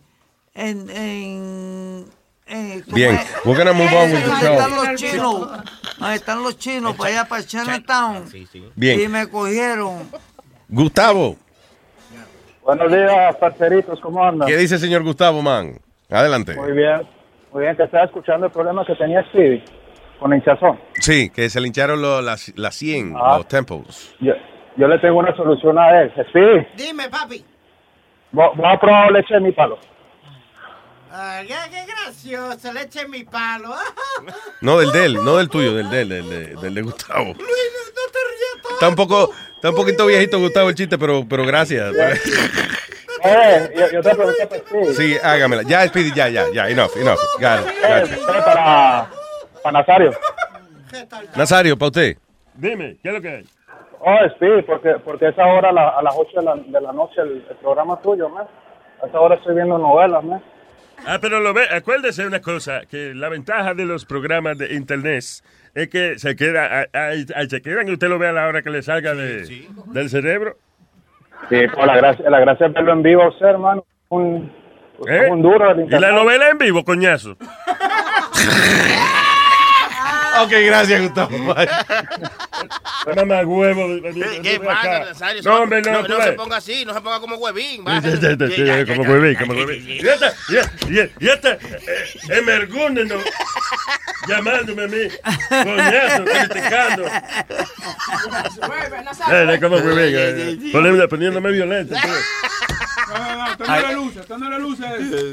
en, 0.54 0.88
en, 0.90 2.06
¿cómo 2.52 2.94
Bien, 2.96 3.18
we're 3.44 3.56
gonna 3.58 3.72
move 3.72 3.92
on 3.94 4.12
with 4.12 4.24
the 4.24 4.30
Ahí 4.30 4.54
están 4.54 4.70
los 4.76 4.94
chinos. 4.96 5.48
Ahí 6.00 6.14
están 6.16 6.42
los 6.42 6.58
chinos, 6.58 6.96
para 6.96 7.10
allá, 7.10 7.24
para 7.28 7.42
Chinatown. 7.44 8.24
Bien. 8.74 9.00
Y 9.00 9.08
me 9.08 9.26
cogieron. 9.28 10.08
Gustavo, 10.68 11.36
Buenos 12.62 12.92
días, 12.92 13.34
parceritos, 13.36 13.98
¿cómo 14.00 14.24
andan? 14.24 14.46
¿qué 14.48 14.56
dice 14.56 14.76
el 14.76 14.80
señor 14.80 15.02
Gustavo, 15.02 15.42
man? 15.42 15.80
Adelante. 16.08 16.54
Muy 16.54 16.72
bien, 16.72 17.02
muy 17.52 17.62
bien, 17.64 17.74
que 17.76 17.82
estaba 17.82 18.04
escuchando 18.04 18.46
el 18.46 18.52
problema 18.52 18.84
que 18.86 18.94
tenía 18.94 19.22
Stevie 19.30 19.64
con 20.20 20.32
hinchazón. 20.32 20.78
Sí, 21.00 21.28
que 21.30 21.50
se 21.50 21.60
le 21.60 21.66
hincharon 21.66 22.00
lo- 22.00 22.22
las, 22.22 22.52
las 22.56 22.76
100, 22.76 23.14
Ah. 23.18 23.38
los 23.38 23.48
tempos. 23.48 24.14
Yo, 24.20 24.32
yo 24.76 24.86
le 24.86 24.98
tengo 25.00 25.18
una 25.18 25.34
solución 25.34 25.76
a 25.78 26.02
él. 26.02 26.12
Stevie, 26.30 26.68
Dime, 26.76 27.08
papi. 27.08 27.44
voy 28.30 28.48
voy 28.54 28.66
a 28.72 28.78
probar 28.78 29.10
leche 29.10 29.34
de 29.34 29.40
mi 29.40 29.50
palo. 29.52 29.78
Ay, 31.14 31.46
qué, 31.46 31.54
qué 31.70 31.84
gracioso, 31.86 32.72
le 32.72 32.82
eché 32.82 33.06
mi 33.08 33.24
palo. 33.24 33.74
No, 34.60 34.78
del 34.78 34.92
de 34.92 35.04
él, 35.06 35.14
no 35.24 35.36
del 35.36 35.48
tuyo, 35.48 35.74
del 35.74 35.90
de 35.90 36.02
él, 36.02 36.08
del 36.08 36.30
de, 36.30 36.46
del 36.56 36.74
de 36.74 36.82
Gustavo. 36.82 37.24
Luis, 37.38 37.38
no, 37.38 38.12
te 38.12 38.18
rías 38.28 38.54
tanto. 38.62 38.68
Está 38.74 38.88
un 38.88 38.94
poco, 38.94 39.30
está 39.56 39.70
un 39.70 39.76
poquito 39.76 40.06
viejito 40.06 40.38
Gustavo 40.38 40.68
el 40.68 40.74
chiste, 40.74 40.96
pero, 40.98 41.24
pero 41.28 41.44
gracias. 41.46 41.92
Eh, 43.24 43.72
yo, 43.76 43.88
yo 43.92 44.02
te 44.02 44.16
pregunté 44.16 44.46
por 44.48 44.58
Stevie. 44.58 44.94
Sí, 44.94 45.16
hágamela. 45.22 45.62
Ya, 45.62 45.86
Speedy, 45.86 46.10
ya, 46.12 46.28
ya, 46.28 46.46
ya, 46.52 46.68
enough, 46.68 46.90
enough. 46.96 47.20
Got 47.38 47.60
it, 47.60 47.68
Eh, 47.68 48.00
got 48.00 48.08
you. 48.10 48.14
eh, 48.16 48.42
para, 48.44 49.10
para 49.62 49.78
Nazario. 49.78 50.10
Nazario, 51.36 51.78
para 51.78 51.86
usted. 51.86 52.16
Dime, 52.54 52.96
¿qué 53.00 53.08
es 53.10 53.14
lo 53.14 53.20
que 53.20 53.28
hay? 53.28 53.44
Oh, 54.00 54.16
Stevie, 54.34 54.64
porque, 54.64 54.94
porque 55.04 55.26
a 55.26 55.28
esa 55.28 55.46
hora, 55.46 55.68
a, 55.68 55.72
la- 55.72 55.88
a 55.90 56.02
las 56.02 56.14
8 56.16 56.30
de 56.40 56.42
la, 56.42 56.56
de 56.56 56.80
la 56.80 56.92
noche, 56.92 57.20
el, 57.20 57.46
el 57.48 57.56
programa 57.58 58.00
tuyo, 58.02 58.28
man. 58.28 58.44
A 59.00 59.06
esa 59.06 59.20
hora 59.20 59.36
estoy 59.36 59.54
viendo 59.54 59.78
novelas, 59.78 60.24
man. 60.24 60.42
Ah, 61.06 61.18
pero 61.20 61.40
lo 61.40 61.52
ve, 61.52 61.62
acuérdese 61.70 62.26
una 62.26 62.40
cosa, 62.40 62.82
que 62.88 63.14
la 63.14 63.28
ventaja 63.28 63.74
de 63.74 63.84
los 63.84 64.04
programas 64.04 64.58
de 64.58 64.74
internet 64.74 65.24
es 65.74 65.88
que 65.88 66.18
se 66.18 66.36
queda, 66.36 66.86
ahí, 66.92 67.26
ahí 67.34 67.48
se 67.48 67.60
quedan 67.60 67.88
y 67.88 67.92
usted 67.92 68.08
lo 68.08 68.18
ve 68.18 68.28
a 68.28 68.32
la 68.32 68.46
hora 68.46 68.62
que 68.62 68.70
le 68.70 68.82
salga 68.82 69.14
de, 69.14 69.66
del 69.86 70.10
cerebro. 70.10 70.56
Sí, 71.48 71.60
pues 71.74 71.86
la 71.86 71.96
gracia, 71.96 72.30
la 72.30 72.40
gracia 72.40 72.66
es 72.66 72.72
verlo 72.72 72.92
en 72.92 73.02
vivo, 73.02 73.28
usted, 73.28 73.46
hermano. 73.46 73.84
Un, 74.10 74.52
¿Eh? 75.08 75.28
un 75.30 75.42
duro 75.42 75.74
del 75.74 75.86
Y 75.86 75.98
la 75.98 76.12
novela 76.12 76.50
en 76.50 76.58
vivo, 76.58 76.84
coñazo. 76.84 77.36
Ok, 80.40 80.50
gracias, 80.64 81.02
Gustavo. 81.02 81.30
Mamá 83.16 83.42
huevo. 83.44 84.00
¿Qué 84.42 84.60
pasa, 84.60 84.98
Nazario? 85.00 85.42
No, 85.42 85.62
hombre, 85.62 85.82
no, 85.82 86.02
se 86.24 86.32
ponga 86.32 86.56
así, 86.58 86.84
no 86.84 86.94
se 86.94 87.00
ponga 87.00 87.20
como 87.20 87.36
huevín. 87.36 87.84
Como 88.86 89.02
huevín, 89.10 89.34
como 89.36 89.52
huevín. 89.54 89.88
Y 89.88 90.06
esta, 90.06 90.32
y 91.20 91.28
esta, 91.28 91.52
eh, 91.52 91.58
emergúneno, 92.30 93.16
llamándome 94.28 94.84
a 94.84 94.86
mí, 94.88 94.98
coñazo, 95.64 96.24
criticando. 96.24 97.04
Eh, 99.32 99.58
como 99.60 99.76
huevín, 99.76 100.14
eh, 100.16 100.56
poniéndome- 100.72 101.08
poniéndome 101.08 101.50
violento. 101.52 101.94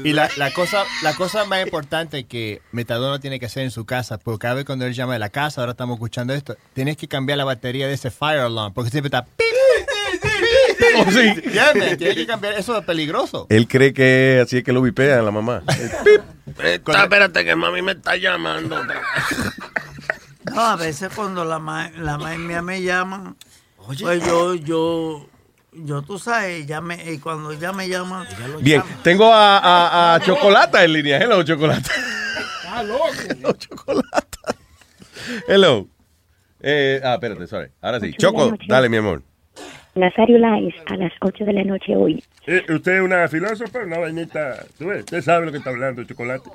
Y 0.04 0.12
la, 0.12 0.28
la 0.36 0.52
cosa 0.52 0.84
la 1.02 1.14
cosa 1.14 1.44
más 1.44 1.62
importante 1.62 2.24
que 2.24 2.62
Metadona 2.72 3.18
tiene 3.18 3.38
que 3.40 3.46
hacer 3.46 3.64
en 3.64 3.70
su 3.70 3.84
casa, 3.84 4.18
porque 4.18 4.42
cada 4.42 4.54
vez 4.54 4.64
cuando 4.64 4.86
él 4.86 4.94
llama 4.94 5.14
de 5.14 5.18
la 5.18 5.30
casa, 5.30 5.60
ahora 5.60 5.72
estamos 5.72 5.94
escuchando 5.96 6.34
esto, 6.34 6.56
tienes 6.72 6.96
que 6.96 7.08
cambiar 7.08 7.38
la 7.38 7.44
batería 7.44 7.86
de 7.86 7.94
ese 7.94 8.10
fire 8.10 8.40
alarm, 8.40 8.72
porque 8.72 8.90
siempre 8.90 9.08
está... 9.08 9.24
pip, 9.24 9.46
Oh. 10.96 11.04
Tienes 11.04 12.16
que 12.16 12.26
cambiar, 12.26 12.54
eso 12.54 12.76
es 12.76 12.84
peligroso. 12.84 13.46
Él 13.48 13.68
cree 13.68 13.92
que 13.92 14.40
así 14.42 14.58
es 14.58 14.64
que 14.64 14.72
lo 14.72 14.82
vipean 14.82 15.24
la 15.24 15.30
mamá. 15.30 15.62
Está, 16.58 17.04
espérate 17.04 17.44
que 17.44 17.54
mami 17.54 17.80
me 17.80 17.92
está 17.92 18.16
llamando. 18.16 18.76
No, 20.52 20.60
a 20.60 20.76
veces 20.76 21.10
cuando 21.14 21.44
la 21.44 21.60
ma 21.60 21.90
la 21.90 22.18
ma 22.18 22.36
mía 22.36 22.60
me 22.60 22.82
llama, 22.82 23.36
pues 23.86 23.98
yo, 23.98 24.54
yo, 24.54 25.26
yo, 25.72 26.02
tú 26.02 26.18
sabes, 26.18 26.66
ya 26.66 26.80
me, 26.80 27.12
y 27.12 27.18
cuando 27.18 27.52
ella 27.52 27.72
me 27.72 27.88
llama, 27.88 28.26
Bien, 28.60 28.82
tengo 29.02 29.32
a, 29.32 29.58
a, 29.58 30.14
a 30.14 30.20
Chocolata 30.20 30.82
en 30.84 30.92
línea. 30.92 31.18
Hello, 31.18 31.42
Chocolata. 31.42 31.90
Está 32.62 32.82
loco. 32.82 33.10
Hello. 35.48 35.86
Eh, 36.62 37.00
ah, 37.02 37.14
espérate, 37.14 37.46
sorry. 37.46 37.68
Ahora 37.80 38.00
sí. 38.00 38.12
Choco, 38.14 38.56
dale, 38.68 38.88
mi 38.88 38.96
amor. 38.98 39.22
Nazario 39.94 40.38
Live 40.38 40.74
a 40.86 40.96
las 40.96 41.12
8 41.20 41.44
de 41.44 41.52
la 41.52 41.64
noche 41.64 41.96
hoy. 41.96 42.22
Eh, 42.46 42.64
usted 42.72 42.96
es 42.96 43.00
una 43.02 43.26
filósofa, 43.28 43.80
una 43.80 43.98
vainita. 43.98 44.64
¿Tú 44.78 44.86
ves? 44.86 45.00
Usted 45.00 45.22
sabe 45.22 45.46
lo 45.46 45.52
que 45.52 45.58
está 45.58 45.70
hablando, 45.70 46.04
chocolate. 46.04 46.48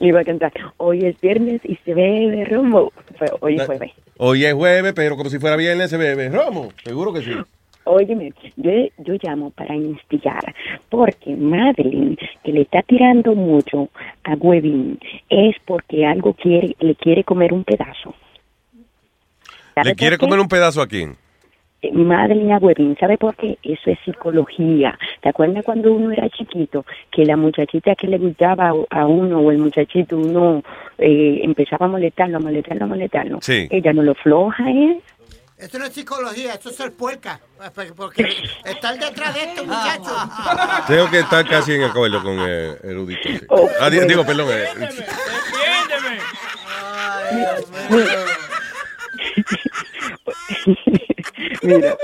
Iba 0.00 0.20
a 0.20 0.24
cantar, 0.24 0.52
hoy 0.76 1.06
es 1.06 1.18
viernes 1.20 1.60
y 1.64 1.76
se 1.84 1.94
bebe 1.94 2.44
rumbo. 2.44 2.92
Fue- 3.18 3.30
Hoy 3.40 3.56
es 3.56 3.66
jueves. 3.66 3.92
Hoy 4.18 4.44
es 4.44 4.54
jueves, 4.54 4.92
pero 4.94 5.16
como 5.16 5.30
si 5.30 5.38
fuera 5.38 5.56
viernes 5.56 5.88
se 5.90 5.96
bebe. 5.96 6.28
Romo, 6.28 6.72
seguro 6.84 7.12
que 7.12 7.22
sí. 7.22 7.32
Óyeme, 7.84 8.32
yo, 8.56 8.70
yo 8.98 9.14
llamo 9.22 9.50
para 9.50 9.74
instigar, 9.74 10.54
porque 10.88 11.34
Madeline, 11.34 12.16
que 12.44 12.52
le 12.52 12.62
está 12.62 12.82
tirando 12.82 13.34
mucho 13.34 13.88
a 14.24 14.34
Webin, 14.34 14.98
es 15.28 15.56
porque 15.64 16.06
algo 16.06 16.32
quiere, 16.34 16.76
le 16.80 16.94
quiere 16.94 17.24
comer 17.24 17.52
un 17.52 17.64
pedazo. 17.64 18.14
¿Sabe 19.74 19.90
¿Le 19.90 19.94
quiere 19.96 20.18
comer 20.18 20.38
un 20.38 20.48
pedazo 20.48 20.82
a 20.82 20.86
quién? 20.86 21.16
eh, 21.84 21.90
Madeline 21.92 22.52
Agüevín, 22.52 22.96
¿sabe 23.00 23.18
por 23.18 23.34
qué? 23.34 23.58
Eso 23.64 23.90
es 23.90 23.98
psicología. 24.04 24.96
¿Te 25.20 25.30
acuerdas 25.30 25.64
cuando 25.64 25.92
uno 25.92 26.12
era 26.12 26.28
chiquito? 26.28 26.84
Que 27.10 27.24
la 27.24 27.36
muchachita 27.36 27.96
que 27.96 28.06
le 28.06 28.18
gustaba 28.18 28.68
a- 28.68 29.00
a 29.00 29.06
uno 29.08 29.40
o 29.40 29.50
el 29.50 29.58
muchachito, 29.58 30.16
uno 30.16 30.62
eh, 30.98 31.40
empezaba 31.42 31.86
a 31.86 31.88
molestarlo, 31.88 32.36
a 32.36 32.40
molestarlo, 32.40 32.84
a 32.84 32.86
molestarlo. 32.88 33.38
Sí. 33.40 33.66
Ella 33.70 33.92
no 33.92 34.02
lo 34.04 34.14
floja, 34.14 34.70
¿eh? 34.70 35.00
Eso 35.62 35.78
no 35.78 35.86
es 35.86 35.92
psicología, 35.94 36.54
eso 36.54 36.70
es 36.70 36.76
ser 36.76 36.92
puerca. 36.92 37.40
Porque 37.96 38.36
estar 38.64 38.98
detrás 38.98 39.32
de 39.32 39.44
estos 39.44 39.64
muchachos. 39.66 40.12
Tengo 40.88 41.08
que 41.08 41.20
estar 41.20 41.48
casi 41.48 41.74
en 41.74 41.84
acuerdo 41.84 42.20
con 42.22 42.36
eh, 42.40 42.76
Erudito. 42.82 43.22
sí. 43.28 43.40
Oh, 43.48 43.68
Ah, 43.80 43.88
bueno. 43.88 44.06
digo, 44.08 44.26
perdón. 44.26 44.48
eh, 44.50 44.68
Mira, 51.62 51.96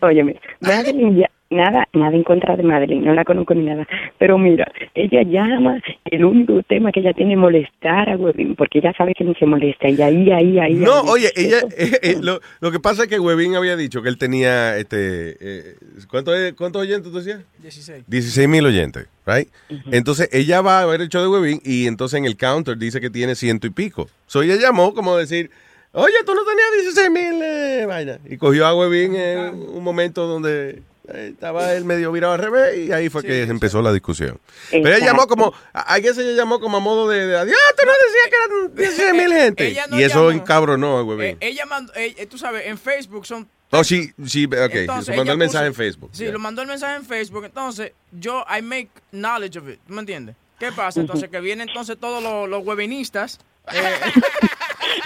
óyeme, 0.00 0.36
Madeline 0.60 1.20
ya, 1.20 1.30
nada, 1.54 1.88
nada 1.92 2.14
en 2.14 2.24
contra 2.24 2.56
de 2.56 2.62
Madeline, 2.62 3.04
no 3.04 3.14
la 3.14 3.24
conozco 3.24 3.54
ni 3.54 3.64
nada, 3.64 3.86
pero 4.18 4.36
mira, 4.38 4.70
ella 4.94 5.22
llama, 5.22 5.80
el 6.04 6.24
único 6.24 6.62
tema 6.64 6.92
que 6.92 7.00
ella 7.00 7.12
tiene 7.12 7.34
es 7.34 7.38
molestar 7.38 8.10
a 8.10 8.16
Webin, 8.16 8.56
porque 8.56 8.78
ella 8.78 8.92
sabe 8.96 9.14
que 9.14 9.24
no 9.24 9.34
se 9.34 9.46
molesta, 9.46 9.88
y 9.88 10.00
ahí, 10.02 10.30
ahí, 10.30 10.58
ahí. 10.58 10.74
No, 10.74 10.94
ahí. 10.94 11.08
oye, 11.08 11.32
ella, 11.36 11.58
eh, 11.76 11.98
eh, 12.02 12.16
lo, 12.20 12.40
lo 12.60 12.70
que 12.70 12.80
pasa 12.80 13.04
es 13.04 13.08
que 13.08 13.18
Webin 13.18 13.54
había 13.54 13.76
dicho 13.76 14.02
que 14.02 14.08
él 14.08 14.18
tenía, 14.18 14.76
este, 14.76 15.36
eh, 15.40 15.74
¿cuántos, 16.08 16.34
¿cuántos 16.56 16.82
oyentes 16.82 17.10
tú 17.10 17.18
decías? 17.18 17.40
16. 17.62 18.04
16 18.06 18.48
mil 18.48 18.66
oyentes, 18.66 19.08
right? 19.26 19.48
Entonces 19.90 20.28
ella 20.32 20.60
va 20.60 20.80
a 20.80 20.86
ver 20.86 21.00
el 21.00 21.08
show 21.08 21.22
de 21.22 21.28
Webin 21.28 21.60
y 21.64 21.86
entonces 21.86 22.18
en 22.18 22.24
el 22.24 22.36
counter 22.36 22.76
dice 22.76 23.00
que 23.00 23.10
tiene 23.10 23.34
ciento 23.34 23.66
y 23.66 23.70
pico. 23.70 24.08
So 24.26 24.42
ella 24.42 24.56
llamó 24.56 24.94
como 24.94 25.16
decir, 25.16 25.50
oye, 25.94 26.14
tú 26.24 26.34
no 26.34 26.44
tenías 26.44 26.94
16 26.94 27.10
mil, 27.10 27.42
eh, 27.42 27.86
vaina. 27.86 28.18
Y 28.28 28.36
cogió 28.36 28.66
a 28.66 28.74
Webin 28.74 29.16
en 29.16 29.54
un 29.54 29.82
momento 29.82 30.26
donde 30.26 30.82
eh, 31.08 31.28
estaba 31.32 31.72
él 31.74 31.84
medio 31.84 32.12
virado 32.12 32.34
al 32.34 32.38
revés 32.40 32.78
y 32.78 32.92
ahí 32.92 33.08
fue 33.08 33.22
que 33.22 33.42
empezó 33.42 33.82
la 33.82 33.92
discusión. 33.92 34.38
Pero 34.70 34.88
ella 34.88 35.06
llamó 35.06 35.26
como, 35.26 35.52
a 35.72 35.98
guess 35.98 36.18
ella 36.18 36.32
llamó 36.32 36.60
como 36.60 36.76
a 36.76 36.80
modo 36.80 37.08
de, 37.08 37.26
de 37.26 37.36
adiós, 37.36 37.56
tú 37.78 37.86
no 37.86 37.92
decías 37.92 38.28
que 38.30 38.36
eran 38.36 38.74
16 38.74 39.12
mil 39.14 39.32
gente. 39.38 39.82
No 39.90 40.00
y 40.00 40.02
eso 40.02 40.30
encabronó 40.30 40.98
a 40.98 41.04
Webin. 41.04 41.26
Eh, 41.26 41.36
ella 41.40 41.66
mandó, 41.66 41.92
eh, 41.96 42.26
tú 42.28 42.38
sabes, 42.38 42.66
en 42.66 42.78
Facebook 42.78 43.26
son 43.26 43.48
Oh, 43.76 43.82
sí, 43.82 44.12
sí, 44.24 44.44
ok. 44.44 44.52
Entonces, 44.72 45.06
se 45.06 45.16
mandó 45.16 45.32
el 45.32 45.38
mensaje 45.38 45.64
puso- 45.64 45.68
en 45.68 45.74
Facebook. 45.74 46.10
Sí, 46.12 46.26
lo 46.26 46.38
mandó 46.38 46.62
el 46.62 46.68
mensaje 46.68 46.94
en 46.96 47.04
Facebook. 47.04 47.44
Entonces, 47.44 47.90
yo, 48.12 48.44
I 48.48 48.62
make 48.62 48.88
knowledge 49.10 49.58
of 49.58 49.68
it. 49.68 49.80
¿tú 49.86 49.94
¿Me 49.94 50.00
entiendes? 50.00 50.36
¿Qué 50.60 50.70
pasa? 50.70 51.00
Entonces, 51.00 51.28
que 51.28 51.40
vienen 51.40 51.68
entonces 51.68 51.96
todos 51.98 52.22
los, 52.22 52.48
los 52.48 52.64
webinistas 52.64 53.40
eh, 53.72 53.94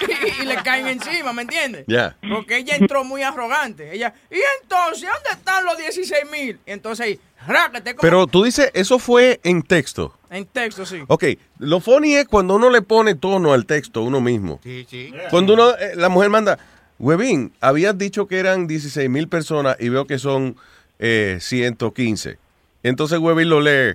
y, 0.38 0.42
y 0.42 0.46
le 0.46 0.56
caen 0.62 0.88
encima, 0.88 1.32
¿me 1.32 1.42
entiendes? 1.42 1.84
Ya. 1.86 2.16
Porque 2.28 2.58
ella 2.58 2.76
entró 2.76 3.04
muy 3.04 3.22
arrogante. 3.22 3.92
Ella, 3.94 4.14
¿y 4.30 4.38
entonces 4.62 5.08
dónde 5.12 5.30
están 5.32 5.64
los 5.64 5.76
16 5.78 6.24
mil? 6.30 6.58
Y 6.66 6.72
entonces 6.72 7.18
rácate 7.46 7.94
como 7.94 8.02
Pero 8.02 8.26
tú 8.26 8.44
dices, 8.44 8.70
eso 8.74 8.98
fue 8.98 9.40
en 9.44 9.62
texto. 9.62 10.14
en 10.30 10.44
texto, 10.46 10.84
sí. 10.86 11.02
Ok, 11.08 11.24
lo 11.58 11.80
funny 11.80 12.16
es 12.16 12.26
cuando 12.26 12.56
uno 12.56 12.70
le 12.70 12.82
pone 12.82 13.14
tono 13.14 13.52
al 13.52 13.64
texto 13.66 14.02
uno 14.02 14.20
mismo. 14.20 14.60
Sí, 14.62 14.86
sí. 14.88 15.12
Cuando 15.30 15.54
uno, 15.54 15.70
eh, 15.76 15.92
la 15.96 16.08
mujer 16.08 16.30
manda, 16.30 16.58
Webin, 16.98 17.52
habías 17.60 17.96
dicho 17.96 18.26
que 18.26 18.38
eran 18.40 18.66
16 18.66 19.08
mil 19.08 19.28
personas 19.28 19.76
y 19.78 19.88
veo 19.88 20.06
que 20.06 20.18
son 20.18 20.56
eh, 20.98 21.38
115. 21.40 22.38
Entonces 22.82 23.18
Webin 23.20 23.48
lo 23.48 23.60
lee. 23.60 23.94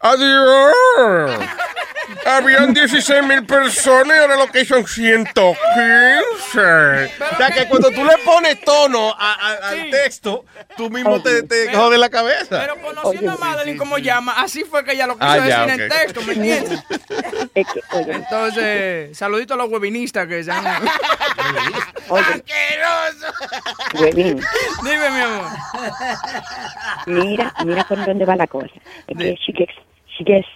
Adiós. 0.00 0.74
Habían 2.26 2.72
16 2.74 3.22
mil 3.24 3.44
personas 3.46 4.16
y 4.16 4.20
ahora 4.20 4.36
lo 4.36 4.46
que 4.48 4.64
son 4.64 4.86
115. 4.86 5.56
O 6.60 7.36
sea 7.36 7.50
que 7.54 7.66
cuando 7.68 7.90
tú 7.90 8.04
le 8.04 8.16
pones 8.18 8.60
tono 8.60 9.10
a- 9.18 9.32
a- 9.34 9.68
al 9.70 9.90
texto, 9.90 10.44
tú 10.76 10.88
mismo 10.90 11.20
te, 11.22 11.42
te 11.42 11.66
Pero- 11.66 11.78
jodes 11.78 11.98
la 11.98 12.08
cabeza. 12.10 12.60
Pero 12.60 12.76
conociendo 12.80 13.32
a 13.32 13.36
Madeline 13.36 13.76
como 13.78 13.98
llama, 13.98 14.34
así 14.38 14.64
fue 14.64 14.84
que 14.84 14.92
ella 14.92 15.06
lo 15.06 15.14
quiso 15.14 15.26
Ah, 15.30 15.36
ya, 15.48 15.66
decir 15.66 15.80
en 15.80 15.90
ok. 15.90 15.98
texto, 15.98 16.22
¿me 16.22 16.32
entiendes? 16.34 16.80
Entonces, 18.08 19.16
saludito 19.18 19.54
a 19.54 19.56
los 19.56 19.68
webinistas 19.68 20.26
que 20.26 20.42
se 20.44 20.50
han... 20.52 20.64
Webin, 23.98 24.40
Dime, 24.82 25.10
mi 25.10 25.20
amor. 25.20 25.46
mira, 27.06 27.54
mira 27.64 27.84
por 27.84 28.04
dónde 28.04 28.24
va 28.24 28.36
la 28.36 28.46
cosa. 28.46 28.68
Es 29.06 29.16
que 29.16 29.34
she 29.46 29.52
gets, 29.52 29.74
she 30.18 30.24
gets, 30.24 30.46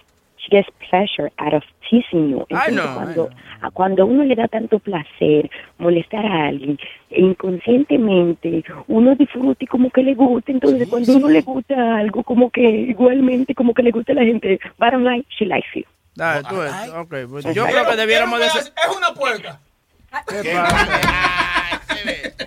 she 0.47 0.55
gets 0.55 0.69
pleasure 0.89 1.29
out 1.37 1.53
of 1.53 1.63
teasing 1.89 2.29
you. 2.29 2.45
I 2.51 2.69
Entonces, 2.69 2.75
know, 2.75 2.85
I 2.85 2.95
cuando, 2.95 3.29
a- 3.61 3.71
cuando 3.71 4.05
uno 4.05 4.23
le 4.23 4.35
da 4.35 4.47
tanto 4.47 4.79
placer 4.79 5.49
molestar 5.77 6.25
a 6.25 6.47
alguien, 6.47 6.77
inconscientemente 7.09 8.63
uno 8.87 9.15
disfruta 9.15 9.63
y 9.63 9.67
como 9.67 9.89
que 9.89 10.03
le 10.03 10.13
gusta. 10.15 10.51
Entonces, 10.51 10.87
cuando 10.87 11.15
uno 11.17 11.29
le 11.29 11.41
gusta 11.41 11.97
algo, 11.97 12.23
como 12.23 12.49
que 12.49 12.61
igualmente, 12.61 13.53
como 13.55 13.73
que 13.73 13.83
le 13.83 13.91
gusta 13.91 14.11
a 14.13 14.15
la 14.15 14.23
gente, 14.23 14.59
bottom 14.77 15.03
line, 15.03 15.25
she 15.37 15.45
likes 15.45 15.67
you. 15.75 15.83
Dale, 16.15 16.43
tú 16.49 16.57
ves. 16.57 16.73
Ok, 16.95 17.13
pues 17.29 17.45
yo 17.53 17.65
creo 17.65 17.85
que 17.87 17.95
debiéramos 17.95 18.39
de 18.39 18.49
ser... 18.49 18.61
Es 18.61 18.95
una 18.97 19.13
puerca. 19.13 19.59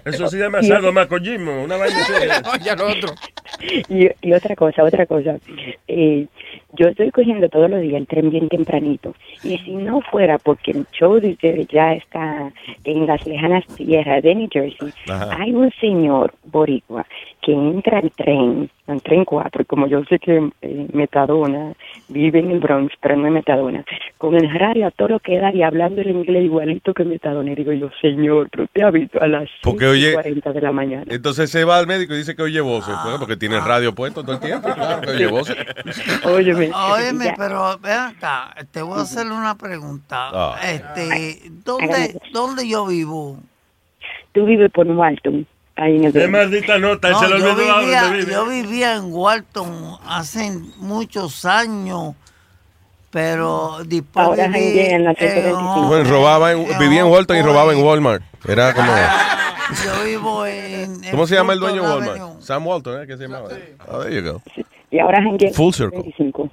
Eso 0.04 0.28
se 0.28 0.38
llama 0.38 0.62
sadomacogismo, 0.62 1.62
una 1.62 1.76
vaina. 1.76 1.98
Oye, 2.52 2.72
otro. 2.72 3.14
Y, 3.88 4.08
y 4.22 4.32
otra 4.32 4.56
cosa, 4.56 4.82
otra 4.82 5.06
cosa. 5.06 5.36
Eh, 5.86 6.26
yo 6.72 6.88
estoy 6.88 7.10
cogiendo 7.10 7.48
todos 7.48 7.70
los 7.70 7.80
días 7.80 8.00
el 8.00 8.06
tren 8.06 8.30
bien 8.30 8.48
tempranito. 8.48 9.14
Y 9.42 9.58
si 9.58 9.72
no 9.72 10.00
fuera 10.02 10.38
porque 10.38 10.70
el 10.72 10.86
show 10.92 11.18
de 11.20 11.30
ustedes 11.32 11.66
ya 11.68 11.94
está 11.94 12.52
en 12.84 13.06
las 13.06 13.26
lejanas 13.26 13.66
tierras 13.76 14.22
de 14.22 14.34
New 14.34 14.48
Jersey, 14.50 14.90
Ajá. 15.08 15.36
hay 15.40 15.52
un 15.52 15.70
señor 15.80 16.32
boricua 16.44 17.06
que 17.42 17.52
entra 17.52 17.98
al 17.98 18.10
tren, 18.10 18.68
al 18.86 19.00
tren 19.02 19.24
4, 19.24 19.62
y 19.62 19.64
como 19.64 19.86
yo 19.86 20.04
sé 20.04 20.18
que 20.18 20.50
eh, 20.60 20.86
Metadona 20.92 21.72
vive 22.08 22.38
en 22.40 22.50
el 22.50 22.60
Bronx, 22.60 22.92
pero 23.00 23.16
no 23.16 23.26
es 23.28 23.32
Metadona, 23.32 23.82
con 24.18 24.34
el 24.34 24.50
radio 24.58 24.86
a 24.88 24.90
todo 24.90 25.08
lo 25.08 25.20
que 25.20 25.38
da 25.38 25.50
y 25.54 25.62
hablando 25.62 26.02
el 26.02 26.10
inglés 26.10 26.44
igualito 26.44 26.92
que 26.92 27.04
Metadona. 27.04 27.52
Y 27.52 27.54
digo 27.54 27.72
yo, 27.72 27.88
señor, 28.02 28.48
pero 28.50 28.66
te 28.72 28.82
ha 28.84 28.90
visto 28.90 29.20
a 29.22 29.26
las 29.26 29.48
Porque 29.62 29.86
oye- 29.86 30.12
40 30.12 30.52
de 30.52 30.60
la 30.60 30.72
mañana. 30.72 31.04
Entonces 31.08 31.50
se 31.50 31.64
va 31.64 31.78
al 31.78 31.86
médico 31.86 32.12
y 32.14 32.18
dice 32.18 32.36
que 32.36 32.42
oye 32.42 32.60
voces, 32.60 32.94
pues, 33.04 33.16
porque 33.18 33.36
tiene 33.36 33.56
el 33.56 33.64
radio 33.64 33.94
puesto 33.94 34.22
todo 34.22 34.34
el 34.34 34.40
tiempo, 34.40 34.68
claro 34.74 35.00
que 35.00 35.10
oye 35.10 35.26
voces. 35.26 35.56
Óyeme. 36.68 36.74
Óyeme, 36.74 37.34
pero 37.36 37.78
ven 37.78 37.98
acá, 37.98 38.54
te 38.70 38.82
voy 38.82 38.98
a 38.98 39.02
hacer 39.02 39.26
una 39.26 39.56
pregunta. 39.56 40.30
Ah. 40.32 40.56
Este, 40.62 41.42
¿dónde, 41.64 42.20
¿dónde 42.32 42.68
yo 42.68 42.86
vivo? 42.86 43.38
Tú 44.32 44.44
vives 44.44 44.70
por 44.72 44.86
Walton, 44.86 45.46
ahí 45.76 45.96
en 45.96 46.04
el 46.04 46.12
Qué 46.12 46.28
maldita 46.28 46.78
nota, 46.78 47.10
No, 47.10 47.20
se 47.20 47.28
le 47.28 47.40
yo, 47.40 47.54
vivía, 47.56 48.10
vive. 48.10 48.32
yo 48.32 48.46
vivía 48.46 48.96
en 48.96 49.12
Walton 49.12 49.96
hace 50.06 50.52
muchos 50.76 51.44
años, 51.44 52.14
pero 53.10 53.78
después 53.84 54.24
Ahora 54.26 54.46
viví 54.48 54.78
en 54.80 55.04
la 55.04 55.14
125. 55.14 55.82
Bueno, 55.88 56.08
robaba 56.08 56.52
en, 56.52 56.78
vivía 56.78 57.00
en 57.00 57.06
Walton 57.06 57.36
y 57.36 57.42
robaba 57.42 57.72
en 57.72 57.82
Walmart. 57.82 58.22
Era 58.46 58.72
como... 58.72 58.92
Yo 59.84 60.04
vivo 60.04 60.46
en... 60.46 61.04
en 61.04 61.10
¿Cómo 61.10 61.26
se 61.26 61.34
llama 61.34 61.52
el 61.52 61.60
dueño 61.60 61.82
de 61.82 61.88
Walmart? 61.88 62.20
Avenue. 62.20 62.42
Sam 62.42 62.66
Walton, 62.66 63.02
¿eh? 63.02 63.06
¿Qué 63.06 63.16
se 63.16 63.24
llamaba? 63.24 63.48
Ah, 63.80 63.98
there 64.02 64.14
you 64.14 64.32
go. 64.32 64.42
Y 64.90 64.98
ahora 64.98 65.22
janguea 65.22 65.52
Full 65.52 65.72
circle. 65.72 66.02
25. 66.02 66.50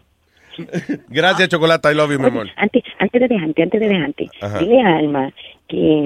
Gracias, 1.10 1.50
Chocolata. 1.50 1.92
I 1.92 1.96
love 1.96 2.12
you, 2.12 2.20
mi 2.20 2.28
amor. 2.28 2.48
Antes, 2.56 2.84
antes 3.00 3.22
de 3.22 3.28
dejarte, 3.28 3.64
antes 3.64 3.80
de 3.80 3.88
dejarte, 3.88 4.30
Ajá. 4.42 4.60
dile 4.60 4.82
a 4.82 4.98
Alma 4.98 5.32
que 5.68 6.04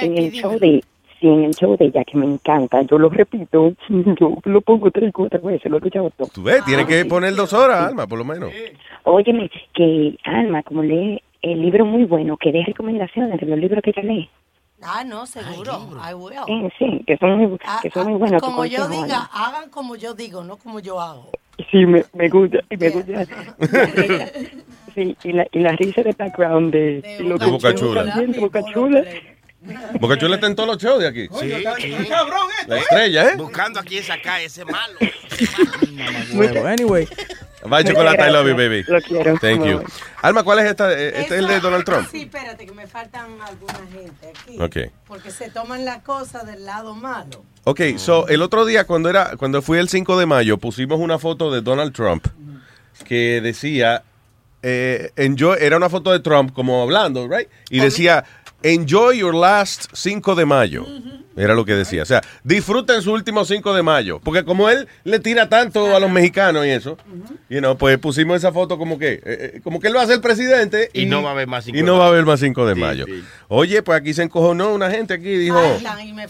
en 0.00 0.18
el 0.18 0.32
show 0.32 0.58
de 0.58 0.82
sí, 1.20 1.28
en 1.28 1.44
el 1.44 1.54
show 1.54 1.76
de 1.76 1.86
ella 1.86 2.04
que 2.04 2.16
me 2.16 2.26
encanta, 2.26 2.82
yo 2.82 2.98
lo 2.98 3.08
repito, 3.08 3.72
yo 3.88 4.38
lo 4.44 4.60
pongo 4.62 4.90
tres 4.90 5.12
cuatro 5.12 5.40
veces, 5.42 5.70
lo 5.70 5.76
he 5.76 5.78
escuchado 5.78 6.10
todo. 6.10 6.28
Tú 6.32 6.42
ves, 6.42 6.64
tiene 6.64 6.86
que 6.86 7.04
poner 7.04 7.34
dos 7.34 7.52
horas, 7.52 7.88
Alma, 7.88 8.06
por 8.06 8.18
lo 8.18 8.24
menos. 8.24 8.52
Óyeme, 9.04 9.50
que 9.72 10.16
Alma, 10.24 10.62
como 10.62 10.82
lee 10.82 11.22
el 11.42 11.60
libro 11.60 11.84
muy 11.84 12.04
bueno, 12.04 12.36
que 12.36 12.50
dé 12.52 12.64
recomendaciones 12.64 13.38
de 13.38 13.46
los 13.46 13.58
libros 13.58 13.82
que 13.82 13.90
ella 13.90 14.02
lee. 14.02 14.30
Ah, 14.82 15.02
no, 15.04 15.24
seguro. 15.24 15.88
I 15.98 16.12
will. 16.14 16.34
Sí, 16.46 16.68
sí, 16.78 17.04
que 17.06 17.16
son 17.16 17.38
muy, 17.38 17.58
Ah, 17.64 17.78
que 17.82 17.90
son 17.90 18.06
ah, 18.06 18.10
muy 18.10 18.18
buenos. 18.18 18.42
tu 18.42 18.46
como 18.48 18.66
yo 18.66 18.88
diga, 18.88 19.30
hagan 19.32 19.70
como 19.70 19.96
yo 19.96 20.14
digo, 20.14 20.44
no 20.44 20.56
como 20.56 20.80
yo 20.80 21.00
hago. 21.00 21.30
Sí, 21.70 21.86
me, 21.86 22.04
me 22.14 22.28
gusta, 22.28 22.58
me 22.78 22.90
gusta. 22.90 23.26
Sí, 24.94 25.16
y 25.24 25.32
la, 25.32 25.44
y 25.50 25.58
la 25.58 25.72
risa 25.72 26.02
de 26.04 26.12
background 26.12 26.72
de, 26.72 27.16
y 27.18 27.24
lo 27.24 27.36
que 27.36 27.46
Boca 27.46 27.74
Chula. 27.74 28.04
también 28.04 28.30
de 28.30 28.38
Boca 28.38 28.62
Chula. 28.72 29.02
Chula 30.18 30.34
está 30.36 30.46
en 30.46 30.54
todos 30.54 30.68
los 30.68 30.78
shows 30.78 31.00
de 31.00 31.08
aquí. 31.08 31.26
Sí, 31.40 31.50
sí. 31.78 31.98
La 32.68 32.78
estrella, 32.78 33.30
¿eh? 33.30 33.36
Buscando 33.36 33.80
aquí 33.80 33.98
esa 33.98 34.20
calle, 34.20 34.44
ese 34.44 34.64
malo. 34.64 34.96
Bueno, 36.34 36.64
anyway. 36.64 37.08
Bye, 37.68 37.82
Chocolata. 37.84 38.28
I 38.28 38.30
love 38.32 38.46
you, 38.48 38.56
baby. 38.56 38.84
Lo 38.86 39.00
quiero. 39.00 39.38
Thank 39.38 39.64
you. 39.64 39.82
Alma, 40.22 40.42
¿cuál 40.42 40.58
es 40.60 40.66
esta? 40.66 40.92
Eh, 40.92 41.08
Este 41.20 41.34
es 41.36 41.40
el 41.40 41.46
de 41.48 41.60
Donald 41.60 41.84
Trump. 41.84 42.08
Sí, 42.10 42.22
espérate, 42.22 42.66
que 42.66 42.72
me 42.72 42.86
faltan 42.86 43.40
alguna 43.40 43.78
gente 43.92 44.28
aquí. 44.28 44.60
Ok. 44.60 44.92
Porque 45.06 45.30
se 45.30 45.48
toman 45.50 45.84
las 45.84 46.02
cosas 46.02 46.46
del 46.46 46.64
lado 46.66 46.94
malo. 46.94 47.42
Ok, 47.64 47.80
so 47.96 48.28
el 48.28 48.42
otro 48.42 48.66
día 48.66 48.84
cuando 48.86 49.08
era 49.08 49.36
cuando 49.38 49.62
fui 49.62 49.78
el 49.78 49.88
5 49.88 50.18
de 50.18 50.26
mayo 50.26 50.58
pusimos 50.58 51.00
una 51.00 51.18
foto 51.18 51.50
de 51.50 51.62
Donald 51.62 51.94
Trump 51.94 52.26
que 53.06 53.40
decía 53.40 54.02
eh, 54.62 55.10
enjoy- 55.16 55.58
era 55.60 55.76
una 55.78 55.88
foto 55.88 56.10
de 56.12 56.20
Trump 56.20 56.52
como 56.52 56.82
hablando, 56.82 57.26
right? 57.28 57.48
Y 57.70 57.80
decía 57.80 58.24
enjoy 58.64 59.18
your 59.18 59.34
last 59.34 59.86
5 59.92 60.34
de 60.34 60.44
mayo. 60.46 60.84
Era 61.36 61.54
lo 61.56 61.64
que 61.64 61.74
decía. 61.74 62.02
O 62.02 62.06
sea, 62.06 62.22
disfruten 62.44 63.02
su 63.02 63.12
último 63.12 63.44
5 63.44 63.74
de 63.74 63.82
mayo. 63.82 64.20
Porque 64.22 64.44
como 64.44 64.68
él 64.70 64.86
le 65.02 65.18
tira 65.18 65.48
tanto 65.48 65.94
a 65.96 65.98
los 65.98 66.08
mexicanos 66.08 66.64
y 66.64 66.70
eso, 66.70 66.96
you 67.48 67.58
know, 67.58 67.76
pues 67.76 67.98
pusimos 67.98 68.36
esa 68.36 68.52
foto 68.52 68.78
como 68.78 69.00
que, 69.00 69.14
eh, 69.14 69.20
eh, 69.24 69.60
como 69.64 69.80
que 69.80 69.88
él 69.88 69.96
va 69.96 70.02
a 70.02 70.06
ser 70.06 70.20
presidente. 70.20 70.90
Y 70.92 71.06
no 71.06 71.24
va 71.24 71.30
a 71.30 71.32
haber 71.32 71.48
más 71.48 71.64
5 71.64 71.76
Y 71.76 71.80
de 71.80 71.86
no 71.86 71.94
va 71.94 71.98
a 71.98 72.00
mayo. 72.02 72.12
haber 72.14 72.24
más 72.26 72.38
5 72.38 72.66
de 72.66 72.74
mayo. 72.76 73.06
Oye, 73.48 73.82
pues 73.82 73.98
aquí 73.98 74.14
se 74.14 74.22
encojonó 74.22 74.72
una 74.72 74.90
gente 74.92 75.14
aquí 75.14 75.36
dijo, 75.36 75.60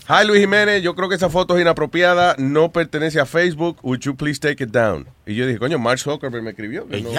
Hi 0.09 0.27
Luis 0.27 0.41
Jiménez, 0.41 0.83
yo 0.83 0.95
creo 0.95 1.11
que 1.11 1.17
esa 1.17 1.29
foto 1.29 1.55
es 1.57 1.61
inapropiada, 1.61 2.35
no 2.39 2.73
pertenece 2.73 3.21
a 3.21 3.27
Facebook, 3.27 3.77
would 3.83 4.01
you 4.01 4.17
please 4.17 4.41
take 4.41 4.65
it 4.65 4.71
down? 4.71 5.07
Y 5.27 5.35
yo 5.35 5.47
dije, 5.47 5.59
coño, 5.59 5.79
Mark 5.79 5.99
Zuckerberg 5.99 6.43
me 6.43 6.51
escribió. 6.51 6.89
Que, 6.89 7.03
no, 7.03 7.11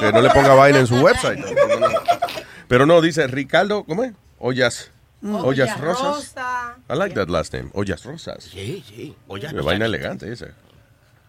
que 0.00 0.12
no 0.12 0.20
le 0.22 0.30
ponga 0.30 0.54
vaina 0.54 0.78
en 0.78 0.86
su 0.86 0.94
website. 0.94 1.40
Pero 2.68 2.86
no, 2.86 3.00
dice 3.00 3.26
Ricardo, 3.26 3.84
¿cómo 3.84 4.04
es? 4.04 4.12
Ollas. 4.38 4.90
Ollas 5.22 5.80
Rosas. 5.80 6.34
I 6.90 6.94
like 6.94 7.14
that 7.14 7.28
last 7.28 7.52
name. 7.54 7.70
Ollas 7.74 8.04
Rosas. 8.04 8.44
Sí, 8.44 8.84
sí. 8.86 9.16
Olla 9.28 9.48
Qué 9.48 9.56
rosa. 9.56 9.66
vaina 9.66 9.86
elegante 9.86 10.30
esa. 10.30 10.48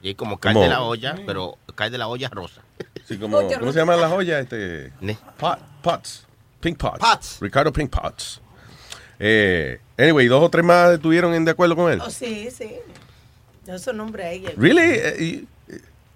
Y 0.02 0.14
como 0.16 0.38
cae 0.40 0.54
Como- 0.54 0.64
de 0.64 0.70
la 0.70 0.82
olla, 0.82 1.16
pero 1.26 1.58
cae 1.76 1.90
de 1.90 1.98
la 1.98 2.08
olla 2.08 2.30
rosa. 2.30 2.62
Sí, 3.06 3.18
como, 3.18 3.38
¿Cómo 3.48 3.72
se 3.72 3.80
llaman 3.80 4.00
las 4.02 4.12
ollas? 4.12 4.42
Este, 4.44 4.92
pot, 5.38 5.58
pots. 5.82 6.26
Pink 6.60 6.78
Pots. 6.78 7.38
Ricardo 7.40 7.72
Pink 7.72 7.90
Pots. 7.90 8.42
Eh, 9.20 9.80
anyway, 9.98 10.28
dos 10.28 10.44
o 10.44 10.50
tres 10.50 10.66
más 10.66 10.92
estuvieron 10.94 11.34
en 11.34 11.46
de 11.46 11.52
acuerdo 11.52 11.76
con 11.76 11.92
él. 11.92 12.00
Oh, 12.04 12.10
sí, 12.10 12.50
sí. 12.52 12.76
Esos 13.66 13.94
nombres 13.96 14.26
ahí. 14.28 14.46
Really? 14.58 14.82
Eh, 14.82 15.16
y- 15.20 15.36
eh, 15.36 15.46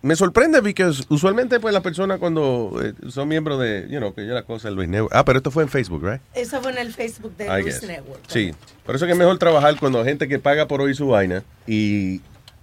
me 0.01 0.15
sorprende 0.15 0.61
porque 0.61 0.91
usualmente 1.09 1.59
pues 1.59 1.73
las 1.73 1.83
personas 1.83 2.19
cuando 2.19 2.79
eh, 2.83 2.93
son 3.09 3.27
miembros 3.27 3.59
de, 3.59 3.87
you 3.89 3.99
know, 3.99 4.13
que 4.13 4.25
yo 4.25 4.33
la 4.33 4.43
cosa 4.43 4.69
de 4.69 4.75
Luis 4.75 4.89
Network. 4.89 5.13
Ah, 5.15 5.23
pero 5.23 5.37
esto 5.37 5.51
fue 5.51 5.63
en 5.63 5.69
Facebook, 5.69 6.03
right? 6.03 6.21
Eso 6.33 6.61
fue 6.61 6.71
en 6.71 6.79
el 6.79 6.93
Facebook 6.93 7.35
de 7.37 7.45
I 7.45 7.61
Luis 7.61 7.65
guess. 7.65 7.83
Network. 7.83 8.21
Sí, 8.27 8.53
por 8.85 8.95
eso 8.95 9.05
que 9.05 9.11
es 9.11 9.17
mejor 9.17 9.37
trabajar 9.37 9.77
cuando 9.79 9.99
hay 9.99 10.05
gente 10.05 10.27
que 10.27 10.39
paga 10.39 10.67
por 10.67 10.81
oír 10.81 10.95
su 10.95 11.07
vaina 11.07 11.43
y, 11.67 12.21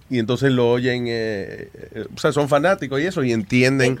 y 0.09 0.19
entonces 0.19 0.51
lo 0.51 0.69
oyen, 0.69 1.05
eh, 1.07 1.69
eh, 1.93 2.05
o 2.13 2.19
sea, 2.19 2.33
son 2.33 2.49
fanáticos 2.49 2.99
y 2.99 3.05
eso 3.05 3.23
y 3.23 3.31
entienden 3.31 3.97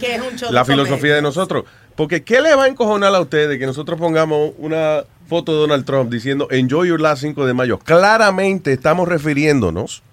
la 0.51 0.65
filosofía 0.65 0.97
comedia, 0.97 1.15
de 1.15 1.21
nosotros. 1.21 1.65
Porque 1.95 2.23
¿qué 2.23 2.41
le 2.41 2.55
va 2.55 2.65
a 2.65 2.67
encojonar 2.67 3.13
a 3.15 3.19
ustedes 3.21 3.57
que 3.57 3.65
nosotros 3.65 3.99
pongamos 3.99 4.51
una 4.57 5.03
foto 5.27 5.53
de 5.53 5.59
Donald 5.59 5.85
Trump 5.85 6.11
diciendo 6.11 6.47
Enjoy 6.51 6.89
your 6.89 6.99
last 6.99 7.21
5 7.21 7.45
de 7.45 7.53
mayo? 7.53 7.79
Claramente 7.79 8.73
estamos 8.73 9.07
refiriéndonos 9.07 10.03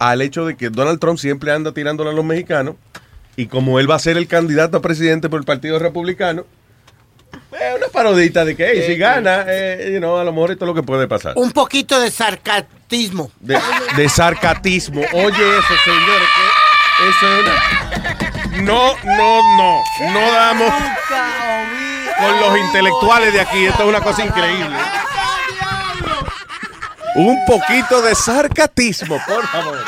al 0.00 0.22
hecho 0.22 0.46
de 0.46 0.56
que 0.56 0.70
Donald 0.70 0.98
Trump 0.98 1.18
siempre 1.18 1.52
anda 1.52 1.72
tirándole 1.72 2.10
a 2.10 2.12
los 2.12 2.24
mexicanos 2.24 2.74
y 3.36 3.46
como 3.46 3.78
él 3.78 3.88
va 3.88 3.94
a 3.94 3.98
ser 4.00 4.16
el 4.16 4.26
candidato 4.26 4.78
a 4.78 4.82
presidente 4.82 5.28
por 5.28 5.38
el 5.38 5.46
Partido 5.46 5.78
Republicano, 5.78 6.46
es 7.52 7.76
una 7.76 7.86
parodita 7.88 8.44
de 8.44 8.56
que 8.56 8.66
hey, 8.72 8.82
si 8.86 8.96
gana, 8.96 9.44
eh, 9.46 9.90
you 9.92 9.98
know, 9.98 10.16
a 10.16 10.24
lo 10.24 10.32
mejor 10.32 10.50
esto 10.52 10.64
es 10.64 10.68
lo 10.68 10.74
que 10.74 10.82
puede 10.82 11.06
pasar. 11.06 11.34
Un 11.36 11.52
poquito 11.52 12.00
de 12.00 12.10
sarcastismo. 12.10 13.30
De, 13.40 13.58
de 13.96 14.08
sarcatismo. 14.08 15.02
Oye 15.12 15.58
eso, 15.58 15.74
señores, 15.84 16.28
que 16.36 17.08
eso 17.08 17.26
es 17.28 17.44
una... 17.44 18.62
No, 18.62 18.94
no, 19.04 19.56
no. 19.56 19.82
No 20.12 20.32
damos 20.32 20.72
con 22.18 22.40
los 22.40 22.58
intelectuales 22.58 23.32
de 23.32 23.40
aquí. 23.40 23.66
Esto 23.66 23.82
es 23.82 23.88
una 23.88 24.00
cosa 24.00 24.24
increíble. 24.24 24.76
Un 27.14 27.44
poquito 27.44 28.02
de 28.02 28.14
sarcatismo, 28.14 29.20
por 29.26 29.46
favor. 29.48 29.78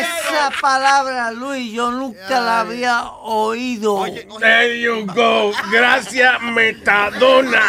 Esa 0.00 0.50
palabra, 0.60 1.32
Luis, 1.32 1.72
yo 1.72 1.90
nunca 1.90 2.40
la 2.40 2.60
había 2.60 3.04
oído. 3.22 4.04
There 4.38 4.80
you 4.80 5.06
go. 5.06 5.52
Gracias, 5.72 6.40
Metadona. 6.42 7.62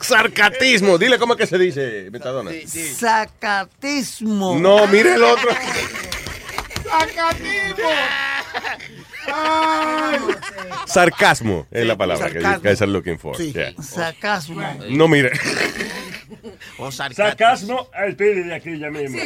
Sarcatismo. 0.00 0.98
Dile 0.98 1.18
cómo 1.18 1.34
es 1.34 1.38
que 1.38 1.46
se 1.46 1.58
dice, 1.58 2.08
Metadona. 2.10 2.50
Sacatismo. 2.96 4.58
No, 4.58 4.86
mire 4.86 5.14
el 5.14 5.22
otro. 5.22 5.50
Sarcasmo 10.86 11.66
es 11.70 11.86
la 11.86 11.96
palabra 11.96 12.30
que 12.30 12.40
Sarcasmo. 12.40 12.84
are 12.84 12.92
looking 12.92 13.18
for. 13.18 13.36
Sí. 13.36 13.52
Yeah. 13.52 13.74
Sarcasmo. 13.82 14.60
No, 14.88 15.06
mire. 15.06 15.30
Sarcasmo 16.90 17.88
al 17.92 18.14
pide 18.16 18.44
de 18.44 18.54
aquí 18.54 18.78
ya 18.78 18.90
mismo. 18.90 19.18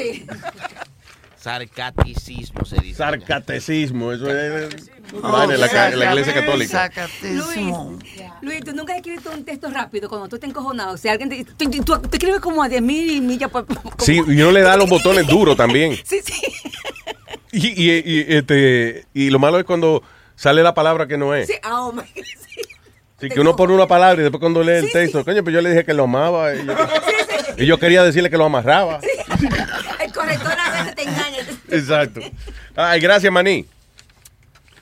Sarcaticismo 1.38 2.64
se 2.64 2.76
dice. 2.80 2.94
Sarcatecismo, 2.96 4.12
eso 4.12 4.30
es. 4.34 4.90
Oh, 5.22 5.42
en 5.42 5.60
la, 5.60 5.68
ca- 5.68 5.90
la 5.90 6.06
iglesia 6.06 6.32
católica. 6.32 6.70
Sacatismo. 6.88 7.98
Luis, 8.40 8.60
tú 8.64 8.72
nunca 8.72 8.94
has 8.94 9.00
escrito 9.00 9.30
un 9.30 9.44
texto 9.44 9.68
rápido 9.70 10.08
cuando 10.08 10.26
tú 10.28 10.36
estás 10.36 10.48
encojonado. 10.48 10.94
O 10.94 10.96
sea, 10.96 11.12
alguien 11.12 11.28
te, 11.28 11.44
tú, 11.44 11.70
tú- 11.70 11.98
tú 12.00 12.08
escribes 12.12 12.40
como 12.40 12.62
a 12.62 12.68
10 12.70 12.80
mil 12.80 13.20
millas 13.20 13.50
por. 13.50 13.66
como- 13.66 13.92
Sí, 13.98 14.22
y 14.26 14.40
uno 14.40 14.52
le 14.52 14.62
da 14.62 14.76
los 14.78 14.88
botones 14.88 15.26
duros 15.26 15.56
también. 15.56 15.96
Sí, 16.04 16.20
sí. 16.24 16.32
Y, 17.52 17.68
y, 17.68 18.02
y, 18.04 18.24
este, 18.36 19.04
y 19.14 19.30
lo 19.30 19.38
malo 19.38 19.58
es 19.58 19.64
cuando 19.64 20.02
sale 20.34 20.62
la 20.62 20.74
palabra 20.74 21.06
que 21.06 21.16
no 21.18 21.34
es. 21.34 21.46
Sí, 21.46 21.54
oh 21.70 21.92
my 21.92 22.00
God, 22.02 22.24
sí. 23.20 23.28
Que 23.28 23.40
uno 23.40 23.56
pone 23.56 23.72
una 23.72 23.86
palabra 23.86 24.20
y 24.20 24.24
después 24.24 24.40
cuando 24.40 24.62
lee 24.62 24.84
el 24.84 24.92
texto, 24.92 25.24
coño, 25.24 25.42
pues 25.42 25.54
yo 25.54 25.60
le 25.60 25.70
dije 25.70 25.84
que 25.84 25.94
lo 25.94 26.04
amaba. 26.04 26.54
Y 26.54 26.64
yo, 26.66 26.74
y 27.56 27.66
yo 27.66 27.78
quería 27.78 28.02
decirle 28.02 28.30
que 28.30 28.36
lo 28.36 28.44
amarraba. 28.44 29.00
El 30.00 30.12
corrector 30.12 30.52
a 30.58 30.70
veces 30.70 30.94
te 30.94 31.02
engaña. 31.02 31.38
Exacto. 31.70 32.20
Ay, 32.76 33.00
gracias, 33.00 33.32
Maní. 33.32 33.66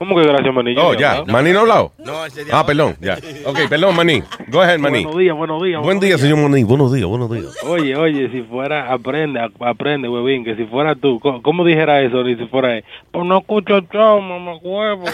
¿Cómo 0.05 0.19
que 0.21 0.27
gracias, 0.27 0.53
Maní? 0.53 0.75
Oh, 0.77 0.91
no 0.93 0.99
ya. 0.99 1.23
¿Maní 1.25 1.51
no 1.53 1.59
ha 1.59 1.61
hablado? 1.61 1.91
No, 1.99 2.25
ese 2.25 2.43
de 2.43 2.51
Ah, 2.51 2.65
perdón, 2.65 2.97
ya. 2.99 3.17
Ok, 3.45 3.57
perdón, 3.69 3.95
Maní. 3.95 4.21
Go 4.49 4.61
ahead, 4.61 4.77
Maní. 4.79 5.03
Buenos 5.05 5.17
días, 5.19 5.35
buenos 5.37 5.63
días. 5.63 5.75
Buen 5.77 5.83
buenos 5.85 6.01
día, 6.01 6.09
días. 6.09 6.21
señor 6.21 6.37
Maní. 6.49 6.63
Buenos 6.65 6.91
días, 6.93 7.07
buenos 7.07 7.31
días. 7.31 7.55
Oye, 7.63 7.95
oye, 7.95 8.29
si 8.29 8.41
fuera, 8.41 8.91
aprende, 8.91 9.39
ap- 9.39 9.61
aprende, 9.63 10.09
huevín, 10.09 10.43
que 10.43 10.55
si 10.57 10.65
fuera 10.65 10.95
tú, 10.95 11.21
¿cómo, 11.21 11.41
cómo 11.41 11.63
dijera 11.63 12.01
eso? 12.01 12.21
Ni 12.23 12.35
si 12.35 12.45
fuera 12.47 12.75
él, 12.77 12.83
pues 13.11 13.25
no 13.25 13.37
escucho 13.37 13.77
el 13.77 13.87
show, 13.87 14.19
mamá 14.21 14.57
huevo. 14.61 15.05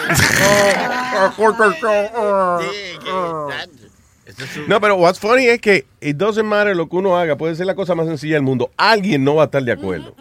No, 4.68 4.80
pero 4.80 4.96
what's 4.96 5.18
funny 5.18 5.46
es 5.46 5.60
que 5.60 5.84
it 6.00 6.16
doesn't 6.16 6.44
matter 6.46 6.74
lo 6.76 6.88
que 6.88 6.96
uno 6.96 7.16
haga, 7.16 7.36
puede 7.36 7.54
ser 7.56 7.66
la 7.66 7.74
cosa 7.74 7.94
más 7.94 8.06
sencilla 8.06 8.34
del 8.34 8.42
mundo. 8.42 8.70
Alguien 8.76 9.24
no 9.24 9.34
va 9.36 9.42
a 9.42 9.44
estar 9.46 9.62
de 9.62 9.72
acuerdo. 9.72 10.14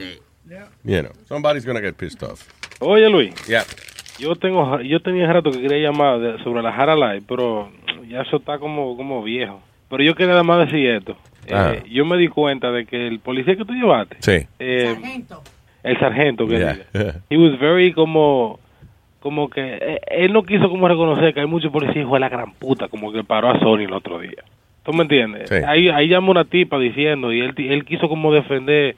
You 0.83 1.01
know, 1.01 1.11
somebody's 1.27 1.65
gonna 1.65 1.79
get 1.81 1.95
pissed 1.95 2.23
off. 2.23 2.41
Oye, 2.79 3.07
Luis. 3.09 3.33
Yeah. 3.47 3.63
Yo 4.19 4.35
tengo, 4.35 4.81
yo 4.81 4.99
tenía 4.99 5.31
rato 5.31 5.51
que 5.51 5.61
quería 5.61 5.89
llamar 5.89 6.19
de- 6.19 6.43
sobre 6.43 6.61
la 6.61 6.71
Jara 6.73 6.95
Live, 6.95 7.23
pero 7.27 7.69
ya 8.07 8.21
eso 8.21 8.37
está 8.37 8.57
como, 8.59 8.95
como 8.97 9.23
viejo. 9.23 9.61
Pero 9.89 10.03
yo 10.03 10.13
quería 10.15 10.33
además 10.33 10.65
decir 10.67 10.87
esto. 10.89 11.15
Eh, 11.47 11.53
Ajá. 11.53 11.75
yo 11.89 12.05
me 12.05 12.17
di 12.17 12.27
cuenta 12.27 12.71
de 12.71 12.85
que 12.85 13.07
el 13.07 13.19
policía 13.19 13.55
que 13.55 13.65
tú 13.65 13.73
llevaste, 13.73 14.17
Sí. 14.19 14.45
eh, 14.59 14.95
el 15.83 15.99
sargento 15.99 16.45
que 16.47 16.57
Yeah. 16.57 16.73
diga, 16.93 17.15
he 17.29 17.37
was 17.37 17.57
very 17.59 17.93
como 17.93 18.59
como 19.21 19.49
que 19.49 19.61
eh, 19.81 19.99
él 20.11 20.31
no 20.31 20.43
quiso 20.43 20.69
como 20.69 20.87
reconocer 20.87 21.33
que 21.33 21.41
hay 21.41 21.45
muchos 21.45 21.71
policías 21.71 21.97
hijo 21.97 22.13
de 22.13 22.19
la 22.21 22.29
gran 22.29 22.53
puta 22.53 22.87
como 22.87 23.11
que 23.11 23.21
paró 23.23 23.49
a 23.49 23.59
Sony 23.59 23.79
el 23.83 23.91
otro 23.93 24.19
día 24.19 24.43
¿tú 24.85 24.93
me 24.93 25.01
entiendes? 25.03 25.49
Sí. 25.49 25.55
ahí 25.67 25.89
ahí 25.89 26.07
llamó 26.07 26.31
una 26.31 26.45
tipa 26.45 26.77
diciendo 26.79 27.33
y 27.33 27.41
él 27.41 27.53
él 27.57 27.83
quiso 27.83 28.07
como 28.07 28.31
defender 28.33 28.95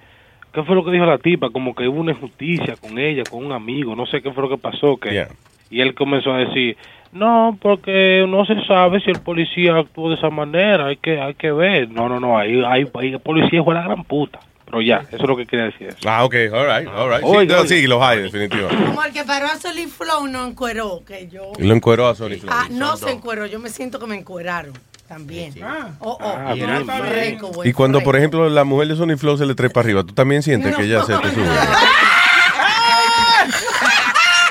¿qué 0.54 0.64
fue 0.64 0.76
lo 0.76 0.84
que 0.84 0.92
dijo 0.92 1.06
la 1.06 1.18
tipa? 1.18 1.50
como 1.50 1.74
que 1.76 1.88
hubo 1.88 2.00
una 2.00 2.12
injusticia 2.12 2.76
con 2.76 2.98
ella 3.00 3.24
con 3.30 3.46
un 3.46 3.52
amigo 3.52 3.96
no 3.96 4.06
sé 4.06 4.22
qué 4.22 4.32
fue 4.32 4.44
lo 4.44 4.50
que 4.50 4.58
pasó 4.58 4.98
que 4.98 5.28
y 5.70 5.82
él 5.82 5.94
comenzó 5.96 6.34
a 6.34 6.38
decir 6.40 6.78
no 7.12 7.58
porque 7.62 8.26
no 8.28 8.46
se 8.46 8.62
sabe 8.66 9.00
si 9.02 9.10
el 9.12 9.20
policía 9.20 9.76
actuó 9.78 10.10
de 10.10 10.16
esa 10.16 10.30
manera 10.30 10.88
hay 10.88 10.98
que 10.98 11.20
hay 11.20 11.34
que 11.36 11.52
ver 11.52 11.90
no 11.90 12.10
no 12.10 12.20
no 12.20 12.38
ahí 12.38 12.62
hay, 12.66 12.88
hay 12.94 13.18
policía 13.18 13.62
de 13.62 13.74
la 13.74 13.84
gran 13.84 14.04
puta 14.04 14.40
pero 14.66 14.82
ya 14.82 15.00
eso 15.12 15.18
es 15.18 15.28
lo 15.28 15.36
que 15.36 15.46
quería 15.46 15.66
decir 15.66 15.90
Ah, 16.06 16.24
ok, 16.24 16.34
all 16.54 16.66
right, 16.66 16.88
all 16.88 17.10
right. 17.10 17.20
Sí, 17.20 17.26
Oiga, 17.26 17.56
no, 17.56 17.62
oiga. 17.64 17.68
sí, 17.68 17.88
los 17.88 18.02
hay, 18.02 18.20
definitivamente. 18.22 18.86
Como 18.86 19.04
el 19.04 19.12
que 19.12 19.26
paró 19.26 19.48
a 19.48 19.58
Solid 19.58 19.90
Flow 19.90 20.28
no 20.28 20.48
encueró, 20.48 21.04
que 21.06 21.28
yo... 21.28 21.52
Y 21.60 21.64
lo 21.64 21.76
encueró 21.76 22.08
a 22.08 22.16
Sony 22.16 22.38
Flow. 22.40 22.54
Ah, 22.54 22.68
no 22.72 22.96
se 22.96 23.12
encueró, 23.12 23.46
yo 23.48 23.60
me 23.60 23.68
siento 23.68 24.00
que 24.00 24.08
me 24.08 24.16
encueraron 24.16 24.72
también. 25.12 25.54
Oh, 26.00 26.18
oh, 26.22 26.36
Ah, 26.38 26.56
y 26.56 26.62
buen 26.62 27.68
Y 27.68 27.74
cuando, 27.74 28.02
por 28.02 28.16
ejemplo, 28.16 28.48
la 28.50 28.64
mujer 28.64 28.88
de 28.88 28.96
Sony 28.96 29.18
Flow 29.18 29.38
se 29.38 29.46
le 29.46 29.56
trepa 29.56 29.82
arriba, 29.82 30.06
¿tú 30.06 30.14
también 30.14 30.42
sientes 30.42 30.74
que 30.74 30.84
ella 30.84 31.04
se 31.04 31.18
te 31.18 31.30
sube? 31.34 31.50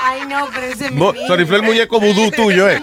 Ay, 0.05 0.21
no, 0.29 0.47
pero 0.53 0.67
ese 0.67 0.87
es 0.87 0.93
mi 0.93 1.01
niño. 1.01 1.13
Sony 1.27 1.47
Flow 1.47 1.47
es 1.47 1.51
el 1.53 1.63
muñeco 1.63 1.99
vudú 1.99 2.31
tuyo, 2.31 2.69
¿eh? 2.69 2.83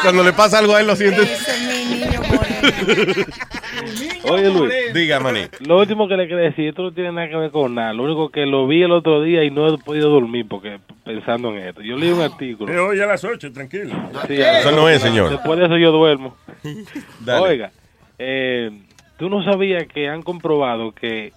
Cuando 0.00 0.24
le 0.24 0.32
pasa 0.32 0.58
algo 0.58 0.74
a 0.74 0.80
él, 0.80 0.86
lo 0.86 0.96
sientes. 0.96 1.28
Ese 1.28 1.50
es 1.50 1.60
mi 1.60 1.96
niño 2.00 2.22
moreno. 2.22 3.26
Oye, 4.24 4.50
Luis. 4.50 4.72
Diga, 4.94 5.20
maní. 5.20 5.40
Lo 5.66 5.78
último 5.78 6.08
que 6.08 6.16
le 6.16 6.26
quería 6.28 6.44
decir, 6.44 6.68
esto 6.68 6.82
no 6.82 6.92
tiene 6.92 7.12
nada 7.12 7.28
que 7.28 7.36
ver 7.36 7.50
con 7.50 7.74
nada. 7.74 7.92
Lo 7.92 8.04
único 8.04 8.30
que 8.30 8.46
lo 8.46 8.66
vi 8.66 8.82
el 8.82 8.92
otro 8.92 9.22
día 9.22 9.44
y 9.44 9.50
no 9.50 9.68
he 9.68 9.78
podido 9.78 10.10
dormir 10.10 10.46
porque 10.48 10.78
pensando 11.04 11.50
en 11.50 11.58
esto. 11.68 11.82
Yo 11.82 11.96
leí 11.96 12.10
un 12.10 12.20
artículo. 12.20 12.72
Eh, 12.72 12.78
hoy 12.78 13.00
a 13.00 13.06
las 13.06 13.24
8, 13.24 13.52
tranquilo. 13.52 13.94
Sí, 14.26 14.34
Eso 14.34 14.72
no 14.72 14.88
es, 14.88 15.00
señor. 15.00 15.30
Después 15.30 15.58
de 15.58 15.66
eso 15.66 15.76
yo 15.76 15.92
duermo. 15.92 16.36
Dale. 17.20 17.48
Oiga, 17.48 17.70
eh, 18.18 18.70
tú 19.16 19.28
no 19.28 19.42
sabías 19.44 19.86
que 19.86 20.08
han 20.08 20.22
comprobado 20.22 20.92
que 20.92 21.32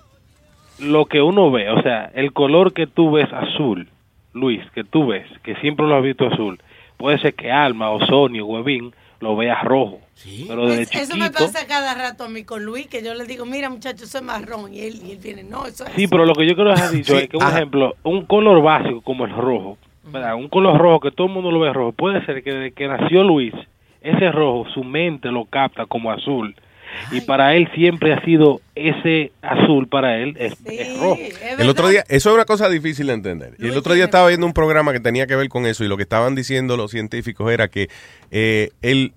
lo 0.80 1.06
que 1.06 1.22
uno 1.22 1.52
ve, 1.52 1.70
o 1.70 1.82
sea, 1.82 2.12
el 2.14 2.34
color 2.34 2.74
que 2.74 2.88
tú 2.88 3.12
ves 3.12 3.32
azul, 3.32 3.88
Luis, 4.34 4.62
que 4.74 4.84
tú 4.84 5.08
ves, 5.08 5.28
que 5.44 5.56
siempre 5.56 5.86
lo 5.86 5.96
has 5.96 6.04
visto 6.04 6.28
azul, 6.28 6.60
puede 6.98 7.20
ser 7.20 7.34
que 7.36 7.52
Alma 7.52 7.92
o 7.92 8.04
Sony 8.06 8.40
o 8.42 8.46
Webin 8.46 8.94
lo 9.20 9.36
vea 9.36 9.62
rojo. 9.62 10.00
Pero 10.48 10.68
desde 10.68 10.84
Es- 10.84 10.96
Eso 11.10 11.18
me 11.18 11.26
chiquito. 11.28 11.46
pasa 11.46 11.66
cada 11.68 11.94
rato 11.96 12.24
a 12.26 12.30
mí 12.30 12.44
con 12.44 12.64
Luis, 12.64 12.88
que 12.88 13.04
yo 13.04 13.14
le 13.14 13.26
digo, 13.26 13.46
mira 13.46 13.70
muchacho, 13.70 14.04
eso 14.06 14.18
es 14.20 14.24
marrón. 14.24 14.74
Y 14.74 14.82
él, 14.82 15.02
y 15.06 15.12
él 15.12 15.20
viene, 15.22 15.44
no, 15.44 15.66
eso 15.66 15.86
es 15.86 15.94
Sí, 15.96 16.08
pero 16.08 16.26
lo 16.26 16.34
que 16.34 16.46
yo 16.48 16.56
quiero 16.56 16.70
dejar 16.72 16.92
dicho 16.92 17.14
Sí, 17.18 17.24
es 17.24 17.30
que, 17.30 17.38
un 17.38 17.44
ajá. 17.44 17.58
ejemplo, 17.58 17.96
un 18.04 18.26
color 18.26 18.62
básico 18.62 19.02
como 19.02 19.26
el 19.26 19.32
rojo, 19.32 19.78
¿verdad? 20.06 20.36
un 20.36 20.50
color 20.50 20.78
rojo 20.78 21.00
que 21.00 21.12
todo 21.12 21.28
el 21.28 21.34
mundo 21.34 21.52
lo 21.52 21.60
ve 21.60 21.72
rojo, 21.74 21.92
puede 21.92 22.26
ser 22.26 22.44
que 22.44 22.52
desde 22.52 22.72
que 22.74 22.88
nació 22.88 23.24
Luis, 23.24 23.54
ese 24.02 24.32
rojo, 24.32 24.66
su 24.74 24.84
mente 24.84 25.30
lo 25.30 25.46
capta 25.46 25.86
como 25.86 26.12
azul. 26.12 26.56
Y 27.12 27.22
para 27.22 27.56
él 27.56 27.70
siempre 27.74 28.12
ha 28.14 28.22
sido 28.26 28.60
ese 28.76 29.32
azul, 29.42 29.88
para 29.88 30.18
él 30.18 30.36
es, 30.38 30.58
es 30.66 31.00
rojo. 31.00 31.18
El 31.58 31.70
otro 31.70 31.88
día, 31.88 32.04
eso 32.10 32.30
es 32.32 32.36
una 32.36 32.44
cosa 32.44 32.68
difícil 32.68 33.08
de 33.08 33.14
entender. 33.14 33.54
Y 33.60 33.68
el 33.68 33.78
otro 33.78 33.94
día 33.94 34.04
estaba 34.04 34.28
viendo 34.28 34.46
un 34.46 34.52
programa 34.52 34.92
que 34.92 35.00
tenía 35.00 35.26
que 35.26 35.38
ver 35.38 35.48
con 35.48 35.66
eso 35.66 35.86
y 35.86 35.88
lo 35.88 35.96
que 35.96 36.04
estaban 36.04 36.36
diciendo 36.36 36.76
los 36.76 36.92
científicos 36.92 37.50
era 37.50 37.70
que 37.70 37.88
eh, 38.30 38.72
el, 38.82 39.14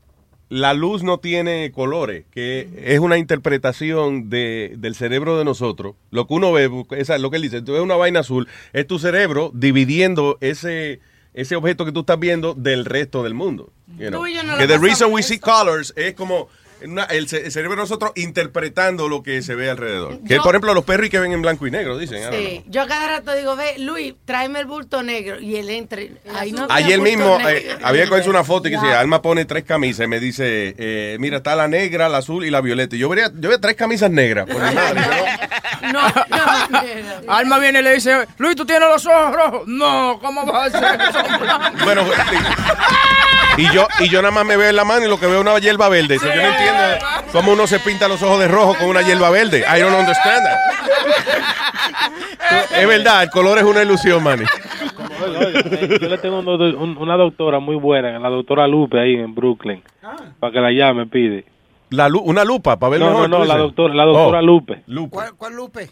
la 0.48 0.74
luz 0.74 1.02
no 1.02 1.18
tiene 1.18 1.72
colores, 1.72 2.24
que 2.30 2.68
es 2.84 3.00
una 3.00 3.18
interpretación 3.18 4.28
de, 4.30 4.74
del 4.76 4.94
cerebro 4.94 5.38
de 5.38 5.44
nosotros. 5.44 5.96
Lo 6.10 6.26
que 6.26 6.34
uno 6.34 6.52
ve, 6.52 6.70
esa, 6.92 7.18
lo 7.18 7.30
que 7.30 7.36
él 7.36 7.42
dice, 7.42 7.62
tú 7.62 7.72
ves 7.72 7.80
una 7.80 7.96
vaina 7.96 8.20
azul, 8.20 8.48
es 8.72 8.86
tu 8.86 8.98
cerebro 8.98 9.50
dividiendo 9.54 10.38
ese, 10.40 11.00
ese 11.32 11.56
objeto 11.56 11.84
que 11.84 11.92
tú 11.92 12.00
estás 12.00 12.18
viendo 12.18 12.54
del 12.54 12.84
resto 12.84 13.22
del 13.22 13.34
mundo. 13.34 13.72
you 13.98 14.08
know. 14.08 14.20
Tú 14.20 14.26
y 14.26 14.34
yo 14.34 14.42
no 14.42 14.56
que 14.56 14.66
the 14.66 14.78
reason 14.78 15.12
we 15.12 15.22
see 15.22 15.38
colors 15.38 15.92
es 15.96 16.14
como 16.14 16.48
una- 16.84 17.04
el, 17.04 17.26
el 17.32 17.52
cerebro 17.52 17.70
de 17.76 17.82
nosotros 17.82 18.12
interpretando 18.14 19.08
lo 19.08 19.22
que 19.22 19.42
se 19.42 19.54
ve 19.54 19.70
alrededor. 19.70 20.18
Que 20.26 20.34
Yo- 20.36 20.42
por 20.42 20.54
ejemplo 20.54 20.74
los 20.74 20.84
perros 20.84 21.08
que 21.10 21.18
ven 21.18 21.32
en 21.32 21.42
blanco 21.42 21.66
y 21.66 21.70
negro, 21.70 21.96
dicen. 21.98 22.22
Sí, 22.32 22.62
yo 22.68 22.86
cada 22.86 23.06
rato 23.08 23.34
digo, 23.34 23.56
ve, 23.56 23.78
Luis, 23.78 24.14
tráeme 24.24 24.60
el 24.60 24.66
bulto 24.66 25.02
negro. 25.02 25.40
Y 25.40 25.56
él 25.56 25.68
entra. 25.70 26.00
y- 26.02 26.14
Ahí 26.36 26.52
no 26.52 26.66
Ayer 26.70 27.00
mismo 27.00 27.38
eh, 27.48 27.76
había 27.82 28.06
que 28.08 28.14
hacer 28.14 28.30
una 28.30 28.44
foto 28.44 28.68
y 28.68 28.70
que 28.72 28.76
dice, 28.78 28.92
Alma 28.92 29.20
pone 29.22 29.44
tres 29.44 29.64
camisas 29.64 30.04
y 30.04 30.08
me 30.08 30.20
dice, 30.20 30.74
eh, 30.78 31.16
mira, 31.20 31.38
está 31.38 31.54
la 31.56 31.68
negra, 31.68 32.08
la 32.08 32.18
azul 32.18 32.44
y 32.44 32.50
la 32.50 32.60
violeta. 32.60 32.96
Y 32.96 32.98
yo 33.00 33.08
vería, 33.08 33.30
yo 33.34 33.48
veo 33.48 33.60
tres 33.60 33.74
camisas 33.76 34.10
negras. 34.10 34.46
por 34.46 34.60
madre, 34.60 35.00
No, 35.92 36.00
no, 36.02 37.28
Alma 37.28 37.58
viene 37.58 37.80
y 37.80 37.82
le 37.82 37.94
dice, 37.94 38.26
Luis, 38.38 38.56
¿tú 38.56 38.64
tienes 38.64 38.88
los 38.88 39.04
ojos 39.06 39.34
rojos? 39.34 39.62
No, 39.68 40.18
¿cómo 40.20 40.44
vas 40.46 40.74
a 40.74 40.78
hacer 40.78 40.98
que 40.98 41.12
son 41.12 41.40
blancos? 41.40 41.84
Bueno, 41.84 42.02
y 43.56 43.70
yo, 43.72 43.86
y 44.00 44.08
yo 44.08 44.20
nada 44.22 44.32
más 44.32 44.44
me 44.44 44.56
veo 44.56 44.68
en 44.70 44.76
la 44.76 44.84
mano 44.84 45.04
y 45.06 45.08
lo 45.08 45.18
que 45.20 45.26
veo 45.26 45.36
es 45.36 45.40
una 45.42 45.58
hierba 45.58 45.88
verde. 45.88 46.18
So, 46.18 46.26
yo 46.26 46.34
no 46.36 46.42
entiendo 46.42 46.73
cómo 47.32 47.52
uno 47.52 47.66
se 47.66 47.78
pinta 47.80 48.08
los 48.08 48.22
ojos 48.22 48.38
de 48.40 48.48
rojo 48.48 48.74
con 48.78 48.88
una 48.88 49.02
hierba 49.02 49.30
verde. 49.30 49.64
I 49.66 49.80
don't 49.80 49.94
understand 49.98 50.44
that. 50.44 50.58
Es 52.76 52.86
verdad, 52.88 53.22
el 53.24 53.30
color 53.30 53.58
es 53.58 53.64
una 53.64 53.82
ilusión, 53.82 54.22
Manny. 54.22 54.44
Yo 56.00 56.08
le 56.08 56.18
tengo 56.18 56.38
un 56.40 56.44
do- 56.44 56.78
un- 56.78 56.96
una 56.98 57.16
doctora 57.16 57.58
muy 57.58 57.76
buena, 57.76 58.18
la 58.18 58.28
doctora 58.28 58.66
Lupe 58.66 59.00
ahí 59.00 59.14
en 59.14 59.34
Brooklyn, 59.34 59.82
para 60.40 60.52
que 60.52 60.60
la 60.60 60.70
llame, 60.72 61.06
pide. 61.06 61.44
La 61.90 62.08
lu- 62.08 62.20
una 62.20 62.44
lupa 62.44 62.76
para 62.78 62.90
ver 62.90 63.00
No, 63.00 63.06
mejor. 63.10 63.28
no, 63.30 63.38
no, 63.38 63.44
la 63.44 63.56
doctora, 63.56 63.94
la 63.94 64.04
doctora 64.04 64.38
Oh, 64.38 64.42
Lupe, 64.42 64.82
Lupe. 64.86 65.10
¿Cuál, 65.10 65.34
cuál 65.36 65.54
Lupe? 65.54 65.90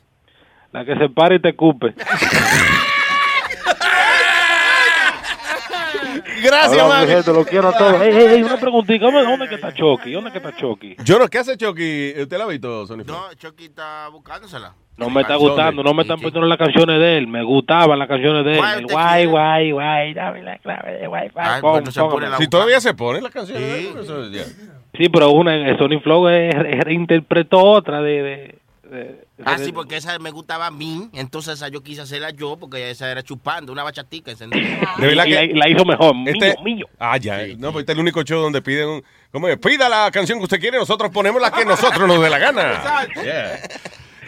la 0.72 0.84
que 0.84 0.96
se 0.96 1.08
para 1.10 1.34
y 1.34 1.38
te 1.40 1.54
cupe. 1.54 1.94
Gracias, 6.42 6.88
Manny. 6.88 7.06
gente, 7.06 7.32
lo 7.32 7.44
quiero 7.44 7.68
a 7.68 7.72
todos. 7.72 8.00
Ey, 8.00 8.14
ey, 8.14 8.26
ey, 8.34 8.42
una 8.42 8.56
preguntita, 8.58 9.04
¿dónde, 9.04 9.22
dónde 9.24 9.48
que 9.48 9.54
está 9.54 9.72
Chucky? 9.72 10.12
¿Dónde 10.12 10.30
que 10.30 10.38
está 10.38 10.54
Chucky? 10.54 10.96
Yo 11.04 11.18
no, 11.18 11.28
¿qué 11.28 11.38
hace 11.38 11.56
Chucky? 11.56 12.14
¿Usted 12.20 12.38
la 12.38 12.44
ha 12.44 12.46
visto, 12.48 12.86
Sony? 12.86 13.04
No, 13.06 13.32
Chucky 13.34 13.66
está 13.66 14.08
buscándosela. 14.08 14.74
No 14.96 15.08
me 15.08 15.22
está 15.22 15.36
gustando, 15.36 15.82
no 15.82 15.94
me 15.94 16.02
están 16.02 16.20
poniendo 16.20 16.46
las 16.46 16.58
canciones 16.58 16.98
de 16.98 17.16
él, 17.16 17.26
me 17.26 17.42
gustaban 17.42 17.98
las 17.98 18.08
canciones 18.08 18.44
de 18.44 18.52
él. 18.52 18.58
¿Cuál 18.58 18.78
El 18.78 18.84
usted 18.84 18.94
guay, 18.94 19.26
guay, 19.26 19.70
guay, 19.72 20.14
dame 20.14 20.42
la 20.42 20.58
clave 20.58 20.92
de 20.98 21.08
Wi-Fi. 21.08 21.90
Si 22.38 22.48
todavía 22.48 22.80
se 22.80 22.92
pone 22.92 23.20
la 23.20 23.30
canción. 23.30 23.60
eso 23.62 24.28
ya. 24.28 24.44
Sí, 24.96 25.08
pero 25.08 25.30
una, 25.30 25.54
el 25.54 25.78
Sony 25.78 26.00
Flow 26.02 26.26
reinterpretó 26.26 27.64
otra 27.64 28.02
de... 28.02 28.58
de, 28.92 29.04
de- 29.04 29.26
Ah, 29.44 29.58
sí, 29.58 29.72
porque 29.72 29.96
esa 29.96 30.18
me 30.18 30.30
gustaba 30.30 30.66
a 30.66 30.70
mí, 30.70 31.08
entonces 31.14 31.54
esa 31.54 31.68
yo 31.68 31.82
quise 31.82 32.02
hacerla 32.02 32.30
yo, 32.30 32.56
porque 32.56 32.90
esa 32.90 33.10
era 33.10 33.22
chupando, 33.22 33.72
una 33.72 33.82
bachatica 33.82 34.30
encendida. 34.30 34.94
De 34.98 35.06
verdad 35.06 35.24
Y 35.26 35.30
que 35.30 35.46
la- 35.54 35.58
la 35.64 35.68
hizo 35.68 35.84
mejor, 35.84 36.14
Este, 36.26 36.48
mío, 36.62 36.76
mío. 36.76 36.86
Ah, 36.98 37.16
ya. 37.16 37.38
No, 37.58 37.72
pues 37.72 37.82
este 37.82 37.92
es 37.92 37.96
el 37.96 38.00
único 38.02 38.22
show 38.22 38.40
donde 38.40 38.62
piden 38.62 38.88
un. 38.88 39.04
¿Cómo 39.32 39.48
es? 39.48 39.56
Pida 39.58 39.88
la 39.88 40.10
canción 40.10 40.38
que 40.38 40.44
usted 40.44 40.60
quiere, 40.60 40.76
nosotros 40.78 41.10
ponemos 41.10 41.40
la 41.40 41.50
que 41.50 41.64
nosotros 41.64 42.06
nos 42.06 42.20
dé 42.22 42.28
la 42.30 42.38
gana. 42.38 43.06
Yeah. 43.22 43.60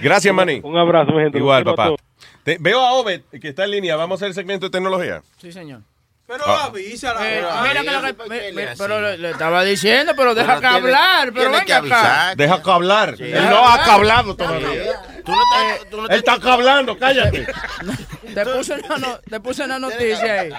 Gracias, 0.03 0.35
Manny. 0.35 0.61
Un 0.65 0.77
abrazo, 0.77 1.13
mi 1.13 1.23
gente. 1.23 1.39
Igual, 1.39 1.65
papá. 1.65 1.95
Te- 2.43 2.59
veo 2.59 2.81
a 2.81 2.93
Obed, 2.95 3.23
que 3.41 3.49
está 3.49 3.65
en 3.65 3.71
línea. 3.71 3.97
Vamos 3.97 4.17
a 4.17 4.17
hacer 4.17 4.29
el 4.29 4.35
segmento 4.35 4.67
de 4.67 4.71
tecnología. 4.71 5.23
Sí, 5.39 5.53
señor. 5.53 5.83
Pero 6.27 6.43
Ah. 6.47 6.65
avísala. 6.65 7.21
Eh, 7.31 7.41
Pero 7.43 7.63
mira 7.63 7.83
que 7.83 7.91
lo 7.91 8.17
que- 8.25 8.29
me- 8.31 8.53
me- 8.53 8.77
pero 8.79 9.01
le, 9.01 9.19
le 9.19 9.31
estaba 9.33 9.63
diciendo, 9.63 10.13
pero 10.17 10.35
deja 10.35 10.59
Pero 10.59 10.61
que 10.61 10.67
tiene- 10.69 10.87
hablar, 10.97 11.33
pero 11.35 11.51
tiene 11.51 11.65
que 11.67 11.75
acá. 11.75 12.35
Deja 12.35 12.63
que 12.63 12.71
hablar. 12.71 13.17
Sí. 13.19 13.25
Él 13.25 13.45
no 13.51 13.59
ha 13.69 13.75
hablado 13.95 14.35
todavía. 14.35 15.03
Tú 15.25 15.33
no 15.33 15.39
estás- 15.43 15.91
tú 15.91 15.97
no 16.01 16.09
Él 16.09 16.17
está 16.27 16.53
hablando, 16.53 16.99
cállate. 16.99 17.47
Te 18.35 18.45
puse, 18.47 18.75
una, 18.75 18.97
no- 18.99 19.19
te 19.21 19.41
puse 19.41 19.65
una 19.65 19.79
noticia 19.79 20.41
ahí. 20.41 20.51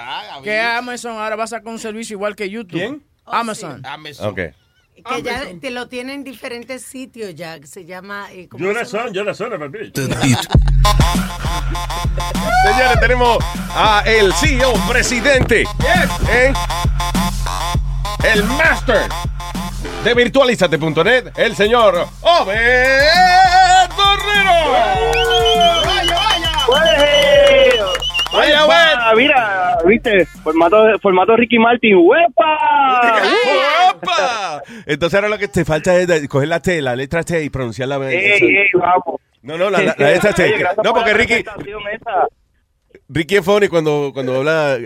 Que 0.44 0.60
Amazon 0.60 1.18
ahora 1.18 1.36
va 1.36 1.44
a 1.44 1.48
sacar 1.48 1.68
un 1.68 1.78
servicio 1.78 2.14
igual 2.14 2.34
que 2.36 2.48
YouTube. 2.48 2.78
¿Quién? 2.78 3.02
Amazon. 3.26 3.82
Ok. 4.20 4.40
Que 5.04 5.22
ya 5.22 5.42
te 5.60 5.70
lo 5.70 5.88
tienen 5.88 6.16
en 6.16 6.24
diferentes 6.24 6.82
sitios 6.82 7.34
ya, 7.34 7.58
que 7.60 7.66
se 7.66 7.84
llama... 7.84 8.28
eh, 8.32 8.48
¿cómo 8.48 8.64
Yo 8.64 8.72
la 8.72 8.84
son, 8.84 9.12
yo 9.12 9.22
la 9.24 9.34
son, 9.34 9.50
papi. 9.50 9.92
Señores, 12.64 13.00
tenemos 13.00 13.38
a 13.74 14.02
el 14.06 14.32
CEO, 14.34 14.72
presidente. 14.88 15.62
¿eh? 16.30 16.52
El 18.24 18.42
master 18.44 19.02
de 20.02 20.14
virtualizate.net, 20.14 21.32
el 21.36 21.54
señor 21.54 22.06
Obed 22.22 23.88
Borrero. 23.96 24.52
Vaya, 28.32 28.66
Ah, 29.08 29.12
mira, 29.14 29.78
viste, 29.86 30.26
formato, 30.42 30.98
formato 31.00 31.36
Ricky 31.36 31.60
Martin, 31.60 31.96
¡huepa! 31.96 32.58
Entonces 34.86 35.14
ahora 35.14 35.28
lo 35.28 35.38
que 35.38 35.48
te 35.48 35.64
falta 35.64 35.96
es 35.96 36.28
coger 36.28 36.48
la 36.48 36.60
T, 36.60 36.80
la 36.82 36.96
letra 36.96 37.22
T 37.22 37.42
y 37.42 37.50
pronunciarla 37.50 37.98
bien. 37.98 38.68
Vamos. 38.74 39.20
No, 39.42 39.56
no, 39.56 39.70
la, 39.70 39.80
la, 39.80 40.10
letra 40.10 40.32
T. 40.32 40.64
No, 40.82 40.92
porque 40.92 41.14
Ricky... 41.14 41.44
Ricky 43.08 43.40
Foni 43.40 43.68
cuando, 43.68 44.10
cuando 44.12 44.36
habla. 44.36 44.78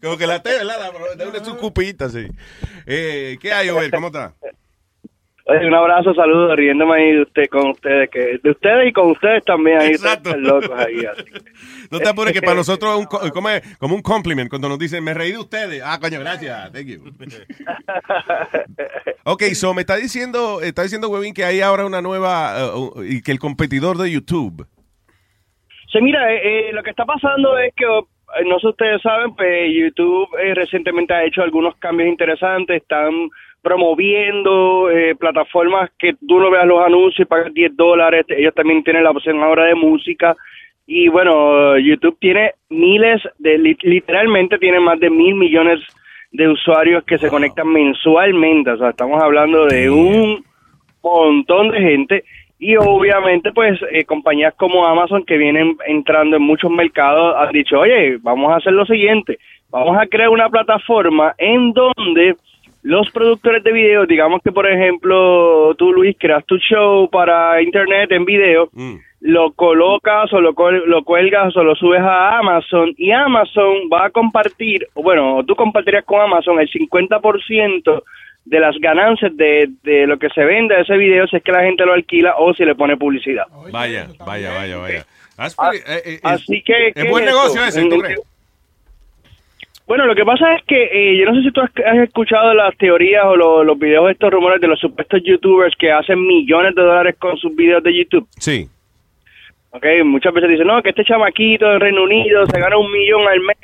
Como 0.00 0.16
que 0.16 0.26
la 0.26 0.42
T, 0.42 0.50
¿verdad? 0.50 0.92
Dale 1.16 1.44
su 1.44 1.56
cupita, 1.56 2.08
sí. 2.08 2.28
Eh, 2.86 3.38
¿Qué 3.40 3.52
hay, 3.52 3.70
Over? 3.70 3.90
¿Cómo 3.90 4.08
está? 4.08 4.34
Oye, 5.44 5.66
un 5.66 5.74
abrazo, 5.74 6.14
saludos, 6.14 6.54
riéndome 6.56 6.94
ahí 6.94 7.12
de, 7.14 7.22
usted, 7.22 7.46
con 7.48 7.70
ustedes, 7.70 8.08
que, 8.10 8.38
de 8.42 8.50
ustedes 8.50 8.88
y 8.88 8.92
con 8.92 9.10
ustedes 9.10 9.44
también 9.44 9.80
ahí, 9.80 9.90
Exacto. 9.90 10.28
están 10.30 10.42
locos 10.44 10.70
ahí. 10.78 11.04
Así. 11.04 11.24
No 11.90 11.98
te 11.98 12.08
apures 12.08 12.32
que 12.32 12.40
para 12.40 12.54
nosotros 12.54 12.92
es 12.92 12.98
un, 13.00 13.06
co- 13.06 13.20
como, 13.32 13.48
es- 13.48 13.76
como 13.78 13.96
un 13.96 14.02
compliment 14.02 14.48
cuando 14.48 14.68
nos 14.68 14.78
dicen, 14.78 15.02
me 15.02 15.14
reí 15.14 15.32
de 15.32 15.38
ustedes. 15.38 15.82
Ah, 15.84 15.98
coño, 16.00 16.20
gracias. 16.20 16.70
Thank 16.72 16.86
you. 16.86 17.02
Ok, 19.24 19.42
so 19.54 19.72
me 19.74 19.82
está 19.82 19.96
diciendo, 19.96 20.60
está 20.62 20.82
diciendo 20.82 21.08
Webin 21.08 21.32
que 21.34 21.44
hay 21.44 21.60
ahora 21.60 21.86
una 21.86 22.02
nueva, 22.02 22.74
uh, 22.76 23.02
y 23.04 23.22
que 23.22 23.30
el 23.32 23.38
competidor 23.38 23.96
de 23.96 24.10
YouTube. 24.10 24.66
Sí, 25.92 26.00
mira, 26.00 26.32
eh, 26.32 26.68
eh, 26.68 26.72
lo 26.72 26.82
que 26.82 26.90
está 26.90 27.04
pasando 27.04 27.56
es 27.58 27.72
que, 27.76 27.84
eh, 27.84 28.44
no 28.46 28.56
sé 28.56 28.62
si 28.62 28.66
ustedes 28.68 29.00
saben, 29.02 29.34
pues 29.36 29.70
YouTube 29.72 30.28
eh, 30.42 30.54
recientemente 30.54 31.14
ha 31.14 31.24
hecho 31.24 31.42
algunos 31.42 31.76
cambios 31.76 32.08
interesantes, 32.08 32.82
están 32.82 33.12
promoviendo 33.62 34.90
eh, 34.90 35.14
plataformas 35.14 35.90
que 35.98 36.14
tú 36.26 36.38
no 36.40 36.50
veas 36.50 36.66
los 36.66 36.84
anuncios 36.84 37.20
y 37.20 37.24
pagas 37.24 37.52
10 37.54 37.76
dólares, 37.76 38.26
ellos 38.28 38.54
también 38.54 38.82
tienen 38.84 39.04
la 39.04 39.10
opción 39.10 39.42
ahora 39.42 39.64
de 39.64 39.74
música, 39.74 40.34
y 40.86 41.08
bueno, 41.08 41.78
YouTube 41.78 42.16
tiene 42.20 42.52
miles 42.68 43.22
de, 43.38 43.56
li- 43.58 43.76
literalmente 43.82 44.58
tiene 44.58 44.80
más 44.80 44.98
de 44.98 45.10
mil 45.10 45.34
millones 45.36 45.80
de 46.32 46.48
usuarios 46.48 47.04
que 47.04 47.18
se 47.18 47.28
conectan 47.28 47.68
mensualmente, 47.68 48.70
o 48.72 48.78
sea, 48.78 48.90
estamos 48.90 49.22
hablando 49.22 49.66
de 49.66 49.90
un 49.90 50.44
montón 51.02 51.70
de 51.70 51.80
gente. 51.80 52.24
Y 52.58 52.76
obviamente 52.76 53.50
pues 53.52 53.80
eh, 53.90 54.04
compañías 54.04 54.54
como 54.54 54.86
Amazon 54.86 55.24
que 55.24 55.36
vienen 55.36 55.76
entrando 55.86 56.36
en 56.36 56.42
muchos 56.42 56.70
mercados 56.70 57.34
han 57.36 57.50
dicho, 57.52 57.78
oye, 57.80 58.18
vamos 58.22 58.52
a 58.52 58.56
hacer 58.56 58.72
lo 58.72 58.86
siguiente, 58.86 59.38
vamos 59.68 59.96
a 60.00 60.06
crear 60.06 60.28
una 60.28 60.48
plataforma 60.48 61.34
en 61.38 61.72
donde 61.72 62.36
los 62.82 63.10
productores 63.12 63.62
de 63.64 63.72
video, 63.72 64.06
digamos 64.06 64.40
que 64.42 64.50
por 64.52 64.68
ejemplo 64.70 65.74
tú 65.76 65.92
Luis 65.92 66.16
creas 66.18 66.44
tu 66.46 66.56
show 66.58 67.08
para 67.10 67.62
internet 67.62 68.10
en 68.12 68.24
video, 68.24 68.68
lo 69.20 69.52
colocas 69.52 70.32
o 70.32 70.40
lo, 70.40 70.52
col- 70.54 70.82
lo 70.88 71.04
cuelgas 71.04 71.56
o 71.56 71.62
lo 71.62 71.76
subes 71.76 72.00
a 72.00 72.38
Amazon 72.38 72.92
y 72.96 73.12
Amazon 73.12 73.88
va 73.92 74.06
a 74.06 74.10
compartir, 74.10 74.88
o 74.94 75.02
bueno, 75.02 75.44
tú 75.46 75.54
compartirías 75.54 76.04
con 76.04 76.20
Amazon 76.20 76.58
el 76.60 76.68
50% 76.68 78.02
de 78.44 78.58
las 78.58 78.76
ganancias 78.80 79.36
de, 79.36 79.68
de 79.84 80.06
lo 80.08 80.18
que 80.18 80.28
se 80.30 80.44
vende 80.44 80.74
de 80.74 80.80
ese 80.82 80.96
video 80.96 81.28
si 81.28 81.36
es 81.36 81.42
que 81.44 81.52
la 81.52 81.62
gente 81.62 81.86
lo 81.86 81.92
alquila 81.92 82.34
o 82.38 82.52
si 82.54 82.64
le 82.64 82.74
pone 82.74 82.96
publicidad. 82.96 83.44
Vaya, 83.70 84.08
vaya, 84.26 84.52
vaya, 84.54 84.76
vaya. 84.78 85.04
Eh, 85.72 86.02
eh, 86.04 86.20
Así 86.24 86.60
que... 86.62 86.88
Es 86.88 86.94
¿qué 86.94 87.04
buen 87.08 87.24
negocio 87.24 87.64
ese, 87.64 87.82
¿tú 87.88 87.98
crees? 88.00 88.20
Bueno, 89.86 90.06
lo 90.06 90.14
que 90.14 90.24
pasa 90.24 90.54
es 90.54 90.62
que 90.64 90.84
eh, 90.92 91.16
yo 91.18 91.26
no 91.26 91.34
sé 91.34 91.42
si 91.42 91.50
tú 91.50 91.60
has, 91.60 91.70
has 91.84 91.98
escuchado 91.98 92.54
las 92.54 92.76
teorías 92.76 93.24
o 93.26 93.36
lo- 93.36 93.64
los 93.64 93.78
videos 93.78 94.06
de 94.06 94.12
estos 94.12 94.30
rumores 94.30 94.60
de 94.60 94.68
los 94.68 94.78
supuestos 94.80 95.20
youtubers 95.24 95.74
que 95.76 95.90
hacen 95.92 96.24
millones 96.26 96.74
de 96.74 96.82
dólares 96.82 97.16
con 97.18 97.36
sus 97.36 97.54
videos 97.54 97.82
de 97.82 97.94
YouTube. 97.96 98.26
Sí. 98.38 98.68
Ok, 99.70 99.84
muchas 100.04 100.32
veces 100.34 100.50
dicen, 100.50 100.66
no, 100.66 100.82
que 100.82 100.90
este 100.90 101.04
chamaquito 101.04 101.70
en 101.72 101.80
Reino 101.80 102.02
Unido 102.04 102.44
se 102.46 102.60
gana 102.60 102.76
un 102.78 102.92
millón 102.92 103.26
al 103.26 103.40
mes 103.40 103.56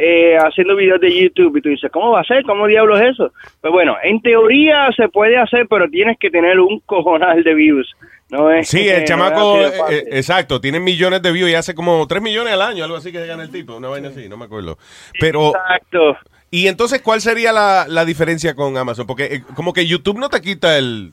eh, 0.00 0.36
haciendo 0.38 0.74
videos 0.76 1.00
de 1.00 1.14
YouTube. 1.22 1.56
Y 1.56 1.60
tú 1.62 1.68
dices, 1.68 1.90
¿cómo 1.92 2.10
va 2.12 2.20
a 2.20 2.24
ser? 2.24 2.42
¿Cómo 2.44 2.66
diablos 2.66 3.00
es 3.00 3.10
eso? 3.10 3.32
Pues 3.60 3.72
bueno, 3.72 3.96
en 4.02 4.20
teoría 4.22 4.88
se 4.96 5.08
puede 5.08 5.36
hacer, 5.38 5.66
pero 5.68 5.88
tienes 5.88 6.16
que 6.18 6.30
tener 6.30 6.58
un 6.58 6.80
cojonal 6.86 7.42
de 7.44 7.54
views. 7.54 7.88
No 8.30 8.50
es, 8.52 8.68
Sí, 8.68 8.88
el 8.88 9.04
chamaco, 9.04 9.56
fácil. 9.76 9.96
eh, 9.98 10.04
exacto, 10.12 10.60
tiene 10.60 10.78
millones 10.78 11.20
de 11.20 11.32
views 11.32 11.50
y 11.50 11.54
hace 11.54 11.74
como 11.74 12.06
3 12.06 12.22
millones 12.22 12.52
al 12.52 12.62
año, 12.62 12.84
algo 12.84 12.96
así 12.96 13.10
que 13.10 13.18
se 13.18 13.26
gana 13.26 13.42
el 13.42 13.50
tipo, 13.50 13.76
una 13.76 13.88
vaina 13.88 14.08
así, 14.08 14.28
no 14.28 14.36
me 14.36 14.44
acuerdo. 14.44 14.78
Pero, 15.18 15.48
Exacto. 15.48 16.16
¿y 16.48 16.68
entonces 16.68 17.02
cuál 17.02 17.20
sería 17.20 17.52
la, 17.52 17.86
la 17.88 18.04
diferencia 18.04 18.54
con 18.54 18.76
Amazon? 18.76 19.06
Porque 19.06 19.24
eh, 19.24 19.42
como 19.56 19.72
que 19.72 19.84
YouTube 19.86 20.18
no 20.18 20.28
te 20.28 20.40
quita 20.40 20.78
el 20.78 21.12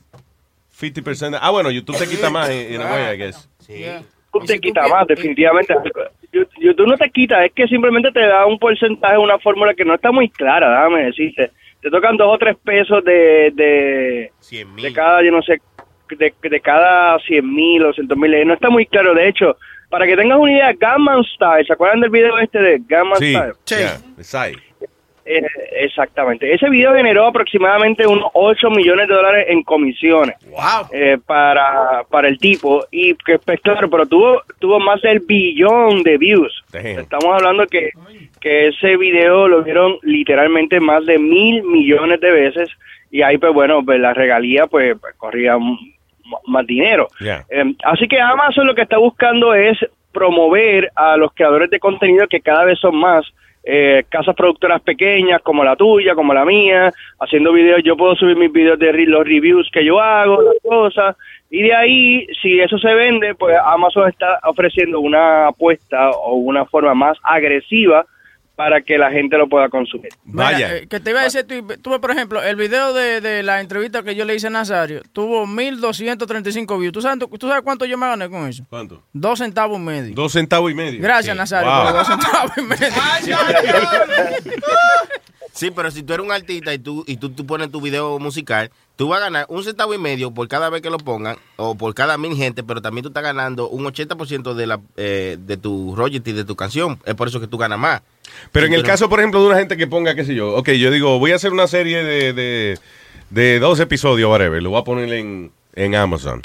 50%. 0.80 1.40
Ah, 1.42 1.50
bueno, 1.50 1.72
YouTube 1.72 1.98
te 1.98 2.08
quita 2.08 2.30
más, 2.30 2.50
en 2.52 2.82
a 2.82 2.86
way, 2.86 3.16
I 3.16 3.18
guess. 3.18 3.50
Te 4.46 4.60
quita 4.60 4.88
más, 4.88 5.08
definitivamente. 5.08 5.74
Yo- 6.32 6.44
YouTube 6.60 6.88
no 6.88 6.98
te 6.98 7.10
quita, 7.10 7.46
es 7.46 7.54
que 7.54 7.68
simplemente 7.68 8.12
te 8.12 8.22
da 8.26 8.46
un 8.46 8.60
porcentaje, 8.60 9.18
una 9.18 9.40
fórmula 9.40 9.74
que 9.74 9.86
no 9.86 9.96
está 9.96 10.12
muy 10.12 10.30
clara, 10.30 10.70
déjame 10.70 11.06
decirte. 11.06 11.52
Te 11.82 11.90
tocan 11.90 12.18
dos 12.18 12.34
o 12.34 12.38
tres 12.38 12.58
pesos 12.64 13.04
de, 13.04 13.52
de, 13.54 14.32
de 14.82 14.94
cada, 14.94 15.24
yo 15.24 15.32
no 15.32 15.42
sé, 15.42 15.62
de, 16.10 16.34
de 16.42 16.60
cada 16.60 17.18
100 17.20 17.54
mil 17.54 17.86
o 17.86 17.94
100 17.94 18.08
mil. 18.20 18.48
No 18.48 18.54
está 18.54 18.70
muy 18.70 18.86
claro, 18.86 19.14
de 19.14 19.28
hecho, 19.30 19.58
para 19.90 20.06
que 20.06 20.18
tengas 20.18 20.38
una 20.40 20.52
idea, 20.52 20.74
Gamma 20.74 21.22
Style, 21.36 21.66
¿se 21.66 21.74
acuerdan 21.74 22.02
del 22.02 22.10
video 22.10 22.38
este 22.40 22.60
de 22.60 22.82
Gamma 22.88 23.16
Sí, 23.18 23.34
Style? 23.34 23.54
yeah, 23.68 24.24
Sai. 24.24 24.54
Eh, 25.30 25.46
exactamente. 25.82 26.54
Ese 26.54 26.70
video 26.70 26.96
generó 26.96 27.28
aproximadamente 27.28 28.08
unos 28.08 28.30
8 28.34 28.70
millones 28.70 29.10
de 29.10 29.14
dólares 29.14 29.46
en 29.50 29.62
comisiones 29.62 30.38
eh, 30.92 31.18
para, 31.26 32.04
para 32.10 32.30
el 32.30 32.38
tipo. 32.38 32.86
Y 32.92 33.14
que, 33.16 33.38
pues, 33.38 33.60
claro, 33.60 33.90
pero 33.90 34.06
tuvo, 34.06 34.42
tuvo 34.60 34.80
más 34.80 35.02
del 35.02 35.20
billón 35.20 36.02
de 36.04 36.18
views. 36.18 36.64
Estamos 36.72 37.36
hablando 37.36 37.68
que, 37.68 37.90
que 38.40 38.68
ese 38.70 38.96
video 38.96 39.50
lo 39.50 39.64
vieron 39.64 39.98
literalmente 40.02 40.80
más 40.80 41.06
de 41.06 41.20
mil 41.20 41.62
millones 41.64 42.22
de 42.22 42.32
veces. 42.32 42.70
Y 43.12 43.22
ahí, 43.22 43.38
pues 43.38 43.54
bueno, 43.54 43.84
pues 43.84 44.00
la 44.00 44.14
regalía 44.14 44.68
pues, 44.68 44.96
pues, 44.98 45.14
corría 45.18 45.58
más 46.46 46.66
dinero. 46.66 47.10
Eh, 47.20 47.76
así 47.84 48.08
que 48.08 48.22
Amazon 48.22 48.66
lo 48.66 48.76
que 48.76 48.84
está 48.84 48.98
buscando 48.98 49.54
es 49.54 49.78
promover 50.14 50.90
a 50.96 51.18
los 51.18 51.34
creadores 51.34 51.70
de 51.70 51.80
contenido 51.80 52.28
que 52.28 52.40
cada 52.40 52.64
vez 52.64 52.80
son 52.80 52.96
más 52.96 53.26
eh, 53.70 54.06
casas 54.08 54.34
productoras 54.34 54.82
pequeñas 54.82 55.42
como 55.42 55.62
la 55.62 55.76
tuya, 55.76 56.16
como 56.16 56.34
la 56.34 56.46
mía, 56.46 56.94
haciendo 57.20 57.52
videos. 57.52 57.84
Yo 57.84 57.98
puedo 57.98 58.16
subir 58.16 58.38
mis 58.38 58.52
videos 58.52 58.80
de 58.80 58.94
los 59.06 59.26
reviews 59.26 59.70
que 59.74 59.84
yo 59.84 60.00
hago, 60.00 60.42
las 60.42 60.56
cosas. 60.64 61.18
Y 61.50 61.64
de 61.64 61.76
ahí, 61.76 62.28
si 62.42 62.62
eso 62.62 62.78
se 62.78 62.94
vende, 62.94 63.36
pues 63.36 63.58
Amazon 63.62 64.08
está 64.08 64.40
ofreciendo 64.44 65.02
una 65.02 65.48
apuesta 65.48 66.12
o 66.12 66.36
una 66.36 66.66
forma 66.66 66.94
más 66.94 67.18
agresiva 67.24 68.06
para 68.58 68.82
que 68.82 68.98
la 68.98 69.12
gente 69.12 69.38
lo 69.38 69.48
pueda 69.48 69.70
consumir. 69.70 70.10
Mira, 70.26 70.78
eh, 70.78 70.88
que 70.90 71.00
te 71.00 71.12
iba 71.12 71.22
a 71.22 71.26
decir, 71.26 71.46
tú, 71.46 71.64
tuve, 71.80 72.00
por 72.00 72.10
ejemplo, 72.10 72.42
el 72.42 72.56
video 72.56 72.92
de, 72.92 73.22
de 73.22 73.44
la 73.44 73.62
entrevista 73.62 74.02
que 74.02 74.16
yo 74.16 74.26
le 74.26 74.34
hice 74.34 74.48
a 74.48 74.50
Nazario, 74.50 75.04
tuvo 75.14 75.46
1.235 75.46 76.80
views. 76.80 76.92
¿Tú 76.92 77.00
sabes, 77.02 77.24
¿Tú 77.40 77.48
sabes 77.48 77.62
cuánto 77.64 77.86
yo 77.86 78.00
me 78.00 78.08
gané 78.08 78.28
con 78.30 78.48
eso? 78.48 78.66
¿Cuánto? 78.68 79.04
Dos 79.14 79.38
centavos 79.40 79.78
y 79.78 79.82
medio. 79.84 80.16
Dos 80.16 80.34
centavos 80.34 80.72
y 80.72 80.76
medio. 80.76 81.00
Gracias, 81.02 81.36
Sí. 81.36 81.38
Nazario, 81.38 81.70
Wow. 81.72 81.84
por 81.84 81.94
los 81.94 82.08
dos 82.08 82.18
centavos 82.24 82.58
y 82.58 82.62
medio. 82.64 83.38
Sí, 85.58 85.72
pero 85.72 85.90
si 85.90 86.04
tú 86.04 86.14
eres 86.14 86.24
un 86.24 86.32
artista 86.32 86.72
y 86.72 86.78
tú, 86.78 87.04
y 87.08 87.18
tú, 87.18 87.32
tú 87.32 87.44
pones 87.48 87.72
tu 87.72 87.82
video 87.82 88.20
musical, 88.20 88.70
tú 88.96 89.08
vas 89.08 89.18
a 89.22 89.24
ganar 89.24 89.48
un 89.50 89.64
centavo 89.64 89.92
y 89.92 89.98
medio 89.98 90.30
por 90.30 90.48
cada 90.48 90.70
vez 90.70 90.84
que 90.84 90.92
lo 90.92 91.00
pongan 91.00 91.38
o 91.56 91.74
por 91.74 91.96
cada 91.96 92.16
mil 92.20 92.36
gente, 92.38 92.64
pero 92.64 92.80
también 92.80 93.02
tú 93.02 93.08
estás 93.10 93.24
ganando 93.24 93.68
un 93.68 93.84
80% 93.84 94.54
de, 94.54 94.68
la, 94.68 94.80
eh, 94.98 95.36
de 95.40 95.58
tu 95.58 95.96
royalty 95.96 96.32
de 96.32 96.46
tu 96.46 96.56
canción. 96.56 97.00
Es 97.06 97.16
por 97.16 97.28
eso 97.28 97.40
que 97.40 97.48
tú 97.48 97.58
ganas 97.58 97.80
más. 97.80 98.04
Pero 98.52 98.68
Sí, 98.68 98.74
en 98.74 98.80
el 98.80 98.86
caso, 98.86 99.10
por 99.10 99.20
ejemplo, 99.20 99.42
de 99.42 99.48
una 99.48 99.58
gente 99.58 99.78
que 99.78 99.88
ponga, 99.88 100.14
qué 100.14 100.26
sé 100.26 100.36
yo, 100.36 100.54
ok, 100.54 100.70
yo 100.74 100.92
digo, 100.92 101.18
voy 101.18 101.32
a 101.32 101.38
hacer 101.38 101.52
una 101.52 101.66
serie 101.66 102.04
de, 102.04 102.34
de, 102.34 102.78
de 103.32 103.60
dos 103.60 103.80
episodios, 103.80 104.30
whatever, 104.30 104.62
lo 104.62 104.70
voy 104.70 104.82
a 104.82 104.84
poner 104.84 105.12
en, 105.12 105.52
en 105.74 105.96
Amazon. 105.96 106.44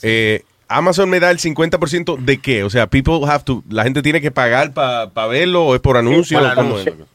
Eh, 0.00 0.42
Amazon 0.68 1.10
me 1.10 1.20
da 1.20 1.30
el 1.30 1.38
50% 1.38 2.16
de 2.16 2.38
qué? 2.38 2.64
O 2.64 2.70
sea, 2.70 2.86
people 2.86 3.20
have 3.26 3.44
to, 3.44 3.62
la 3.68 3.84
gente 3.84 4.00
tiene 4.00 4.22
que 4.22 4.30
pagar 4.30 4.72
para 4.72 5.26
verlo 5.26 5.66
o 5.66 5.74
es 5.74 5.82
por 5.82 5.98
anuncio. 5.98 6.40
para 6.40 6.54
¿Cómo 6.54 6.70
anuncio. 6.76 6.92
es? 6.98 7.12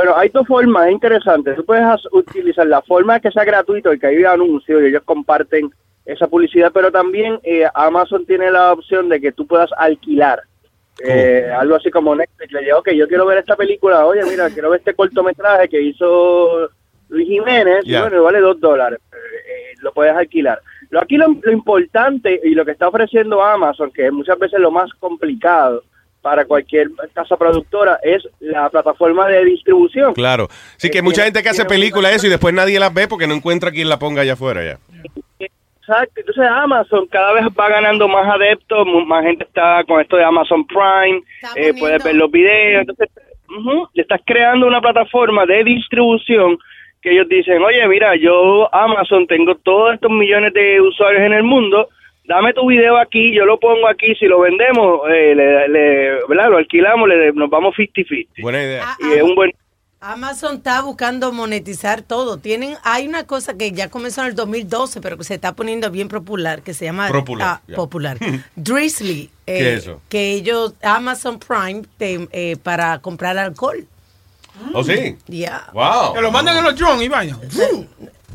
Bueno, 0.00 0.16
hay 0.16 0.30
dos 0.30 0.46
formas, 0.46 0.86
es 0.86 0.92
interesante. 0.92 1.52
Tú 1.52 1.62
puedes 1.62 1.84
utilizar 2.12 2.66
la 2.66 2.80
forma 2.80 3.20
que 3.20 3.30
sea 3.30 3.44
gratuito 3.44 3.92
y 3.92 3.98
que 3.98 4.06
haya 4.06 4.32
anuncios 4.32 4.80
y 4.80 4.86
ellos 4.86 5.02
comparten 5.04 5.70
esa 6.06 6.26
publicidad, 6.26 6.72
pero 6.72 6.90
también 6.90 7.38
eh, 7.42 7.66
Amazon 7.74 8.24
tiene 8.24 8.50
la 8.50 8.72
opción 8.72 9.10
de 9.10 9.20
que 9.20 9.32
tú 9.32 9.46
puedas 9.46 9.68
alquilar. 9.76 10.40
Eh, 11.04 11.52
algo 11.54 11.74
así 11.74 11.90
como 11.90 12.14
Netflix, 12.14 12.50
le 12.50 12.62
digo, 12.62 12.78
ok, 12.78 12.92
yo 12.92 13.06
quiero 13.08 13.26
ver 13.26 13.38
esta 13.40 13.56
película, 13.56 14.06
oye, 14.06 14.22
mira, 14.24 14.48
quiero 14.48 14.70
ver 14.70 14.78
este 14.78 14.94
cortometraje 14.94 15.68
que 15.68 15.82
hizo 15.82 16.70
Luis 17.10 17.28
Jiménez, 17.28 17.84
bueno, 17.84 18.22
vale 18.22 18.40
dos 18.40 18.58
dólares, 18.58 19.00
Eh, 19.12 19.74
lo 19.82 19.92
puedes 19.92 20.16
alquilar. 20.16 20.62
Lo 20.88 21.02
aquí 21.02 21.18
lo, 21.18 21.26
lo 21.42 21.52
importante 21.52 22.40
y 22.42 22.54
lo 22.54 22.64
que 22.64 22.72
está 22.72 22.88
ofreciendo 22.88 23.42
Amazon, 23.42 23.90
que 23.92 24.06
es 24.06 24.12
muchas 24.12 24.38
veces 24.38 24.60
lo 24.60 24.70
más 24.70 24.90
complicado 24.94 25.82
para 26.22 26.44
cualquier 26.44 26.88
casa 27.14 27.36
productora, 27.36 27.98
es 28.02 28.26
la 28.40 28.68
plataforma 28.68 29.26
de 29.28 29.44
distribución. 29.44 30.12
Claro. 30.14 30.48
Sí, 30.76 30.90
que 30.90 31.00
mucha 31.02 31.24
gente 31.24 31.42
que 31.42 31.48
hace 31.48 31.64
películas 31.64 32.12
eso 32.14 32.26
y 32.26 32.30
después 32.30 32.52
nadie 32.54 32.78
las 32.78 32.92
ve 32.92 33.08
porque 33.08 33.26
no 33.26 33.34
encuentra 33.34 33.70
quien 33.70 33.88
la 33.88 33.98
ponga 33.98 34.22
allá 34.22 34.34
afuera 34.34 34.62
ya. 34.64 34.78
Exacto, 35.38 36.20
entonces 36.20 36.44
Amazon 36.48 37.06
cada 37.10 37.32
vez 37.32 37.44
va 37.58 37.68
ganando 37.68 38.06
más 38.06 38.26
adeptos, 38.28 38.86
mu- 38.86 39.04
más 39.04 39.24
gente 39.24 39.44
está 39.44 39.82
con 39.84 40.00
esto 40.00 40.16
de 40.16 40.24
Amazon 40.24 40.64
Prime, 40.66 41.22
eh, 41.56 41.72
puedes 41.78 42.04
ver 42.04 42.14
los 42.14 42.30
videos, 42.30 42.82
entonces 42.82 43.08
ujú, 43.48 43.88
le 43.94 44.02
estás 44.02 44.20
creando 44.24 44.66
una 44.68 44.80
plataforma 44.80 45.46
de 45.46 45.64
distribución 45.64 46.58
que 47.02 47.10
ellos 47.12 47.26
dicen, 47.28 47.60
oye, 47.62 47.88
mira, 47.88 48.14
yo 48.14 48.72
Amazon 48.72 49.26
tengo 49.26 49.54
todos 49.56 49.94
estos 49.94 50.10
millones 50.12 50.52
de 50.52 50.80
usuarios 50.80 51.22
en 51.22 51.32
el 51.32 51.42
mundo, 51.42 51.88
dame 52.24 52.52
tu 52.52 52.66
video 52.66 52.98
aquí, 52.98 53.34
yo 53.34 53.44
lo 53.44 53.58
pongo 53.58 53.88
aquí, 53.88 54.14
si 54.16 54.26
lo 54.26 54.40
vendemos, 54.40 55.00
eh, 55.10 55.34
le, 55.34 55.68
le- 55.68 56.26
¿verdad? 56.28 56.50
lo 56.50 56.58
alquilamos, 56.58 57.08
le- 57.08 57.32
nos 57.32 57.50
vamos 57.50 57.74
50-50. 57.76 58.28
Buena 58.42 58.62
idea. 58.62 58.96
Y 59.00 59.12
es 59.14 59.22
un 59.22 59.34
buen... 59.34 59.52
Amazon 60.02 60.56
está 60.56 60.80
buscando 60.80 61.30
monetizar 61.30 62.00
todo. 62.00 62.38
Tienen, 62.38 62.74
hay 62.84 63.06
una 63.06 63.26
cosa 63.26 63.58
que 63.58 63.72
ya 63.72 63.90
comenzó 63.90 64.22
en 64.22 64.28
el 64.28 64.34
2012, 64.34 65.02
pero 65.02 65.18
que 65.18 65.24
se 65.24 65.34
está 65.34 65.52
poniendo 65.54 65.90
bien 65.90 66.08
popular, 66.08 66.62
que 66.62 66.72
se 66.72 66.86
llama 66.86 67.08
Popular, 67.08 67.46
ah, 67.46 67.74
popular. 67.76 68.16
Drizzly. 68.56 69.28
¿Qué 69.44 69.58
eh, 69.58 69.74
es 69.74 69.82
eso? 69.82 70.00
Que 70.08 70.32
ellos 70.32 70.74
Amazon 70.82 71.38
Prime 71.38 71.82
te- 71.98 72.28
eh, 72.32 72.56
para 72.62 72.98
comprar 73.00 73.36
alcohol. 73.36 73.84
¿Oh, 74.72 74.82
sí? 74.82 75.16
Ya. 75.26 75.68
Wow. 75.74 76.14
Que 76.14 76.22
lo 76.22 76.30
mandan 76.30 76.56
en 76.56 76.64
los 76.64 76.76
drones 76.76 77.02
y 77.02 77.08
vaya. 77.08 77.36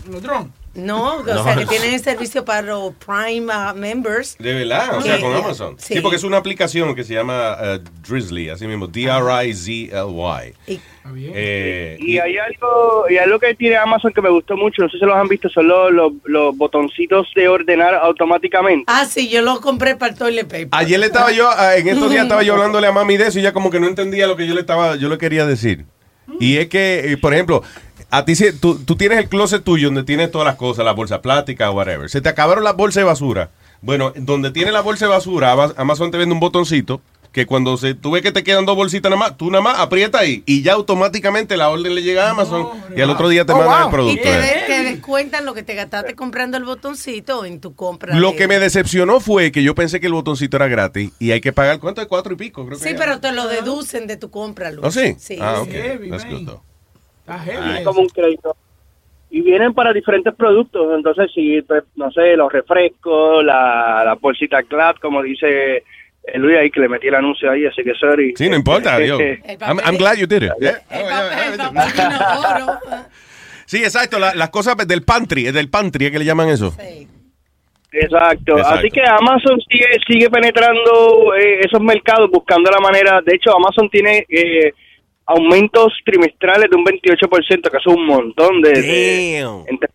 Los 0.08 0.22
drones. 0.22 0.52
No, 0.76 1.16
o 1.18 1.24
No. 1.24 1.44
sea 1.44 1.56
que 1.56 1.66
tienen 1.66 1.94
el 1.94 2.00
servicio 2.02 2.44
para 2.46 2.62
los 2.62 2.94
Prime 2.96 3.48
ah, 3.52 3.74
members. 3.76 4.38
De 4.38 4.54
verdad, 4.54 4.98
o 4.98 5.02
sea, 5.02 5.20
con 5.20 5.34
Amazon. 5.34 5.76
Sí. 5.80 5.96
sí. 5.96 6.02
porque 6.02 6.18
es 6.18 6.24
una 6.24 6.38
aplicación 6.38 6.94
que 6.96 7.04
se 7.04 7.14
llama 7.14 7.58
eh, 7.62 7.80
Drizzly, 8.08 8.50
así 8.50 8.68
mismo, 8.68 8.88
D-R-I-Z-L-Y. 8.88 10.54
Eh, 11.08 11.98
Y 12.00 12.18
hay 12.18 12.38
algo, 12.38 13.06
y 13.10 13.18
algo 13.18 13.40
que 13.40 13.54
tiene 13.56 13.78
Amazon 13.78 14.12
que 14.12 14.22
me 14.22 14.30
gustó 14.30 14.58
mucho, 14.58 14.82
no 14.82 14.90
sé 14.90 14.98
si 14.98 15.06
los 15.06 15.16
han 15.16 15.28
visto, 15.28 15.50
son 15.50 15.68
los, 15.68 15.92
los, 15.92 16.12
los 16.26 16.58
botoncitos 16.58 17.28
de 17.36 17.48
ordenar 17.48 17.94
automáticamente. 17.96 18.86
Ah, 18.88 19.06
sí, 19.06 19.30
yo 19.30 19.42
lo 19.42 19.62
compré 19.62 19.96
para 19.96 20.12
el 20.14 20.18
toilet 20.18 20.44
paper. 20.48 20.68
Ayer 20.72 21.00
le 21.00 21.06
estaba 21.06 21.32
yo, 21.32 21.50
ah, 21.50 21.76
en 21.76 21.88
estos 21.88 22.10
días 22.10 22.24
estaba 22.24 22.44
yo 22.44 22.54
hablándole 22.56 22.88
a 22.88 22.92
mami 22.92 23.18
de 23.18 23.28
eso 23.28 23.38
y 23.38 23.42
ella 23.42 23.54
como 23.54 23.70
que 23.70 23.80
no 23.80 23.88
entendía 23.88 24.28
lo 24.28 24.36
que 24.36 24.48
yo 24.48 24.54
le 24.56 24.62
estaba, 24.62 24.96
yo 24.96 25.10
le 25.10 25.18
quería 25.18 25.46
decir. 25.46 25.86
Y 26.40 26.58
es 26.58 26.68
que, 26.70 27.12
eh, 27.14 27.18
por 27.18 27.34
ejemplo, 27.34 27.62
a 28.10 28.26
ti 28.26 28.36
si- 28.36 28.54
tú, 28.54 28.78
tú 28.80 28.96
tienes 28.96 29.18
el 29.20 29.28
closet 29.30 29.64
tuyo 29.64 29.88
donde 29.88 30.04
tienes 30.04 30.32
todas 30.32 30.46
las 30.46 30.56
cosas, 30.56 30.86
la 30.86 30.92
bolsa 30.94 31.22
plástica 31.22 31.70
o 31.70 31.74
whatever. 31.74 32.10
Se 32.10 32.22
te 32.22 32.30
acabaron 32.30 32.64
las 32.64 32.76
bolsas 32.76 33.02
de 33.02 33.06
basura. 33.06 33.50
Bueno, 33.82 34.14
donde 34.16 34.52
tiene 34.52 34.72
la 34.72 34.82
bolsa 34.82 35.06
de 35.06 35.12
basura, 35.12 35.52
Ama- 35.52 35.74
Amazon 35.78 36.10
te 36.12 36.18
vende 36.18 36.34
un 36.34 36.40
botoncito 36.40 37.02
que 37.32 37.46
cuando 37.46 37.76
se, 37.76 37.94
tú 37.94 38.12
ves 38.12 38.22
que 38.22 38.32
te 38.32 38.46
quedan 38.46 38.66
dos 38.66 38.78
bolsitas 38.78 39.10
nada 39.10 39.20
más, 39.20 39.36
tú 39.38 39.52
nada 39.52 39.62
más 39.62 39.78
aprieta 39.80 40.20
ahí 40.20 40.42
y 40.46 40.62
ya 40.62 40.72
automáticamente 40.72 41.58
la 41.58 41.70
orden 41.70 41.94
le 41.94 42.02
llega 42.02 42.28
a 42.28 42.30
Amazon 42.32 42.66
y 42.96 43.02
al 43.02 43.10
otro 43.10 43.28
día 43.28 43.46
te 43.46 43.52
Oh, 43.52 43.58
mandan 43.58 43.76
wow. 43.80 43.86
el 43.88 43.92
producto. 43.92 44.22
Y 44.22 44.24
te, 44.24 44.30
de- 44.32 44.64
te 44.68 44.84
descuentan 44.86 45.46
lo 45.46 45.54
que 45.54 45.62
te 45.62 45.76
gastaste 45.76 46.16
comprando 46.16 46.56
el 46.56 46.64
botoncito 46.64 47.44
en 47.44 47.60
tu 47.60 47.76
compra. 47.76 48.16
Lo 48.16 48.32
de- 48.32 48.38
que 48.38 48.48
me 48.48 48.58
decepcionó 48.58 49.20
fue 49.20 49.52
que 49.52 49.62
yo 49.64 49.76
pensé 49.76 50.00
que 50.00 50.08
el 50.08 50.14
botoncito 50.14 50.56
era 50.56 50.70
gratis 50.70 51.12
y 51.20 51.32
hay 51.32 51.42
que 51.42 51.52
pagar, 51.52 51.80
¿cuánto 51.82 52.00
es? 52.02 52.08
Cuatro 52.08 52.34
y 52.34 52.38
pico, 52.38 52.66
creo 52.66 52.80
que 52.80 52.84
Sí, 52.88 52.96
pero 52.98 53.20
te 53.20 53.34
lo 53.34 53.50
deducen 53.50 54.08
de 54.08 54.16
tu 54.16 54.32
compra, 54.32 54.72
Luis. 54.72 54.86
¿Oh, 54.88 54.92
sí? 54.92 55.18
Sí. 55.20 55.38
Ah, 55.42 55.60
ok. 55.60 55.70
Heavy, 55.70 56.10
That's 56.10 56.24
good, 56.30 56.50
Es 57.28 57.84
como 57.86 58.02
un 58.02 58.10
crédito. 58.10 58.56
Y 59.32 59.42
vienen 59.42 59.74
para 59.74 59.92
diferentes 59.92 60.34
productos, 60.36 60.94
entonces 60.96 61.32
si, 61.34 61.62
pues, 61.64 61.84
no 61.96 62.10
sé, 62.12 62.38
los 62.38 62.52
refrescos, 62.52 63.44
la, 63.44 64.04
la 64.06 64.14
bolsita 64.16 64.62
Glad, 64.62 64.96
como 65.02 65.22
dice 65.24 65.78
eh, 65.78 65.84
Luis 66.38 66.58
ahí 66.58 66.70
que 66.72 66.80
le 66.80 66.88
metí 66.88 67.08
el 67.08 67.16
anuncio 67.16 67.52
ahí, 67.52 67.66
así 67.66 67.84
que 67.84 67.94
sorry. 67.96 68.34
Sí, 68.38 68.48
no 68.50 68.56
importa, 68.56 69.00
yo. 69.06 69.20
I'm, 69.20 69.80
I'm 69.86 69.98
glad 69.98 70.16
you 70.18 70.26
did 70.28 70.44
it. 70.44 70.52
Yeah. 70.60 70.80
Sí, 73.66 73.78
exacto, 73.84 74.20
la- 74.20 74.36
las 74.36 74.50
cosas 74.52 74.76
del 74.88 75.04
pantry, 75.04 75.52
del 75.52 75.70
pantry, 75.70 76.06
¿es 76.06 76.12
que 76.12 76.20
le 76.20 76.26
llaman 76.26 76.50
eso? 76.50 76.68
Exacto. 77.92 78.58
Exacto. 78.58 78.58
Así 78.58 78.90
que 78.90 79.02
Amazon 79.02 79.60
sigue 79.70 79.86
sigue 80.06 80.30
penetrando 80.30 81.34
eh, 81.36 81.62
esos 81.62 81.82
mercados, 81.82 82.30
buscando 82.30 82.70
la 82.70 82.80
manera. 82.80 83.22
De 83.26 83.36
hecho, 83.36 83.56
Amazon 83.56 83.90
tiene 83.90 84.26
eh, 84.30 84.74
aumentos 85.26 85.94
trimestrales 86.06 86.70
de 86.70 86.76
un 86.76 86.86
28%, 86.86 87.70
que 87.70 87.78
es 87.78 87.88
un 87.88 88.06
montón 88.06 88.62
de, 88.62 88.70
de- 88.72 88.82
entre- 89.68 89.90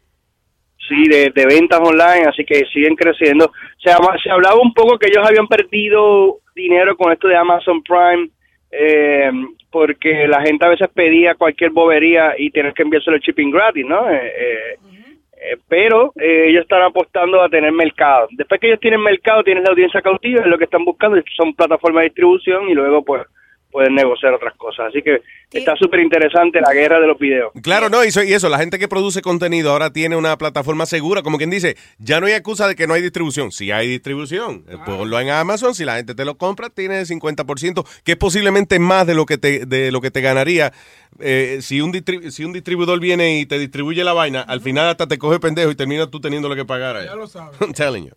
sí, 0.89 1.05
de, 1.09 1.31
de 1.35 1.47
ventas 1.47 1.81
online, 1.81 2.27
así 2.29 2.45
que 2.45 2.65
siguen 2.73 2.97
creciendo. 2.97 3.53
Se, 3.83 3.91
ama- 3.93 4.17
se 4.23 4.31
hablaba 4.31 4.61
un 4.61 4.75
poco 4.75 4.99
que 4.99 5.07
ellos 5.09 5.25
habían 5.27 5.47
perdido 5.47 6.39
dinero 6.55 6.97
con 6.97 7.13
esto 7.13 7.29
de 7.29 7.37
Amazon 7.37 7.83
Prime, 7.83 8.29
eh, 8.73 9.31
porque 9.71 10.27
la 10.27 10.43
gente 10.43 10.65
a 10.67 10.71
veces 10.71 10.89
pedía 10.93 11.35
cualquier 11.37 11.71
bobería 11.71 12.35
y 12.37 12.51
tienes 12.51 12.75
que 12.75 12.83
enviárselo 12.83 13.17
el 13.17 13.23
shipping 13.23 13.51
gratis, 13.51 13.87
¿no? 13.87 14.11
Eh, 14.11 14.17
eh, 14.27 14.77
eh, 15.43 15.57
pero 15.69 16.13
eh, 16.17 16.47
ellos 16.49 16.63
están 16.63 16.83
apostando 16.83 17.41
a 17.41 17.49
tener 17.49 17.71
mercado. 17.73 18.27
Después 18.33 18.61
que 18.61 18.67
ellos 18.67 18.81
tienen 18.81 19.01
mercado, 19.01 19.43
tienen 19.45 19.63
la 19.65 19.71
audiencia 19.71 20.03
cautiva, 20.03 20.41
es 20.43 20.47
lo 20.47 20.59
que 20.59 20.65
están 20.65 20.85
buscando, 20.85 21.17
son 21.37 21.55
plataformas 21.55 22.03
de 22.03 22.09
distribución 22.09 22.69
y 22.69 22.75
luego 22.75 23.03
pues 23.05 23.23
pueden 23.71 23.95
negociar 23.95 24.35
otras 24.35 24.55
cosas. 24.57 24.89
Así 24.89 25.03
que 25.03 25.23
está 25.53 25.75
súper 25.77 26.01
interesante 26.01 26.61
la 26.61 26.73
guerra 26.73 27.01
de 27.01 27.07
los 27.07 27.19
videos. 27.19 27.53
Claro, 27.63 27.89
no, 27.89 28.05
y 28.05 28.09
eso, 28.09 28.23
y 28.23 28.33
eso, 28.33 28.49
la 28.49 28.59
gente 28.59 28.79
que 28.79 28.89
produce 28.89 29.23
contenido 29.23 29.71
ahora 29.71 29.93
tiene 29.93 30.17
una 30.17 30.37
plataforma 30.37 30.87
segura, 30.87 31.23
como 31.23 31.39
quien 31.39 31.51
dice, 31.51 31.77
ya 31.99 32.21
no 32.21 32.27
hay 32.27 32.33
excusa 32.33 32.69
de 32.69 32.75
que 32.75 32.87
no 32.87 32.95
hay 32.95 33.03
distribución. 33.03 33.53
Si 33.53 33.71
hay 33.71 33.89
distribución, 33.89 34.65
eh, 34.69 34.77
ponlo 34.85 35.19
en 35.21 35.31
Amazon, 35.31 35.75
si 35.75 35.85
la 35.85 35.97
gente 35.97 36.15
te 36.15 36.25
lo 36.25 36.37
compra, 36.37 36.71
tiene 36.71 37.03
50%, 37.03 37.85
que 38.05 38.13
es 38.13 38.19
posiblemente 38.19 38.79
más 38.79 39.07
de 39.07 39.15
lo 39.15 39.27
que 39.27 39.39
te, 39.39 39.67
de 39.67 39.93
lo 39.93 40.01
que 40.01 40.11
te 40.11 40.21
ganaría. 40.21 40.73
eh, 41.19 41.59
si, 41.61 41.81
un 41.81 41.93
si 42.31 42.45
un 42.45 42.53
distribuidor 42.53 43.01
viene 43.01 43.41
y 43.41 43.47
te 43.47 43.59
distribuye 43.59 44.05
la 44.05 44.13
vaina, 44.13 44.41
al 44.43 44.61
final 44.61 44.89
hasta 44.89 45.07
te 45.07 45.19
coge 45.19 45.39
pendejo 45.41 45.71
y 45.71 45.75
terminas 45.75 46.11
tú 46.11 46.21
teniendo 46.21 46.49
lo 46.49 46.57
que 46.57 46.65
pagar 46.65 46.97
ahí. 46.97 47.07
Ya 47.07 47.15
lo 47.15 47.27
sabes. 47.27 47.57
I'm 47.61 47.73
telling 47.73 48.07
you. 48.07 48.13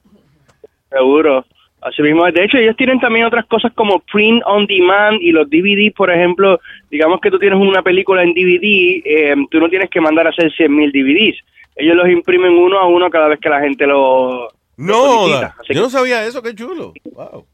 Seguro. 0.89 1.45
Así 1.83 2.01
mismo, 2.01 2.25
de 2.25 2.45
hecho, 2.45 2.57
ellos 2.57 2.77
tienen 2.77 2.99
también 2.99 3.25
otras 3.25 3.45
cosas 3.45 3.73
como 3.73 3.99
print 3.99 4.41
on 4.45 4.65
demand 4.67 5.21
y 5.21 5.31
los 5.31 5.49
DVD, 5.49 5.93
por 5.93 6.09
ejemplo, 6.09 6.59
digamos 6.89 7.19
que 7.19 7.29
tú 7.29 7.37
tienes 7.37 7.59
una 7.59 7.81
película 7.81 8.23
en 8.23 8.33
DVD, 8.33 9.01
eh, 9.03 9.35
tú 9.51 9.59
no 9.59 9.67
tienes 9.67 9.89
que 9.89 9.99
mandar 9.99 10.27
a 10.27 10.29
hacer 10.29 10.51
100 10.53 10.73
mil 10.73 10.91
DVDs. 10.91 11.37
Ellos 11.75 11.95
los 11.95 12.07
imprimen 12.07 12.53
uno 12.53 12.79
a 12.79 12.87
uno 12.87 13.09
cada 13.09 13.27
vez 13.27 13.39
que 13.39 13.49
la 13.49 13.59
gente 13.59 13.85
lo... 13.85 14.47
No, 14.77 15.27
lo 15.27 15.41
yo 15.69 15.81
no 15.81 15.89
sabía 15.89 16.25
eso, 16.25 16.41
qué 16.41 16.55
chulo. 16.55 16.93
Wow. 17.03 17.45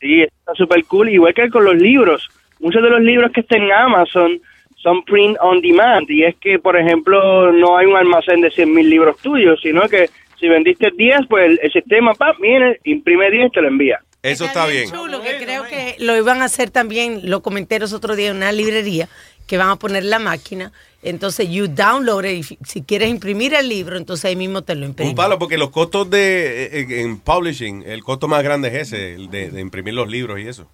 Sí, 0.00 0.22
está 0.22 0.54
súper 0.54 0.84
cool. 0.86 1.08
Igual 1.08 1.34
que 1.34 1.48
con 1.48 1.64
los 1.64 1.76
libros. 1.76 2.28
Muchos 2.60 2.82
de 2.82 2.90
los 2.90 3.00
libros 3.00 3.30
que 3.32 3.40
están 3.40 3.62
en 3.62 3.72
Amazon 3.72 4.40
son 4.76 5.02
print 5.04 5.36
on 5.40 5.60
demand. 5.60 6.10
Y 6.10 6.24
es 6.24 6.36
que, 6.36 6.58
por 6.58 6.76
ejemplo, 6.76 7.52
no 7.52 7.76
hay 7.76 7.86
un 7.86 7.96
almacén 7.96 8.40
de 8.40 8.50
100 8.50 8.74
mil 8.74 8.90
libros 8.90 9.16
tuyos, 9.18 9.60
sino 9.62 9.88
que 9.88 10.08
si 10.38 10.48
vendiste 10.48 10.88
10, 10.96 11.20
pues 11.28 11.46
el, 11.46 11.60
el 11.62 11.72
sistema, 11.72 12.14
pap, 12.14 12.38
viene, 12.40 12.78
imprime 12.84 13.30
10 13.30 13.46
y 13.46 13.50
te 13.50 13.60
lo 13.60 13.68
envía. 13.68 14.00
Eso 14.22 14.44
está 14.44 14.66
bien. 14.66 14.90
chulo, 14.90 15.22
que 15.22 15.36
creo 15.36 15.64
que 15.64 15.96
lo 16.00 16.16
iban 16.16 16.42
a 16.42 16.46
hacer 16.46 16.70
también, 16.70 17.30
lo 17.30 17.42
comenté 17.42 17.78
los 17.78 17.92
otros 17.92 18.16
días 18.16 18.32
en 18.32 18.38
una 18.38 18.50
librería, 18.50 19.08
que 19.46 19.56
van 19.56 19.68
a 19.68 19.76
poner 19.76 20.04
la 20.04 20.18
máquina. 20.18 20.72
Entonces, 21.02 21.48
you 21.48 21.68
download 21.68 22.24
it, 22.24 22.44
si 22.64 22.82
quieres 22.82 23.08
imprimir 23.08 23.54
el 23.54 23.68
libro, 23.68 23.96
entonces 23.96 24.24
ahí 24.24 24.34
mismo 24.34 24.62
te 24.62 24.74
lo 24.74 24.86
imprimen. 24.86 25.10
Un 25.10 25.16
palo, 25.16 25.38
porque 25.38 25.56
los 25.56 25.70
costos 25.70 26.10
de 26.10 26.64
eh, 26.64 27.02
en 27.02 27.20
publishing, 27.20 27.84
el 27.86 28.02
costo 28.02 28.26
más 28.26 28.42
grande 28.42 28.68
es 28.68 28.92
ese, 28.92 29.14
el 29.14 29.30
de, 29.30 29.50
de 29.50 29.60
imprimir 29.60 29.94
los 29.94 30.08
libros 30.10 30.40
y 30.40 30.48
eso. 30.48 30.68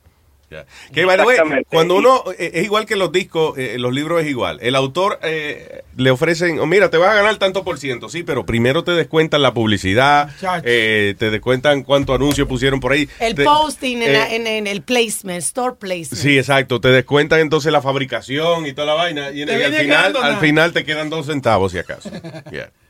Ya. 0.53 0.67
Que, 0.93 1.05
by 1.07 1.17
the 1.17 1.23
way, 1.25 1.35
Exactamente. 1.37 1.69
cuando 1.71 1.97
uno, 1.97 2.25
eh, 2.39 2.51
es 2.55 2.65
igual 2.65 2.85
que 2.85 2.95
los 2.97 3.11
discos, 3.11 3.57
eh, 3.57 3.77
los 3.79 3.93
libros 3.93 4.21
es 4.23 4.29
igual. 4.29 4.59
El 4.61 4.75
autor 4.75 5.19
eh, 5.23 5.83
le 5.97 6.11
ofrecen, 6.11 6.59
oh, 6.61 6.67
mira, 6.67 6.91
te 6.91 6.99
vas 6.99 7.11
a 7.11 7.15
ganar 7.15 7.37
tanto 7.37 7.65
por 7.65 7.79
ciento, 7.79 8.09
sí, 8.11 8.23
pero 8.23 8.45
primero 8.45 8.85
te 8.85 8.93
descuentan 8.93 9.41
la 9.43 9.55
publicidad, 9.55 10.29
eh, 10.65 11.15
te 11.19 11.31
descuentan 11.31 11.83
cuánto 11.85 12.13
anuncio 12.15 12.47
pusieron 12.47 12.81
por 12.81 12.93
ahí. 12.93 13.09
El 13.19 13.35
Te- 13.35 13.45
posting 13.45 14.03
en, 14.03 14.11
eh, 14.11 14.13
la- 14.13 14.35
en- 14.35 14.47
en 14.47 14.67
el 14.67 14.83
placement, 14.83 15.39
store 15.43 15.77
placement. 15.79 16.23
Sí, 16.23 16.37
exacto. 16.37 16.81
Te 16.81 16.89
descuentan 16.89 17.41
entonces 17.41 17.73
la 17.73 17.81
fabricación 17.81 18.67
y 18.67 18.75
toda 18.75 18.89
la 18.89 18.95
vaina. 18.95 19.31
Y, 19.31 19.43
al 19.43 19.73
final, 19.75 20.17
al 20.23 20.37
final 20.37 20.73
te 20.73 20.85
quedan 20.85 21.09
dos 21.09 21.27
centavos, 21.27 21.73
si 21.73 21.79
acaso. 21.79 22.11
Yeah. 22.51 22.71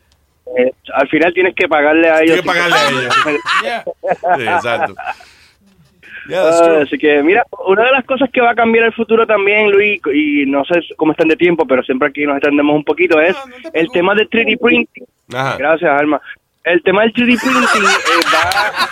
Eh, 0.54 0.70
al 0.92 1.08
final 1.08 1.32
tienes 1.32 1.54
que 1.56 1.66
pagarle 1.66 2.10
a 2.10 2.20
ellos. 2.20 2.40
Tienes 2.40 2.40
que 2.42 2.46
pagarle 2.46 2.76
a 2.76 2.90
ellos. 2.90 3.14
Sí, 4.36 4.42
exacto. 4.42 4.94
Yeah, 6.28 6.42
Ah, 6.44 6.80
así 6.82 6.98
que, 6.98 7.22
mira, 7.22 7.44
una 7.66 7.84
de 7.84 7.92
las 7.92 8.04
cosas 8.04 8.30
que 8.30 8.40
va 8.40 8.50
a 8.50 8.54
cambiar 8.54 8.84
el 8.86 8.92
futuro 8.92 9.26
también, 9.26 9.70
Luis, 9.70 10.00
y 10.12 10.46
no 10.46 10.64
sé 10.64 10.80
cómo 10.96 11.12
están 11.12 11.28
de 11.28 11.36
tiempo, 11.36 11.66
pero 11.66 11.82
siempre 11.82 12.08
aquí 12.08 12.24
nos 12.24 12.36
extendemos 12.36 12.76
un 12.76 12.84
poquito, 12.84 13.20
es 13.20 13.36
el 13.72 13.88
tema 13.90 14.14
de 14.14 14.28
3D 14.28 14.58
printing. 14.60 15.04
Ajá. 15.34 15.56
Gracias, 15.56 15.90
Alma. 16.00 16.20
El 16.64 16.82
tema 16.82 17.02
del 17.02 17.12
3D 17.12 17.40
printing 17.40 17.82
eh, 17.82 18.20
va... 18.32 18.88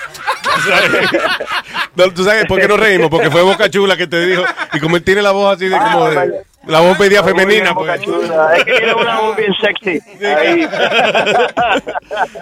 No, 1.95 2.13
¿Tú 2.13 2.25
sabes 2.25 2.47
por 2.47 2.61
qué 2.61 2.67
nos 2.67 2.81
reímos? 2.81 3.09
Porque 3.11 3.31
fue 3.31 3.43
Boca 3.43 3.71
Chula 3.71 3.97
que 3.97 4.07
te 4.07 4.27
dijo. 4.27 4.43
Y 4.73 4.81
como 4.81 4.97
él 4.97 5.05
tiene 5.05 5.23
la 5.23 5.31
voz 5.31 5.57
así 5.57 5.69
de 5.69 5.79
como 5.79 6.11
de. 6.11 6.43
La 6.67 6.81
voz 6.81 6.99
media 6.99 7.23
femenina. 7.23 7.75
Pues. 7.75 8.01
Chula. 8.03 8.57
Es 8.57 8.65
que 8.65 8.73
tiene 8.73 8.95
una 8.95 9.21
voz 9.21 9.37
bien 9.37 9.55
sexy. 9.61 10.01
Ahí. 10.25 10.69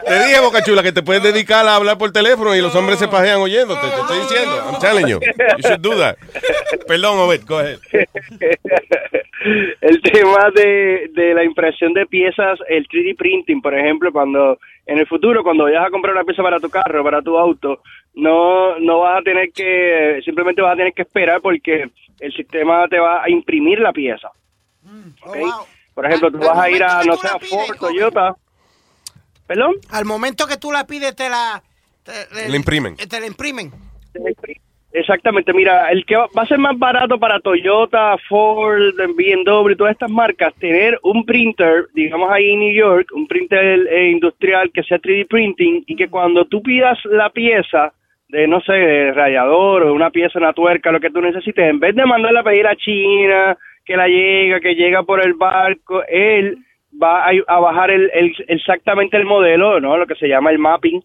Te 0.07 0.24
dije, 0.24 0.40
Boca 0.40 0.62
Chula, 0.62 0.82
que 0.82 0.92
te 0.92 1.02
puedes 1.02 1.23
dedicar 1.23 1.66
a 1.66 1.76
hablar 1.76 1.98
por 1.98 2.10
teléfono 2.10 2.55
y 2.55 2.60
los 2.60 2.74
hombres 2.74 2.98
se 2.98 3.08
pajean 3.08 3.39
oyéndote. 3.40 3.86
Te 3.86 4.00
estoy 4.00 4.18
diciendo. 4.20 4.70
I'm 4.70 4.81
telling 4.81 5.07
you. 5.07 5.20
You 5.20 5.62
should 5.62 5.81
do 5.81 5.98
that. 5.98 6.16
Perdón, 6.86 7.18
Obed, 7.18 7.44
go 7.47 7.58
ahead. 7.58 7.78
El 9.81 10.02
tema 10.02 10.51
de, 10.55 11.10
de 11.12 11.35
la 11.35 11.44
impresión 11.44 11.93
de 11.93 12.07
piezas, 12.07 12.59
el 12.68 12.86
3D 12.89 13.17
printing, 13.17 13.60
por 13.60 13.75
ejemplo, 13.75 14.12
cuando 14.12 14.59
en 14.86 14.99
el 14.99 15.07
futuro, 15.07 15.43
cuando 15.43 15.65
vayas 15.65 15.86
a 15.86 15.91
comprar 15.91 16.15
una 16.15 16.25
pieza 16.25 16.43
para 16.43 16.59
tu 16.59 16.70
carro, 16.70 17.05
para 17.05 17.20
tu 17.20 17.36
auto, 17.36 17.83
no, 18.15 18.78
no 18.78 19.01
vas 19.01 19.20
a 19.20 19.23
tener 19.23 19.51
que, 19.52 20.20
simplemente 20.25 20.62
vas 20.62 20.73
a 20.73 20.77
tener 20.77 20.93
que 20.93 21.02
esperar 21.02 21.41
porque 21.41 21.91
el 22.20 22.33
sistema 22.33 22.89
te 22.89 22.99
va 22.99 23.23
a 23.23 23.31
imprimir 23.31 23.81
la 23.81 23.93
pieza. 23.93 24.31
¿ok? 25.23 25.36
Por 25.94 26.07
ejemplo, 26.07 26.31
tú 26.31 26.39
vas 26.39 26.59
a 26.59 26.70
ir 26.70 26.83
a, 26.83 27.02
no 27.05 27.17
sé, 27.17 27.27
a 27.27 27.39
Ford, 27.39 27.77
Toyota. 27.78 28.35
¿Perdón? 29.47 29.75
Al 29.91 30.05
momento 30.05 30.47
que 30.47 30.57
tú 30.57 30.73
la 30.73 30.86
pides, 30.86 31.15
te 31.15 31.28
la... 31.28 31.62
Te, 32.02 32.49
Le 32.49 32.57
imprimen. 32.57 32.97
Te 32.97 33.20
la 33.20 33.27
imprimen. 33.27 33.73
Exactamente, 34.99 35.52
mira, 35.52 35.91
el 35.93 36.05
que 36.05 36.17
va, 36.17 36.28
a 36.35 36.47
ser 36.47 36.59
más 36.59 36.77
barato 36.77 37.18
para 37.18 37.39
Toyota, 37.39 38.17
Ford, 38.28 38.94
BMW, 39.17 39.75
todas 39.77 39.93
estas 39.93 40.10
marcas, 40.10 40.52
tener 40.57 40.99
un 41.05 41.25
printer, 41.25 41.86
digamos 41.94 42.28
ahí 42.33 42.51
en 42.51 42.59
New 42.60 42.75
York, 42.75 43.09
un 43.15 43.28
printer 43.28 43.86
eh, 43.89 44.10
industrial 44.10 44.73
que 44.73 44.83
sea 44.83 44.99
3D 44.99 45.28
printing 45.28 45.85
y 45.86 45.94
que 45.94 46.09
cuando 46.09 46.47
tú 46.47 46.62
pidas 46.62 46.99
la 47.05 47.31
pieza 47.31 47.93
de, 48.28 48.49
no 48.49 48.60
sé, 48.62 48.73
de 48.73 49.12
rayador 49.12 49.85
o 49.85 49.94
una 49.94 50.10
pieza, 50.10 50.39
una 50.41 50.52
tuerca, 50.52 50.91
lo 50.91 50.99
que 51.01 51.10
tú 51.10 51.20
necesites, 51.20 51.70
en 51.70 51.78
vez 51.78 51.94
de 51.94 52.05
mandarla 52.05 52.41
a 52.41 52.44
pedir 52.44 52.67
a 52.67 52.75
China, 52.75 53.57
que 53.85 53.97
la 53.97 54.09
llega, 54.09 54.59
que 54.59 54.75
llega 54.75 55.05
por 55.05 55.25
el 55.25 55.35
barco, 55.35 56.02
él 56.09 56.59
va 57.01 57.25
a, 57.27 57.31
a 57.47 57.60
bajar 57.60 57.93
el, 57.93 58.10
el- 58.12 58.35
exactamente 58.49 59.17
el 59.17 59.27
modelo, 59.27 59.78
¿no? 59.81 59.97
Lo 59.97 60.07
que 60.07 60.17
se 60.17 60.27
llama 60.28 60.51
el 60.51 60.59
mapping, 60.59 61.01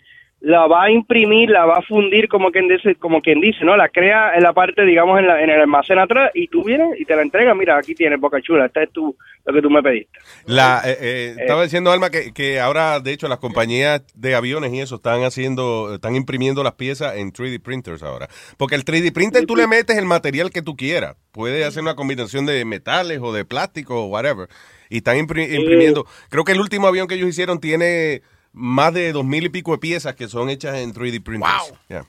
la 0.45 0.67
va 0.67 0.83
a 0.83 0.91
imprimir, 0.91 1.49
la 1.49 1.63
va 1.65 1.77
a 1.77 1.81
fundir 1.83 2.27
como 2.27 2.51
quien 2.51 2.67
dice, 2.67 2.95
como 2.95 3.21
quien 3.21 3.39
dice, 3.39 3.63
¿no? 3.63 3.77
La 3.77 3.87
crea 3.87 4.33
en 4.35 4.43
la 4.43 4.51
parte, 4.51 4.83
digamos, 4.83 5.17
en, 5.17 5.25
la- 5.25 5.41
en 5.41 5.49
el 5.49 5.61
almacén 5.61 5.99
atrás 5.99 6.31
y 6.33 6.49
tú 6.49 6.65
vienes 6.65 6.99
y 6.99 7.05
te 7.05 7.15
la 7.15 7.21
entregas, 7.21 7.55
mira, 7.55 7.77
aquí 7.77 7.95
tienes 7.95 8.19
Boca 8.19 8.41
Chula, 8.41 8.65
esta 8.65 8.83
es 8.83 8.91
tu, 8.91 9.15
lo 9.45 9.53
que 9.53 9.61
tú 9.61 9.69
me 9.69 9.81
pediste. 9.81 10.19
La, 10.45 10.81
eh, 10.83 10.97
eh, 10.99 11.35
estaba 11.39 11.63
diciendo 11.63 11.93
Alma 11.93 12.09
que, 12.09 12.33
que 12.33 12.59
ahora, 12.59 12.99
de 12.99 13.13
hecho, 13.13 13.29
las 13.29 13.37
compañías 13.37 14.03
de 14.15 14.35
aviones 14.35 14.73
y 14.73 14.81
eso 14.81 14.95
están 14.95 15.23
haciendo, 15.23 15.95
están 15.95 16.17
imprimiendo 16.17 16.61
las 16.61 16.73
piezas 16.73 17.15
en 17.15 17.31
3D 17.31 17.61
printers 17.61 18.03
ahora. 18.03 18.27
Porque 18.57 18.75
el 18.75 18.83
3D 18.83 19.13
printer 19.13 19.45
tú 19.45 19.55
le 19.55 19.65
metes 19.67 19.97
el 19.97 20.05
material 20.05 20.49
que 20.51 20.61
tú 20.61 20.75
quieras. 20.75 21.15
Puede 21.31 21.63
hacer 21.63 21.83
una 21.83 21.95
combinación 21.95 22.45
de 22.45 22.65
metales 22.65 23.19
o 23.21 23.31
de 23.31 23.45
plástico 23.45 24.03
o 24.03 24.07
whatever. 24.07 24.49
Y 24.89 24.97
están 24.97 25.15
impri- 25.17 25.51
imprimiendo. 25.57 26.05
Creo 26.29 26.43
que 26.43 26.51
el 26.51 26.59
último 26.59 26.87
avión 26.87 27.07
que 27.07 27.15
ellos 27.15 27.29
hicieron 27.29 27.61
tiene 27.61 28.21
más 28.53 28.93
de 28.93 29.11
dos 29.11 29.25
mil 29.25 29.43
y 29.43 29.49
pico 29.49 29.71
de 29.71 29.79
piezas 29.79 30.15
que 30.15 30.27
son 30.27 30.49
hechas 30.49 30.77
en 30.77 30.93
3D 30.93 31.23
printers. 31.23 31.73
Yeah. 31.89 32.05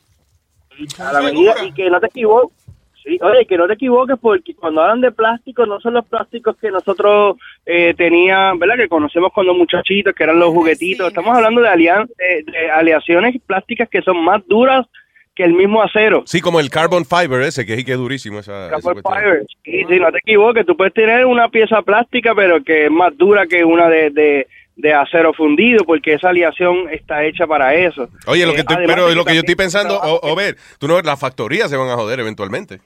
a 0.98 1.12
la 1.12 1.22
medida 1.22 1.64
y 1.64 1.72
que 1.72 1.90
no 1.90 2.00
te 2.00 2.06
equivoques. 2.06 2.56
Sí, 3.02 3.18
oye, 3.20 3.44
que 3.46 3.58
no 3.58 3.66
te 3.66 3.74
equivoques 3.74 4.16
porque 4.18 4.54
cuando 4.54 4.80
hablan 4.80 5.02
de 5.02 5.12
plástico 5.12 5.66
no 5.66 5.78
son 5.78 5.94
los 5.94 6.06
plásticos 6.06 6.56
que 6.56 6.70
nosotros 6.70 7.36
eh, 7.66 7.92
teníamos, 7.96 8.58
¿verdad? 8.58 8.76
Que 8.76 8.88
conocemos 8.88 9.30
cuando 9.34 9.52
muchachitos, 9.52 10.14
que 10.14 10.24
eran 10.24 10.38
los 10.38 10.50
juguetitos. 10.50 11.08
Estamos 11.08 11.36
hablando 11.36 11.60
de, 11.60 11.68
alian 11.68 12.08
de, 12.16 12.50
de 12.50 12.70
aleaciones 12.70 13.34
plásticas 13.46 13.90
que 13.90 14.00
son 14.00 14.24
más 14.24 14.46
duras 14.46 14.86
que 15.34 15.42
el 15.42 15.52
mismo 15.52 15.82
acero. 15.82 16.22
Sí, 16.26 16.40
como 16.40 16.60
el 16.60 16.70
carbon 16.70 17.04
fiber 17.04 17.42
ese, 17.42 17.66
que 17.66 17.74
es 17.74 17.84
que 17.84 17.92
es 17.92 17.98
durísimo. 17.98 18.38
Esa, 18.38 18.70
Carbon 18.70 19.02
fiber. 19.02 19.46
Y 19.64 19.84
si 19.84 19.98
no 19.98 20.12
te 20.12 20.18
equivoques, 20.18 20.64
tú 20.64 20.76
puedes 20.76 20.94
tener 20.94 21.26
una 21.26 21.48
pieza 21.48 21.82
plástica, 21.82 22.34
pero 22.34 22.62
que 22.62 22.86
es 22.86 22.90
más 22.90 23.16
dura 23.16 23.46
que 23.46 23.64
una 23.64 23.88
de, 23.88 24.10
de, 24.10 24.46
de 24.76 24.92
acero 24.92 25.32
fundido, 25.32 25.84
porque 25.84 26.14
esa 26.14 26.30
aleación 26.30 26.88
está 26.90 27.24
hecha 27.24 27.46
para 27.46 27.74
eso. 27.74 28.08
Oye, 28.26 28.44
lo 28.44 28.52
Eh, 28.52 28.54
que 28.56 28.60
estoy- 28.62 28.76
además 28.76 28.94
pero 28.96 29.08
de 29.08 29.14
lo 29.14 29.24
que 29.24 29.34
yo 29.34 29.40
estoy 29.40 29.54
pensando, 29.54 29.96
o, 30.00 30.32
o 30.32 30.34
ver, 30.34 30.56
tú 30.78 30.88
no 30.88 30.96
ves, 30.96 31.04
las 31.04 31.18
factorías 31.20 31.70
se 31.70 31.76
van 31.76 31.88
a 31.90 31.94
joder 31.94 32.18
eventualmente. 32.20 32.80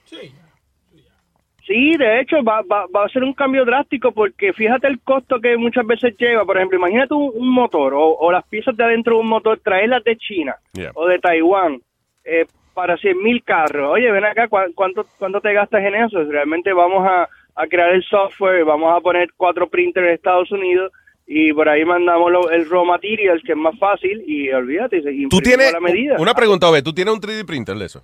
Sí, 1.65 1.95
de 1.97 2.21
hecho 2.21 2.43
va, 2.43 2.61
va, 2.63 2.85
va 2.87 3.05
a 3.05 3.09
ser 3.09 3.23
un 3.23 3.33
cambio 3.33 3.63
drástico 3.63 4.11
porque 4.11 4.53
fíjate 4.53 4.87
el 4.87 4.99
costo 5.01 5.39
que 5.39 5.55
muchas 5.55 5.85
veces 5.85 6.15
lleva. 6.17 6.43
Por 6.43 6.57
ejemplo, 6.57 6.79
imagínate 6.79 7.13
un, 7.13 7.31
un 7.33 7.49
motor 7.49 7.93
o, 7.93 8.15
o 8.17 8.31
las 8.31 8.43
piezas 8.47 8.75
de 8.75 8.83
adentro 8.83 9.15
de 9.15 9.19
un 9.21 9.27
motor, 9.27 9.59
traerlas 9.63 10.03
de 10.03 10.17
China 10.17 10.55
Yeah. 10.73 10.91
o 10.95 11.05
de 11.07 11.19
Taiwán 11.19 11.79
eh, 12.23 12.47
para 12.73 12.97
100 12.97 13.21
mil 13.21 13.43
carros. 13.43 13.91
Oye, 13.93 14.11
ven 14.11 14.25
acá, 14.25 14.47
¿cu- 14.47 14.73
¿cuánto, 14.73 15.05
¿cuánto 15.19 15.41
te 15.41 15.53
gastas 15.53 15.83
en 15.83 15.93
eso? 15.95 16.23
Realmente 16.23 16.73
vamos 16.73 17.05
a, 17.07 17.27
a 17.55 17.67
crear 17.67 17.91
el 17.91 18.03
software, 18.03 18.63
vamos 18.65 18.91
a 18.95 18.99
poner 19.01 19.29
cuatro 19.37 19.67
printers 19.69 20.07
en 20.07 20.13
Estados 20.13 20.51
Unidos 20.51 20.91
y 21.31 21.53
por 21.53 21.69
ahí 21.69 21.85
mandamos 21.85 22.31
lo- 22.31 22.49
el 22.49 22.67
raw 22.67 22.83
material, 22.83 23.39
que 23.45 23.51
es 23.51 23.57
más 23.57 23.77
fácil, 23.77 24.23
y 24.27 24.49
olvídate, 24.49 24.97
y 25.13 25.29
Tú 25.29 25.39
tienes, 25.39 25.71
la 25.71 25.79
medida. 25.79 26.15
una 26.19 26.33
pregunta, 26.33 26.67
Obed, 26.67 26.81
¿tú 26.83 26.91
tienes 26.91 27.13
un 27.13 27.21
3D 27.21 27.45
printer 27.45 27.77
de 27.77 27.85
eso? 27.85 28.03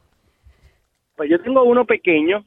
Pues 1.16 1.30
yo 1.30 1.42
tengo 1.42 1.64
uno 1.64 1.86
pequeño 1.86 2.46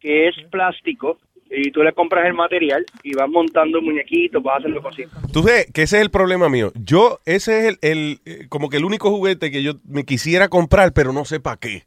que 0.00 0.28
es 0.28 0.34
plástico 0.50 1.18
y 1.50 1.70
tú 1.72 1.82
le 1.82 1.92
compras 1.92 2.26
el 2.26 2.34
material 2.34 2.86
y 3.02 3.14
vas 3.14 3.28
montando 3.28 3.82
muñequitos, 3.82 4.42
vas 4.42 4.58
haciendo 4.58 4.80
cositas. 4.80 5.12
Tú 5.32 5.42
ves 5.42 5.66
que 5.72 5.82
ese 5.82 5.96
es 5.96 6.02
el 6.02 6.10
problema 6.10 6.48
mío. 6.48 6.72
Yo, 6.74 7.18
ese 7.26 7.58
es 7.58 7.64
el, 7.66 7.78
el, 7.82 8.20
eh, 8.24 8.46
como 8.48 8.68
que 8.70 8.76
el 8.76 8.84
único 8.84 9.10
juguete 9.10 9.50
que 9.50 9.62
yo 9.62 9.74
me 9.84 10.04
quisiera 10.04 10.48
comprar, 10.48 10.92
pero 10.92 11.12
no 11.12 11.24
sé 11.24 11.40
para 11.40 11.56
qué. 11.56 11.82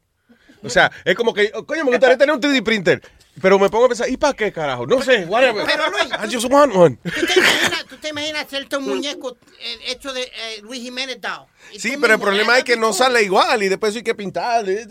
O 0.63 0.69
sea, 0.69 0.91
es 1.05 1.15
como 1.15 1.33
que, 1.33 1.49
oh, 1.55 1.65
coño, 1.65 1.85
me 1.85 1.91
gustaría 1.91 2.17
tener 2.17 2.35
un 2.35 2.41
3D 2.41 2.61
printer, 2.63 3.01
pero 3.39 3.57
me 3.57 3.69
pongo 3.69 3.85
a 3.85 3.87
pensar, 3.89 4.09
¿y 4.09 4.17
para 4.17 4.33
qué, 4.33 4.51
carajo? 4.51 4.85
No 4.85 5.01
sé, 5.01 5.25
whatever. 5.25 5.65
Pero 5.65 5.89
Luis, 5.89 6.09
I 6.11 6.33
just 6.33 6.51
want 6.51 6.75
one. 6.75 6.97
¿tú 7.03 7.25
te 7.25 7.39
imaginas, 7.39 7.85
tú 7.87 7.97
te 7.97 8.09
imaginas 8.09 8.45
hacerte 8.45 8.77
un 8.77 8.85
muñeco 8.85 9.37
eh, 9.59 9.79
hecho 9.87 10.11
de 10.11 10.23
eh, 10.23 10.61
Luis 10.63 10.81
Jiménez 10.81 11.21
Dow? 11.21 11.47
Sí, 11.77 11.95
pero 11.99 12.15
el 12.15 12.19
problema 12.19 12.57
es 12.57 12.63
que 12.63 12.75
no 12.77 12.91
sale 12.93 13.23
igual 13.23 13.63
y 13.63 13.69
después 13.69 13.95
hay 13.95 14.03
que 14.03 14.13
pintar. 14.15 14.67
¿eh? 14.69 14.85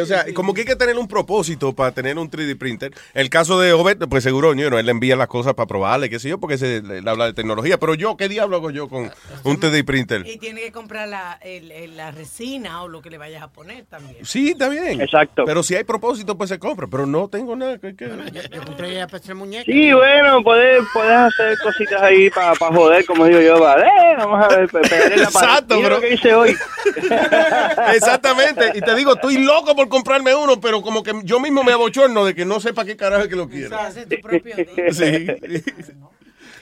O 0.00 0.06
sea, 0.06 0.24
como 0.34 0.54
que 0.54 0.60
hay 0.62 0.66
que 0.66 0.76
tener 0.76 0.96
un 0.98 1.08
propósito 1.08 1.72
para 1.74 1.92
tener 1.92 2.18
un 2.18 2.30
3D 2.30 2.56
printer. 2.56 2.92
El 3.14 3.28
caso 3.30 3.58
de 3.60 3.72
Obed, 3.72 3.98
pues 4.08 4.22
seguro, 4.22 4.54
you 4.54 4.68
know, 4.68 4.78
él 4.78 4.86
le 4.86 4.92
envía 4.92 5.16
las 5.16 5.26
cosas 5.28 5.54
para 5.54 5.66
probarle, 5.66 6.08
qué 6.08 6.18
sé 6.18 6.28
yo, 6.28 6.38
porque 6.38 6.56
se, 6.58 6.82
le, 6.82 6.98
habla 7.10 7.26
de 7.26 7.32
tecnología. 7.32 7.78
Pero 7.78 7.94
yo, 7.94 8.16
¿qué 8.16 8.28
diablo 8.28 8.56
hago 8.56 8.70
yo 8.70 8.88
con 8.88 9.10
un 9.44 9.60
3D 9.60 9.84
printer? 9.84 10.26
Y 10.26 10.38
tiene 10.38 10.60
que 10.60 10.72
comprar 10.72 11.08
la, 11.08 11.38
el- 11.42 11.70
el- 11.72 11.96
la 11.96 12.10
resina 12.12 12.82
o 12.82 12.88
lo 12.88 13.02
que 13.02 13.10
le 13.10 13.18
vayas 13.18 13.42
a 13.42 13.48
poner 13.48 13.84
también. 13.86 14.24
Sí, 14.24 14.50
está 14.50 14.68
bien. 14.68 15.00
Exacto. 15.00 15.44
Pero 15.44 15.62
si 15.62 15.74
hay 15.74 15.84
propósito, 15.84 16.36
pues 16.38 16.48
se 16.50 16.58
compra. 16.58 16.86
Pero 16.88 17.06
no 17.06 17.28
tengo 17.28 17.56
nada 17.56 17.78
que... 17.78 17.96
que- 17.96 18.08
Yo 18.52 18.62
compré 18.64 18.94
ya 18.94 19.06
para 19.06 19.18
hacer 19.18 19.34
muñeco. 19.34 19.64
Sí, 19.70 19.92
bueno, 19.92 20.42
puedes, 20.42 20.82
puedes 20.92 21.10
hacer 21.12 21.58
cositas 21.58 22.00
ahí 22.02 22.30
para 22.30 22.54
joder, 22.54 23.04
como 23.04 23.24
digo 23.26 23.40
yo, 23.40 23.58
vale, 23.60 23.84
vamos 24.18 24.44
a 24.44 24.48
ver. 24.56 24.70
Exacto, 25.16 25.80
bro. 25.80 26.00
Hice 26.14 26.34
hoy. 26.34 26.56
Exactamente. 27.94 28.72
Y 28.74 28.80
te 28.80 28.94
digo, 28.94 29.14
estoy 29.14 29.38
loco 29.38 29.74
por 29.76 29.88
comprarme 29.88 30.34
uno, 30.34 30.60
pero 30.60 30.82
como 30.82 31.02
que 31.02 31.12
yo 31.24 31.40
mismo 31.40 31.62
me 31.64 31.72
abochorno 31.72 32.24
de 32.24 32.34
que 32.34 32.44
no 32.44 32.60
sepa 32.60 32.84
qué 32.84 32.96
carajo 32.96 33.22
es 33.24 33.28
que 33.28 33.36
lo 33.36 33.48
quiero. 33.48 33.76
Sí. 34.92 35.26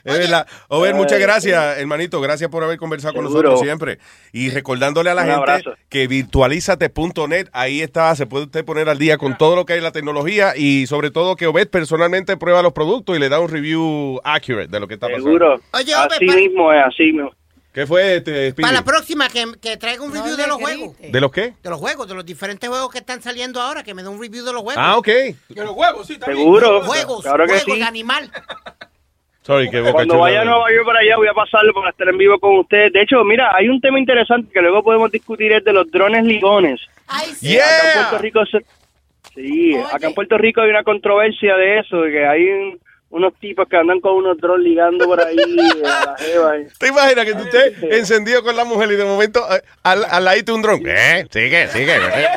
Es 0.04 0.16
verdad. 0.16 0.46
Over, 0.68 0.94
muchas 0.94 1.18
gracias, 1.18 1.76
hermanito. 1.78 2.20
Gracias 2.20 2.48
por 2.48 2.62
haber 2.62 2.78
conversado 2.78 3.14
con 3.14 3.24
Seguro. 3.24 3.42
nosotros 3.50 3.66
siempre. 3.66 3.98
Y 4.32 4.48
recordándole 4.48 5.10
a 5.10 5.14
la 5.14 5.22
Un 5.22 5.28
gente 5.28 5.40
abrazo. 5.42 5.72
que 5.90 6.06
virtualízate.net, 6.06 7.48
ahí 7.52 7.82
está, 7.82 8.14
se 8.14 8.24
puede 8.24 8.44
usted 8.44 8.64
poner 8.64 8.88
al 8.88 8.98
día 8.98 9.18
con 9.18 9.36
todo 9.36 9.56
lo 9.56 9.66
que 9.66 9.72
hay 9.74 9.78
en 9.78 9.84
la 9.84 9.90
tecnología 9.92 10.54
y 10.56 10.86
sobre 10.86 11.10
todo 11.10 11.36
que 11.36 11.46
Obed 11.48 11.68
personalmente 11.68 12.36
prueba 12.36 12.62
los 12.62 12.72
productos 12.72 13.16
y 13.16 13.18
le 13.20 13.28
da 13.28 13.40
un 13.40 13.48
review 13.50 14.20
accurate 14.24 14.68
de 14.68 14.80
lo 14.80 14.86
que 14.88 14.94
está 14.94 15.08
pasando. 15.08 15.26
Seguro. 15.26 15.60
Oye, 15.72 15.92
así 15.94 16.26
para- 16.26 16.36
mismo 16.36 16.72
es, 16.72 16.82
así 16.86 17.12
mismo. 17.12 17.32
¿Qué 17.78 17.86
fue 17.86 18.16
este, 18.16 18.50
Speedy? 18.50 18.62
Para 18.66 18.72
la 18.80 18.84
próxima, 18.84 19.28
que, 19.28 19.44
que 19.62 19.76
traiga 19.76 20.02
un 20.02 20.12
review 20.12 20.36
de 20.36 20.46
los 20.48 20.56
juegos. 20.56 20.96
¿De 20.98 21.20
los 21.20 21.30
qué? 21.30 21.54
De 21.62 21.70
los 21.70 21.78
juegos, 21.78 22.08
de 22.08 22.14
los 22.16 22.26
diferentes 22.26 22.68
juegos 22.68 22.90
que 22.90 22.98
están 22.98 23.22
saliendo 23.22 23.60
ahora, 23.60 23.84
que 23.84 23.94
me 23.94 24.02
dé 24.02 24.08
un 24.08 24.20
review 24.20 24.44
de 24.44 24.52
los 24.52 24.62
juegos. 24.62 24.82
Ah, 24.84 24.96
ok. 24.98 25.04
Que 25.06 25.34
los 25.54 25.70
huevos, 25.76 26.04
sí, 26.06 26.18
también. 26.18 26.38
Seguro. 26.40 26.80
Juegos, 26.82 27.22
Claro 27.22 27.44
que 27.46 27.52
juegos 27.60 27.74
sí. 27.74 27.78
de 27.78 27.84
animal. 27.84 28.30
Sorry, 29.42 29.70
que 29.70 29.78
Boca 29.80 29.92
Cuando 29.92 30.14
Chula- 30.14 30.20
vaya 30.22 30.40
a 30.42 30.44
Nueva 30.44 30.72
York 30.74 30.86
para 30.86 30.98
allá 30.98 31.16
voy 31.18 31.28
a 31.28 31.32
pasarlo 31.34 31.72
para 31.72 31.90
estar 31.90 32.08
en 32.08 32.18
vivo 32.18 32.38
con 32.40 32.58
ustedes. 32.58 32.92
De 32.92 33.00
hecho, 33.00 33.22
mira, 33.24 33.54
hay 33.54 33.68
un 33.68 33.80
tema 33.80 33.98
interesante 34.00 34.50
que 34.52 34.60
luego 34.60 34.82
podemos 34.82 35.10
discutir, 35.12 35.52
es 35.52 35.64
de 35.64 35.72
los 35.72 35.88
drones 35.90 36.24
ligones. 36.24 36.80
Eh, 36.82 37.34
Yeah. 37.40 37.62
Acá 37.64 37.86
en 37.86 37.94
Puerto 38.08 38.18
Rico, 38.18 38.40
se- 38.46 38.64
sí, 39.34 39.76
acá 39.92 40.08
en 40.08 40.14
Puerto 40.14 40.36
Rico 40.36 40.60
hay 40.62 40.70
una 40.70 40.82
controversia 40.82 41.54
de 41.56 41.78
eso, 41.78 42.02
de 42.02 42.10
que 42.10 42.26
hay 42.26 42.42
un- 42.48 42.80
unos 43.10 43.32
tipos 43.40 43.66
que 43.68 43.76
andan 43.76 44.00
con 44.00 44.12
unos 44.16 44.36
drones 44.38 44.64
ligando 44.66 45.06
por 45.06 45.20
ahí 45.20 45.36
eh, 45.38 45.82
a 45.86 46.04
la 46.04 46.16
jeva. 46.18 46.56
eh. 46.58 46.68
¿Te 46.78 46.88
imaginas 46.88 47.24
que 47.24 47.34
tú 47.34 47.42
estés 47.44 47.72
encendido 47.90 48.42
con 48.42 48.54
la 48.56 48.64
mujer 48.64 48.90
y 48.92 48.96
de 48.96 49.04
momento 49.04 49.40
eh, 49.54 49.62
al, 49.82 50.04
al 50.10 50.24
ladito 50.24 50.54
un 50.54 50.62
dron? 50.62 50.82
Eh, 50.86 51.26
sigue, 51.30 51.68
sigue. 51.68 51.96
eh. 51.96 52.28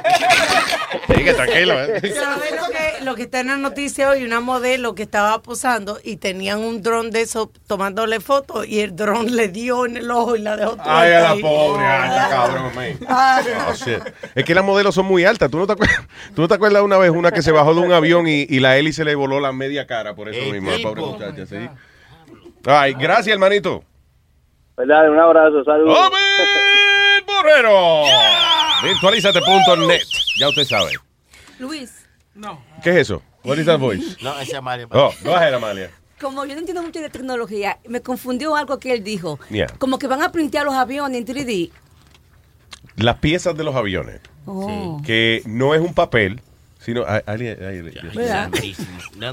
Sigue, 1.16 1.34
tranquilo. 1.34 1.74
eh. 1.82 2.00
¿Sabes 2.14 2.52
lo 2.52 2.68
que, 2.72 3.04
lo 3.06 3.16
que 3.16 3.24
está 3.24 3.40
en 3.42 3.48
la 3.48 3.58
noticia 3.58 4.10
hoy? 4.10 4.24
Una 4.24 4.40
modelo 4.40 4.96
que 4.96 5.04
estaba 5.04 5.42
posando 5.42 6.00
y 6.04 6.18
tenían 6.18 6.60
un 6.60 6.82
dron 6.82 7.12
de 7.12 7.22
eso 7.22 7.52
tomándole 7.68 8.20
fotos 8.20 8.68
y 8.68 8.80
el 8.82 8.96
dron 8.96 9.36
le 9.36 9.48
dio 9.50 9.86
en 9.86 9.98
el 9.98 10.10
ojo 10.12 10.36
y 10.36 10.40
la 10.42 10.56
dejó 10.58 10.72
tuerta 10.76 11.00
Ay, 11.02 11.14
a 11.14 11.20
la 11.22 11.36
pobre, 11.42 11.86
anda, 11.86 12.30
cabrón. 12.30 12.72
Oh, 13.10 13.74
shit. 13.74 14.00
Es 14.36 14.44
que 14.46 14.56
las 14.56 14.64
modelos 14.64 14.96
son 14.96 15.06
muy 15.06 15.24
altas. 15.26 15.50
¿Tú 15.52 15.58
no 15.58 15.68
te 15.68 15.74
acuerdas, 15.74 16.02
¿tú 16.36 16.42
no 16.42 16.48
te 16.48 16.54
acuerdas 16.56 16.82
una 16.82 16.98
vez 16.98 17.12
una 17.12 17.32
que 17.32 17.42
se 17.42 17.52
bajó 17.52 17.74
de 17.74 17.82
un 17.82 17.92
avión 17.92 18.28
y, 18.28 18.46
y 18.50 18.60
la 18.60 18.78
hélice 18.78 19.04
le 19.06 19.16
voló 19.16 19.40
la 19.40 19.52
media 19.54 19.86
cara 19.88 20.14
por 20.16 20.30
eso 20.30 20.52
mismo? 20.52 20.61
La 20.62 20.78
pobre 20.82 21.02
muchacha, 21.02 21.46
sí. 21.46 21.70
Ay, 22.66 22.94
gracias, 22.94 23.34
hermanito. 23.34 23.84
¿Verdad? 24.78 25.10
Un 25.12 25.20
abrazo, 25.20 25.64
saludos. 25.64 25.98
¡Obed 25.98 27.26
Borrero! 27.26 28.04
Virtualízate.net. 28.84 30.02
Ya 30.40 30.50
usted 30.50 30.64
sabe. 30.66 30.92
Luis, 31.60 32.08
¿Qué 32.84 32.90
es 32.92 32.96
eso? 32.98 33.22
What 33.44 33.58
is 33.58 33.66
that 33.66 33.80
voice? 33.80 34.18
No, 34.24 34.34
ese 34.40 34.52
es 34.52 34.58
Amalia. 34.58 34.88
Oh, 34.92 35.12
go 35.24 35.36
ahead, 35.36 35.54
Amalia. 35.54 35.92
como 36.20 36.46
yo 36.46 36.54
no 36.54 36.60
entiendo 36.60 36.82
mucho 36.84 37.00
de 37.02 37.10
tecnología, 37.10 37.80
me 37.88 38.02
confundió 38.02 38.56
algo 38.56 38.80
que 38.80 38.94
él 38.94 39.04
dijo. 39.04 39.40
Yeah. 39.50 39.68
Como 39.80 39.98
que 40.00 40.08
van 40.08 40.22
a 40.22 40.32
printear 40.32 40.66
los 40.66 40.76
aviones 40.76 41.18
en 41.18 41.26
3D. 41.26 41.72
Las 42.98 43.18
piezas 43.18 43.56
de 43.58 43.64
los 43.64 43.76
aviones, 43.76 44.22
Oh. 44.46 45.02
que 45.06 45.42
no 45.46 45.74
es 45.76 45.82
un 45.82 45.94
papel, 45.94 46.42
sino... 46.84 47.04
ay, 47.08 47.22
ay, 47.26 47.48
ay, 47.48 47.58
ay, 47.60 47.82
¿Verdad? 48.16 48.52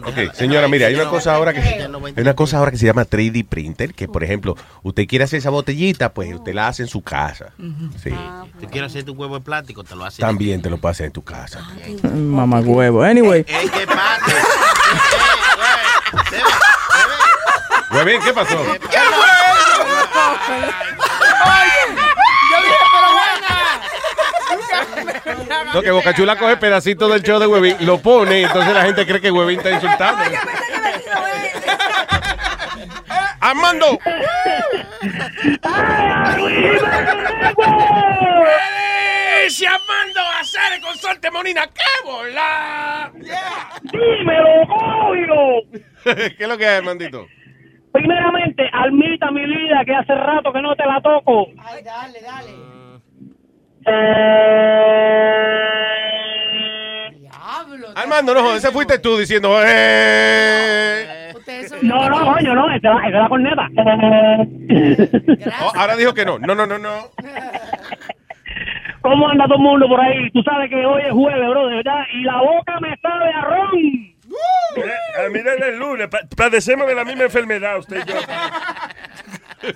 Ok, 0.05 0.35
señora, 0.35 0.69
mire, 0.69 0.85
hay 0.87 0.95
una 0.95 1.09
cosa 1.09 1.35
ahora 1.35 1.53
que 1.53 1.61
hay 1.61 1.89
una 2.17 2.35
cosa 2.35 2.59
ahora 2.59 2.71
que 2.71 2.77
se 2.77 2.87
llama 2.87 3.05
3D 3.07 3.47
printer, 3.47 3.95
que 3.95 4.07
por 4.07 4.23
ejemplo, 4.23 4.57
usted 4.83 5.07
quiere 5.07 5.25
hacer 5.25 5.39
esa 5.39 5.51
botellita, 5.51 6.13
pues 6.13 6.35
usted 6.35 6.55
la 6.55 6.69
hace 6.69 6.83
en 6.83 6.89
su 6.89 7.03
casa. 7.03 7.53
Sí. 8.03 8.11
Tú 8.61 8.67
quieres 8.69 8.93
hacer 8.93 9.05
tu 9.05 9.13
huevo 9.13 9.39
de 9.39 9.45
plástico, 9.45 9.83
te 9.83 9.95
lo 9.97 10.05
haces. 10.05 10.21
También 10.21 10.61
te 10.63 10.71
lo 10.71 10.79
puede 10.79 10.93
hacer 10.93 11.07
en 11.07 11.13
tu 11.13 11.23
casa. 11.23 11.67
Mamá 12.15 12.61
huevo. 12.61 13.03
Anyway. 13.03 13.45
¿qué 13.45 13.87
pasa? 13.87 14.33
Muy 17.91 18.05
bien, 18.05 18.21
¿qué 18.23 18.33
pasó? 18.33 18.59
No, 25.75 25.83
que 25.83 25.91
Boca 25.91 26.15
Chula 26.15 26.37
coge 26.37 26.57
pedacitos 26.57 27.11
del 27.11 27.23
show 27.23 27.39
de 27.39 27.47
Huevín, 27.47 27.77
lo 27.81 27.99
pone, 27.99 28.41
y 28.41 28.45
entonces 28.45 28.75
la 28.75 28.83
gente 28.83 29.07
cree 29.07 29.21
que 29.21 29.31
Huevín 29.31 29.59
está 29.59 29.71
insultando. 29.71 30.23
¡Armando! 33.41 33.99
¡Ese 39.45 39.67
Armando 39.67 40.21
hacer 40.41 40.81
con 40.83 40.97
Sorte 40.97 41.31
Monina! 41.31 41.67
¡Qué 41.67 42.09
bola! 42.09 43.11
¡Dímelo, 43.83 44.67
coño! 44.69 45.85
¿Qué 46.37 46.37
es 46.39 46.49
lo 46.49 46.59
que 46.59 46.67
hay, 46.67 46.77
Armandito? 46.79 47.27
Primeramente, 47.93 48.69
Almita, 48.73 49.31
mi 49.31 49.47
vida, 49.47 49.83
que 49.85 49.95
hace 49.95 50.15
rato 50.15 50.53
que 50.53 50.61
no 50.61 50.75
te 50.77 50.85
la 50.85 51.01
toco. 51.01 51.47
Ay, 51.59 51.83
dale, 51.83 52.21
dale. 52.21 52.51
Diablo. 57.19 57.89
Armando, 57.95 58.35
no, 58.35 58.55
ese 58.55 58.71
fuiste 58.71 58.99
tú 58.99 59.17
diciendo, 59.19 59.59
¡eh! 59.65 61.33
No, 61.83 62.09
no, 62.09 62.33
coño, 62.35 62.55
no, 62.55 62.71
esa 62.75 62.93
es 63.07 63.13
la 63.13 63.29
corneta. 63.29 63.69
Oh, 65.63 65.73
ahora 65.77 65.97
dijo 65.97 66.13
que 66.15 66.25
no. 66.25 66.39
No, 66.39 66.55
no, 66.55 66.67
no, 66.67 66.79
no. 66.79 67.11
¿Cómo 69.01 69.29
anda 69.29 69.45
todo 69.47 69.57
el 69.57 69.63
mundo 69.63 69.87
por 69.89 70.01
ahí? 70.01 70.29
Tú 70.33 70.43
sabes 70.43 70.69
que 70.71 70.85
hoy 70.85 71.03
es 71.03 71.13
jueves, 71.13 71.49
bro, 71.49 71.69
de 71.69 71.77
verdad, 71.77 72.03
y 72.13 72.23
la 72.25 72.37
boca 72.43 72.79
me 72.81 72.97
sabe 72.99 73.31
a 73.33 73.41
ron. 73.43 73.79
Eh, 74.77 75.25
A 75.25 75.29
mí 75.31 75.39
desde 75.39 75.69
el 75.71 75.79
lunes, 75.79 76.09
pa- 76.09 76.21
padecemos 76.37 76.87
de 76.87 76.95
la 76.95 77.05
misma 77.05 77.25
enfermedad, 77.25 77.79
usted 77.79 78.03
y 78.05 78.11
yo. 78.11 78.17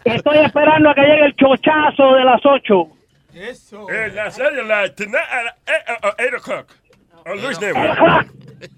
Estoy 0.04 0.38
esperando 0.38 0.90
a 0.90 0.94
que 0.94 1.00
llegue 1.02 1.24
el 1.26 1.36
chochazo 1.36 2.14
de 2.14 2.24
las 2.24 2.40
8. 2.44 2.88
Eso. 3.34 3.88
Eh, 3.90 4.10
la 4.14 4.30
serie, 4.30 4.62
la, 4.62 4.92
tonight, 4.94 5.16
at, 5.16 5.56
eh, 5.66 5.92
uh, 6.02 6.08
uh, 6.08 6.12
eight 6.18 6.34
o'clock. 6.34 6.66
Oh, 7.24 7.34
Luis. 7.34 7.58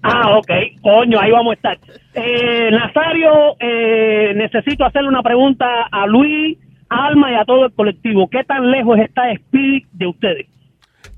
Ah, 0.03 0.37
ok. 0.37 0.49
Coño, 0.81 1.19
ahí 1.19 1.31
vamos 1.31 1.53
a 1.53 1.55
estar. 1.55 1.77
Eh, 2.13 2.69
Nazario, 2.71 3.55
eh, 3.59 4.33
necesito 4.35 4.85
hacerle 4.85 5.09
una 5.09 5.23
pregunta 5.23 5.65
a 5.91 6.05
Luis, 6.07 6.57
Alma 6.89 7.31
y 7.31 7.35
a 7.35 7.45
todo 7.45 7.65
el 7.65 7.73
colectivo. 7.73 8.29
¿Qué 8.29 8.43
tan 8.43 8.69
lejos 8.71 8.97
está 8.99 9.23
Speedy 9.35 9.85
de 9.91 10.07
ustedes? 10.07 10.47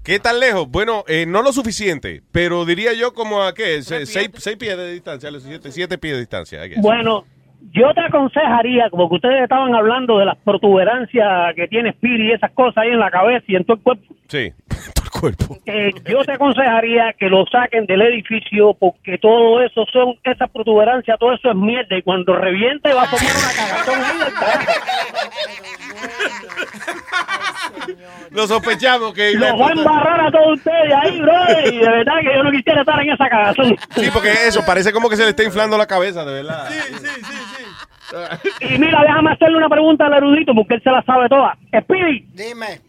¿Qué 0.03 0.19
tan 0.19 0.39
lejos? 0.39 0.69
Bueno, 0.69 1.03
eh, 1.07 1.25
no 1.27 1.41
lo 1.41 1.51
suficiente, 1.51 2.21
pero 2.31 2.63
diría 2.65 2.93
yo 2.93 3.13
como 3.13 3.43
a 3.43 3.53
qué, 3.53 3.81
Se- 3.81 4.05
seis, 4.05 4.29
seis 4.37 4.55
pies 4.55 4.77
de 4.77 4.93
distancia, 4.93 5.29
los 5.29 5.43
siete, 5.43 5.69
siete 5.71 5.97
pies 5.97 6.13
de 6.13 6.19
distancia. 6.21 6.61
Bueno, 6.77 7.25
yo 7.71 7.93
te 7.93 8.01
aconsejaría, 8.01 8.89
como 8.89 9.09
que 9.09 9.15
ustedes 9.15 9.43
estaban 9.43 9.73
hablando 9.75 10.17
de 10.19 10.25
las 10.25 10.37
protuberancias 10.37 11.53
que 11.55 11.67
tiene 11.67 11.91
Speedy 11.93 12.29
y 12.29 12.31
esas 12.31 12.51
cosas 12.51 12.77
ahí 12.77 12.89
en 12.89 12.99
la 12.99 13.11
cabeza 13.11 13.45
y 13.47 13.55
en 13.55 13.65
todo 13.65 13.77
el 13.77 13.83
cuerpo, 13.83 14.13
Sí, 14.27 14.51
todo 14.93 15.05
el 15.05 15.11
cuerpo. 15.11 15.57
eh, 15.65 15.91
yo 16.09 16.23
te 16.23 16.33
aconsejaría 16.33 17.13
que 17.13 17.29
lo 17.29 17.45
saquen 17.45 17.85
del 17.85 18.01
edificio 18.01 18.73
porque 18.79 19.17
todo 19.17 19.61
eso 19.61 19.85
son, 19.91 20.15
esas 20.23 20.49
protuberancias, 20.51 21.17
todo 21.19 21.33
eso 21.33 21.49
es 21.49 21.55
mierda 21.55 21.97
y 21.97 22.01
cuando 22.01 22.35
reviente 22.35 22.93
va 22.93 23.03
a 23.03 23.05
formar 23.05 23.31
una 23.35 23.53
cagazón 23.55 24.03
ahí 24.03 24.17
del. 24.17 24.33
Lo 28.31 28.47
sospechamos 28.47 29.13
que... 29.13 29.33
Los 29.33 29.59
va 29.59 29.67
a 29.67 29.71
embarrar 29.71 30.27
a 30.27 30.31
todos 30.31 30.57
ustedes 30.57 30.93
ahí, 30.93 31.21
bro, 31.21 31.33
y 31.65 31.77
de 31.77 31.89
verdad 31.89 32.13
que 32.21 32.35
yo 32.35 32.43
no 32.43 32.51
quisiera 32.51 32.81
estar 32.81 33.01
en 33.01 33.11
esa 33.11 33.29
cagazón. 33.29 33.77
Sí, 33.95 34.09
porque 34.11 34.31
eso, 34.47 34.65
parece 34.65 34.91
como 34.91 35.09
que 35.09 35.15
se 35.15 35.23
le 35.23 35.29
está 35.29 35.43
inflando 35.43 35.77
la 35.77 35.87
cabeza, 35.87 36.25
de 36.25 36.33
verdad. 36.33 36.69
Y 38.61 38.77
mira, 38.77 39.01
déjame 39.01 39.31
hacerle 39.31 39.57
una 39.57 39.69
pregunta 39.69 40.05
al 40.05 40.13
erudito 40.13 40.53
porque 40.53 40.75
él 40.75 40.83
se 40.83 40.91
la 40.91 41.01
sabe 41.03 41.27
toda. 41.29 41.57
Speedy, 41.81 42.25
Dime, 42.33 42.81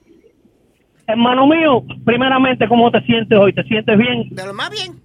hermano 1.07 1.47
mío, 1.47 1.83
primeramente, 2.05 2.69
¿cómo 2.69 2.91
te 2.91 3.01
sientes 3.03 3.39
hoy? 3.39 3.53
¿Te 3.53 3.63
sientes 3.65 3.97
bien? 3.97 4.29
de 4.31 4.47
lo 4.47 4.55
más 4.55 4.71
bien. 4.71 5.01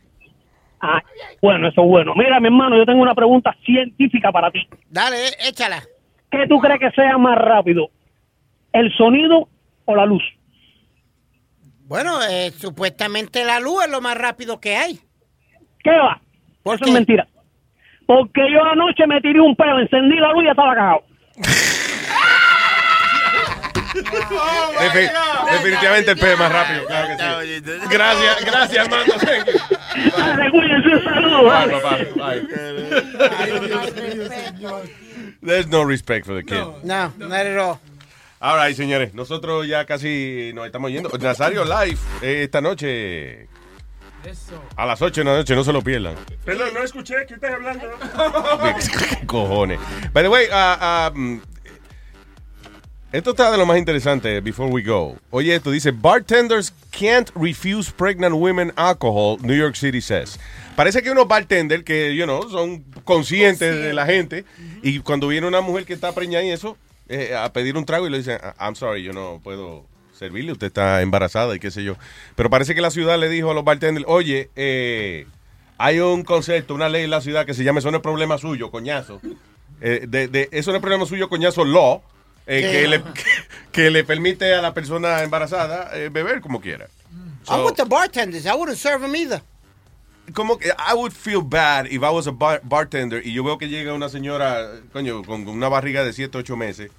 Ah, 0.82 1.02
bueno, 1.42 1.70
eso 1.70 1.82
es 1.82 1.88
bueno. 1.88 2.14
Mira, 2.14 2.42
mi 2.42 2.48
hermano, 2.48 2.78
yo 2.78 2.86
tengo 2.86 3.02
una 3.02 3.16
pregunta 3.16 3.56
científica 3.66 4.32
para 4.34 4.52
ti. 4.52 4.68
Dale, 4.90 5.16
échala. 5.48 5.82
¿Qué 6.30 6.46
tú 6.50 6.60
crees 6.60 6.80
que 6.80 6.92
sea 6.92 7.18
más 7.18 7.38
rápido? 7.38 7.88
¿El 8.74 8.92
sonido 8.98 9.48
o 9.86 9.96
la 9.96 10.06
luz? 10.06 10.24
Bueno, 11.86 12.22
eh, 12.24 12.52
supuestamente 12.58 13.46
la 13.46 13.60
luz 13.60 13.84
es 13.86 13.92
lo 13.92 14.02
más 14.02 14.18
rápido 14.18 14.60
que 14.60 14.76
hay. 14.76 15.00
¿Qué 15.84 15.92
va? 15.92 16.20
¿Por 16.64 16.76
Eso 16.76 16.86
qué? 16.86 16.92
es 16.92 16.96
mentira. 16.96 17.28
Porque 18.06 18.42
yo 18.52 18.64
anoche 18.64 19.08
me 19.08 19.22
tiré 19.22 19.40
un 19.40 19.56
pelo, 19.56 19.80
encendí 19.80 20.18
la 20.18 20.32
luz 20.34 20.44
y 20.44 20.46
ya 20.46 20.52
estaba 20.52 20.76
cagado. 20.76 21.04
Defi- 23.94 25.10
definitivamente 25.52 26.12
el 26.12 26.18
pez 26.18 26.40
más 26.40 26.52
rápido, 26.52 26.86
claro 26.88 27.08
que 27.08 27.14
sí. 27.14 27.20
Gracias, 27.90 28.46
gracias, 28.46 28.86
Armando. 28.86 29.14
Thank 29.20 29.46
you. 29.46 29.54
Dale, 30.18 30.50
cuídense, 30.52 30.90
un 30.96 31.04
saludo. 31.04 31.44
Bye, 31.44 31.68
dale. 31.68 32.06
bye, 32.16 32.18
bye. 32.42 32.42
There's 35.44 35.68
no 35.68 35.84
respect 35.84 36.26
for 36.26 36.34
the 36.36 36.42
kid. 36.44 36.58
No, 36.84 37.12
not 37.20 37.46
at 37.46 37.58
all. 37.60 37.80
All 38.46 38.58
right, 38.58 38.76
señores, 38.76 39.14
nosotros 39.14 39.66
ya 39.66 39.86
casi 39.86 40.52
nos 40.54 40.66
estamos 40.66 40.92
yendo. 40.92 41.10
Nazario 41.18 41.64
Live 41.64 41.98
eh, 42.22 42.44
esta 42.44 42.60
noche 42.60 43.48
a 44.76 44.86
las 44.86 45.02
8 45.02 45.22
de 45.22 45.26
la 45.26 45.38
noche, 45.38 45.56
no 45.56 45.64
se 45.64 45.72
lo 45.72 45.82
pierdan. 45.82 46.16
Perdón, 46.44 46.74
no 46.74 46.84
escuché. 46.84 47.26
¿Qué 47.26 47.36
estás 47.36 47.54
hablando? 47.54 47.86
¿Qué 49.22 49.26
cojones? 49.26 49.80
By 50.12 50.24
the 50.24 50.28
way, 50.28 50.48
ah, 50.52 51.10
mm, 51.16 51.38
esto 53.14 53.30
está 53.30 53.50
de 53.50 53.58
lo 53.58 53.66
más 53.66 53.78
interesante, 53.78 54.42
before 54.42 54.70
we 54.70 54.84
go. 54.84 55.16
Oye, 55.30 55.56
esto 55.56 55.72
dice, 55.72 55.92
bartenders 55.92 56.74
can't 56.92 57.32
refuse 57.36 57.90
pregnant 57.90 58.36
women 58.36 58.74
alcohol, 58.76 59.38
New 59.42 59.56
York 59.56 59.78
City 59.78 60.02
says. 60.02 60.38
Parece 60.76 61.02
que 61.02 61.10
unos 61.10 61.30
bartenders 61.30 61.86
que, 61.86 62.14
you 62.14 62.26
know, 62.26 62.50
son 62.50 62.84
conscientes 63.06 63.74
de 63.74 63.94
la 63.94 64.06
gente 64.06 64.44
y 64.82 65.00
cuando 65.00 65.30
viene 65.30 65.48
una 65.48 65.62
mujer 65.62 65.86
que 65.86 65.94
está 65.94 66.12
preñada 66.12 66.44
y 66.44 66.52
eso, 66.52 66.78
eh, 67.10 67.36
a 67.36 67.52
pedir 67.54 67.78
un 67.78 67.86
trago 67.86 68.08
y 68.08 68.10
le 68.10 68.18
dicen, 68.18 68.40
"Ah, 68.42 68.56
I'm 68.68 68.76
sorry, 68.76 69.04
yo 69.04 69.14
no 69.14 69.40
puedo 69.44 69.86
servirle, 70.18 70.52
usted 70.54 70.68
está 70.68 71.02
embarazada 71.02 71.56
y 71.56 71.60
qué 71.60 71.72
sé 71.72 71.84
yo. 71.84 71.96
Pero 72.36 72.50
parece 72.50 72.76
que 72.76 72.82
la 72.82 72.92
ciudad 72.92 73.18
le 73.20 73.30
dijo 73.30 73.52
a 73.52 73.54
los 73.54 73.64
bartenders, 73.64 74.06
oye, 74.08 74.50
eh, 74.56 75.26
hay 75.78 76.00
un 76.00 76.24
concepto, 76.24 76.74
una 76.76 76.88
ley 76.90 77.04
en 77.06 77.10
la 77.10 77.20
ciudad 77.22 77.46
que 77.46 77.54
se 77.54 77.64
llama 77.64 77.80
Eso 77.80 77.92
no 77.92 77.98
es 77.98 78.04
problema 78.04 78.38
suyo, 78.38 78.72
coñazo. 78.72 79.20
Eh, 79.82 80.06
de, 80.08 80.28
de- 80.28 80.50
eso 80.52 80.72
no 80.72 80.78
es 80.78 80.82
problema 80.82 81.06
suyo, 81.06 81.28
coñazo, 81.30 81.66
law, 81.66 82.02
eh, 82.48 82.62
que, 82.72 82.88
le, 82.88 83.02
que, 83.14 83.24
que 83.72 83.90
le 83.90 84.04
permite 84.04 84.54
a 84.54 84.62
la 84.62 84.74
persona 84.74 85.24
embarazada 85.24 85.92
beber 86.12 86.40
como 86.42 86.62
quiera. 86.62 86.88
I'm 87.50 87.66
with 87.66 87.74
the 87.76 87.84
bartenders. 87.84 88.46
I 88.46 88.52
wouldn't 88.54 88.78
serve 88.78 89.02
them 89.02 89.16
either. 89.16 89.42
Como 90.34 90.58
que 90.58 90.70
I 90.70 90.94
would 90.96 91.12
feel 91.12 91.42
bad 91.42 91.86
if 91.88 92.02
I 92.02 92.10
was 92.10 92.28
a 92.28 92.32
bar- 92.32 92.62
bartender 92.64 93.26
y 93.26 93.34
yo 93.34 93.44
veo 93.44 93.58
que 93.58 93.68
llega 93.68 93.94
una 93.94 94.08
señora, 94.10 94.70
coño, 94.94 95.22
con 95.24 95.48
una 95.48 95.68
barriga 95.68 96.04
de 96.06 96.14
7, 96.14 96.38
8 96.38 96.56
meses 96.56 96.92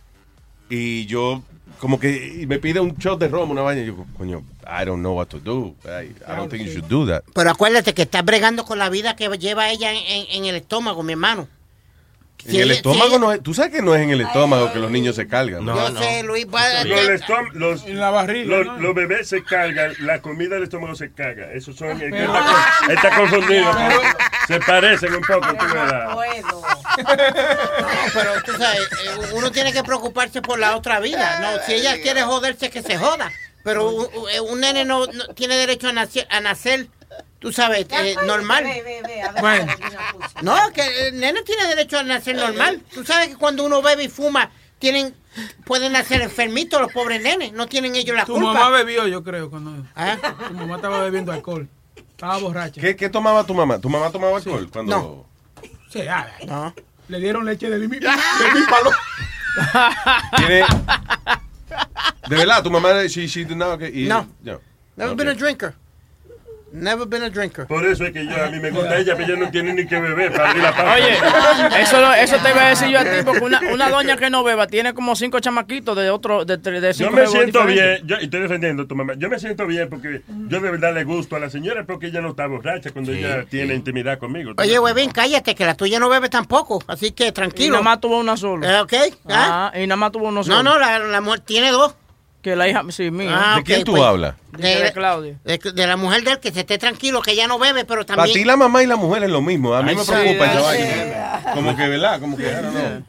y 0.68 1.06
yo 1.06 1.42
como 1.78 1.98
que 1.98 2.44
me 2.46 2.58
pide 2.58 2.80
un 2.80 2.94
shot 2.96 3.18
de 3.18 3.28
ron, 3.28 3.50
una 3.50 3.62
vaina 3.62 3.82
y 3.82 3.86
yo, 3.86 3.96
coño, 4.18 4.44
I 4.66 4.84
don't 4.84 5.00
know 5.00 5.14
what 5.16 5.26
to 5.28 5.38
do. 5.40 5.74
I, 5.84 6.10
I 6.30 6.36
don't 6.36 6.50
think 6.50 6.64
you 6.66 6.70
should 6.72 6.88
do 6.88 7.06
that. 7.06 7.22
Pero 7.34 7.50
acuérdate 7.50 7.94
que 7.94 8.02
estás 8.02 8.24
bregando 8.24 8.64
con 8.64 8.78
la 8.78 8.88
vida 8.90 9.16
que 9.16 9.28
lleva 9.38 9.70
ella 9.70 9.90
en, 9.92 9.98
en- 10.06 10.26
en 10.30 10.44
el 10.44 10.56
estómago, 10.56 11.02
mi 11.02 11.12
hermano. 11.12 11.48
En 12.46 12.56
el 12.56 12.70
estómago 12.72 13.18
no 13.18 13.32
es, 13.32 13.42
tú 13.42 13.54
sabes 13.54 13.72
que 13.72 13.80
no 13.82 13.94
es 13.94 14.02
en 14.02 14.10
el 14.10 14.20
estómago 14.20 14.72
que 14.72 14.78
los 14.78 14.90
niños 14.90 15.16
se 15.16 15.26
cargan. 15.26 15.64
¿no? 15.64 15.74
Yo 15.76 15.98
sé, 15.98 16.22
Luis. 16.22 16.46
va- 16.46 16.84
Los, 16.84 17.00
estom- 17.08 17.52
los, 17.52 17.84
En 17.86 17.98
la 17.98 18.10
barriga, 18.10 18.56
los, 18.58 18.66
¿no? 18.66 18.78
los 18.78 18.94
bebés 18.94 19.28
se 19.28 19.42
cargan, 19.42 19.94
la 20.00 20.20
comida 20.20 20.54
del 20.56 20.64
estómago 20.64 20.94
se 20.94 21.12
caga. 21.12 21.52
Esos 21.52 21.76
son. 21.76 21.90
es 22.02 22.10
que 22.12 22.18
está, 22.24 22.44
con- 22.80 22.90
está 22.90 23.16
confundido. 23.16 23.70
pero 23.76 24.00
se 24.46 24.60
parecen 24.60 25.14
un 25.14 25.22
poco. 25.22 25.46
tú 25.56 25.64
verás. 25.72 26.16
pero 28.12 28.42
tú 28.44 28.52
sabes, 28.52 28.80
eh, 28.80 29.32
uno 29.34 29.50
tiene 29.50 29.72
que 29.72 29.82
preocuparse 29.82 30.42
por 30.42 30.58
la 30.58 30.76
otra 30.76 31.00
vida. 31.00 31.40
No, 31.40 31.62
si 31.66 31.74
ella 31.74 32.00
quiere 32.02 32.22
joderse, 32.22 32.70
que 32.70 32.82
se 32.82 32.96
joda. 32.96 33.30
Pero 33.64 33.88
un, 33.90 34.04
un- 34.14 34.50
un 34.50 34.60
nene 34.60 34.84
no, 34.84 35.06
no 35.06 35.26
tiene 35.28 35.56
derecho 35.56 35.88
a 35.88 35.92
nacer, 35.92 36.26
a 36.30 36.40
nacer 36.40 36.86
tú 37.44 37.52
sabes, 37.52 37.86
eh, 37.90 38.16
normal. 38.24 38.64
Bueno. 39.38 39.70
No, 40.40 40.56
que 40.72 41.08
el 41.08 41.20
nene 41.20 41.42
tiene 41.42 41.66
derecho 41.66 41.98
a 41.98 42.02
nacer 42.02 42.36
normal. 42.36 42.80
Tú 42.94 43.04
sabes 43.04 43.28
que 43.28 43.36
cuando 43.36 43.66
uno 43.66 43.82
bebe 43.82 44.04
y 44.04 44.08
fuma, 44.08 44.50
tienen 44.78 45.14
pueden 45.66 45.92
nacer 45.92 46.22
enfermitos 46.22 46.80
los 46.80 46.90
pobres 46.90 47.20
nenes. 47.22 47.52
No 47.52 47.66
tienen 47.66 47.94
ellos 47.96 48.16
la 48.16 48.24
Tu 48.24 48.32
culpa. 48.32 48.54
mamá 48.54 48.70
bebió, 48.70 49.06
yo 49.06 49.22
creo, 49.22 49.50
cuando 49.50 49.86
¿Ah? 49.94 50.16
tu 50.48 50.54
mamá 50.54 50.76
estaba 50.76 51.00
bebiendo 51.02 51.32
alcohol. 51.32 51.68
Estaba 52.12 52.38
borracha. 52.38 52.80
¿Qué, 52.80 52.96
qué 52.96 53.10
tomaba 53.10 53.44
tu 53.44 53.52
mamá? 53.52 53.78
¿Tu 53.78 53.90
mamá 53.90 54.10
tomaba 54.10 54.38
alcohol? 54.38 54.70
Cuando... 54.72 55.26
Sí, 55.90 56.00
No. 56.46 56.74
Le 57.08 57.18
dieron 57.20 57.44
leche 57.44 57.68
de 57.68 57.78
mi, 57.86 57.86
de 57.98 58.08
mi 58.54 58.60
palo. 58.70 58.90
Tiene- 60.38 60.64
De 62.28 62.36
verdad, 62.36 62.62
tu 62.62 62.70
mamá, 62.70 63.06
she, 63.06 63.28
she 63.28 63.44
did 63.44 63.56
not, 63.56 63.74
okay, 63.74 63.90
y- 63.92 64.08
No. 64.08 64.26
no. 64.42 64.58
Never 64.96 65.12
Ok. 65.12 65.18
been 65.18 65.28
a 65.28 65.34
drinker. 65.34 65.74
Never 66.76 67.06
been 67.06 67.22
a 67.22 67.30
drinker. 67.30 67.66
Por 67.68 67.86
eso 67.86 68.04
es 68.04 68.12
que 68.12 68.26
yo, 68.26 68.32
a 68.44 68.48
mí 68.50 68.58
me 68.58 68.70
gusta 68.72 68.96
ella, 68.96 69.14
pero 69.16 69.32
ella 69.34 69.44
no 69.44 69.50
tiene 69.52 69.74
ni 69.74 69.86
que 69.86 70.00
beber 70.00 70.32
para 70.32 70.48
abrir 70.50 70.62
la 70.64 70.74
panza. 70.74 70.94
Oye, 70.94 71.80
eso, 71.80 72.00
lo- 72.00 72.14
eso 72.14 72.36
te 72.38 72.50
iba 72.50 72.66
a 72.66 72.68
decir 72.70 72.88
yo 72.88 72.98
a 72.98 73.04
ti, 73.04 73.10
porque 73.24 73.44
una, 73.44 73.60
una 73.72 73.88
doña 73.90 74.16
que 74.16 74.28
no 74.28 74.42
beba 74.42 74.66
tiene 74.66 74.92
como 74.92 75.14
cinco 75.14 75.38
chamaquitos 75.38 75.96
de 75.96 76.10
otro, 76.10 76.44
de, 76.44 76.56
de, 76.56 76.80
de 76.80 76.88
Yo 76.88 76.92
cinco 76.94 77.12
me 77.12 77.26
siento 77.28 77.64
diferentes. 77.64 78.02
bien, 78.02 78.06
yo 78.08 78.16
y 78.20 78.24
estoy 78.24 78.40
defendiendo 78.40 78.82
a 78.82 78.86
tu 78.88 78.96
mamá. 78.96 79.14
Yo 79.16 79.28
me 79.28 79.38
siento 79.38 79.66
bien 79.68 79.88
porque 79.88 80.22
yo 80.48 80.60
de 80.60 80.70
verdad 80.70 80.92
le 80.92 81.04
gusto 81.04 81.36
a 81.36 81.38
la 81.38 81.48
señora 81.48 81.84
porque 81.84 82.08
ella 82.08 82.20
no 82.20 82.30
está 82.30 82.48
borracha 82.48 82.90
cuando 82.90 83.12
ella 83.12 83.44
tiene 83.48 83.74
intimidad 83.74 84.18
conmigo. 84.18 84.52
Oye, 84.58 84.76
huevín, 84.78 85.10
cállate, 85.12 85.54
que 85.54 85.64
la 85.64 85.76
tuya 85.76 86.00
no 86.00 86.08
bebe 86.08 86.28
tampoco. 86.28 86.82
Así 86.88 87.12
que 87.12 87.28
Y 87.28 87.32
tranquilo. 87.32 87.72
nada 87.74 87.84
más 87.84 88.00
tuvo 88.00 88.18
una 88.18 88.36
sola. 88.36 88.78
Eh, 88.78 88.80
¿Ok? 88.80 88.92
¿Ah? 89.28 89.70
Ah, 89.72 89.78
y 89.78 89.86
nada 89.86 89.96
más 89.96 90.10
tuvo 90.10 90.26
uno 90.26 90.42
solo. 90.42 90.62
No, 90.62 90.72
no, 90.74 90.78
la, 90.80 90.98
la 90.98 91.20
mujer 91.20 91.38
tiene 91.40 91.70
dos. 91.70 91.94
Que 92.44 92.54
la 92.54 92.68
hija, 92.68 92.82
sí, 92.90 93.10
mía. 93.10 93.30
Ah, 93.34 93.56
¿De 93.56 93.62
quién 93.62 93.84
tú 93.84 93.92
pues. 93.92 94.02
hablas? 94.04 94.34
Dice 94.52 94.82
de 94.82 94.92
Claudia. 94.92 95.38
De, 95.44 95.56
de 95.56 95.86
la 95.86 95.96
mujer 95.96 96.22
de 96.24 96.32
él, 96.32 96.40
que 96.40 96.52
se 96.52 96.60
esté 96.60 96.76
tranquilo, 96.76 97.22
que 97.22 97.30
ella 97.30 97.46
no 97.46 97.58
bebe, 97.58 97.86
pero 97.86 98.04
Para 98.04 98.16
también... 98.18 98.34
ti 98.38 98.44
la 98.44 98.58
mamá 98.58 98.82
y 98.82 98.86
la 98.86 98.96
mujer 98.96 99.24
es 99.24 99.30
lo 99.30 99.40
mismo. 99.40 99.72
A 99.72 99.80
mí 99.82 99.88
Ay, 99.88 99.96
me 99.96 100.04
preocupa 100.04 100.44
esa 100.44 100.60
vaina. 100.60 101.40
Como 101.54 101.74
que, 101.74 101.88
¿verdad? 101.88 102.20
Como 102.20 102.36
que, 102.36 102.42
I 102.42 102.52
don't 102.52 102.70
know. 102.74 103.02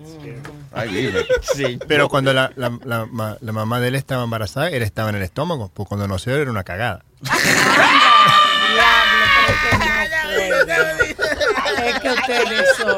Ay. 0.71 1.13
Sí. 1.53 1.77
Pero 1.85 2.07
cuando 2.07 2.31
la, 2.31 2.49
la, 2.55 2.79
la, 2.85 3.05
ma- 3.07 3.35
la 3.41 3.51
mamá 3.51 3.81
de 3.81 3.89
él 3.89 3.95
estaba 3.95 4.23
embarazada, 4.23 4.69
él 4.69 4.83
estaba 4.83 5.09
en 5.09 5.15
el 5.15 5.23
estómago. 5.23 5.69
Pues 5.73 5.85
cuando 5.89 6.07
nació 6.07 6.33
era 6.37 6.49
una 6.49 6.63
cagada. 6.63 7.03
Es 11.85 11.99
que 11.99 12.09
ustedes 12.09 12.67
son. 12.77 12.95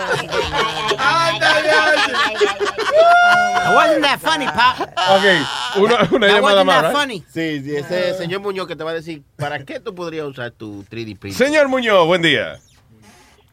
Wasn't 3.77 4.01
that 4.01 4.19
funny, 4.19 4.45
pop. 4.45 4.79
Ok, 4.81 5.81
una, 5.83 6.07
una 6.11 6.27
That 6.27 6.35
llamada 6.35 6.41
wasn't 6.41 6.65
más. 6.67 6.81
that 6.81 6.83
right? 6.83 6.95
funny. 6.97 7.23
Sí, 7.33 7.61
sí, 7.63 7.75
ese 7.75 8.13
señor 8.17 8.41
Muñoz 8.41 8.67
que 8.67 8.75
te 8.75 8.83
va 8.83 8.91
a 8.91 8.93
decir, 8.93 9.21
¿para 9.37 9.63
qué 9.63 9.79
tú 9.79 9.93
podrías 9.95 10.25
usar 10.25 10.51
tu 10.51 10.83
3D 10.85 11.17
printer? 11.17 11.33
Señor 11.47 11.67
Muñoz, 11.69 12.05
buen 12.07 12.21
día. 12.21 12.57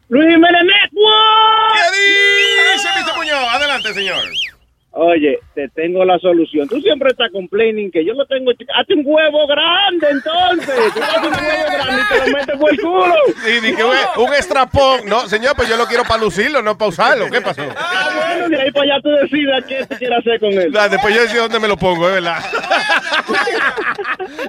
Luis 0.09 0.25
Jiménez 0.29 0.61
Network. 0.63 1.73
¿Qué 1.73 2.75
dice, 2.75 2.87
Mr. 2.99 3.17
Muñoz? 3.17 3.47
Adelante, 3.53 3.93
señor. 3.93 4.23
Oye, 4.97 5.39
te 5.53 5.67
tengo 5.75 6.05
la 6.05 6.17
solución. 6.19 6.69
Tú 6.69 6.79
siempre 6.79 7.09
estás 7.09 7.29
complaining 7.29 7.91
que 7.91 8.05
yo 8.05 8.13
lo 8.13 8.25
tengo. 8.27 8.51
Hazte 8.51 8.93
un 8.93 9.03
huevo 9.05 9.45
grande, 9.45 10.07
entonces. 10.09 10.93
Tú 10.93 11.03
haces 11.03 11.17
un 11.17 11.33
huevo 11.33 11.65
grande 11.73 12.01
y 12.01 12.07
te 12.07 12.17
lo 12.31 12.37
metes 12.37 12.57
por 12.57 12.71
el 12.71 12.79
culo. 12.79 13.15
Sí, 13.43 13.59
di 13.59 13.75
que 13.75 13.83
un, 13.83 13.93
un 14.17 14.33
extrapón. 14.33 15.01
No, 15.05 15.27
señor, 15.27 15.53
pues 15.57 15.67
yo 15.67 15.75
lo 15.75 15.85
quiero 15.85 16.03
para 16.03 16.21
lucirlo, 16.23 16.61
no 16.61 16.77
para 16.77 16.87
usarlo. 16.89 17.29
¿Qué 17.29 17.41
pasó? 17.41 17.63
Ah, 17.75 18.09
bueno, 18.37 18.47
de 18.55 18.61
ahí 18.61 18.71
para 18.71 18.93
allá 18.93 19.01
tú 19.03 19.09
decidas 19.09 19.65
qué 19.67 19.85
tú 19.85 19.95
quieres 19.97 20.19
hacer 20.19 20.39
con 20.39 20.53
él. 20.53 20.73
Ah, 20.79 20.87
Después 20.87 21.13
yo 21.13 21.23
decido 21.23 21.41
dónde 21.43 21.59
me 21.59 21.67
lo 21.67 21.75
pongo, 21.75 22.07
es 22.07 22.13
verdad. 22.15 22.39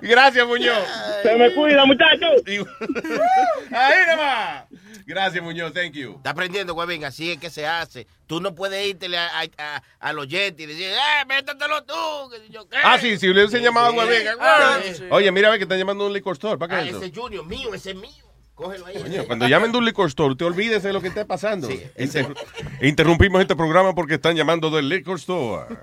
Gracias, 0.02 0.46
Muñoz. 0.46 0.78
Se 1.24 1.34
me 1.34 1.52
cuida, 1.54 1.84
muchachos. 1.86 2.40
Ahí 2.46 3.96
nomás. 4.10 4.62
Gracias, 5.06 5.42
Muñoz. 5.42 5.72
Thank 5.72 5.92
you. 5.92 6.14
Está 6.16 6.30
aprendiendo, 6.30 6.74
huevín, 6.74 7.04
así 7.04 7.30
es 7.30 7.38
que 7.38 7.48
se 7.48 7.64
hace. 7.66 8.08
Tú 8.26 8.40
no 8.40 8.54
puedes 8.56 8.84
irte 8.86 9.16
a, 9.16 9.28
a, 9.40 9.44
a- 9.58 9.82
al 10.00 10.18
oyente 10.18 10.64
y 10.64 10.66
decir, 10.66 10.88
eh, 10.88 11.24
métetelo 11.28 11.84
tú. 11.84 11.94
que 12.30 12.52
yo 12.52 12.68
qué. 12.68 12.76
Ah, 12.82 12.98
sí, 12.98 13.16
si 13.16 13.28
le 13.28 13.42
hubiesen 13.44 13.62
llamado 13.62 13.94
a. 14.00 14.04
Ah, 14.40 14.80
Oye, 15.10 15.30
mira, 15.30 15.48
ve 15.50 15.58
que 15.58 15.62
están 15.62 15.78
llamando 15.78 16.04
a 16.04 16.06
un 16.08 16.12
liquor 16.12 16.32
store. 16.34 16.58
¿Para 16.58 16.78
Ah, 16.78 16.82
qué 16.82 16.90
es 16.90 16.96
eso? 16.96 17.04
ese 17.04 17.14
Junior 17.14 17.46
mío, 17.46 17.72
ese 17.72 17.90
es 17.90 17.96
mío. 17.96 18.10
Cógelo 18.56 18.86
ahí. 18.86 18.96
Cuando 19.26 19.46
llamen 19.46 19.70
de 19.70 19.78
un 19.78 19.84
liquor 19.84 20.08
store, 20.08 20.34
te 20.34 20.44
olvides 20.44 20.82
de 20.82 20.92
lo 20.92 21.00
que 21.00 21.08
esté 21.08 21.24
pasando. 21.24 21.68
Inter- 21.98 22.34
Interrumpimos 22.80 23.40
este 23.42 23.54
programa 23.54 23.94
porque 23.94 24.14
están 24.14 24.34
llamando 24.34 24.70
del 24.70 24.88
liquor 24.88 25.18
store. 25.18 25.76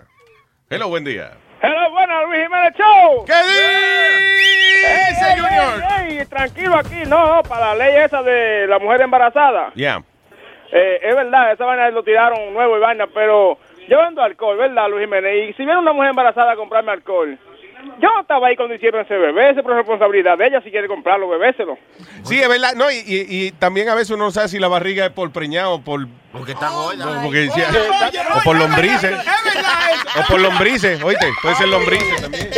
Hello, 0.69 0.90
buen 0.90 1.03
día. 1.06 1.38
Hello, 1.66 1.92
bueno, 1.92 2.25
Luis 2.27 2.43
Jiménez 2.43 2.74
Show. 2.77 3.25
¿Qué 3.25 3.33
dice, 5.09 5.42
Junior? 5.42 5.83
Ey, 6.09 6.17
ey, 6.19 6.25
tranquilo 6.25 6.75
aquí, 6.75 7.03
no, 7.08 7.42
para 7.48 7.74
la 7.74 7.85
ley 7.85 8.03
esa 8.03 8.22
de 8.22 8.67
la 8.67 8.80
mujer 8.80 9.01
embarazada. 9.01 9.72
Yeah. 9.74 10.03
Eh, 10.74 11.00
es 11.03 11.16
verdad, 11.16 11.53
esa 11.53 11.64
vaina 11.66 11.90
lo 11.92 12.03
tiraron 12.03 12.53
nuevo 12.53 12.75
y 12.77 12.80
vaina, 12.82 13.08
pero 13.08 13.58
yo 13.88 13.98
vendo 14.00 14.22
alcohol, 14.22 14.58
¿verdad, 14.58 14.90
Luis 14.90 15.06
Jiménez? 15.06 15.50
Y 15.50 15.53
si 15.53 15.64
viene 15.64 15.80
una 15.80 15.93
mujer 15.93 16.09
embarazada 16.09 16.51
a 16.51 16.56
comprarme 16.58 16.92
alcohol, 16.92 17.38
yo 18.00 18.09
estaba 18.19 18.48
ahí 18.48 18.56
cuando 18.58 18.75
hicieron 18.75 19.01
ese 19.01 19.16
bebé, 19.16 19.51
esa 19.51 19.61
es 19.61 19.66
responsabilidad 19.66 20.38
de 20.38 20.48
ella, 20.48 20.61
si 20.61 20.69
quiere 20.72 20.88
comprarlo, 20.90 21.30
bebéselo. 21.30 21.77
Sí, 22.24 22.42
es 22.42 22.50
verdad. 22.50 22.74
No, 22.75 22.92
y, 22.92 22.95
y- 23.06 23.25
y 23.48 23.51
también 23.51 23.88
a 23.88 23.95
veces 23.95 24.11
uno 24.11 24.25
no 24.25 24.32
sabe 24.32 24.50
si 24.50 24.59
la 24.59 24.67
barriga 24.67 25.06
es 25.06 25.11
por 25.11 25.32
preñado 25.32 25.75
o 25.75 25.82
por... 25.82 26.08
Porque 26.34 26.52
está 26.53 26.68
gorda. 26.70 27.20
o 27.20 27.24
porque 27.24 27.40
decía- 27.42 27.70
o 28.36 28.42
por 28.44 28.58
lombrices. 28.58 29.16
O 30.20 30.28
por 30.28 30.42
lombrices, 30.42 31.02
oíste, 31.03 31.28
puede 31.42 31.56
ser 31.56 31.68
lombrices 31.68 32.22
también. 32.22 32.50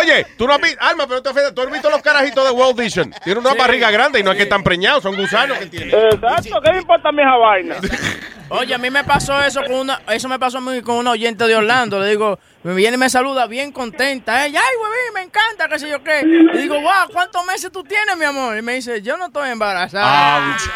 Oye, 0.00 0.26
tú 0.36 0.46
no 0.46 0.54
has 0.54 0.60
visto, 0.60 0.78
Alma, 0.82 1.06
pero 1.06 1.20
te 1.22 1.28
ofendas, 1.30 1.54
tú 1.54 1.62
has 1.62 1.70
visto 1.70 1.90
los 1.90 2.00
carajitos 2.02 2.44
de 2.44 2.50
World 2.52 2.78
Vision. 2.80 3.12
Tienen 3.24 3.40
una 3.44 3.52
Sí. 3.52 3.58
barriga 3.58 3.90
grande 3.90 4.20
y 4.20 4.22
no 4.22 4.30
es 4.30 4.36
que 4.36 4.44
están 4.44 4.62
preñados, 4.62 5.02
son 5.02 5.16
gusanos 5.16 5.58
que 5.58 5.66
tienen. 5.66 5.90
Exacto, 5.94 6.60
¿qué 6.64 6.72
me 6.72 6.78
importa 6.78 7.08
a 7.08 7.12
esa 7.12 7.36
vaina? 7.36 7.76
Oye, 8.50 8.74
a 8.74 8.78
mí 8.78 8.88
me 8.90 9.04
pasó 9.04 9.42
eso 9.42 9.62
con 9.62 9.74
una, 9.74 10.00
eso 10.08 10.26
me 10.28 10.38
pasó 10.38 10.58
a 10.58 10.60
mí 10.62 10.80
con 10.80 10.96
una 10.96 11.10
oyente 11.10 11.46
de 11.46 11.54
Orlando. 11.54 12.00
Le 12.00 12.08
digo, 12.10 12.38
me 12.62 12.72
viene 12.74 12.94
y 12.94 12.98
me 12.98 13.10
saluda 13.10 13.46
bien 13.46 13.72
contenta. 13.72 14.46
Ella, 14.46 14.60
ay, 14.64 14.74
me 14.82 14.87
encanta, 15.38 15.68
qué 15.68 15.78
sé 15.78 15.88
yo 15.88 16.02
qué. 16.02 16.22
Le 16.24 16.60
digo, 16.60 16.80
wow, 16.80 17.08
¿cuántos 17.12 17.44
meses 17.46 17.70
tú 17.72 17.82
tienes, 17.84 18.16
mi 18.16 18.24
amor? 18.24 18.56
Y 18.56 18.62
me 18.62 18.74
dice, 18.74 19.02
yo 19.02 19.16
no 19.16 19.26
estoy 19.26 19.50
embarazada. 19.50 20.56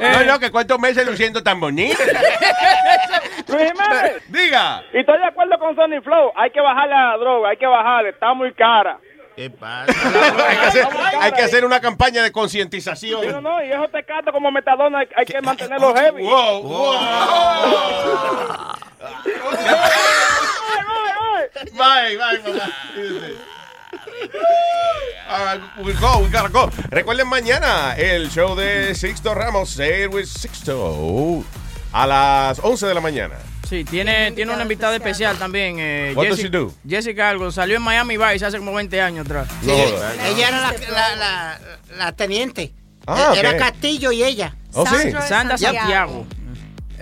No, 0.00 0.24
no, 0.24 0.38
que 0.38 0.50
cuántos 0.50 0.78
meses 0.78 1.06
luciendo 1.06 1.42
tan 1.42 1.60
bonito. 1.60 1.98
Luis 3.48 3.72
Jiménez. 3.72 4.22
Diga. 4.28 4.82
Y 4.92 4.98
estoy 4.98 5.18
de 5.18 5.26
acuerdo 5.26 5.58
con 5.58 5.74
Sony 5.76 6.00
Flow, 6.02 6.32
hay 6.36 6.50
que 6.50 6.60
bajarle 6.60 6.94
a 6.94 7.10
la 7.10 7.16
droga, 7.18 7.50
hay 7.50 7.56
que 7.56 7.66
bajarle, 7.66 8.10
está 8.10 8.34
muy 8.34 8.52
cara. 8.54 8.98
¿Qué 9.36 9.50
pasa? 9.50 9.92
hay, 10.48 10.56
que 10.56 10.64
hacer, 10.64 10.86
hay 11.20 11.32
que 11.32 11.42
hacer 11.42 11.64
una 11.64 11.80
campaña 11.80 12.22
de 12.22 12.30
concientización. 12.30 13.22
Sí, 13.22 13.28
no, 13.28 13.40
no, 13.40 13.64
y 13.64 13.70
esos 13.70 13.90
tecatos 13.90 14.32
como 14.32 14.50
metadona 14.50 15.00
hay, 15.00 15.08
hay 15.16 15.26
que 15.26 15.40
mantenerlos 15.40 15.98
heavy. 15.98 16.22
Wow, 16.22 16.62
wow. 16.62 16.94
Bye, 21.72 22.16
bye. 22.16 22.40
All 25.28 25.44
right, 25.44 25.60
we 25.84 25.92
go, 25.94 26.20
we 26.20 26.28
gotta 26.28 26.48
go. 26.48 26.70
Recuerden 26.90 27.28
mañana 27.28 27.94
el 27.96 28.30
show 28.30 28.54
de 28.54 28.94
Sixto 28.94 29.34
Ramos, 29.34 29.78
It 29.78 30.12
with 30.12 30.26
Sixto, 30.26 31.44
a 31.92 32.06
las 32.06 32.60
11 32.60 32.86
de 32.86 32.94
la 32.94 33.00
mañana. 33.00 33.36
Sí, 33.68 33.84
tiene, 33.84 34.32
tiene 34.32 34.52
una 34.52 34.62
invitada 34.62 34.94
especial 34.96 35.36
también. 35.38 35.76
Eh, 35.78 36.12
What 36.14 36.28
does 36.28 36.38
Jessi- 36.38 36.42
she 36.42 36.48
do? 36.50 36.72
Jessica 36.88 37.30
Algo. 37.30 37.50
Salió 37.50 37.76
en 37.76 37.82
Miami 37.82 38.16
Vice 38.16 38.44
hace 38.44 38.58
como 38.58 38.72
20 38.74 39.00
años 39.00 39.24
atrás. 39.26 39.48
No 39.62 39.72
jodas. 39.76 40.14
Ella 40.26 40.48
era 40.48 40.60
la, 40.60 40.72
la, 40.90 41.16
la, 41.16 41.60
la 41.96 42.12
teniente. 42.12 42.72
Ah, 43.06 43.34
era. 43.36 43.56
Castillo 43.56 44.12
y 44.12 44.22
ella. 44.22 44.54
Oh, 44.72 44.84
sí. 44.86 45.10
Sandra. 45.28 45.56
Santiago. 45.58 46.26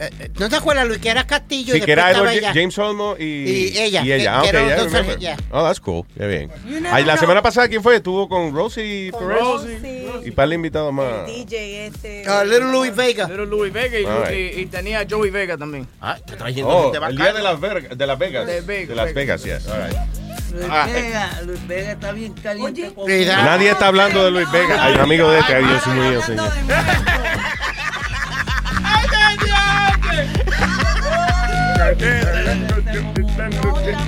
Eh, 0.05 0.31
¿No 0.39 0.49
te 0.49 0.57
acuerdas, 0.57 0.87
Luis, 0.89 0.99
que 1.01 1.09
era 1.11 1.25
Castillo 1.27 1.73
Sí, 1.75 1.79
y 1.79 1.85
que 1.85 1.93
era? 1.93 2.13
James 2.53 2.77
Olmo 2.79 3.15
y, 3.19 3.25
Y 3.25 3.79
ella, 3.79 4.03
Y 4.03 4.13
ella. 4.13 4.23
que- 4.23 4.29
Ah, 4.29 4.41
que 4.43 4.49
ok, 4.49 4.55
eran 4.55 4.69
ya, 4.69 4.77
dos 4.77 4.93
remember. 4.93 5.17
personas, 5.19 5.39
Oh, 5.53 5.63
that's 5.63 5.81
cool. 5.81 6.05
Qué 6.19 6.27
bien. 6.27 6.51
You 6.67 6.79
Ay, 6.91 7.05
la 7.05 7.17
semana 7.17 7.41
pasada, 7.43 7.69
¿quién 7.69 7.83
fue? 7.83 7.97
Estuvo 7.97 8.29
con 8.29 8.53
Rosie 8.55 9.13
Perez. 9.13 9.39
Rosie. 9.41 10.05
Y 10.25 10.31
para 10.33 10.47
el 10.47 10.53
invitado 10.55 10.91
más. 10.93 11.27
DJ 11.27 11.87
este. 11.87 12.25
Ah, 12.27 12.43
Little 12.45 12.73
Louis 12.73 12.95
Vega. 12.95 13.29
Little 13.29 13.47
Louis 13.47 13.73
Vega 13.73 13.99
y, 13.99 14.05
right. 14.05 14.57
y- 14.57 14.61
y 14.63 14.67
tenía 14.67 15.01
a 15.01 15.07
Joey 15.09 15.31
Vega 15.31 15.57
también. 15.57 15.87
Ah, 16.01 16.17
está 16.19 16.37
trayendo 16.37 16.69
Oh, 16.71 16.93
gente 16.93 17.07
el 17.07 17.17
día 17.17 17.33
de 17.33 17.43
las, 17.43 17.61
Ver- 17.61 17.97
de 17.97 18.07
las 18.07 18.19
Vegas. 18.19 18.47
De 18.47 18.61
Vegas. 18.61 18.89
De 18.89 18.95
Las 18.97 19.15
Vegas, 19.15 19.45
yes. 19.45 19.67
All 19.69 19.83
right. 19.89 19.99
Luis 20.53 20.67
Ah, 20.69 20.87
Vega, 20.93 21.41
Luis 21.47 21.67
Vega 21.67 21.93
está 21.93 22.13
bien 22.13 22.33
caliente. 22.35 22.93
con- 22.95 23.07
Nadie 23.09 23.71
está 23.71 23.87
hablando 23.87 24.25
de 24.25 24.31
Luis 24.33 24.51
Vega. 24.51 24.85
Hay 24.85 24.95
un 24.95 25.01
amigo 25.01 25.31
de 25.31 25.39
este. 25.39 25.55
Ay, 25.55 25.65
Dios 25.65 25.87
mío, 25.87 26.23
señor. 26.23 26.53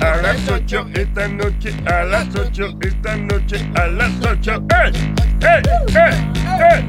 A 0.01 0.17
las 0.23 0.49
8 0.49 0.87
esta 0.95 1.27
noche, 1.27 1.75
a 1.87 2.05
las 2.05 2.29
8 2.37 2.79
esta 2.81 3.17
noche, 3.17 3.69
a 3.75 3.87
las 3.89 4.13
8. 4.25 4.63
¡Ey! 4.71 4.93
¡Ey! 5.43 5.63
¡Ey! 5.89 6.15
¡Ey! 6.71 6.81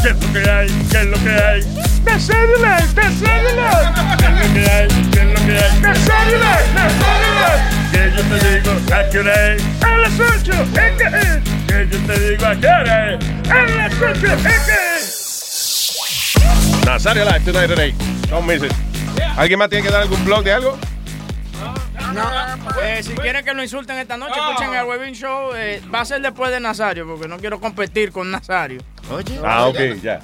¿Qué 0.00 0.08
es 0.10 0.16
lo 0.22 0.28
que 0.32 0.38
hay? 0.48 0.68
¿Qué 0.90 0.98
es 1.00 1.06
lo 1.06 1.18
que 1.24 1.30
hay? 1.30 1.60
¡De 2.04 2.20
células! 2.20 2.94
¡De 2.94 3.02
células! 3.02 3.84
¿Qué 4.16 4.26
es 4.26 4.32
lo 4.32 4.46
que 4.54 4.60
hay? 4.70 4.86
¿Qué 5.10 5.20
es 5.20 5.26
lo 5.26 5.40
que 5.44 5.54
hay? 5.58 5.70
¡De 5.80 5.92
células! 5.96 6.62
¡De 6.72 6.86
células! 7.02 7.58
Que 7.90 8.00
yo 8.16 8.22
te 8.30 8.36
digo 8.48 8.70
a 8.94 8.96
qué 9.10 9.18
hora 9.18 9.36
es. 9.52 9.62
¡A 9.82 9.96
las 9.96 10.20
8! 10.20 10.52
¿Es 10.62 10.92
que 10.96 11.06
es? 11.18 11.40
Que 11.66 11.78
yo 11.90 11.98
te 12.06 12.14
digo 12.30 12.46
a 12.46 12.54
qué 12.54 12.68
hora 12.68 12.96
es. 13.12 13.18
¡A 13.50 13.52
las 13.76 13.92
8! 14.00 14.06
¿Es 14.22 14.60
que 14.66 14.76
es? 14.98 15.04
Nazario 16.86 17.24
Live 17.24 17.44
tonight 17.44 17.70
at 17.72 17.78
8. 17.80 17.94
Don't 18.30 18.46
miss 18.46 18.62
it. 18.62 18.72
¿Alguien 19.36 19.58
más 19.58 19.68
tiene 19.68 19.84
que 19.86 19.92
dar 19.92 20.02
algún 20.02 20.24
blog 20.24 20.42
de 20.44 20.52
algo? 20.52 20.78
Eh, 22.82 23.02
si 23.02 23.12
quieren 23.14 23.44
que 23.44 23.52
lo 23.52 23.62
insulten 23.62 23.98
esta 23.98 24.16
noche, 24.16 24.34
escuchen 24.38 24.74
el 24.74 24.84
Webin 24.86 25.14
Show. 25.14 25.52
eh, 25.54 25.82
va 25.94 26.00
a 26.00 26.04
ser 26.04 26.22
después 26.22 26.50
de 26.50 26.60
Nazario, 26.60 27.06
porque 27.06 27.28
no 27.28 27.36
quiero 27.38 27.60
competir 27.60 28.12
con 28.12 28.30
Nazario. 28.30 28.80
Ah, 29.44 29.66
ok, 29.66 29.78
ya. 30.02 30.20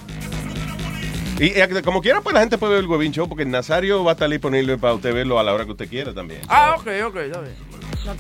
Y 1.39 1.47
eh, 1.59 1.83
como 1.85 2.01
quiera, 2.01 2.21
pues 2.21 2.35
la 2.35 2.41
gente 2.41 2.57
puede 2.57 2.75
ver 2.75 2.85
el 2.85 2.89
Webin 2.89 3.13
Show 3.13 3.29
porque 3.29 3.45
Nazario 3.45 4.05
va 4.05 4.13
a 4.13 4.15
estar 4.15 4.29
disponible 4.29 4.79
para 4.79 4.95
usted 4.95 5.13
verlo 5.13 5.39
a 5.39 5.43
la 5.43 5.53
hora 5.53 5.65
que 5.65 5.73
usted 5.73 5.89
quiera 5.89 6.15
también. 6.15 6.41
Ah, 6.49 6.77
ok, 6.79 6.87
ok, 7.07 7.17
está 7.17 7.41
bien. 7.41 7.55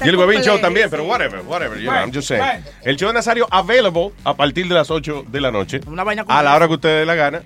Y 0.04 0.08
el 0.08 0.16
Webin 0.16 0.42
Show 0.42 0.58
también, 0.60 0.88
pero 0.90 1.04
whatever, 1.04 1.40
whatever, 1.46 1.78
you 1.78 1.90
know, 1.90 1.94
I'm 1.94 2.12
just 2.12 2.28
saying. 2.28 2.64
El 2.82 2.96
show 2.96 3.08
de 3.08 3.14
Nazario 3.14 3.46
available 3.50 4.12
a 4.24 4.34
partir 4.34 4.66
de 4.68 4.74
las 4.74 4.90
8 4.90 5.24
de 5.28 5.40
la 5.40 5.50
noche. 5.50 5.80
Una 5.86 6.04
vaina 6.04 6.24
A 6.28 6.42
la 6.42 6.54
hora 6.54 6.68
que 6.68 6.74
usted 6.74 7.00
dé 7.00 7.06
la 7.06 7.14
gana. 7.14 7.42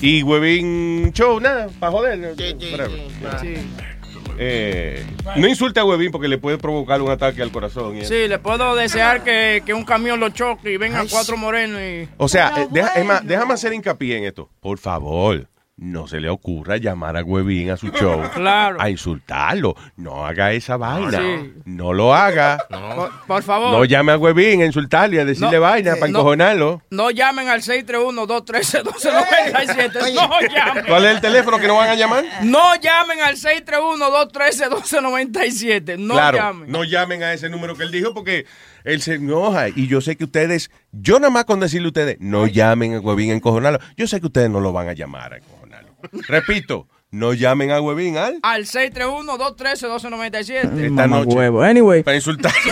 Y 0.00 0.22
Webin 0.22 1.12
Show, 1.12 1.40
nada, 1.40 1.68
para 1.78 1.92
joder. 1.92 2.18
whatever. 2.20 3.60
Eh, 4.42 5.04
no 5.36 5.46
insulte 5.46 5.80
a 5.80 5.84
Webin 5.84 6.10
porque 6.10 6.26
le 6.28 6.38
puede 6.38 6.56
provocar 6.56 7.02
un 7.02 7.10
ataque 7.10 7.42
al 7.42 7.50
corazón. 7.52 7.98
Sí, 8.04 8.26
le 8.26 8.38
puedo 8.38 8.74
desear 8.74 9.22
que, 9.22 9.62
que 9.66 9.74
un 9.74 9.84
camión 9.84 10.18
lo 10.18 10.30
choque 10.30 10.72
y 10.72 10.76
vengan 10.78 11.06
cuatro 11.08 11.36
morenos 11.36 11.78
y... 11.82 12.08
O 12.16 12.26
sea, 12.26 12.54
eh, 12.62 12.68
deja- 12.70 12.94
es 12.94 13.04
más, 13.04 13.26
déjame 13.26 13.52
hacer 13.52 13.74
hincapié 13.74 14.16
en 14.16 14.24
esto. 14.24 14.48
Por 14.60 14.78
favor, 14.78 15.46
no 15.82 16.06
se 16.06 16.20
le 16.20 16.28
ocurra 16.28 16.76
llamar 16.76 17.16
a 17.16 17.22
Webin 17.24 17.70
a 17.70 17.76
su 17.78 17.88
show 17.88 18.20
Claro. 18.34 18.76
a 18.80 18.90
insultarlo. 18.90 19.74
No 19.96 20.26
haga 20.26 20.52
esa 20.52 20.76
vaina. 20.76 21.18
Sí. 21.18 21.54
No 21.64 21.94
lo 21.94 22.14
haga. 22.14 22.58
Por, 22.68 23.10
por 23.26 23.42
favor. 23.42 23.72
No 23.72 23.86
llame 23.86 24.12
a 24.12 24.18
Webin 24.18 24.60
a 24.60 24.66
insultarle, 24.66 25.18
a 25.20 25.24
decirle 25.24 25.52
No, 25.56 25.60
vaina 25.62 25.92
eh, 25.92 25.96
para 25.96 26.12
no. 26.12 26.18
encojonarlo. 26.18 26.82
No 26.90 27.10
llamen 27.10 27.48
al 27.48 27.62
631-213-1297. 27.62 30.14
No 30.14 30.28
llamen. 30.52 30.84
¿Cuál 30.86 31.04
es 31.06 31.14
el 31.14 31.20
teléfono 31.22 31.58
que 31.58 31.66
no 31.66 31.76
van 31.76 31.88
a 31.88 31.94
llamar? 31.94 32.24
No 32.42 32.74
llamen 32.76 33.20
al 33.22 33.36
631-213-1297. 33.36 35.96
No 35.98 36.12
claro, 36.14 36.36
llamen. 36.38 36.70
no 36.70 36.84
llamen 36.84 37.22
a 37.22 37.32
ese 37.32 37.48
número 37.48 37.74
que 37.76 37.82
él 37.84 37.90
dijo 37.90 38.12
porque 38.14 38.44
él 38.84 39.00
se 39.02 39.14
enoja. 39.14 39.68
Y 39.70 39.86
yo 39.86 40.00
sé 40.02 40.16
que 40.16 40.24
ustedes, 40.24 40.70
yo 40.92 41.18
nada 41.20 41.30
más 41.30 41.44
con 41.46 41.58
decirle 41.60 41.86
a 41.86 41.88
ustedes, 41.88 42.16
no 42.20 42.46
llamen 42.46 42.94
a 42.96 43.00
Webin 43.00 43.30
a 43.30 43.34
encojonarlo. 43.34 43.78
Yo 43.96 44.06
sé 44.06 44.20
que 44.20 44.26
ustedes 44.26 44.50
no 44.50 44.60
lo 44.60 44.72
van 44.72 44.88
a 44.88 44.92
llamar 44.92 45.32
a 45.32 45.36
encojonarlo. 45.38 45.69
Repito, 46.28 46.86
no 47.10 47.32
llamen 47.34 47.70
a 47.70 47.80
Huevín 47.80 48.16
al. 48.16 48.38
Al 48.42 48.66
631-213-1297. 48.66 50.50
Esta 50.58 50.90
Mamá 50.90 51.18
noche. 51.24 51.36
huevo. 51.36 51.62
Anyway. 51.62 52.02
Para 52.02 52.16
insultar. 52.16 52.52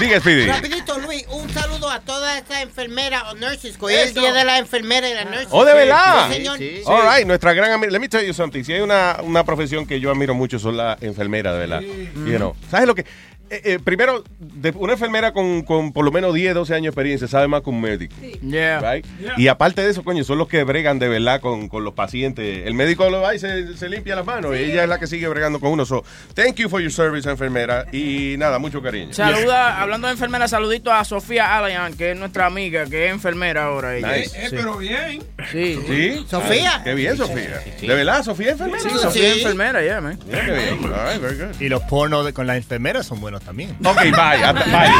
Diga, 0.00 0.18
Speedy. 0.18 0.46
Rapidito, 0.46 0.98
Luis, 0.98 1.24
un 1.30 1.48
saludo 1.50 1.88
a 1.88 2.00
todas 2.00 2.36
estas 2.38 2.62
enfermeras 2.62 3.22
o 3.30 3.34
nurses. 3.34 3.76
Hoy 3.78 3.94
es 3.94 4.08
el 4.08 4.14
día 4.14 4.32
de 4.32 4.44
la 4.44 4.58
enfermera 4.58 5.08
y 5.08 5.14
las 5.14 5.26
nurses. 5.26 5.46
Oh, 5.50 5.64
de 5.64 5.74
verdad. 5.74 6.26
Sí, 6.28 6.34
señor. 6.34 6.58
All 6.86 7.02
right, 7.14 7.24
nuestra 7.24 7.52
gran 7.52 7.70
amiga. 7.70 7.92
Let 7.92 8.00
me 8.00 8.08
tell 8.08 8.26
you 8.26 8.34
something. 8.34 8.64
Si 8.64 8.72
hay 8.72 8.80
una, 8.80 9.18
una 9.22 9.44
profesión 9.44 9.86
que 9.86 10.00
yo 10.00 10.10
admiro 10.10 10.34
mucho, 10.34 10.58
son 10.58 10.76
las 10.76 11.00
enfermeras, 11.02 11.52
de 11.52 11.58
verdad. 11.60 11.80
You 11.80 12.36
know. 12.36 12.56
¿Sabes 12.68 12.88
lo 12.88 12.96
que? 12.96 13.06
Eh, 13.52 13.60
eh, 13.74 13.78
primero, 13.82 14.24
de- 14.38 14.70
una 14.76 14.94
enfermera 14.94 15.32
con, 15.32 15.62
con 15.62 15.92
por 15.92 16.04
lo 16.04 16.10
menos 16.12 16.34
10, 16.34 16.54
12 16.54 16.74
años 16.74 16.82
de 16.84 16.88
experiencia 16.88 17.28
sabe 17.28 17.48
más 17.48 17.62
que 17.62 17.70
un 17.70 17.80
médico. 17.80 18.14
Yeah. 18.42 18.80
Right? 18.80 19.06
Y 19.36 19.48
aparte 19.48 19.82
de 19.82 19.90
eso, 19.90 20.02
coño, 20.04 20.24
son 20.24 20.38
los 20.38 20.48
que 20.48 20.64
bregan 20.64 20.98
de 20.98 21.08
verdad 21.08 21.40
con, 21.40 21.68
con 21.68 21.84
los 21.84 21.94
pacientes. 21.94 22.66
El 22.66 22.74
médico 22.74 23.08
lo 23.10 23.20
va 23.20 23.34
y 23.34 23.38
se, 23.38 23.76
se 23.76 23.88
limpia 23.88 24.16
las 24.16 24.24
manos. 24.26 24.56
Y 24.56 24.60
ella 24.60 24.82
es 24.84 24.88
la 24.88 24.98
que 24.98 25.06
sigue 25.06 25.28
bregando 25.28 25.60
con 25.60 25.70
uno. 25.70 25.84
So, 25.84 26.04
thank 26.34 26.56
you 26.56 26.68
for 26.68 26.80
your 26.80 26.90
service, 26.92 27.28
enfermera. 27.28 27.86
Y 27.92 28.36
nada, 28.38 28.58
mucho 28.58 28.82
cariño. 28.82 29.12
Saluda, 29.12 29.80
hablando 29.80 30.06
de 30.06 30.14
enfermera, 30.14 30.48
saludito 30.48 30.92
a 30.92 31.04
Sofía 31.04 31.56
Alayan, 31.56 31.94
que 31.94 32.12
es 32.12 32.18
nuestra 32.18 32.46
amiga, 32.46 32.86
que 32.86 33.06
es 33.06 33.12
enfermera 33.12 33.64
ahora. 33.64 33.96
Ella. 33.96 34.16
Nice. 34.16 34.46
Eh, 34.46 34.48
pero 34.50 34.78
bien. 34.78 35.22
Sí. 35.50 35.78
¿Sí? 35.86 36.26
Sofía. 36.28 36.80
Qué 36.84 36.94
bien, 36.94 37.16
Sofía. 37.16 37.62
¿De 37.80 37.86
verdad, 37.94 38.22
Sofía 38.22 38.46
es 38.48 38.52
enfermera? 38.52 38.80
Sí, 38.82 38.88
Sofía 38.98 39.28
es 39.32 39.36
enfermera, 39.38 39.84
ya, 39.84 40.00
man. 40.00 40.18
Qué 40.18 40.40
bien. 40.40 40.84
All 40.84 41.12
right, 41.12 41.20
very 41.20 41.36
good. 41.36 41.60
Y 41.60 41.68
los 41.68 41.82
pornos 41.82 42.30
con 42.32 42.46
las 42.46 42.56
enfermeras 42.56 43.06
son 43.06 43.20
buenos 43.20 43.41
también. 43.44 43.70
Ok, 43.84 43.96
bye. 44.02 44.44
hasta- 44.44 44.64
bye. 44.64 44.90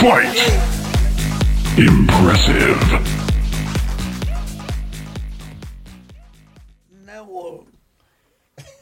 Quite 0.00 0.60
impressive. 1.76 2.76
Network. 7.04 7.68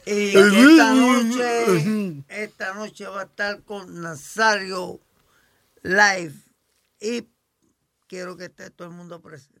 Y 0.05 0.35
esta 0.35 0.93
noche, 0.93 2.23
esta 2.27 2.73
noche 2.73 3.05
va 3.07 3.21
a 3.21 3.25
estar 3.25 3.61
con 3.63 4.01
Nazario 4.01 4.99
Live. 5.83 6.33
Y 6.99 7.27
quiero 8.07 8.35
que 8.35 8.45
esté 8.45 8.69
todo 8.71 8.87
el 8.89 8.93
mundo 8.95 9.21
presente. 9.21 9.60